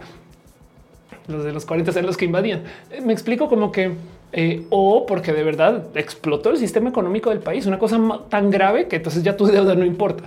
Los 1.28 1.44
de 1.44 1.54
los 1.54 1.66
40 1.66 1.92
eran 1.92 2.06
los 2.06 2.18
que 2.18 2.26
invadían. 2.26 2.64
Eh, 2.92 3.02
me 3.02 3.14
explico 3.14 3.48
como 3.48 3.72
que 3.72 3.92
eh, 4.32 4.66
o 4.70 5.06
porque 5.06 5.32
de 5.32 5.44
verdad 5.44 5.86
explotó 5.96 6.50
el 6.50 6.58
sistema 6.58 6.90
económico 6.90 7.30
del 7.30 7.40
país, 7.40 7.66
una 7.66 7.80
cosa 7.80 8.00
tan 8.30 8.50
grave 8.50 8.88
que 8.88 8.98
entonces 8.98 9.24
ya 9.24 9.38
tu 9.38 9.46
deuda 9.48 9.76
no 9.76 9.86
importa. 9.86 10.26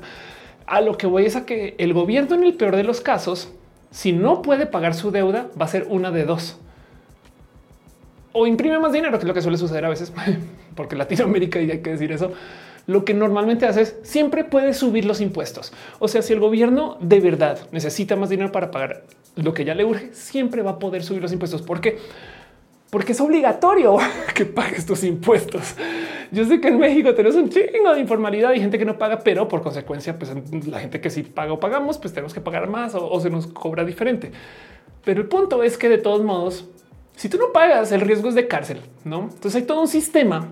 A 0.66 0.81
lo 0.81 0.97
que 0.97 1.06
voy 1.06 1.27
es 1.27 1.36
a 1.36 1.47
que 1.47 1.74
el 1.78 1.93
gobierno 1.93 2.35
en 2.35 2.44
el 2.44 2.55
peor 2.55 2.77
de 2.77 2.85
los 2.85 3.01
casos, 3.01 3.52
si 3.90 4.12
no 4.12 4.43
puede 4.43 4.66
pagar 4.66 4.94
su 4.94 5.10
deuda, 5.10 5.48
va 5.60 5.66
a 5.66 5.68
ser 5.68 5.86
una 5.89 6.10
de 6.10 6.24
dos 6.24 6.59
o 8.39 8.47
imprime 8.47 8.78
más 8.78 8.93
dinero, 8.93 9.18
que 9.18 9.24
es 9.24 9.28
lo 9.28 9.32
que 9.32 9.40
suele 9.40 9.56
suceder 9.56 9.86
a 9.86 9.89
veces, 9.89 10.12
porque 10.74 10.94
Latinoamérica, 10.94 11.59
y 11.60 11.70
hay 11.70 11.78
que 11.81 11.90
decir 11.90 12.12
eso, 12.12 12.32
lo 12.87 13.05
que 13.05 13.15
normalmente 13.15 13.67
hace 13.67 13.83
es 13.83 13.97
siempre 14.03 14.45
puede 14.45 14.73
subir 14.73 15.05
los 15.05 15.21
impuestos. 15.21 15.73
O 15.99 16.09
sea, 16.09 16.23
si 16.23 16.33
el 16.33 16.41
gobierno 16.41 16.97
de 17.01 17.21
verdad 17.21 17.59
necesita 17.73 18.17
más 18.17 18.31
dinero 18.31 18.53
para 18.53 18.71
pagar 18.71 19.05
lo 19.35 19.53
que 19.55 19.65
ya 19.65 19.75
le 19.75 19.85
urge, 19.85 20.11
siempre 20.13 20.63
va 20.63 20.73
a 20.73 20.79
poder 20.79 21.03
subir 21.03 21.23
los 21.23 21.33
impuestos. 21.33 21.63
¿Por 21.63 21.81
qué? 21.81 21.99
Porque 22.91 23.13
es 23.13 23.21
obligatorio 23.21 23.97
que 24.35 24.47
pagues 24.47 24.87
tus 24.87 25.03
impuestos. 25.05 25.75
Yo 26.31 26.45
sé 26.45 26.61
que 26.61 26.69
en 26.69 26.79
México 26.79 27.15
tenemos 27.15 27.37
un 27.37 27.49
chingo 27.49 27.95
de 27.95 28.01
informalidad 28.01 28.53
y 28.53 28.61
gente 28.61 28.79
que 28.79 28.85
no 28.85 28.99
paga, 28.99 29.19
pero 29.19 29.49
por 29.49 29.63
consecuencia, 29.63 30.19
pues 30.19 30.33
la 30.67 30.81
gente 30.81 31.01
que 31.01 31.11
sí 31.11 31.23
paga 31.23 31.53
o 31.53 31.61
pagamos, 31.61 31.99
pues 31.99 32.13
tenemos 32.13 32.35
que 32.35 32.41
pagar 32.41 32.69
más 32.69 32.95
o, 32.95 33.09
o 33.09 33.21
se 33.21 33.31
nos 33.31 33.47
cobra 33.49 33.85
diferente. 33.85 34.31
Pero 35.05 35.21
el 35.21 35.29
punto 35.29 35.63
es 35.63 35.77
que 35.79 35.89
de 35.89 35.99
todos 35.99 36.23
modos, 36.23 36.67
si 37.17 37.29
tú 37.29 37.39
no 37.39 37.53
pagas, 37.53 37.93
el 37.93 38.01
riesgo 38.01 38.29
es 38.29 38.35
de 38.35 38.49
cárcel, 38.49 38.81
¿no? 39.05 39.23
Entonces 39.23 39.57
hay 39.57 39.63
todo 39.63 39.81
un 39.81 39.89
sistema 39.89 40.49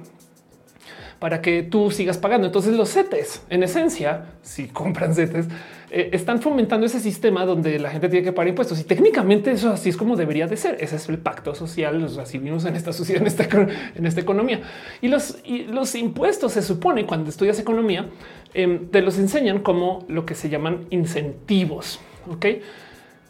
para 1.24 1.40
que 1.40 1.62
tú 1.62 1.90
sigas 1.90 2.18
pagando. 2.18 2.46
Entonces 2.46 2.74
los 2.74 2.90
CETES, 2.90 3.46
en 3.48 3.62
esencia, 3.62 4.26
si 4.42 4.68
compran 4.68 5.14
CETES, 5.14 5.46
eh, 5.90 6.10
están 6.12 6.42
fomentando 6.42 6.84
ese 6.84 7.00
sistema 7.00 7.46
donde 7.46 7.78
la 7.78 7.88
gente 7.88 8.10
tiene 8.10 8.22
que 8.22 8.32
pagar 8.32 8.48
impuestos 8.48 8.78
y 8.78 8.84
técnicamente 8.84 9.50
eso 9.50 9.70
así 9.70 9.88
es 9.88 9.96
como 9.96 10.16
debería 10.16 10.46
de 10.46 10.58
ser. 10.58 10.76
Ese 10.80 10.96
es 10.96 11.08
el 11.08 11.16
pacto 11.16 11.54
social. 11.54 12.06
Así 12.20 12.36
vimos 12.36 12.66
en 12.66 12.76
esta 12.76 12.92
sociedad, 12.92 13.22
en 13.22 14.06
esta, 14.06 14.20
economía 14.20 14.60
y 15.00 15.08
los, 15.08 15.38
los 15.70 15.94
impuestos 15.94 16.52
se 16.52 16.60
supone 16.60 17.06
cuando 17.06 17.30
estudias 17.30 17.58
economía 17.58 18.10
em, 18.52 18.90
te 18.90 19.00
los 19.00 19.16
enseñan 19.16 19.60
como 19.60 20.04
lo 20.08 20.26
que 20.26 20.34
se 20.34 20.50
llaman 20.50 20.84
incentivos. 20.90 22.00
Ok, 22.30 22.44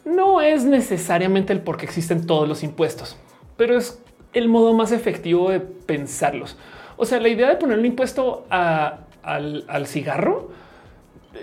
no 0.03 0.41
es 0.41 0.65
necesariamente 0.65 1.53
el 1.53 1.61
por 1.61 1.77
qué 1.77 1.85
existen 1.85 2.27
todos 2.27 2.45
los 2.45 2.61
impuestos 2.61 3.15
pero 3.57 3.77
es 3.77 3.99
el 4.33 4.49
modo 4.49 4.73
más 4.73 4.91
efectivo 4.91 5.49
de 5.49 5.59
pensarlos. 5.61 6.57
O 6.97 7.05
sea, 7.05 7.19
la 7.19 7.29
idea 7.29 7.49
de 7.49 7.55
poner 7.55 7.77
un 7.77 7.85
impuesto 7.85 8.45
al, 8.49 9.87
cigarro 9.87 10.51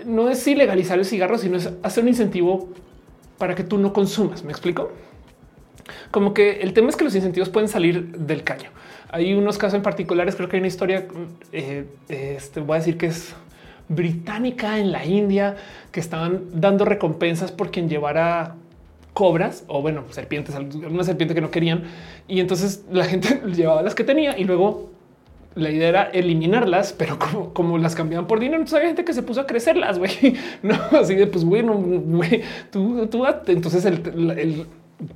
no 0.05 0.29
es 0.29 0.45
ilegalizar 0.47 0.97
el 0.97 1.05
cigarro, 1.05 1.37
sino 1.37 1.57
es 1.57 1.71
hacer 1.83 2.03
un 2.03 2.09
incentivo 2.09 2.69
para 3.37 3.55
que 3.55 3.63
tú 3.63 3.77
no 3.77 3.93
consumas. 3.93 4.43
¿Me 4.43 4.51
explico? 4.51 4.91
Como 6.11 6.33
que 6.33 6.61
el 6.61 6.73
tema 6.73 6.89
es 6.89 6.95
que 6.95 7.03
los 7.03 7.13
incentivos 7.15 7.49
pueden 7.49 7.67
salir 7.67 8.17
del 8.17 8.43
caño. 8.43 8.69
Hay 9.09 9.33
unos 9.33 9.57
casos 9.57 9.75
en 9.75 9.83
particulares, 9.83 10.35
creo 10.35 10.49
que 10.49 10.55
hay 10.55 10.61
una 10.61 10.67
historia, 10.67 11.07
eh, 11.51 11.85
este, 12.07 12.61
voy 12.61 12.75
a 12.75 12.79
decir 12.79 12.97
que 12.97 13.07
es 13.07 13.35
británica 13.89 14.79
en 14.79 14.91
la 14.91 15.05
India, 15.05 15.55
que 15.91 15.99
estaban 15.99 16.45
dando 16.53 16.85
recompensas 16.85 17.51
por 17.51 17.69
quien 17.69 17.89
llevara 17.89 18.55
cobras 19.13 19.63
o 19.67 19.81
bueno, 19.81 20.03
serpientes, 20.09 20.55
alguna 20.55 21.03
serpiente 21.03 21.35
que 21.35 21.41
no 21.41 21.51
querían. 21.51 21.83
Y 22.27 22.39
entonces 22.39 22.85
la 22.91 23.05
gente 23.05 23.41
llevaba 23.55 23.81
las 23.81 23.95
que 23.95 24.03
tenía 24.03 24.37
y 24.37 24.43
luego 24.45 24.92
la 25.55 25.69
idea 25.69 25.89
era 25.89 26.03
eliminarlas, 26.03 26.93
pero 26.93 27.19
como, 27.53 27.77
las 27.77 27.95
cambiaban 27.95 28.27
por 28.27 28.39
dinero, 28.39 28.57
entonces 28.57 28.75
había 28.75 28.89
gente 28.89 29.05
que 29.05 29.13
se 29.13 29.23
puso 29.23 29.41
a 29.41 29.47
crecerlas, 29.47 29.99
güey. 29.99 30.35
No, 30.63 30.75
así 30.99 31.15
de 31.15 31.27
pues 31.27 31.43
bueno, 31.43 31.73
güey, 31.75 32.41
tú, 32.71 33.07
tú, 33.07 33.25
entonces 33.47 33.85
el, 33.85 34.65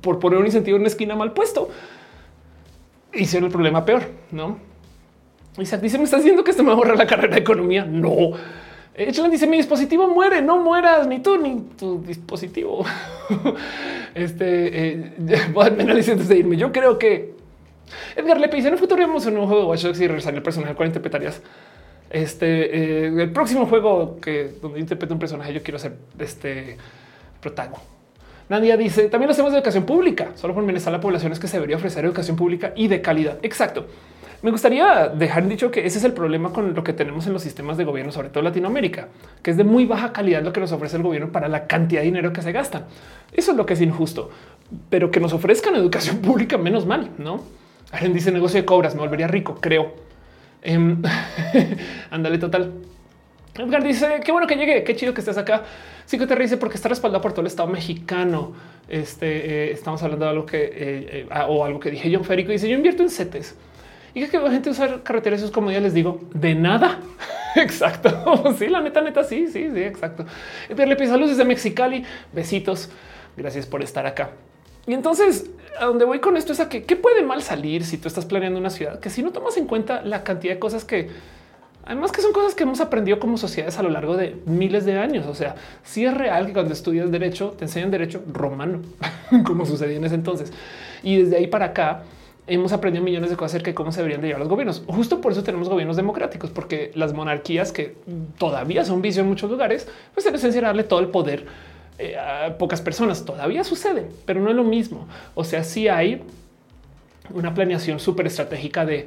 por 0.00 0.18
poner 0.18 0.38
un 0.38 0.46
incentivo 0.46 0.76
en 0.76 0.82
una 0.82 0.88
esquina 0.88 1.16
mal 1.16 1.32
puesto, 1.32 1.68
hicieron 3.12 3.46
el 3.46 3.52
problema 3.52 3.84
peor, 3.84 4.02
no? 4.30 4.58
Isaac 5.58 5.80
dice: 5.80 5.98
Me 5.98 6.04
estás 6.04 6.20
diciendo 6.20 6.44
que 6.44 6.50
esto 6.50 6.62
me 6.62 6.68
va 6.68 6.74
a 6.74 6.76
borrar 6.76 6.96
la 6.96 7.06
carrera 7.06 7.34
de 7.34 7.40
economía. 7.40 7.84
No, 7.84 8.32
Echelon 8.94 9.30
dice: 9.30 9.46
Mi 9.46 9.56
dispositivo 9.56 10.08
muere, 10.08 10.42
no 10.42 10.58
mueras 10.58 11.06
ni 11.06 11.20
tú 11.20 11.38
ni 11.38 11.60
tu 11.76 12.02
dispositivo. 12.02 12.84
este 14.14 14.88
eh, 14.88 15.12
antes 15.56 16.28
de 16.28 16.38
irme. 16.38 16.56
Yo 16.56 16.72
creo 16.72 16.98
que 16.98 17.37
Edgar 18.16 18.40
le 18.40 18.46
En 18.46 18.66
el 18.66 18.78
futuro 18.78 19.00
vamos 19.00 19.26
en 19.26 19.36
un 19.36 19.46
juego 19.46 19.62
de 19.62 19.68
Watch 19.68 19.82
Dogs 19.82 20.00
y 20.00 20.06
regresar 20.06 20.34
el 20.34 20.42
personaje 20.42 20.74
cual 20.74 20.88
interpretarías. 20.88 21.40
Este 22.10 23.06
eh, 23.06 23.22
el 23.22 23.30
próximo 23.30 23.66
juego 23.66 24.18
que 24.20 24.52
donde 24.62 24.80
interprete 24.80 25.12
un 25.12 25.18
personaje, 25.18 25.52
yo 25.52 25.62
quiero 25.62 25.78
ser 25.78 25.94
este 26.18 26.76
protagonista. 27.40 27.86
Nadia 28.48 28.78
dice 28.78 29.08
también 29.08 29.28
lo 29.28 29.32
hacemos 29.32 29.52
de 29.52 29.58
educación 29.58 29.84
pública. 29.84 30.30
Solo 30.34 30.54
por 30.54 30.64
bienestar 30.64 30.92
la 30.92 31.00
población 31.00 31.32
es 31.32 31.38
que 31.38 31.48
se 31.48 31.58
debería 31.58 31.76
ofrecer 31.76 32.04
educación 32.04 32.36
pública 32.36 32.72
y 32.74 32.88
de 32.88 33.02
calidad. 33.02 33.38
Exacto. 33.42 33.86
Me 34.40 34.52
gustaría 34.52 35.08
dejar 35.08 35.48
dicho 35.48 35.72
que 35.72 35.84
ese 35.84 35.98
es 35.98 36.04
el 36.04 36.12
problema 36.12 36.52
con 36.52 36.72
lo 36.72 36.84
que 36.84 36.92
tenemos 36.92 37.26
en 37.26 37.32
los 37.32 37.42
sistemas 37.42 37.76
de 37.76 37.84
gobierno, 37.84 38.12
sobre 38.12 38.28
todo 38.28 38.44
Latinoamérica, 38.44 39.08
que 39.42 39.50
es 39.50 39.56
de 39.56 39.64
muy 39.64 39.84
baja 39.84 40.12
calidad 40.12 40.44
lo 40.44 40.52
que 40.52 40.60
nos 40.60 40.70
ofrece 40.70 40.96
el 40.96 41.02
gobierno 41.02 41.32
para 41.32 41.48
la 41.48 41.66
cantidad 41.66 42.02
de 42.02 42.06
dinero 42.06 42.32
que 42.32 42.40
se 42.40 42.52
gasta. 42.52 42.86
Eso 43.32 43.50
es 43.50 43.56
lo 43.56 43.66
que 43.66 43.74
es 43.74 43.80
injusto, 43.80 44.30
pero 44.90 45.10
que 45.10 45.18
nos 45.18 45.32
ofrezcan 45.32 45.74
educación 45.74 46.18
pública, 46.22 46.56
menos 46.56 46.86
mal, 46.86 47.10
no? 47.18 47.42
Alguien 47.92 48.12
dice 48.12 48.30
negocio 48.30 48.60
de 48.60 48.66
cobras, 48.66 48.94
me 48.94 49.00
volvería 49.00 49.26
rico, 49.26 49.56
creo. 49.60 49.94
Em, 50.62 51.02
ándale, 52.10 52.38
total. 52.38 52.72
Edgar 53.56 53.82
dice 53.82 54.20
qué 54.24 54.30
bueno 54.30 54.46
que 54.46 54.54
llegue, 54.54 54.84
qué 54.84 54.94
chido 54.94 55.14
que 55.14 55.20
estés 55.20 55.38
acá. 55.38 55.64
Sí 56.04 56.18
que 56.18 56.26
te 56.26 56.36
dice 56.36 56.56
porque 56.56 56.76
está 56.76 56.88
respaldado 56.88 57.20
por 57.20 57.32
todo 57.32 57.40
el 57.42 57.48
Estado 57.48 57.68
mexicano. 57.68 58.52
Este 58.88 59.68
eh, 59.68 59.72
estamos 59.72 60.02
hablando 60.02 60.24
de 60.24 60.30
algo 60.30 60.46
que 60.46 60.64
eh, 60.64 60.70
eh, 60.76 61.26
ah, 61.30 61.46
o 61.46 61.64
algo 61.64 61.80
que 61.80 61.90
dije 61.90 62.10
John 62.12 62.24
Férico. 62.24 62.52
Dice 62.52 62.68
yo 62.68 62.76
invierto 62.76 63.02
en 63.02 63.10
CETES 63.10 63.56
y 64.14 64.26
que 64.26 64.38
la 64.38 64.50
gente 64.50 64.70
usar 64.70 65.02
carreteras 65.02 65.42
es 65.42 65.50
como 65.50 65.70
ya 65.70 65.80
les 65.80 65.94
digo, 65.94 66.20
de 66.32 66.54
nada. 66.54 67.00
exacto. 67.56 68.54
Sí, 68.58 68.68
la 68.68 68.80
neta, 68.80 69.00
neta, 69.00 69.24
sí, 69.24 69.46
sí, 69.46 69.68
sí, 69.72 69.80
exacto. 69.80 70.24
Le 70.68 70.96
pido 70.96 71.10
saludos 71.10 71.30
desde 71.30 71.44
Mexicali. 71.44 72.04
Besitos. 72.32 72.90
Gracias 73.36 73.66
por 73.66 73.82
estar 73.82 74.06
acá. 74.06 74.30
Y 74.86 74.94
entonces, 74.94 75.50
a 75.80 75.86
donde 75.86 76.04
voy 76.04 76.20
con 76.20 76.36
esto 76.36 76.52
es 76.52 76.60
a 76.60 76.68
que 76.68 76.84
qué 76.84 76.96
puede 76.96 77.22
mal 77.22 77.42
salir 77.42 77.84
si 77.84 77.98
tú 77.98 78.08
estás 78.08 78.24
planeando 78.24 78.58
una 78.58 78.70
ciudad, 78.70 79.00
que 79.00 79.10
si 79.10 79.22
no 79.22 79.30
tomas 79.30 79.56
en 79.56 79.66
cuenta 79.66 80.02
la 80.02 80.24
cantidad 80.24 80.54
de 80.54 80.58
cosas 80.58 80.84
que 80.84 81.08
además 81.84 82.12
que 82.12 82.20
son 82.20 82.32
cosas 82.32 82.54
que 82.54 82.64
hemos 82.64 82.80
aprendido 82.80 83.18
como 83.18 83.38
sociedades 83.38 83.78
a 83.78 83.82
lo 83.82 83.88
largo 83.88 84.16
de 84.16 84.36
miles 84.44 84.84
de 84.84 84.98
años. 84.98 85.26
O 85.26 85.34
sea, 85.34 85.56
si 85.82 86.04
es 86.04 86.14
real 86.14 86.46
que 86.46 86.52
cuando 86.52 86.74
estudias 86.74 87.10
derecho 87.10 87.54
te 87.58 87.64
enseñan 87.64 87.90
derecho 87.90 88.22
romano, 88.30 88.80
como 89.46 89.64
sucedía 89.64 89.96
en 89.96 90.04
ese 90.04 90.14
entonces. 90.14 90.52
Y 91.02 91.16
desde 91.16 91.36
ahí 91.36 91.46
para 91.46 91.66
acá, 91.66 92.02
hemos 92.46 92.72
aprendido 92.72 93.04
millones 93.04 93.30
de 93.30 93.36
cosas 93.36 93.52
acerca 93.52 93.70
de 93.70 93.74
cómo 93.74 93.92
se 93.92 93.98
deberían 93.98 94.20
de 94.20 94.28
llevar 94.28 94.40
los 94.40 94.48
gobiernos. 94.48 94.82
Justo 94.86 95.20
por 95.20 95.32
eso 95.32 95.42
tenemos 95.42 95.68
gobiernos 95.68 95.96
democráticos, 95.96 96.50
porque 96.50 96.90
las 96.94 97.14
monarquías 97.14 97.72
que 97.72 97.96
todavía 98.38 98.84
son 98.84 99.00
vicio 99.00 99.22
en 99.22 99.28
muchos 99.28 99.50
lugares, 99.50 99.88
pues 100.14 100.26
en 100.26 100.34
esencia 100.34 100.60
darle 100.60 100.84
todo 100.84 101.00
el 101.00 101.08
poder 101.08 101.46
eh, 101.98 102.16
a 102.16 102.56
pocas 102.58 102.80
personas. 102.80 103.24
Todavía 103.24 103.64
sucede, 103.64 104.06
pero 104.24 104.40
no 104.40 104.50
es 104.50 104.56
lo 104.56 104.62
mismo. 104.62 105.08
O 105.34 105.42
sea, 105.42 105.64
sí 105.64 105.88
hay 105.88 106.22
una 107.34 107.54
planeación 107.54 107.98
súper 107.98 108.28
estratégica 108.28 108.86
de 108.86 108.98
eh, 108.98 109.06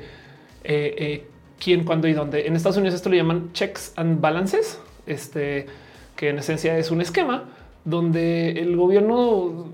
eh, 0.65 1.27
quién, 1.57 1.85
cuándo 1.85 2.09
y 2.09 2.13
dónde. 2.13 2.47
En 2.47 2.55
Estados 2.57 2.75
Unidos 2.75 2.95
esto 2.95 3.09
lo 3.09 3.15
llaman 3.15 3.53
checks 3.53 3.93
and 3.95 4.19
balances, 4.19 4.77
este 5.05 5.67
que 6.17 6.29
en 6.29 6.39
esencia 6.39 6.77
es 6.77 6.91
un 6.91 6.99
esquema 6.99 7.45
donde 7.85 8.51
el 8.51 8.75
gobierno 8.75 9.69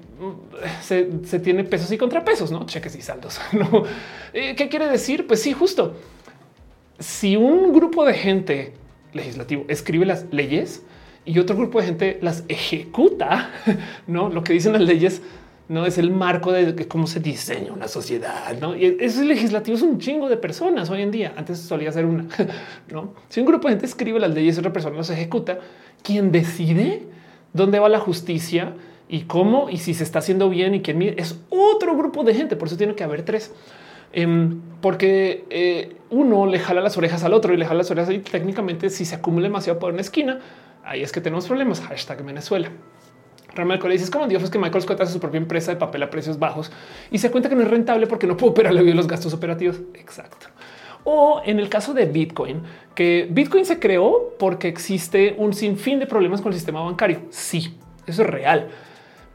se, 0.82 1.06
tiene 1.40 1.64
pesos 1.64 1.92
y 1.92 1.98
contrapesos, 1.98 2.52
no 2.52 2.68
cheques 2.68 2.96
y 2.96 3.02
saldos. 3.02 3.42
¿no? 3.52 3.84
¿Qué 4.32 4.68
quiere 4.70 4.88
decir? 4.88 5.26
Pues 5.26 5.42
sí, 5.42 5.54
justo. 5.54 5.96
Si 7.00 7.36
un 7.36 7.74
grupo 7.74 8.06
de 8.06 8.14
gente 8.14 8.74
legislativo 9.14 9.66
escribe 9.68 10.06
las 10.06 10.28
leyes 10.32 10.84
y 11.28 11.40
otro 11.40 11.56
grupo 11.56 11.80
de 11.80 11.86
gente 11.86 12.20
las 12.22 12.44
ejecuta, 12.48 13.52
no 14.08 14.30
lo 14.30 14.44
que 14.44 14.54
dicen 14.54 14.74
las 14.74 14.82
leyes 14.82 15.22
no 15.70 15.86
es 15.86 15.98
el 15.98 16.12
marco 16.12 16.54
de 16.54 16.88
cómo 16.88 17.08
se 17.08 17.20
diseña 17.20 17.74
una 17.74 17.88
sociedad. 17.88 18.58
¿no? 18.60 18.76
Y 18.76 18.98
ese 19.00 19.26
legislativo 19.26 19.76
es 19.76 19.84
un 19.84 20.00
chingo 20.00 20.30
de 20.30 20.38
personas 20.38 20.90
hoy 20.90 21.02
en 21.02 21.12
día. 21.12 21.34
Antes 21.36 21.60
solía 21.60 21.92
ser 21.92 22.06
una. 22.06 22.26
No, 22.92 23.14
si 23.28 23.42
un 23.42 23.46
grupo 23.46 23.68
de 23.68 23.74
gente 23.74 23.86
escribe 23.86 24.20
las 24.20 24.34
leyes, 24.34 24.58
otra 24.58 24.72
persona 24.72 24.96
los 24.96 25.10
ejecuta. 25.10 25.60
Quien 26.04 26.32
decide 26.32 27.04
dónde 27.52 27.80
va 27.80 27.90
la 27.90 28.00
justicia 28.00 28.76
y 29.10 29.22
cómo 29.22 29.70
y 29.70 29.78
si 29.78 29.94
se 29.94 30.04
está 30.04 30.20
haciendo 30.20 30.50
bien 30.50 30.74
y 30.74 30.82
quién 30.82 31.02
es 31.02 31.38
otro 31.50 31.98
grupo 31.98 32.24
de 32.24 32.34
gente. 32.34 32.56
Por 32.56 32.70
eso 32.70 32.78
tiene 32.78 32.96
que 32.96 33.04
haber 33.04 33.24
tres. 33.24 33.52
Em, 34.14 34.62
porque 34.80 35.44
eh, 35.50 35.98
uno 36.10 36.46
le 36.46 36.60
jala 36.60 36.80
las 36.80 36.98
orejas 36.98 37.24
al 37.26 37.34
otro 37.34 37.54
y 37.54 37.58
le 37.58 37.66
jala 37.66 37.80
las 37.80 37.92
orejas 37.92 38.14
y 38.14 38.20
técnicamente 38.20 38.90
si 38.90 39.04
se 39.04 39.16
acumula 39.16 39.44
demasiado 39.44 39.80
por 39.80 39.92
una 39.92 40.00
esquina, 40.00 40.40
ahí 40.88 41.04
es 41.04 41.12
que 41.12 41.22
tenemos 41.22 41.46
problemas. 41.48 41.82
Hashtag 41.82 42.24
Venezuela. 42.24 42.72
Ramel 43.56 43.80
le 43.84 43.90
dice 43.90 44.06
es 44.06 44.12
como 44.12 44.28
Dios 44.28 44.50
que 44.50 44.60
Michael 44.60 44.84
Scott 44.84 45.02
hace 45.02 45.14
su 45.14 45.20
propia 45.20 45.40
empresa 45.40 45.72
de 45.72 45.78
papel 45.78 46.04
a 46.04 46.10
precios 46.10 46.38
bajos 46.38 46.72
y 47.10 47.18
se 47.18 47.32
cuenta 47.32 47.50
que 47.50 47.56
no 47.56 47.64
es 47.64 47.68
rentable 47.68 48.06
porque 48.06 48.28
no 48.28 48.38
puede 48.38 48.52
operarle 48.52 48.84
bien 48.84 48.96
los 48.96 49.08
gastos 49.08 49.34
operativos. 49.34 49.80
Exacto. 49.96 50.48
O 51.04 51.42
en 51.46 51.60
el 51.60 51.70
caso 51.70 51.94
de 51.94 52.06
Bitcoin, 52.06 52.62
que 52.94 53.28
Bitcoin 53.32 53.66
se 53.66 53.80
creó 53.80 54.34
porque 54.38 54.68
existe 54.68 55.36
un 55.38 55.54
sinfín 55.54 56.00
de 56.00 56.06
problemas 56.06 56.42
con 56.42 56.52
el 56.52 56.58
sistema 56.58 56.82
bancario. 56.82 57.22
Sí, 57.30 57.78
eso 58.06 58.22
es 58.24 58.28
real. 58.30 58.68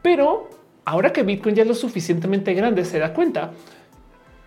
Pero 0.01 0.49
ahora 0.85 1.11
que 1.11 1.23
Bitcoin 1.23 1.55
ya 1.55 1.63
es 1.63 1.67
lo 1.67 1.73
suficientemente 1.73 2.53
grande, 2.53 2.85
se 2.85 2.99
da 2.99 3.13
cuenta 3.13 3.51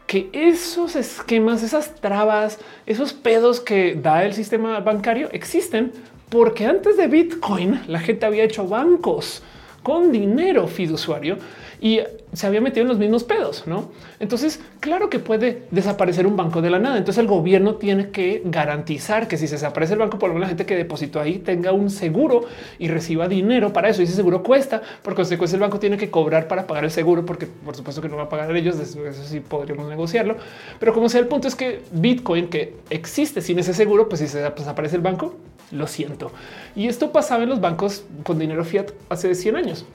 que 0.06 0.30
esos 0.32 0.94
esquemas, 0.94 1.62
esas 1.62 1.96
trabas, 1.96 2.60
esos 2.86 3.12
pedos 3.12 3.60
que 3.60 3.96
da 3.96 4.24
el 4.24 4.34
sistema 4.34 4.78
bancario 4.80 5.28
existen 5.32 5.92
porque 6.28 6.66
antes 6.66 6.96
de 6.96 7.06
Bitcoin 7.06 7.82
la 7.86 8.00
gente 8.00 8.26
había 8.26 8.44
hecho 8.44 8.66
bancos 8.66 9.42
con 9.82 10.10
dinero 10.10 10.66
fiduciario 10.66 11.38
y 11.80 12.00
se 12.32 12.46
había 12.46 12.60
metido 12.60 12.82
en 12.82 12.88
los 12.88 12.98
mismos 12.98 13.24
pedos, 13.24 13.64
¿no? 13.66 13.90
Entonces, 14.18 14.60
claro 14.80 15.08
que 15.08 15.18
puede 15.18 15.62
desaparecer 15.70 16.26
un 16.26 16.36
banco 16.36 16.60
de 16.60 16.70
la 16.70 16.78
nada. 16.78 16.98
Entonces 16.98 17.20
el 17.20 17.28
gobierno 17.28 17.76
tiene 17.76 18.10
que 18.10 18.42
garantizar 18.44 19.28
que 19.28 19.36
si 19.36 19.46
se 19.46 19.54
desaparece 19.54 19.92
el 19.92 19.98
banco, 19.98 20.18
por 20.18 20.28
lo 20.28 20.34
menos 20.34 20.46
la 20.46 20.48
gente 20.48 20.66
que 20.66 20.74
depositó 20.74 21.20
ahí 21.20 21.38
tenga 21.38 21.72
un 21.72 21.90
seguro 21.90 22.42
y 22.78 22.88
reciba 22.88 23.28
dinero 23.28 23.72
para 23.72 23.88
eso. 23.88 24.00
Y 24.00 24.04
ese 24.04 24.14
seguro 24.14 24.42
cuesta, 24.42 24.82
por 25.02 25.14
consecuencia 25.14 25.56
el 25.56 25.60
banco 25.60 25.78
tiene 25.78 25.96
que 25.96 26.10
cobrar 26.10 26.48
para 26.48 26.66
pagar 26.66 26.84
el 26.84 26.90
seguro, 26.90 27.24
porque 27.24 27.46
por 27.46 27.76
supuesto 27.76 28.02
que 28.02 28.08
no 28.08 28.16
va 28.16 28.24
a 28.24 28.28
pagar 28.28 28.54
ellos, 28.56 28.78
eso 28.78 29.24
sí 29.24 29.40
podríamos 29.40 29.88
negociarlo. 29.88 30.36
Pero 30.80 30.92
como 30.92 31.08
sea, 31.08 31.20
el 31.20 31.28
punto 31.28 31.46
es 31.46 31.54
que 31.54 31.82
Bitcoin 31.92 32.48
que 32.48 32.74
existe 32.90 33.40
sin 33.40 33.58
ese 33.58 33.72
seguro, 33.72 34.08
pues 34.08 34.20
si 34.20 34.28
se 34.28 34.42
desaparece 34.42 34.96
el 34.96 35.02
banco, 35.02 35.36
lo 35.70 35.86
siento. 35.86 36.32
Y 36.74 36.88
esto 36.88 37.12
pasaba 37.12 37.42
en 37.42 37.48
los 37.48 37.60
bancos 37.60 38.04
con 38.22 38.38
dinero 38.38 38.64
fiat 38.64 38.90
hace 39.08 39.34
100 39.34 39.56
años. 39.56 39.86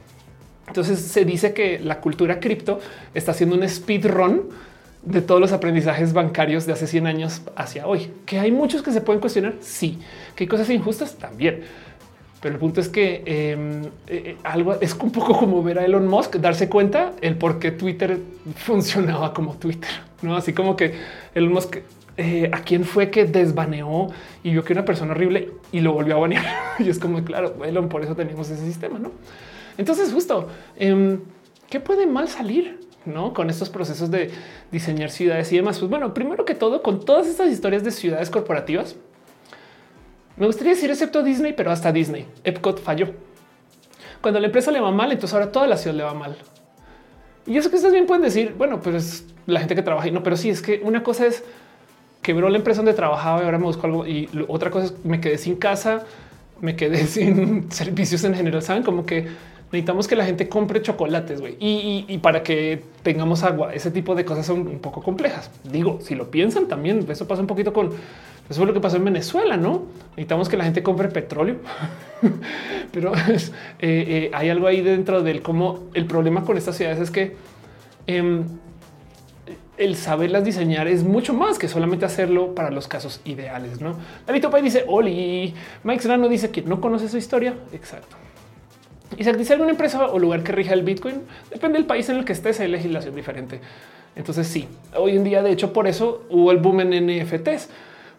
Entonces 0.67 0.99
se 0.99 1.25
dice 1.25 1.53
que 1.53 1.79
la 1.79 1.99
cultura 1.99 2.39
cripto 2.39 2.79
está 3.13 3.31
haciendo 3.31 3.55
un 3.55 3.67
speedrun 3.67 4.49
de 5.03 5.21
todos 5.21 5.41
los 5.41 5.51
aprendizajes 5.51 6.13
bancarios 6.13 6.65
de 6.65 6.73
hace 6.73 6.87
100 6.87 7.07
años 7.07 7.41
hacia 7.55 7.87
hoy. 7.87 8.11
Que 8.25 8.39
hay 8.39 8.51
muchos 8.51 8.81
que 8.81 8.91
se 8.91 9.01
pueden 9.01 9.19
cuestionar. 9.19 9.55
Sí, 9.61 9.99
que 10.35 10.43
hay 10.43 10.47
cosas 10.47 10.69
injustas 10.69 11.15
también. 11.15 11.63
Pero 12.41 12.55
el 12.55 12.59
punto 12.59 12.81
es 12.81 12.89
que 12.89 13.21
em, 13.25 13.83
eh, 13.83 13.89
eh, 14.07 14.37
algo 14.43 14.73
es 14.81 14.95
un 14.95 15.11
poco 15.11 15.37
como 15.37 15.61
ver 15.61 15.77
a 15.77 15.85
Elon 15.85 16.07
Musk 16.07 16.37
darse 16.37 16.67
cuenta 16.69 17.13
el 17.21 17.35
por 17.35 17.59
qué 17.59 17.71
Twitter 17.71 18.17
funcionaba 18.55 19.33
como 19.33 19.55
Twitter, 19.57 19.89
no 20.23 20.35
así 20.35 20.51
como 20.51 20.75
que 20.75 20.95
Elon 21.35 21.53
Musk 21.53 21.77
eh, 22.17 22.49
a 22.51 22.61
quién 22.61 22.83
fue 22.83 23.09
que 23.09 23.25
desbaneó 23.25 24.07
y 24.43 24.51
vio 24.51 24.63
que 24.63 24.73
una 24.73 24.85
persona 24.85 25.11
horrible 25.11 25.51
y 25.71 25.79
lo 25.79 25.93
volvió 25.93 26.17
a 26.17 26.19
banear. 26.19 26.45
y 26.79 26.89
es 26.89 26.99
como, 26.99 27.23
claro, 27.23 27.55
bueno, 27.57 27.87
por 27.89 28.03
eso 28.03 28.15
tenemos 28.15 28.49
ese 28.49 28.65
sistema, 28.65 28.99
¿no? 28.99 29.11
Entonces, 29.77 30.11
justo, 30.11 30.49
eh, 30.77 31.19
¿qué 31.69 31.79
puede 31.79 32.05
mal 32.05 32.27
salir? 32.27 32.79
¿no? 33.05 33.33
Con 33.33 33.49
estos 33.49 33.69
procesos 33.69 34.11
de 34.11 34.29
diseñar 34.71 35.09
ciudades 35.09 35.51
y 35.51 35.55
demás. 35.55 35.79
Pues 35.79 35.89
bueno, 35.89 36.13
primero 36.13 36.45
que 36.45 36.55
todo, 36.55 36.83
con 36.83 37.03
todas 37.03 37.27
estas 37.27 37.49
historias 37.49 37.83
de 37.83 37.91
ciudades 37.91 38.29
corporativas, 38.29 38.95
me 40.37 40.45
gustaría 40.45 40.73
decir 40.73 40.89
excepto 40.89 41.23
Disney, 41.23 41.53
pero 41.53 41.71
hasta 41.71 41.91
Disney, 41.91 42.27
Epcot 42.43 42.81
falló. 42.81 43.09
Cuando 44.21 44.39
la 44.39 44.47
empresa 44.47 44.71
le 44.71 44.79
va 44.79 44.91
mal, 44.91 45.11
entonces 45.11 45.33
ahora 45.33 45.51
toda 45.51 45.67
la 45.67 45.77
ciudad 45.77 45.95
le 45.95 46.03
va 46.03 46.13
mal. 46.13 46.37
Y 47.45 47.57
eso 47.57 47.69
que 47.69 47.75
ustedes 47.77 47.93
bien 47.93 48.05
pueden 48.05 48.21
decir, 48.21 48.53
bueno, 48.57 48.79
pues 48.79 49.25
la 49.47 49.59
gente 49.59 49.75
que 49.75 49.81
trabaja 49.81 50.07
y 50.07 50.11
no, 50.11 50.21
pero 50.21 50.37
sí 50.37 50.49
es 50.49 50.61
que 50.61 50.79
una 50.83 51.03
cosa 51.03 51.25
es 51.25 51.43
quebró 52.21 52.49
la 52.49 52.57
empresa 52.57 52.79
donde 52.79 52.93
trabajaba 52.93 53.41
y 53.41 53.45
ahora 53.45 53.57
me 53.57 53.65
busco 53.65 53.87
algo. 53.87 54.07
Y 54.07 54.29
otra 54.47 54.71
cosa 54.71 54.87
es 54.87 54.93
me 55.03 55.19
quedé 55.19 55.37
sin 55.37 55.55
casa, 55.55 56.05
me 56.59 56.75
quedé 56.75 57.05
sin 57.07 57.71
servicios 57.71 58.23
en 58.23 58.35
general. 58.35 58.61
Saben 58.61 58.83
como 58.83 59.05
que 59.05 59.27
necesitamos 59.71 60.07
que 60.07 60.15
la 60.15 60.25
gente 60.25 60.49
compre 60.49 60.81
chocolates 60.81 61.39
güey, 61.39 61.55
y, 61.59 62.17
para 62.19 62.43
que 62.43 62.83
tengamos 63.03 63.43
agua. 63.43 63.73
Ese 63.73 63.91
tipo 63.91 64.15
de 64.15 64.25
cosas 64.25 64.45
son 64.45 64.67
un 64.67 64.79
poco 64.79 65.01
complejas. 65.01 65.49
Digo, 65.63 65.99
si 66.01 66.15
lo 66.15 66.29
piensan 66.29 66.67
también, 66.67 67.05
eso 67.09 67.27
pasa 67.27 67.41
un 67.41 67.47
poquito 67.47 67.71
con 67.71 67.91
eso 68.51 68.59
fue 68.59 68.67
lo 68.67 68.73
que 68.73 68.81
pasó 68.81 68.97
en 68.97 69.05
Venezuela, 69.05 69.55
no 69.55 69.83
necesitamos 70.09 70.49
que 70.49 70.57
la 70.57 70.65
gente 70.65 70.83
compre 70.83 71.07
petróleo, 71.07 71.55
pero 72.91 73.13
eh, 73.15 73.29
eh, 73.79 74.31
hay 74.33 74.49
algo 74.49 74.67
ahí 74.67 74.81
dentro 74.81 75.23
del 75.23 75.41
cómo 75.41 75.85
el 75.93 76.05
problema 76.05 76.43
con 76.43 76.57
estas 76.57 76.75
ciudades 76.75 76.99
es 76.99 77.11
que 77.11 77.37
em, 78.07 78.43
el 79.77 79.95
saberlas 79.95 80.43
diseñar 80.43 80.87
es 80.87 81.03
mucho 81.03 81.33
más 81.33 81.57
que 81.57 81.67
solamente 81.67 82.05
hacerlo 82.05 82.53
para 82.53 82.71
los 82.71 82.87
casos 82.87 83.21
ideales. 83.25 83.81
No 83.81 83.95
David 84.27 84.41
Topay 84.41 84.61
dice 84.61 84.85
Oli 84.87 85.53
Mike 85.83 86.01
Serrano 86.01 86.27
dice 86.29 86.51
que 86.51 86.61
no 86.61 86.81
conoce 86.81 87.09
su 87.09 87.17
historia. 87.17 87.55
Exacto. 87.73 88.17
Y 89.17 89.23
si 89.23 89.31
dice 89.33 89.53
alguna 89.53 89.71
empresa 89.71 90.07
o 90.07 90.19
lugar 90.19 90.43
que 90.43 90.51
rija 90.51 90.73
el 90.73 90.83
Bitcoin, 90.83 91.21
depende 91.49 91.77
del 91.77 91.85
país 91.85 92.07
en 92.09 92.17
el 92.17 92.25
que 92.25 92.33
estés, 92.33 92.59
hay 92.59 92.69
legislación 92.69 93.15
diferente. 93.15 93.59
Entonces, 94.15 94.47
sí, 94.47 94.67
hoy 94.95 95.15
en 95.15 95.23
día, 95.23 95.41
de 95.41 95.51
hecho, 95.51 95.73
por 95.73 95.87
eso 95.87 96.23
hubo 96.29 96.51
el 96.51 96.57
boom 96.57 96.81
en 96.81 97.07
NFTs, 97.07 97.69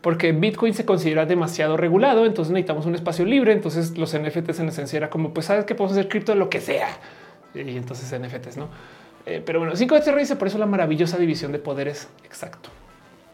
porque 0.00 0.32
Bitcoin 0.32 0.74
se 0.74 0.84
considera 0.84 1.26
demasiado 1.26 1.76
regulado. 1.76 2.26
Entonces 2.26 2.52
necesitamos 2.52 2.86
un 2.86 2.94
espacio 2.94 3.24
libre. 3.24 3.52
Entonces, 3.52 3.96
los 3.96 4.16
NFTs 4.16 4.60
en 4.60 4.68
esencia 4.68 4.96
era 4.96 5.10
como, 5.10 5.32
pues 5.32 5.46
sabes 5.46 5.64
que 5.64 5.74
podemos 5.74 5.96
hacer 5.96 6.08
cripto 6.08 6.34
lo 6.34 6.50
que 6.50 6.60
sea. 6.60 6.88
Y 7.54 7.76
entonces 7.76 8.18
NFTs, 8.18 8.56
no? 8.56 8.68
Eh, 9.26 9.42
pero 9.44 9.60
bueno, 9.60 9.76
5 9.76 10.00
de 10.00 10.16
dice 10.16 10.36
por 10.36 10.48
eso 10.48 10.58
la 10.58 10.66
maravillosa 10.66 11.16
división 11.18 11.52
de 11.52 11.58
poderes. 11.58 12.08
Exacto. 12.24 12.70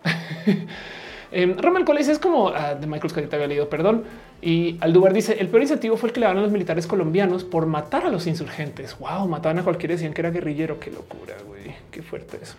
eh, 1.33 1.57
Roman 1.59 1.85
Cole 1.85 2.01
es 2.01 2.19
como 2.19 2.49
ah, 2.49 2.75
de 2.75 2.87
Michael 2.87 3.11
Scott, 3.11 3.29
te 3.29 3.37
había 3.37 3.49
leído, 3.49 3.69
perdón. 3.69 4.05
Y 4.41 4.77
Aldubar 4.81 5.13
dice 5.13 5.37
el 5.41 5.49
peor 5.49 5.63
incentivo 5.63 5.97
fue 5.97 6.11
el 6.11 6.13
que 6.13 6.21
le 6.21 6.27
daban 6.27 6.39
a 6.39 6.43
los 6.43 6.53
militares 6.53 6.87
colombianos 6.87 7.45
por 7.45 7.67
matar 7.67 8.05
a 8.05 8.11
los 8.11 8.27
insurgentes. 8.27 8.97
Wow, 8.99 9.27
mataban 9.29 9.59
a 9.59 9.65
cualquiera, 9.65 9.95
decían 9.95 10.13
que 10.13 10.21
era 10.21 10.31
guerrillero. 10.31 10.79
Qué 10.79 10.91
locura, 10.91 11.35
güey. 11.47 11.75
Qué 11.91 12.03
fuerte 12.03 12.39
eso. 12.43 12.55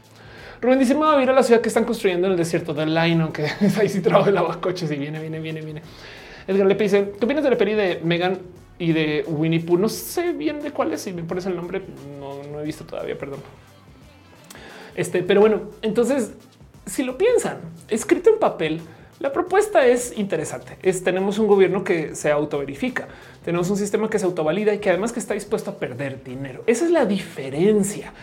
Rubén 0.62 0.80
dice: 0.80 0.96
Me 0.96 1.06
a 1.06 1.34
la 1.34 1.44
ciudad 1.44 1.62
que 1.62 1.70
están 1.70 1.86
construyendo 1.86 2.28
en 2.28 2.34
el 2.34 2.38
desierto 2.38 2.74
de 2.74 2.86
Line, 2.86 3.22
aunque 3.22 3.46
ahí 3.80 3.88
sí 3.88 4.02
trabajo 4.02 4.30
el 4.30 4.60
coches 4.60 4.92
y 4.92 4.96
viene, 4.96 5.20
viene, 5.20 5.40
viene, 5.40 5.62
viene. 5.62 5.82
Edgar 6.48 6.66
le 6.66 6.76
dice: 6.76 7.14
¿Qué 7.18 7.26
opinas 7.26 7.44
de 7.44 7.52
la 7.52 7.58
peli 7.58 7.76
de 7.76 8.02
Megan 8.04 8.40
y 8.80 8.94
de 8.94 9.26
Winnie 9.28 9.60
Pooh. 9.60 9.78
No 9.78 9.90
sé 9.90 10.32
bien 10.32 10.62
de 10.62 10.72
cuál 10.72 10.94
es. 10.94 11.02
Si 11.02 11.14
me 11.14 11.24
pones 11.24 11.46
el 11.46 11.56
nombre, 11.56 11.84
no, 12.20 12.42
no 12.52 12.62
he 12.62 12.64
visto 12.64 12.86
todavía. 12.86 13.18
Perdón. 13.18 13.42
Este, 14.96 15.22
pero 15.22 15.42
bueno, 15.42 15.62
entonces, 15.82 16.32
si 16.86 17.04
lo 17.04 17.18
piensan, 17.18 17.60
escrito 17.90 18.32
en 18.32 18.40
papel, 18.40 18.82
la 19.20 19.34
propuesta 19.34 19.86
es 19.86 20.18
interesante. 20.18 20.78
Es 20.82 21.04
tenemos 21.04 21.40
un 21.40 21.48
gobierno 21.48 21.84
que 21.84 22.16
se 22.16 22.32
autoverifica, 22.32 23.10
tenemos 23.44 23.70
un 23.70 23.76
sistema 23.76 24.10
que 24.10 24.18
se 24.18 24.26
autovalida 24.26 24.74
y 24.74 24.80
que 24.80 24.90
además 24.90 25.12
que 25.12 25.20
está 25.20 25.34
dispuesto 25.34 25.72
a 25.72 25.76
perder 25.76 26.24
dinero. 26.24 26.64
Esa 26.68 26.86
es 26.86 26.92
la 26.92 27.06
diferencia. 27.06 28.14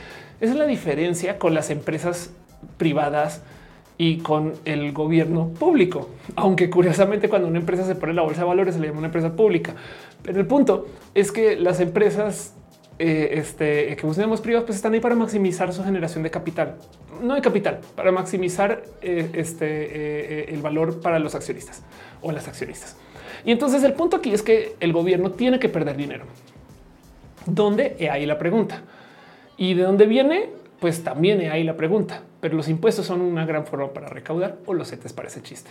Esa 0.41 0.53
es 0.53 0.59
la 0.59 0.67
diferencia 0.67 1.39
con 1.39 1.55
las 1.55 1.71
empresas 1.71 2.31
privadas 2.79 3.43
y 3.99 4.19
con 4.19 4.55
el 4.65 4.93
gobierno 4.93 5.49
público. 5.49 6.11
Aunque 6.35 6.69
curiosamente 6.71 7.29
cuando 7.29 7.49
una 7.49 7.59
empresa 7.59 7.87
se 7.87 7.95
pone 7.95 8.13
la 8.13 8.23
bolsa 8.23 8.41
de 8.41 8.47
valores 8.47 8.75
se 8.75 8.81
le 8.81 8.89
llama 8.89 8.99
una 8.99 9.09
empresa 9.09 9.35
pública. 9.35 9.75
Pero 10.27 10.41
el 10.41 10.47
punto 10.47 10.89
es 11.15 11.31
que 11.31 11.55
las 11.55 11.79
empresas 11.79 12.53
eh, 12.99 13.35
este, 13.35 13.95
que 13.95 14.07
usamos 14.07 14.41
privados 14.41 14.67
pues 14.67 14.77
están 14.77 14.93
ahí 14.93 15.01
para 15.01 15.15
maximizar 15.15 15.73
su 15.73 15.85
generación 15.85 16.25
de 16.25 16.31
capital, 16.31 16.77
no 17.23 17.35
de 17.35 17.41
capital, 17.41 17.81
para 17.95 18.11
maximizar 18.11 18.83
eh, 19.03 19.31
este, 19.35 19.67
eh, 19.67 20.47
el 20.49 20.61
valor 20.63 21.01
para 21.01 21.21
los 21.21 21.37
accionistas 21.37 21.85
o 22.23 22.33
las 22.33 22.49
accionistas. 22.49 22.97
Y 23.45 23.53
entonces 23.53 23.85
el 23.85 23.93
punto 23.93 24.17
aquí 24.17 24.33
es 24.33 24.43
que 24.43 24.75
el 24.81 24.93
gobierno 24.93 25.31
tiene 25.31 25.61
que 25.61 25.69
perder 25.69 25.97
dinero. 25.97 26.25
¿Dónde? 27.47 27.95
He 28.01 28.11
ahí 28.11 28.27
la 28.27 28.39
pregunta. 28.39 28.83
¿Y 29.57 29.75
de 29.75 29.85
dónde 29.85 30.07
viene? 30.07 30.51
Pues 30.81 31.05
también 31.05 31.41
he 31.41 31.51
ahí 31.51 31.63
la 31.63 31.77
pregunta. 31.77 32.23
Pero 32.41 32.57
los 32.57 32.69
impuestos 32.69 33.07
son 33.07 33.21
una 33.21 33.47
gran 33.47 33.65
forma 33.65 33.93
para 33.93 34.09
recaudar 34.09 34.57
o 34.67 34.75
los 34.75 34.91
CETES 34.91 35.13
para 35.13 35.29
ese 35.29 35.43
chiste. 35.43 35.71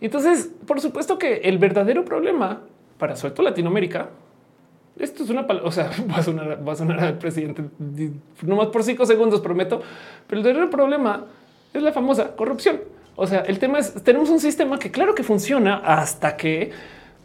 Entonces, 0.00 0.50
por 0.66 0.80
supuesto 0.80 1.18
que 1.18 1.38
el 1.44 1.58
verdadero 1.58 2.04
problema 2.04 2.62
para 3.02 3.16
suelto 3.16 3.42
Latinoamérica. 3.42 4.10
Esto 4.96 5.24
es 5.24 5.30
una, 5.30 5.40
o 5.40 5.72
sea, 5.72 5.90
va 6.10 6.18
a 6.18 6.22
sonar, 6.22 6.68
va 6.68 6.72
a 6.72 6.76
sonar 6.76 7.00
al 7.00 7.18
presidente 7.18 7.64
no 8.42 8.54
más 8.54 8.68
por 8.68 8.84
cinco 8.84 9.04
segundos, 9.06 9.40
prometo. 9.40 9.82
Pero 10.28 10.38
el 10.38 10.44
verdadero 10.44 10.70
problema 10.70 11.24
es 11.74 11.82
la 11.82 11.92
famosa 11.92 12.36
corrupción. 12.36 12.78
O 13.16 13.26
sea, 13.26 13.40
el 13.40 13.58
tema 13.58 13.80
es 13.80 13.92
tenemos 14.04 14.30
un 14.30 14.38
sistema 14.38 14.78
que 14.78 14.92
claro 14.92 15.16
que 15.16 15.24
funciona 15.24 15.78
hasta 15.78 16.36
que 16.36 16.70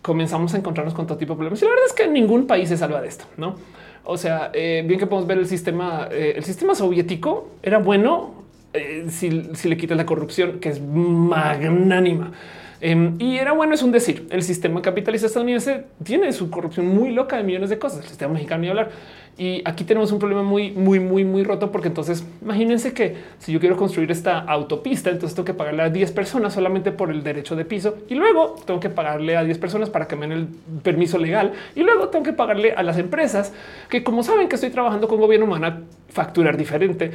comenzamos 0.02 0.52
a 0.56 0.58
encontrarnos 0.58 0.96
con 0.96 1.06
todo 1.06 1.20
tipo 1.20 1.34
de 1.34 1.38
problemas. 1.38 1.62
Y 1.62 1.66
la 1.66 1.70
verdad 1.70 1.86
es 1.86 1.94
que 1.94 2.08
ningún 2.08 2.48
país 2.48 2.70
se 2.70 2.78
salva 2.78 3.00
de 3.00 3.10
esto, 3.10 3.26
no? 3.38 3.58
O 4.04 4.18
sea, 4.18 4.50
eh, 4.56 4.84
bien 4.84 5.00
que 5.00 5.06
podemos 5.06 5.28
ver 5.28 5.38
el 5.38 5.46
sistema, 5.46 6.08
eh, 6.10 6.34
el 6.38 6.44
sistema 6.44 6.74
soviético 6.74 7.50
era 7.62 7.78
bueno 7.78 8.34
eh, 8.74 9.06
si, 9.10 9.54
si, 9.54 9.70
le 9.70 9.78
quitas 9.78 9.96
la 9.96 10.08
corrupción, 10.08 10.60
que 10.60 10.70
es 10.70 10.82
magnánima. 10.82 12.32
Em, 12.80 13.16
y 13.20 13.38
era 13.38 13.54
bueno, 13.54 13.74
es 13.74 13.82
un 13.82 13.92
decir. 13.92 14.28
El 14.30 14.44
sistema 14.44 14.82
capitalista 14.82 15.28
estadounidense 15.28 15.86
tiene 16.04 16.32
su 16.32 16.50
corrupción 16.50 16.88
muy 16.88 17.12
loca 17.12 17.38
de 17.38 17.44
millones 17.44 17.70
de 17.70 17.80
cosas. 17.80 18.02
El 18.02 18.08
sistema 18.08 18.34
mexicano 18.34 18.62
ni 18.62 18.70
hablar. 18.70 18.92
Y 19.40 19.62
aquí 19.66 19.84
tenemos 19.84 20.12
un 20.12 20.18
problema 20.18 20.42
muy, 20.42 20.72
muy, 20.72 21.00
muy, 21.00 21.24
muy 21.24 21.44
roto, 21.44 21.72
porque 21.72 21.90
entonces 21.90 22.26
imagínense 22.42 22.94
que 22.94 23.18
si 23.38 23.52
yo 23.52 23.60
quiero 23.60 23.78
construir 23.78 24.10
esta 24.10 24.40
autopista, 24.40 25.12
entonces 25.12 25.36
tengo 25.36 25.46
que 25.46 25.54
pagarle 25.54 25.84
a 25.84 25.90
10 25.92 26.12
personas 26.12 26.54
solamente 26.54 26.92
por 26.92 27.12
el 27.12 27.22
derecho 27.22 27.56
de 27.56 27.64
piso 27.64 27.98
y 28.10 28.16
luego 28.16 28.56
tengo 28.66 28.80
que 28.80 28.90
pagarle 28.90 29.38
a 29.38 29.44
10 29.44 29.60
personas 29.60 29.92
para 29.92 30.08
que 30.08 30.16
me 30.16 30.28
den 30.28 30.38
el 30.40 30.48
permiso 30.82 31.20
legal 31.20 31.54
y 31.76 31.84
luego 31.84 32.10
tengo 32.10 32.26
que 32.26 32.34
pagarle 32.34 32.72
a 32.72 32.82
las 32.82 32.98
empresas 32.98 33.54
que, 33.90 34.04
como 34.04 34.24
saben 34.24 34.50
que 34.50 34.56
estoy 34.56 34.72
trabajando 34.72 35.08
con 35.08 35.20
gobierno, 35.20 35.46
van 35.46 35.66
a 35.66 35.82
facturar 36.10 36.58
diferente. 36.58 37.12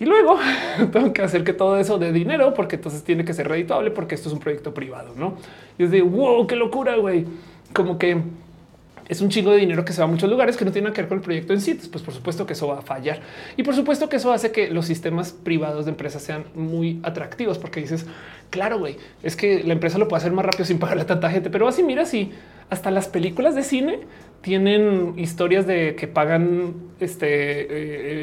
Y 0.00 0.04
luego 0.04 0.38
tengo 0.92 1.12
que 1.12 1.22
hacer 1.22 1.44
que 1.44 1.52
todo 1.52 1.78
eso 1.78 1.98
de 1.98 2.12
dinero, 2.12 2.54
porque 2.54 2.76
entonces 2.76 3.02
tiene 3.02 3.24
que 3.24 3.34
ser 3.34 3.48
redituable, 3.48 3.90
porque 3.90 4.14
esto 4.14 4.28
es 4.28 4.32
un 4.32 4.40
proyecto 4.40 4.72
privado, 4.72 5.14
no? 5.16 5.34
Y 5.78 5.84
es 5.84 5.90
de 5.90 6.02
wow, 6.02 6.46
qué 6.46 6.56
locura, 6.56 6.96
güey. 6.96 7.26
Como 7.72 7.98
que 7.98 8.22
es 9.08 9.22
un 9.22 9.30
chingo 9.30 9.50
de 9.50 9.56
dinero 9.56 9.84
que 9.84 9.92
se 9.94 10.00
va 10.00 10.04
a 10.04 10.10
muchos 10.10 10.28
lugares 10.28 10.56
que 10.56 10.64
no 10.66 10.70
tienen 10.70 10.92
que 10.92 11.00
ver 11.00 11.08
con 11.08 11.18
el 11.18 11.24
proyecto 11.24 11.54
en 11.54 11.60
sí. 11.60 11.74
Pues 11.90 12.04
por 12.04 12.12
supuesto 12.12 12.46
que 12.46 12.52
eso 12.52 12.68
va 12.68 12.78
a 12.78 12.82
fallar. 12.82 13.20
Y 13.56 13.62
por 13.62 13.74
supuesto 13.74 14.08
que 14.08 14.16
eso 14.16 14.32
hace 14.32 14.52
que 14.52 14.70
los 14.70 14.86
sistemas 14.86 15.32
privados 15.32 15.86
de 15.86 15.92
empresas 15.92 16.22
sean 16.22 16.44
muy 16.54 17.00
atractivos 17.02 17.58
porque 17.58 17.80
dices, 17.80 18.06
claro, 18.50 18.78
güey, 18.78 18.96
es 19.22 19.34
que 19.34 19.64
la 19.64 19.72
empresa 19.72 19.98
lo 19.98 20.08
puede 20.08 20.20
hacer 20.20 20.32
más 20.32 20.44
rápido 20.44 20.66
sin 20.66 20.78
pagarle 20.78 21.02
a 21.02 21.06
tanta 21.06 21.30
gente. 21.30 21.48
Pero 21.48 21.66
así, 21.66 21.82
mira, 21.82 22.04
si 22.04 22.32
hasta 22.68 22.90
las 22.90 23.08
películas 23.08 23.54
de 23.54 23.62
cine 23.62 24.00
tienen 24.40 25.14
historias 25.18 25.66
de 25.66 25.96
que 25.96 26.06
pagan 26.06 26.74
este 27.00 27.26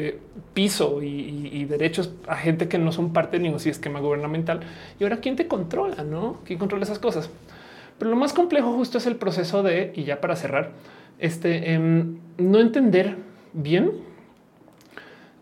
eh, 0.08 0.18
piso 0.54 1.02
y, 1.02 1.64
derechos 1.66 2.12
a 2.28 2.36
gente 2.36 2.68
que 2.68 2.78
no 2.78 2.92
son 2.92 3.12
parte 3.12 3.36
de 3.36 3.42
ningún 3.42 3.60
esquema 3.60 4.00
gubernamental. 4.00 4.60
Y 4.98 5.02
ahora, 5.02 5.18
¿quién 5.18 5.36
te 5.36 5.46
controla? 5.48 6.04
¿No? 6.04 6.40
¿Quién 6.44 6.58
controla 6.58 6.84
esas 6.84 6.98
cosas? 6.98 7.28
Pero 7.98 8.10
lo 8.10 8.16
más 8.16 8.32
complejo 8.32 8.72
justo 8.72 8.98
es 8.98 9.06
el 9.06 9.16
proceso 9.16 9.62
de, 9.62 9.92
y 9.94 10.04
ya 10.04 10.20
para 10.20 10.36
cerrar, 10.36 10.72
este, 11.18 11.72
em, 11.72 12.18
no 12.38 12.60
entender 12.60 13.16
bien 13.52 13.92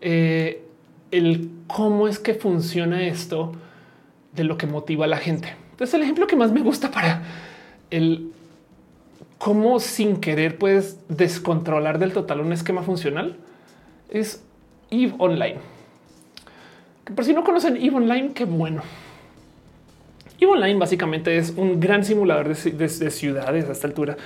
eh, 0.01 0.63
el 1.11 1.49
cómo 1.67 2.07
es 2.07 2.19
que 2.19 2.33
funciona 2.33 3.05
esto 3.07 3.53
de 4.33 4.43
lo 4.43 4.57
que 4.57 4.67
motiva 4.67 5.05
a 5.05 5.07
la 5.07 5.17
gente. 5.17 5.55
Entonces 5.71 5.93
el 5.93 6.01
ejemplo 6.01 6.27
que 6.27 6.35
más 6.35 6.51
me 6.51 6.61
gusta 6.61 6.91
para 6.91 7.23
el 7.91 8.31
cómo 9.37 9.79
sin 9.79 10.17
querer 10.17 10.57
puedes 10.57 10.99
descontrolar 11.09 11.99
del 11.99 12.13
total 12.13 12.41
un 12.41 12.53
esquema 12.53 12.83
funcional 12.83 13.37
es 14.09 14.43
EVE 14.91 15.13
Online. 15.17 15.57
Que 17.05 17.13
por 17.13 17.25
si 17.25 17.33
no 17.33 17.43
conocen 17.43 17.77
EVE 17.77 17.95
Online, 17.95 18.31
qué 18.33 18.45
bueno. 18.45 18.81
EVE 20.39 20.51
Online 20.51 20.79
básicamente 20.79 21.37
es 21.37 21.53
un 21.55 21.79
gran 21.79 22.03
simulador 22.03 22.55
de, 22.55 23.11
ciudades 23.11 23.69
a 23.69 23.71
esta 23.71 23.87
altura. 23.87 24.17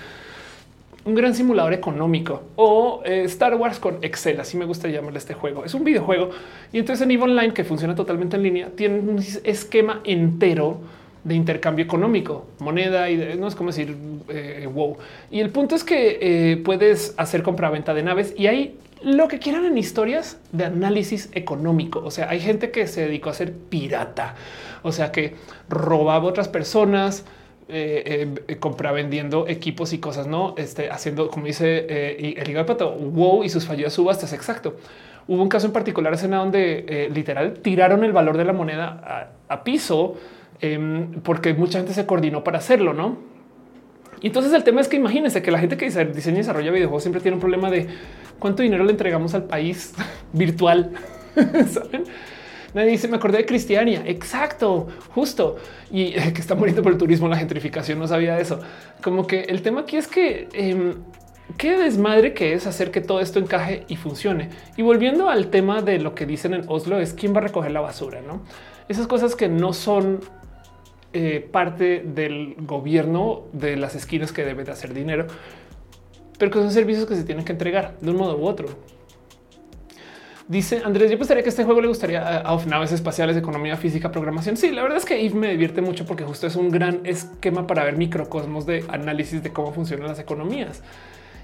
Un 1.05 1.15
gran 1.15 1.33
simulador 1.33 1.73
económico 1.73 2.43
o 2.55 3.01
eh, 3.05 3.23
Star 3.23 3.55
Wars 3.55 3.79
con 3.79 3.97
Excel. 4.01 4.39
Así 4.39 4.57
me 4.57 4.65
gusta 4.65 4.89
llamarle 4.89 5.17
este 5.17 5.33
juego. 5.33 5.65
Es 5.65 5.73
un 5.73 5.83
videojuego 5.83 6.29
y 6.71 6.79
entonces 6.79 7.03
en 7.03 7.11
EVE 7.11 7.23
Online 7.23 7.53
que 7.53 7.63
funciona 7.63 7.95
totalmente 7.95 8.35
en 8.35 8.43
línea 8.43 8.69
tiene 8.75 8.99
un 8.99 9.19
esquema 9.43 10.01
entero 10.03 10.81
de 11.23 11.35
intercambio 11.35 11.83
económico, 11.83 12.47
moneda 12.59 13.09
y 13.09 13.17
no 13.37 13.47
es 13.47 13.55
como 13.55 13.69
decir 13.69 13.95
eh, 14.29 14.67
wow. 14.73 14.97
Y 15.29 15.41
el 15.41 15.49
punto 15.49 15.75
es 15.75 15.83
que 15.83 16.17
eh, 16.21 16.57
puedes 16.57 17.13
hacer 17.17 17.43
compra-venta 17.43 17.93
de 17.93 18.03
naves 18.03 18.33
y 18.37 18.47
hay 18.47 18.77
lo 19.03 19.27
que 19.27 19.39
quieran 19.39 19.65
en 19.65 19.77
historias 19.77 20.37
de 20.51 20.65
análisis 20.65 21.29
económico. 21.33 22.01
O 22.03 22.11
sea, 22.11 22.29
hay 22.29 22.39
gente 22.39 22.71
que 22.71 22.87
se 22.87 23.01
dedicó 23.01 23.29
a 23.29 23.33
ser 23.33 23.53
pirata, 23.53 24.35
o 24.81 24.91
sea, 24.91 25.11
que 25.11 25.35
robaba 25.69 26.25
a 26.25 26.29
otras 26.29 26.47
personas, 26.47 27.25
eh, 27.69 28.57
compra 28.59 28.91
vendiendo 28.91 29.47
equipos 29.47 29.93
y 29.93 29.99
cosas, 29.99 30.25
no 30.27 30.55
este, 30.57 30.89
haciendo 30.89 31.29
como 31.29 31.45
dice 31.45 32.17
el 32.17 32.65
pato, 32.65 32.91
wow, 32.91 33.43
y 33.43 33.49
sus 33.49 33.65
fallidas 33.65 33.93
subastas. 33.93 34.33
Exacto. 34.33 34.77
Hubo 35.27 35.43
un 35.43 35.49
caso 35.49 35.67
en 35.67 35.73
particular 35.73 36.13
escena 36.13 36.37
donde 36.37 37.09
literal 37.13 37.53
tiraron 37.61 38.03
el 38.03 38.11
valor 38.11 38.35
de 38.35 38.45
la 38.45 38.53
moneda 38.53 39.31
a 39.47 39.63
piso 39.63 40.15
Em, 40.61 41.21
porque 41.21 41.53
mucha 41.53 41.79
gente 41.79 41.93
se 41.93 42.05
coordinó 42.05 42.43
para 42.43 42.57
hacerlo, 42.57 42.93
¿no? 42.93 43.17
Y 44.21 44.27
entonces 44.27 44.51
el 44.51 44.63
tema 44.63 44.81
es 44.81 44.89
que 44.89 44.97
imagínense 44.97 45.41
que 45.41 45.51
la 45.51 45.59
gente 45.59 45.77
que 45.77 45.85
diseña 45.85 46.35
y 46.35 46.39
desarrolla 46.39 46.71
videojuegos 46.71 47.03
siempre 47.03 47.21
tiene 47.21 47.35
un 47.35 47.41
problema 47.41 47.71
de 47.71 47.87
cuánto 48.37 48.63
dinero 48.63 48.83
le 48.83 48.91
entregamos 48.91 49.33
al 49.33 49.45
país 49.45 49.93
virtual. 50.33 50.91
¿Saben? 51.67 52.03
Nadie 52.73 52.91
dice, 52.91 53.07
me 53.07 53.17
acordé 53.17 53.39
de 53.39 53.45
Cristiania. 53.45 54.03
Exacto, 54.05 54.87
justo. 55.15 55.57
Y 55.91 56.11
que 56.33 56.41
está 56.41 56.55
muriendo 56.55 56.83
por 56.83 56.91
el 56.91 56.97
turismo, 56.97 57.27
la 57.27 57.37
gentrificación. 57.37 57.97
No 57.97 58.07
sabía 58.07 58.39
eso. 58.39 58.59
Como 59.01 59.25
que 59.25 59.41
el 59.41 59.61
tema 59.61 59.81
aquí 59.81 59.97
es 59.97 60.07
que 60.07 60.49
eh, 60.53 60.93
qué 61.57 61.77
desmadre 61.77 62.33
que 62.33 62.53
es 62.53 62.67
hacer 62.67 62.91
que 62.91 63.01
todo 63.01 63.21
esto 63.21 63.39
encaje 63.39 63.85
y 63.87 63.95
funcione. 63.95 64.49
Y 64.77 64.81
volviendo 64.81 65.29
al 65.29 65.47
tema 65.47 65.81
de 65.81 65.99
lo 65.99 66.13
que 66.13 66.25
dicen 66.25 66.53
en 66.53 66.63
Oslo, 66.67 66.99
es 66.99 67.13
quién 67.13 67.33
va 67.33 67.37
a 67.37 67.43
recoger 67.43 67.71
la 67.71 67.81
basura, 67.81 68.21
no? 68.21 68.43
Esas 68.87 69.07
cosas 69.07 69.35
que 69.35 69.47
no 69.47 69.73
son 69.73 70.19
eh, 71.13 71.47
parte 71.51 72.03
del 72.05 72.55
gobierno 72.59 73.43
de 73.51 73.77
las 73.77 73.95
esquinas 73.95 74.31
que 74.31 74.45
debe 74.45 74.63
de 74.63 74.71
hacer 74.71 74.93
dinero, 74.93 75.27
pero 76.37 76.51
que 76.51 76.59
son 76.59 76.71
servicios 76.71 77.05
que 77.07 77.15
se 77.15 77.23
tienen 77.23 77.45
que 77.45 77.51
entregar 77.51 77.97
de 77.99 78.11
un 78.11 78.17
modo 78.17 78.37
u 78.37 78.45
otro. 78.45 78.67
Dice 80.47 80.81
Andrés, 80.83 81.11
yo 81.11 81.17
pensaría 81.19 81.43
que 81.43 81.49
este 81.49 81.63
juego 81.63 81.79
le 81.79 81.87
gustaría 81.87 82.39
a, 82.39 82.65
naves 82.65 82.91
espaciales, 82.91 83.37
economía 83.37 83.77
física, 83.77 84.11
programación. 84.11 84.57
Sí, 84.57 84.71
la 84.71 84.81
verdad 84.81 84.97
es 84.97 85.05
que 85.05 85.23
Eve 85.23 85.35
me 85.35 85.51
divierte 85.51 85.81
mucho 85.81 86.07
porque 86.07 86.23
justo 86.23 86.47
es 86.47 86.55
un 86.55 86.71
gran 86.71 87.01
esquema 87.05 87.67
para 87.67 87.83
ver 87.83 87.97
microcosmos 87.97 88.65
de 88.65 88.83
análisis 88.89 89.43
de 89.43 89.51
cómo 89.53 89.71
funcionan 89.73 90.07
las 90.07 90.17
economías. 90.17 90.81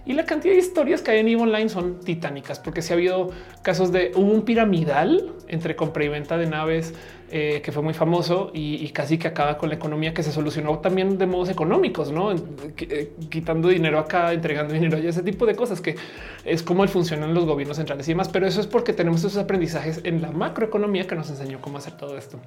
Y 0.07 0.13
la 0.13 0.25
cantidad 0.25 0.53
de 0.53 0.59
historias 0.59 1.01
que 1.01 1.11
hay 1.11 1.19
en 1.19 1.27
EVE 1.27 1.41
Online 1.41 1.69
son 1.69 1.99
titánicas, 1.99 2.59
porque 2.59 2.81
si 2.81 2.93
ha 2.93 2.95
habido 2.95 3.29
casos 3.63 3.91
de 3.91 4.11
un 4.15 4.43
piramidal 4.43 5.33
entre 5.47 5.75
compra 5.75 6.03
y 6.03 6.09
venta 6.09 6.37
de 6.37 6.47
naves 6.47 6.93
eh, 7.31 7.61
que 7.63 7.71
fue 7.71 7.81
muy 7.81 7.95
famoso 7.95 8.51
y, 8.53 8.87
casi 8.89 9.17
que 9.17 9.27
acaba 9.27 9.57
con 9.57 9.69
la 9.69 9.75
economía 9.75 10.13
que 10.13 10.21
se 10.21 10.31
solucionó 10.31 10.77
también 10.77 11.17
de 11.17 11.25
modos 11.25 11.49
económicos, 11.49 12.11
no 12.11 12.31
eh, 12.31 13.13
quitando 13.29 13.69
dinero 13.69 13.97
acá, 13.97 14.31
entregando 14.31 14.73
dinero 14.73 14.99
y 14.99 15.07
ese 15.07 15.23
tipo 15.23 15.47
de 15.47 15.55
cosas 15.55 15.81
que 15.81 15.95
es 16.43 16.61
como 16.61 16.87
funcionan 16.87 17.33
los 17.33 17.45
gobiernos 17.45 17.77
centrales 17.77 18.07
y 18.07 18.11
demás. 18.11 18.29
Pero 18.29 18.45
eso 18.45 18.61
es 18.61 18.67
porque 18.67 18.93
tenemos 18.93 19.21
esos 19.21 19.37
aprendizajes 19.37 20.01
en 20.03 20.21
la 20.21 20.31
macroeconomía 20.31 21.07
que 21.07 21.15
nos 21.15 21.29
enseñó 21.29 21.59
cómo 21.61 21.79
hacer 21.79 21.97
todo 21.97 22.15
esto. 22.17 22.39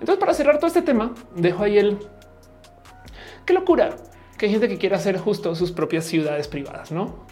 Entonces, 0.00 0.18
para 0.18 0.32
cerrar 0.32 0.56
todo 0.56 0.68
este 0.68 0.82
tema, 0.82 1.14
dejo 1.36 1.62
ahí 1.62 1.76
el 1.76 1.98
qué 3.44 3.52
locura 3.52 3.96
que 4.38 4.46
hay 4.46 4.52
gente 4.52 4.68
que 4.68 4.78
quiere 4.78 4.94
hacer 4.94 5.18
justo 5.18 5.54
sus 5.54 5.72
propias 5.72 6.06
ciudades 6.06 6.48
privadas, 6.48 6.90
no? 6.90 7.26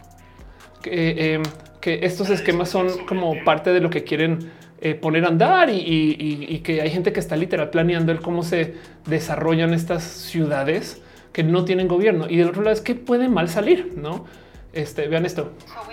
Em, 0.85 1.43
que 1.81 2.01
estos 2.03 2.29
esquemas 2.29 2.69
son 2.69 3.07
como 3.07 3.43
parte 3.45 3.73
de 3.73 3.81
lo 3.81 3.89
que 3.89 4.05
quieren 4.05 4.51
eh, 4.81 4.95
poner 4.95 5.25
a 5.25 5.29
andar 5.29 5.71
y, 5.71 6.61
que 6.65 6.81
hay 6.83 6.91
gente 6.91 7.13
que 7.13 7.21
está 7.21 7.37
literal 7.37 7.71
planeando 7.71 8.13
el 8.13 8.21
cómo 8.21 8.43
se 8.43 8.77
desarrollan 9.07 9.75
estas 9.75 10.05
ciudades 10.05 11.03
que 11.33 11.43
no 11.43 11.65
tienen 11.65 11.89
gobierno. 11.89 12.27
Y 12.29 12.37
del 12.37 12.49
otro 12.49 12.63
lado 12.63 12.75
es 12.75 12.81
que 12.81 12.95
puede 12.95 13.29
mal 13.29 13.49
salir, 13.49 13.95
no? 13.97 14.27
Este, 14.73 15.09
vean 15.09 15.27
esto. 15.27 15.53
Uh, 15.67 15.89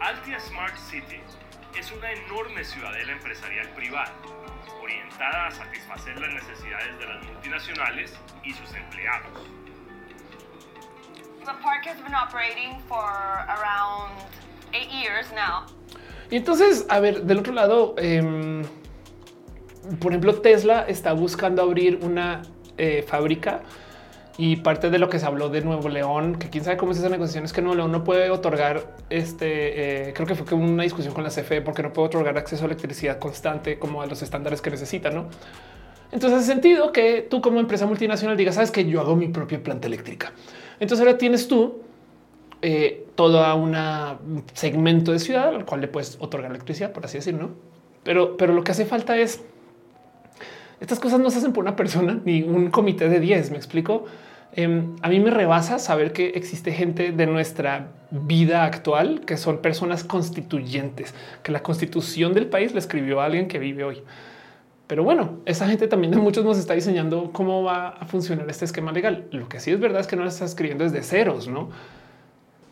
Altia 0.00 0.40
Smart 0.40 0.76
City 0.76 1.20
es 1.78 1.92
una 1.92 2.10
enorme 2.12 2.64
ciudadela 2.64 3.12
empresarial 3.12 3.68
privada 3.70 4.12
orientada 4.82 5.46
a 5.46 5.50
satisfacer 5.50 6.18
las 6.20 6.34
necesidades 6.34 6.98
de 6.98 7.06
las 7.06 7.24
multinacionales 7.24 8.12
y 8.44 8.52
sus 8.52 8.74
empleados. 8.74 9.63
Y 16.30 16.36
entonces, 16.36 16.86
a 16.88 17.00
ver, 17.00 17.22
del 17.22 17.38
otro 17.38 17.52
lado, 17.52 17.94
em, 17.98 18.64
por 20.00 20.12
ejemplo, 20.12 20.34
Tesla 20.40 20.84
está 20.88 21.12
buscando 21.12 21.62
abrir 21.62 22.00
una 22.02 22.42
eh, 22.76 23.04
fábrica 23.06 23.62
y 24.36 24.56
parte 24.56 24.90
de 24.90 24.98
lo 24.98 25.08
que 25.08 25.20
se 25.20 25.26
habló 25.26 25.48
de 25.48 25.60
Nuevo 25.60 25.88
León, 25.88 26.36
que 26.36 26.50
quién 26.50 26.64
sabe 26.64 26.76
cómo 26.76 26.92
es 26.92 26.98
esa 26.98 27.08
negociación, 27.08 27.44
es 27.44 27.52
que 27.52 27.62
Nuevo 27.62 27.76
León 27.76 27.92
no 27.92 28.02
puede 28.02 28.30
otorgar 28.30 28.96
este. 29.10 30.08
Eh, 30.08 30.12
creo 30.12 30.26
que 30.26 30.34
fue 30.34 30.58
una 30.58 30.82
discusión 30.82 31.14
con 31.14 31.22
la 31.22 31.30
CFE 31.30 31.60
porque 31.60 31.82
no 31.82 31.92
puede 31.92 32.08
otorgar 32.08 32.36
acceso 32.36 32.64
a 32.64 32.66
electricidad 32.66 33.18
constante 33.18 33.78
como 33.78 34.02
a 34.02 34.06
los 34.06 34.22
estándares 34.22 34.60
que 34.60 34.70
necesita, 34.70 35.10
no? 35.10 35.28
Entonces, 36.10 36.40
hace 36.40 36.48
sentido 36.48 36.92
que 36.92 37.22
tú, 37.22 37.40
como 37.40 37.60
empresa 37.60 37.86
multinacional, 37.86 38.36
digas, 38.36 38.56
sabes 38.56 38.70
que 38.70 38.84
yo 38.84 39.00
hago 39.00 39.14
mi 39.16 39.28
propia 39.28 39.62
planta 39.62 39.86
eléctrica. 39.86 40.32
Entonces, 40.80 41.06
ahora 41.06 41.18
tienes 41.18 41.48
tú 41.48 41.82
eh, 42.62 43.06
todo 43.14 43.56
un 43.56 43.76
segmento 44.54 45.12
de 45.12 45.18
ciudad 45.18 45.54
al 45.54 45.64
cual 45.64 45.82
le 45.82 45.88
puedes 45.88 46.16
otorgar 46.20 46.50
electricidad, 46.50 46.92
por 46.92 47.04
así 47.04 47.18
decirlo. 47.18 47.42
¿no? 47.42 47.50
Pero, 48.04 48.36
pero 48.36 48.54
lo 48.54 48.64
que 48.64 48.72
hace 48.72 48.86
falta 48.86 49.16
es 49.16 49.42
Estas 50.80 50.98
cosas 51.00 51.20
no 51.20 51.30
se 51.30 51.38
hacen 51.38 51.52
por 51.52 51.64
una 51.64 51.76
persona 51.76 52.20
ni 52.24 52.42
un 52.42 52.70
comité 52.70 53.08
de 53.08 53.20
10. 53.20 53.50
Me 53.50 53.56
explico. 53.56 54.04
Em, 54.56 54.94
a 55.02 55.08
mí 55.08 55.18
me 55.18 55.30
rebasa 55.30 55.78
saber 55.78 56.12
que 56.12 56.28
existe 56.28 56.72
gente 56.72 57.10
de 57.10 57.26
nuestra 57.26 57.88
vida 58.10 58.64
actual 58.64 59.22
que 59.26 59.36
son 59.36 59.58
personas 59.58 60.04
constituyentes, 60.04 61.12
que 61.42 61.50
la 61.50 61.62
constitución 61.62 62.34
del 62.34 62.46
país 62.46 62.72
le 62.72 62.78
escribió 62.78 63.20
alguien 63.20 63.48
que 63.48 63.58
vive 63.58 63.82
hoy. 63.82 64.02
Pero 64.86 65.02
bueno, 65.02 65.38
esa 65.46 65.66
gente 65.66 65.88
también 65.88 66.12
de 66.12 66.18
muchos 66.18 66.44
nos 66.44 66.58
está 66.58 66.74
diseñando 66.74 67.30
cómo 67.32 67.62
va 67.62 67.88
a 67.88 68.04
funcionar 68.06 68.48
este 68.50 68.66
esquema 68.66 68.92
legal. 68.92 69.26
Lo 69.30 69.48
que 69.48 69.60
sí 69.60 69.70
es 69.70 69.80
verdad 69.80 70.00
es 70.00 70.06
que 70.06 70.16
no 70.16 70.22
lo 70.22 70.28
está 70.28 70.44
escribiendo 70.44 70.84
desde 70.84 71.02
ceros, 71.02 71.48
no? 71.48 71.70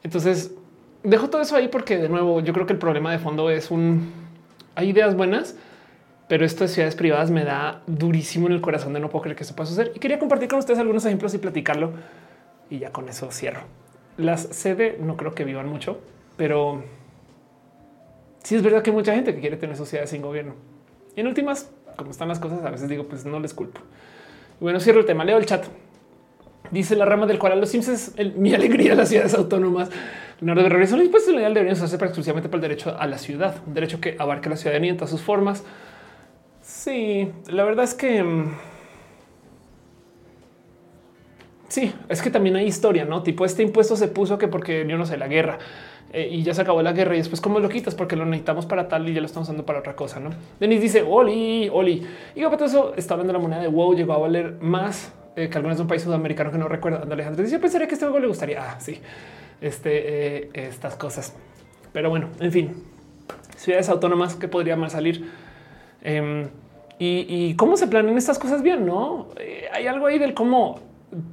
Entonces 0.03 0.53
dejo 1.03 1.31
todo 1.31 1.43
eso 1.43 1.57
ahí 1.57 1.69
porque 1.69 1.97
de 1.99 2.09
nuevo 2.09 2.41
yo 2.41 2.53
creo 2.53 2.67
que 2.67 2.75
el 2.75 2.79
problema 2.79 3.11
de 3.11 3.19
fondo 3.19 3.51
es 3.51 3.71
un 3.71 4.13
hay 4.75 4.91
ideas 4.91 5.17
buenas, 5.17 5.57
pero 6.29 6.45
estas 6.45 6.71
ciudades 6.71 6.97
privadas 6.97 7.31
me 7.31 7.45
da 7.45 7.83
durísimo 7.87 8.47
en 8.47 8.55
el 8.55 8.61
corazón 8.61 8.93
de 8.93 9.01
no 9.01 9.11
poder 9.11 9.23
creer 9.25 9.37
que 9.37 9.45
eso 9.45 9.55
pueda 9.55 9.67
suceder. 9.67 9.93
Y 9.95 9.99
quería 9.99 10.19
compartir 10.19 10.49
con 10.49 10.59
ustedes 10.59 10.79
algunos 10.79 11.05
ejemplos 11.05 11.35
y 11.35 11.39
platicarlo. 11.39 11.93
Y 12.71 12.79
ya 12.79 12.91
con 12.91 13.09
eso 13.09 13.31
cierro. 13.31 13.63
Las 14.17 14.43
sede 14.43 14.99
no 15.01 15.17
creo 15.17 15.35
que 15.35 15.45
vivan 15.45 15.69
mucho, 15.69 16.01
pero 16.37 16.83
sí 18.43 18.57
es 18.57 18.63
verdad 18.63 18.83
que 18.83 18.91
hay 18.91 18.97
mucha 18.97 19.15
gente 19.15 19.35
que 19.35 19.41
quiere 19.41 19.57
tener 19.57 19.77
sociedades 19.77 20.11
sin 20.11 20.23
gobierno. 20.23 20.55
Y 21.15 21.21
en 21.21 21.27
últimas, 21.27 21.71
como 21.97 22.11
están 22.11 22.29
las 22.29 22.39
cosas, 22.39 22.65
a 22.65 22.71
veces 22.71 22.89
digo, 22.89 23.05
pues 23.05 23.25
no 23.25 23.41
les 23.41 23.55
culpo. 23.55 23.81
Bueno, 24.61 24.81
cierro 24.81 25.01
el 25.01 25.07
tema. 25.07 25.25
Leo 25.25 25.39
el 25.39 25.47
chat. 25.47 25.65
Dice 26.71 26.97
la 26.97 27.05
rama 27.05 27.27
del 27.27 27.39
a 27.41 27.55
los 27.57 27.69
Sims 27.69 27.89
es 27.89 28.37
mi 28.37 28.55
alegría 28.55 28.95
las 28.95 29.09
ciudades 29.09 29.35
autónomas. 29.35 29.91
Leonardo 30.41 30.69
de 30.69 30.79
los 30.79 30.93
impuestos 30.93 31.35
legal 31.35 31.55
deberían 31.55 31.77
usarse 31.77 31.97
exclusivamente 31.97 32.49
para 32.49 32.57
el 32.57 32.63
derecho 32.63 32.97
a 32.99 33.07
la 33.07 33.19
ciudad, 33.19 33.57
un 33.67 33.75
derecho 33.75 34.01
que 34.01 34.17
abarque 34.19 34.49
la 34.49 34.57
ciudadanía 34.57 34.91
en 34.91 34.97
todas 34.97 35.11
sus 35.11 35.21
formas 35.21 35.63
Sí, 36.63 37.29
la 37.49 37.65
verdad 37.65 37.85
es 37.85 37.95
que 37.95 38.23
mm, 38.23 38.55
sí, 41.69 41.93
es 42.09 42.23
que 42.23 42.31
también 42.31 42.55
hay 42.57 42.67
historia, 42.67 43.05
no 43.05 43.23
tipo 43.23 43.45
este 43.45 43.63
impuesto 43.63 43.97
se 43.97 44.09
puso 44.09 44.39
que 44.39 44.47
porque 44.47 44.87
yo 44.89 44.97
no 44.97 45.05
sé 45.05 45.17
la 45.17 45.27
guerra 45.27 45.59
eh, 46.13 46.29
y 46.31 46.43
ya 46.43 46.53
se 46.53 46.61
acabó 46.61 46.83
la 46.83 46.93
guerra 46.93 47.15
y 47.15 47.19
después 47.19 47.41
cómo 47.41 47.59
lo 47.59 47.71
quitas 47.71 47.95
porque 47.95 48.17
lo 48.17 48.27
necesitamos 48.27 48.67
para 48.67 48.87
tal 48.87 49.09
y 49.09 49.15
ya 49.15 49.21
lo 49.21 49.27
estamos 49.27 49.49
usando 49.49 49.65
para 49.65 49.79
otra 49.79 49.97
cosa. 49.97 50.21
No 50.21 50.31
Denis 50.61 50.83
dice 50.83 51.03
Oli, 51.03 51.71
Oli 51.73 52.07
y 52.35 52.43
por 52.43 52.63
eso 52.63 52.93
está 52.97 53.15
hablando 53.15 53.33
de 53.33 53.39
la 53.39 53.43
moneda 53.43 53.61
de 53.63 53.69
wow, 53.69 53.95
llegó 53.95 54.13
a 54.13 54.19
valer 54.19 54.59
más 54.61 55.13
eh, 55.37 55.49
que 55.49 55.57
algunas 55.57 55.79
de 55.79 55.83
un 55.83 55.89
país 55.89 56.03
sudamericano 56.03 56.51
que 56.51 56.59
no 56.59 56.69
recuerda. 56.69 57.03
Alejandro 57.11 57.43
dice: 57.43 57.57
Yo 57.57 57.61
pensaría 57.61 57.89
que 57.89 57.95
este 57.95 58.05
juego 58.05 58.21
le 58.21 58.27
gustaría. 58.27 58.63
Ah, 58.63 58.79
sí, 58.79 59.01
este, 59.63 60.43
eh, 60.43 60.51
estas 60.53 60.97
cosas. 60.97 61.35
Pero 61.95 62.11
bueno, 62.11 62.29
en 62.41 62.53
fin, 62.53 62.85
ciudades 63.57 63.89
autónomas 63.89 64.35
que 64.35 64.49
podría 64.49 64.77
más 64.77 64.93
salir. 64.93 65.31
Em, 66.03 66.49
y, 66.99 67.55
cómo 67.57 67.77
se 67.77 67.89
planean 67.89 68.17
estas 68.17 68.39
cosas 68.39 68.63
bien, 68.63 68.87
¿no? 68.87 69.29
Hay 69.73 69.89
algo 69.89 70.07
ahí 70.07 70.21
del 70.21 70.35
cómo 70.35 70.79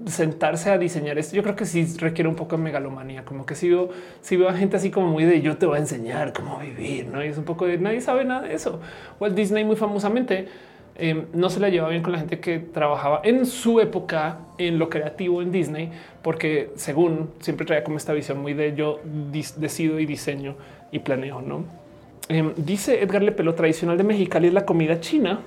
sentarse 0.05 0.69
a 0.69 0.77
diseñar 0.77 1.17
esto. 1.17 1.35
Yo 1.35 1.43
creo 1.43 1.55
que 1.55 1.65
sí 1.65 1.85
requiere 1.97 2.27
un 2.27 2.35
poco 2.35 2.57
de 2.57 2.63
megalomanía, 2.63 3.23
como 3.23 3.45
que 3.45 3.55
si 3.55 3.69
veo, 3.69 3.89
si 4.21 4.35
veo 4.35 4.49
a 4.49 4.53
gente 4.53 4.77
así 4.77 4.91
como 4.91 5.07
muy 5.07 5.25
de 5.25 5.41
yo 5.41 5.57
te 5.57 5.65
voy 5.65 5.77
a 5.77 5.79
enseñar 5.79 6.33
cómo 6.33 6.59
vivir, 6.59 7.07
¿no? 7.07 7.23
Y 7.23 7.27
es 7.27 7.37
un 7.37 7.45
poco 7.45 7.65
de 7.65 7.77
nadie 7.77 8.01
sabe 8.01 8.25
nada 8.25 8.47
de 8.47 8.53
eso. 8.53 8.79
Walt 9.19 9.35
Disney 9.35 9.63
muy 9.63 9.75
famosamente 9.75 10.47
em, 10.95 11.25
no 11.33 11.49
se 11.49 11.59
la 11.59 11.69
llevaba 11.69 11.91
bien 11.91 12.03
con 12.03 12.11
la 12.11 12.19
gente 12.19 12.39
que 12.39 12.59
trabajaba 12.59 13.21
en 13.23 13.45
su 13.45 13.79
época 13.79 14.39
en 14.57 14.79
lo 14.79 14.89
creativo 14.89 15.41
en 15.41 15.51
Disney, 15.51 15.91
porque 16.21 16.71
según 16.75 17.31
siempre 17.39 17.65
traía 17.65 17.83
como 17.83 17.97
esta 17.97 18.13
visión 18.13 18.41
muy 18.41 18.53
de 18.53 18.75
yo 18.75 18.99
decido 19.03 19.99
y 19.99 20.05
diseño 20.05 20.55
y 20.91 20.99
planeo, 20.99 21.41
¿no? 21.41 21.63
Em, 22.27 22.53
dice 22.57 23.01
Edgar 23.01 23.23
Lepelo, 23.23 23.55
tradicional 23.55 23.97
de 23.97 24.03
Mexicali 24.03 24.47
es 24.47 24.53
la 24.53 24.65
comida 24.65 24.99
china. 24.99 25.39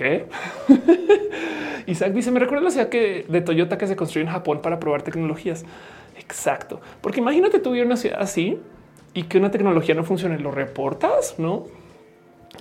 Isaac 1.86 2.12
dice, 2.12 2.30
me 2.30 2.40
recuerda 2.40 2.64
la 2.64 2.70
ciudad 2.70 2.88
que, 2.88 3.24
de 3.28 3.40
Toyota 3.40 3.78
que 3.78 3.86
se 3.86 3.96
construyó 3.96 4.26
en 4.26 4.32
Japón 4.32 4.60
para 4.62 4.78
probar 4.78 5.02
tecnologías. 5.02 5.64
Exacto. 6.16 6.80
Porque 7.00 7.20
imagínate 7.20 7.58
tú 7.58 7.70
una 7.70 7.96
ciudad 7.96 8.20
así 8.20 8.58
y 9.14 9.24
que 9.24 9.38
una 9.38 9.50
tecnología 9.50 9.94
no 9.94 10.04
funcione, 10.04 10.38
lo 10.38 10.50
reportas, 10.50 11.36
¿no? 11.38 11.64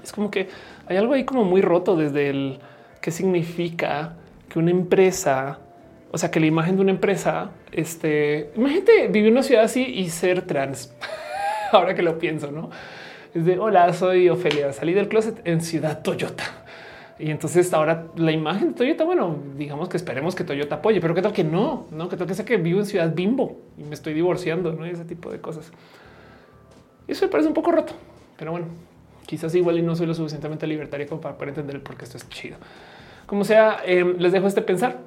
Es 0.03 0.11
como 0.11 0.31
que 0.31 0.47
hay 0.87 0.97
algo 0.97 1.13
ahí 1.13 1.25
como 1.25 1.43
muy 1.43 1.61
roto 1.61 1.95
desde 1.95 2.29
el 2.29 2.59
qué 3.01 3.11
significa 3.11 4.15
que 4.47 4.59
una 4.59 4.71
empresa, 4.71 5.59
o 6.11 6.17
sea, 6.17 6.31
que 6.31 6.39
la 6.39 6.47
imagen 6.47 6.75
de 6.75 6.81
una 6.81 6.91
empresa, 6.91 7.51
este, 7.71 8.51
imagínate 8.55 9.07
vivir 9.07 9.31
una 9.31 9.43
ciudad 9.43 9.63
así 9.63 9.83
y 9.83 10.09
ser 10.09 10.41
trans. 10.43 10.95
Ahora 11.71 11.93
que 11.93 12.01
lo 12.01 12.17
pienso, 12.17 12.51
¿no? 12.51 12.69
Es 13.33 13.45
de 13.45 13.59
hola, 13.59 13.93
soy 13.93 14.27
Ofelia, 14.29 14.73
salí 14.73 14.93
del 14.93 15.07
closet 15.07 15.39
en 15.45 15.61
Ciudad 15.61 16.01
Toyota. 16.01 16.58
Y 17.19 17.31
entonces 17.31 17.73
ahora 17.73 18.07
la 18.15 18.31
imagen 18.31 18.69
de 18.69 18.73
Toyota, 18.75 19.03
bueno, 19.03 19.35
digamos 19.57 19.89
que 19.89 19.97
esperemos 19.97 20.35
que 20.35 20.45
Toyota 20.45 20.75
apoye, 20.75 21.01
pero 21.01 21.13
qué 21.13 21.21
tal 21.21 21.33
que 21.33 21.43
no, 21.43 21.85
no, 21.91 22.07
que 22.07 22.15
tal 22.15 22.25
que 22.27 22.33
sea 22.33 22.45
que 22.45 22.55
vivo 22.55 22.79
en 22.79 22.85
Ciudad 22.85 23.13
Bimbo 23.13 23.59
y 23.77 23.83
me 23.83 23.93
estoy 23.93 24.13
divorciando, 24.13 24.71
no 24.71 24.87
y 24.87 24.91
ese 24.91 25.03
tipo 25.03 25.29
de 25.29 25.41
cosas. 25.41 25.69
Eso 27.09 27.25
me 27.25 27.31
parece 27.31 27.49
un 27.49 27.53
poco 27.53 27.71
roto, 27.73 27.93
pero 28.37 28.51
bueno, 28.51 28.67
quizás 29.25 29.53
igual 29.53 29.77
y 29.77 29.81
no 29.81 29.97
soy 29.97 30.07
lo 30.07 30.13
suficientemente 30.13 30.65
libertario 30.65 31.07
como 31.07 31.19
para 31.19 31.35
poder 31.35 31.49
entender 31.49 31.83
por 31.83 31.97
qué 31.97 32.05
esto 32.05 32.15
es 32.15 32.29
chido. 32.29 32.55
Como 33.25 33.43
sea, 33.43 33.81
em, 33.85 34.15
les 34.17 34.31
dejo 34.31 34.47
este 34.47 34.61
pensar, 34.61 34.97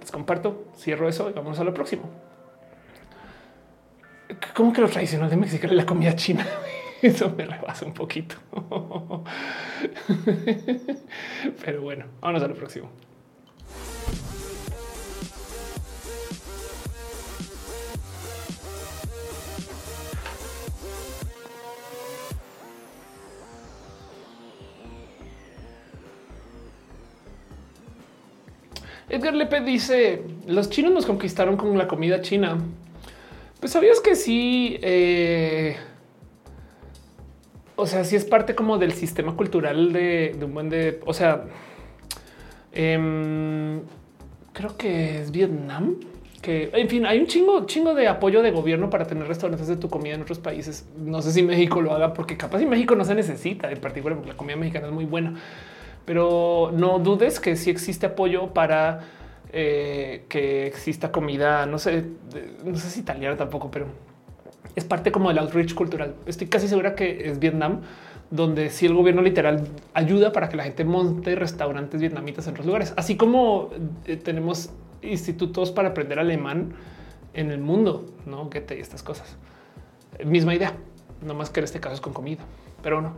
les 0.00 0.12
comparto, 0.12 0.66
cierro 0.76 1.08
eso 1.08 1.28
y 1.28 1.32
vamos 1.32 1.58
a 1.58 1.64
lo 1.64 1.74
próximo. 1.74 2.04
¿Cómo 4.54 4.72
que 4.72 4.80
lo 4.80 4.88
tradicional 4.88 5.28
de 5.28 5.36
México 5.36 5.66
es 5.66 5.72
la 5.72 5.84
comida 5.84 6.14
china? 6.14 6.46
Eso 7.06 7.30
me 7.36 7.44
rebasa 7.44 7.84
un 7.84 7.94
poquito. 7.94 8.36
Pero 11.64 11.82
bueno, 11.82 12.04
vámonos 12.20 12.44
a 12.44 12.46
lo 12.46 12.54
próximo. 12.54 12.88
Edgar 29.08 29.34
Lepe 29.34 29.60
dice, 29.60 30.22
los 30.46 30.70
chinos 30.70 30.92
nos 30.92 31.04
conquistaron 31.04 31.56
con 31.56 31.76
la 31.76 31.88
comida 31.88 32.20
china. 32.20 32.58
Pues 33.58 33.72
sabías 33.72 33.98
que 33.98 34.14
sí... 34.14 34.78
Eh 34.80 35.76
o 37.76 37.86
sea, 37.86 38.04
si 38.04 38.16
es 38.16 38.24
parte 38.24 38.54
como 38.54 38.78
del 38.78 38.92
sistema 38.92 39.34
cultural 39.36 39.92
de, 39.92 40.36
un 40.42 40.54
buen 40.54 40.68
de, 40.68 41.00
o 41.06 41.14
sea, 41.14 41.44
em, 42.72 43.80
creo 44.52 44.76
que 44.76 45.20
es 45.20 45.30
Vietnam, 45.30 45.96
que 46.42 46.70
en 46.72 46.88
fin, 46.88 47.06
hay 47.06 47.18
un 47.20 47.26
chingo, 47.26 47.66
chingo 47.66 47.94
de 47.94 48.08
apoyo 48.08 48.42
de 48.42 48.50
gobierno 48.50 48.90
para 48.90 49.06
tener 49.06 49.26
restaurantes 49.28 49.68
de 49.68 49.76
tu 49.76 49.88
comida 49.88 50.14
en 50.14 50.22
otros 50.22 50.40
países. 50.40 50.88
No 50.98 51.22
sé 51.22 51.32
si 51.32 51.42
México 51.42 51.80
lo 51.80 51.94
haga, 51.94 52.12
porque 52.12 52.36
capaz 52.36 52.60
en 52.60 52.68
México 52.68 52.96
no 52.96 53.04
se 53.04 53.14
necesita 53.14 53.70
en 53.70 53.80
particular, 53.80 54.16
porque 54.16 54.32
la 54.32 54.36
comida 54.36 54.56
mexicana 54.56 54.88
es 54.88 54.92
muy 54.92 55.04
buena, 55.04 55.34
pero 56.04 56.72
no 56.74 56.98
dudes 56.98 57.38
que 57.38 57.56
sí 57.56 57.70
existe 57.70 58.06
apoyo 58.06 58.52
para 58.52 59.00
eh, 59.52 60.24
que 60.28 60.66
exista 60.66 61.12
comida, 61.12 61.64
no 61.66 61.78
sé, 61.78 62.04
no 62.64 62.76
sé 62.76 62.90
si 62.90 63.00
italiana 63.00 63.36
tampoco, 63.36 63.70
pero 63.70 63.86
es 64.74 64.84
parte 64.84 65.12
como 65.12 65.28
del 65.28 65.38
outreach 65.38 65.74
cultural. 65.74 66.14
Estoy 66.26 66.46
casi 66.46 66.68
segura 66.68 66.94
que 66.94 67.28
es 67.28 67.38
Vietnam, 67.38 67.80
donde 68.30 68.70
si 68.70 68.86
el 68.86 68.94
gobierno 68.94 69.22
literal 69.22 69.68
ayuda 69.92 70.32
para 70.32 70.48
que 70.48 70.56
la 70.56 70.64
gente 70.64 70.84
monte 70.84 71.34
restaurantes 71.34 72.00
vietnamitas 72.00 72.46
en 72.46 72.52
otros 72.52 72.66
lugares, 72.66 72.94
así 72.96 73.16
como 73.16 73.70
eh, 74.06 74.16
tenemos 74.16 74.70
institutos 75.02 75.70
para 75.70 75.88
aprender 75.90 76.18
alemán 76.18 76.72
en 77.34 77.50
el 77.50 77.60
mundo, 77.60 78.06
no 78.24 78.48
que 78.48 78.60
te 78.60 78.80
estas 78.80 79.02
cosas. 79.02 79.36
Misma 80.24 80.54
idea, 80.54 80.74
no 81.20 81.34
más 81.34 81.50
que 81.50 81.60
en 81.60 81.64
este 81.64 81.80
caso 81.80 81.96
es 81.96 82.00
con 82.00 82.12
comida, 82.12 82.42
pero 82.82 83.02
no. 83.02 83.14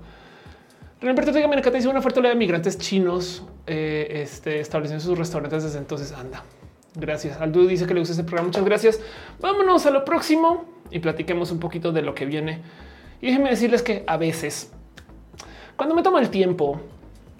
Roberto 1.00 1.32
te 1.32 1.70
dice 1.70 1.88
una 1.88 2.00
fuerte 2.00 2.22
de 2.22 2.34
migrantes 2.34 2.78
chinos 2.78 3.44
eh, 3.66 4.22
este, 4.22 4.60
estableciendo 4.60 5.04
sus 5.04 5.18
restaurantes 5.18 5.62
desde 5.62 5.78
entonces. 5.78 6.12
Anda. 6.12 6.42
Gracias. 6.94 7.38
Aldo 7.40 7.66
dice 7.66 7.86
que 7.86 7.92
le 7.92 8.00
gusta 8.00 8.12
este 8.12 8.24
programa. 8.24 8.46
Muchas 8.46 8.64
gracias. 8.64 9.00
Vámonos 9.38 9.84
a 9.84 9.90
lo 9.90 10.04
próximo 10.04 10.64
y 10.90 10.98
platiquemos 11.00 11.50
un 11.50 11.58
poquito 11.58 11.92
de 11.92 12.02
lo 12.02 12.14
que 12.14 12.26
viene. 12.26 12.60
Y 13.20 13.26
déjenme 13.26 13.50
decirles 13.50 13.82
que 13.82 14.04
a 14.06 14.16
veces, 14.16 14.72
cuando 15.76 15.94
me 15.94 16.02
toma 16.02 16.20
el 16.20 16.30
tiempo, 16.30 16.80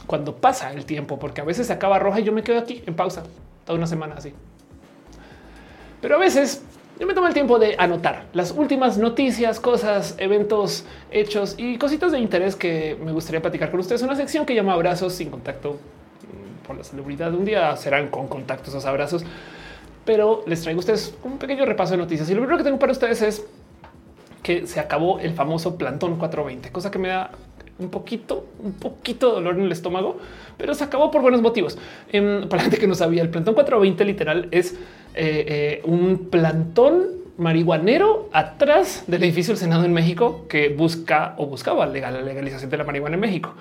cuando 0.06 0.36
pasa 0.36 0.72
el 0.72 0.84
tiempo, 0.84 1.18
porque 1.18 1.40
a 1.40 1.44
veces 1.44 1.66
se 1.66 1.72
acaba 1.72 1.98
roja 1.98 2.20
y 2.20 2.24
yo 2.24 2.32
me 2.32 2.42
quedo 2.42 2.58
aquí 2.58 2.82
en 2.86 2.94
pausa 2.94 3.24
toda 3.64 3.78
una 3.78 3.86
semana 3.86 4.14
así. 4.16 4.32
Pero 6.00 6.16
a 6.16 6.18
veces 6.18 6.62
yo 6.98 7.06
me 7.06 7.14
tomo 7.14 7.26
el 7.26 7.34
tiempo 7.34 7.58
de 7.58 7.74
anotar 7.78 8.26
las 8.34 8.52
últimas 8.52 8.98
noticias, 8.98 9.58
cosas, 9.58 10.14
eventos, 10.18 10.84
hechos 11.10 11.54
y 11.58 11.76
cositas 11.78 12.12
de 12.12 12.18
interés 12.18 12.56
que 12.56 12.96
me 13.02 13.10
gustaría 13.10 13.42
platicar 13.42 13.70
con 13.70 13.80
ustedes. 13.80 14.02
Una 14.02 14.14
sección 14.14 14.46
que 14.46 14.54
llama 14.54 14.74
Abrazos 14.74 15.14
sin 15.14 15.30
contacto 15.30 15.72
mm, 15.72 16.66
por 16.66 16.76
la 16.76 16.84
celebridad. 16.84 17.34
Un 17.34 17.44
día 17.44 17.74
serán 17.76 18.08
con 18.08 18.28
contactos 18.28 18.68
esos 18.68 18.84
abrazos 18.84 19.24
pero 20.04 20.42
les 20.46 20.62
traigo 20.62 20.78
a 20.78 20.80
ustedes 20.80 21.14
un 21.22 21.38
pequeño 21.38 21.64
repaso 21.64 21.92
de 21.92 21.98
noticias. 21.98 22.28
Y 22.30 22.34
lo 22.34 22.40
primero 22.40 22.58
que 22.58 22.64
tengo 22.64 22.78
para 22.78 22.92
ustedes 22.92 23.22
es 23.22 23.46
que 24.42 24.66
se 24.66 24.78
acabó 24.78 25.18
el 25.20 25.32
famoso 25.32 25.76
plantón 25.76 26.16
420, 26.16 26.70
cosa 26.70 26.90
que 26.90 26.98
me 26.98 27.08
da 27.08 27.30
un 27.78 27.90
poquito, 27.90 28.46
un 28.62 28.74
poquito 28.74 29.28
de 29.28 29.34
dolor 29.36 29.56
en 29.56 29.62
el 29.62 29.72
estómago, 29.72 30.18
pero 30.56 30.74
se 30.74 30.84
acabó 30.84 31.10
por 31.10 31.22
buenos 31.22 31.40
motivos. 31.40 31.78
Em, 32.12 32.48
para 32.48 32.62
gente 32.62 32.78
que 32.78 32.86
no 32.86 32.94
sabía, 32.94 33.22
el 33.22 33.30
plantón 33.30 33.54
420 33.54 34.04
literal 34.04 34.48
es 34.50 34.74
eh, 35.14 35.44
eh, 35.48 35.82
un 35.84 36.28
plantón 36.30 37.24
marihuanero 37.36 38.28
atrás 38.32 39.04
del 39.06 39.24
edificio 39.24 39.52
del 39.52 39.58
Senado 39.58 39.84
en 39.84 39.92
México 39.92 40.46
que 40.48 40.68
busca 40.68 41.34
o 41.36 41.46
buscaba 41.46 41.86
la 41.86 42.10
legalización 42.10 42.70
de 42.70 42.76
la 42.76 42.84
marihuana 42.84 43.14
en 43.14 43.20
México. 43.20 43.54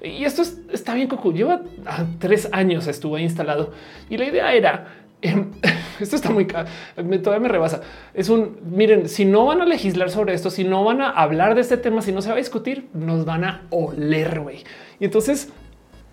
Y 0.00 0.24
esto 0.24 0.42
está 0.72 0.94
bien, 0.94 1.08
Coco. 1.08 1.32
Lleva 1.32 1.62
ah, 1.84 2.04
tres 2.20 2.48
años 2.52 2.86
estuvo 2.86 3.18
instalado 3.18 3.72
y 4.08 4.16
la 4.16 4.26
idea 4.26 4.54
era 4.54 4.97
esto 6.00 6.16
está 6.16 6.30
muy 6.30 6.46
todavía 6.46 7.40
me 7.40 7.48
rebasa. 7.48 7.80
Es 8.14 8.28
un 8.28 8.58
miren, 8.70 9.08
si 9.08 9.24
no 9.24 9.46
van 9.46 9.60
a 9.60 9.66
legislar 9.66 10.10
sobre 10.10 10.34
esto, 10.34 10.50
si 10.50 10.64
no 10.64 10.84
van 10.84 11.00
a 11.00 11.10
hablar 11.10 11.54
de 11.54 11.60
este 11.60 11.76
tema, 11.76 12.02
si 12.02 12.12
no 12.12 12.22
se 12.22 12.28
va 12.28 12.34
a 12.34 12.38
discutir, 12.38 12.88
nos 12.94 13.24
van 13.24 13.44
a 13.44 13.62
oler. 13.70 14.40
güey. 14.40 14.64
Y 15.00 15.06
entonces 15.06 15.52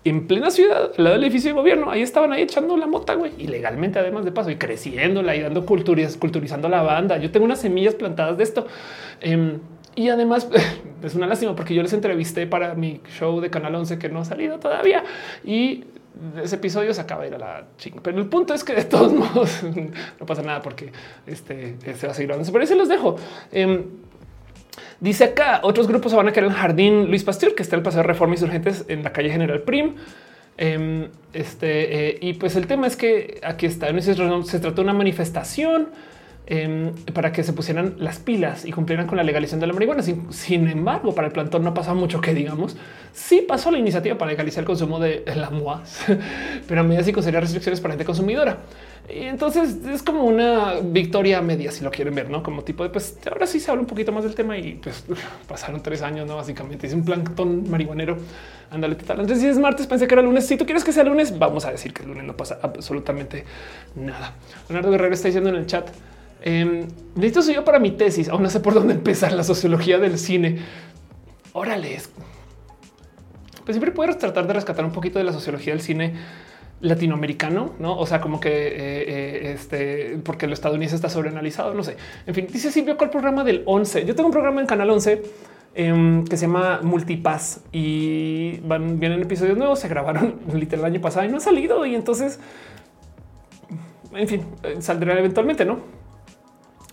en 0.04 0.28
plena 0.28 0.50
ciudad, 0.50 0.92
al 0.96 1.04
lado 1.04 1.16
del 1.16 1.24
edificio 1.24 1.50
de 1.50 1.56
gobierno, 1.56 1.90
ahí 1.90 2.00
estaban 2.00 2.32
ahí 2.32 2.42
echando 2.42 2.76
la 2.76 2.86
mota, 2.86 3.14
güey, 3.14 3.32
ilegalmente, 3.38 3.98
además 3.98 4.24
de 4.24 4.30
paso 4.30 4.50
y 4.50 4.56
creciéndola 4.56 5.34
y 5.34 5.40
dando 5.40 5.66
culturas, 5.66 6.16
culturizando 6.16 6.68
la 6.68 6.82
banda. 6.82 7.16
Yo 7.18 7.32
tengo 7.32 7.44
unas 7.44 7.60
semillas 7.60 7.96
plantadas 7.96 8.36
de 8.36 8.44
esto. 8.44 8.66
Em, 9.20 9.58
y 9.96 10.10
además 10.10 10.48
es 11.02 11.14
una 11.16 11.26
lástima 11.26 11.56
porque 11.56 11.74
yo 11.74 11.82
les 11.82 11.92
entrevisté 11.92 12.46
para 12.46 12.74
mi 12.74 13.00
show 13.18 13.40
de 13.40 13.50
Canal 13.50 13.74
11 13.74 13.98
que 13.98 14.08
no 14.08 14.20
ha 14.20 14.24
salido 14.24 14.60
todavía 14.60 15.02
y 15.44 15.84
ese 16.42 16.56
episodio 16.56 16.94
se 16.94 17.00
acaba 17.00 17.22
de 17.22 17.28
ir 17.28 17.34
a 17.34 17.38
la 17.38 17.64
ching. 17.78 18.00
Pero 18.02 18.18
el 18.18 18.26
punto 18.26 18.54
es 18.54 18.64
que 18.64 18.74
de 18.74 18.84
todos 18.84 19.12
modos 19.12 19.62
no 19.62 20.26
pasa 20.26 20.42
nada 20.42 20.62
porque 20.62 20.92
este 21.26 21.76
se 21.94 22.06
va 22.06 22.12
a 22.12 22.14
seguir 22.14 22.30
hablando. 22.32 22.50
Pero 22.50 22.62
ahí 22.62 22.66
se 22.66 22.76
los 22.76 22.88
dejo. 22.88 23.16
Em, 23.52 23.84
dice 25.00 25.24
acá 25.24 25.60
otros 25.62 25.88
grupos 25.88 26.12
se 26.12 26.16
van 26.16 26.28
a 26.28 26.32
quedar 26.32 26.44
en 26.44 26.52
el 26.52 26.56
jardín 26.56 27.06
Luis 27.08 27.24
Pasteur, 27.24 27.54
que 27.54 27.62
está 27.62 27.76
el 27.76 27.82
paseo 27.82 27.98
de 27.98 28.08
Reforma 28.08 28.34
Insurgentes 28.34 28.84
en 28.88 29.02
la 29.02 29.12
calle 29.12 29.30
General 29.30 29.60
Prim. 29.62 29.96
Em, 30.58 31.08
este 31.34 32.08
eh, 32.08 32.18
y 32.20 32.32
pues 32.34 32.56
el 32.56 32.66
tema 32.66 32.86
es 32.86 32.96
que 32.96 33.40
aquí 33.42 33.66
está. 33.66 33.88
Se 34.00 34.14
trata 34.14 34.70
de 34.70 34.80
una 34.80 34.94
manifestación 34.94 35.88
Em, 36.48 36.92
para 37.12 37.32
que 37.32 37.42
se 37.42 37.52
pusieran 37.52 37.96
las 37.98 38.20
pilas 38.20 38.64
y 38.64 38.70
cumplieran 38.70 39.08
con 39.08 39.16
la 39.16 39.24
legalización 39.24 39.58
de 39.58 39.66
la 39.66 39.72
marihuana. 39.72 40.00
Sin, 40.30 40.68
embargo, 40.68 41.12
para 41.12 41.26
el 41.26 41.32
plantón 41.32 41.64
no 41.64 41.74
pasa 41.74 41.92
mucho 41.92 42.20
que 42.20 42.34
digamos. 42.34 42.76
Sí 43.12 43.44
pasó 43.48 43.72
la 43.72 43.78
iniciativa 43.78 44.16
para 44.16 44.30
legalizar 44.30 44.60
el 44.60 44.66
consumo 44.66 45.00
de 45.00 45.24
la 45.34 45.50
MUAS, 45.50 46.04
pero 46.68 46.82
a 46.82 46.84
medida 46.84 47.02
sí 47.02 47.12
considera 47.12 47.40
restricciones 47.40 47.80
para 47.80 47.94
gente 47.94 48.04
consumidora. 48.04 48.58
Y 49.12 49.24
entonces 49.24 49.76
es 49.92 50.04
como 50.04 50.22
una 50.22 50.74
victoria 50.84 51.42
media, 51.42 51.72
si 51.72 51.82
lo 51.82 51.90
quieren 51.90 52.14
ver, 52.14 52.30
no 52.30 52.44
como 52.44 52.62
tipo 52.62 52.84
de 52.84 52.90
pues 52.90 53.18
ahora 53.28 53.48
sí 53.48 53.58
se 53.58 53.72
habla 53.72 53.80
un 53.80 53.88
poquito 53.88 54.12
más 54.12 54.22
del 54.22 54.36
tema 54.36 54.56
y 54.56 54.74
pues 54.74 55.04
pasaron 55.48 55.82
tres 55.82 56.02
años, 56.02 56.28
no 56.28 56.36
básicamente 56.36 56.86
es 56.86 56.92
un 56.92 57.04
plantón 57.04 57.68
marihuanero. 57.68 58.18
Ándale, 58.70 58.94
tal. 58.94 59.20
Entonces, 59.20 59.42
si 59.42 59.48
es 59.48 59.58
martes, 59.58 59.86
pensé 59.88 60.06
que 60.06 60.14
era 60.14 60.22
lunes. 60.22 60.46
Si 60.46 60.56
tú 60.56 60.64
quieres 60.64 60.84
que 60.84 60.92
sea 60.92 61.02
lunes, 61.02 61.36
vamos 61.36 61.64
a 61.64 61.72
decir 61.72 61.92
que 61.92 62.02
el 62.02 62.08
lunes 62.08 62.24
no 62.24 62.36
pasa 62.36 62.58
absolutamente 62.62 63.44
nada. 63.96 64.34
Leonardo 64.68 64.92
Guerrero 64.92 65.14
está 65.14 65.26
diciendo 65.26 65.50
en 65.50 65.56
el 65.56 65.66
chat. 65.66 65.88
Eh, 66.48 66.86
necesito 67.16 67.42
soy 67.42 67.56
yo 67.56 67.64
para 67.64 67.80
mi 67.80 67.90
tesis. 67.90 68.28
Aún 68.28 68.44
no 68.44 68.48
sé 68.48 68.60
por 68.60 68.72
dónde 68.72 68.94
empezar 68.94 69.32
la 69.32 69.42
sociología 69.42 69.98
del 69.98 70.16
cine. 70.16 70.60
Órale. 71.52 71.98
Pues 73.64 73.74
siempre 73.74 73.90
puedes 73.90 74.16
tratar 74.16 74.46
de 74.46 74.52
rescatar 74.52 74.84
un 74.84 74.92
poquito 74.92 75.18
de 75.18 75.24
la 75.24 75.32
sociología 75.32 75.72
del 75.72 75.82
cine 75.82 76.14
latinoamericano, 76.80 77.72
no? 77.80 77.98
O 77.98 78.06
sea, 78.06 78.20
como 78.20 78.38
que 78.38 78.48
eh, 78.48 78.74
eh, 78.76 79.52
este, 79.54 80.20
porque 80.22 80.46
lo 80.46 80.54
estadounidense 80.54 80.94
está 80.94 81.08
sobreanalizado. 81.08 81.74
No 81.74 81.82
sé. 81.82 81.96
En 82.26 82.34
fin, 82.34 82.46
dice 82.48 82.70
Silvio 82.70 82.96
el 83.00 83.10
programa 83.10 83.42
del 83.42 83.64
11. 83.66 84.06
Yo 84.06 84.14
tengo 84.14 84.28
un 84.28 84.32
programa 84.32 84.60
en 84.60 84.68
Canal 84.68 84.88
11 84.88 85.22
em, 85.74 86.24
que 86.26 86.36
se 86.36 86.46
llama 86.46 86.78
Multipass 86.80 87.62
y 87.72 88.60
van, 88.60 89.00
vienen 89.00 89.20
episodios 89.20 89.58
nuevos. 89.58 89.80
Se 89.80 89.88
grabaron 89.88 90.36
literal 90.54 90.84
el 90.84 90.92
año 90.92 91.00
pasado 91.00 91.26
y 91.26 91.28
no 91.28 91.38
ha 91.38 91.40
salido. 91.40 91.84
Y 91.86 91.96
entonces, 91.96 92.38
en 94.14 94.28
fin, 94.28 94.42
eh, 94.62 94.76
saldrá 94.78 95.18
eventualmente, 95.18 95.64
no? 95.64 95.95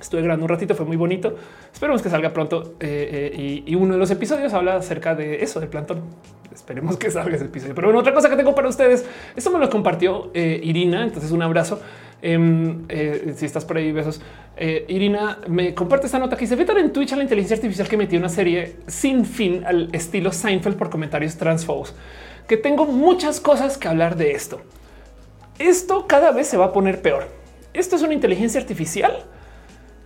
Estuve 0.04 0.22
grabando 0.22 0.44
un 0.44 0.50
ratito, 0.50 0.76
fue 0.76 0.86
muy 0.86 0.98
bonito. 0.98 1.38
Esperemos 1.72 2.02
que 2.02 2.10
salga 2.10 2.34
pronto. 2.34 2.76
Eh, 2.82 3.32
eh, 3.34 3.64
y, 3.66 3.74
uno 3.76 3.94
de 3.94 4.00
los 4.00 4.12
episodios 4.12 4.54
habla 4.54 4.76
acerca 4.76 5.16
de 5.16 5.42
eso, 5.42 5.62
del 5.62 5.70
plantón. 5.70 6.02
Esperemos 6.54 6.98
que 6.98 7.10
salga 7.10 7.38
ese 7.38 7.46
episodio. 7.46 7.74
Pero 7.74 7.88
bueno, 7.88 8.02
otra 8.02 8.14
cosa 8.14 8.30
que 8.30 8.36
tengo 8.36 8.54
para 8.54 8.68
ustedes, 8.68 9.06
esto 9.34 9.50
me 9.50 9.60
lo 9.60 9.70
compartió 9.70 10.30
eh, 10.34 10.60
Irina, 10.62 11.04
entonces 11.04 11.32
un 11.32 11.42
abrazo. 11.42 11.80
Em, 12.22 12.86
si 13.36 13.46
estás 13.46 13.64
por 13.64 13.78
ahí, 13.78 13.94
besos. 13.94 14.22
Irina 14.88 15.40
me 15.48 15.74
comparte 15.74 16.06
esta 16.06 16.20
nota 16.20 16.36
que 16.36 16.48
se 16.48 16.58
tan 16.58 16.78
en 16.78 16.92
Twitch 16.92 17.14
a 17.14 17.16
la 17.16 17.24
inteligencia 17.24 17.56
artificial 17.56 17.88
que 17.88 17.98
metió 17.98 18.20
una 18.20 18.30
serie 18.30 18.76
sin 18.88 19.26
fin 19.26 19.64
al 19.66 19.90
estilo 19.94 20.32
Seinfeld 20.34 20.76
por 20.78 20.90
comentarios 20.90 21.38
transfobos, 21.38 21.96
que 22.48 22.58
tengo 22.58 22.86
muchas 22.86 23.40
cosas 23.40 23.78
que 23.78 23.88
hablar 23.88 24.16
de 24.18 24.32
esto. 24.32 24.62
Esto 25.60 26.08
cada 26.08 26.32
vez 26.32 26.48
se 26.48 26.58
va 26.58 26.66
a 26.66 26.74
poner 26.74 27.02
peor. 27.02 27.28
Esto 27.74 27.96
es 27.96 28.04
una 28.04 28.14
inteligencia 28.14 28.60
artificial 28.62 29.26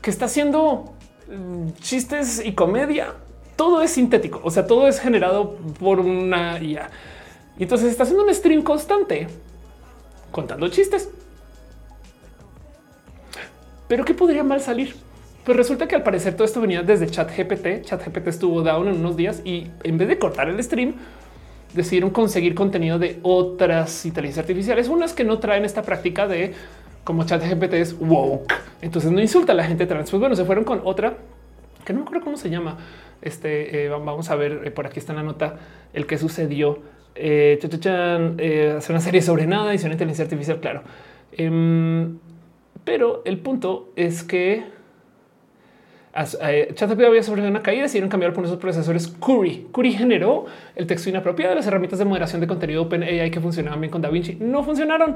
que 0.07 0.11
está 0.11 0.23
haciendo 0.23 0.93
mm, 1.29 1.81
chistes 1.81 2.41
y 2.41 2.53
comedia. 2.53 3.15
Todo 3.57 3.81
es 3.81 3.91
sintético, 3.91 4.39
o 4.41 4.49
sea, 4.49 4.65
todo 4.65 4.88
es 4.88 5.01
generado 5.01 5.57
por 5.81 5.99
una 5.99 6.63
IA. 6.63 6.89
Y 7.59 7.63
entonces 7.63 7.91
está 7.91 8.03
haciendo 8.03 8.23
un 8.23 8.34
stream 8.34 8.61
constante 8.61 9.27
contando 10.31 10.69
chistes. 10.69 11.09
Pero 13.89 14.05
¿qué 14.05 14.13
podría 14.13 14.45
mal 14.45 14.61
salir? 14.61 14.95
Pues 15.43 15.57
resulta 15.57 15.89
que 15.89 15.95
al 15.95 16.03
parecer 16.03 16.35
todo 16.35 16.45
esto 16.45 16.61
venía 16.61 16.84
desde 16.84 17.07
Chat 17.07 17.29
GPT. 17.29 17.81
Chat 17.81 18.07
GPT 18.07 18.29
estuvo 18.29 18.61
down 18.61 18.88
en 18.88 18.95
unos 18.95 19.17
días 19.17 19.41
y 19.43 19.67
en 19.84 19.97
vez 19.97 20.07
de 20.07 20.17
cortar 20.17 20.47
el 20.47 20.63
stream, 20.63 20.95
decidieron 21.73 22.11
conseguir 22.11 22.55
contenido 22.55 22.97
de 22.97 23.19
otras 23.23 24.05
inteligencias 24.05 24.45
artificiales, 24.45 24.88
unas 24.88 25.11
que 25.11 25.25
no 25.25 25.39
traen 25.39 25.65
esta 25.65 25.81
práctica 25.81 26.29
de 26.29 26.53
como 27.07 27.23
chat 27.23 27.41
GPT 27.41 27.75
es 27.75 27.95
woke. 27.97 28.53
Entonces 28.81 29.09
no 29.13 29.21
insulta 29.21 29.53
a 29.53 29.55
la 29.55 29.63
gente 29.63 29.85
trans. 29.85 30.11
Pues 30.11 30.19
bueno, 30.19 30.35
se 30.35 30.43
fueron 30.43 30.65
con 30.65 30.81
otra 30.84 31.15
que 31.85 31.93
no 31.93 31.99
me 31.99 32.05
acuerdo 32.05 32.25
cómo 32.25 32.35
se 32.35 32.49
llama. 32.49 32.77
Este 33.21 33.85
eh, 33.85 33.88
vamos 33.88 34.29
a 34.29 34.35
ver 34.35 34.63
eh, 34.65 34.71
por 34.71 34.85
aquí 34.85 34.99
está 34.99 35.13
la 35.13 35.23
nota 35.23 35.55
el 35.93 36.05
que 36.05 36.17
sucedió. 36.17 36.79
Eh, 37.15 37.59
eh, 37.61 38.73
hacer 38.77 38.91
una 38.91 38.99
serie 38.99 39.21
sobre 39.21 39.47
nada 39.47 39.73
y 39.73 39.77
sobre 39.77 39.93
inteligencia 39.93 40.25
artificial. 40.25 40.59
Claro, 40.59 40.84
em, 41.31 42.19
pero 42.84 43.21
el 43.23 43.39
punto 43.39 43.93
es 43.95 44.23
que 44.23 44.65
ChatGPT 46.13 47.03
había 47.05 47.23
sufrido 47.23 47.47
una 47.47 47.61
caída, 47.61 47.84
decidieron 47.84 48.09
cambiar 48.09 48.34
por 48.34 48.43
esos 48.43 48.57
procesores 48.57 49.07
Curry. 49.07 49.67
Curry 49.71 49.93
generó 49.93 50.45
el 50.75 50.88
texto 50.88 51.09
inapropiado 51.09 51.51
de 51.51 51.55
las 51.55 51.67
herramientas 51.67 51.99
de 51.99 52.05
moderación 52.05 52.41
de 52.41 52.47
contenido 52.47 52.81
OpenAI 52.81 53.31
que 53.31 53.39
funcionaban 53.39 53.79
bien 53.79 53.91
con 53.91 54.01
DaVinci. 54.01 54.35
No 54.41 54.61
funcionaron. 54.61 55.15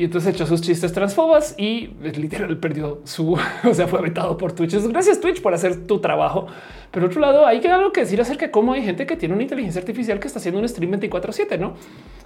Y 0.00 0.04
entonces 0.04 0.34
echó 0.34 0.46
sus 0.46 0.62
chistes 0.62 0.94
transfobas 0.94 1.54
y 1.58 1.88
literal 2.00 2.56
perdió 2.56 3.02
su, 3.04 3.32
o 3.64 3.74
sea, 3.74 3.86
fue 3.86 4.00
vetado 4.00 4.38
por 4.38 4.52
Twitch. 4.52 4.74
Gracias 4.88 5.20
Twitch 5.20 5.42
por 5.42 5.52
hacer 5.52 5.86
tu 5.86 6.00
trabajo. 6.00 6.46
Pero 6.90 7.04
otro 7.04 7.20
lado, 7.20 7.44
hay 7.44 7.60
que 7.60 7.68
algo 7.68 7.92
que 7.92 8.00
decir 8.00 8.18
acerca 8.18 8.46
de 8.46 8.50
cómo 8.50 8.72
hay 8.72 8.82
gente 8.82 9.04
que 9.04 9.14
tiene 9.18 9.34
una 9.34 9.42
inteligencia 9.42 9.78
artificial 9.78 10.18
que 10.18 10.26
está 10.26 10.38
haciendo 10.38 10.58
un 10.58 10.66
stream 10.66 10.92
24 10.92 11.32
7, 11.34 11.58
no? 11.58 11.74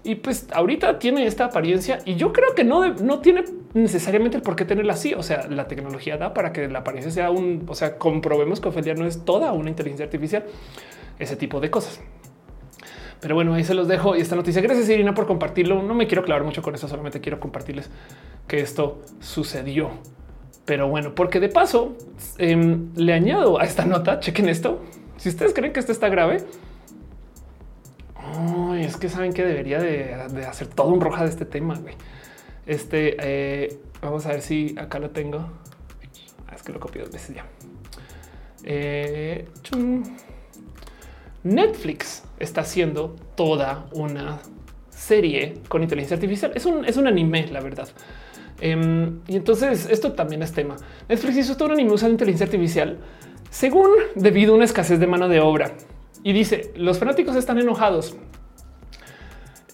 Y 0.04 0.14
pues 0.14 0.46
ahorita 0.52 1.00
tiene 1.00 1.26
esta 1.26 1.46
apariencia 1.46 1.98
y 2.04 2.14
yo 2.14 2.32
creo 2.32 2.54
que 2.54 2.62
no, 2.62 2.94
no 2.94 3.18
tiene 3.18 3.42
necesariamente 3.72 4.36
el 4.36 4.44
por 4.44 4.54
qué 4.54 4.64
tenerla 4.64 4.92
así. 4.92 5.12
O 5.14 5.24
sea, 5.24 5.48
la 5.48 5.66
tecnología 5.66 6.16
da 6.16 6.32
para 6.32 6.52
que 6.52 6.68
la 6.68 6.78
apariencia 6.78 7.10
sea 7.10 7.32
un, 7.32 7.64
o 7.66 7.74
sea, 7.74 7.98
comprobemos 7.98 8.60
que 8.60 8.68
Ophelia 8.68 8.94
no 8.94 9.04
es 9.04 9.24
toda 9.24 9.52
una 9.52 9.68
inteligencia 9.68 10.04
artificial, 10.04 10.44
ese 11.18 11.34
tipo 11.34 11.58
de 11.58 11.72
cosas. 11.72 12.00
Pero 13.24 13.36
bueno, 13.36 13.54
ahí 13.54 13.64
se 13.64 13.72
los 13.72 13.88
dejo 13.88 14.14
y 14.14 14.20
esta 14.20 14.36
noticia. 14.36 14.60
Gracias 14.60 14.86
Irina 14.90 15.14
por 15.14 15.26
compartirlo. 15.26 15.82
No 15.82 15.94
me 15.94 16.06
quiero 16.06 16.22
clavar 16.22 16.44
mucho 16.44 16.60
con 16.60 16.74
eso, 16.74 16.88
solamente 16.88 17.22
quiero 17.22 17.40
compartirles 17.40 17.88
que 18.46 18.60
esto 18.60 19.00
sucedió. 19.18 19.92
Pero 20.66 20.88
bueno, 20.88 21.14
porque 21.14 21.40
de 21.40 21.48
paso 21.48 21.96
em, 22.36 22.90
le 22.96 23.14
añado 23.14 23.58
a 23.58 23.64
esta 23.64 23.86
nota, 23.86 24.20
chequen 24.20 24.50
esto. 24.50 24.82
Si 25.16 25.30
ustedes 25.30 25.54
creen 25.54 25.72
que 25.72 25.80
esto 25.80 25.90
está 25.90 26.10
grave, 26.10 26.44
es 28.78 28.98
que 28.98 29.08
saben 29.08 29.32
que 29.32 29.42
debería 29.42 29.78
de, 29.78 30.12
hacer 30.46 30.66
todo 30.66 30.88
un 30.88 31.00
roja 31.00 31.24
de 31.24 31.30
este 31.30 31.46
tema. 31.46 31.80
Este 32.66 33.16
eh, 33.20 33.78
vamos 34.02 34.26
a 34.26 34.32
ver 34.32 34.42
si 34.42 34.74
acá 34.78 34.98
lo 34.98 35.08
tengo. 35.08 35.38
Ah, 36.46 36.56
es 36.56 36.62
que 36.62 36.72
lo 36.72 36.78
copio 36.78 37.04
dos 37.04 37.10
veces 37.10 37.36
ya. 37.36 37.46
Eh, 38.64 39.48
Netflix 41.42 42.23
está 42.38 42.62
haciendo 42.62 43.16
toda 43.36 43.86
una 43.92 44.40
serie 44.90 45.54
con 45.68 45.82
inteligencia 45.82 46.16
artificial. 46.16 46.52
Es 46.54 46.66
un, 46.66 46.84
es 46.84 46.96
un 46.96 47.06
anime, 47.06 47.46
la 47.48 47.60
verdad. 47.60 47.88
Em, 48.60 49.20
y 49.26 49.36
entonces 49.36 49.88
esto 49.90 50.12
también 50.12 50.42
es 50.42 50.52
tema. 50.52 50.76
Netflix 51.08 51.36
hizo 51.36 51.56
todo 51.56 51.66
un 51.66 51.72
anime 51.72 51.92
usando 51.92 52.12
inteligencia 52.12 52.46
artificial 52.46 52.98
según 53.50 53.88
debido 54.14 54.52
a 54.52 54.56
una 54.56 54.64
escasez 54.64 54.98
de 54.98 55.06
mano 55.06 55.28
de 55.28 55.40
obra. 55.40 55.72
Y 56.22 56.32
dice, 56.32 56.72
los 56.76 56.98
fanáticos 56.98 57.36
están 57.36 57.58
enojados. 57.58 58.16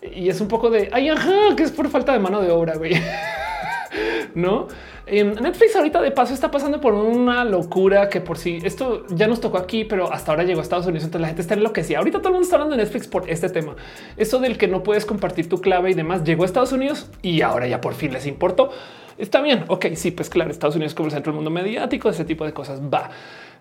Y 0.03 0.29
es 0.29 0.41
un 0.41 0.49
poco 0.49 0.71
de, 0.71 0.91
ay, 0.93 1.09
ajá, 1.09 1.55
que 1.57 1.63
es 1.63 1.71
por 1.71 1.89
falta 1.89 2.13
de 2.13 2.19
mano 2.19 2.41
de 2.41 2.51
obra, 2.51 2.77
güey. 2.77 2.93
no? 4.35 4.69
Netflix 5.11 5.75
ahorita 5.75 6.01
de 6.01 6.13
paso 6.13 6.33
está 6.33 6.51
pasando 6.51 6.81
por 6.81 6.95
una 6.95 7.45
locura 7.45 8.09
que 8.09 8.21
por 8.21 8.39
sí 8.39 8.61
esto 8.63 9.05
ya 9.09 9.27
nos 9.27 9.41
tocó 9.41 9.59
aquí, 9.59 9.85
pero 9.85 10.13
hasta 10.13 10.31
ahora 10.31 10.45
llegó 10.45 10.61
a 10.61 10.63
Estados 10.63 10.87
Unidos. 10.87 11.05
Entonces 11.05 11.23
la 11.23 11.27
gente 11.29 11.43
está 11.43 11.55
en 11.55 11.65
lo 11.65 11.73
que 11.73 11.83
sí. 11.83 11.95
Ahorita 11.95 12.19
todo 12.19 12.29
el 12.29 12.35
mundo 12.35 12.45
está 12.45 12.57
hablando 12.57 12.77
de 12.77 12.83
Netflix 12.83 13.09
por 13.09 13.29
este 13.29 13.49
tema. 13.49 13.75
Eso 14.17 14.39
del 14.39 14.57
que 14.57 14.69
no 14.69 14.83
puedes 14.83 15.05
compartir 15.05 15.49
tu 15.49 15.61
clave 15.61 15.91
y 15.91 15.95
demás 15.95 16.23
llegó 16.25 16.45
a 16.45 16.47
Estados 16.47 16.73
Unidos 16.73 17.11
y 17.23 17.43
ahora 17.43 17.67
ya 17.67 17.81
por 17.81 17.95
fin 17.95 18.13
les 18.13 18.27
importó. 18.27 18.71
Está 19.19 19.43
bien. 19.43 19.65
Ok, 19.69 19.87
sí, 19.95 20.13
pues 20.13 20.31
claro, 20.31 20.51
Estados 20.51 20.77
Unidos 20.77 20.95
como 20.95 21.09
el 21.09 21.13
centro 21.13 21.33
del 21.33 21.37
mundo 21.37 21.51
mediático, 21.51 22.09
ese 22.09 22.25
tipo 22.25 22.47
de 22.47 22.53
cosas 22.53 22.81
va. 22.81 23.11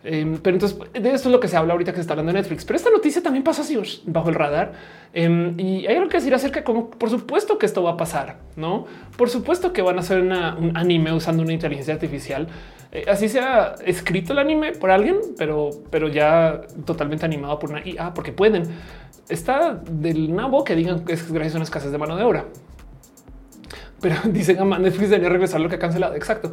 Em, 0.02 0.38
pero 0.38 0.56
entonces 0.56 0.80
de 0.94 1.12
esto 1.12 1.28
es 1.28 1.32
lo 1.34 1.42
que 1.42 1.50
se 1.50 1.58
habla 1.58 1.74
ahorita 1.74 1.92
que 1.92 1.98
se 1.98 2.02
está 2.02 2.14
hablando 2.14 2.32
de 2.32 2.40
Netflix. 2.40 2.64
Pero 2.66 2.78
esta 2.78 2.90
noticia 2.90 3.22
también 3.22 3.44
pasa 3.44 3.64
así 3.64 3.78
bajo 4.06 4.30
el 4.30 4.36
radar. 4.36 4.74
Em, 5.14 5.60
y 5.60 5.88
hay 5.88 5.96
algo 5.96 6.10
que 6.10 6.18
decir 6.18 6.34
acerca 6.34 6.60
de 6.60 6.64
cómo, 6.64 6.90
por 6.90 7.10
supuesto 7.10 7.58
que 7.58 7.66
esto 7.66 7.84
va 7.84 7.92
a 7.92 7.98
pasar, 7.98 8.38
no? 8.56 8.86
Por 9.18 9.30
supuesto 9.30 9.74
que 9.74 9.82
van 9.82 9.98
a 9.98 10.00
hacer 10.00 10.22
un 10.22 10.78
anime 10.78 11.12
usando 11.14 11.44
una 11.44 11.54
inteligencia 11.54 11.94
artificial. 11.94 12.48
Eh, 12.92 13.06
así 13.08 13.30
sea 13.30 13.76
escrito 13.86 14.34
el 14.34 14.40
anime 14.40 14.72
por 14.72 14.90
alguien, 14.90 15.18
pero, 15.38 15.70
pero 15.92 16.08
ya 16.08 16.62
totalmente 16.86 17.26
animado 17.26 17.60
por 17.60 17.70
una 17.70 17.86
IA, 17.86 18.14
porque 18.14 18.32
pueden. 18.32 18.64
Está 19.28 19.80
del 19.90 20.34
nabo 20.36 20.64
que 20.64 20.76
digan 20.76 21.06
que 21.06 21.14
es 21.14 21.32
gracias 21.32 21.56
a 21.56 21.58
una 21.58 21.66
escasez 21.66 21.92
de 21.92 21.98
mano 21.98 22.16
de 22.16 22.24
obra. 22.24 22.46
Pero 24.02 24.16
dicen 24.26 24.60
a 24.60 24.80
Netflix 24.80 25.10
debería 25.10 25.30
regresar 25.30 25.60
lo 25.60 25.70
que 25.70 25.76
ha 25.76 25.80
cancelado. 25.80 26.16
Exacto. 26.16 26.52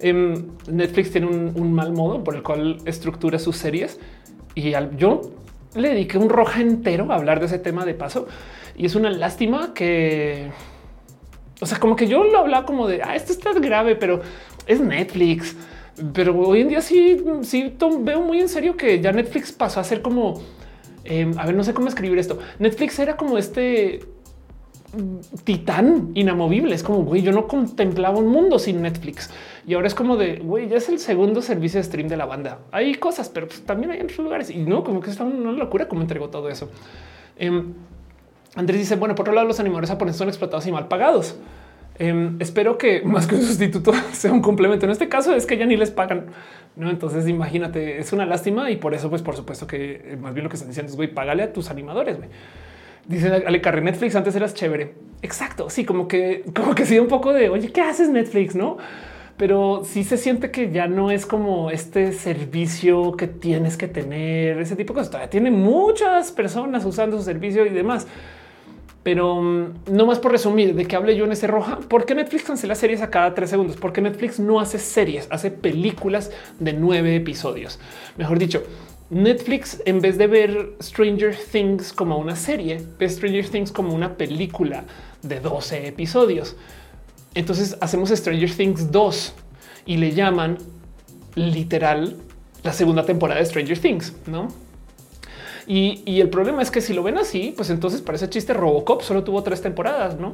Em, 0.00 0.48
Netflix 0.68 1.10
tiene 1.12 1.26
un, 1.26 1.72
mal 1.72 1.92
modo 1.92 2.24
por 2.24 2.34
el 2.34 2.42
cual 2.42 2.78
estructura 2.84 3.38
sus 3.38 3.56
series 3.56 4.00
y 4.54 4.72
yo 4.96 5.22
le 5.74 5.90
dediqué 5.90 6.18
un 6.18 6.28
roja 6.28 6.60
entero 6.60 7.10
a 7.10 7.14
hablar 7.14 7.40
de 7.40 7.46
ese 7.46 7.58
tema 7.58 7.84
de 7.84 7.94
paso 7.94 8.26
y 8.76 8.86
es 8.86 8.94
una 8.94 9.10
lástima 9.10 9.72
que, 9.74 10.50
o 11.60 11.66
sea, 11.66 11.78
como 11.78 11.96
que 11.96 12.08
yo 12.08 12.24
lo 12.24 12.38
hablaba 12.38 12.66
como 12.66 12.88
de 12.88 13.02
ah, 13.02 13.14
esto 13.14 13.32
está 13.32 13.52
grave, 13.52 13.96
pero 13.96 14.20
es 14.66 14.80
Netflix. 14.80 15.56
Pero 16.14 16.38
hoy 16.38 16.62
en 16.62 16.68
día 16.68 16.80
sí, 16.80 17.22
sí 17.42 17.76
veo 18.00 18.22
muy 18.22 18.40
en 18.40 18.48
serio 18.48 18.76
que 18.76 19.00
ya 19.00 19.12
Netflix 19.12 19.52
pasó 19.52 19.78
a 19.78 19.84
ser 19.84 20.00
como 20.00 20.42
em, 21.04 21.38
a 21.38 21.44
ver, 21.44 21.54
no 21.54 21.64
sé 21.64 21.74
cómo 21.74 21.88
escribir 21.88 22.18
esto. 22.18 22.38
Netflix 22.58 22.98
era 22.98 23.16
como 23.16 23.36
este 23.36 24.00
titán 25.44 26.10
inamovible. 26.14 26.74
Es 26.74 26.82
como 26.82 27.02
güey, 27.02 27.22
yo 27.22 27.32
no 27.32 27.46
contemplaba 27.46 28.18
un 28.18 28.28
mundo 28.28 28.58
sin 28.58 28.82
Netflix 28.82 29.30
y 29.66 29.74
ahora 29.74 29.86
es 29.86 29.94
como 29.94 30.16
de 30.16 30.36
güey, 30.36 30.68
ya 30.68 30.76
es 30.76 30.88
el 30.88 30.98
segundo 30.98 31.40
servicio 31.40 31.78
de 31.78 31.84
stream 31.84 32.08
de 32.08 32.16
la 32.16 32.26
banda. 32.26 32.60
Hay 32.72 32.94
cosas, 32.96 33.28
pero 33.28 33.46
pues, 33.46 33.62
también 33.64 33.92
hay 33.92 34.00
otros 34.00 34.18
lugares 34.18 34.50
y 34.50 34.58
no 34.58 34.82
como 34.82 35.00
que 35.00 35.10
está 35.10 35.24
una 35.24 35.52
locura 35.52 35.88
como 35.88 36.02
entregó 36.02 36.30
todo 36.30 36.48
eso. 36.48 36.70
Em, 37.38 37.72
Andrés 38.54 38.80
dice: 38.80 38.96
Bueno, 38.96 39.14
por 39.14 39.24
otro 39.24 39.34
lado, 39.34 39.46
los 39.46 39.60
animadores 39.60 39.90
japoneses 39.90 40.18
son 40.18 40.28
explotados 40.28 40.66
y 40.66 40.72
mal 40.72 40.88
pagados. 40.88 41.36
Em, 41.98 42.36
espero 42.40 42.78
que 42.78 43.02
más 43.04 43.26
que 43.26 43.36
un 43.36 43.42
sustituto 43.42 43.92
sea 44.12 44.32
un 44.32 44.42
complemento. 44.42 44.86
En 44.86 44.92
este 44.92 45.08
caso 45.08 45.34
es 45.34 45.46
que 45.46 45.56
ya 45.56 45.66
ni 45.66 45.76
les 45.76 45.90
pagan. 45.90 46.26
No, 46.74 46.90
entonces 46.90 47.28
imagínate, 47.28 47.98
es 47.98 48.12
una 48.12 48.26
lástima 48.26 48.70
y 48.70 48.76
por 48.76 48.94
eso, 48.94 49.10
pues 49.10 49.22
por 49.22 49.36
supuesto 49.36 49.66
que 49.66 50.02
eh, 50.04 50.16
más 50.20 50.34
bien 50.34 50.44
lo 50.44 50.50
que 50.50 50.56
están 50.56 50.70
diciendo 50.70 50.90
es 50.90 50.96
güey, 50.96 51.12
págale 51.12 51.44
a 51.44 51.52
tus 51.52 51.70
animadores. 51.70 52.16
Güey. 52.16 52.28
Dice 53.06 53.28
Ale 53.28 53.60
Netflix 53.80 54.16
antes 54.16 54.34
eras 54.34 54.54
chévere. 54.54 54.94
Exacto. 55.22 55.70
Sí, 55.70 55.84
como 55.84 56.08
que, 56.08 56.44
como 56.54 56.74
que 56.74 56.86
sí, 56.86 56.98
un 56.98 57.08
poco 57.08 57.32
de 57.32 57.48
oye, 57.48 57.70
¿qué 57.70 57.80
haces 57.80 58.08
Netflix? 58.08 58.54
No, 58.54 58.78
pero 59.36 59.82
sí 59.84 60.04
se 60.04 60.16
siente 60.16 60.50
que 60.50 60.70
ya 60.70 60.86
no 60.86 61.10
es 61.10 61.26
como 61.26 61.70
este 61.70 62.12
servicio 62.12 63.12
que 63.12 63.26
tienes 63.26 63.76
que 63.76 63.88
tener 63.88 64.58
ese 64.58 64.76
tipo 64.76 64.92
de 64.92 64.98
cosas. 64.98 65.10
Todavía 65.10 65.30
tiene 65.30 65.50
muchas 65.50 66.32
personas 66.32 66.84
usando 66.84 67.18
su 67.18 67.24
servicio 67.24 67.66
y 67.66 67.70
demás. 67.70 68.06
Pero 69.02 69.42
mm, 69.42 69.74
no 69.90 70.06
más 70.06 70.18
por 70.18 70.32
resumir 70.32 70.74
de 70.74 70.86
que 70.86 70.96
hable 70.96 71.16
yo 71.16 71.24
en 71.24 71.32
ese 71.32 71.46
roja, 71.46 71.80
¿por 71.80 72.04
qué 72.04 72.14
Netflix 72.14 72.44
cancela 72.44 72.74
series 72.74 73.02
a 73.02 73.10
cada 73.10 73.34
tres 73.34 73.50
segundos? 73.50 73.76
Porque 73.76 74.00
Netflix 74.00 74.38
no 74.38 74.60
hace 74.60 74.78
series, 74.78 75.26
hace 75.30 75.50
películas 75.50 76.30
de 76.60 76.72
nueve 76.72 77.16
episodios. 77.16 77.80
Mejor 78.16 78.38
dicho, 78.38 78.62
Netflix, 79.10 79.82
en 79.84 80.00
vez 80.00 80.18
de 80.18 80.26
ver 80.26 80.74
Stranger 80.80 81.36
Things 81.36 81.92
como 81.92 82.16
una 82.16 82.36
serie, 82.36 82.80
ve 82.98 83.08
Stranger 83.08 83.48
Things 83.48 83.72
como 83.72 83.92
una 83.92 84.16
película 84.16 84.84
de 85.22 85.40
12 85.40 85.88
episodios. 85.88 86.56
Entonces 87.34 87.76
hacemos 87.80 88.10
Stranger 88.10 88.54
Things 88.54 88.90
2 88.90 89.32
y 89.86 89.96
le 89.96 90.12
llaman 90.12 90.58
literal 91.34 92.16
la 92.62 92.72
segunda 92.72 93.04
temporada 93.04 93.40
de 93.40 93.46
Stranger 93.46 93.78
Things, 93.78 94.12
¿no? 94.26 94.48
Y, 95.66 96.20
el 96.20 96.28
problema 96.28 96.60
es 96.60 96.70
que 96.70 96.80
si 96.80 96.92
lo 96.92 97.02
ven 97.02 97.18
así, 97.18 97.54
pues 97.56 97.70
entonces 97.70 98.02
parece 98.02 98.28
chiste 98.28 98.52
Robocop 98.52 99.02
solo 99.02 99.22
tuvo 99.22 99.42
tres 99.42 99.62
temporadas, 99.62 100.18
¿no? 100.18 100.32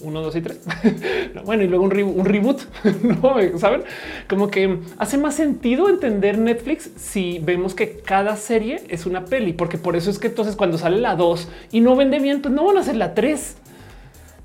uno, 0.00 0.22
dos 0.22 0.36
y 0.36 0.40
tres. 0.40 0.60
bueno, 1.44 1.64
y 1.64 1.66
luego 1.66 1.84
un, 1.84 1.90
reboot, 2.24 2.60
no 3.02 3.58
saben 3.58 3.82
como 4.28 4.48
que 4.48 4.78
hace 4.98 5.18
más 5.18 5.34
sentido 5.34 5.88
entender 5.88 6.38
Netflix 6.38 6.90
si 6.96 7.40
vemos 7.40 7.74
que 7.74 7.98
cada 7.98 8.36
serie 8.36 8.82
es 8.88 9.06
una 9.06 9.24
peli, 9.24 9.52
porque 9.52 9.78
por 9.78 9.96
eso 9.96 10.10
es 10.10 10.18
que 10.18 10.28
entonces 10.28 10.56
cuando 10.56 10.78
sale 10.78 11.00
la 11.00 11.16
dos 11.16 11.48
y 11.72 11.80
no 11.80 11.96
vende 11.96 12.20
bien, 12.20 12.42
pues 12.42 12.54
no 12.54 12.64
van 12.64 12.76
a 12.76 12.80
hacer 12.80 12.96
la 12.96 13.14
tres. 13.14 13.56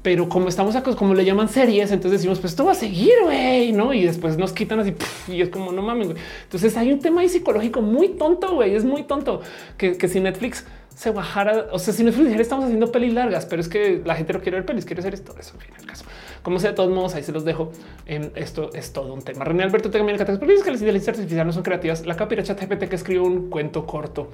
Pero 0.03 0.29
como 0.29 0.49
estamos 0.49 0.75
acostumbrados, 0.75 0.99
como 0.99 1.13
le 1.15 1.25
llaman 1.25 1.49
series, 1.49 1.91
entonces 1.91 2.19
decimos, 2.19 2.39
pues 2.39 2.51
esto 2.51 2.65
va 2.65 2.73
a 2.73 2.75
seguir, 2.75 3.13
güey, 3.23 3.71
¿no? 3.71 3.93
Y 3.93 4.05
después 4.05 4.37
nos 4.37 4.53
quitan 4.53 4.79
así, 4.81 4.93
y 5.27 5.41
es 5.41 5.49
como, 5.49 5.71
no 5.71 5.81
mames. 5.81 6.09
Entonces 6.43 6.77
hay 6.77 6.91
un 6.91 6.99
tema 6.99 7.21
ahí 7.21 7.29
psicológico 7.29 7.81
muy 7.81 8.09
tonto, 8.09 8.53
güey, 8.53 8.75
es 8.75 8.83
muy 8.83 9.03
tonto, 9.03 9.41
que, 9.77 9.97
que 9.97 10.07
si 10.07 10.19
Netflix 10.19 10.65
se 10.95 11.11
bajara. 11.11 11.67
O 11.71 11.79
sea, 11.79 11.93
si 11.93 12.03
no 12.03 12.11
dijera 12.11 12.41
estamos 12.41 12.65
haciendo 12.65 12.91
pelis 12.91 13.13
largas, 13.13 13.45
pero 13.45 13.61
es 13.61 13.67
que 13.67 14.01
la 14.05 14.15
gente 14.15 14.33
no 14.33 14.41
quiere 14.41 14.57
ver 14.57 14.65
pelis, 14.65 14.85
quiere 14.85 14.99
hacer 14.99 15.13
esto. 15.13 15.35
Eso, 15.39 15.55
en 15.67 15.75
el 15.79 15.85
caso. 15.85 16.05
Como 16.41 16.59
sea, 16.59 16.71
de 16.71 16.75
todos 16.75 16.91
modos, 16.91 17.15
ahí 17.15 17.23
se 17.23 17.31
los 17.31 17.45
dejo. 17.45 17.71
En 18.05 18.31
esto 18.35 18.69
es 18.73 18.93
todo 18.93 19.13
un 19.13 19.21
tema. 19.21 19.45
René 19.45 19.63
Alberto 19.63 19.89
también 19.89 20.19
el 20.19 20.25
que 20.25 20.31
las 20.31 20.41
inteligencias 20.41 21.17
artificiales 21.17 21.45
no 21.45 21.53
son 21.53 21.63
creativas. 21.63 22.05
La 22.05 22.15
capira 22.15 22.43
ChatGPT 22.43 22.89
que 22.89 22.95
escribió 22.95 23.23
un 23.23 23.49
cuento 23.49 23.85
corto 23.85 24.29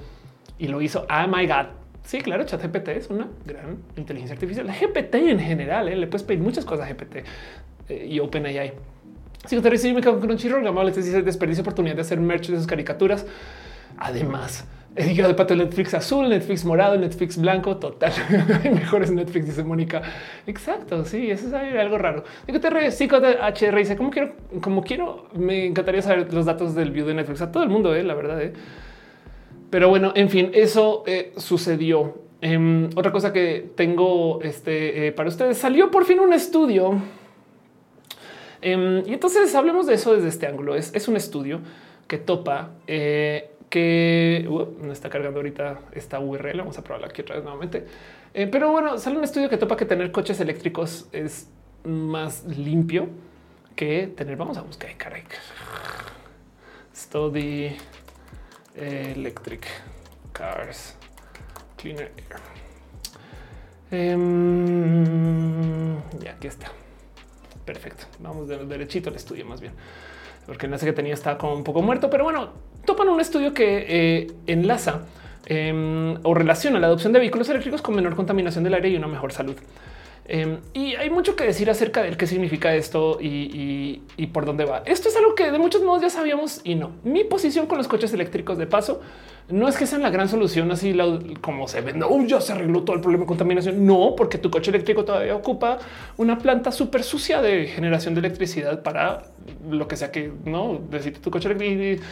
y 0.58 0.68
lo 0.68 0.82
hizo. 0.82 1.06
Ah, 1.08 1.26
my 1.26 1.46
God. 1.46 1.66
Sí, 2.04 2.20
claro, 2.20 2.44
ChatGPT 2.44 2.88
es 2.88 3.10
una 3.10 3.28
gran 3.44 3.78
inteligencia 3.96 4.34
artificial. 4.34 4.66
La 4.66 4.74
GPT 4.74 5.14
en 5.16 5.38
general, 5.38 5.88
¿eh? 5.88 5.96
le 5.96 6.06
puedes 6.06 6.24
pedir 6.24 6.40
muchas 6.40 6.64
cosas 6.64 6.88
a 6.88 6.92
GPT 6.92 7.24
eh, 7.88 8.06
y 8.08 8.18
OpenAI. 8.20 8.72
Si 9.46 9.58
te 9.60 9.70
recibe, 9.70 9.94
me 9.94 10.02
con 10.02 10.30
un 10.30 10.36
chirro, 10.36 10.60
les 10.82 10.96
dice 10.96 11.22
desperdicio 11.22 11.62
oportunidad 11.62 11.94
de 11.94 12.02
hacer 12.02 12.20
merch 12.20 12.48
de 12.48 12.56
sus 12.56 12.66
caricaturas. 12.66 13.26
Además, 13.96 14.66
el 14.96 15.14
de 15.14 15.34
pato 15.34 15.54
Netflix 15.54 15.94
azul, 15.94 16.28
Netflix 16.28 16.64
morado, 16.64 16.96
Netflix 16.98 17.38
blanco, 17.38 17.76
total. 17.76 18.12
mejores 18.64 19.10
Netflix, 19.12 19.46
dice 19.46 19.62
Mónica. 19.62 20.02
Exacto, 20.46 21.04
sí, 21.04 21.30
eso 21.30 21.46
es 21.46 21.54
algo 21.54 21.96
raro. 21.96 22.24
Digo, 22.46 22.60
te 22.60 22.68
HR 22.68 23.76
dice, 23.76 23.96
¿cómo 23.96 24.10
quiero, 24.10 24.34
como 24.60 24.82
quiero, 24.82 25.28
me 25.34 25.66
encantaría 25.66 26.02
saber 26.02 26.32
los 26.34 26.44
datos 26.44 26.74
del 26.74 26.90
view 26.90 27.06
de 27.06 27.14
Netflix 27.14 27.40
a 27.40 27.52
todo 27.52 27.62
el 27.62 27.68
mundo, 27.68 27.94
eh, 27.94 28.02
la 28.02 28.14
verdad. 28.14 28.42
Eh. 28.42 28.52
Pero 29.70 29.88
bueno, 29.88 30.12
en 30.14 30.28
fin, 30.28 30.50
eso 30.52 31.04
eh, 31.06 31.32
sucedió. 31.36 32.18
Em, 32.40 32.90
otra 32.96 33.12
cosa 33.12 33.32
que 33.32 33.70
tengo 33.74 34.40
este, 34.42 35.06
eh, 35.06 35.12
para 35.12 35.28
ustedes, 35.28 35.58
salió 35.58 35.90
por 35.90 36.04
fin 36.04 36.20
un 36.20 36.32
estudio. 36.32 37.00
Em, 38.62 39.02
y 39.06 39.12
entonces 39.12 39.54
hablemos 39.54 39.86
de 39.86 39.94
eso 39.94 40.14
desde 40.14 40.28
este 40.28 40.46
ángulo. 40.46 40.74
Es, 40.74 40.94
es 40.94 41.08
un 41.08 41.16
estudio 41.16 41.60
que 42.08 42.18
topa 42.18 42.70
que 43.70 44.46
uh, 44.50 44.90
está 44.90 45.08
cargando 45.08 45.38
ahorita 45.38 45.80
esta 45.92 46.18
URL. 46.18 46.58
Vamos 46.58 46.76
a 46.76 46.84
probarla 46.84 47.06
aquí 47.06 47.22
otra 47.22 47.36
vez 47.36 47.44
nuevamente. 47.44 47.86
Eh, 48.34 48.48
pero 48.48 48.70
bueno, 48.72 48.98
sale 48.98 49.16
un 49.16 49.24
estudio 49.24 49.48
que 49.48 49.56
topa 49.56 49.76
que 49.76 49.86
tener 49.86 50.12
coches 50.12 50.40
eléctricos 50.40 51.08
es 51.12 51.48
más 51.84 52.44
limpio 52.44 53.08
que 53.76 54.08
tener. 54.08 54.36
Vamos 54.36 54.58
a 54.58 54.62
buscar 54.62 54.94
caray. 54.96 55.22
Study 56.94 57.76
electric 58.76 59.66
cars 60.32 60.96
cleaner 61.76 62.12
air. 62.16 62.40
Em, 63.90 65.16
ya 66.20 66.32
aquí 66.32 66.46
está. 66.46 66.70
Perfecto. 67.64 68.06
Vamos 68.18 68.48
de 68.48 68.64
derechito 68.64 69.10
al 69.10 69.16
estudio 69.16 69.44
más 69.46 69.60
bien 69.60 69.72
porque 70.50 70.66
el 70.66 70.70
enlace 70.70 70.86
que 70.86 70.92
tenía 70.92 71.14
estaba 71.14 71.38
como 71.38 71.54
un 71.54 71.62
poco 71.62 71.80
muerto, 71.80 72.10
pero 72.10 72.24
bueno, 72.24 72.48
topan 72.84 73.08
un 73.08 73.20
estudio 73.20 73.54
que 73.54 73.86
eh, 73.88 74.32
enlaza 74.48 75.02
em, 75.46 76.16
o 76.24 76.34
relaciona 76.34 76.80
la 76.80 76.88
adopción 76.88 77.12
de 77.12 77.20
vehículos 77.20 77.48
eléctricos 77.48 77.82
con 77.82 77.94
menor 77.94 78.16
contaminación 78.16 78.64
del 78.64 78.74
aire 78.74 78.88
y 78.88 78.96
una 78.96 79.06
mejor 79.06 79.32
salud. 79.32 79.54
Em, 80.32 80.60
y 80.74 80.94
hay 80.94 81.10
mucho 81.10 81.34
que 81.34 81.42
decir 81.42 81.68
acerca 81.70 82.04
de 82.04 82.16
qué 82.16 82.24
significa 82.24 82.72
esto 82.72 83.18
y, 83.20 84.00
por 84.32 84.46
dónde 84.46 84.64
va. 84.64 84.84
Esto 84.86 85.08
es 85.08 85.16
algo 85.16 85.34
que 85.34 85.50
de 85.50 85.58
muchos 85.58 85.82
modos 85.82 86.02
ya 86.02 86.08
sabíamos 86.08 86.60
y 86.62 86.76
no. 86.76 86.92
Mi 87.02 87.24
posición 87.24 87.66
con 87.66 87.78
los 87.78 87.88
coches 87.88 88.12
eléctricos 88.12 88.56
de 88.56 88.68
paso 88.68 89.00
no 89.48 89.66
es 89.66 89.76
que 89.76 89.86
sean 89.86 90.02
la 90.02 90.10
gran 90.10 90.28
solución 90.28 90.70
así 90.70 90.96
como 91.40 91.66
se 91.66 91.80
ve. 91.80 91.94
No, 91.94 92.24
ya 92.26 92.40
se 92.40 92.52
arregló 92.52 92.84
todo 92.84 92.94
el 92.94 93.02
problema 93.02 93.24
de 93.24 93.26
contaminación. 93.26 93.84
No, 93.84 94.14
porque 94.16 94.38
tu 94.38 94.52
coche 94.52 94.70
eléctrico 94.70 95.04
todavía 95.04 95.34
ocupa 95.34 95.80
una 96.16 96.38
planta 96.38 96.70
súper 96.70 97.02
sucia 97.02 97.42
de 97.42 97.66
generación 97.66 98.14
de 98.14 98.20
electricidad 98.20 98.84
para 98.84 99.24
lo 99.68 99.88
que 99.88 99.96
sea 99.96 100.12
que 100.12 100.32
no 100.44 100.80
necesite 100.92 101.18
tu 101.18 101.32
coche 101.32 101.48
eléctrico 101.48 102.04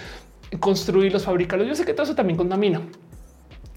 y 0.50 0.56
construirlos, 0.56 1.24
fabricarlos. 1.24 1.68
Yo 1.68 1.76
sé 1.76 1.84
que 1.84 1.92
todo 1.92 2.02
eso 2.02 2.16
también 2.16 2.36
contamina. 2.36 2.82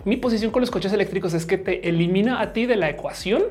Mi 0.03 0.17
posición 0.17 0.49
con 0.49 0.61
los 0.61 0.71
coches 0.71 0.91
eléctricos 0.93 1.35
es 1.35 1.45
que 1.45 1.59
te 1.59 1.87
elimina 1.87 2.41
a 2.41 2.53
ti 2.53 2.65
de 2.65 2.75
la 2.75 2.89
ecuación 2.89 3.43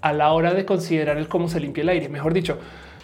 a 0.00 0.12
la 0.12 0.32
hora 0.32 0.54
de 0.54 0.64
considerar 0.64 1.18
el 1.18 1.28
cómo 1.28 1.48
se 1.48 1.60
limpia 1.60 1.82
el 1.82 1.88
aire. 1.88 2.08
Mejor 2.08 2.34
dicho, 2.34 2.58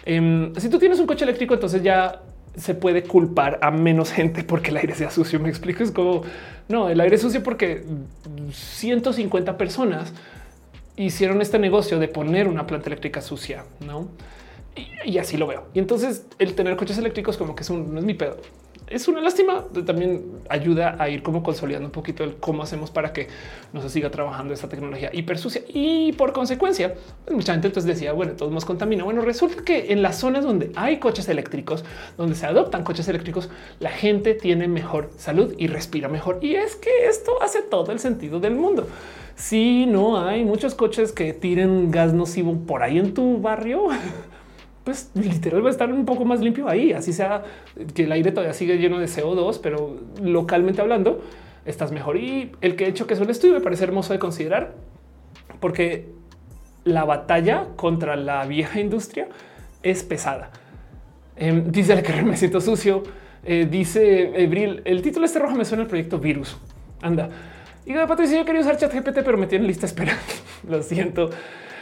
Em, 0.05 0.53
si 0.55 0.69
tú 0.69 0.77
tienes 0.77 0.99
un 0.99 1.07
coche 1.07 1.23
eléctrico, 1.23 1.55
entonces 1.55 1.81
ya 1.81 2.21
se 2.55 2.75
puede 2.75 3.03
culpar 3.03 3.59
a 3.61 3.71
menos 3.71 4.11
gente 4.11 4.43
porque 4.43 4.69
el 4.69 4.77
aire 4.77 4.93
sea 4.95 5.09
sucio. 5.09 5.39
Me 5.39 5.49
explico. 5.49 5.83
Es 5.83 5.91
como 5.91 6.21
no, 6.69 6.89
el 6.89 7.01
aire 7.01 7.17
sucio 7.17 7.43
porque 7.43 7.83
150 8.51 9.57
personas 9.57 10.13
hicieron 10.95 11.41
este 11.41 11.59
negocio 11.59 11.99
de 11.99 12.07
poner 12.07 12.47
una 12.47 12.67
planta 12.67 12.87
eléctrica 12.87 13.21
sucia, 13.21 13.65
no? 13.85 14.07
Y, 15.05 15.17
así 15.17 15.37
lo 15.37 15.47
veo. 15.47 15.67
Y 15.73 15.79
entonces 15.79 16.25
el 16.37 16.53
tener 16.53 16.75
coches 16.75 16.97
eléctricos 16.97 17.37
como 17.37 17.55
que 17.55 17.63
es 17.63 17.69
un, 17.69 17.93
no 17.93 17.99
es 17.99 18.05
mi 18.05 18.13
pedo 18.13 18.37
es 18.87 19.07
una 19.07 19.21
lástima. 19.21 19.65
También 19.85 20.23
ayuda 20.49 20.95
a 20.99 21.09
ir 21.09 21.23
como 21.23 21.43
consolidando 21.43 21.87
un 21.87 21.91
poquito 21.91 22.23
el 22.23 22.35
cómo 22.35 22.63
hacemos 22.63 22.91
para 22.91 23.13
que 23.13 23.27
no 23.73 23.81
se 23.81 23.89
siga 23.89 24.11
trabajando 24.11 24.53
esta 24.53 24.69
tecnología 24.69 25.09
hiper 25.13 25.37
sucia. 25.37 25.61
Y 25.67 26.13
por 26.13 26.33
consecuencia, 26.33 26.95
pues 27.23 27.35
mucha 27.35 27.53
gente 27.53 27.67
entonces 27.67 27.87
decía, 27.87 28.13
bueno, 28.13 28.33
todo 28.33 28.49
más 28.51 28.65
contamina. 28.65 29.03
Bueno, 29.03 29.21
resulta 29.21 29.63
que 29.63 29.91
en 29.91 30.01
las 30.01 30.17
zonas 30.17 30.43
donde 30.43 30.71
hay 30.75 30.97
coches 30.97 31.27
eléctricos, 31.29 31.83
donde 32.17 32.35
se 32.35 32.45
adoptan 32.45 32.83
coches 32.83 33.07
eléctricos, 33.07 33.49
la 33.79 33.89
gente 33.89 34.33
tiene 34.33 34.67
mejor 34.67 35.09
salud 35.17 35.53
y 35.57 35.67
respira 35.67 36.07
mejor. 36.07 36.39
Y 36.41 36.55
es 36.55 36.75
que 36.75 37.07
esto 37.07 37.41
hace 37.41 37.61
todo 37.61 37.91
el 37.91 37.99
sentido 37.99 38.39
del 38.39 38.55
mundo. 38.55 38.87
Si 39.35 39.85
no 39.85 40.25
hay 40.25 40.45
muchos 40.45 40.75
coches 40.75 41.11
que 41.11 41.33
tiren 41.33 41.91
gas 41.91 42.13
nocivo 42.13 42.57
por 42.65 42.83
ahí 42.83 42.97
en 42.97 43.13
tu 43.13 43.39
barrio, 43.41 43.87
pues 44.85 45.09
literal 45.15 45.63
va 45.63 45.67
a 45.67 45.71
estar 45.71 45.91
un 45.91 46.05
poco 46.05 46.23
más 46.23 46.39
limpio 46.39 46.69
ahí, 46.69 46.93
así 46.93 47.11
sea 47.11 47.43
que 47.93 48.03
el 48.03 48.11
aire 48.11 48.31
todavía 48.31 48.53
sigue 48.53 48.77
lleno 48.77 48.99
de 48.99 49.07
CO2, 49.07 49.59
pero 49.61 49.97
localmente 50.21 50.79
hablando 50.79 51.21
estás 51.65 51.91
mejor. 51.91 52.17
Y 52.17 52.51
el 52.61 52.75
que 52.75 52.85
he 52.85 52.87
hecho 52.87 53.07
que 53.07 53.15
es 53.15 53.19
un 53.19 53.27
me 53.51 53.61
parece 53.61 53.83
hermoso 53.83 54.13
de 54.13 54.19
considerar, 54.19 54.75
porque 55.59 56.07
la 56.83 57.03
batalla 57.03 57.65
contra 57.75 58.15
la 58.15 58.45
vieja 58.45 58.79
industria 58.79 59.27
es 59.81 60.03
pesada. 60.03 60.51
Eh, 61.35 61.63
dice 61.65 62.01
que 62.03 62.21
me 62.21 62.37
siento 62.37 62.61
sucio. 62.61 63.03
Eh, 63.43 63.67
dice 63.69 64.41
Ebril, 64.41 64.81
el 64.85 65.01
título 65.01 65.25
este 65.25 65.39
rojo 65.39 65.55
me 65.55 65.65
suena 65.65 65.83
el 65.83 65.89
proyecto 65.89 66.19
Virus. 66.19 66.57
Anda. 67.01 67.29
Y 67.85 67.93
de 67.93 68.07
Patricia, 68.07 68.37
yo 68.37 68.45
quería 68.45 68.61
usar 68.61 68.77
chat 68.77 68.93
GPT, 68.93 69.23
pero 69.23 69.37
me 69.37 69.47
tienen 69.47 69.67
lista 69.67 69.87
espera. 69.87 70.15
Lo 70.69 70.81
siento. 70.81 71.29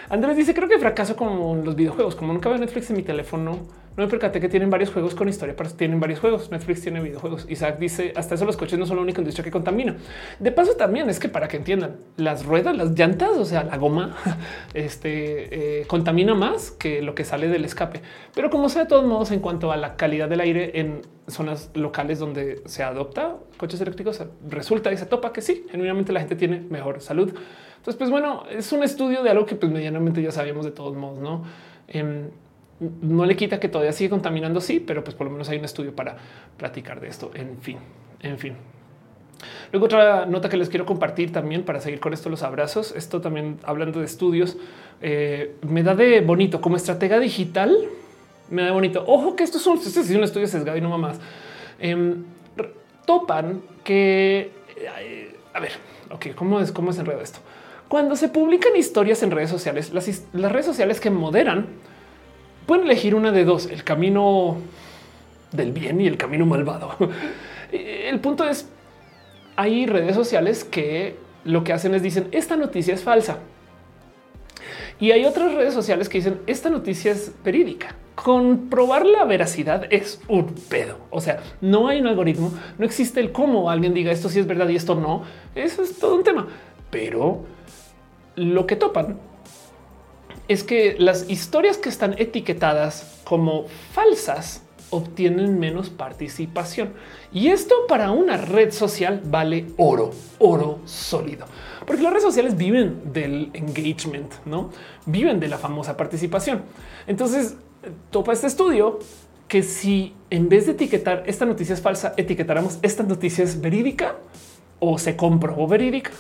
Andrés 0.10 0.38
dice, 0.38 0.54
creo 0.54 0.68
que 0.68 0.80
fracaso 0.80 1.16
como 1.16 1.56
los 1.56 1.76
videojuegos, 1.76 2.16
como 2.16 2.34
nunca 2.34 2.50
veo 2.50 2.58
Netflix 2.58 2.90
en 2.90 2.98
mi 2.98 3.04
teléfono, 3.04 3.60
no 3.96 4.04
me 4.04 4.10
percaté 4.10 4.40
que 4.42 4.50
tienen 4.50 4.72
varios 4.72 4.90
juegos 4.92 5.14
con 5.14 5.30
historia, 5.30 5.56
pero 5.56 5.70
tienen 5.70 6.00
varios 6.00 6.20
juegos. 6.20 6.50
Netflix 6.50 6.82
tiene 6.82 7.00
videojuegos. 7.00 7.46
Isaac 7.48 7.78
dice, 7.78 8.12
hasta 8.16 8.34
eso 8.34 8.44
los 8.46 8.58
coches 8.58 8.80
no 8.80 8.88
son 8.88 8.96
la 8.96 9.04
única 9.04 9.22
industria 9.22 9.44
que 9.44 9.52
contamina. 9.52 9.98
De 10.40 10.52
paso 10.52 10.76
también 10.76 11.10
es 11.12 11.20
que 11.20 11.30
para 11.30 11.48
que 11.48 11.58
entiendan, 11.58 11.98
las 12.18 12.44
ruedas, 12.44 12.76
las 12.76 12.98
llantas, 12.98 13.38
o 13.38 13.46
sea, 13.46 13.64
la 13.64 13.78
goma, 13.78 14.16
este, 14.74 15.82
eh, 15.82 15.86
contamina 15.86 16.34
más 16.34 16.72
que 16.72 17.04
lo 17.04 17.14
que 17.14 17.24
sale 17.24 17.48
del 17.50 17.66
escape. 17.66 18.02
Pero 18.34 18.50
como 18.50 18.68
sea, 18.68 18.84
de 18.84 18.90
todos 18.90 19.06
modos, 19.06 19.30
en 19.30 19.42
cuanto 19.42 19.72
a 19.72 19.78
la 19.78 19.96
calidad 19.96 20.28
del 20.28 20.40
aire 20.40 20.80
en 20.80 21.02
zonas 21.28 21.70
locales 21.76 22.18
donde 22.18 22.64
se 22.66 22.82
adopta 22.82 23.38
coches 23.58 23.80
eléctricos, 23.80 24.24
resulta 24.50 24.92
y 24.92 24.98
se 24.98 25.06
topa 25.06 25.32
que 25.32 25.42
sí, 25.42 25.66
genuinamente 25.70 26.12
la 26.12 26.20
gente 26.20 26.36
tiene 26.36 26.62
mejor 26.62 27.00
salud. 27.00 27.34
Entonces, 27.84 27.98
pues 27.98 28.10
bueno, 28.10 28.46
es 28.50 28.72
un 28.72 28.82
estudio 28.82 29.24
de 29.24 29.30
algo 29.30 29.46
que 29.46 29.56
pues 29.56 29.70
medianamente 29.70 30.22
ya 30.22 30.32
sabíamos 30.32 30.64
de 30.64 30.72
todos 30.72 30.96
modos, 30.96 31.20
¿no? 31.20 31.44
Em, 31.90 32.30
no 33.02 33.26
le 33.26 33.36
quita 33.36 33.60
que 33.60 33.68
todavía 33.68 33.92
sigue 33.92 34.10
contaminando, 34.10 34.62
sí, 34.62 34.80
pero 34.80 35.04
pues 35.04 35.18
por 35.18 35.28
lo 35.28 35.32
menos 35.32 35.50
hay 35.50 35.58
un 35.58 35.66
estudio 35.66 35.94
para 35.94 36.16
platicar 36.56 37.02
de 37.02 37.10
esto. 37.10 37.32
En 37.34 37.58
fin, 37.58 37.80
en 38.22 38.40
fin. 38.40 38.54
Luego 39.74 39.88
otra 39.88 40.26
nota 40.26 40.48
que 40.48 40.56
les 40.56 40.70
quiero 40.70 40.86
compartir 40.86 41.34
también 41.34 41.64
para 41.64 41.82
seguir 41.82 42.00
con 42.00 42.14
esto 42.14 42.30
los 42.30 42.42
abrazos. 42.42 42.94
Esto 42.96 43.20
también 43.20 43.60
hablando 43.64 44.00
de 44.00 44.06
estudios, 44.06 44.56
eh, 45.02 45.58
me 45.68 45.84
da 45.84 45.94
de 45.94 46.22
bonito 46.22 46.62
como 46.62 46.78
estratega 46.78 47.20
digital. 47.20 47.78
Me 48.50 48.62
da 48.62 48.68
de 48.70 48.74
bonito. 48.74 49.04
Ojo 49.06 49.36
que 49.36 49.44
esto 49.44 49.58
es 49.58 49.68
un, 49.68 49.78
este 49.78 50.00
es 50.00 50.10
estudio 50.10 50.48
sesgado 50.48 50.78
y 50.78 50.80
no 50.82 50.98
más. 50.98 51.20
Em, 51.80 52.24
topan 53.06 53.62
que, 53.84 54.52
eh, 54.78 55.36
a 55.54 55.60
ver, 55.60 55.74
ok, 56.12 56.28
¿cómo 56.34 56.62
es, 56.62 56.72
cómo 56.72 56.92
es 56.92 56.98
enredo 56.98 57.20
esto? 57.20 57.40
Cuando 57.94 58.16
se 58.16 58.28
publican 58.28 58.76
historias 58.76 59.22
en 59.22 59.30
redes 59.30 59.52
sociales, 59.52 59.94
las, 59.94 60.52
redes 60.52 60.66
sociales 60.66 61.00
que 61.00 61.12
moderan 61.12 61.68
pueden 62.66 62.86
elegir 62.86 63.14
una 63.14 63.32
de 63.32 63.46
dos, 63.46 63.68
el 63.68 63.84
camino 63.84 64.58
del 65.52 65.74
bien 65.74 66.02
y 66.02 66.08
el 66.08 66.18
camino 66.18 66.44
malvado. 66.48 66.98
el 67.72 68.20
punto 68.20 68.50
es, 68.50 68.68
hay 69.56 69.86
redes 69.86 70.16
sociales 70.16 70.64
que 70.64 71.18
lo 71.44 71.64
que 71.64 71.72
hacen 71.72 71.94
es 71.94 72.02
dicen, 72.02 72.30
esta 72.32 72.56
noticia 72.56 72.96
es 72.96 73.04
falsa. 73.04 73.38
Y 75.00 75.12
hay 75.12 75.26
otras 75.26 75.54
redes 75.54 75.76
sociales 75.76 76.10
que 76.10 76.18
dicen, 76.18 76.40
esta 76.48 76.72
noticia 76.72 77.12
es 77.12 77.32
verídica. 77.44 77.96
Comprobar 78.16 79.06
la 79.06 79.24
veracidad 79.26 79.86
es 79.92 80.20
un 80.28 80.56
pedo. 80.68 80.98
O 81.12 81.22
sea, 81.22 81.44
no 81.62 81.90
hay 81.90 82.02
un 82.02 82.08
algoritmo, 82.08 82.54
no 82.76 82.86
existe 82.86 83.20
el 83.20 83.32
cómo 83.32 83.70
alguien 83.70 83.94
diga 83.94 84.12
esto 84.12 84.30
sí 84.30 84.40
es 84.40 84.48
verdad 84.48 84.68
y 84.70 84.78
esto 84.78 84.96
no. 84.96 85.26
Eso 85.54 85.84
es 85.84 86.00
todo 86.00 86.16
un 86.16 86.24
tema. 86.24 86.48
Pero 86.90 87.46
lo 88.36 88.68
que 88.68 88.76
topan 88.76 89.20
es 90.48 90.64
que 90.64 90.96
las 90.98 91.30
historias 91.30 91.78
que 91.78 91.90
están 91.90 92.16
etiquetadas 92.18 93.22
como 93.24 93.66
falsas 93.94 94.62
obtienen 94.90 95.60
menos 95.60 95.90
participación. 95.90 96.94
Y 97.32 97.48
esto 97.48 97.74
para 97.88 98.12
una 98.12 98.38
red 98.38 98.72
social 98.72 99.22
vale 99.26 99.68
oro, 99.78 100.12
oro 100.40 100.80
sólido. 100.86 101.46
Porque 101.86 102.04
las 102.04 102.12
redes 102.12 102.24
sociales 102.24 102.56
viven 102.56 103.02
del 103.12 103.50
engagement, 103.54 104.32
¿no? 104.46 104.70
Viven 105.06 105.40
de 105.40 105.48
la 105.48 105.58
famosa 105.58 105.98
participación. 105.98 106.62
Entonces, 107.08 107.56
topa 108.12 108.34
este 108.34 108.48
estudio 108.48 109.00
que 109.48 109.64
si 109.64 110.14
en 110.30 110.48
vez 110.48 110.66
de 110.66 110.74
etiquetar 110.74 111.24
esta 111.26 111.46
noticia 111.46 111.74
es 111.74 111.82
falsa, 111.82 112.14
etiquetáramos 112.16 112.80
esta 112.82 113.04
noticia 113.04 113.44
es 113.44 113.60
verídica 113.60 114.16
o 114.80 114.98
se 114.98 115.16
comprobó 115.16 115.68
verídica, 115.68 116.12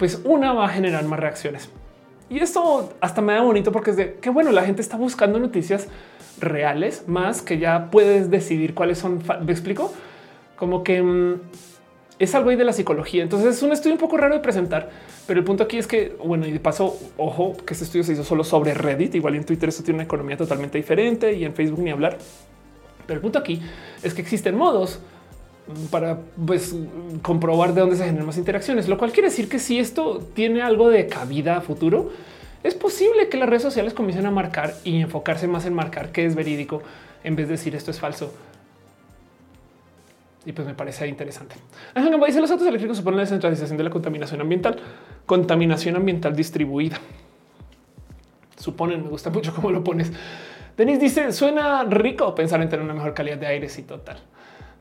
pues 0.00 0.22
una 0.24 0.54
va 0.54 0.64
a 0.64 0.68
generar 0.70 1.04
más 1.04 1.20
reacciones. 1.20 1.68
Y 2.30 2.38
esto 2.38 2.94
hasta 3.02 3.20
me 3.20 3.34
da 3.34 3.42
bonito 3.42 3.70
porque 3.70 3.90
es 3.90 3.96
de 3.98 4.14
que 4.14 4.30
bueno, 4.30 4.50
la 4.50 4.62
gente 4.62 4.80
está 4.80 4.96
buscando 4.96 5.38
noticias 5.38 5.88
reales 6.40 7.04
más 7.06 7.42
que 7.42 7.58
ya 7.58 7.90
puedes 7.90 8.30
decidir 8.30 8.72
cuáles 8.72 8.96
son. 8.96 9.22
Me 9.44 9.52
explico 9.52 9.92
como 10.56 10.82
que 10.82 11.02
mm, 11.02 11.34
es 12.18 12.34
algo 12.34 12.48
ahí 12.48 12.56
de 12.56 12.64
la 12.64 12.72
psicología. 12.72 13.22
Entonces 13.22 13.56
es 13.56 13.62
un 13.62 13.72
estudio 13.72 13.92
un 13.92 14.00
poco 14.00 14.16
raro 14.16 14.32
de 14.34 14.40
presentar, 14.40 14.88
pero 15.26 15.38
el 15.38 15.44
punto 15.44 15.64
aquí 15.64 15.76
es 15.76 15.86
que, 15.86 16.16
bueno, 16.24 16.46
y 16.46 16.52
de 16.52 16.60
paso, 16.60 16.96
ojo, 17.18 17.54
que 17.66 17.74
este 17.74 17.84
estudio 17.84 18.02
se 18.02 18.14
hizo 18.14 18.24
solo 18.24 18.42
sobre 18.42 18.72
Reddit. 18.72 19.16
Igual 19.16 19.34
en 19.34 19.44
Twitter 19.44 19.68
eso 19.68 19.82
tiene 19.82 19.96
una 19.96 20.04
economía 20.04 20.38
totalmente 20.38 20.78
diferente 20.78 21.34
y 21.34 21.44
en 21.44 21.52
Facebook 21.52 21.80
ni 21.80 21.90
hablar. 21.90 22.16
Pero 23.06 23.18
el 23.18 23.20
punto 23.20 23.38
aquí 23.38 23.60
es 24.02 24.14
que 24.14 24.22
existen 24.22 24.56
modos 24.56 25.00
para 25.90 26.20
pues, 26.46 26.74
comprobar 27.22 27.74
de 27.74 27.80
dónde 27.80 27.96
se 27.96 28.04
generan 28.04 28.26
más 28.26 28.38
interacciones, 28.38 28.88
lo 28.88 28.98
cual 28.98 29.12
quiere 29.12 29.28
decir 29.28 29.48
que 29.48 29.58
si 29.58 29.78
esto 29.78 30.20
tiene 30.34 30.62
algo 30.62 30.88
de 30.88 31.06
cabida 31.06 31.56
a 31.56 31.60
futuro, 31.60 32.10
es 32.62 32.74
posible 32.74 33.28
que 33.28 33.38
las 33.38 33.48
redes 33.48 33.62
sociales 33.62 33.94
comiencen 33.94 34.26
a 34.26 34.30
marcar 34.30 34.74
y 34.84 35.00
enfocarse 35.00 35.48
más 35.48 35.64
en 35.66 35.74
marcar 35.74 36.12
qué 36.12 36.26
es 36.26 36.34
verídico 36.34 36.82
en 37.24 37.36
vez 37.36 37.48
de 37.48 37.52
decir 37.52 37.74
esto 37.74 37.90
es 37.90 37.98
falso. 37.98 38.32
Y 40.44 40.52
pues 40.52 40.66
me 40.66 40.74
parece 40.74 41.06
interesante. 41.06 41.56
Dice 42.26 42.40
los 42.40 42.50
autos 42.50 42.66
eléctricos 42.66 42.96
suponen 42.96 43.18
la 43.18 43.22
descentralización 43.22 43.76
de 43.76 43.84
la 43.84 43.90
contaminación 43.90 44.40
ambiental, 44.40 44.78
contaminación 45.26 45.96
ambiental 45.96 46.34
distribuida. 46.34 46.98
Suponen, 48.56 49.02
me 49.02 49.08
gusta 49.08 49.30
mucho 49.30 49.54
cómo 49.54 49.70
lo 49.70 49.84
pones. 49.84 50.12
Denis 50.76 51.00
dice 51.00 51.32
suena 51.32 51.84
rico 51.84 52.34
pensar 52.34 52.62
en 52.62 52.68
tener 52.68 52.84
una 52.84 52.94
mejor 52.94 53.14
calidad 53.14 53.38
de 53.38 53.46
aire. 53.46 53.68
Sí, 53.68 53.82
total. 53.82 54.18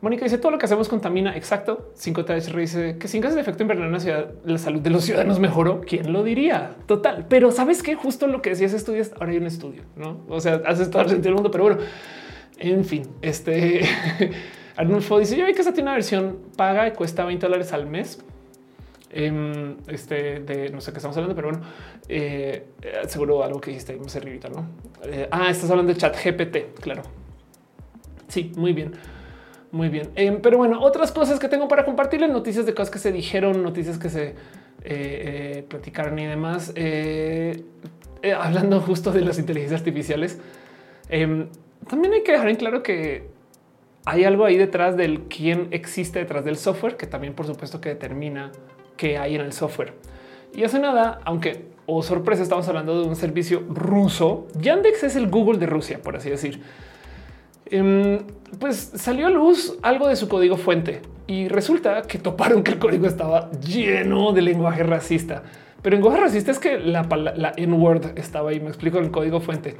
Mónica 0.01 0.23
dice 0.23 0.37
todo 0.37 0.51
lo 0.51 0.57
que 0.57 0.65
hacemos 0.65 0.87
contamina. 0.87 1.35
Exacto. 1.35 1.91
5 1.95 2.25
THR 2.25 2.57
dice 2.57 2.97
que 2.97 3.07
sin 3.07 3.21
gases 3.21 3.35
de 3.35 3.41
efecto 3.41 3.63
invernadero 3.63 3.91
la 3.91 3.99
ciudad, 3.99 4.33
la 4.45 4.57
salud 4.57 4.79
de 4.79 4.89
los 4.89 5.03
ciudadanos 5.03 5.39
mejoró. 5.39 5.81
¿Quién 5.81 6.13
lo 6.13 6.23
diría? 6.23 6.75
Total. 6.85 7.25
Pero 7.27 7.51
sabes 7.51 7.83
que 7.83 7.95
justo 7.95 8.27
lo 8.27 8.41
que 8.41 8.51
decías 8.51 8.73
estudios, 8.73 9.11
ahora 9.19 9.31
hay 9.31 9.37
un 9.37 9.47
estudio, 9.47 9.83
no? 9.97 10.21
O 10.29 10.39
sea, 10.39 10.61
haces 10.65 10.89
todo 10.89 11.01
el 11.01 11.09
sentido 11.09 11.29
del 11.29 11.35
mundo, 11.35 11.51
pero 11.51 11.65
bueno, 11.65 11.81
en 12.57 12.85
fin, 12.85 13.03
este 13.21 13.81
Arnulfo 14.77 15.19
dice: 15.19 15.35
Yo 15.35 15.45
vi 15.45 15.53
que 15.53 15.61
esa 15.61 15.73
tiene 15.73 15.89
una 15.89 15.95
versión 15.95 16.37
paga 16.55 16.87
y 16.87 16.91
cuesta 16.91 17.25
20 17.25 17.45
dólares 17.45 17.73
al 17.73 17.85
mes. 17.85 18.23
Em, 19.11 19.75
este 19.87 20.39
de 20.41 20.69
no 20.69 20.81
sé 20.81 20.91
qué 20.91 20.97
estamos 20.97 21.17
hablando, 21.17 21.35
pero 21.35 21.49
bueno, 21.49 21.65
eh, 22.07 22.67
seguro 23.07 23.43
algo 23.43 23.59
que 23.59 23.71
dijiste 23.71 23.97
más 23.97 24.15
arribita, 24.15 24.49
no? 24.49 24.67
Eh, 25.03 25.27
ah, 25.31 25.49
estás 25.49 25.69
hablando 25.69 25.91
de 25.91 25.99
chat 25.99 26.15
GPT. 26.15 26.79
Claro. 26.79 27.01
Sí, 28.27 28.51
muy 28.55 28.73
bien. 28.73 28.93
Muy 29.71 29.89
bien. 29.89 30.09
Em, 30.15 30.41
pero 30.41 30.57
bueno, 30.57 30.81
otras 30.81 31.11
cosas 31.11 31.39
que 31.39 31.47
tengo 31.47 31.67
para 31.67 31.85
compartirles, 31.85 32.29
noticias 32.31 32.65
de 32.65 32.73
cosas 32.73 32.89
que 32.89 32.99
se 32.99 33.11
dijeron, 33.11 33.61
noticias 33.61 33.97
que 33.97 34.09
se 34.09 34.27
eh, 34.29 34.35
eh, 34.83 35.65
platicaron 35.67 36.17
y 36.17 36.25
demás. 36.25 36.71
Eh, 36.75 37.63
hablando 38.37 38.81
justo 38.85 39.11
de 39.11 39.21
las 39.21 39.37
inteligencias 39.37 39.81
artificiales, 39.81 40.39
em, 41.09 41.49
también 41.87 42.13
hay 42.13 42.23
que 42.23 42.31
dejar 42.31 42.49
en 42.49 42.55
claro 42.55 42.81
que 42.81 43.29
hay 44.05 44.23
algo 44.23 44.45
ahí 44.45 44.57
detrás 44.57 44.97
del 44.97 45.23
quién 45.23 45.67
existe 45.71 46.19
detrás 46.19 46.43
del 46.45 46.57
software, 46.57 46.97
que 46.97 47.05
también 47.05 47.33
por 47.33 47.45
supuesto 47.45 47.79
que 47.79 47.89
determina 47.89 48.51
qué 48.97 49.17
hay 49.17 49.35
en 49.35 49.41
el 49.41 49.53
software. 49.53 49.93
Y 50.55 50.63
hace 50.63 50.79
nada, 50.79 51.19
aunque 51.25 51.69
o 51.85 51.97
oh, 51.97 52.03
sorpresa, 52.03 52.43
estamos 52.43 52.67
hablando 52.67 53.01
de 53.01 53.07
un 53.07 53.15
servicio 53.15 53.63
ruso. 53.67 54.47
Yandex 54.59 55.03
es 55.03 55.15
el 55.15 55.27
Google 55.27 55.57
de 55.57 55.65
Rusia, 55.65 55.99
por 56.03 56.15
así 56.15 56.29
decir. 56.29 56.61
Em, 57.71 58.19
pues 58.59 58.91
salió 58.95 59.27
a 59.27 59.29
luz 59.29 59.77
algo 59.81 60.07
de 60.07 60.15
su 60.15 60.27
código 60.27 60.57
fuente 60.57 61.01
y 61.27 61.47
resulta 61.47 62.01
que 62.01 62.17
toparon 62.17 62.63
que 62.63 62.71
el 62.71 62.79
código 62.79 63.05
estaba 63.05 63.51
lleno 63.51 64.31
de 64.31 64.41
lenguaje 64.41 64.83
racista. 64.83 65.43
Pero 65.81 65.95
en 65.95 66.01
lenguaje 66.01 66.21
racista 66.23 66.51
es 66.51 66.59
que 66.59 66.79
la, 66.79 67.03
la 67.35 67.53
N-word 67.55 68.17
estaba 68.17 68.49
ahí. 68.49 68.59
Me 68.59 68.67
explico 68.67 68.97
el 68.97 69.11
código 69.11 69.39
fuente. 69.39 69.77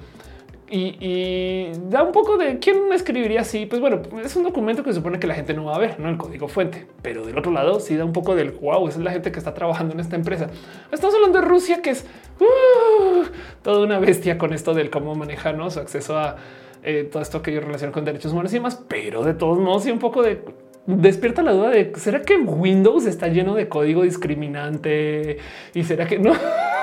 Y, 0.72 1.72
da 1.90 2.04
un 2.04 2.12
poco 2.12 2.38
de 2.38 2.60
quién 2.60 2.94
escribiría 2.94 3.42
así. 3.42 3.66
Pues 3.66 3.82
bueno, 3.82 4.02
es 4.24 4.36
un 4.36 4.44
documento 4.44 4.84
que 4.84 4.94
supone 4.94 5.20
que 5.20 5.26
la 5.26 5.34
gente 5.34 5.54
no 5.54 5.66
va 5.66 5.76
a 5.76 5.80
ver, 5.80 6.00
no 6.00 6.10
el 6.10 6.18
código 6.18 6.48
fuente, 6.48 6.86
pero 7.02 7.26
del 7.26 7.38
otro 7.38 7.52
lado 7.52 7.80
sí 7.80 7.96
da 7.96 8.06
un 8.06 8.14
poco 8.14 8.36
del 8.36 8.52
wow. 8.52 8.88
Esa 8.88 9.00
es 9.00 9.04
la 9.04 9.12
gente 9.12 9.32
que 9.32 9.40
está 9.40 9.54
trabajando 9.56 9.94
en 9.96 10.00
esta 10.00 10.16
empresa. 10.16 10.48
Estamos 10.92 11.16
hablando 11.16 11.42
de 11.42 11.46
Rusia, 11.46 11.82
que 11.82 11.90
es 11.90 12.06
uh, 12.40 13.24
toda 13.64 13.84
una 13.84 13.98
bestia 13.98 14.38
con 14.38 14.54
esto 14.54 14.76
del 14.76 14.92
cómo 14.92 15.16
maneja 15.16 15.56
su 15.72 15.80
acceso 15.80 16.18
a 16.18 16.36
eh, 16.84 17.08
todo 17.12 17.22
esto 17.22 17.42
que 17.42 17.54
yo 17.54 17.62
relaciono 17.62 17.92
con 17.94 18.06
derechos 18.06 18.32
humanos 18.32 18.52
y 18.54 18.56
demás, 18.56 18.84
pero 18.88 19.24
de 19.24 19.34
todos 19.34 19.60
modos, 19.60 19.86
y 19.86 19.92
un 19.92 20.00
poco 20.00 20.24
de 20.24 20.44
despierta 20.86 21.44
la 21.44 21.54
duda 21.54 21.70
de 21.70 21.92
será 21.98 22.22
que 22.22 22.36
Windows 22.38 23.06
está 23.06 23.28
lleno 23.28 23.54
de 23.54 23.68
código 23.68 24.04
discriminante 24.04 25.38
y 25.74 25.84
será 25.84 26.08
que 26.08 26.18
no, 26.18 26.34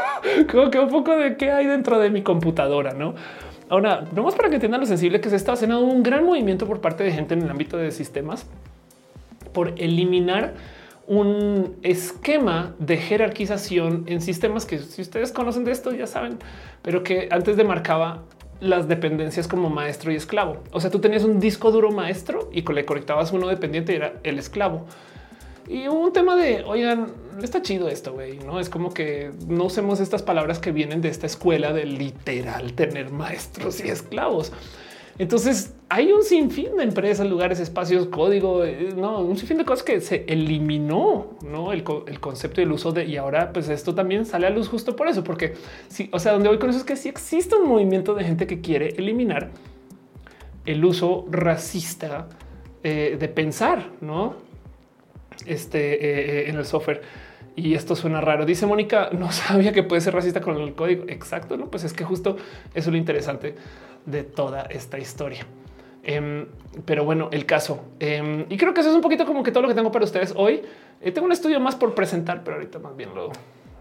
como 0.51 0.71
que 0.71 0.79
un 0.79 0.89
poco 0.89 1.17
de 1.17 1.37
qué 1.37 1.51
hay 1.51 1.67
dentro 1.67 1.99
de 1.99 2.11
mi 2.11 2.23
computadora, 2.23 2.93
no? 2.93 3.15
Ahora, 3.69 4.05
no 4.15 4.23
más 4.23 4.37
para 4.37 4.49
que 4.49 4.57
entiendan 4.57 4.81
lo 4.81 4.87
sensible 4.87 5.21
que 5.21 5.29
se 5.29 5.35
está 5.35 5.53
haciendo 5.53 5.81
un 5.81 6.05
gran 6.05 6.25
movimiento 6.25 6.67
por 6.67 6.81
parte 6.81 7.03
de 7.03 7.11
gente 7.11 7.35
en 7.35 7.43
el 7.43 7.51
ámbito 7.51 7.77
de 7.77 7.91
sistemas 7.91 8.47
por 9.53 9.73
eliminar 9.77 10.55
un 11.09 11.77
esquema 11.83 12.75
de 12.79 12.97
jerarquización 12.97 14.05
en 14.07 14.21
sistemas 14.21 14.67
que 14.67 14.79
si 14.79 15.03
ustedes 15.03 15.33
conocen 15.33 15.65
de 15.65 15.73
esto 15.73 15.93
ya 15.93 16.07
saben, 16.07 16.39
pero 16.83 17.03
que 17.03 17.29
antes 17.31 17.57
demarcaba 17.57 18.23
las 18.61 18.89
dependencias 18.89 19.49
como 19.49 19.71
maestro 19.71 20.13
y 20.13 20.17
esclavo. 20.17 20.59
O 20.73 20.81
sea, 20.81 20.91
tú 20.91 20.99
tenías 20.99 21.25
un 21.25 21.41
disco 21.41 21.71
duro 21.71 21.91
maestro 21.91 22.49
y 22.53 22.63
le 22.63 22.85
conectabas 22.85 23.33
uno 23.33 23.49
dependiente 23.49 23.93
y 23.93 23.97
era 23.97 24.15
el 24.23 24.39
esclavo. 24.39 24.87
Y 25.69 25.89
un 25.89 26.13
tema 26.13 26.37
de, 26.37 26.63
oigan, 26.65 27.09
está 27.43 27.61
chido 27.61 27.89
esto, 27.89 28.13
güey, 28.13 28.39
¿no? 28.39 28.61
Es 28.61 28.69
como 28.69 28.95
que 28.95 29.33
no 29.49 29.65
usemos 29.65 29.99
estas 29.99 30.23
palabras 30.23 30.61
que 30.61 30.71
vienen 30.71 31.01
de 31.01 31.09
esta 31.09 31.27
escuela 31.27 31.73
de 31.73 31.87
literal 31.87 32.73
tener 32.75 33.11
maestros 33.11 33.85
y 33.85 33.89
esclavos. 33.89 34.53
Entonces 35.19 35.75
hay 35.89 36.13
un 36.13 36.23
sinfín 36.23 36.77
de 36.77 36.85
empresas, 36.85 37.27
lugares, 37.27 37.59
espacios, 37.59 38.09
código, 38.09 38.65
eh, 38.65 38.91
no 38.95 39.21
un 39.21 39.37
sinfín 39.37 39.59
de 39.59 39.65
cosas 39.65 39.83
que 39.83 40.01
se 40.01 40.25
eliminó, 40.29 41.39
no 41.43 41.73
el, 41.73 41.85
concepto 41.85 42.61
y 42.61 42.65
el 42.65 42.73
uso 42.73 42.93
de 42.93 43.07
y 43.07 43.17
ahora 43.17 43.53
pues 43.53 43.69
esto 43.69 43.95
también 43.95 44.27
sale 44.27 44.47
a 44.47 44.51
luz 44.51 44.69
justo 44.69 44.95
por 44.95 45.09
eso, 45.09 45.25
porque 45.25 45.55
sí, 45.89 46.11
o 46.13 46.19
sea, 46.19 46.33
donde 46.33 46.49
voy 46.49 46.59
con 46.59 46.69
eso 46.69 46.81
es 46.81 46.85
que 46.85 46.97
sí 46.97 47.09
existe 47.09 47.57
un 47.57 47.69
movimiento 47.69 48.15
de 48.15 48.25
gente 48.25 48.47
que 48.47 48.61
quiere 48.61 48.89
eliminar 48.99 49.51
el 50.67 50.85
uso 50.85 51.27
racista 51.31 52.29
eh, 52.83 53.17
de 53.19 53.29
pensar, 53.29 53.91
no 54.01 54.35
este 55.47 56.45
eh, 56.45 56.51
en 56.51 56.57
el 56.57 56.65
software. 56.65 57.03
Y 57.57 57.75
esto 57.75 57.97
suena 57.97 58.21
raro. 58.21 58.45
Dice 58.45 58.67
Mónica, 58.67 59.09
no 59.13 59.33
sabía 59.33 59.73
que 59.73 59.83
puede 59.83 60.03
ser 60.03 60.15
racista 60.15 60.41
con 60.41 60.57
el 60.59 60.75
código. 60.75 61.05
Exacto. 61.09 61.57
No, 61.57 61.71
pues 61.71 61.85
es 61.85 61.93
que 61.93 62.05
justo 62.05 62.37
eso 62.37 62.47
es 62.75 62.87
lo 62.87 62.97
interesante 62.97 63.55
de 64.05 64.23
toda 64.23 64.63
esta 64.65 64.99
historia. 64.99 65.47
Em, 66.03 66.47
pero 66.85 67.05
bueno, 67.05 67.31
el 67.33 67.47
caso. 67.47 67.81
Em, 67.99 68.45
y 68.49 68.57
creo 68.57 68.73
que 68.75 68.81
eso 68.81 68.91
es 68.91 68.95
un 68.95 69.01
poquito 69.01 69.27
como 69.27 69.43
que 69.43 69.51
todo 69.51 69.63
lo 69.63 69.69
que 69.69 69.75
tengo 69.75 69.91
para 69.91 70.05
ustedes 70.05 70.35
hoy. 70.37 70.63
Eh, 71.01 71.11
tengo 71.11 71.27
un 71.27 71.33
estudio 71.33 71.59
más 71.59 71.75
por 71.75 71.95
presentar, 71.95 72.45
pero 72.45 72.57
ahorita 72.57 72.79
más 72.79 72.97
bien 72.97 73.15
lo, 73.15 73.33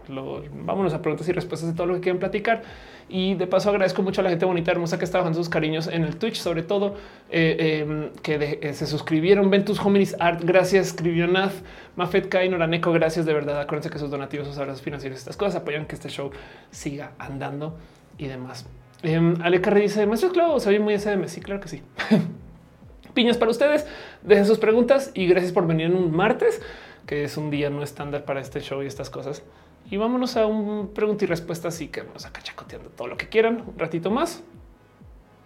lo 0.08 0.42
vámonos 0.64 0.94
a 0.94 1.02
preguntas 1.02 1.28
y 1.28 1.32
respuestas 1.32 1.70
de 1.70 1.76
todo 1.76 1.86
lo 1.86 1.94
que 1.94 2.00
quieren 2.00 2.18
platicar. 2.18 2.62
Y 3.08 3.34
de 3.34 3.46
paso 3.46 3.70
agradezco 3.70 4.02
mucho 4.02 4.20
a 4.20 4.24
la 4.24 4.30
gente 4.30 4.44
bonita, 4.44 4.72
hermosa 4.72 4.98
que 4.98 5.04
está 5.04 5.18
dejando 5.18 5.38
sus 5.38 5.48
cariños 5.48 5.86
en 5.86 6.02
el 6.02 6.16
Twitch, 6.16 6.36
sobre 6.36 6.62
todo 6.62 6.96
eh, 7.30 7.84
em, 7.86 8.10
que 8.22 8.58
eh, 8.60 8.74
se 8.74 8.86
suscribieron. 8.86 9.48
Ventus 9.48 9.78
Hominis 9.78 10.16
Art, 10.18 10.42
gracias. 10.42 10.88
Escribió 10.88 11.26
Nath, 11.28 11.54
Mafet 11.94 12.28
Kai, 12.28 12.48
Noraneco, 12.48 12.92
gracias 12.92 13.24
de 13.24 13.32
verdad. 13.32 13.60
Acuérdense 13.60 13.90
que 13.90 13.98
sus 13.98 14.10
donativos, 14.10 14.48
sus 14.48 14.58
abrazos 14.58 14.82
financieros, 14.82 15.18
estas 15.18 15.36
cosas 15.36 15.56
apoyan 15.62 15.86
que 15.86 15.94
este 15.94 16.08
show 16.08 16.30
siga 16.70 17.12
andando 17.18 17.76
y 18.18 18.26
demás. 18.26 18.66
Um, 19.04 19.36
Ale 19.42 19.58
dice: 19.58 20.06
Maestro 20.06 20.30
Clavo, 20.30 20.58
se 20.58 20.68
oye 20.70 20.80
muy 20.80 20.98
SDM. 20.98 21.28
Sí, 21.28 21.40
claro 21.40 21.60
que 21.60 21.68
sí. 21.68 21.82
Piñas 23.14 23.36
para 23.36 23.50
ustedes. 23.50 23.86
Dejen 24.22 24.46
sus 24.46 24.58
preguntas 24.58 25.10
y 25.14 25.26
gracias 25.26 25.52
por 25.52 25.66
venir 25.66 25.86
en 25.86 25.96
un 25.96 26.14
martes, 26.14 26.60
que 27.06 27.24
es 27.24 27.36
un 27.36 27.50
día 27.50 27.70
no 27.70 27.82
estándar 27.82 28.24
para 28.24 28.40
este 28.40 28.60
show 28.60 28.82
y 28.82 28.86
estas 28.86 29.10
cosas. 29.10 29.42
Y 29.90 29.96
vámonos 29.98 30.36
a 30.36 30.46
un 30.46 30.88
pregunta 30.94 31.24
y 31.24 31.28
respuesta. 31.28 31.68
Así 31.68 31.88
que 31.88 32.02
vamos 32.02 32.26
a 32.26 32.32
cachacoteando 32.32 32.90
todo 32.90 33.08
lo 33.08 33.16
que 33.16 33.28
quieran 33.28 33.64
un 33.66 33.78
ratito 33.78 34.10
más 34.10 34.42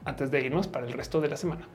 antes 0.04 0.30
de 0.30 0.40
irnos 0.40 0.66
para 0.66 0.86
el 0.86 0.92
resto 0.92 1.20
de 1.20 1.28
la 1.28 1.36
semana. 1.36 1.66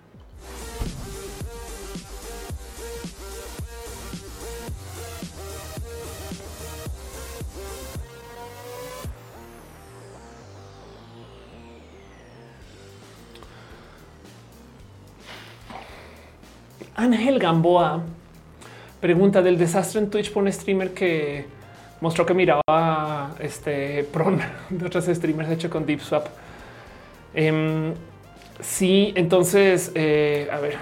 Ángel 16.97 17.39
Gamboa 17.39 18.03
pregunta 19.01 19.41
del 19.41 19.57
desastre 19.57 19.99
en 19.99 20.09
Twitch 20.09 20.31
por 20.31 20.43
un 20.43 20.51
streamer 20.51 20.93
que 20.93 21.45
mostró 22.01 22.25
que 22.25 22.33
miraba 22.33 23.35
este 23.39 24.03
pron 24.03 24.39
de 24.69 24.85
otros 24.85 25.05
streamers 25.05 25.49
hecho 25.49 25.69
con 25.69 25.85
Deep 25.85 26.01
Swap. 26.01 26.27
Em, 27.33 27.93
sí, 28.59 29.13
entonces, 29.15 29.91
eh, 29.95 30.47
a 30.51 30.59
ver, 30.59 30.77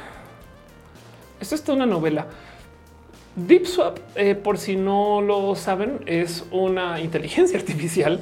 esto 1.39 1.55
es 1.55 1.63
toda 1.63 1.77
una 1.77 1.85
novela. 1.85 2.27
Deep 3.35 3.65
Swap, 3.65 3.97
eh, 4.15 4.35
por 4.35 4.57
si 4.57 4.75
no 4.75 5.21
lo 5.21 5.55
saben, 5.55 6.01
es 6.05 6.45
una 6.51 6.99
inteligencia 7.01 7.57
artificial 7.63 8.19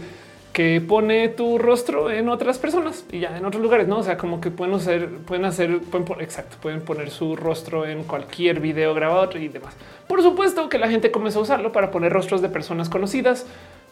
que 0.53 0.81
pone 0.81 1.29
tu 1.29 1.57
rostro 1.57 2.11
en 2.11 2.27
otras 2.27 2.57
personas 2.59 3.05
y 3.11 3.19
ya 3.19 3.37
en 3.37 3.45
otros 3.45 3.63
lugares, 3.63 3.87
no? 3.87 3.99
O 3.99 4.03
sea, 4.03 4.17
como 4.17 4.41
que 4.41 4.51
pueden 4.51 4.73
hacer, 4.73 5.09
pueden 5.19 5.45
hacer, 5.45 5.79
pueden 5.79 6.21
exacto, 6.21 6.57
pueden 6.61 6.81
poner 6.81 7.09
su 7.09 7.35
rostro 7.35 7.85
en 7.85 8.03
cualquier 8.03 8.59
video 8.59 8.93
grabado 8.93 9.37
y 9.37 9.47
demás. 9.47 9.73
Por 10.07 10.21
supuesto 10.21 10.67
que 10.67 10.77
la 10.77 10.89
gente 10.89 11.09
comenzó 11.09 11.39
a 11.39 11.43
usarlo 11.43 11.71
para 11.71 11.89
poner 11.91 12.11
rostros 12.11 12.41
de 12.41 12.49
personas 12.49 12.89
conocidas 12.89 13.45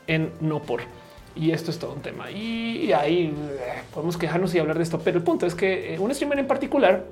en 0.08 0.32
no 0.42 0.62
por. 0.62 0.82
Y 1.36 1.52
esto 1.52 1.72
es 1.72 1.80
todo 1.80 1.94
un 1.94 2.02
tema 2.02 2.30
y 2.32 2.92
ahí 2.92 3.28
eh, 3.28 3.84
podemos 3.94 4.18
quejarnos 4.18 4.54
y 4.54 4.60
hablar 4.60 4.76
de 4.76 4.84
esto. 4.84 5.00
Pero 5.00 5.20
el 5.20 5.24
punto 5.24 5.46
es 5.46 5.56
que 5.56 5.94
eh, 5.94 6.00
un 6.00 6.14
streamer 6.14 6.40
en 6.40 6.48
particular 6.48 7.06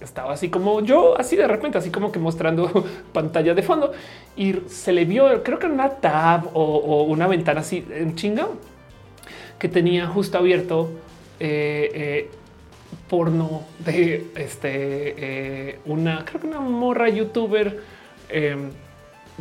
estaba 0.00 0.32
así 0.32 0.48
como 0.48 0.80
yo, 0.80 1.18
así 1.18 1.36
de 1.36 1.46
repente, 1.46 1.76
así 1.76 1.90
como 1.90 2.10
que 2.10 2.18
mostrando 2.18 2.86
pantalla 3.12 3.52
de 3.52 3.62
fondo 3.62 3.92
y 4.34 4.54
se 4.68 4.92
le 4.92 5.04
vio, 5.04 5.42
creo 5.42 5.58
que 5.58 5.66
una 5.66 5.90
tab 5.90 6.48
o 6.54 7.02
una 7.02 7.26
ventana 7.26 7.60
así 7.60 7.84
en 7.90 8.14
chinga 8.14 8.46
que 9.58 9.68
tenía 9.68 10.06
justo 10.06 10.38
abierto 10.38 10.90
eh, 11.40 11.90
eh, 11.94 12.30
porno 13.08 13.64
de 13.84 14.26
este 14.36 14.68
eh, 14.72 15.78
una, 15.86 16.24
creo 16.24 16.40
que 16.40 16.46
una 16.46 16.60
morra 16.60 17.08
youtuber, 17.08 17.80
em, 18.28 18.70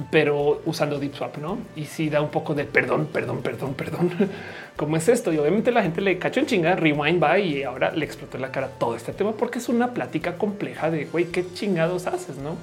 pero 0.10 0.62
usando 0.66 1.00
Deep 1.00 1.16
Swap, 1.16 1.38
no? 1.38 1.60
Y 1.76 1.86
si 1.86 2.10
da 2.10 2.22
un 2.22 2.30
poco 2.30 2.56
de 2.56 2.66
perdón, 2.66 3.08
perdón, 3.12 3.42
perdón, 3.42 3.74
perdón. 3.76 4.12
¿Cómo 4.76 4.98
es 4.98 5.08
esto? 5.08 5.32
Y 5.32 5.38
obviamente 5.38 5.72
la 5.72 5.84
gente 5.84 6.02
le 6.02 6.18
cachó 6.18 6.40
en 6.40 6.48
chinga, 6.48 6.76
rewind 6.76 7.22
va 7.22 7.38
y 7.38 7.64
ahora 7.64 7.92
le 7.92 8.06
explotó 8.06 8.38
en 8.38 8.42
la 8.42 8.52
cara 8.52 8.70
todo 8.80 8.96
este 8.96 9.14
tema 9.14 9.34
porque 9.34 9.60
es 9.60 9.70
una 9.70 9.94
plática 9.94 10.36
compleja 10.36 10.90
de 10.90 11.06
güey, 11.06 11.26
qué 11.26 11.46
chingados 11.54 12.08
haces, 12.08 12.38
no? 12.38 12.58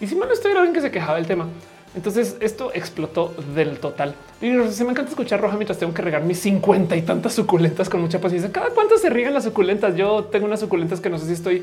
Y 0.00 0.06
si 0.06 0.14
mal 0.14 0.30
estoy, 0.30 0.50
era 0.52 0.60
alguien 0.60 0.74
que 0.74 0.82
se 0.82 0.90
quejaba 0.90 1.16
del 1.16 1.26
tema. 1.26 1.48
Entonces 1.94 2.36
esto 2.40 2.70
explotó 2.74 3.34
del 3.54 3.78
total. 3.78 4.14
Y 4.40 4.52
se 4.70 4.84
me 4.84 4.90
encanta 4.90 5.10
escuchar 5.10 5.40
roja 5.40 5.56
mientras 5.56 5.78
tengo 5.78 5.94
que 5.94 6.02
regar 6.02 6.22
mis 6.22 6.38
50 6.40 6.96
y 6.96 7.02
tantas 7.02 7.34
suculentas 7.34 7.88
con 7.88 8.00
mucha 8.00 8.20
paciencia. 8.20 8.52
Cada 8.52 8.70
cuánto 8.70 8.98
se 8.98 9.10
riegan 9.10 9.34
las 9.34 9.44
suculentas. 9.44 9.96
Yo 9.96 10.24
tengo 10.24 10.46
unas 10.46 10.60
suculentas 10.60 11.00
que 11.00 11.10
no 11.10 11.18
sé 11.18 11.26
si 11.26 11.32
estoy 11.32 11.62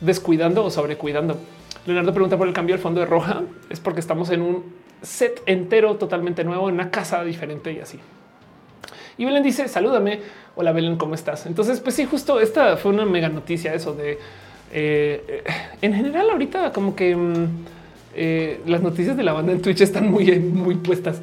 descuidando 0.00 0.64
o 0.64 0.70
sobrecuidando. 0.70 1.36
Leonardo 1.86 2.12
pregunta 2.12 2.36
por 2.36 2.48
el 2.48 2.54
cambio 2.54 2.74
del 2.74 2.82
fondo 2.82 3.00
de 3.00 3.06
roja. 3.06 3.42
Es 3.68 3.80
porque 3.80 4.00
estamos 4.00 4.30
en 4.30 4.42
un 4.42 4.64
set 5.02 5.42
entero 5.46 5.96
totalmente 5.96 6.42
nuevo, 6.44 6.68
en 6.68 6.74
una 6.74 6.90
casa 6.90 7.22
diferente 7.22 7.72
y 7.72 7.80
así. 7.80 8.00
Y 9.18 9.24
Belén 9.24 9.42
dice 9.42 9.68
salúdame. 9.68 10.20
Hola 10.56 10.72
Belén, 10.72 10.96
¿cómo 10.96 11.14
estás? 11.14 11.46
Entonces, 11.46 11.80
pues 11.80 11.94
sí, 11.94 12.06
justo 12.06 12.40
esta 12.40 12.76
fue 12.76 12.92
una 12.92 13.04
mega 13.04 13.28
noticia 13.28 13.74
eso 13.74 13.94
de 13.94 14.12
eh, 14.72 15.24
eh, 15.28 15.44
en 15.82 15.92
general 15.92 16.30
ahorita 16.30 16.72
como 16.72 16.94
que 16.94 17.16
mm, 17.16 17.46
eh, 18.22 18.60
las 18.66 18.82
noticias 18.82 19.16
de 19.16 19.22
la 19.22 19.32
banda 19.32 19.52
en 19.52 19.62
Twitch 19.62 19.80
están 19.80 20.10
muy, 20.10 20.38
muy 20.38 20.74
puestas. 20.74 21.22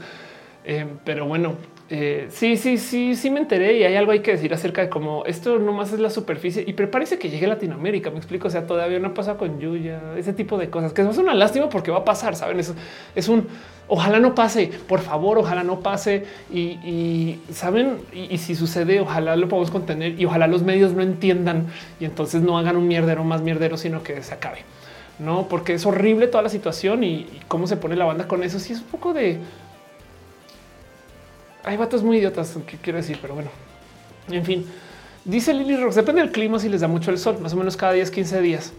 Eh, 0.66 0.86
pero 1.06 1.26
bueno, 1.28 1.56
Eh, 1.90 2.28
sí, 2.32 2.58
sí, 2.58 2.78
sí, 2.78 3.16
sí 3.16 3.30
me 3.30 3.40
enteré 3.40 3.78
y 3.78 3.84
hay 3.84 3.96
algo 3.96 4.12
hay 4.12 4.20
que 4.20 4.32
decir 4.32 4.54
acerca 4.54 4.82
de 4.82 4.90
cómo 4.90 5.24
esto 5.26 5.58
nomás 5.58 5.94
es 5.94 6.02
la 6.02 6.10
superficie 6.10 6.66
y 6.68 6.74
parece 6.74 7.18
que 7.18 7.30
llegue 7.30 7.46
a 7.46 7.50
Latinoamérica. 7.50 8.12
Me 8.12 8.18
explico. 8.18 8.50
O 8.50 8.52
sea, 8.52 8.68
todavía 8.68 9.00
no 9.00 9.14
pasa 9.14 9.38
con 9.38 9.60
Yuya, 9.62 10.02
ese 10.18 10.34
tipo 10.34 10.58
de 10.58 10.70
cosas 10.70 10.92
que 10.92 11.02
es 11.02 11.18
una 11.18 11.34
lástima 11.34 11.70
porque 11.70 11.92
va 11.92 12.00
a 12.00 12.04
pasar. 12.04 12.36
Saben, 12.36 12.60
es, 12.60 12.74
es 13.16 13.30
un 13.30 13.48
ojalá 13.88 14.20
no 14.20 14.36
pase, 14.36 14.70
por 14.88 15.00
favor, 15.00 15.38
ojalá 15.38 15.64
no 15.64 15.80
pase. 15.80 16.26
Y, 16.54 17.40
saben, 17.52 18.00
y, 18.14 18.38
si 18.38 18.56
sucede, 18.56 19.00
ojalá 19.00 19.36
lo 19.38 19.48
podamos 19.48 19.72
contener 19.72 20.20
y 20.20 20.26
ojalá 20.26 20.48
los 20.48 20.64
medios 20.64 20.94
no 20.94 21.04
entiendan 21.04 21.68
y 22.00 22.06
entonces 22.06 22.42
no 22.42 22.58
hagan 22.58 22.76
un 22.76 22.88
mierdero 22.88 23.24
más 23.24 23.42
mierdero, 23.42 23.78
sino 23.78 24.04
que 24.04 24.22
se 24.24 24.34
acabe. 24.34 24.60
No, 25.20 25.48
porque 25.48 25.74
es 25.74 25.86
horrible 25.86 26.28
toda 26.28 26.44
la 26.44 26.50
situación 26.50 27.04
y, 27.04 27.28
cómo 27.48 27.68
se 27.68 27.78
pone 27.78 27.96
la 27.96 28.06
banda 28.06 28.28
con 28.28 28.44
eso. 28.44 28.60
Sí, 28.60 28.74
es 28.74 28.80
un 28.80 28.88
poco 28.88 29.14
de 29.14 29.40
hay 31.64 31.76
vatos 31.76 32.02
muy 32.02 32.18
idiotas, 32.18 32.58
que 32.66 32.78
quiero 32.78 32.98
decir, 32.98 33.20
pero 33.22 33.34
bueno, 33.34 33.50
en 34.30 34.46
fin. 34.46 34.66
Dice 35.26 35.54
Lily 35.54 35.76
Rox, 35.76 35.96
depende 35.96 36.22
del 36.22 36.32
clima 36.32 36.60
si 36.60 36.70
les 36.70 36.80
da 36.80 36.88
mucho 36.88 37.12
el 37.12 37.18
sol, 37.18 37.40
más 37.42 37.52
o 37.52 37.58
menos 37.58 37.76
cada 37.76 37.92
10, 37.92 38.10
15 38.10 38.42
días. 38.42 38.74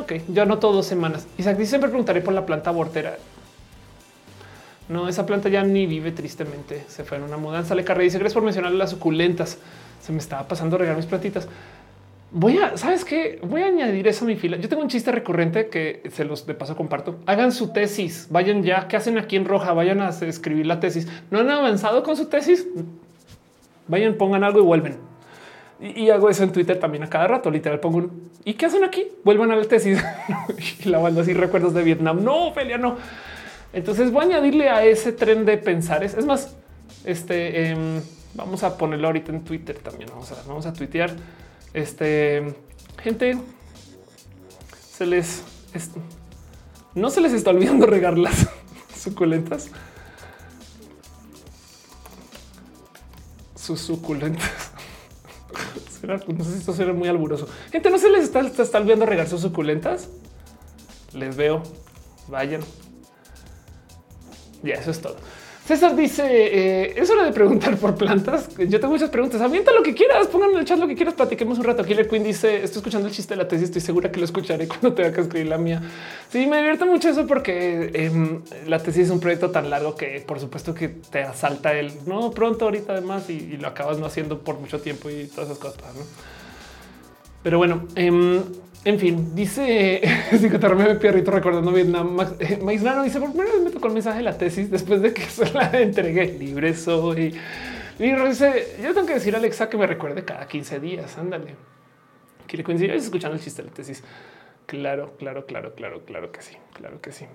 Ok, 0.00 0.14
yo 0.28 0.44
no 0.46 0.56
dos 0.56 0.84
semanas. 0.86 1.28
Isaac 1.38 1.56
dice, 1.56 1.70
siempre 1.70 1.90
preguntaré 1.90 2.22
por 2.22 2.34
la 2.34 2.44
planta 2.44 2.70
abortera. 2.70 3.18
No, 4.88 5.08
esa 5.08 5.24
planta 5.24 5.48
ya 5.48 5.62
ni 5.62 5.86
vive 5.86 6.10
tristemente. 6.10 6.84
Se 6.88 7.04
fue 7.04 7.18
en 7.18 7.22
una 7.22 7.36
mudanza. 7.36 7.76
Le 7.76 7.84
carré 7.84 8.04
dice, 8.04 8.18
gracias 8.18 8.34
por 8.34 8.42
mencionar 8.42 8.72
las 8.72 8.90
suculentas. 8.90 9.58
Se 10.00 10.10
me 10.12 10.18
estaba 10.18 10.48
pasando 10.48 10.74
a 10.74 10.80
regar 10.80 10.96
mis 10.96 11.06
plantitas. 11.06 11.46
Voy 12.34 12.56
a, 12.56 12.78
¿sabes 12.78 13.04
qué? 13.04 13.38
Voy 13.42 13.60
a 13.62 13.66
añadir 13.66 14.08
eso 14.08 14.24
a 14.24 14.28
mi 14.28 14.36
fila. 14.36 14.56
Yo 14.56 14.66
tengo 14.66 14.80
un 14.80 14.88
chiste 14.88 15.12
recurrente 15.12 15.68
que 15.68 16.02
se 16.10 16.24
los 16.24 16.46
de 16.46 16.54
paso 16.54 16.74
comparto. 16.74 17.18
Hagan 17.26 17.52
su 17.52 17.74
tesis, 17.74 18.28
vayan 18.30 18.62
ya, 18.62 18.88
¿qué 18.88 18.96
hacen 18.96 19.18
aquí 19.18 19.36
en 19.36 19.44
roja? 19.44 19.74
Vayan 19.74 20.00
a 20.00 20.08
escribir 20.08 20.64
la 20.64 20.80
tesis. 20.80 21.06
¿No 21.30 21.40
han 21.40 21.50
avanzado 21.50 22.02
con 22.02 22.16
su 22.16 22.26
tesis? 22.26 22.66
Vayan, 23.86 24.14
pongan 24.14 24.44
algo 24.44 24.60
y 24.60 24.62
vuelven. 24.62 24.96
Y, 25.78 26.08
hago 26.08 26.30
eso 26.30 26.44
en 26.44 26.52
Twitter 26.52 26.80
también 26.80 27.02
a 27.02 27.10
cada 27.10 27.26
rato. 27.26 27.50
Literal 27.50 27.80
pongo 27.80 27.98
un 27.98 28.30
¿y 28.44 28.54
qué 28.54 28.64
hacen 28.64 28.82
aquí? 28.82 29.08
Vuelvan 29.24 29.50
a 29.50 29.56
la 29.56 29.64
tesis. 29.64 30.02
y 30.84 30.88
la 30.88 31.00
banda 31.00 31.20
así 31.20 31.34
recuerdos 31.34 31.74
de 31.74 31.82
Vietnam. 31.82 32.24
No, 32.24 32.46
Ophelia, 32.46 32.78
no. 32.78 32.96
Entonces 33.74 34.10
voy 34.10 34.24
a 34.24 34.28
añadirle 34.28 34.70
a 34.70 34.84
ese 34.84 35.12
tren 35.12 35.44
de 35.44 35.58
pensar. 35.58 36.02
Es, 36.02 36.24
más, 36.24 36.56
este 37.04 37.68
em, 37.68 38.00
vamos 38.32 38.62
a 38.62 38.78
ponerlo 38.78 39.08
ahorita 39.08 39.32
en 39.32 39.44
Twitter 39.44 39.76
también. 39.76 40.08
Vamos 40.10 40.32
a, 40.32 40.36
vamos 40.46 40.64
a 40.64 40.72
tuitear 40.72 41.10
este 41.74 42.54
gente 43.02 43.38
se 44.90 45.06
les 45.06 45.42
no 46.94 47.10
se 47.10 47.20
les 47.20 47.32
está 47.32 47.50
olvidando 47.50 47.86
regar 47.86 48.18
las 48.18 48.48
suculentas. 48.96 49.68
Sus 53.56 53.80
suculentas. 53.80 54.72
no 56.28 56.44
sé 56.44 56.52
si 56.52 56.58
esto 56.58 56.72
será 56.72 56.92
muy 56.92 57.08
alburoso. 57.08 57.48
Gente, 57.70 57.90
no 57.90 57.98
se 57.98 58.10
les 58.10 58.24
está, 58.24 58.40
está 58.40 58.78
olvidando 58.78 59.06
regar 59.06 59.28
sus 59.28 59.40
suculentas. 59.40 60.08
Les 61.12 61.36
veo. 61.36 61.62
Vayan. 62.28 62.60
Ya, 64.62 64.74
eso 64.74 64.90
es 64.90 65.00
todo. 65.00 65.16
César 65.66 65.94
dice 65.94 66.24
eh, 66.26 66.94
es 66.96 67.08
hora 67.08 67.24
de 67.24 67.32
preguntar 67.32 67.76
por 67.76 67.94
plantas. 67.94 68.48
Yo 68.56 68.80
tengo 68.80 68.94
muchas 68.94 69.10
preguntas. 69.10 69.40
Avienta 69.40 69.72
lo 69.72 69.82
que 69.82 69.94
quieras, 69.94 70.26
pongan 70.26 70.50
en 70.50 70.58
el 70.58 70.64
chat 70.64 70.78
lo 70.78 70.88
que 70.88 70.96
quieras. 70.96 71.14
Platiquemos 71.14 71.56
un 71.58 71.64
rato. 71.64 71.84
Killer 71.84 72.08
Queen 72.08 72.24
dice 72.24 72.64
estoy 72.64 72.78
escuchando 72.78 73.06
el 73.06 73.14
chiste 73.14 73.34
de 73.34 73.42
la 73.42 73.46
tesis. 73.46 73.66
Estoy 73.66 73.80
segura 73.80 74.10
que 74.10 74.18
lo 74.18 74.24
escucharé 74.24 74.66
cuando 74.66 74.92
tenga 74.92 75.12
que 75.12 75.20
escribir 75.20 75.46
la 75.46 75.58
mía. 75.58 75.80
Sí, 76.30 76.46
me 76.46 76.56
divierto 76.56 76.84
mucho 76.84 77.10
eso 77.10 77.28
porque 77.28 77.90
em, 77.94 78.42
la 78.66 78.80
tesis 78.80 79.04
es 79.04 79.10
un 79.10 79.20
proyecto 79.20 79.50
tan 79.50 79.70
largo 79.70 79.94
que 79.94 80.24
por 80.26 80.40
supuesto 80.40 80.74
que 80.74 80.88
te 80.88 81.22
asalta 81.22 81.72
el 81.74 81.92
no 82.06 82.32
pronto 82.32 82.64
ahorita 82.64 82.94
además 82.94 83.30
y, 83.30 83.56
lo 83.56 83.68
acabas 83.68 83.98
no 83.98 84.06
haciendo 84.06 84.40
por 84.40 84.58
mucho 84.58 84.80
tiempo 84.80 85.10
y 85.10 85.26
todas 85.26 85.50
esas 85.50 85.58
cosas. 85.58 85.80
Pero 87.44 87.58
bueno, 87.58 87.86
em, 87.94 88.42
en 88.84 88.98
fin, 88.98 89.34
dice 89.34 90.02
mi 90.32 90.94
Pierrito 90.98 91.30
recordando 91.30 91.72
Vietnam. 91.72 92.18
Eh, 92.40 92.58
Max 92.60 92.82
Nano 92.82 93.04
dice 93.04 93.20
por 93.20 93.30
primera 93.30 93.52
vez 93.52 93.62
me 93.62 93.70
tocó 93.70 93.86
el 93.86 93.94
mensaje 93.94 94.18
de 94.18 94.24
la 94.24 94.36
tesis 94.36 94.70
después 94.70 95.00
de 95.00 95.14
que 95.14 95.22
se 95.28 95.52
la 95.52 95.70
entregué. 95.80 96.36
Libre 96.38 96.74
soy. 96.74 97.38
Y 97.98 98.12
dice 98.12 98.76
yo 98.82 98.92
tengo 98.92 99.06
que 99.06 99.14
decir 99.14 99.34
a 99.34 99.38
Alexa 99.38 99.68
que 99.68 99.76
me 99.76 99.86
recuerde 99.86 100.24
cada 100.24 100.48
15 100.48 100.80
días. 100.80 101.16
Ándale. 101.16 101.54
Quiere 102.48 102.64
coincidir 102.64 102.92
escuchando 102.92 103.36
el 103.36 103.42
chiste 103.42 103.62
de 103.62 103.68
la 103.68 103.74
tesis. 103.74 104.02
Claro, 104.66 105.14
claro, 105.16 105.46
claro, 105.46 105.74
claro, 105.74 106.04
claro 106.04 106.32
que 106.32 106.42
sí. 106.42 106.56
Claro 106.72 107.00
que 107.00 107.12
sí. 107.12 107.26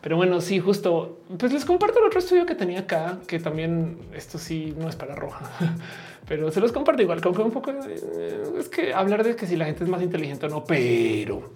Pero 0.00 0.16
bueno, 0.16 0.40
sí, 0.40 0.58
justo. 0.60 1.18
Pues 1.38 1.52
les 1.52 1.64
comparto 1.64 1.98
el 1.98 2.06
otro 2.06 2.18
estudio 2.18 2.46
que 2.46 2.54
tenía 2.54 2.80
acá, 2.80 3.18
que 3.26 3.38
también 3.38 3.98
esto 4.14 4.38
sí 4.38 4.74
no 4.78 4.88
es 4.88 4.96
para 4.96 5.14
roja, 5.14 5.50
pero 6.28 6.50
se 6.50 6.60
los 6.60 6.72
comparto 6.72 7.02
igual, 7.02 7.20
como 7.20 7.36
que 7.36 7.42
un 7.42 7.50
poco 7.50 7.70
eh, 7.70 8.42
es 8.58 8.68
que 8.68 8.94
hablar 8.94 9.24
de 9.24 9.36
que 9.36 9.46
si 9.46 9.56
la 9.56 9.66
gente 9.66 9.84
es 9.84 9.90
más 9.90 10.02
inteligente 10.02 10.46
o 10.46 10.48
no, 10.48 10.64
pero 10.64 11.50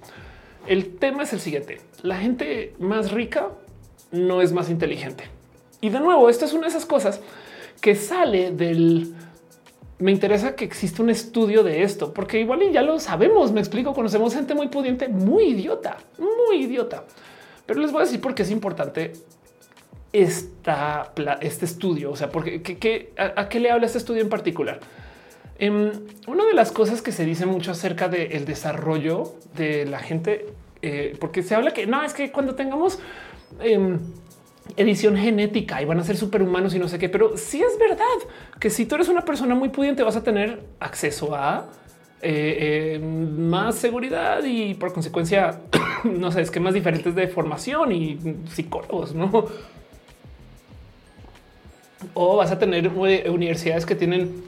el 0.67 0.97
tema 0.97 1.23
es 1.23 1.33
el 1.33 1.41
siguiente. 1.41 1.81
La 2.03 2.17
gente 2.17 2.75
más 2.79 3.13
rica 3.13 3.49
no 4.13 4.43
es 4.43 4.53
más 4.53 4.69
inteligente. 4.71 5.25
Y 5.81 5.91
de 5.91 6.01
nuevo, 6.01 6.29
esto 6.29 6.45
es 6.45 6.53
una 6.53 6.63
de 6.63 6.69
esas 6.69 6.87
cosas 6.87 7.21
que 7.81 7.95
sale 7.95 8.51
del 8.51 9.15
me 9.99 10.11
interesa 10.11 10.57
que 10.57 10.65
exista 10.65 11.03
un 11.03 11.11
estudio 11.11 11.63
de 11.63 11.83
esto, 11.83 12.13
porque 12.13 12.41
igual 12.41 12.61
ya 12.73 12.83
lo 12.83 12.99
sabemos. 12.99 13.53
Me 13.53 13.61
explico, 13.61 13.95
conocemos 13.95 14.35
gente 14.35 14.55
muy 14.55 14.69
pudiente, 14.69 15.09
muy 15.09 15.45
idiota, 15.45 15.99
muy 16.19 16.65
idiota. 16.65 17.05
Pero 17.67 17.81
les 17.81 17.93
voy 17.93 18.03
a 18.03 18.05
decir 18.05 18.21
por 18.21 18.35
qué 18.35 18.43
es 18.43 18.51
importante 18.51 19.13
esta, 20.13 21.13
este 21.41 21.65
estudio. 21.65 22.13
O 22.13 22.17
sea, 22.17 22.31
porque 22.31 22.63
a, 23.17 23.49
qué 23.49 23.61
le 23.61 23.71
habla 23.71 23.87
este 23.87 23.99
estudio 23.99 24.23
en 24.23 24.29
particular? 24.29 24.81
Em, 25.59 25.91
una 26.27 26.45
de 26.45 26.55
las 26.55 26.73
cosas 26.73 27.03
que 27.03 27.13
se 27.13 27.25
dice 27.25 27.47
mucho 27.47 27.73
acerca 27.73 28.09
del 28.09 28.45
desarrollo 28.45 29.35
de 29.57 29.87
la 29.87 29.99
gente, 29.99 30.47
eh, 30.83 31.17
porque 31.21 31.43
se 31.43 31.55
habla 31.55 31.73
que 31.73 31.87
no 31.87 32.03
es 32.03 32.13
que 32.13 32.31
cuando 32.33 32.55
tengamos 32.55 32.99
em, 33.61 33.99
edición 34.77 35.17
genética 35.17 35.81
y 35.81 35.85
van 35.85 36.01
a 36.01 36.05
ser 36.05 36.17
superhumanos 36.17 36.75
y 36.75 36.79
no 36.79 36.89
sé 36.89 36.99
qué, 36.99 37.09
pero 37.09 37.37
sí 37.37 37.63
es 37.63 37.79
verdad 37.79 38.29
que 38.59 38.71
si 38.71 38.87
tú 38.87 38.97
eres 38.97 39.09
una 39.09 39.25
persona 39.25 39.55
muy 39.55 39.69
pudiente 39.69 40.03
vas 40.03 40.17
a 40.17 40.23
tener 40.23 40.63
acceso 40.81 41.35
a 41.35 41.67
eh, 42.23 42.95
eh, 42.95 42.99
más 43.01 43.75
seguridad 43.75 44.43
y 44.45 44.75
por 44.75 44.93
consecuencia, 44.93 45.61
no 46.05 46.33
sé, 46.33 46.41
esquemas 46.41 46.73
diferentes 46.73 47.15
de 47.15 47.29
formación 47.29 47.93
y 47.93 48.19
psicólogos, 48.51 49.15
no? 49.15 49.47
O 52.15 52.37
vas 52.37 52.51
a 52.51 52.59
tener 52.59 52.91
eh, 53.07 53.29
universidades 53.29 53.85
que 53.85 53.95
tienen 53.95 54.43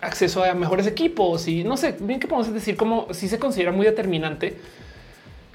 acceso 0.00 0.44
a 0.44 0.54
mejores 0.54 0.86
equipos 0.86 1.48
y 1.48 1.64
no 1.64 1.76
sé 1.76 1.96
bien 1.98 2.20
qué 2.20 2.28
podemos 2.28 2.52
decir, 2.52 2.76
como 2.76 3.12
si 3.12 3.28
se 3.28 3.38
considera 3.38 3.72
muy 3.72 3.84
determinante 3.84 4.56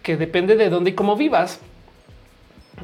que 0.03 0.18
depende 0.18 0.56
de 0.56 0.69
dónde 0.69 0.91
y 0.91 0.94
cómo 0.94 1.15
vivas 1.15 1.60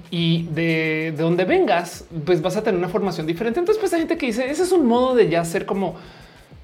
y 0.09 0.43
de, 0.43 1.13
de 1.15 1.23
dónde 1.23 1.43
vengas, 1.43 2.05
pues 2.25 2.41
vas 2.41 2.55
a 2.55 2.63
tener 2.63 2.77
una 2.77 2.89
formación 2.89 3.27
diferente. 3.27 3.59
Entonces, 3.59 3.79
pues 3.79 3.93
hay 3.93 3.99
gente 3.99 4.17
que 4.17 4.27
dice 4.27 4.49
ese 4.49 4.63
es 4.63 4.71
un 4.71 4.85
modo 4.85 5.15
de 5.15 5.29
ya 5.29 5.43
ser 5.43 5.65
como 5.65 5.97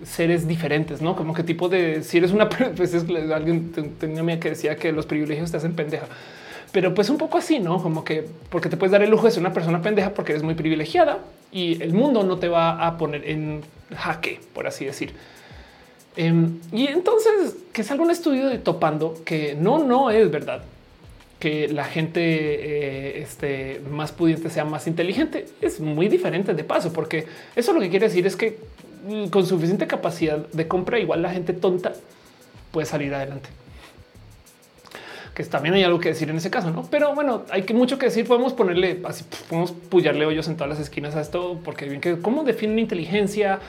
seres 0.03 0.47
diferentes, 0.47 1.01
no 1.01 1.15
como 1.15 1.33
qué 1.33 1.43
tipo 1.43 1.69
de 1.69 2.03
si 2.03 2.17
eres 2.17 2.31
una, 2.31 2.49
pues 2.75 2.93
es, 2.93 3.05
alguien 3.31 3.71
tenía 3.99 4.39
que 4.39 4.49
decía 4.49 4.75
que 4.75 4.91
los 4.91 5.05
privilegios 5.05 5.51
te 5.51 5.57
hacen 5.57 5.73
pendeja, 5.73 6.07
pero 6.71 6.93
pues 6.93 7.09
un 7.09 7.17
poco 7.17 7.37
así, 7.37 7.59
no 7.59 7.81
como 7.81 8.03
que 8.03 8.25
porque 8.49 8.69
te 8.69 8.77
puedes 8.77 8.91
dar 8.91 9.01
el 9.01 9.09
lujo 9.09 9.25
de 9.25 9.31
ser 9.31 9.39
una 9.41 9.53
persona 9.53 9.81
pendeja 9.81 10.13
porque 10.13 10.33
eres 10.33 10.43
muy 10.43 10.53
privilegiada 10.53 11.19
y 11.51 11.81
el 11.81 11.93
mundo 11.93 12.23
no 12.23 12.37
te 12.37 12.49
va 12.49 12.85
a 12.85 12.97
poner 12.97 13.27
en 13.27 13.61
jaque, 13.95 14.39
por 14.53 14.67
así 14.67 14.85
decir. 14.85 15.13
Em, 16.15 16.59
y 16.71 16.87
entonces 16.87 17.55
que 17.71 17.81
es 17.81 17.91
algún 17.91 18.09
estudio 18.09 18.47
de 18.47 18.57
topando 18.57 19.15
que 19.23 19.55
no, 19.55 19.79
no 19.83 20.09
es 20.09 20.29
verdad 20.31 20.63
que 21.39 21.67
la 21.67 21.85
gente 21.85 22.21
eh, 22.21 23.21
este, 23.21 23.81
más 23.91 24.11
pudiente 24.11 24.49
sea 24.49 24.65
más 24.65 24.87
inteligente. 24.87 25.45
Es 25.61 25.79
muy 25.79 26.07
diferente 26.07 26.53
de 26.53 26.63
paso, 26.63 26.91
porque 26.91 27.25
eso 27.55 27.73
lo 27.73 27.79
que 27.79 27.89
quiere 27.89 28.07
decir 28.07 28.25
es 28.25 28.35
que 28.35 28.57
con 29.29 29.45
suficiente 29.45 29.87
capacidad 29.87 30.37
de 30.37 30.67
compra, 30.67 30.99
igual 30.99 31.21
la 31.21 31.31
gente 31.31 31.53
tonta 31.53 31.93
puede 32.71 32.85
salir 32.85 33.13
adelante. 33.13 33.49
Que 35.33 35.43
también 35.43 35.75
hay 35.75 35.83
algo 35.83 35.99
que 35.99 36.09
decir 36.09 36.29
en 36.29 36.37
ese 36.37 36.49
caso, 36.49 36.71
no? 36.71 36.87
Pero 36.89 37.13
bueno, 37.13 37.43
hay 37.51 37.61
que 37.61 37.73
mucho 37.73 37.99
que 37.99 38.07
decir. 38.07 38.25
Podemos 38.25 38.53
ponerle 38.53 39.01
así, 39.03 39.23
podemos 39.47 39.71
pullarle 39.71 40.25
hoyos 40.25 40.47
en 40.47 40.55
todas 40.55 40.69
las 40.69 40.79
esquinas 40.79 41.15
a 41.15 41.21
esto, 41.21 41.59
porque 41.63 41.85
bien 41.85 42.01
que 42.01 42.19
cómo 42.19 42.43
define 42.43 42.81
inteligencia 42.81 43.59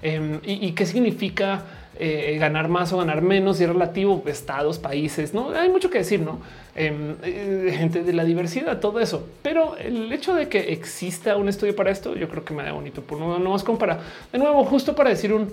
em, 0.00 0.40
y, 0.42 0.72
qué 0.72 0.86
significa 0.86 1.64
eh, 2.00 2.36
ganar 2.38 2.68
más 2.68 2.92
o 2.92 2.98
ganar 2.98 3.22
menos 3.22 3.60
y 3.60 3.66
relativo 3.66 4.22
estados, 4.26 4.78
países. 4.78 5.34
No 5.34 5.50
hay 5.50 5.68
mucho 5.68 5.90
que 5.90 5.98
decir, 5.98 6.20
no? 6.20 6.38
Em, 6.76 7.16
eh, 7.22 7.74
gente 7.76 8.04
de 8.04 8.12
la 8.12 8.24
diversidad, 8.24 8.78
todo 8.78 9.00
eso. 9.00 9.26
Pero 9.42 9.76
el 9.76 10.12
hecho 10.12 10.34
de 10.34 10.48
que 10.48 10.72
exista 10.72 11.36
un 11.36 11.48
estudio 11.48 11.74
para 11.74 11.90
esto, 11.90 12.14
yo 12.14 12.28
creo 12.28 12.44
que 12.44 12.54
me 12.54 12.62
da 12.62 12.72
bonito. 12.72 13.02
Por 13.02 13.18
no, 13.18 13.38
no 13.38 13.50
más 13.50 13.64
como 13.64 13.78
para 13.78 13.98
de 14.32 14.38
nuevo, 14.38 14.64
justo 14.64 14.94
para 14.94 15.10
decir 15.10 15.32
un 15.32 15.52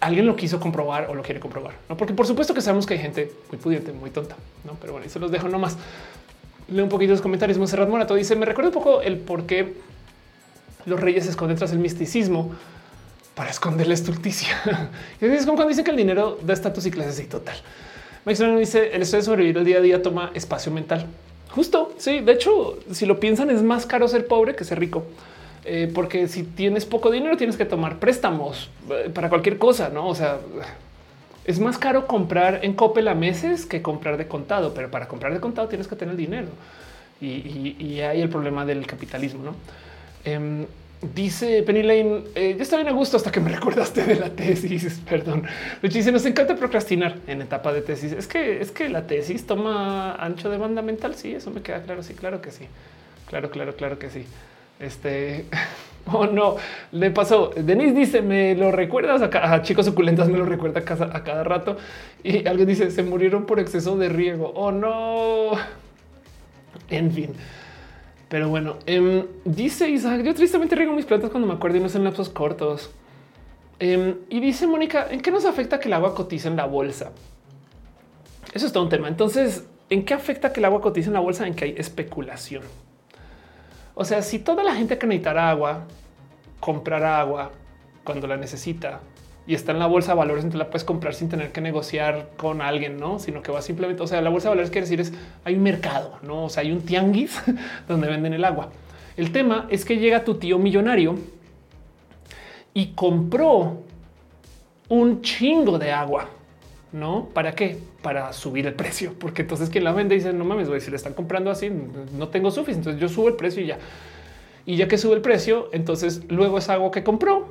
alguien 0.00 0.26
lo 0.26 0.34
quiso 0.34 0.58
comprobar 0.58 1.08
o 1.08 1.14
lo 1.14 1.22
quiere 1.22 1.38
comprobar, 1.38 1.74
no? 1.88 1.96
Porque 1.96 2.12
por 2.14 2.26
supuesto 2.26 2.52
que 2.52 2.60
sabemos 2.60 2.84
que 2.84 2.94
hay 2.94 3.00
gente 3.00 3.32
muy 3.48 3.58
pudiente, 3.58 3.92
muy 3.92 4.10
tonta, 4.10 4.36
no? 4.64 4.76
Pero 4.80 4.92
bueno, 4.92 5.06
y 5.06 5.08
se 5.08 5.18
los 5.18 5.30
dejo 5.30 5.48
nomás. 5.48 5.78
leo 6.68 6.84
un 6.84 6.90
poquito 6.90 7.12
los 7.12 7.22
comentarios. 7.22 7.58
Monserrat 7.58 7.88
Morato 7.88 8.14
dice: 8.14 8.34
Me 8.34 8.46
recuerda 8.46 8.70
un 8.70 8.74
poco 8.74 9.02
el 9.02 9.18
por 9.18 9.46
qué 9.46 9.74
los 10.84 10.98
reyes 10.98 11.26
esconden 11.26 11.56
tras 11.56 11.72
el 11.72 11.78
misticismo 11.78 12.52
para 13.34 13.50
esconder 13.50 13.86
la 13.86 13.94
estulticia. 13.94 14.56
es 15.20 15.44
como 15.44 15.56
cuando 15.56 15.68
dicen 15.68 15.84
que 15.84 15.90
el 15.90 15.96
dinero 15.96 16.38
da 16.42 16.52
estatus 16.52 16.86
y 16.86 16.90
clases 16.90 17.20
y 17.20 17.24
total. 17.24 17.56
Mike 18.24 18.56
dice: 18.56 18.94
El 18.94 19.02
estudio 19.02 19.20
de 19.20 19.24
sobrevivir 19.24 19.58
el 19.58 19.64
día 19.64 19.78
a 19.78 19.80
día 19.80 20.02
toma 20.02 20.30
espacio 20.34 20.72
mental. 20.72 21.06
Justo. 21.50 21.92
Sí, 21.98 22.20
de 22.20 22.32
hecho, 22.32 22.78
si 22.90 23.06
lo 23.06 23.20
piensan, 23.20 23.50
es 23.50 23.62
más 23.62 23.86
caro 23.86 24.08
ser 24.08 24.26
pobre 24.26 24.54
que 24.54 24.64
ser 24.64 24.78
rico. 24.78 25.04
Eh, 25.64 25.90
porque 25.94 26.26
si 26.26 26.42
tienes 26.42 26.84
poco 26.84 27.10
dinero, 27.10 27.36
tienes 27.36 27.56
que 27.56 27.64
tomar 27.64 27.98
préstamos 27.98 28.68
eh, 28.90 29.10
para 29.12 29.28
cualquier 29.28 29.58
cosa, 29.58 29.90
no? 29.90 30.08
O 30.08 30.14
sea, 30.14 30.38
es 31.44 31.60
más 31.60 31.78
caro 31.78 32.06
comprar 32.06 32.60
en 32.62 32.74
Coppel 32.74 33.06
a 33.08 33.14
meses 33.14 33.66
que 33.66 33.82
comprar 33.82 34.16
de 34.16 34.26
contado, 34.26 34.74
pero 34.74 34.90
para 34.90 35.06
comprar 35.06 35.32
de 35.32 35.40
contado 35.40 35.68
tienes 35.68 35.86
que 35.86 35.94
tener 35.94 36.16
dinero 36.16 36.48
y, 37.20 37.76
y, 37.78 38.00
hay 38.00 38.20
el 38.20 38.28
problema 38.28 38.64
del 38.64 38.86
capitalismo. 38.86 39.44
¿no? 39.44 39.54
Em, 40.24 40.66
dice 41.14 41.62
Penny 41.62 41.82
Lane, 41.82 42.22
eh, 42.34 42.54
yo 42.56 42.62
estaba 42.62 42.82
bien 42.82 42.94
a 42.94 42.96
gusto 42.96 43.16
hasta 43.16 43.30
que 43.30 43.40
me 43.40 43.48
recordaste 43.54 44.04
de 44.04 44.16
la 44.16 44.30
tesis. 44.30 45.00
Perdón. 45.08 45.44
dice: 45.82 46.12
Nos 46.12 46.24
encanta 46.26 46.56
procrastinar 46.56 47.16
en 47.26 47.42
etapa 47.42 47.72
de 47.72 47.82
tesis. 47.82 48.12
Es 48.12 48.26
que 48.26 48.60
es 48.60 48.70
que 48.70 48.88
la 48.88 49.06
tesis 49.06 49.46
toma 49.46 50.14
ancho 50.14 50.50
de 50.50 50.58
banda 50.58 50.82
mental. 50.82 51.14
Sí, 51.14 51.34
eso 51.34 51.50
me 51.50 51.62
queda 51.62 51.82
claro. 51.82 52.02
Sí, 52.02 52.14
claro 52.14 52.40
que 52.40 52.50
sí. 52.50 52.66
Claro, 53.26 53.50
claro, 53.50 53.74
claro 53.76 53.98
que 53.98 54.10
sí. 54.10 54.24
Este 54.80 55.46
Oh, 56.12 56.26
no, 56.26 56.56
le 56.90 57.10
pasó. 57.10 57.52
Denise 57.56 57.94
dice: 57.94 58.22
Me 58.22 58.54
lo 58.54 58.72
recuerdas 58.72 59.22
a, 59.22 59.62
chicos 59.62 59.86
suculentos, 59.86 60.28
me 60.28 60.38
lo 60.38 60.44
recuerda 60.44 60.80
a, 60.80 61.16
a, 61.16 61.24
cada 61.24 61.44
rato. 61.44 61.76
Y 62.24 62.46
alguien 62.46 62.66
dice: 62.66 62.90
Se 62.90 63.02
murieron 63.02 63.46
por 63.46 63.60
exceso 63.60 63.96
de 63.96 64.08
riego. 64.08 64.52
Oh, 64.54 64.72
no. 64.72 65.52
En 66.88 67.12
fin. 67.12 67.34
Pero 68.32 68.48
bueno, 68.48 68.78
em, 68.86 69.26
dice 69.44 69.90
Isaac: 69.90 70.22
Yo 70.22 70.32
tristemente 70.32 70.74
riego 70.74 70.94
mis 70.94 71.04
plantas 71.04 71.28
cuando 71.28 71.46
me 71.46 71.52
acuerdo 71.52 71.76
y 71.76 71.80
no 71.80 71.90
son 71.90 72.02
lapsos 72.02 72.30
cortos. 72.30 72.90
Em, 73.78 74.20
y 74.30 74.40
dice 74.40 74.66
Mónica: 74.66 75.06
¿En 75.10 75.20
qué 75.20 75.30
nos 75.30 75.44
afecta 75.44 75.78
que 75.78 75.88
el 75.88 75.92
agua 75.92 76.14
cotice 76.14 76.48
en 76.48 76.56
la 76.56 76.64
bolsa? 76.64 77.12
Eso 78.54 78.64
es 78.64 78.72
todo 78.72 78.84
un 78.84 78.88
tema. 78.88 79.08
Entonces, 79.08 79.66
¿en 79.90 80.06
qué 80.06 80.14
afecta 80.14 80.50
que 80.50 80.60
el 80.60 80.64
agua 80.64 80.80
cotice 80.80 81.08
en 81.08 81.12
la 81.12 81.20
bolsa? 81.20 81.46
En 81.46 81.54
que 81.54 81.66
hay 81.66 81.74
especulación. 81.76 82.62
O 83.94 84.06
sea, 84.06 84.22
si 84.22 84.38
toda 84.38 84.64
la 84.64 84.74
gente 84.74 84.96
que 84.96 85.06
necesitara 85.06 85.50
agua, 85.50 85.84
comprara 86.58 87.20
agua 87.20 87.50
cuando 88.02 88.26
la 88.26 88.38
necesita 88.38 89.00
y 89.46 89.54
está 89.54 89.72
en 89.72 89.78
la 89.78 89.86
bolsa 89.86 90.12
de 90.12 90.18
valores, 90.18 90.44
entonces 90.44 90.58
la 90.66 90.70
puedes 90.70 90.84
comprar 90.84 91.14
sin 91.14 91.28
tener 91.28 91.52
que 91.52 91.60
negociar 91.60 92.30
con 92.36 92.62
alguien, 92.62 92.98
no? 92.98 93.18
Sino 93.18 93.42
que 93.42 93.50
va 93.50 93.60
simplemente, 93.62 94.02
o 94.02 94.06
sea, 94.06 94.20
la 94.22 94.30
bolsa 94.30 94.48
de 94.48 94.50
valores 94.50 94.70
quiere 94.70 94.86
decir 94.86 95.00
es 95.00 95.12
hay 95.44 95.54
un 95.54 95.62
mercado, 95.62 96.18
no? 96.22 96.44
O 96.44 96.48
sea, 96.48 96.62
hay 96.62 96.72
un 96.72 96.82
tianguis 96.82 97.40
donde 97.88 98.08
venden 98.08 98.34
el 98.34 98.44
agua. 98.44 98.70
El 99.16 99.32
tema 99.32 99.66
es 99.68 99.84
que 99.84 99.98
llega 99.98 100.24
tu 100.24 100.36
tío 100.36 100.58
millonario 100.58 101.16
y 102.72 102.88
compró 102.88 103.82
un 104.88 105.22
chingo 105.22 105.78
de 105.78 105.92
agua 105.92 106.28
no 106.92 107.30
para 107.32 107.52
qué? 107.52 107.78
Para 108.02 108.32
subir 108.32 108.66
el 108.66 108.74
precio, 108.74 109.14
porque 109.18 109.42
entonces 109.42 109.70
quien 109.70 109.84
la 109.84 109.92
vende 109.92 110.14
dice 110.14 110.32
no 110.32 110.44
mames, 110.44 110.68
güey, 110.68 110.80
si 110.80 110.90
le 110.90 110.96
están 110.96 111.14
comprando 111.14 111.50
así, 111.50 111.70
no 112.16 112.28
tengo 112.28 112.50
suficiente. 112.50 112.90
Entonces 112.90 113.00
yo 113.00 113.08
subo 113.08 113.28
el 113.28 113.34
precio 113.34 113.62
y 113.62 113.66
ya. 113.66 113.78
Y 114.66 114.76
ya 114.76 114.86
que 114.86 114.98
sube 114.98 115.14
el 115.14 115.22
precio, 115.22 115.70
entonces 115.72 116.22
luego 116.28 116.58
es 116.58 116.68
algo 116.68 116.90
que 116.90 117.02
compró. 117.02 117.48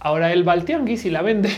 Ahora 0.00 0.32
él 0.32 0.46
va 0.48 0.52
al 0.54 0.64
tianguis 0.64 1.04
y 1.04 1.10
la 1.10 1.22
vende. 1.22 1.50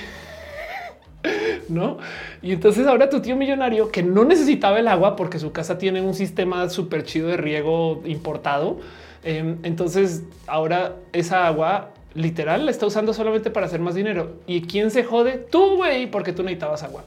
no? 1.68 1.98
Y 2.42 2.52
entonces 2.52 2.86
ahora 2.86 3.08
tu 3.08 3.20
tío 3.20 3.36
millonario 3.36 3.90
que 3.90 4.02
no 4.02 4.24
necesitaba 4.24 4.78
el 4.78 4.88
agua 4.88 5.16
porque 5.16 5.38
su 5.38 5.52
casa 5.52 5.78
tiene 5.78 6.00
un 6.00 6.14
sistema 6.14 6.68
súper 6.68 7.04
chido 7.04 7.28
de 7.28 7.36
riego 7.36 8.02
importado. 8.04 8.80
Em, 9.24 9.58
entonces 9.62 10.24
ahora 10.46 10.96
esa 11.12 11.46
agua 11.46 11.90
literal 12.14 12.64
la 12.64 12.70
está 12.70 12.86
usando 12.86 13.14
solamente 13.14 13.50
para 13.50 13.66
hacer 13.66 13.80
más 13.80 13.94
dinero. 13.94 14.34
¿Y 14.46 14.62
quién 14.62 14.90
se 14.90 15.04
jode? 15.04 15.38
Tú, 15.38 15.76
güey, 15.76 16.10
porque 16.10 16.32
tú 16.32 16.42
necesitabas 16.42 16.82
agua. 16.82 17.04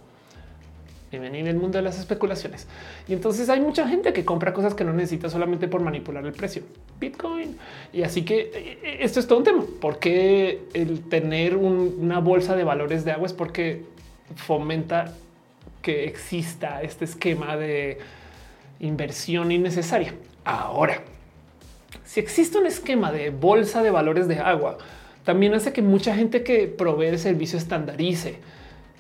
Bienvenido 1.20 1.50
el 1.50 1.56
mundo 1.56 1.78
de 1.78 1.82
las 1.82 1.98
especulaciones. 1.98 2.68
Y 3.08 3.14
entonces 3.14 3.48
hay 3.48 3.62
mucha 3.62 3.88
gente 3.88 4.12
que 4.12 4.26
compra 4.26 4.54
cosas 4.54 4.74
que 4.74 4.84
no 4.84 4.92
necesita 4.92 5.30
solamente 5.30 5.70
por 5.70 5.80
manipular 5.80 6.26
el 6.26 6.34
precio. 6.34 6.64
Bitcoin. 7.00 7.58
Y 7.94 8.04
así 8.04 8.24
que 8.24 8.52
eh, 8.54 8.80
eh, 8.84 8.98
esto 9.00 9.22
es 9.22 9.28
todo 9.28 9.38
un 9.38 9.46
tema. 9.46 9.64
Porque 9.80 10.64
el 10.74 11.08
tener 11.08 11.56
una 11.56 12.20
bolsa 12.20 12.58
de 12.58 12.66
valores 12.66 13.06
de 13.06 13.14
agua 13.14 13.28
es 13.28 13.32
porque 13.32 13.86
fomenta 14.36 15.14
que 15.82 16.04
exista 16.04 16.82
este 16.82 17.06
esquema 17.06 17.56
de 17.56 18.00
inversión 18.82 19.54
innecesaria. 19.54 20.16
Ahora, 20.44 21.02
si 22.04 22.20
existe 22.20 22.58
un 22.58 22.66
esquema 22.66 23.14
de 23.14 23.30
bolsa 23.30 23.82
de 23.82 23.90
valores 23.90 24.28
de 24.28 24.40
agua, 24.40 24.80
también 25.24 25.54
hace 25.54 25.72
que 25.72 25.82
mucha 25.82 26.14
gente 26.14 26.44
que 26.44 26.68
provee 26.68 27.08
el 27.08 27.20
servicio 27.20 27.58
estandarice. 27.58 28.40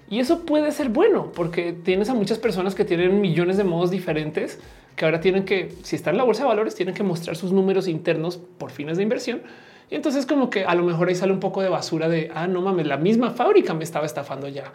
Y 0.10 0.20
eso 0.20 0.46
puede 0.46 0.72
ser 0.72 0.90
bueno 0.90 1.32
porque 1.34 1.74
tienes 1.74 2.10
a 2.10 2.14
muchas 2.14 2.38
personas 2.38 2.76
que 2.76 2.86
tienen 2.86 3.22
millones 3.22 3.58
de 3.58 3.64
modos 3.64 3.90
diferentes 3.90 4.60
que 4.96 5.06
ahora 5.06 5.20
tienen 5.20 5.46
que, 5.46 5.74
si 5.84 5.96
están 5.96 6.14
en 6.14 6.20
la 6.20 6.24
bolsa 6.24 6.44
de 6.44 6.50
valores, 6.50 6.76
tienen 6.76 6.96
que 6.96 7.04
mostrar 7.04 7.36
sus 7.36 7.52
números 7.52 7.88
internos 7.88 8.38
por 8.38 8.72
fines 8.72 8.98
de 8.98 9.04
inversión. 9.04 9.42
Y 9.90 9.96
entonces 9.96 10.26
como 10.26 10.50
que 10.50 10.66
a 10.66 10.74
lo 10.74 10.84
mejor 10.84 11.10
ahí 11.10 11.16
sale 11.16 11.34
un 11.34 11.40
poco 11.40 11.62
de 11.62 11.70
basura 11.70 12.08
de, 12.08 12.32
ah, 12.34 12.48
no 12.48 12.62
mames, 12.62 12.88
la 12.88 12.98
misma 12.98 13.32
fábrica 13.32 13.74
me 13.74 13.84
estaba 13.84 14.06
estafando 14.06 14.48
ya. 14.48 14.72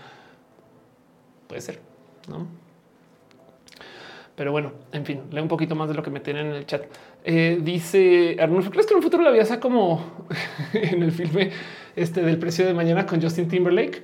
Puede 1.49 1.61
ser, 1.63 1.81
¿no? 2.29 2.47
Pero 4.37 4.53
bueno, 4.53 4.73
en 4.93 5.05
fin, 5.05 5.23
leo 5.31 5.43
un 5.43 5.49
poquito 5.49 5.75
más 5.75 5.89
de 5.89 5.95
lo 5.95 6.03
que 6.03 6.11
me 6.11 6.21
tienen 6.21 6.47
en 6.47 6.55
el 6.55 6.67
chat. 6.67 6.85
Eh, 7.25 7.59
dice 7.63 8.37
Arnulfo, 8.41 8.71
¿crees 8.71 8.87
que 8.87 8.95
en 8.95 8.99
un 8.99 9.03
futuro 9.03 9.23
la 9.23 9.31
vida 9.31 9.45
sea 9.45 9.61
como 9.61 10.27
en 10.73 11.03
el 11.03 11.13
filme 11.13 11.51
este 11.97 12.23
del 12.23 12.39
precio 12.39 12.65
de 12.65 12.73
mañana 12.73 13.05
con 13.05 13.21
Justin 13.21 13.49
Timberlake? 13.49 14.03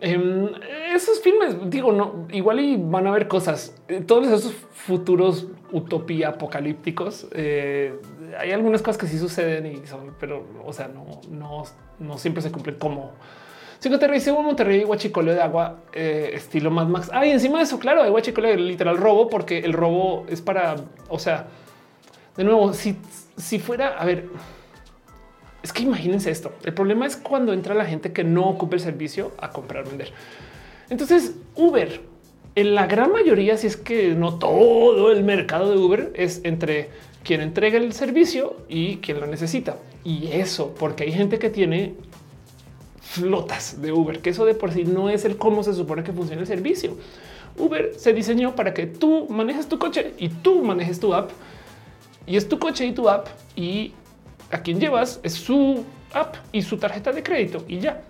Em, 0.00 0.50
esos 0.94 1.20
filmes, 1.20 1.56
digo, 1.70 1.92
no, 1.92 2.26
igual 2.30 2.60
y 2.60 2.76
van 2.76 3.06
a 3.06 3.10
ver 3.10 3.28
cosas. 3.28 3.74
Eh, 3.88 4.00
todos 4.00 4.26
esos 4.26 4.52
futuros 4.72 5.46
utopía 5.72 6.28
apocalípticos, 6.28 7.26
eh, 7.32 7.94
hay 8.38 8.52
algunas 8.52 8.82
cosas 8.82 8.98
que 8.98 9.06
sí 9.06 9.18
suceden 9.18 9.66
y 9.66 9.86
son, 9.86 10.14
pero, 10.20 10.44
o 10.64 10.72
sea, 10.72 10.88
no, 10.88 11.20
no, 11.30 11.64
no 11.98 12.18
siempre 12.18 12.42
se 12.42 12.52
cumplen 12.52 12.76
como 12.76 13.12
si 13.84 13.90
no 13.90 13.98
te 13.98 14.06
un 14.06 14.46
Monterrey 14.46 14.80
y 14.80 14.84
guachicoleo 14.84 15.34
de 15.34 15.42
agua 15.42 15.80
estilo 15.92 16.70
Mad 16.70 16.86
Max. 16.86 17.10
Ay, 17.12 17.32
encima 17.32 17.58
de 17.58 17.64
eso, 17.64 17.78
claro, 17.78 18.02
hay 18.02 18.08
guachicoleo 18.08 18.56
literal 18.56 18.96
robo, 18.96 19.28
porque 19.28 19.58
el 19.58 19.74
robo 19.74 20.24
es 20.26 20.40
para, 20.40 20.76
o 21.10 21.18
sea, 21.18 21.48
de 22.34 22.44
nuevo, 22.44 22.72
si, 22.72 22.96
si 23.36 23.58
fuera, 23.58 23.88
a 23.88 24.06
ver, 24.06 24.30
es 25.64 25.72
que 25.72 25.82
imagínense 25.82 26.30
esto. 26.30 26.52
El 26.62 26.74
problema 26.74 27.06
es 27.06 27.16
cuando 27.16 27.54
entra 27.54 27.74
la 27.74 27.86
gente 27.86 28.12
que 28.12 28.22
no 28.22 28.46
ocupa 28.46 28.76
el 28.76 28.82
servicio 28.82 29.32
a 29.38 29.48
comprar, 29.48 29.88
vender. 29.88 30.12
Entonces, 30.90 31.36
Uber, 31.56 32.02
en 32.54 32.74
la 32.74 32.86
gran 32.86 33.10
mayoría, 33.10 33.56
si 33.56 33.66
es 33.66 33.78
que 33.78 34.14
no 34.14 34.38
todo 34.38 35.10
el 35.10 35.24
mercado 35.24 35.70
de 35.70 35.78
Uber 35.78 36.12
es 36.16 36.42
entre 36.44 36.90
quien 37.24 37.40
entrega 37.40 37.78
el 37.78 37.94
servicio 37.94 38.58
y 38.68 38.98
quien 38.98 39.20
lo 39.20 39.26
necesita. 39.26 39.78
Y 40.04 40.28
eso, 40.32 40.74
porque 40.78 41.04
hay 41.04 41.12
gente 41.12 41.38
que 41.38 41.48
tiene 41.48 41.94
flotas 43.00 43.80
de 43.80 43.90
Uber, 43.90 44.20
que 44.20 44.30
eso 44.30 44.44
de 44.44 44.54
por 44.54 44.70
sí 44.70 44.84
no 44.84 45.08
es 45.08 45.24
el 45.24 45.38
cómo 45.38 45.62
se 45.62 45.72
supone 45.72 46.04
que 46.04 46.12
funciona 46.12 46.42
el 46.42 46.46
servicio. 46.46 46.98
Uber 47.56 47.94
se 47.96 48.12
diseñó 48.12 48.54
para 48.54 48.74
que 48.74 48.86
tú 48.86 49.28
manejes 49.30 49.66
tu 49.66 49.78
coche 49.78 50.12
y 50.18 50.28
tú 50.28 50.62
manejes 50.62 51.00
tu 51.00 51.14
app 51.14 51.30
y 52.26 52.36
es 52.36 52.50
tu 52.50 52.58
coche 52.58 52.84
y 52.84 52.92
tu 52.92 53.08
app 53.08 53.28
y 53.56 53.94
a 54.54 54.62
quien 54.62 54.80
llevas 54.80 55.20
es 55.22 55.34
su 55.34 55.84
app 56.12 56.36
y 56.52 56.62
su 56.62 56.76
tarjeta 56.76 57.12
de 57.12 57.22
crédito 57.22 57.64
y 57.68 57.80
ya. 57.80 58.02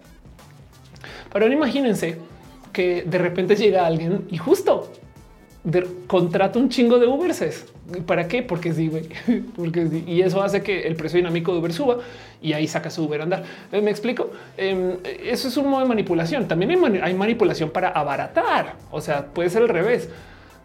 Pero 1.32 1.50
imagínense 1.50 2.18
que 2.72 3.02
de 3.02 3.18
repente 3.18 3.56
llega 3.56 3.86
alguien 3.86 4.26
y 4.30 4.36
justo 4.36 4.90
contrata 6.06 6.58
un 6.58 6.68
chingo 6.68 6.98
de 6.98 7.06
Uberses. 7.06 7.66
¿Para 8.06 8.28
qué? 8.28 8.42
Porque 8.42 8.72
sí, 8.72 8.88
güey. 8.88 9.08
Porque. 9.56 9.88
Y 10.06 10.20
eso 10.20 10.42
hace 10.42 10.62
que 10.62 10.86
el 10.86 10.94
precio 10.94 11.16
dinámico 11.16 11.52
de 11.52 11.58
Uber 11.58 11.72
suba 11.72 11.98
y 12.42 12.52
ahí 12.52 12.68
saca 12.68 12.90
su 12.90 13.04
Uber 13.04 13.20
a 13.20 13.24
andar. 13.24 13.44
Eh, 13.72 13.80
¿Me 13.80 13.90
explico? 13.90 14.30
Em, 14.56 14.98
eso 15.22 15.48
es 15.48 15.56
un 15.56 15.68
modo 15.68 15.82
de 15.82 15.88
manipulación. 15.88 16.46
También 16.46 16.70
hay 17.02 17.14
manipulación 17.14 17.70
para 17.70 17.88
abaratar. 17.88 18.76
O 18.90 19.00
sea, 19.00 19.26
puede 19.26 19.48
ser 19.48 19.62
al 19.62 19.68
revés 19.70 20.10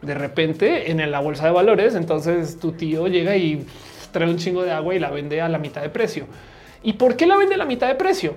de 0.02 0.14
repente 0.14 0.92
en 0.92 1.12
la 1.12 1.20
bolsa 1.20 1.46
de 1.46 1.52
valores, 1.52 1.96
entonces 1.96 2.58
tu 2.58 2.72
tío 2.72 3.08
llega 3.08 3.36
y 3.36 3.66
trae 4.12 4.30
un 4.30 4.38
chingo 4.38 4.64
de 4.64 4.72
agua 4.72 4.96
y 4.96 5.00
la 5.00 5.10
vende 5.10 5.42
a 5.42 5.50
la 5.50 5.58
mitad 5.58 5.82
de 5.82 5.90
precio. 5.90 6.26
¿Y 6.84 6.94
por 6.94 7.16
qué 7.16 7.28
la 7.28 7.38
vende 7.38 7.56
a 7.56 7.58
la 7.58 7.66
mitad 7.66 7.88
de 7.88 7.96
precio? 7.96 8.36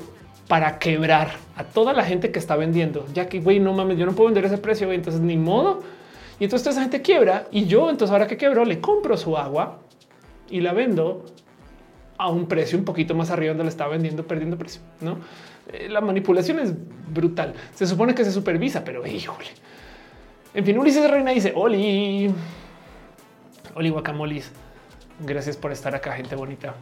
Para 0.49 0.79
quebrar 0.79 1.33
a 1.57 1.65
toda 1.65 1.93
la 1.93 2.05
gente 2.05 2.31
que 2.31 2.39
está 2.39 2.57
vendiendo, 2.57 3.07
ya 3.15 3.29
que 3.29 3.41
güey, 3.41 3.61
no 3.61 3.73
mames, 3.73 3.99
yo 3.99 4.07
no 4.07 4.13
puedo 4.13 4.27
vender 4.27 4.45
ese 4.45 4.59
precio, 4.59 4.93
entonces 4.93 5.21
ni 5.21 5.37
modo. 5.37 5.81
Y 6.41 6.45
entonces 6.45 6.69
esa 6.69 6.83
gente 6.83 7.03
quiebra 7.03 7.47
y 7.51 7.67
yo, 7.67 7.89
entonces 7.89 8.13
ahora 8.13 8.27
que 8.27 8.37
quebro, 8.37 8.65
le 8.65 8.81
compro 8.81 9.17
su 9.17 9.37
agua 9.37 9.79
y 10.51 10.61
la 10.61 10.73
vendo 10.73 11.25
a 12.19 12.29
un 12.29 12.47
precio 12.47 12.79
un 12.79 12.85
poquito 12.85 13.15
más 13.15 13.31
arriba 13.31 13.51
donde 13.51 13.65
le 13.65 13.71
estaba 13.71 13.91
vendiendo, 13.91 14.27
perdiendo 14.27 14.59
precio. 14.59 14.83
No, 15.01 15.19
eh, 15.73 15.89
la 15.89 16.01
manipulación 16.01 16.59
es 16.59 16.75
brutal. 17.13 17.55
Se 17.75 17.87
supone 17.87 18.15
que 18.15 18.25
se 18.25 18.33
supervisa, 18.33 18.85
pero 18.85 19.07
híjole, 19.07 19.49
en 20.55 20.65
fin, 20.65 20.79
Ulises 20.79 21.11
Reina 21.11 21.31
dice 21.31 21.53
Oli. 21.55 22.33
Oli 23.75 23.89
Guacamolis. 23.89 24.53
Gracias 25.25 25.57
por 25.57 25.73
estar 25.73 25.95
acá, 25.95 26.13
gente 26.13 26.35
bonita. 26.35 26.75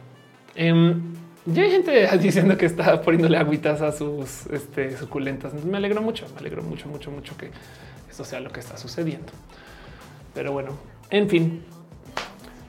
Em, 0.55 1.13
ya 1.45 1.63
hay 1.63 1.71
gente 1.71 2.17
diciendo 2.19 2.57
que 2.57 2.65
está 2.65 3.01
poniéndole 3.01 3.37
agüitas 3.37 3.81
a 3.81 3.91
sus 3.91 4.47
este, 4.47 4.97
suculentas. 4.97 5.53
Me 5.53 5.77
alegro 5.77 6.01
mucho, 6.01 6.25
me 6.33 6.39
alegro 6.39 6.63
mucho, 6.63 6.87
mucho, 6.87 7.11
mucho 7.11 7.37
que 7.37 7.51
eso 8.09 8.23
sea 8.23 8.39
lo 8.39 8.51
que 8.51 8.59
está 8.59 8.77
sucediendo. 8.77 9.31
Pero 10.33 10.51
bueno, 10.51 10.77
en 11.09 11.29
fin. 11.29 11.63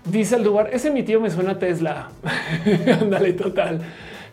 Dice 0.05 0.35
el 0.35 0.43
lugar, 0.43 0.69
ese 0.73 0.90
mi 0.90 1.05
tío 1.05 1.20
me 1.20 1.31
suena 1.31 1.53
a 1.53 1.59
Tesla. 1.59 2.11
Ándale, 3.01 3.32
total. 3.35 3.81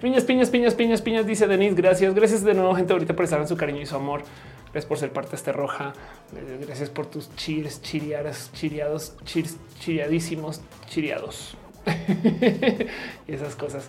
Piñas, 0.01 0.23
piñas, 0.23 0.49
piñas, 0.49 0.73
piñas, 0.73 1.01
piñas, 1.01 1.27
dice 1.27 1.45
Denise. 1.45 1.75
Gracias, 1.75 2.15
gracias 2.15 2.43
de 2.43 2.53
nuevo, 2.53 2.73
gente, 2.73 2.93
ahorita 2.93 3.15
por 3.15 3.25
estar 3.25 3.39
en 3.39 3.47
su 3.47 3.55
cariño 3.55 3.81
y 3.81 3.85
su 3.85 3.95
amor. 3.95 4.23
Gracias 4.71 4.85
por 4.85 4.97
ser 4.97 5.11
parte 5.11 5.31
de 5.31 5.37
este 5.37 5.51
roja. 5.51 5.93
Eh, 6.35 6.59
gracias 6.65 6.89
por 6.89 7.07
tus 7.07 7.35
cheers, 7.35 7.81
chiriadas, 7.81 8.51
chiriados, 8.53 9.15
cheers, 9.25 9.57
chiriadísimos, 9.79 10.61
chiriados. 10.87 11.57
y 13.27 13.33
esas 13.33 13.55
cosas. 13.55 13.87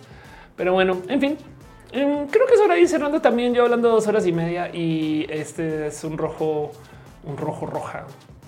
Pero 0.55 0.73
bueno, 0.73 1.01
en 1.07 1.21
fin, 1.21 1.37
em, 1.91 2.27
creo 2.27 2.47
que 2.47 2.53
es 2.55 2.59
hora 2.59 2.75
de 2.75 2.81
ir 2.81 2.87
cerrando 2.87 3.21
también. 3.21 3.53
Yo 3.53 3.63
hablando 3.63 3.89
dos 3.89 4.07
horas 4.07 4.25
y 4.25 4.31
media 4.31 4.73
y 4.73 5.27
este 5.29 5.87
es 5.87 6.03
un 6.03 6.17
rojo, 6.17 6.71
un 7.25 7.37
rojo 7.37 7.67
roja 7.67 8.07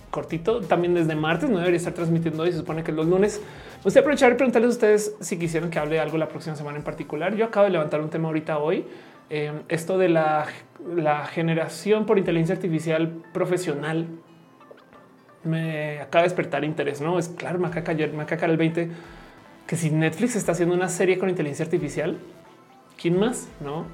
cortito. 0.10 0.62
También 0.62 0.94
desde 0.94 1.16
martes 1.16 1.50
no 1.50 1.58
debería 1.58 1.78
estar 1.78 1.94
transmitiendo 1.94 2.44
hoy. 2.44 2.52
Se 2.52 2.60
supone 2.60 2.84
que 2.84 2.92
los 2.92 3.06
lunes. 3.06 3.42
Me 3.78 3.84
gustaría 3.84 4.02
aprovechar 4.02 4.32
y 4.32 4.36
preguntarles 4.36 4.70
a 4.70 4.74
ustedes 4.74 5.16
si 5.20 5.38
quisieran 5.38 5.70
que 5.70 5.80
hable 5.80 6.00
algo 6.00 6.18
la 6.18 6.30
próxima 6.30 6.56
semana 6.56 6.78
en 6.78 6.84
particular. 6.84 7.36
Yo 7.36 7.46
acabo 7.46 7.66
de 7.66 7.74
levantar 7.74 8.00
un 8.02 8.10
tema 8.10 8.30
ahorita 8.30 8.60
hoy. 8.60 8.86
Em, 9.30 9.64
esto 9.68 9.98
de 9.98 10.10
la, 10.10 10.46
la 10.88 11.26
generación 11.26 12.06
por 12.06 12.18
inteligencia 12.18 12.56
artificial 12.56 13.10
profesional 13.34 14.08
me 15.44 16.00
acaba 16.00 16.24
de 16.24 16.30
despertar 16.30 16.64
interés. 16.64 17.02
No 17.02 17.20
es 17.20 17.30
claro, 17.30 17.60
me 17.60 17.68
acaba 17.68 17.92
ayer, 17.92 18.14
me 18.14 18.24
el 18.24 18.58
20 18.58 18.90
que 19.68 19.76
si 19.76 19.90
Netflix 19.92 20.36
está 20.36 20.52
haciendo 20.52 20.76
una 20.76 20.90
serie 20.90 21.18
con 21.18 21.30
inteligencia 21.30 21.66
artificial, 21.66 22.18
quién 23.02 23.18
más? 23.20 23.48
No? 23.62 23.86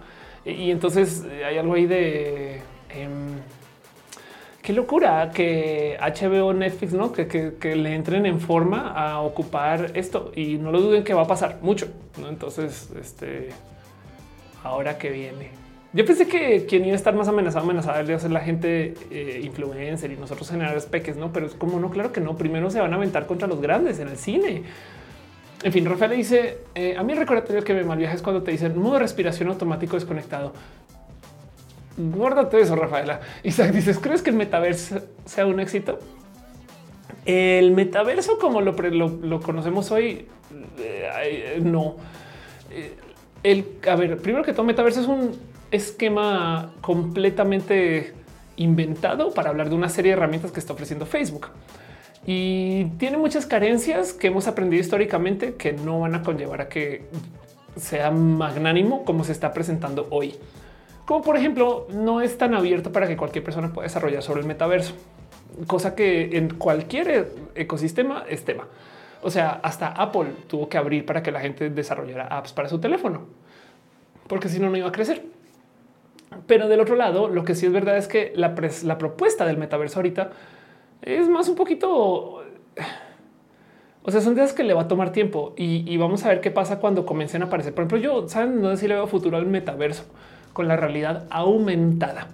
Y, 0.46 0.72
entonces 0.72 1.26
eh, 1.30 1.46
hay 1.46 1.58
algo 1.58 1.76
ahí 1.76 1.86
de 1.86 2.62
em, 2.90 3.38
qué 4.62 4.74
locura 4.74 5.32
que 5.32 5.98
HBO, 6.00 6.54
Netflix, 6.54 6.94
no 6.94 7.12
que, 7.12 7.28
que, 7.28 7.76
le 7.76 7.94
entren 7.94 8.26
en 8.26 8.40
forma 8.40 8.92
a 8.94 9.20
ocupar 9.22 9.92
esto 9.94 10.32
y 10.36 10.58
no 10.58 10.72
lo 10.72 10.82
duden 10.82 11.04
que 11.04 11.14
va 11.14 11.24
a 11.24 11.28
pasar 11.28 11.60
mucho. 11.62 11.88
¿no? 12.20 12.30
Entonces, 12.30 12.90
este 13.00 13.50
ahora 14.64 14.98
que 14.98 15.10
viene. 15.10 15.59
Yo 15.92 16.06
pensé 16.06 16.28
que 16.28 16.68
quien 16.68 16.86
iba 16.86 16.94
a 16.94 16.96
estar 16.96 17.16
más 17.16 17.28
amenazado, 17.28 17.66
amenazado 17.66 18.04
iba 18.04 18.16
a 18.16 18.20
ser 18.20 18.32
la 18.32 18.42
gente 18.42 18.94
eh, 19.10 19.42
influencer 19.44 20.12
y 20.12 20.18
nosotros 20.18 20.50
generar 20.50 20.80
peques, 20.84 21.18
no? 21.18 21.34
Pero 21.34 21.48
es 21.48 21.54
como 21.54 21.80
no, 21.80 21.90
claro 21.90 22.12
que 22.12 22.22
no. 22.22 22.36
Primero 22.36 22.70
se 22.70 22.80
van 22.80 22.94
a 22.94 22.96
aventar 22.96 23.26
contra 23.26 23.48
los 23.48 23.60
grandes 23.60 24.00
en 24.00 24.08
el 24.08 24.18
cine. 24.18 24.64
En 25.64 25.74
fin, 25.74 25.86
Rafael 25.86 26.12
dice: 26.12 26.60
eh, 26.76 26.96
A 26.96 27.04
mí 27.04 27.14
el 27.14 27.20
recordatorio 27.20 27.64
que 27.64 27.74
me 27.74 27.84
malviaja 27.84 28.14
es 28.14 28.22
cuando 28.22 28.44
te 28.44 28.52
dicen 28.52 28.78
modo 28.78 28.94
de 28.94 29.00
respiración 29.00 29.50
automático 29.50 29.96
desconectado. 29.96 30.54
Guárdate 31.98 32.62
eso, 32.62 32.76
Rafaela. 32.76 33.22
Isaac 33.44 33.72
dices: 33.72 33.98
¿Crees 33.98 34.22
que 34.22 34.30
el 34.30 34.36
metaverso 34.36 35.00
sea 35.26 35.48
un 35.48 35.60
éxito? 35.60 35.98
El 37.26 37.72
metaverso, 37.72 38.38
como 38.38 38.62
lo, 38.62 38.74
lo, 38.74 39.42
conocemos 39.42 39.92
hoy, 39.92 40.28
eh, 40.78 41.60
no 41.62 41.98
el, 43.44 43.66
a 43.88 43.96
ver, 43.96 44.18
primero 44.18 44.44
que 44.44 44.54
todo, 44.54 44.66
metaverso 44.66 45.02
es 45.02 45.08
un 45.08 45.32
esquema 45.72 46.72
completamente 46.82 48.14
inventado 48.58 49.34
para 49.34 49.50
hablar 49.50 49.70
de 49.70 49.76
una 49.76 49.90
serie 49.90 50.12
de 50.12 50.18
herramientas 50.18 50.52
que 50.52 50.60
está 50.60 50.74
ofreciendo 50.74 51.06
Facebook 51.06 51.48
y 52.26 52.86
tiene 52.98 53.18
muchas 53.18 53.46
carencias 53.46 54.14
que 54.14 54.28
hemos 54.28 54.48
aprendido 54.48 54.82
históricamente 54.82 55.56
que 55.56 55.74
no 55.74 56.02
van 56.02 56.16
a 56.16 56.22
conllevar 56.22 56.62
a 56.62 56.70
que 56.70 57.06
sea 57.76 58.12
magnánimo 58.12 59.06
como 59.06 59.24
se 59.24 59.32
está 59.32 59.54
presentando 59.54 60.08
hoy. 60.12 60.36
Como 61.06 61.24
por 61.24 61.38
ejemplo, 61.38 61.88
no 61.92 62.22
es 62.22 62.38
tan 62.38 62.54
abierto 62.54 62.92
para 62.92 63.08
que 63.08 63.18
cualquier 63.18 63.44
persona 63.44 63.74
pueda 63.74 63.88
desarrollar 63.88 64.22
sobre 64.22 64.42
el 64.42 64.48
metaverso, 64.48 64.94
cosa 65.66 65.96
que 65.96 66.38
en 66.38 66.54
cualquier 66.54 67.32
ecosistema 67.56 68.26
es 68.30 68.44
tema. 68.46 68.68
O 69.24 69.32
sea, 69.32 69.60
hasta 69.64 69.88
Apple 69.88 70.32
tuvo 70.48 70.70
que 70.70 70.78
abrir 70.78 71.06
para 71.06 71.24
que 71.24 71.32
la 71.32 71.40
gente 71.40 71.70
desarrollara 71.70 72.28
apps 72.28 72.54
para 72.54 72.70
su 72.70 72.80
teléfono, 72.80 73.24
porque 74.28 74.50
si 74.50 74.60
no, 74.60 74.70
no 74.70 74.78
iba 74.78 74.88
a 74.88 74.92
crecer. 74.92 75.24
Pero 76.48 76.68
del 76.68 76.80
otro 76.80 76.96
lado, 76.96 77.28
lo 77.28 77.44
que 77.44 77.56
sí 77.56 77.66
es 77.66 77.72
verdad 77.72 77.98
es 77.98 78.08
que 78.08 78.34
la, 78.36 78.56
propuesta 78.56 79.46
del 79.46 79.58
metaverso 79.58 80.00
ahorita 80.00 80.32
es 81.02 81.28
más 81.28 81.50
un 81.50 81.56
poquito... 81.56 82.44
O 84.02 84.12
sea, 84.12 84.22
son 84.22 84.34
ideas 84.34 84.54
que 84.54 84.64
le 84.64 84.74
va 84.74 84.84
a 84.84 84.88
tomar 84.88 85.12
tiempo 85.12 85.54
y, 85.58 85.96
vamos 85.98 86.26
a 86.26 86.30
ver 86.30 86.42
qué 86.42 86.52
pasa 86.52 86.80
cuando 86.80 87.06
comiencen 87.06 87.42
a 87.44 87.46
aparecer. 87.46 87.74
Por 87.74 87.84
ejemplo, 87.84 87.98
yo 87.98 88.28
saben 88.28 88.62
no 88.62 88.76
sé 88.76 88.88
si 88.88 89.08
futuro 89.08 89.38
al 89.38 89.46
metaverso 89.46 90.06
con 90.54 90.68
la 90.68 90.76
realidad 90.76 91.26
aumentada. 91.30 92.28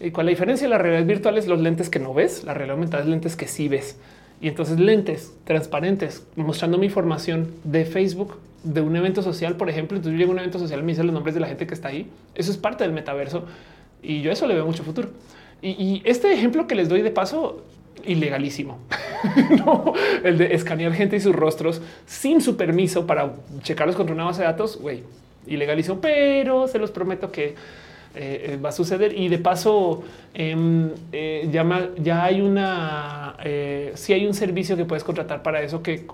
Y 0.00 0.10
con 0.10 0.24
la 0.24 0.30
diferencia 0.30 0.66
de 0.66 0.70
la 0.70 0.78
realidad 0.78 1.06
virtual 1.06 1.38
es 1.38 1.46
los 1.46 1.60
lentes 1.60 1.88
que 1.88 2.00
no 2.00 2.14
ves, 2.14 2.44
la 2.44 2.54
realidad 2.54 2.74
aumentada 2.74 3.02
es 3.04 3.08
lentes 3.08 3.36
que 3.36 3.46
sí 3.46 3.68
ves. 3.68 3.98
Y 4.40 4.48
entonces 4.48 4.80
lentes 4.80 5.34
transparentes 5.44 6.26
mostrando 6.36 6.78
mi 6.78 6.86
información 6.86 7.52
de 7.64 7.84
Facebook 7.84 8.36
de 8.64 8.80
un 8.80 8.96
evento 8.96 9.22
social, 9.22 9.56
por 9.56 9.70
ejemplo. 9.70 9.96
Entonces 9.96 10.14
yo 10.14 10.18
llego 10.18 10.32
a 10.32 10.34
un 10.34 10.38
evento 10.40 10.58
social, 10.58 10.82
me 10.82 10.92
dicen 10.92 11.06
los 11.06 11.14
nombres 11.14 11.34
de 11.34 11.40
la 11.40 11.46
gente 11.46 11.66
que 11.66 11.74
está 11.74 11.88
ahí. 11.88 12.10
Eso 12.34 12.50
es 12.50 12.56
parte 12.56 12.82
del 12.82 12.92
metaverso 12.92 13.44
y 14.02 14.22
yo 14.22 14.32
eso 14.32 14.46
le 14.46 14.54
veo 14.54 14.66
mucho 14.66 14.82
futuro. 14.82 15.08
Y, 15.62 16.02
este 16.04 16.32
ejemplo 16.32 16.66
que 16.66 16.74
les 16.74 16.90
doy 16.90 17.00
de 17.00 17.10
paso, 17.10 17.62
ilegalísimo. 18.04 18.78
no, 19.64 19.94
el 20.22 20.36
de 20.36 20.54
escanear 20.54 20.92
gente 20.92 21.16
y 21.16 21.20
sus 21.20 21.34
rostros 21.34 21.80
sin 22.04 22.42
su 22.42 22.56
permiso 22.56 23.06
para 23.06 23.32
checarlos 23.62 23.96
contra 23.96 24.14
una 24.14 24.24
base 24.24 24.42
de 24.42 24.48
datos, 24.48 24.78
güey, 24.78 25.04
ilegalizó, 25.46 26.00
pero 26.02 26.68
se 26.68 26.78
los 26.78 26.90
prometo 26.90 27.32
que 27.32 27.54
eh, 28.16 28.52
eh, 28.52 28.56
va 28.56 28.68
a 28.68 28.72
suceder. 28.72 29.18
Y 29.18 29.28
de 29.28 29.38
paso, 29.38 30.04
em, 30.34 30.90
eh, 31.12 31.48
ya, 31.50 32.24
hay 32.24 32.40
una, 32.40 33.36
si 33.94 34.12
hay 34.12 34.26
un 34.26 34.34
servicio 34.34 34.76
que 34.76 34.84
puedes 34.84 35.04
contratar 35.04 35.42
para 35.42 35.62
eso 35.62 35.82
que 35.82 36.06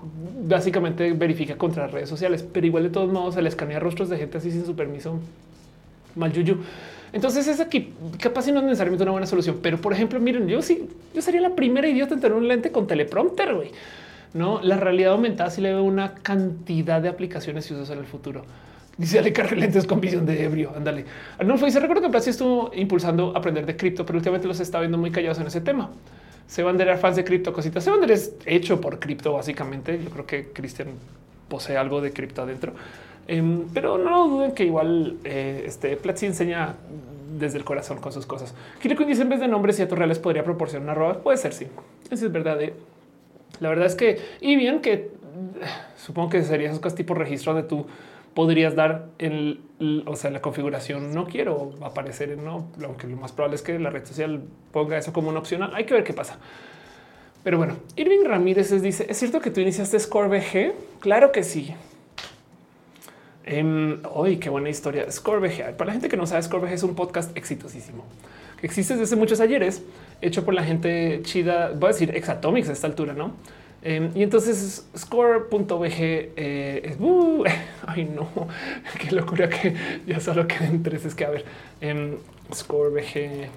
básicamente 0.43 1.13
verifica 1.13 1.55
contra 1.57 1.87
redes 1.87 2.09
sociales, 2.09 2.43
pero 2.51 2.65
igual 2.65 2.83
de 2.83 2.89
todos 2.89 3.11
modos 3.11 3.35
se 3.35 3.41
le 3.41 3.49
escanea 3.49 3.79
rostros 3.79 4.09
de 4.09 4.17
gente 4.17 4.37
así 4.37 4.51
sin 4.51 4.65
su 4.65 4.75
permiso. 4.75 5.19
Mal 6.15 6.33
yuyu. 6.33 6.57
Entonces 7.13 7.47
es 7.47 7.59
aquí 7.59 7.93
capaz 8.19 8.43
si 8.43 8.51
no 8.51 8.59
es 8.59 8.65
necesariamente 8.65 9.03
una 9.03 9.11
buena 9.11 9.27
solución, 9.27 9.59
pero 9.61 9.79
por 9.79 9.93
ejemplo, 9.93 10.19
miren, 10.19 10.47
yo 10.47 10.61
sí, 10.61 10.87
yo 11.13 11.21
sería 11.21 11.41
la 11.41 11.55
primera 11.55 11.87
idiota 11.87 12.13
en 12.13 12.21
tener 12.21 12.37
un 12.37 12.47
lente 12.47 12.71
con 12.71 12.87
teleprompter. 12.87 13.53
güey. 13.53 13.71
No, 14.33 14.61
la 14.61 14.77
realidad 14.77 15.11
aumentada 15.11 15.49
si 15.49 15.61
le 15.61 15.73
veo 15.73 15.83
una 15.83 16.13
cantidad 16.15 17.01
de 17.01 17.09
aplicaciones 17.09 17.69
y 17.69 17.73
usos 17.73 17.89
en 17.89 17.99
el 17.99 18.05
futuro. 18.05 18.43
Dice 19.01 19.17
Ale 19.17 19.33
lentes 19.55 19.87
con 19.87 19.99
visión 19.99 20.27
de 20.27 20.43
ebrio. 20.43 20.73
Ándale. 20.75 21.05
Arnulfo 21.39 21.65
dice: 21.65 21.79
Recuerdo 21.79 22.03
que 22.03 22.09
Platzi 22.09 22.29
estuvo 22.29 22.69
impulsando 22.75 23.35
aprender 23.35 23.65
de 23.65 23.75
cripto, 23.75 24.05
pero 24.05 24.17
últimamente 24.17 24.47
los 24.47 24.59
está 24.59 24.79
viendo 24.79 24.99
muy 24.99 25.09
callados 25.09 25.39
en 25.39 25.47
ese 25.47 25.59
tema. 25.59 25.89
Se 26.45 26.61
van 26.61 26.79
a 26.79 26.83
era 26.83 26.97
fans 26.97 27.15
de 27.15 27.23
cripto, 27.23 27.51
cositas. 27.51 27.83
Se 27.83 27.89
van 27.89 28.07
es 28.07 28.35
hecho 28.45 28.79
por 28.79 28.99
cripto, 28.99 29.33
básicamente. 29.33 29.99
Yo 30.03 30.11
creo 30.11 30.27
que 30.27 30.49
Cristian 30.53 30.89
posee 31.49 31.77
algo 31.77 31.99
de 31.99 32.13
cripto 32.13 32.43
adentro, 32.43 32.73
em, 33.27 33.63
pero 33.73 33.97
no 33.97 34.27
duden 34.27 34.51
que 34.51 34.65
igual 34.65 35.17
eh, 35.23 35.63
este 35.65 35.97
Platzi 35.97 36.27
enseña 36.27 36.75
desde 37.39 37.57
el 37.57 37.63
corazón 37.63 37.99
con 37.99 38.11
sus 38.11 38.27
cosas. 38.27 38.53
Que 38.79 38.87
dice 39.05 39.23
en 39.23 39.29
vez 39.29 39.39
de 39.39 39.47
nombres 39.47 39.79
y 39.79 39.85
reales 39.97 40.19
podría 40.19 40.43
proporcionar 40.43 40.83
una 40.83 40.91
arroba. 40.91 41.23
Puede 41.23 41.37
ser, 41.37 41.53
sí. 41.53 41.65
Eso 42.11 42.27
es 42.27 42.31
verdad. 42.31 42.61
Eh. 42.61 42.75
La 43.61 43.69
verdad 43.69 43.87
es 43.87 43.95
que, 43.95 44.19
y 44.41 44.55
bien 44.57 44.79
que 44.79 45.09
supongo 45.97 46.29
que 46.29 46.43
sería 46.43 46.67
esos 46.67 46.79
cosas 46.79 46.95
tipo 46.95 47.15
registro 47.15 47.55
de 47.55 47.63
tu 47.63 47.87
podrías 48.33 48.75
dar 48.75 49.07
el, 49.17 49.61
o 50.05 50.15
sea, 50.15 50.31
la 50.31 50.41
configuración. 50.41 51.13
No 51.13 51.25
quiero 51.25 51.73
aparecer 51.81 52.31
en 52.31 52.45
no, 52.45 52.67
aunque 52.83 53.07
lo 53.07 53.17
más 53.17 53.31
probable 53.31 53.55
es 53.55 53.61
que 53.61 53.77
la 53.79 53.89
red 53.89 54.05
social 54.05 54.41
ponga 54.71 54.97
eso 54.97 55.13
como 55.13 55.29
una 55.29 55.39
opción. 55.39 55.69
Hay 55.73 55.85
que 55.85 55.93
ver 55.93 56.03
qué 56.03 56.13
pasa. 56.13 56.37
Pero 57.43 57.57
bueno, 57.57 57.77
Irving 57.95 58.25
Ramírez 58.25 58.69
dice: 58.81 59.05
¿Es 59.09 59.17
cierto 59.17 59.39
que 59.39 59.51
tú 59.51 59.59
iniciaste 59.59 59.99
Score 59.99 60.29
VG? 60.29 60.73
Claro 60.99 61.31
que 61.31 61.43
sí. 61.43 61.73
Hoy, 63.43 64.33
em, 64.33 64.39
qué 64.39 64.49
buena 64.49 64.69
historia. 64.69 65.11
Score 65.11 65.39
VG. 65.39 65.75
Para 65.75 65.87
la 65.87 65.93
gente 65.93 66.07
que 66.07 66.17
no 66.17 66.27
sabe, 66.27 66.43
Score 66.43 66.61
VG 66.61 66.73
es 66.73 66.83
un 66.83 66.95
podcast 66.95 67.35
exitosísimo 67.35 68.05
que 68.61 68.67
existe 68.67 68.95
desde 68.95 69.15
muchos 69.15 69.41
ayeres, 69.41 69.83
hecho 70.21 70.45
por 70.45 70.53
la 70.53 70.63
gente 70.63 71.21
chida. 71.23 71.71
Voy 71.71 71.89
a 71.89 71.93
decir 71.93 72.15
exatomics 72.15 72.69
a 72.69 72.73
esta 72.73 72.85
altura, 72.85 73.13
no? 73.13 73.33
Em, 73.83 74.11
y 74.13 74.21
entonces 74.21 74.87
score.bg 74.95 75.97
eh, 76.35 76.95
uh, 76.99 77.43
ay 77.87 78.05
no, 78.05 78.29
qué 78.99 79.11
locura 79.11 79.49
que 79.49 79.75
ya 80.07 80.19
solo 80.19 80.47
queden 80.47 80.83
tres. 80.83 81.05
Es 81.05 81.15
que 81.15 81.25
a 81.25 81.29
ver, 81.29 81.45
en 81.81 81.97
em, 81.97 82.17
score.bg 82.53 83.49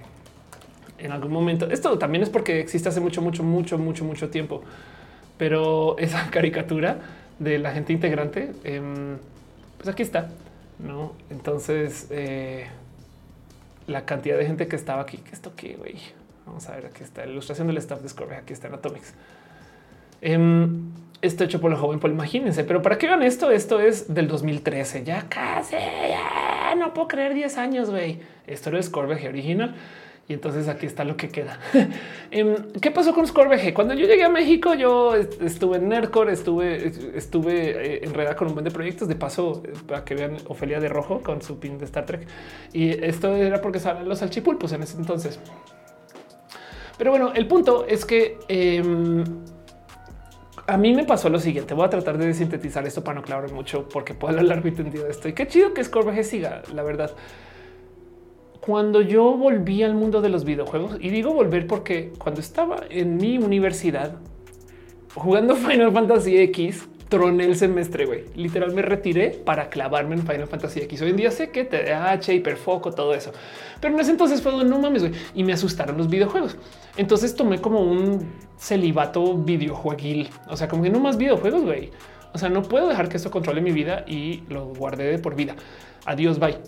en 0.98 1.12
algún 1.12 1.32
momento. 1.32 1.70
Esto 1.70 1.98
también 1.98 2.22
es 2.22 2.30
porque 2.30 2.60
existe 2.60 2.88
hace 2.88 3.00
mucho, 3.00 3.20
mucho, 3.20 3.42
mucho, 3.42 3.78
mucho, 3.78 4.04
mucho 4.04 4.30
tiempo, 4.30 4.62
pero 5.36 5.98
esa 5.98 6.30
caricatura 6.30 6.98
de 7.38 7.58
la 7.58 7.72
gente 7.72 7.92
integrante, 7.92 8.52
em, 8.64 9.18
pues 9.76 9.88
aquí 9.88 10.02
está, 10.02 10.30
no? 10.78 11.12
Entonces, 11.30 12.06
eh, 12.10 12.66
la 13.86 14.06
cantidad 14.06 14.38
de 14.38 14.46
gente 14.46 14.66
que 14.68 14.76
estaba 14.76 15.02
aquí, 15.02 15.18
que 15.18 15.32
esto 15.32 15.54
que 15.54 15.76
vamos 16.46 16.68
a 16.68 16.76
ver, 16.76 16.86
aquí 16.86 17.02
está 17.02 17.26
la 17.26 17.32
ilustración 17.32 17.66
del 17.66 17.78
staff 17.78 18.00
de 18.00 18.08
Score. 18.08 18.34
Aquí 18.34 18.52
está 18.52 18.68
en 18.68 18.74
Atomics. 18.74 19.14
Em, 20.24 20.90
esto 21.20 21.44
hecho 21.44 21.60
por 21.60 21.70
el 21.70 21.76
joven, 21.76 22.00
pues 22.00 22.12
imagínense, 22.12 22.64
pero 22.64 22.80
para 22.80 22.96
que 22.96 23.06
vean 23.06 23.22
esto, 23.22 23.50
esto 23.50 23.78
es 23.78 24.12
del 24.12 24.26
2013, 24.26 25.04
ya 25.04 25.26
casi, 25.28 25.76
no 26.78 26.94
puedo 26.94 27.08
creer 27.08 27.34
10 27.34 27.58
años, 27.58 27.90
güey. 27.90 28.20
Esto 28.46 28.70
era 28.70 28.82
Scorbg 28.82 29.28
original. 29.28 29.74
Y 30.26 30.32
entonces 30.32 30.68
aquí 30.68 30.86
está 30.86 31.04
lo 31.04 31.18
que 31.18 31.28
queda. 31.28 31.60
Em, 32.30 32.56
¿Qué 32.80 32.90
pasó 32.90 33.12
con 33.14 33.26
Scorbg? 33.26 33.74
Cuando 33.74 33.92
yo 33.92 34.06
llegué 34.06 34.24
a 34.24 34.30
México, 34.30 34.74
yo 34.74 35.14
estuve 35.14 35.76
en 35.76 35.90
Nerdcore, 35.90 36.32
estuve, 36.32 36.92
estuve 37.14 37.96
eh, 37.96 38.00
enredada 38.04 38.34
con 38.34 38.48
un 38.48 38.54
buen 38.54 38.64
de 38.64 38.70
proyectos. 38.70 39.06
De 39.06 39.16
paso, 39.16 39.62
para 39.86 40.02
que 40.02 40.14
vean 40.14 40.38
Ofelia 40.48 40.80
de 40.80 40.88
Rojo 40.88 41.20
con 41.20 41.42
su 41.42 41.60
pin 41.60 41.76
de 41.76 41.84
Star 41.84 42.06
Trek. 42.06 42.26
Y 42.72 42.88
esto 43.04 43.36
era 43.36 43.60
porque 43.60 43.78
salen 43.78 44.08
los 44.08 44.20
salchipulpos 44.20 44.72
en 44.72 44.82
ese 44.82 44.96
entonces. 44.96 45.38
Pero 46.96 47.10
bueno, 47.10 47.32
el 47.34 47.46
punto 47.46 47.84
es 47.86 48.06
que 48.06 48.38
em, 48.48 49.24
a 50.66 50.76
mí 50.76 50.94
me 50.94 51.04
pasó 51.04 51.28
lo 51.28 51.38
siguiente. 51.38 51.74
Voy 51.74 51.84
a 51.84 51.90
tratar 51.90 52.18
de 52.18 52.32
sintetizar 52.34 52.86
esto 52.86 53.04
para 53.04 53.20
no 53.20 53.22
clavar 53.22 53.52
mucho, 53.52 53.88
porque 53.88 54.14
puedo 54.14 54.30
hablar 54.30 54.46
largo 54.46 54.68
entendido 54.68 55.04
de 55.04 55.10
esto. 55.10 55.28
Y 55.28 55.32
qué 55.32 55.46
chido 55.46 55.74
que 55.74 55.84
Scorbg 55.84 56.24
siga, 56.24 56.62
la 56.72 56.82
verdad. 56.82 57.12
Cuando 58.60 59.02
yo 59.02 59.36
volví 59.36 59.82
al 59.82 59.94
mundo 59.94 60.22
de 60.22 60.30
los 60.30 60.44
videojuegos, 60.44 60.96
y 61.00 61.10
digo 61.10 61.34
volver 61.34 61.66
porque 61.66 62.12
cuando 62.18 62.40
estaba 62.40 62.78
en 62.88 63.16
mi 63.16 63.36
universidad 63.36 64.16
jugando 65.14 65.54
Final 65.56 65.92
Fantasy 65.92 66.38
X, 66.38 66.88
troné 67.14 67.44
el 67.44 67.54
semestre, 67.54 68.06
güey. 68.06 68.24
Literal 68.34 68.74
me 68.74 68.82
retiré 68.82 69.30
para 69.30 69.68
clavarme 69.68 70.16
en 70.16 70.26
Final 70.26 70.48
Fantasy 70.48 70.80
X. 70.80 71.00
Hoy 71.00 71.10
en 71.10 71.16
día 71.16 71.30
sé 71.30 71.50
que 71.50 71.62
TDAH, 71.62 72.32
hiperfoco, 72.32 72.90
todo 72.90 73.14
eso. 73.14 73.30
Pero 73.80 73.94
en 73.94 74.00
ese 74.00 74.10
entonces 74.10 74.42
fue 74.42 74.52
no 74.64 74.80
mames, 74.80 75.02
güey. 75.02 75.14
Y 75.32 75.44
me 75.44 75.52
asustaron 75.52 75.96
los 75.96 76.08
videojuegos. 76.08 76.56
Entonces 76.96 77.36
tomé 77.36 77.60
como 77.60 77.82
un 77.82 78.32
celibato 78.58 79.36
videojueguil. 79.36 80.28
O 80.48 80.56
sea, 80.56 80.66
como 80.66 80.82
que 80.82 80.90
no 80.90 80.98
más 80.98 81.16
videojuegos, 81.16 81.62
güey. 81.62 81.92
O 82.32 82.38
sea, 82.38 82.48
no 82.48 82.62
puedo 82.62 82.88
dejar 82.88 83.08
que 83.08 83.16
esto 83.16 83.30
controle 83.30 83.60
mi 83.60 83.70
vida 83.70 84.04
y 84.08 84.42
lo 84.48 84.74
guardé 84.74 85.04
de 85.04 85.20
por 85.20 85.36
vida. 85.36 85.54
Adiós, 86.06 86.40
bye. 86.40 86.58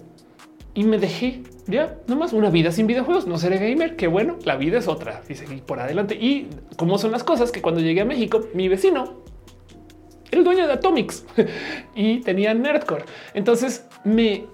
Y 0.74 0.84
me 0.84 0.98
dejé 0.98 1.42
ya 1.66 1.98
nomás 2.06 2.32
una 2.32 2.50
vida 2.50 2.70
sin 2.70 2.86
videojuegos. 2.86 3.26
No 3.26 3.36
seré 3.36 3.58
gamer. 3.58 3.96
Qué 3.96 4.06
bueno, 4.06 4.36
la 4.44 4.54
vida 4.54 4.78
es 4.78 4.86
otra 4.86 5.22
y 5.28 5.34
seguí 5.34 5.56
por 5.56 5.80
adelante. 5.80 6.14
Y 6.14 6.46
cómo 6.76 6.98
son 6.98 7.10
las 7.10 7.24
cosas 7.24 7.50
que 7.50 7.62
cuando 7.62 7.80
llegué 7.80 8.02
a 8.02 8.04
México, 8.04 8.42
mi 8.54 8.68
vecino 8.68 9.25
el 10.36 10.44
dueño 10.44 10.66
de 10.66 10.74
Atomics 10.74 11.24
y 11.94 12.20
tenía 12.20 12.54
Nerdcore. 12.54 13.04
Entonces 13.34 13.84
me 14.04 14.46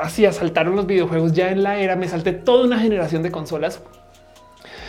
hacía 0.00 0.32
saltaron 0.32 0.76
los 0.76 0.86
videojuegos 0.86 1.32
ya 1.32 1.50
en 1.50 1.62
la 1.62 1.78
era. 1.78 1.96
Me 1.96 2.08
salté 2.08 2.32
toda 2.32 2.64
una 2.64 2.78
generación 2.78 3.22
de 3.22 3.30
consolas. 3.30 3.80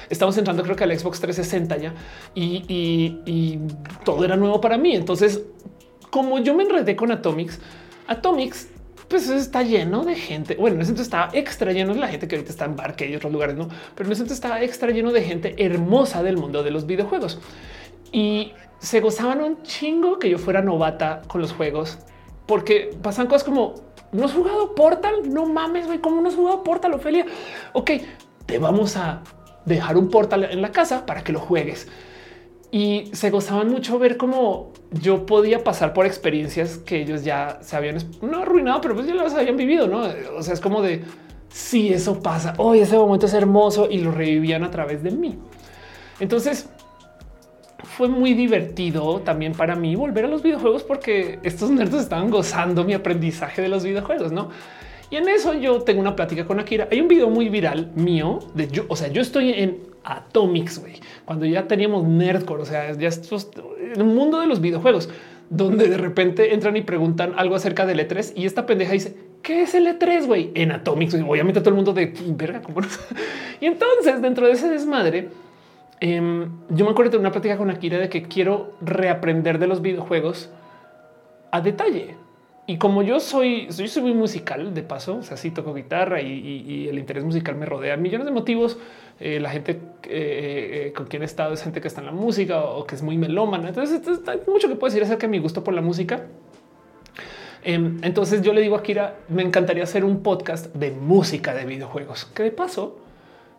Estamos 0.10 0.38
entrando, 0.38 0.62
creo 0.64 0.76
que 0.76 0.84
al 0.84 0.98
Xbox 0.98 1.22
360 1.22 1.78
ya 1.78 1.94
y, 2.36 3.60
todo 4.04 4.26
era 4.26 4.36
nuevo 4.36 4.60
para 4.60 4.78
mí. 4.78 4.94
Entonces, 4.96 5.42
como 6.10 6.40
yo 6.40 6.54
me 6.54 6.64
enredé 6.64 6.96
con 6.96 7.12
Atomics, 7.12 7.60
Atomics 8.08 8.68
pues 9.08 9.30
está 9.30 9.62
lleno 9.62 10.04
de 10.04 10.16
gente. 10.16 10.56
Bueno, 10.56 10.76
en 10.76 10.82
ese 10.82 10.92
entonces 10.92 11.08
estaba 11.08 11.30
extra 11.34 11.74
lleno 11.74 11.94
de 11.94 12.00
la 12.00 12.08
gente 12.08 12.28
que 12.28 12.36
ahorita 12.36 12.52
está 12.52 12.66
en 12.66 12.78
Barque 12.78 13.10
y 13.10 13.16
otros 13.16 13.32
lugares, 13.32 13.56
no, 13.58 13.68
pero 13.96 14.08
en 14.08 14.14
ese 14.14 14.22
entonces 14.22 14.38
estaba 14.38 14.62
extra 14.62 14.92
lleno 14.92 15.12
de 15.12 15.22
gente 15.22 15.54
hermosa 15.58 16.24
del 16.24 16.38
mundo 16.38 16.64
de 16.64 16.72
los 16.72 16.86
videojuegos. 16.86 17.40
Y 18.14 18.54
se 18.82 19.00
gozaban 19.00 19.42
un 19.42 19.62
chingo 19.62 20.18
que 20.18 20.30
yo 20.30 20.40
fuera 20.40 20.62
novata 20.62 21.22
con 21.28 21.40
los 21.40 21.54
juegos, 21.54 22.00
porque 22.48 22.90
pasan 23.02 23.28
cosas 23.28 23.44
como 23.44 23.76
no 24.12 24.26
has 24.26 24.34
jugado 24.34 24.74
Portal, 24.74 25.32
no 25.32 25.46
mames, 25.46 25.86
güey, 25.86 26.00
¿cómo 26.00 26.20
no 26.20 26.28
has 26.28 26.36
jugado 26.36 26.64
Portal, 26.64 26.94
Ofelia? 26.96 27.26
Ok, 27.74 27.92
te 28.48 28.58
vamos 28.58 28.98
a 28.98 29.22
dejar 29.66 29.98
un 29.98 30.10
Portal 30.10 30.46
en 30.46 30.62
la 30.64 30.72
casa 30.72 31.06
para 31.06 31.24
que 31.24 31.32
lo 31.32 31.40
juegues. 31.40 31.88
Y 32.72 33.12
se 33.14 33.30
gozaban 33.30 33.70
mucho 33.70 34.00
ver 34.00 34.18
cómo 34.18 34.72
yo 34.90 35.28
podía 35.28 35.64
pasar 35.64 35.94
por 35.94 36.08
experiencias 36.08 36.80
que 36.80 37.02
ellos 37.02 37.24
ya 37.24 37.60
se 37.62 37.76
habían 37.76 37.98
no 38.22 38.42
arruinado, 38.42 38.82
pero 38.82 38.96
pues 38.96 39.06
ya 39.06 39.14
las 39.14 39.36
habían 39.36 39.58
vivido, 39.58 39.88
¿no? 39.88 40.08
O 40.36 40.42
sea, 40.42 40.56
es 40.56 40.60
como 40.60 40.82
de, 40.82 41.04
si 41.50 41.94
eso 41.94 42.20
pasa, 42.20 42.56
hoy 42.58 42.80
ese 42.80 42.98
momento 42.98 43.28
es 43.28 43.34
hermoso 43.36 43.88
y 43.92 44.00
lo 44.00 44.12
revivían 44.12 44.64
a 44.64 44.72
través 44.72 45.04
de 45.04 45.12
mí. 45.12 45.38
Entonces, 46.20 46.70
fue 47.84 48.08
muy 48.08 48.34
divertido 48.34 49.20
también 49.20 49.54
para 49.54 49.76
mí 49.76 49.96
volver 49.96 50.26
a 50.26 50.28
los 50.28 50.44
videojuegos 50.44 50.84
porque 50.84 51.40
estos 51.44 51.70
nerds 51.72 51.96
estaban 51.96 52.30
gozando 52.30 52.84
mi 52.84 52.94
aprendizaje 52.94 53.62
de 53.62 53.70
los 53.70 53.84
videojuegos, 53.84 54.32
¿no? 54.32 54.50
Y 55.10 55.18
en 55.18 55.28
eso 55.28 55.54
yo 55.54 55.82
tengo 55.82 56.00
una 56.00 56.16
plática 56.16 56.46
con 56.46 56.60
Akira. 56.60 56.88
Hay 56.90 57.02
un 57.02 57.10
video 57.10 57.30
muy 57.30 57.50
viral 57.50 57.92
mío 57.96 58.40
de 58.54 58.70
yo, 58.70 58.86
o 58.88 58.96
sea, 58.96 59.10
yo 59.10 59.22
estoy 59.22 59.52
en 59.52 59.80
Atomics, 60.04 60.80
güey, 60.80 60.94
cuando 61.26 61.46
ya 61.46 61.68
teníamos 61.68 62.08
Nerdcore, 62.08 62.64
o 62.64 62.66
sea, 62.66 62.94
ya 62.94 63.10
estos, 63.10 63.50
el 63.94 64.04
mundo 64.06 64.40
de 64.40 64.48
los 64.48 64.62
videojuegos, 64.62 65.10
donde 65.50 65.90
de 65.90 65.98
repente 65.98 66.54
entran 66.54 66.78
y 66.78 66.82
preguntan 66.82 67.34
algo 67.36 67.56
acerca 67.56 67.86
del 67.86 68.00
E3 68.00 68.34
y 68.36 68.46
esta 68.46 68.66
pendeja 68.66 68.94
dice, 68.94 69.18
¿qué 69.42 69.64
es 69.64 69.76
el 69.76 69.86
E3, 69.86 70.26
güey? 70.26 70.52
En 70.56 70.72
Atomics, 70.72 71.14
obviamente 71.16 71.60
todo 71.60 71.72
el 71.72 71.76
mundo 71.76 71.92
de 71.92 72.14
verga, 72.28 72.62
¿cómo 72.62 72.80
Y 73.60 73.66
entonces 73.66 74.22
dentro 74.22 74.48
de 74.48 74.54
ese 74.54 74.70
desmadre, 74.70 75.28
Em, 76.04 76.50
yo 76.70 76.86
me 76.86 76.92
acuerdo 76.92 77.12
de 77.12 77.18
una 77.20 77.32
plática 77.32 77.58
con 77.58 77.70
Akira 77.70 78.00
de 78.00 78.10
que 78.10 78.24
quiero 78.24 78.74
reaprender 78.82 79.60
de 79.60 79.68
los 79.68 79.84
videojuegos 79.84 80.50
a 81.52 81.62
detalle. 81.62 82.16
Y 82.66 82.78
como 82.78 83.04
yo 83.04 83.20
soy, 83.20 83.68
soy 83.72 84.02
muy 84.02 84.14
musical 84.16 84.74
de 84.74 84.82
paso, 84.82 85.18
o 85.18 85.22
sea, 85.24 85.38
sí 85.38 85.52
toco 85.52 85.76
guitarra 85.76 86.22
y, 86.22 86.88
el 86.90 86.98
interés 86.98 87.24
musical 87.24 87.56
me 87.56 87.68
rodea 87.68 87.98
millones 87.98 88.26
de 88.26 88.32
motivos. 88.32 88.80
Eh, 89.20 89.40
la 89.40 89.52
gente 89.52 89.80
eh, 90.04 90.88
eh, 90.88 90.94
con 90.96 91.06
quien 91.06 91.22
he 91.22 91.26
estado 91.26 91.54
es 91.54 91.62
gente 91.62 91.82
que 91.82 91.88
está 91.88 92.02
en 92.02 92.08
la 92.08 92.12
música 92.12 92.64
o, 92.64 92.86
que 92.86 92.96
es 92.96 93.04
muy 93.04 93.18
melómana. 93.18 93.70
Entonces, 93.70 94.02
hay 94.26 94.40
mucho 94.48 94.68
que 94.68 94.76
puedo 94.76 94.92
decir 94.92 95.04
acerca 95.04 95.28
de 95.28 95.32
mi 95.32 95.38
gusto 95.38 95.64
por 95.64 95.76
la 95.76 95.82
música. 95.82 96.26
Em, 97.64 98.00
entonces 98.02 98.42
yo 98.42 98.54
le 98.54 98.62
digo 98.62 98.76
a 98.76 98.80
Akira, 98.80 99.18
me 99.30 99.44
encantaría 99.44 99.84
hacer 99.84 100.04
un 100.04 100.24
podcast 100.24 100.74
de 100.74 100.90
música 100.90 101.54
de 101.54 101.66
videojuegos, 101.66 102.26
que 102.26 102.42
de 102.42 102.52
paso 102.52 103.01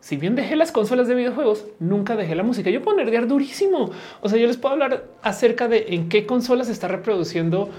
si 0.03 0.17
bien 0.17 0.35
dejé 0.35 0.57
las 0.57 0.73
consolas 0.73 1.07
de 1.07 1.15
videojuegos, 1.15 1.65
nunca 1.79 2.17
dejé 2.17 2.35
la 2.35 2.43
música. 2.43 2.71
Yo 2.71 2.83
puedo 2.83 2.97
nerdear 2.97 3.29
durísimo. 3.29 3.93
O 4.21 4.29
sea, 4.29 4.37
yo 4.37 4.49
les 4.49 4.57
puedo 4.57 4.73
hablar 4.73 5.05
acerca 5.23 5.69
de 5.69 5.87
en 5.91 6.09
qué 6.09 6.27
consolas 6.27 6.69
está 6.69 6.89
reproduciendo 6.89 7.71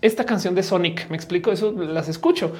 esta 0.00 0.24
canción 0.24 0.54
de 0.54 0.62
Sonic. 0.62 1.10
Me 1.10 1.16
explico 1.16 1.52
eso, 1.52 1.72
las 1.72 2.08
escucho 2.08 2.52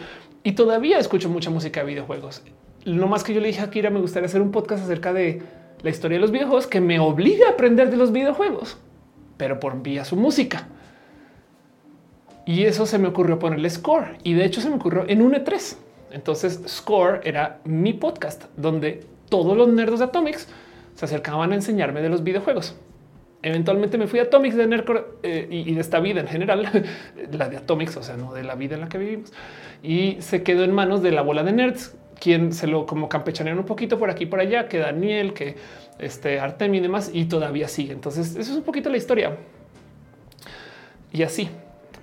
y 0.43 0.53
todavía 0.53 0.99
escucho 0.99 1.31
mucha 1.31 1.49
música 1.49 1.81
de 1.81 1.87
videojuegos. 1.87 2.43
No 2.85 3.07
más 3.07 3.25
que 3.25 3.33
yo 3.33 3.41
le 3.41 3.47
dije 3.47 3.63
a 3.63 3.71
Kira, 3.71 3.89
me 3.89 4.01
gustaría 4.01 4.27
hacer 4.27 4.43
un 4.43 4.51
podcast 4.51 4.85
acerca 4.85 5.15
de 5.15 5.41
la 5.81 5.89
historia 5.89 6.19
de 6.19 6.21
los 6.21 6.31
videojuegos 6.31 6.67
que 6.67 6.83
me 6.83 7.01
obliga 7.01 7.47
a 7.49 7.53
aprender 7.53 7.91
de 7.91 7.97
los 7.97 8.13
videojuegos, 8.13 8.77
pero 9.39 9.61
por 9.61 9.81
vía 9.81 10.05
su 10.05 10.17
música. 10.17 10.69
Y 12.45 12.65
eso 12.65 12.85
se 12.85 12.99
me 12.99 13.09
ocurrió 13.09 13.39
ponerle 13.39 13.71
score. 13.71 14.19
Y 14.25 14.35
de 14.35 14.45
hecho 14.45 14.61
se 14.61 14.69
me 14.69 14.77
ocurrió 14.77 15.07
en 15.09 15.23
un 15.23 15.33
E3. 15.33 15.77
Entonces 16.11 16.61
Score 16.67 17.21
era 17.25 17.61
mi 17.65 17.93
podcast 17.93 18.45
donde 18.57 19.05
todos 19.29 19.57
los 19.57 19.69
nerdos 19.69 20.01
de 20.01 20.07
Atomics 20.07 20.49
se 20.95 21.05
acercaban 21.05 21.53
a 21.53 21.55
enseñarme 21.55 22.03
de 22.03 22.09
los 22.09 22.23
videojuegos. 22.23 22.77
Eventualmente 23.43 23.97
me 23.97 24.07
fui 24.07 24.19
a 24.19 24.25
Atomics 24.25 24.55
de 24.55 24.67
Nerdcore 24.67 25.05
eh, 25.23 25.47
y, 25.51 25.73
de 25.73 25.81
esta 25.81 25.99
vida 25.99 26.21
en 26.21 26.27
general, 26.27 26.69
la 27.33 27.49
de 27.49 27.57
Atomics, 27.57 27.97
o 27.97 28.03
sea, 28.03 28.17
no 28.17 28.35
de 28.35 28.45
la 28.45 28.55
vida 28.55 28.75
en 28.75 28.83
la 28.83 28.89
que 28.89 28.99
vivimos. 28.99 29.33
Y 29.83 30.19
se 30.21 30.43
quedó 30.43 30.63
en 30.63 30.73
manos 30.73 31.03
de 31.03 31.11
la 31.11 31.23
bola 31.23 31.43
de 31.43 31.53
nerds, 31.53 31.97
quien 32.21 32.53
se 32.53 32.67
lo 32.67 32.85
como 32.85 33.09
campechanearon 33.09 33.61
un 33.61 33.67
poquito 33.67 33.99
por 33.99 34.11
aquí 34.11 34.27
por 34.27 34.41
allá, 34.41 34.69
que 34.69 34.79
Daniel, 34.79 35.33
que 35.33 35.57
este 35.99 36.39
Artem 36.39 36.75
y 36.75 36.81
demás, 36.81 37.11
y 37.15 37.25
todavía 37.25 37.67
sigue. 37.67 37.95
Entonces, 37.95 38.37
eso 38.37 38.53
es 38.53 38.59
un 38.59 38.63
poquito 38.63 38.91
la 38.91 38.99
historia. 38.99 39.39
Y 41.11 41.23
así. 41.23 41.49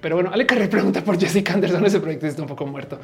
Pero 0.02 0.16
bueno, 0.16 0.32
Ale 0.34 0.46
Carré 0.48 0.68
pregunta 0.68 1.04
por 1.04 1.20
Jessica 1.20 1.54
Anderson. 1.54 1.86
Ese 1.86 2.00
proyecto 2.00 2.26
está 2.26 2.42
un 2.42 2.48
poco 2.48 2.66
muerto. 2.66 3.00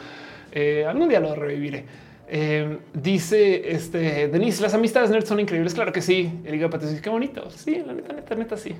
Eh, 0.53 0.85
algún 0.87 1.09
día 1.09 1.19
lo 1.19 1.33
reviviré. 1.33 1.85
Eh, 2.27 2.77
dice 2.93 3.73
este 3.73 4.27
Denise, 4.27 4.61
las 4.61 4.73
amistades 4.73 5.09
nerds 5.09 5.27
son 5.27 5.39
increíbles. 5.39 5.73
Claro 5.73 5.91
que 5.91 6.01
sí. 6.01 6.31
El 6.45 6.55
hígado 6.55 6.77
dice 6.77 7.01
qué 7.01 7.09
bonito. 7.09 7.49
Sí, 7.49 7.81
la 7.85 7.93
neta, 7.93 8.13
neta, 8.13 8.35
neta, 8.35 8.57
sí. 8.57 8.75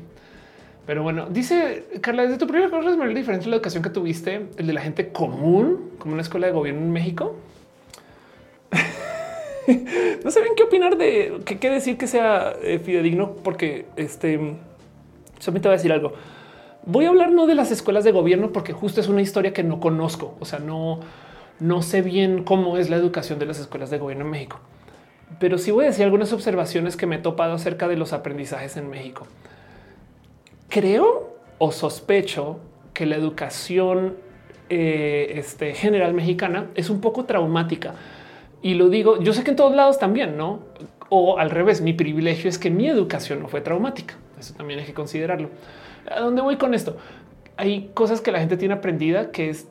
Pero 0.85 1.01
bueno, 1.01 1.27
dice 1.29 1.85
Carla, 2.01 2.23
desde 2.23 2.37
tu 2.37 2.45
primera 2.45 2.69
cosa 2.69 2.91
es 2.91 2.97
muy 2.97 3.13
diferente 3.13 3.47
la 3.47 3.55
educación 3.55 3.81
que 3.81 3.89
tuviste, 3.89 4.47
el 4.57 4.67
de 4.67 4.73
la 4.73 4.81
gente 4.81 5.09
común, 5.09 5.91
como 5.97 6.13
una 6.13 6.21
escuela 6.21 6.47
de 6.47 6.53
gobierno 6.53 6.81
en 6.81 6.91
México. 6.91 7.37
no 10.23 10.31
saben 10.31 10.53
qué 10.55 10.63
opinar 10.63 10.97
de 10.97 11.39
qué, 11.45 11.69
decir 11.69 11.97
que 11.97 12.05
sea 12.07 12.53
eh, 12.61 12.79
fidedigno, 12.79 13.31
porque 13.43 13.85
este 13.95 14.57
solamente 15.39 15.69
voy 15.69 15.73
a 15.73 15.77
decir 15.77 15.91
algo. 15.93 16.13
Voy 16.85 17.05
a 17.05 17.09
hablar 17.09 17.31
no 17.31 17.47
de 17.47 17.55
las 17.55 17.71
escuelas 17.71 18.03
de 18.03 18.11
gobierno, 18.11 18.51
porque 18.51 18.73
justo 18.73 18.99
es 18.99 19.07
una 19.07 19.21
historia 19.21 19.53
que 19.53 19.63
no 19.63 19.79
conozco. 19.79 20.35
O 20.41 20.45
sea, 20.45 20.59
no, 20.59 20.99
no 21.63 21.81
sé 21.81 22.01
bien 22.01 22.43
cómo 22.43 22.77
es 22.77 22.89
la 22.89 22.97
educación 22.97 23.39
de 23.39 23.45
las 23.45 23.57
escuelas 23.57 23.89
de 23.89 23.97
gobierno 23.97 24.25
en 24.25 24.31
México, 24.31 24.59
pero 25.39 25.57
sí 25.57 25.71
voy 25.71 25.85
a 25.85 25.87
decir 25.87 26.03
algunas 26.03 26.33
observaciones 26.33 26.97
que 26.97 27.07
me 27.07 27.15
he 27.15 27.19
topado 27.19 27.53
acerca 27.53 27.87
de 27.87 27.95
los 27.95 28.11
aprendizajes 28.11 28.75
en 28.75 28.89
México. 28.89 29.25
Creo 30.67 31.37
o 31.59 31.71
sospecho 31.71 32.59
que 32.93 33.05
la 33.05 33.15
educación 33.15 34.17
eh, 34.67 35.35
este, 35.37 35.73
general 35.73 36.13
mexicana 36.13 36.67
es 36.75 36.89
un 36.89 36.99
poco 36.99 37.23
traumática. 37.23 37.95
Y 38.61 38.73
lo 38.73 38.89
digo, 38.89 39.21
yo 39.21 39.31
sé 39.31 39.45
que 39.45 39.51
en 39.51 39.55
todos 39.55 39.73
lados 39.73 39.97
también, 39.97 40.35
¿no? 40.35 40.59
O 41.07 41.39
al 41.39 41.49
revés, 41.49 41.79
mi 41.79 41.93
privilegio 41.93 42.49
es 42.49 42.59
que 42.59 42.69
mi 42.69 42.87
educación 42.87 43.41
no 43.41 43.47
fue 43.47 43.61
traumática. 43.61 44.15
Eso 44.37 44.53
también 44.53 44.81
hay 44.81 44.85
que 44.85 44.93
considerarlo. 44.93 45.49
¿A 46.11 46.19
dónde 46.19 46.41
voy 46.41 46.57
con 46.57 46.73
esto? 46.73 46.97
Hay 47.55 47.91
cosas 47.93 48.19
que 48.19 48.33
la 48.33 48.39
gente 48.39 48.57
tiene 48.57 48.73
aprendida 48.73 49.31
que 49.31 49.49
es 49.49 49.67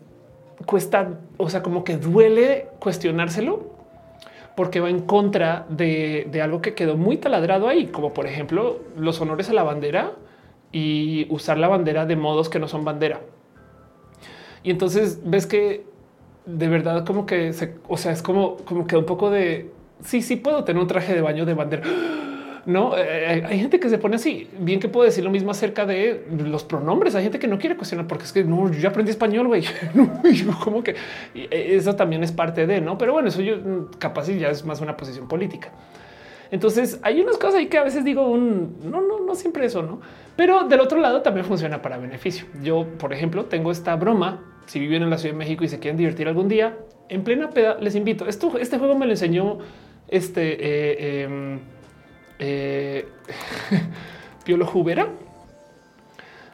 cuesta, 0.66 1.20
o 1.36 1.48
sea, 1.48 1.62
como 1.62 1.84
que 1.84 1.96
duele 1.96 2.68
cuestionárselo 2.78 3.70
porque 4.54 4.80
va 4.80 4.90
en 4.90 5.00
contra 5.00 5.66
de, 5.68 6.28
de 6.30 6.42
algo 6.42 6.60
que 6.60 6.74
quedó 6.74 6.96
muy 6.96 7.16
taladrado 7.16 7.68
ahí, 7.68 7.86
como 7.86 8.12
por 8.12 8.26
ejemplo 8.26 8.80
los 8.96 9.20
honores 9.20 9.48
a 9.48 9.54
la 9.54 9.62
bandera 9.62 10.12
y 10.72 11.26
usar 11.30 11.58
la 11.58 11.68
bandera 11.68 12.06
de 12.06 12.16
modos 12.16 12.48
que 12.48 12.58
no 12.58 12.68
son 12.68 12.84
bandera. 12.84 13.20
Y 14.62 14.70
entonces 14.70 15.20
ves 15.24 15.46
que 15.46 15.84
de 16.46 16.68
verdad 16.68 17.04
como 17.04 17.26
que 17.26 17.52
se, 17.52 17.76
o 17.88 17.96
sea, 17.96 18.12
es 18.12 18.22
como, 18.22 18.56
como 18.58 18.86
que 18.86 18.96
un 18.96 19.06
poco 19.06 19.30
de 19.30 19.70
sí, 20.04 20.22
sí 20.22 20.36
puedo 20.36 20.64
tener 20.64 20.80
un 20.82 20.88
traje 20.88 21.14
de 21.14 21.20
baño 21.20 21.44
de 21.46 21.54
bandera. 21.54 21.84
No 22.64 22.96
eh, 22.96 23.38
eh, 23.38 23.44
hay 23.46 23.58
gente 23.58 23.80
que 23.80 23.88
se 23.88 23.98
pone 23.98 24.16
así. 24.16 24.48
Bien 24.58 24.78
que 24.78 24.88
puedo 24.88 25.04
decir 25.04 25.24
lo 25.24 25.30
mismo 25.30 25.50
acerca 25.50 25.84
de 25.84 26.26
los 26.30 26.64
pronombres. 26.64 27.14
Hay 27.14 27.24
gente 27.24 27.38
que 27.38 27.48
no 27.48 27.58
quiere 27.58 27.76
cuestionar 27.76 28.06
porque 28.06 28.24
es 28.24 28.32
que 28.32 28.44
no, 28.44 28.70
yo 28.70 28.88
aprendí 28.88 29.10
español, 29.10 29.48
güey. 29.48 29.64
como 30.64 30.82
que 30.82 30.94
eh, 31.34 31.74
eso 31.74 31.96
también 31.96 32.22
es 32.22 32.32
parte 32.32 32.66
de 32.66 32.80
no, 32.80 32.96
pero 32.98 33.12
bueno, 33.12 33.28
eso 33.28 33.40
yo 33.40 33.56
mm, 33.56 33.98
capaz 33.98 34.28
y 34.28 34.38
ya 34.38 34.50
es 34.50 34.64
más 34.64 34.80
una 34.80 34.96
posición 34.96 35.26
política. 35.26 35.72
Entonces 36.50 37.00
hay 37.02 37.20
unas 37.20 37.38
cosas 37.38 37.56
ahí 37.56 37.66
que 37.66 37.78
a 37.78 37.82
veces 37.82 38.04
digo 38.04 38.26
un 38.26 38.76
no, 38.84 39.00
no, 39.00 39.20
no 39.20 39.34
siempre 39.34 39.64
eso, 39.64 39.82
no, 39.82 40.00
pero 40.36 40.64
del 40.64 40.80
otro 40.80 41.00
lado 41.00 41.22
también 41.22 41.46
funciona 41.46 41.82
para 41.82 41.96
beneficio. 41.96 42.46
Yo, 42.62 42.86
por 42.98 43.12
ejemplo, 43.12 43.46
tengo 43.46 43.72
esta 43.72 43.96
broma. 43.96 44.44
Si 44.66 44.78
viven 44.78 45.02
en 45.02 45.10
la 45.10 45.18
Ciudad 45.18 45.34
de 45.34 45.38
México 45.38 45.64
y 45.64 45.68
se 45.68 45.80
quieren 45.80 45.96
divertir 45.96 46.28
algún 46.28 46.46
día 46.46 46.78
en 47.08 47.24
plena 47.24 47.50
peda, 47.50 47.78
les 47.80 47.96
invito. 47.96 48.28
Esto, 48.28 48.58
este 48.58 48.78
juego 48.78 48.96
me 48.96 49.06
lo 49.06 49.12
enseñó 49.12 49.58
este 50.08 51.24
em, 51.24 51.58
eh, 52.44 53.06
Piolo 54.44 54.66
Jubera. 54.66 55.08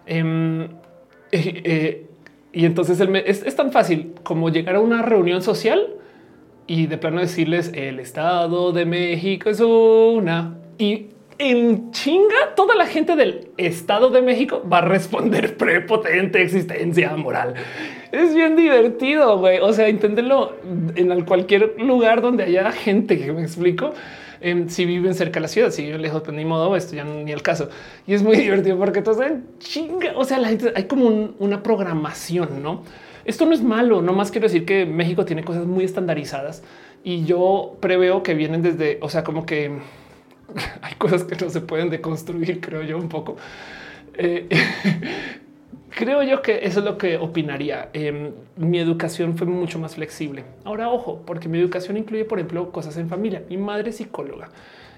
Em, 0.06 0.68
eh, 1.32 2.06
y 2.52 2.64
entonces 2.66 3.00
es, 3.00 3.56
tan 3.56 3.72
fácil 3.72 4.14
como 4.22 4.50
llegar 4.50 4.76
a 4.76 4.80
una 4.80 5.02
reunión 5.02 5.42
social 5.42 5.86
y 6.66 6.86
de 6.86 6.98
plano 6.98 7.20
decirles 7.20 7.72
el 7.74 8.00
Estado 8.00 8.72
de 8.72 8.84
México 8.84 9.48
es 9.48 9.60
una 9.60 10.58
y 10.76 11.06
en 11.38 11.92
chinga 11.92 12.54
toda 12.56 12.74
la 12.74 12.86
gente 12.86 13.16
del 13.16 13.48
Estado 13.56 14.10
de 14.10 14.22
México 14.22 14.62
va 14.70 14.78
a 14.78 14.82
responder 14.82 15.56
prepotente 15.58 16.42
existencia 16.42 17.16
moral. 17.16 17.54
Es 18.12 18.34
bien 18.34 18.56
divertido, 18.56 19.38
güey. 19.38 19.60
O 19.60 19.72
sea, 19.72 19.88
entenderlo 19.88 20.56
en 20.96 21.24
cualquier 21.24 21.80
lugar 21.80 22.20
donde 22.22 22.44
haya 22.44 22.72
gente 22.72 23.18
que 23.18 23.32
me 23.32 23.42
explico. 23.42 23.94
Em, 24.40 24.68
si 24.68 24.84
viven 24.84 25.14
cerca 25.14 25.34
de 25.34 25.40
la 25.40 25.48
ciudad, 25.48 25.70
si 25.70 25.82
viven 25.82 26.02
lejos, 26.02 26.22
pues 26.22 26.36
ni 26.36 26.44
modo, 26.44 26.76
esto 26.76 26.94
ya 26.94 27.04
ni 27.04 27.32
el 27.32 27.42
caso. 27.42 27.68
Y 28.06 28.14
es 28.14 28.22
muy 28.22 28.36
divertido 28.40 28.78
porque 28.78 29.02
todos 29.02 29.18
chinga. 29.58 30.12
O 30.16 30.24
sea, 30.24 30.38
la 30.38 30.48
gente 30.48 30.72
hay 30.74 30.84
como 30.84 31.06
una 31.38 31.62
programación, 31.62 32.62
no? 32.62 32.82
Esto 33.24 33.44
no 33.44 33.52
es 33.52 33.62
malo, 33.62 34.00
no 34.00 34.14
más 34.14 34.30
quiero 34.30 34.46
decir 34.46 34.64
que 34.64 34.86
México 34.86 35.24
tiene 35.26 35.44
cosas 35.44 35.66
muy 35.66 35.84
estandarizadas 35.84 36.62
y 37.04 37.24
yo 37.26 37.76
preveo 37.80 38.22
que 38.22 38.32
vienen 38.32 38.62
desde, 38.62 38.98
o 39.02 39.10
sea, 39.10 39.22
como 39.22 39.44
que 39.44 39.70
hay 40.82 40.94
cosas 40.94 41.24
que 41.24 41.36
no 41.36 41.50
se 41.50 41.60
pueden 41.60 41.90
deconstruir, 41.90 42.60
creo 42.60 42.82
yo 42.82 42.96
un 42.96 43.08
poco. 43.08 43.36
Eh, 44.14 44.48
creo 45.90 46.22
yo 46.22 46.42
que 46.42 46.66
eso 46.66 46.80
es 46.80 46.84
lo 46.84 46.98
que 46.98 47.16
opinaría. 47.16 47.90
Em, 47.92 48.32
mi 48.56 48.78
educación 48.78 49.36
fue 49.36 49.46
mucho 49.46 49.78
más 49.78 49.94
flexible. 49.94 50.44
Ahora, 50.64 50.90
ojo, 50.90 51.22
porque 51.26 51.48
mi 51.48 51.58
educación 51.58 51.96
incluye, 51.96 52.24
por 52.24 52.38
ejemplo, 52.38 52.70
cosas 52.70 52.96
en 52.96 53.08
familia. 53.08 53.42
Mi 53.48 53.56
madre 53.56 53.90
es 53.90 53.96
psicóloga 53.96 54.48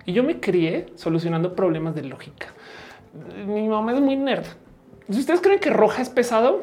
y 0.07 0.13
yo 0.13 0.23
me 0.23 0.41
crié 0.41 0.87
solucionando 0.95 1.55
problemas 1.55 1.95
de 1.95 2.03
lógica. 2.05 2.49
Mi 3.47 3.69
mamá 3.69 3.93
es 3.93 4.01
muy 4.01 4.17
nerd. 4.17 4.45
Si 5.09 5.19
ustedes 5.19 5.41
creen 5.41 5.59
que 5.59 5.71
roja 5.71 6.03
es 6.03 6.09
pesado, 6.09 6.63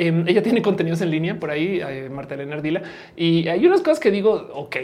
Em, 0.00 0.26
ella 0.26 0.42
tiene 0.42 0.62
contenidos 0.62 1.02
en 1.02 1.10
línea 1.10 1.38
por 1.38 1.50
ahí, 1.50 1.78
eh, 1.86 2.08
Marta 2.08 2.34
Elena 2.34 2.54
Ardila, 2.54 2.80
y 3.18 3.46
hay 3.48 3.66
unas 3.66 3.82
cosas 3.82 4.00
que 4.00 4.10
digo, 4.10 4.48
ok, 4.54 4.76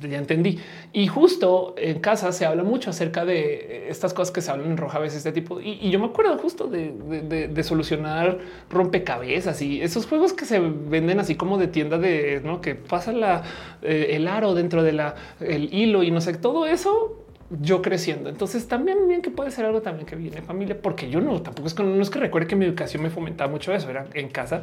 ya 0.00 0.18
entendí. 0.18 0.58
Y 0.92 1.06
justo 1.06 1.76
en 1.78 2.00
casa 2.00 2.32
se 2.32 2.44
habla 2.44 2.64
mucho 2.64 2.90
acerca 2.90 3.24
de 3.24 3.86
estas 3.88 4.12
cosas 4.12 4.32
que 4.34 4.40
se 4.40 4.50
hablan 4.50 4.72
en 4.72 4.76
roja 4.76 4.98
a 4.98 5.00
veces, 5.00 5.18
este 5.18 5.30
tipo. 5.30 5.60
Y, 5.60 5.90
yo 5.90 6.00
me 6.00 6.06
acuerdo 6.06 6.36
justo 6.38 6.66
de, 6.66 7.62
solucionar 7.62 8.40
rompecabezas 8.68 9.62
y 9.62 9.80
esos 9.80 10.06
juegos 10.06 10.32
que 10.32 10.44
se 10.44 10.58
venden 10.58 11.20
así 11.20 11.36
como 11.36 11.56
de 11.56 11.68
tienda 11.68 11.96
de 11.96 12.40
¿no? 12.44 12.60
que 12.60 12.74
pasa 12.74 13.12
la, 13.12 13.44
eh, 13.80 14.08
el 14.16 14.26
aro 14.26 14.54
dentro 14.54 14.82
de 14.82 14.92
la 14.92 15.14
el 15.38 15.72
hilo 15.72 16.02
y 16.02 16.10
no 16.10 16.20
sé, 16.20 16.34
todo 16.34 16.66
eso 16.66 17.23
yo 17.50 17.82
creciendo. 17.82 18.28
Entonces 18.28 18.66
también 18.68 19.06
bien 19.08 19.22
que 19.22 19.30
puede 19.30 19.50
ser 19.50 19.64
algo 19.66 19.82
también 19.82 20.06
que 20.06 20.16
viene 20.16 20.42
familia, 20.42 20.76
porque 20.80 21.10
yo 21.10 21.20
no, 21.20 21.42
tampoco 21.42 21.68
es 21.68 21.74
que 21.74 21.82
no 21.82 22.02
es 22.02 22.10
que 22.10 22.18
recuerde 22.18 22.46
que 22.46 22.56
mi 22.56 22.64
educación 22.64 23.02
me 23.02 23.10
fomentaba 23.10 23.50
mucho 23.50 23.72
eso, 23.72 23.90
era 23.90 24.06
en 24.14 24.28
casa 24.28 24.62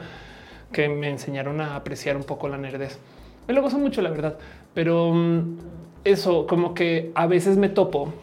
que 0.71 0.89
me 0.89 1.09
enseñaron 1.09 1.61
a 1.61 1.75
apreciar 1.75 2.15
un 2.15 2.23
poco 2.23 2.47
la 2.47 2.57
nerdez. 2.57 2.97
Me 3.47 3.53
lo 3.53 3.61
gozo 3.61 3.77
mucho, 3.77 4.01
la 4.01 4.09
verdad, 4.09 4.37
pero 4.73 5.13
mm, 5.13 5.57
eso 6.03 6.47
como 6.47 6.73
que 6.73 7.11
a 7.15 7.27
veces 7.27 7.57
me 7.57 7.69
topo 7.69 8.13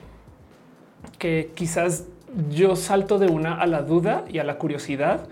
que 1.19 1.51
quizás 1.55 2.07
yo 2.51 2.77
salto 2.77 3.19
de 3.19 3.27
una 3.27 3.55
a 3.61 3.67
la 3.67 3.83
duda 3.83 4.25
y 4.29 4.39
a 4.39 4.45
la 4.45 4.59
curiosidad 4.59 5.29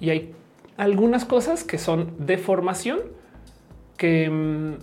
y 0.00 0.10
hay 0.10 0.34
algunas 0.76 1.24
cosas 1.24 1.64
que 1.64 1.78
son 1.78 2.12
de 2.18 2.38
formación 2.38 3.00
que 3.96 4.30
mm, 4.30 4.74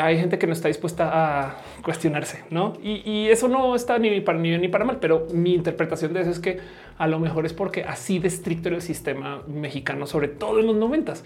hay 0.00 0.18
gente 0.18 0.38
que 0.38 0.46
no 0.46 0.52
está 0.52 0.68
dispuesta 0.68 1.10
a 1.12 1.56
cuestionarse, 1.82 2.44
¿no? 2.50 2.74
Y, 2.82 3.28
eso 3.28 3.48
no 3.48 3.74
está 3.74 3.98
ni 3.98 4.20
para 4.20 4.38
ni 4.38 4.48
bien 4.50 4.60
ni 4.60 4.68
para 4.68 4.84
mal, 4.84 4.98
pero 5.00 5.26
mi 5.32 5.54
interpretación 5.54 6.12
de 6.12 6.20
eso 6.22 6.30
es 6.30 6.38
que 6.38 6.58
a 6.98 7.06
lo 7.06 7.18
mejor 7.18 7.46
es 7.46 7.52
porque 7.52 7.84
así 7.84 8.18
de 8.18 8.28
estricto 8.28 8.68
era 8.68 8.76
el 8.76 8.82
sistema 8.82 9.42
mexicano, 9.46 10.06
sobre 10.06 10.28
todo 10.28 10.60
en 10.60 10.66
los 10.66 10.76
noventas. 10.76 11.24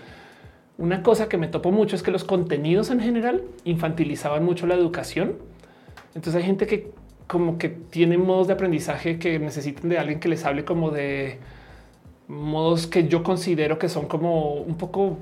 Una 0.78 1.02
cosa 1.02 1.28
que 1.28 1.36
me 1.36 1.48
topo 1.48 1.70
mucho 1.70 1.94
es 1.94 2.02
que 2.02 2.10
los 2.10 2.24
contenidos 2.24 2.90
en 2.90 3.00
general 3.00 3.42
infantilizaban 3.64 4.44
mucho 4.44 4.66
la 4.66 4.74
educación. 4.74 5.36
Entonces 6.14 6.36
hay 6.36 6.42
gente 6.42 6.66
que 6.66 6.90
como 7.26 7.58
que 7.58 7.68
tiene 7.68 8.18
modos 8.18 8.48
de 8.48 8.54
aprendizaje 8.54 9.18
que 9.18 9.38
necesitan 9.38 9.88
de 9.88 9.98
alguien 9.98 10.18
que 10.18 10.28
les 10.28 10.44
hable 10.44 10.64
como 10.64 10.90
de 10.90 11.38
modos 12.26 12.86
que 12.86 13.06
yo 13.08 13.22
considero 13.22 13.78
que 13.78 13.88
son 13.88 14.06
como 14.06 14.54
un 14.54 14.76
poco 14.76 15.18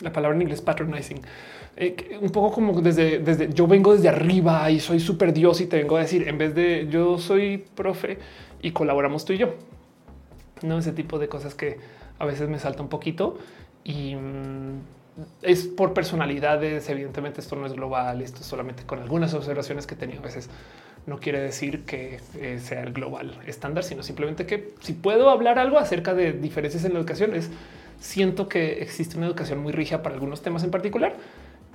la 0.00 0.12
palabra 0.12 0.36
en 0.36 0.42
inglés 0.42 0.60
patronizing 0.60 1.20
eh, 1.76 2.18
un 2.20 2.30
poco 2.30 2.52
como 2.52 2.80
desde, 2.80 3.18
desde 3.18 3.52
yo 3.52 3.66
vengo 3.66 3.94
desde 3.94 4.08
arriba 4.08 4.70
y 4.70 4.78
soy 4.78 5.00
súper 5.00 5.32
Dios 5.32 5.60
y 5.60 5.66
te 5.66 5.78
vengo 5.78 5.96
a 5.96 6.00
decir 6.00 6.28
en 6.28 6.36
vez 6.36 6.54
de 6.54 6.86
yo 6.90 7.18
soy 7.18 7.64
profe 7.74 8.18
y 8.60 8.72
colaboramos 8.72 9.24
tú 9.24 9.32
y 9.32 9.38
yo. 9.38 9.54
No 10.62 10.78
ese 10.78 10.92
tipo 10.92 11.18
de 11.18 11.28
cosas 11.28 11.54
que 11.54 11.78
a 12.18 12.26
veces 12.26 12.48
me 12.48 12.58
salta 12.58 12.82
un 12.82 12.88
poquito 12.88 13.38
y 13.84 14.14
mm, 14.14 14.80
es 15.42 15.66
por 15.66 15.94
personalidades. 15.94 16.88
Evidentemente, 16.88 17.40
esto 17.40 17.56
no 17.56 17.66
es 17.66 17.72
global, 17.72 18.20
esto 18.22 18.40
es 18.40 18.46
solamente 18.46 18.84
con 18.84 19.00
algunas 19.00 19.34
observaciones 19.34 19.86
que 19.86 19.94
he 19.94 19.98
tenido 19.98 20.20
a 20.20 20.24
veces. 20.24 20.50
No 21.06 21.18
quiere 21.18 21.40
decir 21.40 21.84
que 21.84 22.20
eh, 22.36 22.60
sea 22.62 22.82
el 22.82 22.92
global 22.92 23.40
estándar, 23.46 23.82
sino 23.82 24.02
simplemente 24.04 24.46
que 24.46 24.74
si 24.80 24.92
puedo 24.92 25.30
hablar 25.30 25.58
algo 25.58 25.78
acerca 25.78 26.14
de 26.14 26.32
diferencias 26.32 26.84
en 26.84 26.92
la 26.92 27.00
educación, 27.00 27.34
es 27.34 27.50
siento 27.98 28.48
que 28.48 28.82
existe 28.82 29.16
una 29.16 29.26
educación 29.26 29.58
muy 29.60 29.72
rígida 29.72 30.02
para 30.02 30.14
algunos 30.14 30.42
temas 30.42 30.62
en 30.64 30.70
particular 30.70 31.16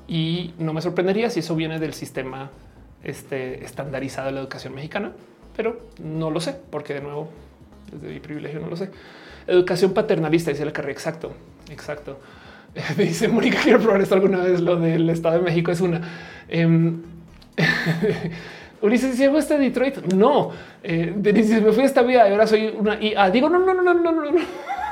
y 0.08 0.54
no 0.60 0.74
me 0.74 0.82
sorprendería 0.82 1.30
si 1.30 1.40
eso 1.42 1.56
viene 1.56 1.80
del 1.80 1.94
sistema 1.94 2.50
este, 3.04 3.64
estandarizado 3.64 4.28
de 4.28 4.34
la 4.34 4.40
educación 4.40 4.74
mexicana, 4.76 5.12
pero 5.56 5.82
no 6.02 6.32
lo 6.32 6.40
sé, 6.40 6.56
porque 6.70 6.94
de 6.94 7.02
nuevo, 7.02 7.30
desde 7.92 8.14
mi 8.14 8.20
privilegio 8.20 8.60
no 8.60 8.68
lo 8.68 8.76
sé. 8.76 8.90
Educación 9.48 9.94
paternalista, 9.94 10.52
dice 10.52 10.66
la 10.66 10.74
carrera. 10.74 10.94
Exacto, 10.94 11.32
exacto. 11.70 12.20
Dice 12.98 13.28
Mónica, 13.28 13.60
quiero 13.64 13.80
probar 13.80 14.02
esto 14.02 14.14
alguna 14.14 14.40
vez. 14.40 14.62
Lo 14.62 14.76
del 14.76 15.10
Estado 15.10 15.38
de 15.38 15.42
México 15.42 15.72
es 15.72 15.82
una. 15.82 16.02
Eh, 16.48 16.92
Ulises 18.82 19.12
dice, 19.12 19.32
¿fuiste 19.32 19.56
a 19.56 19.58
Detroit? 19.58 20.14
No. 20.14 20.52
Eh, 20.84 21.14
me 21.16 21.72
fui 21.72 21.84
a 21.84 21.86
esta 21.86 22.04
vida 22.04 22.28
y 22.28 22.32
ahora 22.32 22.46
soy 22.46 22.74
una 22.78 23.02
IA. 23.02 23.32
Digo, 23.32 23.50
no, 23.50 23.58
no, 23.58 23.74
no, 23.74 23.82
no, 23.82 23.94
no, 23.94 24.12
no. 24.12 24.32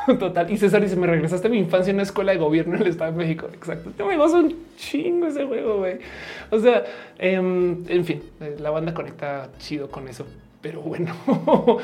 Total. 0.20 0.50
Y 0.52 0.58
César 0.58 0.82
dice: 0.82 0.96
Me 0.96 1.08
regresaste 1.08 1.48
a 1.48 1.52
mi 1.52 1.58
infancia 1.58 1.92
en 1.92 1.98
una 1.98 2.04
escuela 2.04 2.32
de 2.32 2.38
gobierno 2.38 2.76
en 2.76 2.82
el 2.82 2.88
Estado 2.88 3.12
de 3.12 3.18
México. 3.18 3.48
Exacto. 3.54 3.92
Yo 3.98 4.06
me 4.06 4.18
gozo 4.18 4.40
un 4.40 4.56
chingo 4.78 5.28
ese 5.28 5.46
juego, 5.46 5.78
güey. 5.78 6.00
O 6.52 6.60
sea, 6.60 6.84
em, 7.18 7.84
en 7.88 8.06
fin, 8.06 8.24
eh, 8.40 8.58
la 8.60 8.70
banda 8.70 8.94
conecta 8.94 9.50
chido 9.58 9.90
con 9.90 10.08
eso. 10.08 10.26
Pero 10.62 10.82
bueno. 10.82 11.16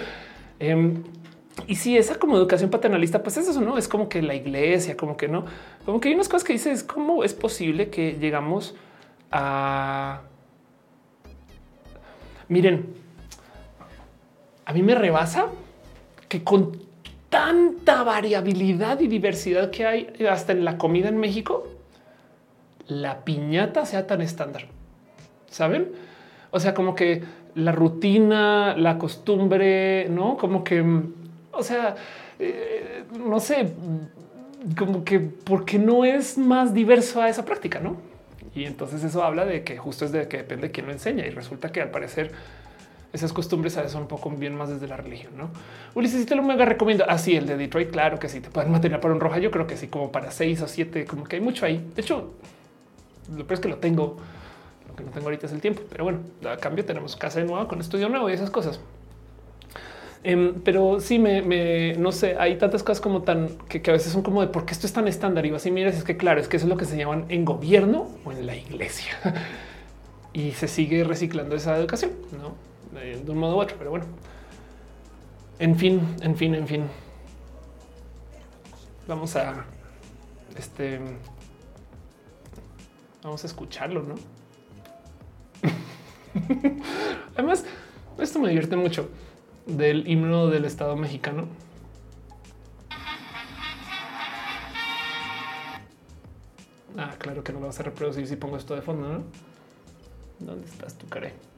Em, 0.64 1.01
y 1.67 1.75
si 1.75 1.98
esa 1.98 2.19
como 2.19 2.38
educación 2.38 2.69
paternalista, 2.69 3.24
pues 3.24 3.35
eso 3.38 3.59
no 3.59 3.80
es 3.80 3.88
como 3.88 4.08
que 4.09 4.22
la 4.22 4.35
iglesia, 4.35 4.95
como 4.95 5.17
que 5.17 5.27
no, 5.27 5.45
como 5.85 6.00
que 6.00 6.09
hay 6.09 6.14
unas 6.14 6.30
cosas 6.30 6.43
que 6.43 6.53
dices, 6.53 6.83
¿cómo 6.83 7.24
es 7.24 7.33
posible 7.33 7.90
que 7.90 8.14
llegamos 8.14 8.75
a... 9.32 10.22
Miren, 12.48 12.93
a 14.66 14.74
mí 14.74 14.83
me 14.83 14.93
rebasa 14.93 15.48
que 16.30 16.43
con 16.43 16.77
tanta 17.32 18.03
variabilidad 18.03 19.00
y 19.00 19.08
diversidad 19.08 19.72
que 19.72 19.85
hay 19.88 20.14
hasta 20.30 20.51
en 20.51 20.66
la 20.66 20.77
comida 20.77 21.08
en 21.08 21.18
México, 21.18 21.66
la 22.88 23.24
piñata 23.24 23.85
sea 23.85 24.06
tan 24.06 24.22
estándar. 24.22 24.66
Saben? 25.50 25.93
O 26.51 26.60
sea, 26.60 26.74
como 26.74 26.93
que 26.93 27.24
la 27.56 27.72
rutina, 27.72 28.76
la 28.76 28.98
costumbre, 28.98 30.10
no 30.10 30.35
como 30.35 30.61
que, 30.66 30.84
o 31.53 31.64
sea, 31.64 31.95
eh, 32.38 33.06
no 33.18 33.40
sé, 33.40 33.72
como 34.77 35.06
que 35.06 35.22
porque 35.22 35.80
no 35.80 36.03
es 36.03 36.38
más 36.38 36.74
diverso 36.74 37.22
a 37.22 37.30
esa 37.30 37.45
práctica, 37.45 37.80
no? 37.80 37.95
Y 38.53 38.66
entonces 38.66 39.06
eso 39.06 39.24
habla 39.24 39.45
de 39.45 39.64
que 39.64 39.77
justo 39.77 40.03
es 40.03 40.11
de 40.11 40.27
que 40.27 40.38
depende 40.38 40.68
de 40.68 40.74
quién 40.74 40.85
lo 40.85 40.92
enseña. 40.92 41.26
Y 41.26 41.30
resulta 41.30 41.72
que 41.72 41.82
al 41.82 41.92
parecer 41.92 42.32
esas 43.14 43.33
costumbres 43.33 43.77
son 43.88 44.03
un 44.03 44.07
poco 44.07 44.30
bien 44.30 44.56
más 44.56 44.69
desde 44.69 44.88
la 44.88 44.95
religión, 44.95 45.33
¿no? 45.38 45.49
Ulises, 45.95 46.22
si 46.22 46.25
te 46.25 46.35
lo 46.35 46.43
mega 46.43 46.64
recomiendo. 46.64 47.03
Así, 47.07 47.35
ah, 47.35 47.40
el 47.40 47.45
de 47.45 47.57
Detroit, 47.57 47.91
claro 47.91 48.19
que 48.19 48.30
sí, 48.30 48.40
te 48.40 48.49
pueden 48.49 48.72
material 48.72 49.01
para 49.01 49.14
un 49.14 49.19
roja. 49.19 49.40
Yo 49.40 49.51
creo 49.51 49.67
que 49.67 49.75
sí, 49.75 49.88
como 49.88 50.11
para 50.11 50.31
seis 50.31 50.61
o 50.61 50.67
siete, 50.67 51.06
como 51.06 51.25
que 51.25 51.35
hay 51.35 51.41
mucho 51.41 51.65
ahí. 51.65 51.85
De 51.93 52.01
hecho, 52.01 52.31
lo 53.30 53.45
peor 53.45 53.53
es 53.53 53.59
que 53.59 53.67
lo 53.67 53.77
tengo. 53.77 54.17
Lo 54.88 54.95
que 54.95 55.03
no 55.03 55.11
tengo 55.11 55.25
ahorita 55.25 55.45
es 55.45 55.51
el 55.51 55.59
tiempo, 55.59 55.81
pero 55.90 56.06
bueno, 56.06 56.19
a 56.49 56.57
cambio 56.57 56.85
tenemos 56.85 57.15
casa 57.15 57.40
de 57.40 57.45
nuevo 57.45 57.67
con 57.67 57.80
estudio 57.80 58.07
nuevo 58.07 58.30
y 58.30 58.33
esas 58.33 58.49
cosas. 58.49 58.80
Em, 60.23 60.61
pero 60.61 60.99
sí, 60.99 61.17
me, 61.17 61.95
no 61.95 62.11
sé, 62.11 62.35
hay 62.38 62.57
tantas 62.57 62.83
cosas 62.83 63.01
como 63.01 63.23
tan 63.23 63.49
que, 63.67 63.81
a 63.90 63.93
veces 63.93 64.14
son 64.14 64.22
como 64.22 64.41
de 64.41 64.48
por 64.48 64.65
qué 64.65 64.73
esto 64.73 64.88
es 64.88 64.93
tan 64.93 65.07
estándar. 65.09 65.45
Y 65.45 65.53
así 65.53 65.69
miras, 65.69 65.98
es 65.98 66.06
que 66.06 66.15
claro, 66.15 66.40
es 66.40 66.48
que 66.48 66.57
eso 66.57 66.65
es 66.65 66.69
lo 66.69 66.77
que 66.77 66.85
se 66.85 66.95
llaman 66.95 67.25
en 67.27 67.43
gobierno 67.43 68.07
o 68.23 68.31
en 68.31 68.45
la 68.45 68.56
iglesia 68.56 69.14
y 70.33 70.51
se 70.51 70.69
sigue 70.69 71.03
reciclando 71.03 71.56
esa 71.56 71.77
educación, 71.77 72.11
no 72.41 72.70
de 72.92 73.32
un 73.32 73.38
modo 73.38 73.58
u 73.58 73.61
otro. 73.61 73.78
Pero 73.78 73.90
bueno, 73.92 74.06
en 75.60 75.76
fin, 75.76 76.02
en 76.22 76.36
fin, 76.36 76.56
en 76.56 76.68
fin, 76.68 76.84
vamos 79.08 79.36
a 79.36 79.66
este, 80.58 81.00
vamos 83.24 83.44
a 83.44 83.48
escucharlo, 83.48 84.03
no? 84.03 84.16
Además, 87.36 87.66
esto 88.18 88.40
me 88.40 88.50
divierte 88.50 88.76
mucho 88.76 89.10
del 89.66 90.08
himno 90.08 90.48
del 90.48 90.66
Estado 90.66 90.95
mexicano. 90.95 91.48
Ah, 96.98 97.16
claro 97.18 97.44
que 97.44 97.53
no 97.53 97.60
lo 97.60 97.68
vas 97.68 97.80
a 97.80 97.84
reproducir 97.84 98.28
si 98.28 98.36
pongo 98.36 98.58
esto 98.58 98.76
de 98.76 98.82
fondo, 98.82 99.08
¿no? 99.08 99.24
¿Dónde 100.40 100.66
estás 100.68 100.95
tu 100.95 101.08
care? 101.08 101.51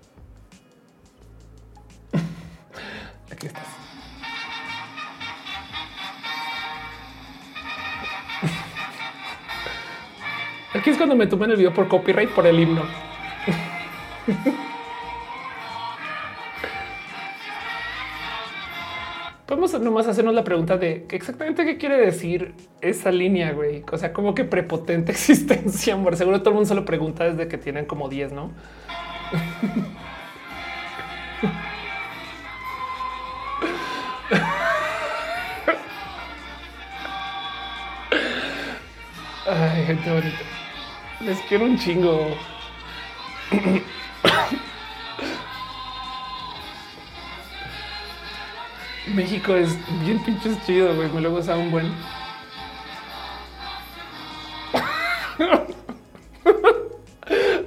Aquí 3.32 3.48
estás. 3.48 3.68
Aquí 10.74 10.90
es 10.90 10.98
cuando 10.98 11.16
me 11.16 11.28
toman 11.28 11.52
el 11.52 11.58
video 11.58 11.74
por 11.74 11.88
copyright 11.88 12.30
por 12.30 12.48
el 12.48 12.60
himno. 12.60 12.82
Podemos 19.46 19.80
nomás 19.80 20.08
hacernos 20.08 20.34
la 20.34 20.44
pregunta 20.44 20.78
de 20.78 21.06
exactamente 21.12 21.64
qué 21.64 21.78
quiere 21.78 21.98
decir 21.98 22.56
esa 22.82 23.12
línea, 23.12 23.52
güey. 23.52 23.84
O 23.92 23.98
sea, 24.00 24.12
como 24.12 24.34
que 24.34 24.46
prepotente 24.46 25.12
existencia, 25.18 25.94
amor. 25.94 26.18
Seguro 26.18 26.40
todo 26.40 26.50
el 26.50 26.56
mundo 26.56 26.68
se 26.68 26.76
lo 26.76 26.86
pregunta 26.86 27.26
desde 27.26 27.48
que 27.48 27.60
tienen 27.60 27.86
como 27.86 28.10
10, 28.10 28.34
¿no? 28.34 28.52
Ay, 39.46 39.86
gente 39.86 40.10
bonita. 40.10 40.38
Les 41.20 41.38
quiero 41.50 41.66
un 41.66 41.78
chingo. 41.78 42.38
México 49.14 49.54
es 49.56 49.78
bien 50.06 50.24
pinches 50.24 50.58
chido, 50.66 50.96
güey. 50.96 51.10
Me 51.10 51.20
lo 51.22 51.38
he 51.38 51.54
un 51.56 51.72
buen. 51.72 51.92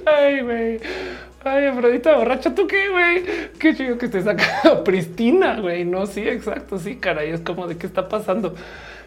Ay, 0.05 0.41
güey. 0.41 0.79
Ay, 1.43 1.65
Afrodita 1.65 2.15
borracha, 2.17 2.55
¿tú 2.55 2.65
qué, 2.67 2.89
güey? 2.89 3.23
Qué 3.59 3.75
chido 3.75 3.97
que 3.97 4.07
estés 4.07 4.25
acá 4.27 4.83
pristina, 4.85 5.59
güey. 5.59 5.85
No, 5.85 6.07
sí, 6.07 6.27
exacto, 6.27 6.79
sí, 6.79 6.97
caray. 6.97 7.29
Es 7.31 7.41
como 7.41 7.67
de 7.67 7.77
qué 7.77 7.85
está 7.87 8.09
pasando. 8.09 8.55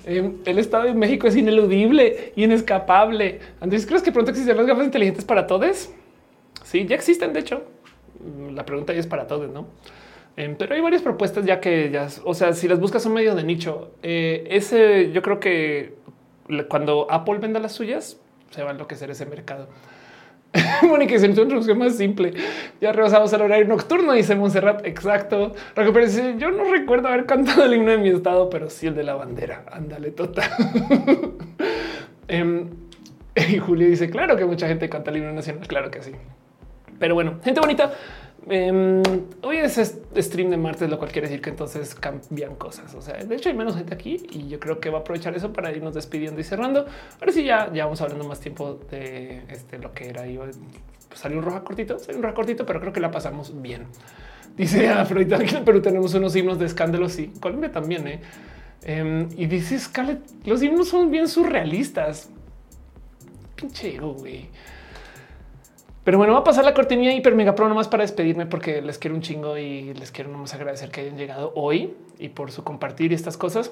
Em, 0.05 0.37
el 0.45 0.59
Estado 0.59 0.85
de 0.85 0.95
México 0.95 1.27
es 1.27 1.37
ineludible, 1.37 2.33
inescapable. 2.37 3.41
Andrés, 3.61 3.87
¿crees 3.87 4.03
que 4.03 4.12
pronto 4.12 4.31
existirán 4.31 4.59
las 4.59 4.67
gafas 4.67 4.85
inteligentes 4.85 5.25
para 5.25 5.47
todos? 5.47 5.91
Sí, 6.65 6.87
ya 6.87 6.95
existen, 6.95 7.33
de 7.33 7.41
hecho. 7.41 7.65
La 8.53 8.65
pregunta 8.65 8.93
es 8.93 9.07
para 9.07 9.27
todos, 9.27 9.51
¿no? 9.51 9.67
Em, 10.37 10.57
pero 10.57 10.75
hay 10.75 10.81
varias 10.81 11.03
propuestas 11.03 11.45
ya 11.45 11.61
que 11.61 11.91
ya, 11.91 12.09
o 12.25 12.35
sea, 12.35 12.53
si 12.53 12.69
las 12.69 12.81
buscas 12.81 13.03
son 13.03 13.12
medio 13.12 13.35
de 13.35 13.45
nicho. 13.45 13.93
Eh, 14.03 14.47
ese 14.51 15.11
yo 15.12 15.23
creo 15.23 15.41
que 15.41 15.95
cuando 16.69 17.07
Apple 17.11 17.39
venda 17.39 17.61
las 17.61 17.73
suyas, 17.73 18.19
se 18.51 18.62
va 18.62 18.70
a 18.70 18.73
enloquecer 18.73 19.11
ese 19.11 19.27
mercado. 19.27 19.69
Mónica 20.83 21.12
dice 21.15 21.27
una 21.27 21.43
introducción 21.43 21.79
más 21.79 21.97
simple. 21.97 22.35
Ya 22.81 22.93
rebasamos 22.93 23.33
el 23.33 23.43
horario 23.43 23.67
nocturno, 23.67 24.12
dice 24.12 24.35
Monserrat. 24.35 24.85
Exacto. 24.87 25.55
yo 26.39 26.51
no 26.51 26.65
recuerdo 26.65 27.09
haber 27.09 27.27
cantado 27.27 27.65
el 27.65 27.75
himno 27.75 27.93
de 27.93 27.99
mi 27.99 28.09
estado, 28.09 28.51
pero 28.51 28.69
sí 28.69 28.87
el 28.87 28.95
de 28.95 29.05
la 29.05 29.15
bandera. 29.15 29.65
Ándale, 29.70 30.11
total. 30.11 30.51
Em, 32.29 32.69
y 33.35 33.59
Julio 33.59 33.89
dice: 33.89 34.11
Claro 34.11 34.37
que 34.37 34.45
mucha 34.45 34.69
gente 34.69 34.89
canta 34.89 35.11
el 35.11 35.19
himno 35.19 35.33
nacional. 35.33 35.67
Claro 35.67 35.91
que 35.91 36.03
sí. 36.03 36.12
Pero 36.99 37.15
bueno, 37.15 37.41
gente 37.43 37.61
bonita. 37.61 37.93
Em, 38.49 39.02
hoy 39.43 39.59
es 39.59 39.77
stream 40.17 40.51
de 40.51 40.57
martes, 40.57 40.89
lo 40.89 40.99
cual 40.99 41.12
quiere 41.12 41.28
decir 41.28 41.43
que 41.43 41.51
entonces 41.51 41.94
cambian 41.94 42.55
cosas. 42.57 42.94
O 42.94 43.02
sea, 43.02 43.23
de 43.23 43.35
hecho 43.35 43.49
hay 43.49 43.55
menos 43.55 43.77
gente 43.77 43.94
aquí 43.94 44.17
y 44.31 44.49
yo 44.49 44.59
creo 44.59 44.81
que 44.81 44.89
va 44.91 44.99
a 44.99 45.01
aprovechar 45.02 45.35
eso 45.36 45.52
para 45.52 45.70
irnos 45.73 45.94
despidiendo 45.94 46.41
y 46.41 46.44
cerrando. 46.44 46.86
Ahora 47.20 47.33
sí 47.33 47.44
ya, 47.44 47.70
ya 47.73 47.85
vamos 47.85 48.01
hablando 48.01 48.25
más 48.25 48.41
tiempo 48.41 48.81
de 48.91 49.43
este, 49.49 49.78
lo 49.78 49.93
que 49.93 50.09
era. 50.09 50.27
Yo, 50.27 50.44
pues 51.09 51.20
salió 51.20 51.39
un 51.39 51.44
roja 51.44 51.62
cortito, 51.62 51.99
salió 51.99 52.17
un 52.17 52.23
roja 52.23 52.35
cortito, 52.35 52.65
pero 52.65 52.81
creo 52.81 52.93
que 52.93 53.01
la 53.01 53.10
pasamos 53.10 53.60
bien. 53.60 53.86
Dice 54.57 54.89
Afrodita 54.89 55.39
que 55.39 55.57
en 55.57 55.65
Perú 55.65 55.81
tenemos 55.81 56.15
unos 56.15 56.35
himnos 56.35 56.59
de 56.59 56.67
escándalos 56.67 57.19
y 57.19 57.28
Colombia 57.28 57.70
también. 57.70 58.07
¿eh? 58.09 58.20
Em, 58.83 59.28
y 59.36 59.47
dice 59.47 59.78
Scarlett, 59.78 60.20
los 60.44 60.62
himnos 60.62 60.89
son 60.89 61.10
bien 61.10 61.28
surrealistas. 61.28 62.31
Pinche 63.55 63.99
güey. 63.99 64.49
Pero 66.11 66.19
bueno, 66.19 66.33
va 66.33 66.41
a 66.41 66.43
pasar 66.43 66.65
la 66.65 66.75
cortinilla 66.75 67.13
hiper 67.13 67.37
mega 67.37 67.55
pro 67.55 67.69
nomás 67.69 67.87
para 67.87 68.03
despedirme 68.03 68.45
porque 68.45 68.83
les 68.83 68.99
quiero 68.99 69.15
un 69.15 69.23
chingo 69.23 69.57
y 69.57 69.95
les 69.95 70.11
quiero 70.11 70.29
nomás 70.29 70.53
agradecer 70.53 70.91
que 70.91 71.03
hayan 71.03 71.17
llegado 71.17 71.53
hoy 71.55 71.95
y 72.19 72.31
por 72.31 72.51
su 72.51 72.65
compartir 72.65 73.13
estas 73.13 73.37
cosas. 73.37 73.71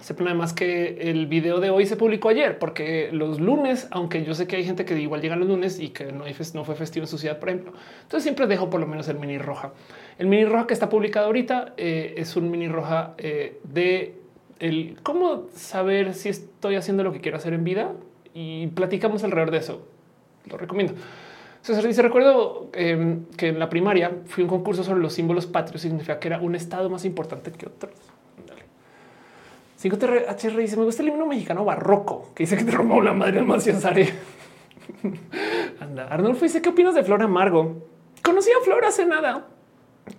Se 0.00 0.14
pone 0.14 0.30
además 0.30 0.54
que 0.54 1.10
el 1.10 1.26
video 1.26 1.60
de 1.60 1.68
hoy 1.68 1.84
se 1.84 1.96
publicó 1.96 2.30
ayer 2.30 2.58
porque 2.58 3.10
los 3.12 3.40
lunes, 3.40 3.88
aunque 3.90 4.24
yo 4.24 4.34
sé 4.34 4.46
que 4.46 4.56
hay 4.56 4.64
gente 4.64 4.86
que 4.86 4.98
igual 4.98 5.20
llega 5.20 5.36
los 5.36 5.46
lunes 5.46 5.80
y 5.80 5.90
que 5.90 6.12
no 6.12 6.64
fue 6.64 6.76
festivo 6.76 7.04
en 7.04 7.08
su 7.08 7.18
ciudad, 7.18 7.38
por 7.38 7.50
ejemplo. 7.50 7.74
Entonces 8.00 8.22
siempre 8.22 8.46
dejo 8.46 8.70
por 8.70 8.80
lo 8.80 8.86
menos 8.86 9.06
el 9.08 9.18
mini 9.18 9.36
roja. 9.36 9.74
El 10.16 10.28
mini 10.28 10.46
roja 10.46 10.66
que 10.66 10.72
está 10.72 10.88
publicado 10.88 11.26
ahorita 11.26 11.74
eh, 11.76 12.14
es 12.16 12.36
un 12.36 12.50
mini 12.50 12.68
roja 12.68 13.12
eh, 13.18 13.60
de 13.64 14.14
el 14.60 14.96
cómo 15.02 15.48
saber 15.52 16.14
si 16.14 16.30
estoy 16.30 16.76
haciendo 16.76 17.04
lo 17.04 17.12
que 17.12 17.20
quiero 17.20 17.36
hacer 17.36 17.52
en 17.52 17.64
vida 17.64 17.92
y 18.32 18.68
platicamos 18.68 19.24
alrededor 19.24 19.50
de 19.50 19.58
eso. 19.58 19.86
Lo 20.46 20.56
recomiendo. 20.56 20.94
César 21.64 21.86
dice, 21.86 22.02
recuerdo 22.02 22.68
em, 22.74 23.24
que 23.38 23.48
en 23.48 23.58
la 23.58 23.70
primaria 23.70 24.12
fui 24.26 24.44
un 24.44 24.50
concurso 24.50 24.84
sobre 24.84 25.00
los 25.00 25.14
símbolos 25.14 25.46
patrios, 25.46 25.80
significa 25.80 26.18
que 26.18 26.28
era 26.28 26.38
un 26.38 26.54
estado 26.54 26.90
más 26.90 27.06
importante 27.06 27.50
que 27.52 27.66
otros. 27.66 27.94
5TR 29.82 30.56
dice, 30.58 30.76
me 30.76 30.84
gusta 30.84 31.02
el 31.02 31.08
himno 31.08 31.24
mexicano 31.24 31.64
barroco, 31.64 32.32
que 32.34 32.42
dice 32.42 32.58
que 32.58 32.64
te 32.64 32.70
robó 32.70 33.00
la 33.00 33.14
madre 33.14 33.40
de 33.40 33.46
Maciazare. 33.46 34.12
Anda, 35.80 36.06
Arnulfo 36.08 36.44
dice, 36.44 36.60
¿qué 36.60 36.68
opinas 36.68 36.94
de 36.94 37.02
Flor 37.02 37.22
Amargo? 37.22 37.86
Conocí 38.22 38.50
a 38.50 38.62
Flor 38.62 38.84
hace 38.84 39.06
nada. 39.06 39.46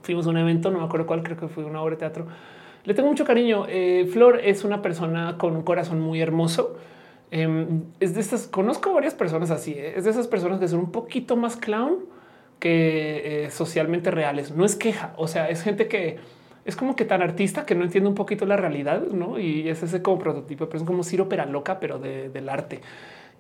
Fuimos 0.02 0.26
a 0.26 0.32
un 0.32 0.40
evento, 0.40 0.72
no 0.72 0.80
me 0.80 0.86
acuerdo 0.86 1.06
cuál, 1.06 1.22
creo 1.22 1.38
que 1.38 1.48
fue 1.48 1.64
una 1.64 1.80
obra 1.80 1.92
de 1.92 2.00
teatro. 2.00 2.26
Le 2.86 2.96
tengo 2.96 3.08
mucho 3.08 3.24
cariño. 3.24 3.68
Eh, 3.70 4.10
Flor 4.12 4.40
es 4.44 4.64
una 4.64 4.82
persona 4.82 5.38
con 5.38 5.56
un 5.56 5.62
corazón 5.62 6.00
muy 6.00 6.22
hermoso 6.22 6.76
Em, 7.38 7.84
es 8.00 8.16
de 8.16 8.22
estas, 8.22 8.48
conozco 8.48 8.94
varias 8.94 9.14
personas 9.14 9.52
así, 9.52 9.74
¿eh? 9.74 9.96
es 9.98 10.06
de 10.06 10.12
esas 10.12 10.26
personas 10.26 10.58
que 10.58 10.70
son 10.70 10.80
un 10.80 10.92
poquito 10.94 11.36
más 11.36 11.58
clown 11.58 12.06
que 12.60 13.44
eh, 13.44 13.52
socialmente 13.52 14.10
reales. 14.10 14.52
No 14.52 14.64
es 14.64 14.78
queja, 14.78 15.14
o 15.18 15.28
sea, 15.28 15.50
es 15.50 15.62
gente 15.62 15.90
que 15.90 16.18
es 16.64 16.78
como 16.78 16.96
que 16.96 17.04
tan 17.04 17.22
artista 17.22 17.66
que 17.66 17.76
no 17.76 17.84
entiende 17.84 18.08
un 18.08 18.16
poquito 18.16 18.46
la 18.46 18.56
realidad, 18.56 19.08
¿no? 19.08 19.38
Y 19.38 19.68
es 19.68 19.84
ese 19.84 20.02
como 20.02 20.18
prototipo, 20.18 20.68
pero 20.68 20.78
es 20.78 20.88
como 20.88 21.04
Ciro 21.04 21.28
loca, 21.50 21.78
pero 21.82 22.00
del 22.00 22.48
arte. 22.48 22.80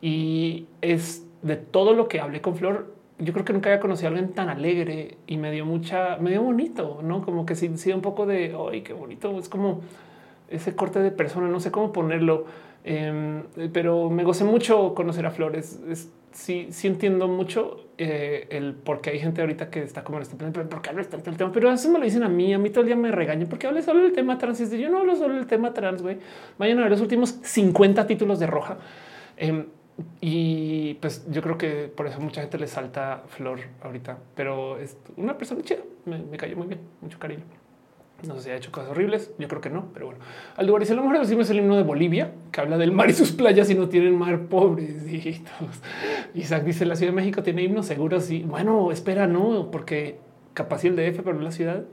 Y 0.02 0.68
es 0.82 1.26
de 1.42 1.56
todo 1.56 1.94
lo 1.94 2.10
que 2.10 2.20
hablé 2.20 2.42
con 2.42 2.58
Flor, 2.58 2.94
yo 3.18 3.32
creo 3.32 3.46
que 3.46 3.54
nunca 3.54 3.70
había 3.70 3.80
conocido 3.80 4.10
a 4.10 4.12
alguien 4.12 4.34
tan 4.34 4.50
alegre 4.50 5.20
y 5.26 5.38
me 5.38 5.52
dio 5.52 5.66
mucha, 5.66 6.18
me 6.18 6.32
dio 6.32 6.44
bonito, 6.44 7.00
¿no? 7.02 7.24
Como 7.24 7.46
que 7.46 7.56
sí, 7.56 7.70
un 7.94 8.02
poco 8.02 8.26
de, 8.26 8.54
ay, 8.70 8.82
qué 8.82 8.92
bonito, 8.92 9.40
es 9.40 9.48
como 9.48 9.80
ese 10.50 10.76
corte 10.76 11.00
de 11.00 11.12
persona, 11.12 11.48
no 11.48 11.62
sé 11.62 11.72
cómo 11.72 11.94
ponerlo 11.94 12.46
Em, 12.88 13.42
pero 13.74 14.12
me 14.12 14.24
gocé 14.24 14.44
mucho 14.44 14.94
conocer 14.94 15.26
a 15.26 15.32
Flores. 15.32 15.80
sí, 16.32 16.68
sí 16.70 16.88
entiendo 16.88 17.28
mucho 17.28 17.88
eh, 17.98 18.48
el 18.52 18.76
por 18.76 19.02
qué 19.02 19.10
hay 19.10 19.20
gente 19.20 19.42
ahorita 19.42 19.72
que 19.72 19.82
está 19.82 20.04
como 20.04 20.20
en 20.20 20.22
este 20.22 20.36
plan, 20.36 20.52
pero 20.54 20.70
por 20.70 20.84
qué 20.84 20.92
hablas 20.92 21.10
tanto 21.10 21.32
del 21.32 21.38
tema, 21.38 21.52
pero 21.52 21.72
eso 21.72 21.90
me 21.90 21.98
lo 21.98 22.06
dicen 22.06 22.22
a 22.22 22.30
mí, 22.30 22.54
a 22.54 22.60
mí 22.60 22.70
todo 22.70 22.82
el 22.82 22.86
día 22.86 22.96
me 22.96 23.12
regañan 23.12 23.50
porque 23.50 23.66
hablo 23.66 23.82
solo 23.82 24.04
del 24.04 24.14
tema 24.14 24.38
trans. 24.38 24.62
Y 24.72 24.80
yo 24.80 24.90
no 24.90 25.00
hablo 25.00 25.16
solo 25.16 25.34
del 25.34 25.48
tema 25.48 25.74
trans, 25.74 26.04
güey. 26.04 26.18
Vayan 26.60 26.78
a 26.78 26.82
ver 26.84 26.92
los 26.92 27.02
últimos 27.02 27.40
50 27.42 28.06
títulos 28.06 28.40
de 28.40 28.46
roja. 28.46 28.78
Em, 29.36 29.66
y 30.22 30.94
pues 30.96 31.26
yo 31.32 31.42
creo 31.42 31.58
que 31.58 31.88
por 31.88 32.06
eso 32.06 32.20
mucha 32.20 32.42
gente 32.42 32.60
le 32.60 32.68
salta 32.68 33.24
flor 33.30 33.62
ahorita, 33.82 34.20
pero 34.36 34.78
es 34.78 34.96
una 35.18 35.38
persona 35.40 35.64
chida. 35.64 35.80
Me 36.06 36.38
cayó 36.38 36.56
muy 36.56 36.68
bien, 36.68 36.82
mucho 37.02 37.18
cariño. 37.18 37.65
No 38.28 38.36
sé 38.36 38.42
si 38.42 38.50
ha 38.50 38.56
hecho 38.56 38.72
cosas 38.72 38.92
horribles. 38.92 39.32
Yo 39.38 39.48
creo 39.48 39.62
que 39.62 39.70
no, 39.70 39.90
pero 39.94 40.08
bueno. 40.08 40.22
Al 40.56 40.68
lugar 40.68 40.82
dice 40.82 40.95
lo 40.95 41.04
mejor 41.04 41.20
decimos 41.20 41.50
el 41.50 41.58
himno 41.58 41.76
de 41.76 41.84
Bolivia, 41.84 42.32
que 42.52 42.62
habla 42.62 42.78
del 42.78 42.92
mar 42.92 43.10
y 43.10 43.14
sus 43.14 43.32
playas 43.32 43.70
y 43.70 43.76
no 43.76 43.90
tienen 43.90 44.18
mar, 44.18 44.48
pobrecitos. 44.48 45.52
Isaac 46.34 46.64
dice 46.64 46.86
la 46.86 46.95
Ciudad 46.95 47.12
de 47.12 47.16
México 47.16 47.44
tiene 47.44 47.64
himnos 47.64 47.86
seguros. 47.86 48.30
Y 48.32 48.44
bueno, 48.44 48.92
espera, 48.92 49.28
no, 49.28 49.70
porque 49.72 50.20
capaz 50.54 50.84
el 50.86 50.95
DF, 50.95 51.22
pero 51.24 51.34
no 51.34 51.42
la 51.42 51.52
ciudad. 51.52 51.84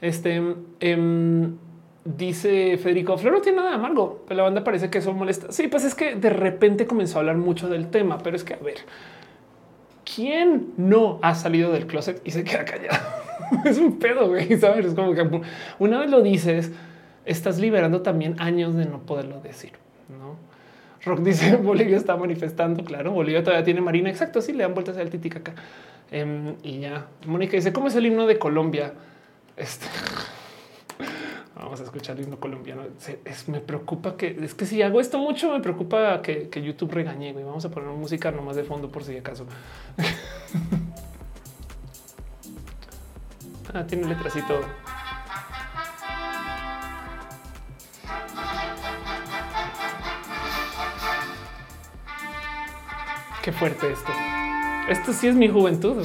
Este 0.00 0.42
em, 0.80 1.56
dice 2.04 2.78
Federico 2.78 3.16
Flor 3.18 3.34
no 3.34 3.40
tiene 3.40 3.58
nada 3.58 3.70
de 3.70 3.76
amargo, 3.76 4.24
pero 4.26 4.38
la 4.38 4.42
banda 4.44 4.64
parece 4.64 4.90
que 4.90 4.98
eso 4.98 5.12
molesta. 5.12 5.52
Sí, 5.52 5.68
pues 5.68 5.84
es 5.84 5.94
que 5.94 6.14
de 6.14 6.30
repente 6.30 6.86
comenzó 6.86 7.18
a 7.18 7.20
hablar 7.20 7.36
mucho 7.36 7.68
del 7.68 7.90
tema, 7.90 8.18
pero 8.18 8.36
es 8.36 8.44
que 8.44 8.54
a 8.54 8.58
ver, 8.58 8.78
¿quién 10.14 10.72
no 10.76 11.18
ha 11.22 11.34
salido 11.34 11.72
del 11.72 11.86
closet 11.86 12.20
y 12.24 12.30
se 12.30 12.44
queda 12.44 12.64
callado? 12.64 13.19
es 13.64 13.78
un 13.78 13.98
pedo, 13.98 14.28
güey. 14.28 14.58
Sabes, 14.58 14.86
es 14.86 14.94
como 14.94 15.14
que 15.14 15.42
una 15.78 16.00
vez 16.00 16.10
lo 16.10 16.22
dices, 16.22 16.72
estás 17.24 17.58
liberando 17.58 18.02
también 18.02 18.36
años 18.38 18.74
de 18.74 18.86
no 18.86 19.00
poderlo 19.00 19.40
decir. 19.40 19.72
No 20.08 20.36
Rock 21.04 21.20
dice 21.20 21.56
Bolivia 21.62 21.96
está 21.96 22.16
manifestando. 22.16 22.84
Claro, 22.84 23.12
Bolivia 23.12 23.42
todavía 23.42 23.64
tiene 23.64 23.80
marina. 23.80 24.10
Exacto. 24.10 24.40
Sí, 24.40 24.52
le 24.52 24.62
dan 24.62 24.74
vueltas 24.74 24.96
al 24.96 25.10
titicaca. 25.10 25.54
Eh, 26.10 26.54
y 26.62 26.80
ya 26.80 27.06
Mónica 27.26 27.56
dice 27.56 27.72
cómo 27.72 27.88
es 27.88 27.96
el 27.96 28.06
himno 28.06 28.26
de 28.26 28.38
Colombia. 28.38 28.94
Este 29.56 29.86
vamos 31.54 31.80
a 31.80 31.84
escuchar 31.84 32.16
el 32.16 32.24
himno 32.24 32.38
colombiano. 32.38 32.82
Es, 33.24 33.48
me 33.48 33.60
preocupa 33.60 34.16
que 34.16 34.36
es 34.42 34.54
que 34.54 34.66
si 34.66 34.82
hago 34.82 35.00
esto 35.00 35.18
mucho, 35.18 35.52
me 35.52 35.60
preocupa 35.60 36.22
que, 36.22 36.48
que 36.48 36.62
YouTube 36.62 36.92
regañe. 36.92 37.30
Y 37.30 37.32
vamos 37.32 37.64
a 37.64 37.70
poner 37.70 37.90
música 37.90 38.30
nomás 38.30 38.56
de 38.56 38.64
fondo 38.64 38.90
por 38.90 39.04
si 39.04 39.16
acaso. 39.16 39.46
Ah, 43.72 43.84
tiene 43.86 44.08
letras 44.08 44.34
y 44.34 44.42
todo. 44.42 44.62
Qué 53.42 53.52
fuerte 53.52 53.92
esto. 53.92 54.10
Esto 54.88 55.12
sí 55.12 55.28
es 55.28 55.36
mi 55.36 55.48
juventud. 55.48 56.04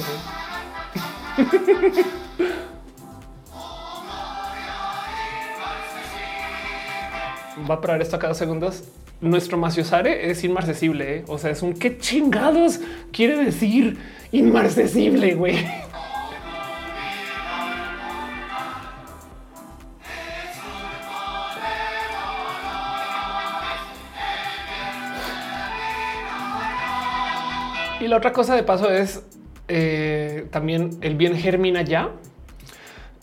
Va 7.68 7.74
a 7.74 7.80
parar 7.80 8.00
esto 8.00 8.14
a 8.14 8.18
cada 8.20 8.34
segundos. 8.34 8.84
Nuestro 9.20 9.58
maciosare 9.58 10.30
es 10.30 10.44
inmarcesible. 10.44 11.16
¿eh? 11.16 11.24
O 11.26 11.36
sea, 11.36 11.50
es 11.50 11.62
un 11.62 11.74
qué 11.74 11.98
chingados 11.98 12.78
quiere 13.12 13.36
decir 13.36 13.98
inmarcesible, 14.30 15.34
güey. 15.34 15.56
Y 28.06 28.08
la 28.08 28.18
otra 28.18 28.32
cosa 28.32 28.54
de 28.54 28.62
paso 28.62 28.88
es 28.88 29.20
eh, 29.66 30.46
también 30.52 30.90
el 31.00 31.16
bien 31.16 31.34
germina 31.34 31.82
ya. 31.82 32.10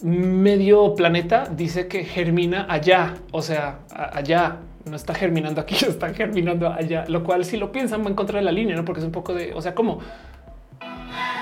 Medio 0.02 0.94
planeta 0.94 1.46
dice 1.50 1.88
que 1.88 2.04
germina 2.04 2.66
allá, 2.68 3.14
o 3.32 3.42
sea, 3.42 3.80
allá 3.96 4.58
no 4.84 4.98
está 4.98 5.14
germinando 5.14 5.62
aquí, 5.62 5.76
está 5.88 6.14
germinando 6.14 6.68
allá, 6.68 7.06
lo 7.08 7.24
cual 7.24 7.46
si 7.46 7.56
lo 7.56 7.72
piensan 7.72 8.04
va 8.04 8.10
en 8.10 8.16
contra 8.16 8.40
de 8.40 8.44
la 8.44 8.52
línea, 8.52 8.76
¿no? 8.76 8.84
Porque 8.84 9.00
es 9.00 9.06
un 9.06 9.14
poco 9.14 9.34
de, 9.34 9.54
o 9.54 9.62
sea, 9.62 9.74
como... 9.74 10.02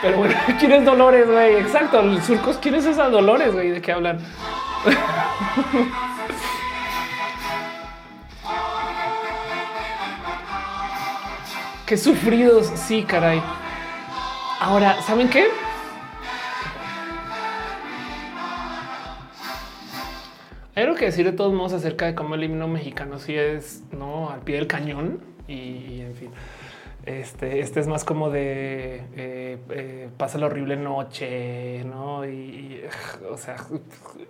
Pero 0.03 0.19
bueno, 0.19 0.35
¿quién 0.59 0.85
Dolores, 0.85 1.25
güey? 1.27 1.55
Exacto, 1.55 1.99
el 1.99 2.21
surcos, 2.21 2.59
¿quién 2.59 2.75
es 2.75 2.85
esa 2.85 3.09
Dolores, 3.09 3.51
güey? 3.53 3.71
¿De 3.71 3.81
qué 3.81 3.91
hablan? 3.91 4.19
Qué 11.91 11.97
sufridos. 11.97 12.67
Sí, 12.67 13.03
caray. 13.03 13.43
Ahora, 14.61 15.01
¿saben 15.01 15.29
qué? 15.29 15.47
Hay 20.73 20.83
algo 20.83 20.95
que 20.95 21.03
decir 21.03 21.25
de 21.25 21.33
todos 21.33 21.51
modos 21.51 21.73
acerca 21.73 22.05
de 22.05 22.15
cómo 22.15 22.35
el 22.35 22.45
himno 22.45 22.69
mexicano 22.69 23.19
sí 23.19 23.35
es 23.35 23.83
no 23.91 24.29
al 24.29 24.39
pie 24.39 24.55
del 24.55 24.67
cañón 24.67 25.19
y, 25.49 25.99
en 25.99 26.15
fin. 26.15 26.29
Este, 27.05 27.59
este 27.59 27.81
es 27.81 27.87
más 27.87 28.05
como 28.05 28.29
de 28.29 29.03
eh, 29.17 29.57
eh, 29.71 30.09
pasa 30.15 30.37
la 30.37 30.45
horrible 30.45 30.77
noche, 30.77 31.83
no? 31.83 32.25
Y, 32.25 32.83
o 33.29 33.35
sea, 33.35 33.57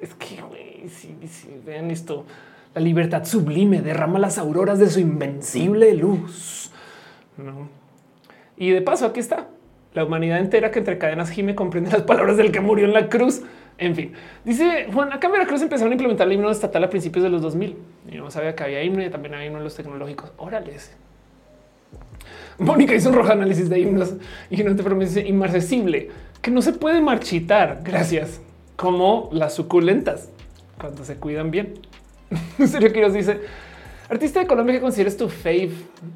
es 0.02 0.16
que 0.16 0.42
güey, 0.42 0.90
si, 0.90 1.16
vean 1.64 1.92
esto, 1.92 2.26
la 2.74 2.82
libertad 2.82 3.24
sublime 3.24 3.84
derrama 3.84 4.18
las 4.18 4.40
auroras 4.40 4.80
de 4.80 4.90
su 4.90 5.00
invencible 5.00 5.94
luz. 5.94 6.72
Y 8.58 8.72
de 8.72 8.82
paso, 8.82 9.06
aquí 9.06 9.20
está 9.20 9.48
la 9.94 10.06
humanidad 10.06 10.40
entera 10.40 10.72
que 10.72 10.80
entre 10.80 10.98
cadenas 10.98 11.30
gime 11.30 11.56
comprende 11.56 11.92
las 11.92 12.04
palabras 12.04 12.38
del 12.38 12.52
que 12.52 12.62
murió 12.62 12.86
en 12.86 12.94
la 12.94 13.10
cruz. 13.10 13.42
En 13.78 13.96
fin, 13.96 14.14
dice 14.46 14.88
Juan, 14.94 15.12
acá 15.12 15.28
en 15.28 15.34
Veracruz 15.34 15.62
empezaron 15.62 15.92
a 15.92 15.96
implementar 15.96 16.28
el 16.28 16.34
himno 16.34 16.52
estatal 16.52 16.84
a 16.84 16.90
principios 16.90 17.24
de 17.24 17.30
los 17.30 17.42
2000. 17.42 17.78
Y 18.10 18.18
no 18.18 18.30
sabía 18.32 18.56
que 18.56 18.64
había 18.64 18.84
himno 18.84 19.04
y 19.04 19.10
también 19.10 19.34
había 19.34 19.48
himnos 19.48 19.64
los 19.64 19.76
tecnológicos. 19.76 20.32
Órales. 20.38 20.96
Mónica 22.60 22.94
hizo 22.94 23.10
un 23.10 23.16
rojo 23.16 23.32
análisis 23.32 23.70
de 23.70 23.80
himnos 23.80 24.14
y 24.50 24.64
no 24.64 24.76
te 24.76 24.84
promete 24.84 25.28
inmarcesible, 25.28 26.10
que 26.42 26.52
no 26.52 26.62
se 26.62 26.74
puede 26.74 27.02
marchitar. 27.02 27.82
Gracias. 27.84 28.42
Como 28.76 29.30
las 29.32 29.56
suculentas 29.56 30.30
cuando 30.80 31.04
se 31.04 31.16
cuidan 31.16 31.52
bien. 31.52 31.74
en 32.60 32.68
serio, 32.68 32.94
que 32.94 33.02
nos 33.02 33.14
dice 33.14 33.42
artista 34.12 34.42
de 34.42 34.48
Colombia 34.48 34.76
que 34.76 34.82
consideres 34.82 35.18
tu 35.18 35.30
fave. 35.30 35.72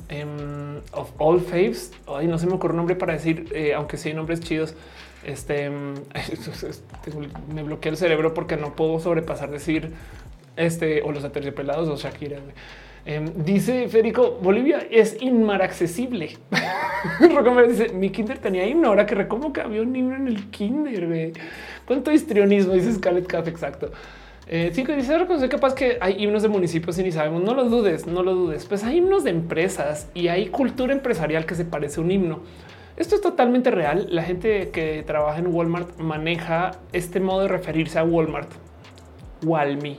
Em, 0.09 0.77
of 0.91 1.11
all 1.17 1.39
faves. 1.39 1.91
Ay, 2.07 2.27
no 2.27 2.37
se 2.37 2.45
me 2.45 2.53
ocurre 2.53 2.73
un 2.73 2.77
nombre 2.77 2.95
para 2.95 3.13
decir, 3.13 3.47
eh, 3.53 3.73
aunque 3.73 3.97
sí 3.97 4.09
hay 4.09 4.15
nombres 4.15 4.41
chidos. 4.41 4.75
Este 5.23 5.71
me 7.53 7.63
bloquea 7.63 7.91
el 7.91 7.97
cerebro 7.97 8.33
porque 8.33 8.57
no 8.57 8.75
puedo 8.75 8.99
sobrepasar 8.99 9.49
decir 9.49 9.91
este 10.55 11.01
o 11.01 11.11
los 11.11 11.23
aterciopelados 11.23 11.89
o 11.89 11.95
Shakira. 11.95 12.37
Em, 13.05 13.31
dice 13.43 13.87
Federico, 13.87 14.39
Bolivia 14.41 14.85
es 14.89 15.17
inmaraccesible. 15.21 16.37
dice, 17.67 17.89
mi 17.89 18.09
kinder 18.09 18.39
tenía 18.39 18.67
himno, 18.67 18.89
ahora 18.89 19.05
que 19.05 19.15
recomo 19.15 19.53
que 19.53 19.61
había 19.61 19.81
un 19.81 19.95
himno 19.95 20.15
en 20.15 20.27
el 20.27 20.49
kinder. 20.49 21.33
¿Cuánto 21.85 22.11
histrionismo? 22.11 22.73
Dice 22.73 22.93
Scarlett 22.93 23.27
Cat, 23.27 23.47
exacto. 23.47 23.91
Eh, 24.47 24.71
dice 24.75 25.17
reconocer 25.17 25.49
capaz 25.49 25.73
que 25.73 25.97
hay 25.99 26.23
himnos 26.23 26.43
de 26.43 26.49
municipios 26.49 26.97
y 26.99 27.03
ni 27.03 27.11
sabemos. 27.11 27.43
No 27.43 27.53
lo 27.53 27.65
dudes, 27.65 28.05
no 28.05 28.21
lo 28.21 28.35
dudes. 28.35 28.65
Pues 28.65 28.83
hay 28.83 28.97
himnos 28.97 29.23
de 29.23 29.31
empresas 29.31 30.09
y 30.13 30.27
hay 30.27 30.47
cultura 30.47 30.93
empresarial 30.93 31.45
que 31.45 31.55
se 31.55 31.65
parece 31.65 31.99
a 31.99 32.03
un 32.03 32.11
himno. 32.11 32.39
Esto 32.97 33.15
es 33.15 33.21
totalmente 33.21 33.71
real. 33.71 34.07
La 34.11 34.23
gente 34.23 34.69
que 34.69 35.03
trabaja 35.03 35.39
en 35.39 35.53
Walmart 35.53 35.97
maneja 35.99 36.71
este 36.93 37.19
modo 37.19 37.41
de 37.41 37.47
referirse 37.47 37.99
a 37.99 38.03
Walmart. 38.03 38.49
Walmi. 39.43 39.97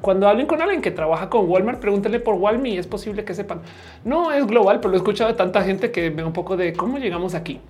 Cuando 0.00 0.26
hablen 0.26 0.46
con 0.46 0.62
alguien 0.62 0.80
que 0.80 0.90
trabaja 0.90 1.28
con 1.28 1.48
Walmart, 1.48 1.78
pregúntenle 1.78 2.18
por 2.18 2.34
Walmi. 2.36 2.78
Es 2.78 2.86
posible 2.86 3.24
que 3.24 3.34
sepan. 3.34 3.60
No 4.04 4.32
es 4.32 4.46
global, 4.46 4.80
pero 4.80 4.88
lo 4.88 4.96
he 4.96 4.98
escuchado 4.98 5.30
de 5.30 5.36
tanta 5.36 5.62
gente 5.62 5.90
que 5.90 6.08
ve 6.08 6.24
un 6.24 6.32
poco 6.32 6.56
de 6.56 6.72
cómo 6.72 6.98
llegamos 6.98 7.34
aquí. 7.34 7.60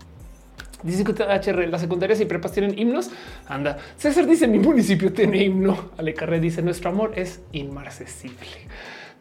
Dice 0.82 1.04
que 1.04 1.12
HR, 1.12 1.68
las 1.68 1.80
secundarias 1.80 2.20
y 2.20 2.24
prepas 2.24 2.52
tienen 2.52 2.78
himnos. 2.78 3.10
Anda, 3.46 3.78
César 3.96 4.26
dice 4.26 4.48
mi 4.48 4.58
municipio 4.58 5.12
tiene 5.12 5.44
himno. 5.44 5.90
Ale 5.96 6.14
Carré 6.14 6.40
dice 6.40 6.62
nuestro 6.62 6.90
amor 6.90 7.12
es 7.16 7.40
inmarcesible. 7.52 8.46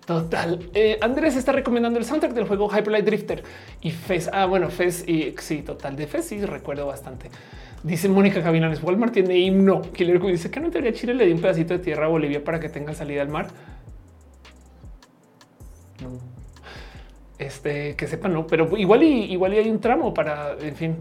Total. 0.05 0.59
Eh, 0.73 0.97
Andrés 1.01 1.35
está 1.35 1.51
recomendando 1.51 1.99
el 1.99 2.05
soundtrack 2.05 2.33
del 2.33 2.47
juego 2.47 2.67
Hyperlight 2.67 3.05
Drifter 3.05 3.43
y 3.81 3.91
Fez. 3.91 4.29
Ah, 4.33 4.45
bueno, 4.45 4.69
Fez 4.69 5.07
y 5.07 5.35
sí, 5.37 5.61
total 5.61 5.95
de 5.95 6.07
Fez. 6.07 6.25
Sí, 6.25 6.43
recuerdo 6.43 6.87
bastante. 6.87 7.29
Dice 7.83 8.09
Mónica 8.09 8.41
Cabinanes, 8.43 8.81
Walmart 8.83 9.13
tiene 9.13 9.37
himno. 9.37 9.81
Killer 9.93 10.21
dice 10.21 10.49
que 10.49 10.59
no 10.59 10.67
en 10.67 10.71
teoría 10.71 10.93
Chile 10.93 11.13
le 11.13 11.25
dio 11.25 11.35
un 11.35 11.41
pedacito 11.41 11.73
de 11.75 11.79
tierra 11.79 12.05
a 12.05 12.09
Bolivia 12.09 12.43
para 12.43 12.59
que 12.59 12.69
tenga 12.69 12.93
salida 12.93 13.21
al 13.21 13.29
mar. 13.29 13.47
No. 16.01 16.19
Este 17.37 17.95
que 17.95 18.07
sepan, 18.07 18.33
no, 18.33 18.45
pero 18.45 18.77
igual 18.77 19.01
y 19.03 19.31
igual 19.31 19.53
y 19.53 19.57
hay 19.57 19.69
un 19.69 19.79
tramo 19.79 20.13
para, 20.13 20.57
en 20.59 20.75
fin, 20.75 20.95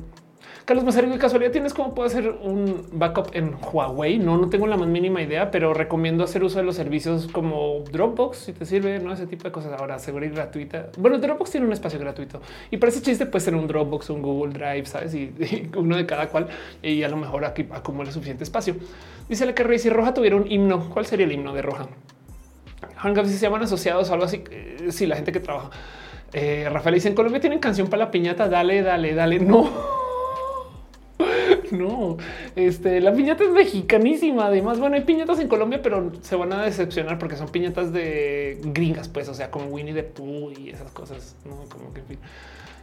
Carlos 0.70 0.84
Mazario, 0.84 1.10
de 1.10 1.18
casualidad 1.18 1.50
tienes 1.50 1.74
cómo 1.74 1.96
puedo 1.96 2.06
hacer 2.06 2.28
un 2.28 2.86
backup 2.92 3.30
en 3.32 3.56
Huawei? 3.60 4.20
No, 4.20 4.38
no 4.38 4.48
tengo 4.50 4.68
la 4.68 4.76
más 4.76 4.86
mínima 4.86 5.20
idea, 5.20 5.50
pero 5.50 5.74
recomiendo 5.74 6.22
hacer 6.22 6.44
uso 6.44 6.58
de 6.58 6.64
los 6.64 6.76
servicios 6.76 7.26
como 7.26 7.82
Dropbox 7.90 8.36
si 8.36 8.52
te 8.52 8.64
sirve, 8.64 9.00
no 9.00 9.12
ese 9.12 9.26
tipo 9.26 9.42
de 9.42 9.50
cosas. 9.50 9.72
Ahora, 9.80 9.98
segura 9.98 10.26
y 10.26 10.28
gratuita. 10.28 10.90
Bueno, 10.96 11.18
Dropbox 11.18 11.50
tiene 11.50 11.66
un 11.66 11.72
espacio 11.72 11.98
gratuito 11.98 12.40
y 12.70 12.76
para 12.76 12.92
ese 12.92 13.02
chiste 13.02 13.26
puede 13.26 13.44
ser 13.44 13.56
un 13.56 13.66
Dropbox, 13.66 14.10
un 14.10 14.22
Google 14.22 14.52
Drive, 14.52 14.86
sabes? 14.86 15.12
Y, 15.12 15.34
uno 15.76 15.96
de 15.96 16.06
cada 16.06 16.28
cual 16.28 16.46
y 16.80 17.02
a 17.02 17.08
lo 17.08 17.16
mejor 17.16 17.44
aquí 17.44 17.66
acumula 17.72 18.12
suficiente 18.12 18.44
espacio. 18.44 18.76
Dice 19.28 19.46
la 19.46 19.56
que 19.56 19.76
si 19.80 19.90
Roja 19.90 20.14
tuviera 20.14 20.36
un 20.36 20.48
himno, 20.48 20.88
¿cuál 20.90 21.04
sería 21.04 21.26
el 21.26 21.32
himno 21.32 21.52
de 21.52 21.62
Roja? 21.62 21.88
si 23.24 23.32
se 23.32 23.40
llaman 23.40 23.62
asociados 23.62 24.08
o 24.08 24.12
algo 24.12 24.24
así. 24.26 24.44
Eh, 24.52 24.86
sí, 24.90 25.06
la 25.06 25.16
gente 25.16 25.32
que 25.32 25.40
trabaja. 25.40 25.70
Eh, 26.32 26.68
Rafael 26.70 26.94
dice 26.94 27.08
en 27.08 27.16
Colombia 27.16 27.40
tienen 27.40 27.58
canción 27.58 27.88
para 27.88 28.04
la 28.04 28.10
piñata. 28.12 28.48
Dale, 28.48 28.82
dale, 28.82 29.16
dale. 29.16 29.40
No, 29.40 29.98
no, 31.76 32.16
este 32.56 33.00
la 33.00 33.12
piñata 33.12 33.44
es 33.44 33.50
mexicanísima. 33.50 34.46
Además, 34.46 34.78
bueno, 34.78 34.96
hay 34.96 35.02
piñatas 35.02 35.40
en 35.40 35.48
Colombia, 35.48 35.80
pero 35.82 36.12
se 36.22 36.36
van 36.36 36.52
a 36.52 36.62
decepcionar 36.62 37.18
porque 37.18 37.36
son 37.36 37.48
piñatas 37.48 37.92
de 37.92 38.58
gringas, 38.62 39.08
pues, 39.08 39.28
o 39.28 39.34
sea, 39.34 39.50
como 39.50 39.66
Winnie 39.66 39.94
the 39.94 40.02
Pooh 40.02 40.50
y 40.52 40.70
esas 40.70 40.90
cosas. 40.92 41.36
No 41.44 41.56
como 41.68 41.92
que 41.92 42.00
en 42.00 42.06
fin. 42.06 42.18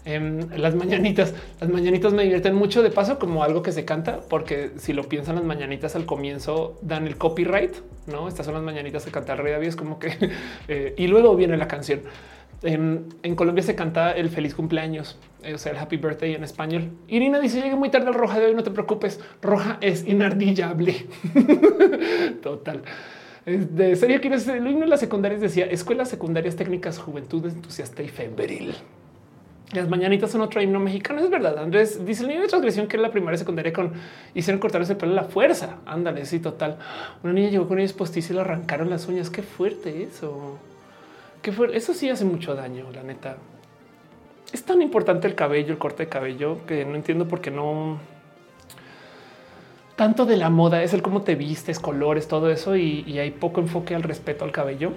Em, 0.08 0.50
las 0.56 0.74
mañanitas, 0.74 1.34
las 1.60 1.70
mañanitas 1.70 2.14
me 2.14 2.24
divierten 2.24 2.56
mucho 2.56 2.82
de 2.82 2.92
paso 2.92 3.20
como 3.20 3.44
algo 3.44 3.62
que 3.62 3.74
se 3.74 3.84
canta, 3.84 4.22
porque 4.30 4.72
si 4.78 4.94
lo 4.94 5.04
piensan, 5.04 5.36
las 5.36 5.44
mañanitas 5.44 5.98
al 5.98 6.06
comienzo 6.06 6.80
dan 6.82 7.08
el 7.08 7.18
copyright. 7.18 7.76
No, 8.06 8.30
estas 8.30 8.46
son 8.46 8.56
las 8.56 8.64
mañanitas 8.64 9.04
que 9.04 9.12
canta 9.12 9.34
el 9.34 9.40
rey 9.40 9.52
David. 9.52 9.68
Es 9.68 9.76
como 9.76 10.00
que 10.00 10.14
eh, 10.70 10.94
y 10.98 11.08
luego 11.08 11.36
viene 11.36 11.58
la 11.58 11.68
canción. 11.68 12.04
En, 12.64 13.36
Colombia 13.36 13.64
se 13.64 13.76
canta 13.76 14.12
el 14.12 14.30
feliz 14.30 14.56
cumpleaños, 14.56 15.20
eh, 15.44 15.54
o 15.54 15.58
sea, 15.60 15.74
el 15.74 15.78
happy 15.78 15.98
birthday 15.98 16.34
en 16.34 16.44
español. 16.44 16.90
Irina 17.08 17.40
dice: 17.40 17.62
Llegué 17.62 17.76
muy 17.76 17.90
tarde 17.90 18.08
al 18.08 18.16
roja 18.16 18.40
de 18.40 18.48
hoy, 18.48 18.56
no 18.56 18.64
te 18.64 18.72
preocupes. 18.72 19.20
Roja 19.42 19.78
es 19.82 20.08
inardillable. 20.08 21.06
Total. 22.42 22.82
De 23.46 23.96
serio, 23.96 24.20
que 24.20 24.28
el 24.28 24.68
himno 24.68 24.82
de 24.82 24.88
las 24.88 25.00
secundarias 25.00 25.40
decía 25.40 25.68
escuelas 25.68 26.10
secundarias 26.10 26.58
técnicas, 26.58 27.00
juventud 27.00 27.46
entusiasta 27.46 28.04
y 28.04 28.10
febril. 28.10 28.76
Las 29.74 29.90
mañanitas 29.90 30.32
son 30.32 30.42
otro 30.42 30.62
himno 30.62 30.80
mexicano. 30.80 31.22
Es 31.22 31.30
verdad. 31.30 31.58
Andrés 31.58 32.06
dice 32.06 32.24
el 32.24 32.30
niño 32.30 32.42
de 32.42 32.48
transgresión 32.48 32.88
que 32.88 32.96
es 32.96 33.02
la 33.02 33.12
primaria 33.12 33.38
secundaria 33.38 33.72
con 33.74 33.94
hicieron 34.34 34.60
cortarse 34.60 34.94
el 34.94 34.98
pelo 34.98 35.12
a 35.12 35.16
la 35.16 35.24
fuerza. 35.26 35.78
Ándale, 35.86 36.26
sí, 36.26 36.40
total. 36.40 36.78
Una 37.24 37.34
niña 37.34 37.50
llegó 37.50 37.68
con 37.68 37.80
ellos 37.80 37.94
postizos 37.94 38.32
y 38.32 38.34
le 38.34 38.42
arrancaron 38.42 38.90
las 38.90 39.08
uñas. 39.08 39.30
Qué 39.30 39.44
fuerte 39.44 40.04
eso. 40.04 40.58
Eso 41.74 41.94
sí 41.94 42.10
hace 42.10 42.26
mucho 42.26 42.56
daño, 42.56 42.92
la 42.92 43.04
neta. 43.04 43.38
Es 44.52 44.64
tan 44.64 44.82
importante 44.82 45.28
el 45.28 45.36
cabello, 45.36 45.74
el 45.74 45.78
corte 45.78 46.04
de 46.04 46.10
cabello, 46.10 46.66
que 46.66 46.86
no 46.86 46.96
entiendo 46.96 47.28
por 47.28 47.42
qué 47.42 47.52
no. 47.52 48.00
Tanto 49.96 50.26
de 50.26 50.38
la 50.38 50.50
moda 50.50 50.84
es 50.84 50.94
el 50.94 51.02
cómo 51.02 51.24
te 51.24 51.36
vistes, 51.36 51.80
colores, 51.80 52.28
todo 52.28 52.50
eso, 52.50 52.76
y, 52.76 53.04
y 53.08 53.20
hay 53.20 53.32
poco 53.32 53.62
enfoque 53.62 53.96
al 53.96 54.04
respeto 54.04 54.46
al 54.46 54.52
cabello 54.52 54.94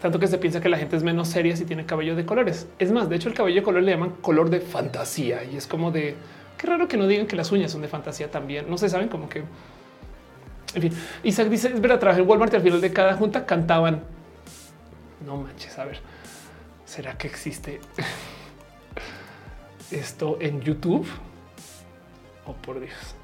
tanto 0.00 0.18
que 0.18 0.26
se 0.26 0.38
piensa 0.38 0.60
que 0.60 0.68
la 0.68 0.78
gente 0.78 0.96
es 0.96 1.02
menos 1.02 1.28
seria 1.28 1.56
si 1.56 1.64
tiene 1.64 1.86
cabello 1.86 2.14
de 2.14 2.26
colores. 2.26 2.68
Es 2.78 2.92
más, 2.92 3.08
de 3.08 3.16
hecho, 3.16 3.28
el 3.28 3.34
cabello 3.34 3.56
de 3.56 3.62
color 3.62 3.82
le 3.82 3.92
llaman 3.92 4.10
color 4.20 4.50
de 4.50 4.60
fantasía 4.60 5.42
y 5.44 5.56
es 5.56 5.66
como 5.66 5.90
de 5.90 6.14
qué 6.58 6.66
raro 6.66 6.86
que 6.86 6.96
no 6.96 7.06
digan 7.06 7.26
que 7.26 7.36
las 7.36 7.50
uñas 7.50 7.72
son 7.72 7.82
de 7.82 7.88
fantasía 7.88 8.30
también. 8.30 8.66
No 8.68 8.78
se 8.78 8.88
saben 8.88 9.08
como 9.08 9.28
que. 9.28 9.42
En 10.74 10.82
fin, 10.82 10.92
Isaac 11.22 11.48
dice: 11.48 11.68
Es 11.68 11.80
verdad, 11.80 11.98
trabajé 11.98 12.20
en 12.20 12.28
Walmart 12.28 12.52
y 12.52 12.56
al 12.56 12.62
final 12.62 12.80
de 12.80 12.92
cada 12.92 13.14
junta 13.14 13.46
cantaban. 13.46 14.02
No 15.26 15.36
manches, 15.36 15.76
a 15.76 15.84
ver, 15.84 15.98
será 16.84 17.18
que 17.18 17.26
existe 17.26 17.80
esto 19.90 20.38
en 20.40 20.60
YouTube? 20.60 21.04
Oh, 22.46 22.52
por 22.52 22.78
Dios. 22.78 23.16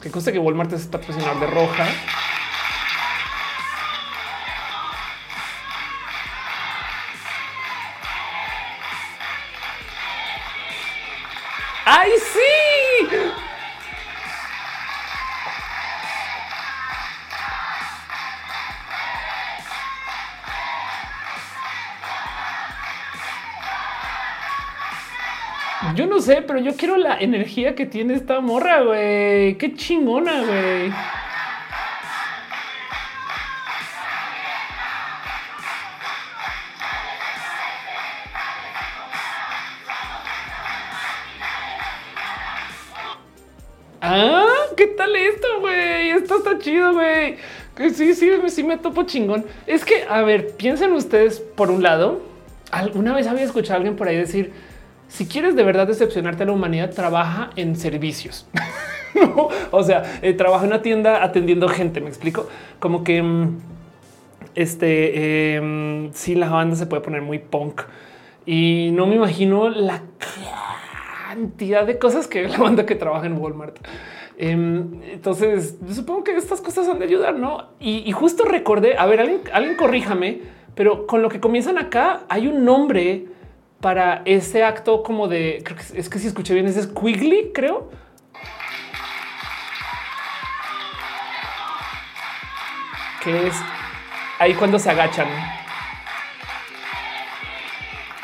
Que 0.00 0.08
conste 0.12 0.32
que 0.32 0.38
Walmart 0.38 0.72
es 0.72 0.86
patrocinador 0.86 1.40
de 1.40 1.46
roja. 1.48 1.88
¡Ay, 11.86 12.12
sí! 12.32 12.77
Yo 25.94 26.06
no 26.06 26.20
sé, 26.20 26.42
pero 26.42 26.58
yo 26.58 26.76
quiero 26.76 26.96
la 26.96 27.18
energía 27.18 27.74
que 27.74 27.86
tiene 27.86 28.14
esta 28.14 28.40
morra, 28.40 28.82
güey. 28.82 29.56
Qué 29.58 29.74
chingona, 29.74 30.44
güey. 30.44 30.92
chido, 46.58 46.92
güey. 46.92 47.36
Que 47.76 47.90
sí, 47.90 48.14
sí, 48.14 48.30
sí 48.48 48.62
me 48.62 48.76
topo 48.76 49.04
chingón. 49.04 49.44
Es 49.66 49.84
que, 49.84 50.04
a 50.08 50.22
ver, 50.22 50.52
piensen 50.56 50.92
ustedes 50.92 51.40
por 51.40 51.70
un 51.70 51.82
lado, 51.82 52.20
alguna 52.70 53.14
vez 53.14 53.26
había 53.26 53.44
escuchado 53.44 53.74
a 53.74 53.76
alguien 53.76 53.96
por 53.96 54.08
ahí 54.08 54.16
decir, 54.16 54.52
si 55.08 55.26
quieres 55.26 55.56
de 55.56 55.64
verdad 55.64 55.86
decepcionarte 55.86 56.44
a 56.44 56.46
la 56.46 56.52
humanidad, 56.52 56.90
trabaja 56.90 57.50
en 57.56 57.76
servicios. 57.76 58.46
O 59.72 59.82
sea, 59.82 60.20
eh, 60.22 60.32
trabaja 60.34 60.64
en 60.64 60.72
una 60.72 60.82
tienda 60.82 61.24
atendiendo 61.24 61.66
gente. 61.68 62.00
Me 62.00 62.08
explico 62.08 62.46
como 62.78 63.02
que 63.02 63.20
mm, 63.20 63.58
este 64.54 65.56
eh, 65.56 66.10
sí, 66.12 66.34
la 66.36 66.50
banda 66.50 66.76
se 66.76 66.86
puede 66.86 67.02
poner 67.02 67.22
muy 67.22 67.38
punk 67.38 67.82
y 68.46 68.90
no 68.92 69.06
me 69.06 69.16
imagino 69.16 69.70
la 69.70 70.02
cantidad 71.26 71.86
de 71.86 71.98
cosas 71.98 72.26
que 72.26 72.46
la 72.48 72.58
banda 72.58 72.86
que 72.86 72.94
trabaja 72.94 73.26
en 73.26 73.38
Walmart. 73.38 73.78
Em, 74.36 75.02
entonces, 75.02 75.76
supongo 75.90 76.22
que 76.22 76.36
estas 76.36 76.60
cosas 76.60 76.88
han 76.88 76.98
de 77.00 77.06
ayudar, 77.06 77.34
¿no? 77.34 77.70
Y, 77.80 78.10
justo 78.12 78.44
recordé, 78.44 78.96
a 78.96 79.04
ver, 79.06 79.20
alguien, 79.20 79.40
alguien 79.52 79.76
corríjame, 79.76 80.42
pero 80.74 81.06
con 81.06 81.22
lo 81.22 81.28
que 81.28 81.40
comienzan 81.40 81.76
acá 81.76 82.22
hay 82.28 82.46
un 82.46 82.64
nombre 82.64 83.26
para 83.80 84.22
ese 84.24 84.64
acto 84.64 85.02
como 85.02 85.28
de, 85.28 85.62
creo 85.64 85.76
que 85.76 85.98
es 85.98 86.08
que 86.08 86.18
si 86.18 86.26
escuché 86.26 86.54
bien, 86.54 86.66
ese 86.66 86.80
es 86.80 86.86
Quigley, 86.88 87.52
creo. 87.54 87.90
Que 93.22 93.48
es 93.48 93.54
ahí 94.38 94.54
cuando 94.54 94.78
se 94.78 94.90
agachan. 94.90 95.28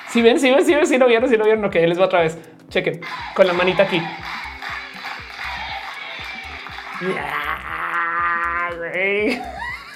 Si 0.08 0.23
ven, 0.23 0.39
si 0.39 0.50
ven, 0.50 0.65
si 0.65 0.74
ven, 0.74 0.86
si 0.86 0.99
no 0.99 1.07
vieron, 1.07 1.28
si 1.28 1.36
no 1.36 1.44
vieron, 1.44 1.65
ok, 1.65 1.74
les 1.74 1.99
va 1.99 2.05
otra 2.05 2.20
vez. 2.20 2.39
Chequen 2.68 3.00
con 3.34 3.47
la 3.47 3.52
manita 3.52 3.83
aquí. 3.83 4.00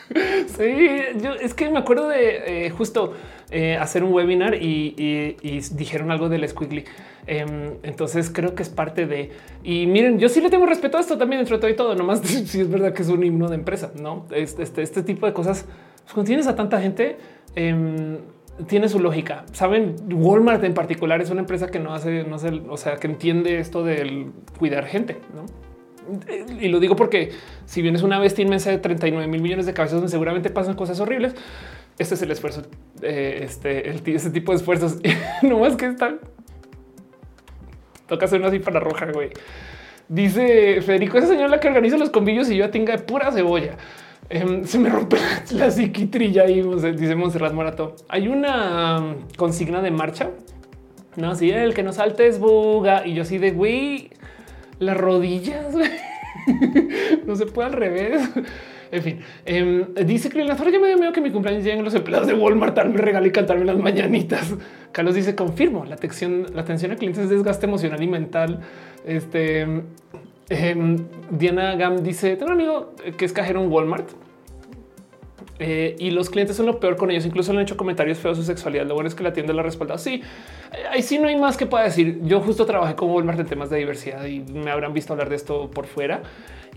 Sí, 0.56 0.88
yo 1.22 1.34
es 1.34 1.54
que 1.54 1.70
me 1.70 1.78
acuerdo 1.78 2.08
de 2.08 2.66
eh, 2.66 2.70
justo 2.70 3.14
eh, 3.50 3.76
hacer 3.76 4.04
un 4.04 4.12
webinar 4.12 4.54
y, 4.54 5.36
dijeron 5.72 6.10
algo 6.10 6.28
del 6.28 6.48
squiggly. 6.48 6.84
Em, 7.26 7.74
entonces 7.82 8.30
creo 8.30 8.54
que 8.54 8.62
es 8.62 8.70
parte 8.70 9.06
de. 9.06 9.30
Y 9.62 9.86
miren, 9.86 10.18
yo 10.18 10.28
sí 10.28 10.40
le 10.40 10.50
tengo 10.50 10.66
respeto 10.66 10.96
a 10.96 11.00
esto 11.00 11.18
también 11.18 11.40
dentro 11.40 11.56
de 11.56 11.60
todo 11.60 11.70
y 11.70 11.76
todo. 11.76 11.94
Nomás 11.94 12.20
si 12.24 12.60
es 12.60 12.70
verdad 12.70 12.92
que 12.92 13.02
es 13.02 13.08
un 13.08 13.22
himno 13.22 13.48
de 13.48 13.56
empresa, 13.56 13.92
no? 14.00 14.26
Este, 14.30 14.62
este, 14.82 15.02
tipo 15.02 15.26
de 15.26 15.32
cosas. 15.32 15.66
Pues, 16.02 16.14
cuando 16.14 16.28
tienes 16.28 16.46
a 16.46 16.56
tanta 16.56 16.80
gente, 16.80 17.18
em, 17.54 18.18
tiene 18.66 18.88
su 18.88 18.98
lógica. 18.98 19.44
Saben, 19.52 19.96
Walmart 20.10 20.64
en 20.64 20.74
particular 20.74 21.20
es 21.20 21.30
una 21.30 21.40
empresa 21.40 21.68
que 21.68 21.78
no 21.78 21.94
hace, 21.94 22.24
no 22.24 22.38
sé, 22.38 22.62
o 22.68 22.76
sea, 22.76 22.96
que 22.96 23.06
entiende 23.06 23.60
esto 23.60 23.84
del 23.84 24.32
cuidar 24.58 24.86
gente, 24.86 25.18
no? 25.34 25.67
Y 26.60 26.68
lo 26.68 26.80
digo 26.80 26.96
porque 26.96 27.32
si 27.66 27.82
bien 27.82 27.94
es 27.94 28.02
una 28.02 28.18
bestia 28.18 28.42
inmensa 28.42 28.70
de 28.70 28.78
39 28.78 29.26
mil 29.28 29.42
millones 29.42 29.66
de 29.66 29.74
cabezas 29.74 29.96
donde 29.96 30.10
seguramente 30.10 30.50
pasan 30.50 30.74
cosas 30.74 31.00
horribles, 31.00 31.34
este 31.98 32.14
es 32.14 32.22
el 32.22 32.30
esfuerzo, 32.30 32.62
eh, 33.02 33.40
este, 33.42 33.90
ese 33.90 34.30
tipo 34.30 34.52
de 34.52 34.58
esfuerzos. 34.58 34.98
no 35.42 35.58
más 35.58 35.76
que 35.76 35.86
están. 35.86 36.20
Toca 38.06 38.24
hacer 38.24 38.40
una 38.40 38.50
cifra 38.50 38.80
roja, 38.80 39.06
güey. 39.12 39.30
Dice 40.08 40.80
Federico, 40.80 41.18
esa 41.18 41.26
señora 41.26 41.48
la 41.48 41.60
que 41.60 41.68
organiza 41.68 41.98
los 41.98 42.10
convivios 42.10 42.48
y 42.50 42.56
yo 42.56 42.70
tinga 42.70 42.96
de 42.96 43.02
pura 43.02 43.30
cebolla. 43.30 43.76
Em, 44.30 44.64
se 44.64 44.78
me 44.78 44.88
rompe 44.88 45.16
la 45.52 45.70
psiquitrilla 45.70 46.42
ahí, 46.44 46.62
dice 46.96 47.14
Monserrat 47.14 47.52
Morato. 47.52 47.96
Hay 48.08 48.28
una 48.28 49.00
um, 49.00 49.14
consigna 49.36 49.82
de 49.82 49.90
marcha. 49.90 50.30
No, 51.16 51.34
si 51.34 51.50
el 51.50 51.74
que 51.74 51.82
no 51.82 51.92
salte 51.92 52.26
es 52.26 52.38
buga. 52.38 53.06
Y 53.06 53.14
yo 53.14 53.22
así 53.22 53.38
de 53.38 53.50
güey, 53.50 54.10
las 54.78 54.96
rodillas. 54.96 55.74
no 57.26 57.36
se 57.36 57.46
puede 57.46 57.68
al 57.68 57.74
revés. 57.74 58.28
En 58.90 59.02
fin, 59.02 59.20
eh, 59.44 59.86
dice 60.06 60.30
que 60.30 60.42
la 60.44 60.56
ya 60.56 60.78
me 60.78 60.88
dio 60.88 61.12
que 61.12 61.20
mi 61.20 61.30
cumpleaños 61.30 61.62
lleguen 61.62 61.84
los 61.84 61.94
empleados 61.94 62.26
de 62.26 62.34
Walmart 62.34 62.74
darme 62.74 62.96
regalo 62.96 63.26
y 63.26 63.30
cantarme 63.30 63.64
las 63.64 63.76
mañanitas. 63.76 64.54
Carlos 64.92 65.14
dice 65.14 65.34
confirmo 65.34 65.84
la 65.84 65.94
atención, 65.96 66.46
la 66.54 66.62
atención 66.62 66.92
a 66.92 66.96
clientes 66.96 67.24
es 67.24 67.30
desgaste 67.30 67.66
emocional 67.66 68.02
y 68.02 68.06
mental. 68.06 68.60
Este 69.04 69.66
eh, 70.48 70.96
Diana 71.30 71.74
Gam 71.76 72.02
dice 72.02 72.36
tengo 72.36 72.46
un 72.46 72.52
amigo 72.52 72.94
que 73.18 73.26
es 73.26 73.32
cajero 73.34 73.62
en 73.62 73.70
Walmart 73.70 74.08
eh, 75.58 75.96
y 75.98 76.10
los 76.10 76.30
clientes 76.30 76.56
son 76.56 76.66
lo 76.66 76.78
peor 76.78 76.96
con 76.96 77.10
ellos. 77.10 77.26
Incluso 77.26 77.52
han 77.52 77.58
hecho 77.60 77.76
comentarios 77.76 78.18
feos 78.18 78.36
de 78.36 78.44
su 78.44 78.46
sexualidad. 78.46 78.86
Lo 78.86 78.94
bueno 78.94 79.08
es 79.08 79.14
que 79.14 79.22
la 79.22 79.32
tienda 79.32 79.52
la 79.52 79.62
respalda. 79.62 79.98
Sí, 79.98 80.22
ahí 80.90 81.02
sí 81.02 81.18
no 81.18 81.28
hay 81.28 81.36
más 81.36 81.56
que 81.56 81.66
pueda 81.66 81.84
decir. 81.84 82.20
Yo 82.22 82.40
justo 82.40 82.66
trabajé 82.66 82.94
con 82.94 83.10
Walmart 83.10 83.40
en 83.40 83.46
temas 83.46 83.70
de 83.70 83.78
diversidad 83.78 84.24
y 84.24 84.40
me 84.40 84.70
habrán 84.70 84.92
visto 84.92 85.12
hablar 85.12 85.28
de 85.28 85.36
esto 85.36 85.70
por 85.70 85.86
fuera. 85.86 86.22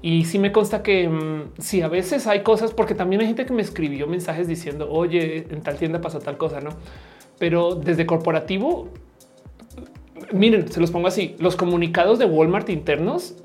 Y 0.01 0.25
sí 0.25 0.39
me 0.39 0.51
consta 0.51 0.81
que 0.81 1.07
mm, 1.07 1.51
sí, 1.59 1.81
a 1.81 1.87
veces 1.87 2.25
hay 2.25 2.41
cosas, 2.41 2.73
porque 2.73 2.95
también 2.95 3.21
hay 3.21 3.27
gente 3.27 3.45
que 3.45 3.53
me 3.53 3.61
escribió 3.61 4.07
mensajes 4.07 4.47
diciendo, 4.47 4.89
oye, 4.89 5.45
en 5.49 5.61
tal 5.61 5.77
tienda 5.77 6.01
pasó 6.01 6.19
tal 6.19 6.37
cosa, 6.37 6.59
no? 6.59 6.71
Pero 7.37 7.75
desde 7.75 8.05
corporativo, 8.05 8.89
miren, 10.33 10.71
se 10.71 10.79
los 10.79 10.89
pongo 10.91 11.07
así: 11.07 11.35
los 11.39 11.55
comunicados 11.55 12.17
de 12.17 12.25
Walmart 12.25 12.69
internos 12.69 13.35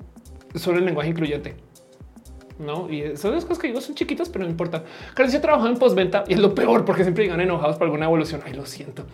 son 0.55 0.76
el 0.76 0.86
lenguaje 0.86 1.10
incluyente. 1.10 1.66
No, 2.59 2.91
y 2.91 3.17
son 3.17 3.35
las 3.35 3.44
cosas 3.44 3.59
que 3.59 3.67
digo 3.68 3.81
son 3.81 3.94
chiquitas, 3.94 4.28
pero 4.28 4.44
no 4.44 4.51
importa. 4.51 4.83
Claro, 5.15 5.31
si 5.31 5.36
he 5.36 5.41
trabajado 5.41 5.70
en 5.70 5.78
postventa 5.78 6.25
y 6.26 6.35
es 6.35 6.41
lo 6.41 6.55
peor 6.55 6.85
porque 6.85 7.02
siempre 7.02 7.25
llegan 7.25 7.41
enojados 7.41 7.76
por 7.76 7.85
alguna 7.85 8.07
evolución. 8.07 8.41
Ay, 8.44 8.55
lo 8.55 8.65
siento. 8.65 9.05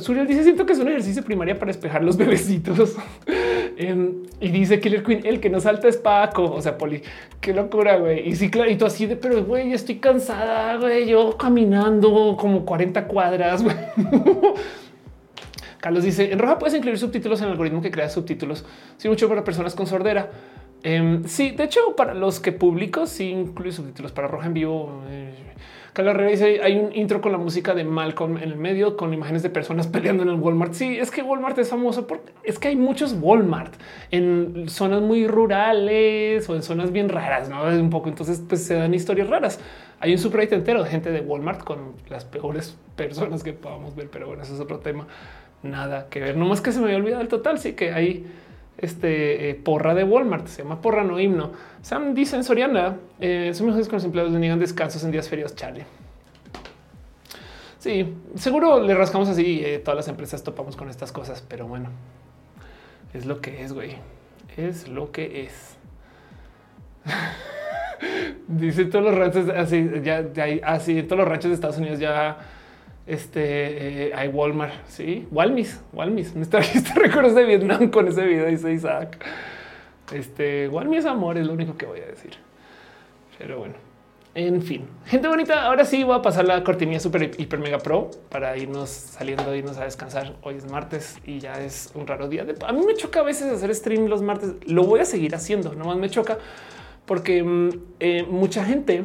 Suriel 0.00 0.26
dice: 0.26 0.44
Siento 0.44 0.66
que 0.66 0.74
es 0.74 0.78
un 0.78 0.88
ejercicio 0.88 1.24
primaria 1.24 1.54
para 1.58 1.68
despejar 1.68 2.04
los 2.04 2.16
bebecitos. 2.18 2.96
Em, 3.74 4.24
y 4.38 4.48
dice 4.50 4.80
Killer 4.80 5.02
Queen: 5.02 5.22
El 5.24 5.40
que 5.40 5.48
no 5.48 5.58
salta 5.58 5.88
es 5.88 5.96
Paco. 5.96 6.44
O 6.44 6.60
sea, 6.60 6.76
Poli, 6.76 7.02
qué 7.40 7.54
locura, 7.54 7.96
güey. 7.96 8.28
Y 8.28 8.36
sí, 8.36 8.50
clarito 8.50 8.84
así 8.84 9.06
de, 9.06 9.16
pero 9.16 9.42
güey, 9.44 9.72
estoy 9.72 9.96
cansada, 9.96 10.76
güey. 10.76 11.08
Yo 11.08 11.36
caminando 11.38 12.36
como 12.38 12.64
40 12.64 13.06
cuadras. 13.06 13.64
Carlos 15.80 16.04
dice: 16.04 16.30
En 16.32 16.38
roja 16.38 16.58
puedes 16.58 16.76
incluir 16.76 16.98
subtítulos 16.98 17.40
en 17.40 17.46
el 17.46 17.52
algoritmo 17.52 17.80
que 17.80 17.90
crea 17.90 18.08
subtítulos. 18.10 18.64
Sí, 18.98 19.08
mucho 19.08 19.28
para 19.28 19.42
personas 19.42 19.74
con 19.74 19.86
sordera. 19.86 20.30
Em, 20.82 21.24
sí, 21.24 21.50
de 21.52 21.64
hecho, 21.64 21.94
para 21.96 22.14
los 22.14 22.40
que 22.40 22.52
publico, 22.52 23.06
sí 23.06 23.30
incluye 23.30 23.72
subtítulos 23.72 24.12
para 24.12 24.28
Roja 24.28 24.46
en 24.46 24.54
vivo. 24.54 25.02
Eh, 25.08 25.32
dice 26.30 26.60
hay 26.62 26.78
un 26.78 26.94
intro 26.96 27.20
con 27.20 27.32
la 27.32 27.38
música 27.38 27.74
de 27.74 27.84
Malcolm 27.84 28.38
en 28.38 28.44
el 28.44 28.56
medio 28.56 28.96
con 28.96 29.12
imágenes 29.12 29.42
de 29.42 29.50
personas 29.50 29.86
peleando 29.88 30.22
en 30.22 30.30
el 30.30 30.36
Walmart. 30.36 30.72
Sí, 30.72 30.96
es 30.98 31.10
que 31.10 31.22
Walmart 31.22 31.58
es 31.58 31.68
famoso 31.68 32.06
porque 32.06 32.32
es 32.42 32.58
que 32.58 32.68
hay 32.68 32.76
muchos 32.76 33.14
Walmart 33.20 33.74
en 34.10 34.68
zonas 34.68 35.02
muy 35.02 35.26
rurales 35.28 36.48
o 36.48 36.56
en 36.56 36.62
zonas 36.62 36.90
bien 36.90 37.08
raras, 37.08 37.48
no 37.48 37.62
un 37.62 37.90
poco. 37.90 38.08
Entonces, 38.08 38.42
pues 38.48 38.64
se 38.64 38.74
dan 38.74 38.94
historias 38.94 39.28
raras. 39.28 39.60
Hay 40.00 40.12
un 40.12 40.18
subreddit 40.18 40.52
entero 40.52 40.82
de 40.82 40.90
gente 40.90 41.12
de 41.12 41.20
Walmart 41.20 41.62
con 41.62 41.92
las 42.08 42.24
peores 42.24 42.76
personas 42.96 43.44
que 43.44 43.52
podamos 43.52 43.94
ver, 43.94 44.08
pero 44.10 44.26
bueno, 44.26 44.42
eso 44.42 44.54
es 44.54 44.60
otro 44.60 44.80
tema. 44.80 45.06
Nada 45.62 46.08
que 46.10 46.18
ver. 46.18 46.36
No 46.36 46.46
más 46.46 46.60
que 46.60 46.72
se 46.72 46.80
me 46.80 46.86
había 46.86 46.96
olvidado 46.96 47.22
el 47.22 47.28
total. 47.28 47.58
Sí 47.58 47.74
que 47.74 47.92
hay 47.92 48.26
este 48.82 49.50
eh, 49.50 49.54
porra 49.54 49.94
de 49.94 50.04
Walmart, 50.04 50.48
se 50.48 50.62
llama 50.62 50.80
porra 50.80 51.04
no 51.04 51.18
himno. 51.18 51.52
Sam 51.80 52.14
dice 52.14 52.36
en 52.36 52.44
Soriana, 52.44 52.98
eh, 53.20 53.52
son 53.54 53.66
mejores 53.66 53.88
con 53.88 53.96
los 53.96 54.04
empleados 54.04 54.32
le 54.32 54.40
niegan 54.40 54.58
descansos 54.58 55.02
en 55.04 55.12
días 55.12 55.28
ferios, 55.28 55.54
chale. 55.54 55.86
Sí, 57.78 58.12
seguro 58.34 58.80
le 58.80 58.94
rascamos 58.94 59.28
así, 59.28 59.62
eh, 59.64 59.78
todas 59.78 59.96
las 59.96 60.08
empresas 60.08 60.42
topamos 60.42 60.76
con 60.76 60.90
estas 60.90 61.12
cosas, 61.12 61.44
pero 61.48 61.66
bueno, 61.66 61.90
es 63.14 63.24
lo 63.24 63.40
que 63.40 63.62
es, 63.62 63.72
güey. 63.72 63.96
Es 64.56 64.88
lo 64.88 65.12
que 65.12 65.44
es. 65.44 65.76
Dice 68.48 68.84
todos 68.86 69.04
los 69.04 69.14
ranchos 69.14 69.48
así, 69.48 69.90
ya 70.02 70.24
así, 70.64 71.02
todos 71.04 71.20
los 71.20 71.28
ranchos 71.28 71.50
de 71.50 71.54
Estados 71.54 71.78
Unidos 71.78 72.00
ya 72.00 72.38
este 73.06 74.08
eh, 74.08 74.12
hay 74.14 74.28
Walmart, 74.28 74.86
sí, 74.86 75.26
Walmis, 75.30 75.80
Walmis. 75.92 76.34
Me 76.34 76.46
trajiste 76.46 76.92
recuerdos 77.00 77.34
de 77.34 77.44
Vietnam 77.44 77.90
con 77.90 78.08
ese 78.08 78.24
video, 78.24 78.46
dice 78.46 78.72
Isaac. 78.72 79.24
Este 80.12 80.68
Walmis 80.68 81.06
amor 81.06 81.38
es 81.38 81.46
lo 81.46 81.52
único 81.52 81.76
que 81.76 81.86
voy 81.86 82.00
a 82.00 82.06
decir. 82.06 82.32
Pero 83.38 83.58
bueno, 83.58 83.74
en 84.34 84.62
fin, 84.62 84.86
gente 85.04 85.28
bonita. 85.28 85.66
Ahora 85.66 85.84
sí 85.84 86.04
voy 86.04 86.16
a 86.16 86.22
pasar 86.22 86.46
la 86.46 86.62
cortinilla 86.64 87.00
super 87.00 87.32
hiper 87.38 87.58
mega 87.58 87.78
pro 87.78 88.10
para 88.30 88.56
irnos 88.56 88.88
saliendo, 88.88 89.54
irnos 89.54 89.76
a 89.78 89.84
descansar. 89.84 90.36
Hoy 90.42 90.56
es 90.56 90.70
martes 90.70 91.18
y 91.26 91.38
ya 91.38 91.54
es 91.62 91.90
un 91.94 92.06
raro 92.06 92.28
día. 92.28 92.46
A 92.66 92.72
mí 92.72 92.80
me 92.86 92.94
choca 92.94 93.20
a 93.20 93.22
veces 93.24 93.52
hacer 93.52 93.74
stream 93.74 94.06
los 94.06 94.22
martes. 94.22 94.54
Lo 94.66 94.84
voy 94.84 95.00
a 95.00 95.04
seguir 95.04 95.34
haciendo. 95.34 95.74
Nomás 95.74 95.96
me 95.96 96.08
choca 96.08 96.38
porque 97.04 97.42
mm, 97.42 97.68
eh, 98.00 98.22
mucha 98.22 98.64
gente 98.64 99.02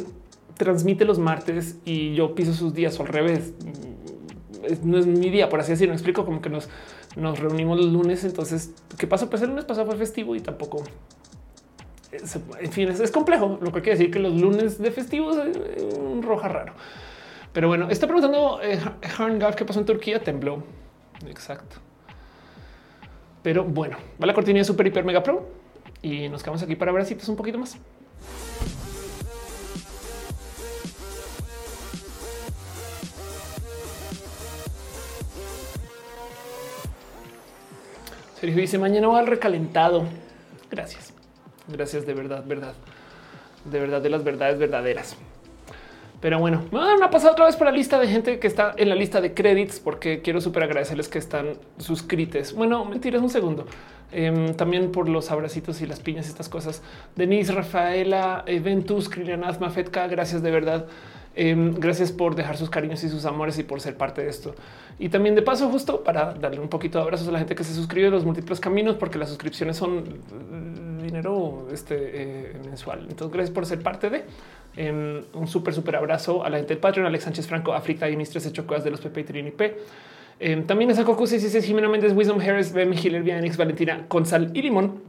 transmite 0.57 1.05
los 1.05 1.19
martes 1.19 1.77
y 1.85 2.13
yo 2.15 2.35
piso 2.35 2.53
sus 2.53 2.73
días 2.73 2.99
al 2.99 3.07
revés. 3.07 3.53
No 4.83 4.97
es 4.97 5.05
mi 5.05 5.29
día, 5.29 5.49
por 5.49 5.59
así 5.59 5.71
decirlo. 5.71 5.93
Me 5.93 5.95
explico 5.95 6.25
como 6.25 6.41
que 6.41 6.49
nos, 6.49 6.69
nos 7.15 7.39
reunimos 7.39 7.77
los 7.77 7.87
lunes. 7.87 8.23
Entonces, 8.23 8.73
¿qué 8.97 9.07
pasó? 9.07 9.29
Pues 9.29 9.41
el 9.41 9.49
lunes 9.49 9.65
pasado 9.65 9.87
fue 9.87 9.95
festivo 9.95 10.35
y 10.35 10.41
tampoco. 10.41 10.83
En 12.11 12.71
fin, 12.71 12.89
es, 12.89 13.11
complejo. 13.11 13.59
Lo 13.61 13.71
que 13.71 13.81
quiere 13.81 13.97
decir 13.97 14.11
que 14.11 14.19
los 14.19 14.33
lunes 14.33 14.79
de 14.79 14.91
festivos 14.91 15.37
es 15.37 15.93
un 15.93 16.21
roja 16.21 16.47
raro. 16.47 16.73
Pero 17.53 17.67
bueno, 17.67 17.89
está 17.89 18.07
preguntando 18.07 18.59
eh, 18.61 18.79
qué 19.55 19.65
pasó 19.65 19.79
en 19.79 19.85
Turquía. 19.85 20.21
Tembló. 20.21 20.63
Exacto. 21.27 21.77
Pero 23.43 23.63
bueno, 23.63 23.97
va 24.21 24.25
la 24.25 24.33
cortina 24.33 24.63
super 24.63 24.85
hiper 24.87 25.05
mega 25.05 25.23
pro 25.23 25.47
y 26.01 26.27
nos 26.29 26.43
quedamos 26.43 26.61
aquí 26.63 26.75
para 26.75 26.91
ver 26.91 27.05
si 27.05 27.13
es 27.13 27.29
un 27.29 27.35
poquito 27.35 27.57
más. 27.57 27.77
Sergio 38.39 38.61
dice 38.61 38.77
mañana 38.77 39.07
va 39.07 39.19
al 39.19 39.27
recalentado. 39.27 40.05
Gracias. 40.69 41.13
Gracias 41.67 42.05
de 42.05 42.13
verdad, 42.13 42.43
verdad. 42.45 42.73
De 43.65 43.79
verdad, 43.79 44.01
de 44.01 44.09
las 44.09 44.23
verdades 44.23 44.59
verdaderas. 44.59 45.17
Pero 46.21 46.39
bueno, 46.39 46.63
me 46.71 46.79
van 46.79 47.03
a 47.03 47.09
pasar 47.09 47.31
otra 47.31 47.45
vez 47.45 47.55
por 47.55 47.67
la 47.67 47.71
lista 47.71 47.99
de 47.99 48.07
gente 48.07 48.39
que 48.39 48.47
está 48.47 48.73
en 48.75 48.89
la 48.89 48.95
lista 48.95 49.21
de 49.21 49.33
créditos 49.33 49.79
porque 49.79 50.21
quiero 50.21 50.41
súper 50.41 50.63
agradecerles 50.63 51.09
que 51.09 51.19
están 51.19 51.53
suscritos. 51.77 52.53
Bueno, 52.53 52.85
mentiras, 52.85 53.21
un 53.21 53.29
segundo. 53.29 53.65
Em, 54.11 54.55
también 54.55 54.91
por 54.91 55.09
los 55.09 55.31
abracitos 55.31 55.81
y 55.81 55.85
las 55.85 55.99
piñas, 55.99 56.27
estas 56.27 56.49
cosas. 56.49 56.81
Denise, 57.15 57.51
Rafaela, 57.51 58.43
Ventus, 58.47 59.09
Krilianaz, 59.09 59.59
Mafetka, 59.59 60.07
gracias 60.07 60.41
de 60.41 60.49
verdad. 60.49 60.85
Em, 61.39 61.75
gracias 61.75 62.11
por 62.11 62.33
dejar 62.33 62.57
sus 62.57 62.67
cariños 62.67 63.03
y 63.03 63.09
sus 63.09 63.23
amores 63.25 63.59
y 63.59 63.63
por 63.63 63.79
ser 63.79 63.95
parte 63.95 64.23
de 64.23 64.29
esto. 64.29 64.55
Y 64.97 65.09
también 65.09 65.35
de 65.35 65.43
paso, 65.43 65.69
justo 65.69 66.03
para 66.03 66.33
darle 66.33 66.59
un 66.59 66.67
poquito 66.67 66.97
de 66.97 67.03
abrazos 67.03 67.27
a 67.27 67.31
la 67.31 67.37
gente 67.37 67.53
que 67.53 67.63
se 67.63 67.75
suscribe 67.75 68.07
a 68.07 68.09
los 68.09 68.25
múltiples 68.25 68.59
caminos, 68.59 68.95
porque 68.95 69.19
las 69.19 69.29
suscripciones 69.29 69.77
son 69.77 69.97
mm, 69.99 71.03
dinero 71.03 71.67
este, 71.71 71.95
eh, 71.95 72.53
mensual. 72.65 73.05
Entonces, 73.07 73.31
gracias 73.31 73.53
por 73.53 73.67
ser 73.67 73.83
parte 73.83 74.09
de 74.09 74.23
em, 74.77 75.21
un 75.35 75.47
súper, 75.47 75.75
súper 75.75 75.97
abrazo 75.97 76.43
a 76.43 76.49
la 76.49 76.57
gente 76.57 76.73
de 76.73 76.79
Patreon, 76.81 77.05
Alex 77.05 77.25
Sánchez 77.25 77.45
Franco, 77.45 77.71
África, 77.71 78.09
y 78.09 78.17
mis 78.17 78.31
13 78.31 78.51
chocoas 78.51 78.83
de 78.83 78.89
los 78.89 78.99
PP 78.99 79.21
y 79.21 79.23
Trini 79.23 79.51
P. 79.51 79.77
Eh, 80.39 80.63
también 80.65 80.89
es 80.89 80.97
a 80.97 81.05
666, 81.05 81.65
Jimena 81.65 81.87
Méndez, 81.87 82.13
Wisdom 82.13 82.39
Harris, 82.41 82.73
BM 82.73 82.95
Hiller, 82.95 83.21
Vianix, 83.21 83.57
Valentina, 83.57 84.07
Consal 84.07 84.49
y 84.55 84.63
Limón. 84.63 85.01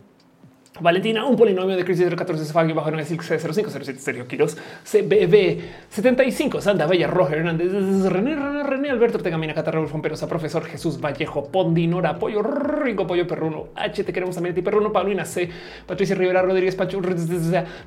Valentina, 0.81 1.25
un 1.25 1.37
polinomio 1.37 1.77
de 1.77 1.85
crisis 1.85 2.09
014 2.15 2.45
Sfagio 2.45 2.75
bajo 2.75 2.91
0507 2.91 3.99
Sergio 3.99 4.27
Quiroz, 4.27 4.57
CBB 4.85 5.61
75, 5.91 6.61
Sanda 6.61 6.87
Bella, 6.87 7.07
Roger 7.09 7.39
Hernández, 7.39 7.73
René, 8.11 8.37
René, 8.37 8.63
René, 8.63 8.91
Alberto 8.91 9.19
Tegamina, 9.19 9.55
Catarro, 9.55 9.87
Perosa, 10.01 10.29
Profesor 10.29 10.65
Jesús 10.65 11.01
Vallejo, 11.01 11.51
Pondinora, 11.51 12.19
Pollo, 12.19 12.43
Rico, 12.43 13.07
Pollo 13.07 13.27
Perruno, 13.27 13.69
H, 13.75 14.05
te 14.05 14.13
queremos 14.13 14.37
también 14.37 14.55
ti, 14.55 14.63
Perruno, 14.63 14.93
Paulina 14.93 15.25
C, 15.25 15.49
Patricia 15.87 16.15
Rivera, 16.15 16.43
Rodríguez 16.43 16.77
Pachu, 16.77 17.01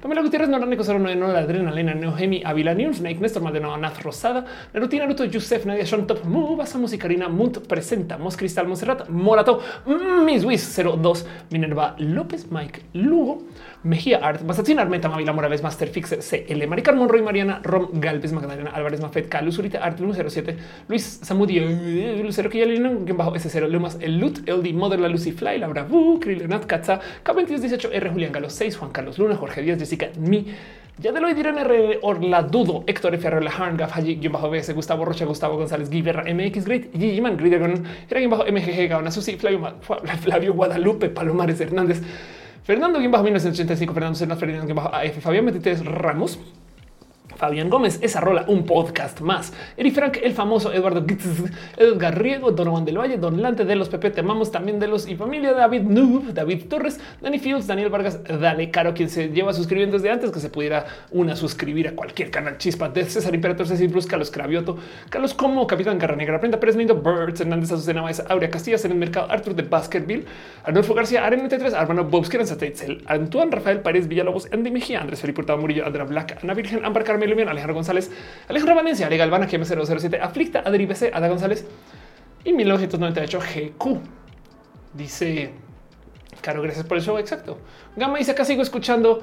Pamela 0.02 0.22
Gutiérrez, 0.22 0.50
Noránico 0.50 0.84
09, 0.84 1.34
la 1.34 1.40
Adrenalina, 1.40 1.94
Neogemi, 1.94 2.42
Avila 2.44 2.74
News, 2.74 2.98
Snake, 2.98 3.20
Néstor 3.20 3.42
Maldonado, 3.42 3.78
Nath 3.78 4.02
Rosada, 4.02 4.46
Narutina, 4.74 5.06
Naruto, 5.06 5.24
Yusef, 5.26 5.66
Nadia, 5.66 5.86
Sean 5.86 6.06
Top, 6.06 6.24
Mubasa, 6.26 6.78
Musicarina, 6.78 7.30
Munt, 7.30 7.60
Presentamos, 7.60 8.36
Cristal, 8.36 8.68
Monserrat, 8.68 9.08
Morato, 9.10 9.62
Miss 10.26 10.44
Wiz 10.44 10.78
02, 10.78 11.26
Minerva, 11.52 11.96
López, 11.98 12.52
Mike, 12.52 12.81
Lugo, 12.94 13.44
Mejía 13.84 14.20
Art, 14.20 14.46
Basatín 14.46 14.80
Armenta, 14.80 15.10
Mavila 15.10 15.34
Morales, 15.34 15.64
Master 15.64 15.88
Fixer, 15.88 16.20
CL, 16.20 16.68
Maricar 16.68 16.96
Monroy, 16.96 17.22
Mariana, 17.22 17.62
Rom, 17.64 17.90
Galvez, 17.94 18.32
Magdalena, 18.32 18.72
Álvarez, 18.72 19.02
Mafet, 19.02 19.28
Calus, 19.28 19.58
Urita, 19.58 19.80
Art 19.80 19.98
107, 19.98 20.58
Luis 20.88 21.20
Samudio, 21.24 21.64
Lucero 22.24 22.50
Quillalina, 22.50 22.92
quien 23.04 23.18
bajo 23.18 23.34
S0, 23.34 23.68
Lumas, 23.68 23.98
El 24.00 24.20
Lut, 24.20 24.48
LD, 24.48 24.74
Mother, 24.74 25.00
La 25.00 25.08
Lucy 25.08 25.32
Fly, 25.32 25.58
Laura 25.58 25.84
Bu, 25.84 26.20
Krilenat, 26.20 26.66
Katza, 26.66 27.00
K2218, 27.24 27.90
R, 27.92 28.10
Julián 28.10 28.32
Galo 28.32 28.50
6, 28.50 28.78
Juan 28.78 28.92
Carlos 28.92 29.18
Luna, 29.18 29.36
Jorge 29.36 29.62
Díaz, 29.62 29.80
Jessica, 29.80 30.10
Mi, 30.20 30.46
ya 31.00 31.12
de 31.12 31.20
lo 31.20 31.34
dirán 31.34 31.58
R, 31.58 32.00
Orladudo, 32.04 32.84
Héctor 32.86 33.16
F. 33.16 33.28
Arrela, 33.28 33.50
Harngaf, 33.50 33.98
Haji, 33.98 34.16
guion 34.16 34.34
bajo 34.34 34.52
Gustavo 34.76 35.06
Rocha, 35.06 35.26
Gustavo 35.26 35.58
González, 35.58 35.90
Guiberra, 35.90 36.24
MX 36.24 36.66
Great, 36.66 36.92
Gigi 36.92 37.20
Man, 37.22 37.38
Gridegon, 37.38 37.84
era 38.08 38.20
guion 38.20 38.30
bajo 38.30 38.44
MGG, 38.44 38.88
Gaona, 38.88 39.10
Susi, 39.10 39.38
Flavio, 39.38 39.80
Flavio 40.22 40.54
Guadalupe, 40.54 41.10
Palomares 41.10 41.60
Hernández, 41.60 42.02
Fernando 42.64 43.00
Bajo 43.00 43.24
1985, 43.24 43.94
Fernando 43.94 44.16
Cernas, 44.16 44.40
Ferdinand 44.40 44.72
Bajo 44.74 44.94
AF, 44.94 45.20
Fabián 45.20 45.46
23 45.46 45.86
Ramos, 45.86 46.40
Fabián 47.42 47.72
Gómez, 47.72 47.98
esa 48.04 48.22
rola, 48.22 48.46
un 48.48 48.68
podcast 48.68 49.20
más. 49.22 49.52
Eri 49.76 49.90
Frank, 49.90 50.20
el 50.22 50.34
famoso 50.34 50.72
Eduardo 50.72 51.04
Edgar 51.76 52.22
Riego, 52.22 52.52
Donovan 52.52 52.86
del 52.86 53.00
Valle, 53.00 53.18
Don 53.18 53.42
Lante 53.42 53.66
de 53.66 53.76
los 53.76 53.90
Pepe, 53.90 54.12
te 54.12 54.20
amamos 54.20 54.52
también 54.52 54.80
de 54.80 54.88
los 54.88 55.08
y 55.08 55.16
familia 55.16 55.54
David 55.54 55.82
Noob, 55.82 56.36
David 56.36 56.66
Torres, 56.70 57.00
Dani 57.20 57.40
Fields, 57.40 57.66
Daniel 57.66 57.90
Vargas, 57.90 58.20
Dale 58.24 58.70
Caro, 58.70 58.94
quien 58.94 59.10
se 59.10 59.30
lleva 59.30 59.54
suscribiendo 59.54 59.98
desde 59.98 60.12
antes 60.12 60.30
que 60.30 60.40
se 60.40 60.52
pudiera 60.52 60.86
una 61.10 61.36
suscribir 61.36 61.88
a 61.88 61.96
cualquier 61.96 62.30
canal 62.30 62.60
chispa 62.60 62.90
de 62.90 63.06
César 63.06 63.34
Imperator, 63.34 63.66
Cecil 63.66 63.88
Bruce, 63.88 64.08
Carlos 64.08 64.30
Cravioto, 64.30 64.78
Carlos 65.10 65.34
Como, 65.34 65.66
Capitán 65.66 65.98
Garra 65.98 66.16
Negra, 66.16 66.40
Prenda 66.40 66.60
Pérez 66.60 66.76
Lindo, 66.76 66.94
Birds, 66.94 67.42
Hernández 67.42 67.72
Azucena 67.72 68.04
Maesa, 68.04 68.24
Aurea 68.30 68.52
Castillas 68.52 68.86
en 68.86 68.92
el 68.92 69.00
mercado, 69.00 69.32
Arthur 69.32 69.56
de 69.56 69.64
Baskerville, 69.64 70.26
Arnulfo 70.64 70.94
García, 70.94 71.26
Arena 71.26 71.50
3, 71.50 71.74
Armando 71.74 72.04
Bobs, 72.04 72.30
Kiran 72.30 72.46
Antoine 73.08 73.52
Rafael 73.52 73.80
Párez 73.80 74.08
Villalobos, 74.08 74.48
Andy 74.54 74.70
Mejía, 74.70 75.02
Andrés 75.02 75.22
Felipe 75.22 75.42
Hurtado 75.42 75.58
Murillo, 75.58 75.88
Andrea 75.88 76.06
Black, 76.06 76.38
Ana 76.44 76.54
Virgen, 76.54 76.86
Ámbar 76.86 77.04
Carmelo 77.04 77.31
Alejandro 77.40 77.74
González, 77.74 78.12
Alejandro 78.48 78.76
Valencia, 78.76 79.08
Ale 79.08 79.18
Galvana, 79.18 79.48
GM007, 79.48 80.20
Aflicta, 80.22 80.64
Adri 80.66 80.86
BC, 80.86 81.12
Ada 81.14 81.28
González 81.28 81.66
y 82.44 82.54
1998 82.54 83.40
GQ. 83.40 84.00
Dice 84.94 85.52
Caro, 86.42 86.62
gracias 86.62 86.86
por 86.86 86.98
el 86.98 87.04
show. 87.04 87.18
Exacto. 87.18 87.60
Gama 87.96 88.18
dice 88.18 88.32
acá 88.32 88.46
sigo 88.46 88.62
escuchando. 88.62 89.22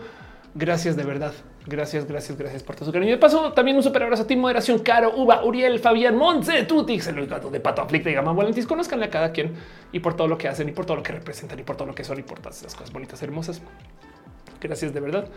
Gracias 0.54 0.96
de 0.96 1.04
verdad. 1.04 1.32
Gracias, 1.66 2.06
gracias, 2.06 2.38
gracias 2.38 2.62
por 2.62 2.76
todo 2.76 2.86
su 2.86 2.92
cariño. 2.92 3.12
De 3.12 3.18
paso, 3.18 3.52
también 3.52 3.76
un 3.76 3.82
super 3.82 4.02
abrazo 4.02 4.22
a 4.22 4.26
ti, 4.26 4.36
moderación, 4.36 4.78
Caro, 4.78 5.14
Uva, 5.14 5.44
Uriel, 5.44 5.78
Fabián, 5.80 6.16
Montse, 6.16 6.62
Tutix, 6.62 7.08
el 7.08 7.26
gato 7.26 7.50
de 7.50 7.60
Pato 7.60 7.82
Aflicta 7.82 8.08
y 8.08 8.14
Gama 8.14 8.32
Volantis. 8.32 8.66
Conozcanle 8.66 9.06
a 9.06 9.10
cada 9.10 9.32
quien 9.32 9.52
y 9.92 10.00
por 10.00 10.14
todo 10.14 10.28
lo 10.28 10.38
que 10.38 10.48
hacen 10.48 10.68
y 10.68 10.72
por 10.72 10.86
todo 10.86 10.96
lo 10.96 11.02
que 11.02 11.12
representan 11.12 11.58
y 11.58 11.62
por 11.62 11.76
todo 11.76 11.88
lo 11.88 11.94
que 11.94 12.04
son 12.04 12.18
y 12.18 12.22
por 12.22 12.38
todas 12.38 12.58
esas 12.60 12.74
cosas 12.74 12.92
bonitas, 12.92 13.22
hermosas. 13.22 13.60
Gracias 14.60 14.94
de 14.94 15.00
verdad. 15.00 15.28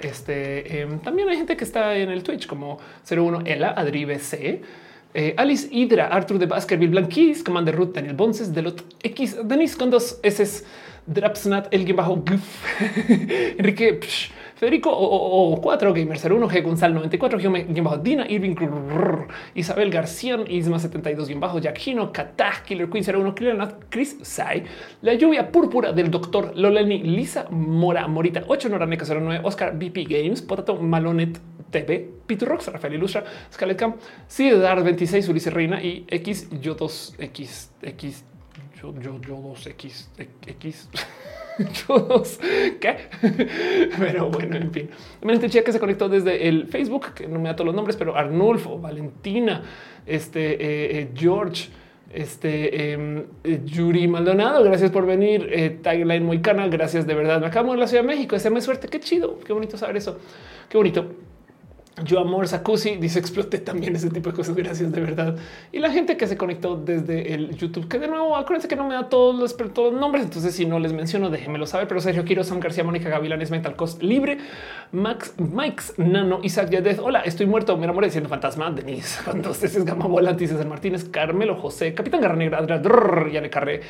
Este 0.00 0.80
em, 0.80 0.98
también 1.00 1.28
hay 1.28 1.36
gente 1.36 1.56
que 1.56 1.64
está 1.64 1.96
en 1.96 2.10
el 2.10 2.22
Twitch 2.22 2.46
como 2.46 2.78
01 3.08 3.42
Ela, 3.46 3.74
Adri 3.76 4.04
BC, 4.04 4.62
eh, 5.14 5.34
Alice 5.36 5.68
Hydra, 5.70 6.08
Arthur 6.08 6.38
de 6.38 6.46
Baskerville, 6.46 6.90
Blanquis, 6.90 7.44
Commander 7.44 7.74
Ruth, 7.74 7.94
Daniel 7.94 8.14
Bonces, 8.14 8.52
Delot 8.52 8.84
X, 9.02 9.36
Denis 9.44 9.76
con 9.76 9.90
dos 9.90 10.18
S, 10.22 10.64
Drapsnat, 11.06 11.72
el 11.72 11.92
bajo 11.92 12.22
Enrique. 13.58 14.00
Federico 14.64 14.90
o, 14.90 15.60
4 15.60 15.92
Gamer 15.92 16.16
01 16.18 16.48
G 16.48 16.62
Gonzalo 16.62 16.94
94 16.94 17.38
bajo 17.82 17.98
Dina 17.98 18.24
Irving 18.26 18.54
Isabel 19.54 19.90
García 19.90 20.38
Isma 20.48 20.78
72 20.78 21.38
bajo 21.38 21.58
Jack 21.58 21.86
Hino 21.86 22.10
Katah 22.10 22.62
Killer 22.64 22.88
Queen 22.88 23.04
01 23.04 23.34
Killer 23.34 23.76
Chris 23.90 24.16
Sai 24.22 24.64
La 25.02 25.12
lluvia 25.12 25.52
púrpura 25.52 25.92
del 25.92 26.10
doctor 26.10 26.56
Loleni 26.56 27.02
Lisa 27.02 27.46
Mora 27.50 28.08
Morita 28.08 28.42
8 28.46 28.70
Noraneca 28.70 29.04
09 29.04 29.40
Oscar 29.44 29.76
BP 29.76 30.08
Games 30.08 30.40
Potato 30.40 30.76
Malonet 30.76 31.38
TV 31.70 32.08
Piturrox 32.26 32.68
Rafael 32.68 32.94
Ilustra 32.94 33.22
Scarlet 33.52 33.78
Camp 33.78 33.96
Ciudad 34.26 34.82
26 34.82 35.28
Ulises 35.28 35.52
Reina 35.52 35.82
y 35.82 36.06
X 36.08 36.48
yo 36.62 36.74
2 36.74 37.16
X 37.18 37.70
X 37.82 38.24
yo 38.80 38.94
yo 38.98 39.20
yo 39.20 39.36
2 39.36 39.66
X 39.66 40.10
X 40.46 40.88
todos 41.86 42.38
qué, 42.80 42.96
pero 43.98 44.30
bueno, 44.30 44.56
en 44.56 44.72
fin. 44.72 44.90
También 45.20 45.40
chica 45.50 45.64
que 45.64 45.72
se 45.72 45.80
conectó 45.80 46.08
desde 46.08 46.48
el 46.48 46.66
Facebook, 46.66 47.14
que 47.14 47.28
no 47.28 47.38
me 47.38 47.48
da 47.48 47.56
todos 47.56 47.66
los 47.66 47.74
nombres, 47.74 47.96
pero 47.96 48.16
Arnulfo, 48.16 48.78
Valentina, 48.78 49.62
este 50.06 50.54
eh, 50.54 51.00
eh, 51.00 51.08
George, 51.14 51.68
este 52.14 52.92
em, 52.92 53.24
eh, 53.42 53.60
Yuri 53.64 54.06
Maldonado. 54.06 54.62
Gracias 54.62 54.90
por 54.90 55.04
venir. 55.04 55.48
Eh, 55.50 55.78
Tagline 55.82 56.24
muy 56.24 56.40
canal. 56.40 56.70
Gracias 56.70 57.06
de 57.06 57.14
verdad. 57.14 57.40
Me 57.40 57.46
acabo 57.46 57.72
de 57.72 57.78
la 57.78 57.86
Ciudad 57.86 58.04
de 58.04 58.08
México. 58.08 58.36
Ese 58.36 58.50
me 58.50 58.60
suerte. 58.60 58.88
Qué 58.88 59.00
chido. 59.00 59.40
Qué 59.40 59.52
bonito 59.52 59.76
saber 59.76 59.96
eso. 59.96 60.18
Qué 60.68 60.76
bonito. 60.76 61.10
Yo 62.02 62.18
amor 62.18 62.48
Sakusi 62.48 62.96
dice 62.96 63.20
exploté 63.20 63.58
también 63.58 63.94
ese 63.94 64.10
tipo 64.10 64.30
de 64.30 64.36
cosas. 64.36 64.56
Gracias 64.56 64.90
de 64.90 65.00
verdad. 65.00 65.36
Y 65.70 65.78
la 65.78 65.92
gente 65.92 66.16
que 66.16 66.26
se 66.26 66.36
conectó 66.36 66.74
desde 66.76 67.34
el 67.34 67.56
YouTube, 67.56 67.86
que 67.86 68.00
de 68.00 68.08
nuevo 68.08 68.36
acuérdense 68.36 68.66
que 68.66 68.74
no 68.74 68.88
me 68.88 68.94
da 68.94 69.08
todos 69.08 69.38
los, 69.38 69.56
todos 69.72 69.94
nombres. 69.94 70.24
Entonces, 70.24 70.56
si 70.56 70.66
no 70.66 70.80
les 70.80 70.92
menciono, 70.92 71.30
déjenmelo 71.30 71.66
saber. 71.66 71.86
Pero 71.86 72.00
Sergio 72.00 72.24
Quiero, 72.24 72.42
Sam 72.42 72.58
García, 72.58 72.82
Mónica 72.82 73.08
Gavilanes, 73.08 73.52
Mental 73.52 73.76
Cost 73.76 74.02
Libre, 74.02 74.38
Max, 74.90 75.34
Mike's 75.38 75.94
Nano, 75.96 76.40
Isaac 76.42 76.70
Yadez. 76.70 76.98
Hola, 76.98 77.20
estoy 77.20 77.46
muerto. 77.46 77.76
Me 77.76 77.84
enamoré 77.84 78.08
diciendo 78.08 78.28
fantasma. 78.28 78.72
Denise, 78.72 79.20
dos 79.42 79.60
veces 79.60 79.84
Gama 79.84 80.06
Volante, 80.06 80.48
César 80.48 80.66
Martínez, 80.66 81.04
Carmelo 81.04 81.54
José, 81.54 81.94
Capitán 81.94 82.20
Garra 82.20 82.34
Negra, 82.34 82.66
ya 83.30 83.40
le 83.40 83.50
carré. 83.50 83.82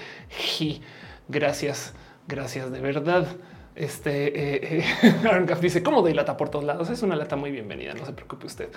Gracias, 1.28 1.94
gracias 2.28 2.70
de 2.70 2.80
verdad. 2.80 3.26
Este 3.74 4.28
eh, 4.28 4.84
eh 5.12 5.56
dice 5.60 5.82
cómo 5.82 6.00
doy 6.00 6.14
lata 6.14 6.36
por 6.36 6.48
todos 6.48 6.64
lados. 6.64 6.90
Es 6.90 7.02
una 7.02 7.16
lata 7.16 7.34
muy 7.34 7.50
bienvenida. 7.50 7.92
No 7.94 8.06
se 8.06 8.12
preocupe 8.12 8.46
usted. 8.46 8.68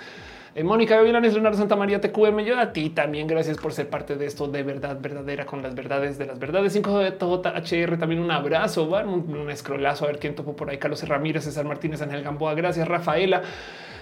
Eh, 0.54 0.64
Mónica 0.64 0.96
Gavilanes, 0.96 1.34
Leonardo 1.34 1.56
Santa 1.56 1.76
María, 1.76 2.00
TQM. 2.00 2.40
Yo 2.40 2.58
a 2.58 2.72
ti 2.72 2.90
también. 2.90 3.28
Gracias 3.28 3.58
por 3.58 3.72
ser 3.72 3.88
parte 3.88 4.16
de 4.16 4.26
esto 4.26 4.48
de 4.48 4.64
verdad 4.64 4.98
verdadera 5.00 5.46
con 5.46 5.62
las 5.62 5.74
verdades 5.74 6.18
de 6.18 6.26
las 6.26 6.38
verdades. 6.40 6.72
5 6.72 6.98
de 6.98 7.10
HR. 7.10 7.96
También 7.98 8.20
un 8.20 8.30
abrazo, 8.32 8.84
un, 8.84 9.50
escrolazo. 9.50 10.04
A 10.04 10.08
ver 10.08 10.18
quién 10.18 10.34
topó 10.34 10.56
por 10.56 10.68
ahí. 10.68 10.78
Carlos 10.78 11.06
Ramírez, 11.06 11.44
César 11.44 11.64
Martínez, 11.64 12.02
Ángel 12.02 12.24
Gamboa. 12.24 12.54
Gracias, 12.54 12.88
Rafaela. 12.88 13.42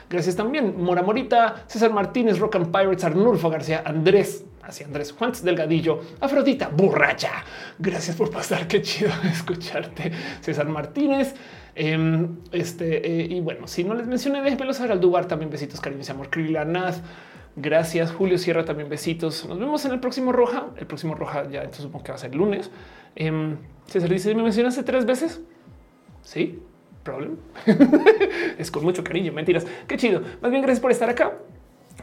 Gracias 0.09 0.36
también. 0.36 0.81
Mora 0.83 1.02
Morita, 1.02 1.65
César 1.67 1.93
Martínez, 1.93 2.39
Rock 2.39 2.57
and 2.57 2.67
Pirates, 2.67 3.05
Arnulfo 3.05 3.51
García, 3.51 3.83
Andrés, 3.85 4.44
así 4.62 4.85
Andrés 4.85 5.12
Juan 5.12 5.33
Delgadillo, 5.43 6.01
Afrodita, 6.20 6.68
borracha. 6.68 7.44
Gracias 7.78 8.15
por 8.15 8.31
pasar. 8.31 8.68
Qué 8.68 8.83
chido 8.83 9.10
escucharte. 9.25 10.12
César 10.41 10.68
Martínez. 10.68 11.35
Em, 11.75 12.39
este 12.52 13.07
eh, 13.07 13.26
y 13.31 13.41
bueno, 13.41 13.67
si 13.67 13.85
no 13.85 13.94
les 13.94 14.07
mencioné, 14.07 14.41
déjenmelo 14.43 14.73
saber 14.73 14.93
al 14.93 15.01
Dubar 15.01 15.26
también. 15.26 15.51
Besitos, 15.51 15.81
cariños 15.81 16.09
y 16.09 16.12
amor. 16.12 16.28
Naz. 16.67 17.02
Gracias, 17.57 18.12
Julio 18.12 18.39
Sierra. 18.39 18.65
También 18.65 18.89
besitos. 18.89 19.47
Nos 19.49 19.59
vemos 19.59 19.85
en 19.86 19.93
el 19.93 20.01
próximo 20.01 20.31
Roja. 20.31 20.67
El 20.76 20.86
próximo 20.86 21.15
Roja 21.15 21.49
ya 21.51 21.60
entonces 21.60 21.83
supongo 21.83 22.05
que 22.05 22.12
va 22.12 22.17
a 22.17 22.18
ser 22.18 22.35
lunes. 22.35 22.70
Eh, 23.17 23.57
César 23.86 24.09
dice: 24.09 24.35
¿Me 24.35 24.43
mencionaste 24.44 24.85
tres 24.85 25.05
veces? 25.05 25.41
Sí, 26.23 26.60
problema. 27.07 27.36
es 28.59 28.70
con 28.70 28.83
mucho 28.83 29.02
cariño, 29.02 29.33
mentiras. 29.33 29.67
Qué 29.86 29.97
chido. 29.97 30.20
Más 30.43 30.51
bien, 30.51 30.62
gracias 30.62 30.81
por 30.81 30.91
estar 30.91 31.09
acá. 31.09 31.39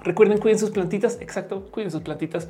Recuerden, 0.04 0.40
cuiden 0.40 0.58
sus 0.58 0.72
plantitas. 0.72 1.20
Exacto, 1.22 1.68
cuiden 1.72 1.92
sus 1.92 2.02
plantitas. 2.02 2.50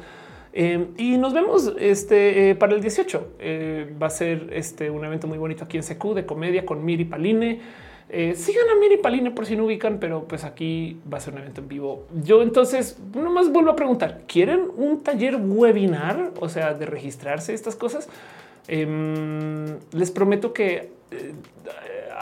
Eh, 0.54 0.90
y 0.98 1.18
nos 1.18 1.34
vemos 1.34 1.74
este, 1.80 2.52
eh, 2.52 2.56
para 2.56 2.76
el 2.76 2.82
18. 2.82 3.36
Eh, 3.40 3.96
va 4.02 4.08
a 4.08 4.12
ser 4.12 4.50
este, 4.54 4.90
un 4.90 5.04
evento 5.04 5.28
muy 5.28 5.40
bonito 5.40 5.64
aquí 5.64 5.78
en 5.78 5.84
CQ 5.84 6.14
de 6.14 6.26
comedia 6.26 6.66
con 6.66 6.86
Miri 6.86 7.06
Paline. 7.06 7.60
sigan 8.36 8.70
a 8.70 8.80
Miri 8.80 8.98
Paline 8.98 9.32
por 9.32 9.48
si 9.48 9.56
no 9.56 9.66
ubican, 9.66 9.98
pero 10.00 10.28
pues 10.28 10.44
aquí 10.44 11.00
va 11.12 11.18
a 11.18 11.22
ser 11.22 11.34
un 11.34 11.40
evento 11.40 11.62
en 11.62 11.68
vivo. 11.68 12.06
Yo 12.24 12.44
entonces 12.44 13.00
nomás 13.16 13.52
vuelvo 13.52 13.72
a 13.72 13.76
preguntar, 13.76 14.22
¿quieren 14.28 14.68
un 14.78 15.02
taller 15.02 15.36
webinar? 15.36 16.32
O 16.40 16.48
sea, 16.48 16.76
de 16.76 16.86
registrarse 16.86 17.54
estas 17.54 17.76
cosas. 17.76 18.08
Em, 18.68 19.66
les 19.92 20.12
prometo 20.12 20.54
que 20.54 20.92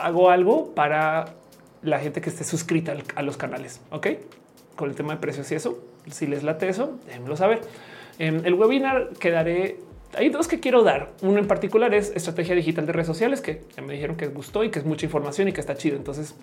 hago 0.02 0.30
algo 0.30 0.74
para 0.74 1.26
la 1.82 1.98
gente 1.98 2.20
que 2.20 2.30
esté 2.30 2.44
suscrita 2.44 2.94
a 3.14 3.22
los 3.22 3.36
canales. 3.36 3.80
Ok, 3.90 4.08
con 4.76 4.88
el 4.88 4.94
tema 4.94 5.14
de 5.14 5.20
precios 5.20 5.50
y 5.52 5.54
eso. 5.54 5.78
Si 6.10 6.26
les 6.26 6.42
late 6.42 6.68
eso, 6.68 6.98
déjenmelo 7.06 7.36
saber. 7.36 7.60
En 8.18 8.44
el 8.46 8.54
webinar 8.54 9.10
quedaré. 9.18 9.78
Hay 10.14 10.28
dos 10.28 10.46
que 10.46 10.60
quiero 10.60 10.82
dar. 10.82 11.12
Uno 11.22 11.38
en 11.38 11.46
particular 11.46 11.94
es 11.94 12.12
estrategia 12.14 12.54
digital 12.54 12.86
de 12.86 12.92
redes 12.92 13.06
sociales, 13.06 13.40
que 13.40 13.64
me 13.84 13.94
dijeron 13.94 14.16
que 14.16 14.28
gustó 14.28 14.62
y 14.62 14.70
que 14.70 14.78
es 14.78 14.84
mucha 14.84 15.06
información 15.06 15.48
y 15.48 15.52
que 15.52 15.60
está 15.60 15.74
chido. 15.74 15.96
Entonces 15.96 16.34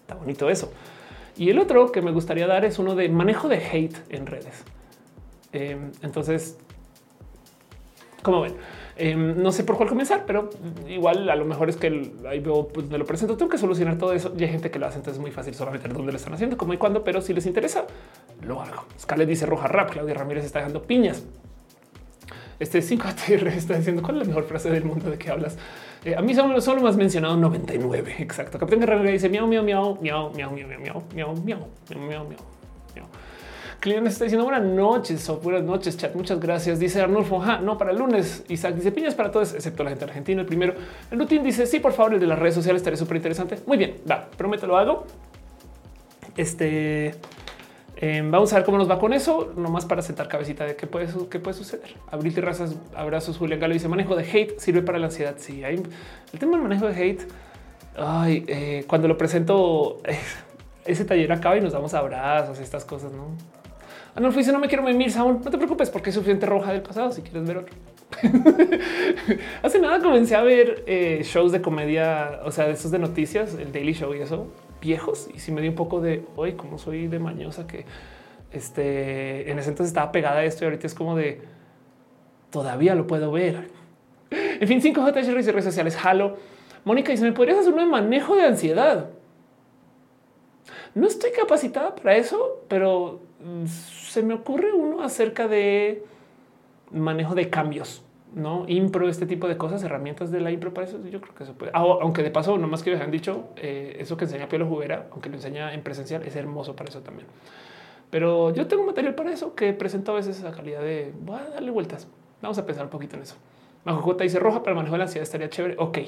está 0.00 0.14
bonito 0.14 0.48
eso. 0.48 0.72
Y 1.36 1.50
el 1.50 1.58
otro 1.58 1.92
que 1.92 2.02
me 2.02 2.10
gustaría 2.10 2.46
dar 2.46 2.64
es 2.64 2.78
uno 2.78 2.94
de 2.94 3.08
manejo 3.08 3.48
de 3.48 3.56
hate 3.56 3.96
en 4.10 4.26
redes. 4.26 4.64
Em, 5.52 5.92
entonces, 6.02 6.58
como 8.22 8.42
ven, 8.42 8.54
Em, 9.00 9.40
no 9.40 9.52
sé 9.52 9.62
por 9.62 9.76
cuál 9.76 9.88
comenzar, 9.88 10.24
pero 10.26 10.50
igual 10.88 11.30
a 11.30 11.36
lo 11.36 11.44
mejor 11.44 11.68
es 11.68 11.76
que 11.76 12.12
ahí 12.28 12.40
veo, 12.40 12.66
pues 12.66 12.90
me 12.90 12.98
lo 12.98 13.06
presento. 13.06 13.36
Tengo 13.36 13.48
que 13.48 13.58
solucionar 13.58 13.96
todo 13.96 14.12
eso. 14.12 14.32
Y 14.36 14.42
hay 14.42 14.50
gente 14.50 14.72
que 14.72 14.80
lo 14.80 14.86
hace, 14.86 14.96
entonces 14.96 15.18
es 15.18 15.20
muy 15.20 15.30
fácil 15.30 15.54
solamente 15.54 15.88
dónde 15.88 16.10
lo 16.10 16.18
están 16.18 16.34
haciendo, 16.34 16.56
cómo 16.56 16.72
y 16.72 16.78
cuándo. 16.78 17.04
Pero 17.04 17.20
si 17.20 17.32
les 17.32 17.46
interesa, 17.46 17.86
lo 18.42 18.60
hago. 18.60 18.84
Scarlett 18.98 19.28
dice 19.28 19.46
roja 19.46 19.68
rap. 19.68 19.90
Claudia 19.90 20.14
Ramírez 20.14 20.44
está 20.44 20.58
dejando 20.58 20.82
piñas. 20.82 21.22
Este 22.58 22.80
5ATR 22.80 23.46
está 23.56 23.76
diciendo 23.76 24.02
cuál 24.02 24.16
es 24.16 24.26
la 24.26 24.34
mejor 24.34 24.44
frase 24.44 24.68
del 24.68 24.84
mundo 24.84 25.08
de 25.10 25.16
que 25.16 25.30
hablas. 25.30 25.56
Eh, 26.04 26.16
a 26.16 26.20
mí 26.20 26.34
solo, 26.34 26.60
solo 26.60 26.82
me 26.82 26.88
has 26.88 26.96
mencionado 26.96 27.36
99. 27.36 28.16
Exacto. 28.18 28.58
Capitán 28.58 28.80
Guerrero 28.80 29.08
dice 29.08 29.28
miau, 29.28 29.46
miau, 29.46 29.62
miau, 29.62 30.00
miau, 30.02 30.32
miau, 30.32 30.50
miau, 30.50 30.66
miau, 30.66 30.78
miau, 30.80 31.02
miau, 31.14 31.34
miau, 31.44 32.08
miau, 32.08 32.24
miau. 32.24 32.57
Cliente 33.80 34.08
está 34.08 34.24
diciendo 34.24 34.44
buenas 34.44 34.64
noches 34.64 35.28
o 35.28 35.36
buenas 35.36 35.62
noches, 35.62 35.96
chat. 35.96 36.12
Muchas 36.16 36.40
gracias. 36.40 36.80
Dice 36.80 37.00
Arnulfo, 37.00 37.40
no 37.62 37.78
para 37.78 37.92
el 37.92 37.98
lunes. 37.98 38.44
Isaac 38.48 38.74
dice 38.74 38.90
piñas 38.90 39.14
para 39.14 39.30
todos, 39.30 39.54
excepto 39.54 39.84
la 39.84 39.90
gente 39.90 40.04
argentina. 40.04 40.40
El 40.40 40.48
primero, 40.48 40.74
el 41.12 41.18
rutin 41.18 41.44
dice 41.44 41.64
sí, 41.64 41.78
por 41.78 41.92
favor, 41.92 42.14
el 42.14 42.20
de 42.20 42.26
las 42.26 42.40
redes 42.40 42.56
sociales 42.56 42.80
estaría 42.80 42.96
súper 42.96 43.18
interesante. 43.18 43.60
Muy 43.66 43.78
bien, 43.78 43.98
va, 44.10 44.28
prometo 44.36 44.66
lo 44.66 44.76
hago. 44.76 45.04
Este 46.36 47.14
em, 47.94 48.28
vamos 48.32 48.52
a 48.52 48.56
ver 48.56 48.64
cómo 48.64 48.78
nos 48.78 48.90
va 48.90 48.98
con 48.98 49.12
eso, 49.12 49.52
nomás 49.56 49.86
para 49.86 50.02
sentar 50.02 50.26
cabecita 50.26 50.64
de 50.64 50.74
qué 50.74 50.88
puede, 50.88 51.06
suceder. 51.52 51.94
Abril 52.10 52.34
terrazas, 52.34 52.74
abrazos. 52.96 53.38
Julián 53.38 53.60
Galo 53.60 53.74
dice 53.74 53.86
manejo 53.86 54.16
de 54.16 54.24
hate 54.24 54.58
sirve 54.58 54.82
para 54.82 54.98
la 54.98 55.06
ansiedad. 55.06 55.36
Sí, 55.38 55.62
hay 55.62 55.80
el 56.32 56.38
tema 56.40 56.52
del 56.52 56.62
manejo 56.62 56.88
de 56.88 57.00
hate. 57.00 57.22
Ay, 57.96 58.44
eh, 58.48 58.84
cuando 58.88 59.06
lo 59.06 59.16
presento, 59.16 60.02
ese 60.84 61.04
taller 61.04 61.30
acaba 61.30 61.56
y 61.56 61.60
nos 61.60 61.72
damos 61.72 61.94
abrazos, 61.94 62.58
estas 62.58 62.84
cosas, 62.84 63.12
¿no? 63.12 63.57
Ah, 64.18 64.20
no, 64.20 64.30
no 64.30 64.58
me 64.58 64.66
quiero 64.66 64.82
mimir, 64.82 65.12
Saúl. 65.12 65.38
No 65.44 65.48
te 65.48 65.56
preocupes 65.58 65.90
porque 65.90 66.10
es 66.10 66.14
suficiente 66.16 66.44
roja 66.44 66.72
del 66.72 66.82
pasado 66.82 67.12
si 67.12 67.22
quieres 67.22 67.46
ver 67.46 67.58
otro. 67.58 67.76
Hace 69.62 69.78
nada 69.78 70.00
comencé 70.00 70.34
a 70.34 70.42
ver 70.42 70.82
eh, 70.88 71.20
shows 71.22 71.52
de 71.52 71.62
comedia, 71.62 72.40
o 72.44 72.50
sea, 72.50 72.66
de 72.66 72.72
esos 72.72 72.90
de 72.90 72.98
noticias, 72.98 73.54
el 73.54 73.70
Daily 73.70 73.92
Show 73.92 74.12
y 74.16 74.18
eso, 74.18 74.48
viejos. 74.80 75.28
Y 75.32 75.38
si 75.38 75.52
me 75.52 75.60
dio 75.60 75.70
un 75.70 75.76
poco 75.76 76.00
de 76.00 76.24
hoy, 76.34 76.54
como 76.54 76.78
soy 76.78 77.06
de 77.06 77.20
mañosa, 77.20 77.68
que 77.68 77.84
este 78.50 79.52
en 79.52 79.60
ese 79.60 79.68
entonces 79.68 79.90
estaba 79.92 80.10
pegada 80.10 80.40
a 80.40 80.44
esto 80.44 80.64
y 80.64 80.66
ahorita 80.66 80.88
es 80.88 80.94
como 80.94 81.14
de 81.14 81.40
todavía 82.50 82.96
lo 82.96 83.06
puedo 83.06 83.30
ver. 83.30 83.70
En 84.32 84.66
fin, 84.66 84.82
5J 84.82 85.28
y 85.28 85.30
redes 85.30 85.64
sociales. 85.64 85.96
Halo. 86.02 86.38
Mónica 86.84 87.12
dice: 87.12 87.22
¿Me 87.22 87.30
podrías 87.30 87.58
hacer 87.58 87.72
un 87.72 87.88
manejo 87.88 88.34
de 88.34 88.46
ansiedad? 88.46 89.10
No 90.96 91.06
estoy 91.06 91.30
capacitada 91.30 91.94
para 91.94 92.16
eso, 92.16 92.64
pero 92.66 93.20
mm, 93.38 93.66
se 94.18 94.24
me 94.24 94.34
ocurre 94.34 94.72
uno 94.72 95.02
acerca 95.02 95.46
de 95.46 96.02
manejo 96.90 97.36
de 97.36 97.50
cambios, 97.50 98.02
no 98.34 98.64
impro, 98.66 99.08
este 99.08 99.26
tipo 99.26 99.46
de 99.46 99.56
cosas, 99.56 99.84
herramientas 99.84 100.32
de 100.32 100.40
la 100.40 100.50
impro 100.50 100.74
para 100.74 100.88
eso. 100.88 100.98
Yo 101.04 101.20
creo 101.20 101.36
que 101.36 101.44
se 101.44 101.52
puede, 101.52 101.70
ah, 101.72 101.84
aunque 102.00 102.24
de 102.24 102.32
paso, 102.32 102.58
nomás 102.58 102.82
que 102.82 102.90
les 102.90 103.00
han 103.00 103.12
dicho 103.12 103.50
eh, 103.54 103.96
eso 104.00 104.16
que 104.16 104.24
enseña 104.24 104.48
Pielo 104.48 104.66
Juguera, 104.66 105.06
aunque 105.12 105.28
lo 105.28 105.36
enseña 105.36 105.72
en 105.72 105.84
presencial, 105.84 106.24
es 106.24 106.34
hermoso 106.34 106.74
para 106.74 106.90
eso 106.90 107.00
también. 107.00 107.28
Pero 108.10 108.52
yo 108.52 108.66
tengo 108.66 108.82
material 108.82 109.14
para 109.14 109.30
eso 109.30 109.54
que 109.54 109.72
presento 109.72 110.10
a 110.10 110.16
veces 110.16 110.36
esa 110.36 110.50
calidad 110.50 110.80
de 110.80 111.12
a 111.28 111.50
darle 111.50 111.70
vueltas. 111.70 112.08
Vamos 112.42 112.58
a 112.58 112.66
pensar 112.66 112.86
un 112.86 112.90
poquito 112.90 113.14
en 113.14 113.22
eso. 113.22 113.36
Majo 113.84 114.02
J 114.02 114.24
dice 114.24 114.40
roja 114.40 114.64
para 114.64 114.72
el 114.72 114.76
manejo 114.78 114.94
de 114.94 114.98
la 114.98 115.04
ansiedad 115.04 115.22
estaría 115.22 115.48
chévere. 115.48 115.76
Ok. 115.78 115.98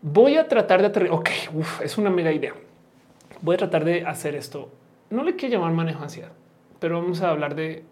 Voy 0.00 0.36
a 0.36 0.48
tratar 0.48 0.80
de 0.80 0.88
aterrizar. 0.88 1.16
Ok, 1.16 1.28
es 1.84 1.96
una 1.96 2.10
mega 2.10 2.32
idea. 2.32 2.54
Voy 3.40 3.54
a 3.54 3.58
tratar 3.58 3.84
de 3.84 4.04
hacer 4.04 4.34
esto. 4.34 4.68
No 5.12 5.24
le 5.24 5.36
quiero 5.36 5.54
llamar 5.56 5.72
manejo 5.72 5.98
de 6.00 6.04
ansiedad, 6.04 6.32
pero 6.80 7.00
vamos 7.00 7.20
a 7.22 7.30
hablar 7.30 7.54
de 7.54 7.84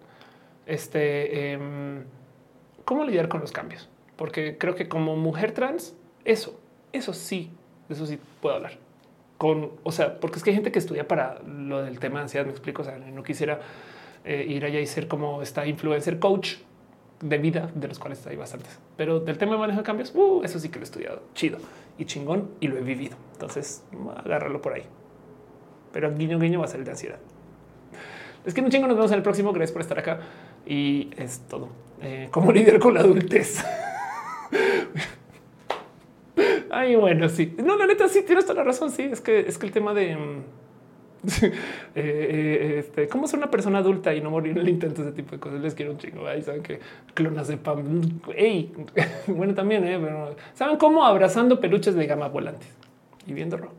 este 0.66 1.52
em, 1.52 2.04
cómo 2.84 3.04
lidiar 3.04 3.28
con 3.28 3.40
los 3.40 3.52
cambios, 3.52 3.88
porque 4.16 4.56
creo 4.58 4.74
que 4.74 4.88
como 4.88 5.16
mujer 5.16 5.52
trans, 5.52 5.94
eso, 6.24 6.58
eso 6.92 7.12
sí, 7.12 7.50
eso 7.88 8.06
sí 8.06 8.18
puedo 8.40 8.56
hablar 8.56 8.78
con, 9.40 9.70
o 9.84 9.90
sea, 9.90 10.20
porque 10.20 10.36
es 10.36 10.44
que 10.44 10.50
hay 10.50 10.56
gente 10.56 10.70
que 10.70 10.78
estudia 10.78 11.08
para 11.08 11.40
lo 11.46 11.82
del 11.82 11.98
tema 11.98 12.18
de 12.18 12.24
ansiedad. 12.24 12.44
Me 12.44 12.52
explico. 12.52 12.82
O 12.82 12.84
sea, 12.84 12.98
no 12.98 13.22
quisiera 13.22 13.58
eh, 14.22 14.44
ir 14.46 14.66
allá 14.66 14.80
y 14.80 14.86
ser 14.86 15.08
como 15.08 15.40
esta 15.40 15.66
influencer 15.66 16.18
coach 16.18 16.56
de 17.22 17.38
vida, 17.38 17.70
de 17.74 17.88
los 17.88 17.98
cuales 17.98 18.26
hay 18.26 18.36
bastantes, 18.36 18.78
pero 18.98 19.18
del 19.18 19.38
tema 19.38 19.52
de 19.52 19.58
manejo 19.58 19.78
de 19.78 19.84
cambios, 19.84 20.14
uh, 20.14 20.42
eso 20.44 20.58
sí 20.58 20.68
que 20.68 20.78
lo 20.78 20.82
he 20.82 20.84
estudiado 20.84 21.22
chido 21.34 21.58
y 21.96 22.04
chingón 22.04 22.50
y 22.60 22.68
lo 22.68 22.76
he 22.76 22.82
vivido. 22.82 23.16
Entonces, 23.32 23.82
agárralo 24.24 24.60
por 24.60 24.74
ahí. 24.74 24.82
Pero 25.92 26.14
guiño, 26.14 26.38
guiño 26.38 26.60
va 26.60 26.66
a 26.66 26.68
ser 26.68 26.84
de 26.84 26.90
ansiedad. 26.90 27.18
Es 28.44 28.54
que 28.54 28.60
un 28.60 28.70
chingo 28.70 28.86
nos 28.86 28.96
vemos 28.96 29.10
en 29.10 29.18
el 29.18 29.22
próximo. 29.22 29.52
Gracias 29.52 29.72
por 29.72 29.82
estar 29.82 29.98
acá 29.98 30.20
y 30.66 31.10
es 31.16 31.40
todo. 31.48 31.68
Eh, 32.02 32.28
¿Cómo 32.30 32.52
lidiar 32.52 32.78
con 32.78 32.94
la 32.94 33.00
adultez? 33.00 33.60
Ay, 36.70 36.96
bueno, 36.96 37.28
sí. 37.28 37.54
No, 37.62 37.76
la 37.76 37.86
neta, 37.86 38.08
sí, 38.08 38.22
tienes 38.22 38.46
toda 38.46 38.58
la 38.58 38.64
razón. 38.64 38.90
Sí, 38.90 39.02
es 39.02 39.20
que 39.20 39.40
es 39.40 39.58
que 39.58 39.66
el 39.66 39.72
tema 39.72 39.92
de 39.92 40.16
mm, 40.16 40.42
eh, 41.42 41.52
eh, 41.94 42.76
este, 42.78 43.08
cómo 43.08 43.26
ser 43.26 43.38
una 43.38 43.50
persona 43.50 43.78
adulta 43.78 44.14
y 44.14 44.20
no 44.20 44.30
morir 44.30 44.52
en 44.52 44.58
el 44.58 44.68
intento, 44.68 45.02
ese 45.02 45.12
tipo 45.12 45.32
de 45.32 45.40
cosas. 45.40 45.60
Les 45.60 45.74
quiero 45.74 45.92
un 45.92 45.98
chingo. 45.98 46.26
Ahí 46.26 46.42
saben 46.42 46.62
que 46.62 46.80
clonas 47.14 47.48
de 47.48 47.56
pan. 47.56 48.20
Ey, 48.34 48.72
bueno, 49.26 49.54
también, 49.54 49.86
¿eh? 49.86 49.98
pero 50.00 50.36
saben 50.54 50.78
cómo 50.78 51.04
abrazando 51.04 51.60
peluches 51.60 51.94
de 51.94 52.06
gama 52.06 52.28
volantes 52.28 52.68
y 53.26 53.34
viendo 53.34 53.56
rojo. 53.56 53.74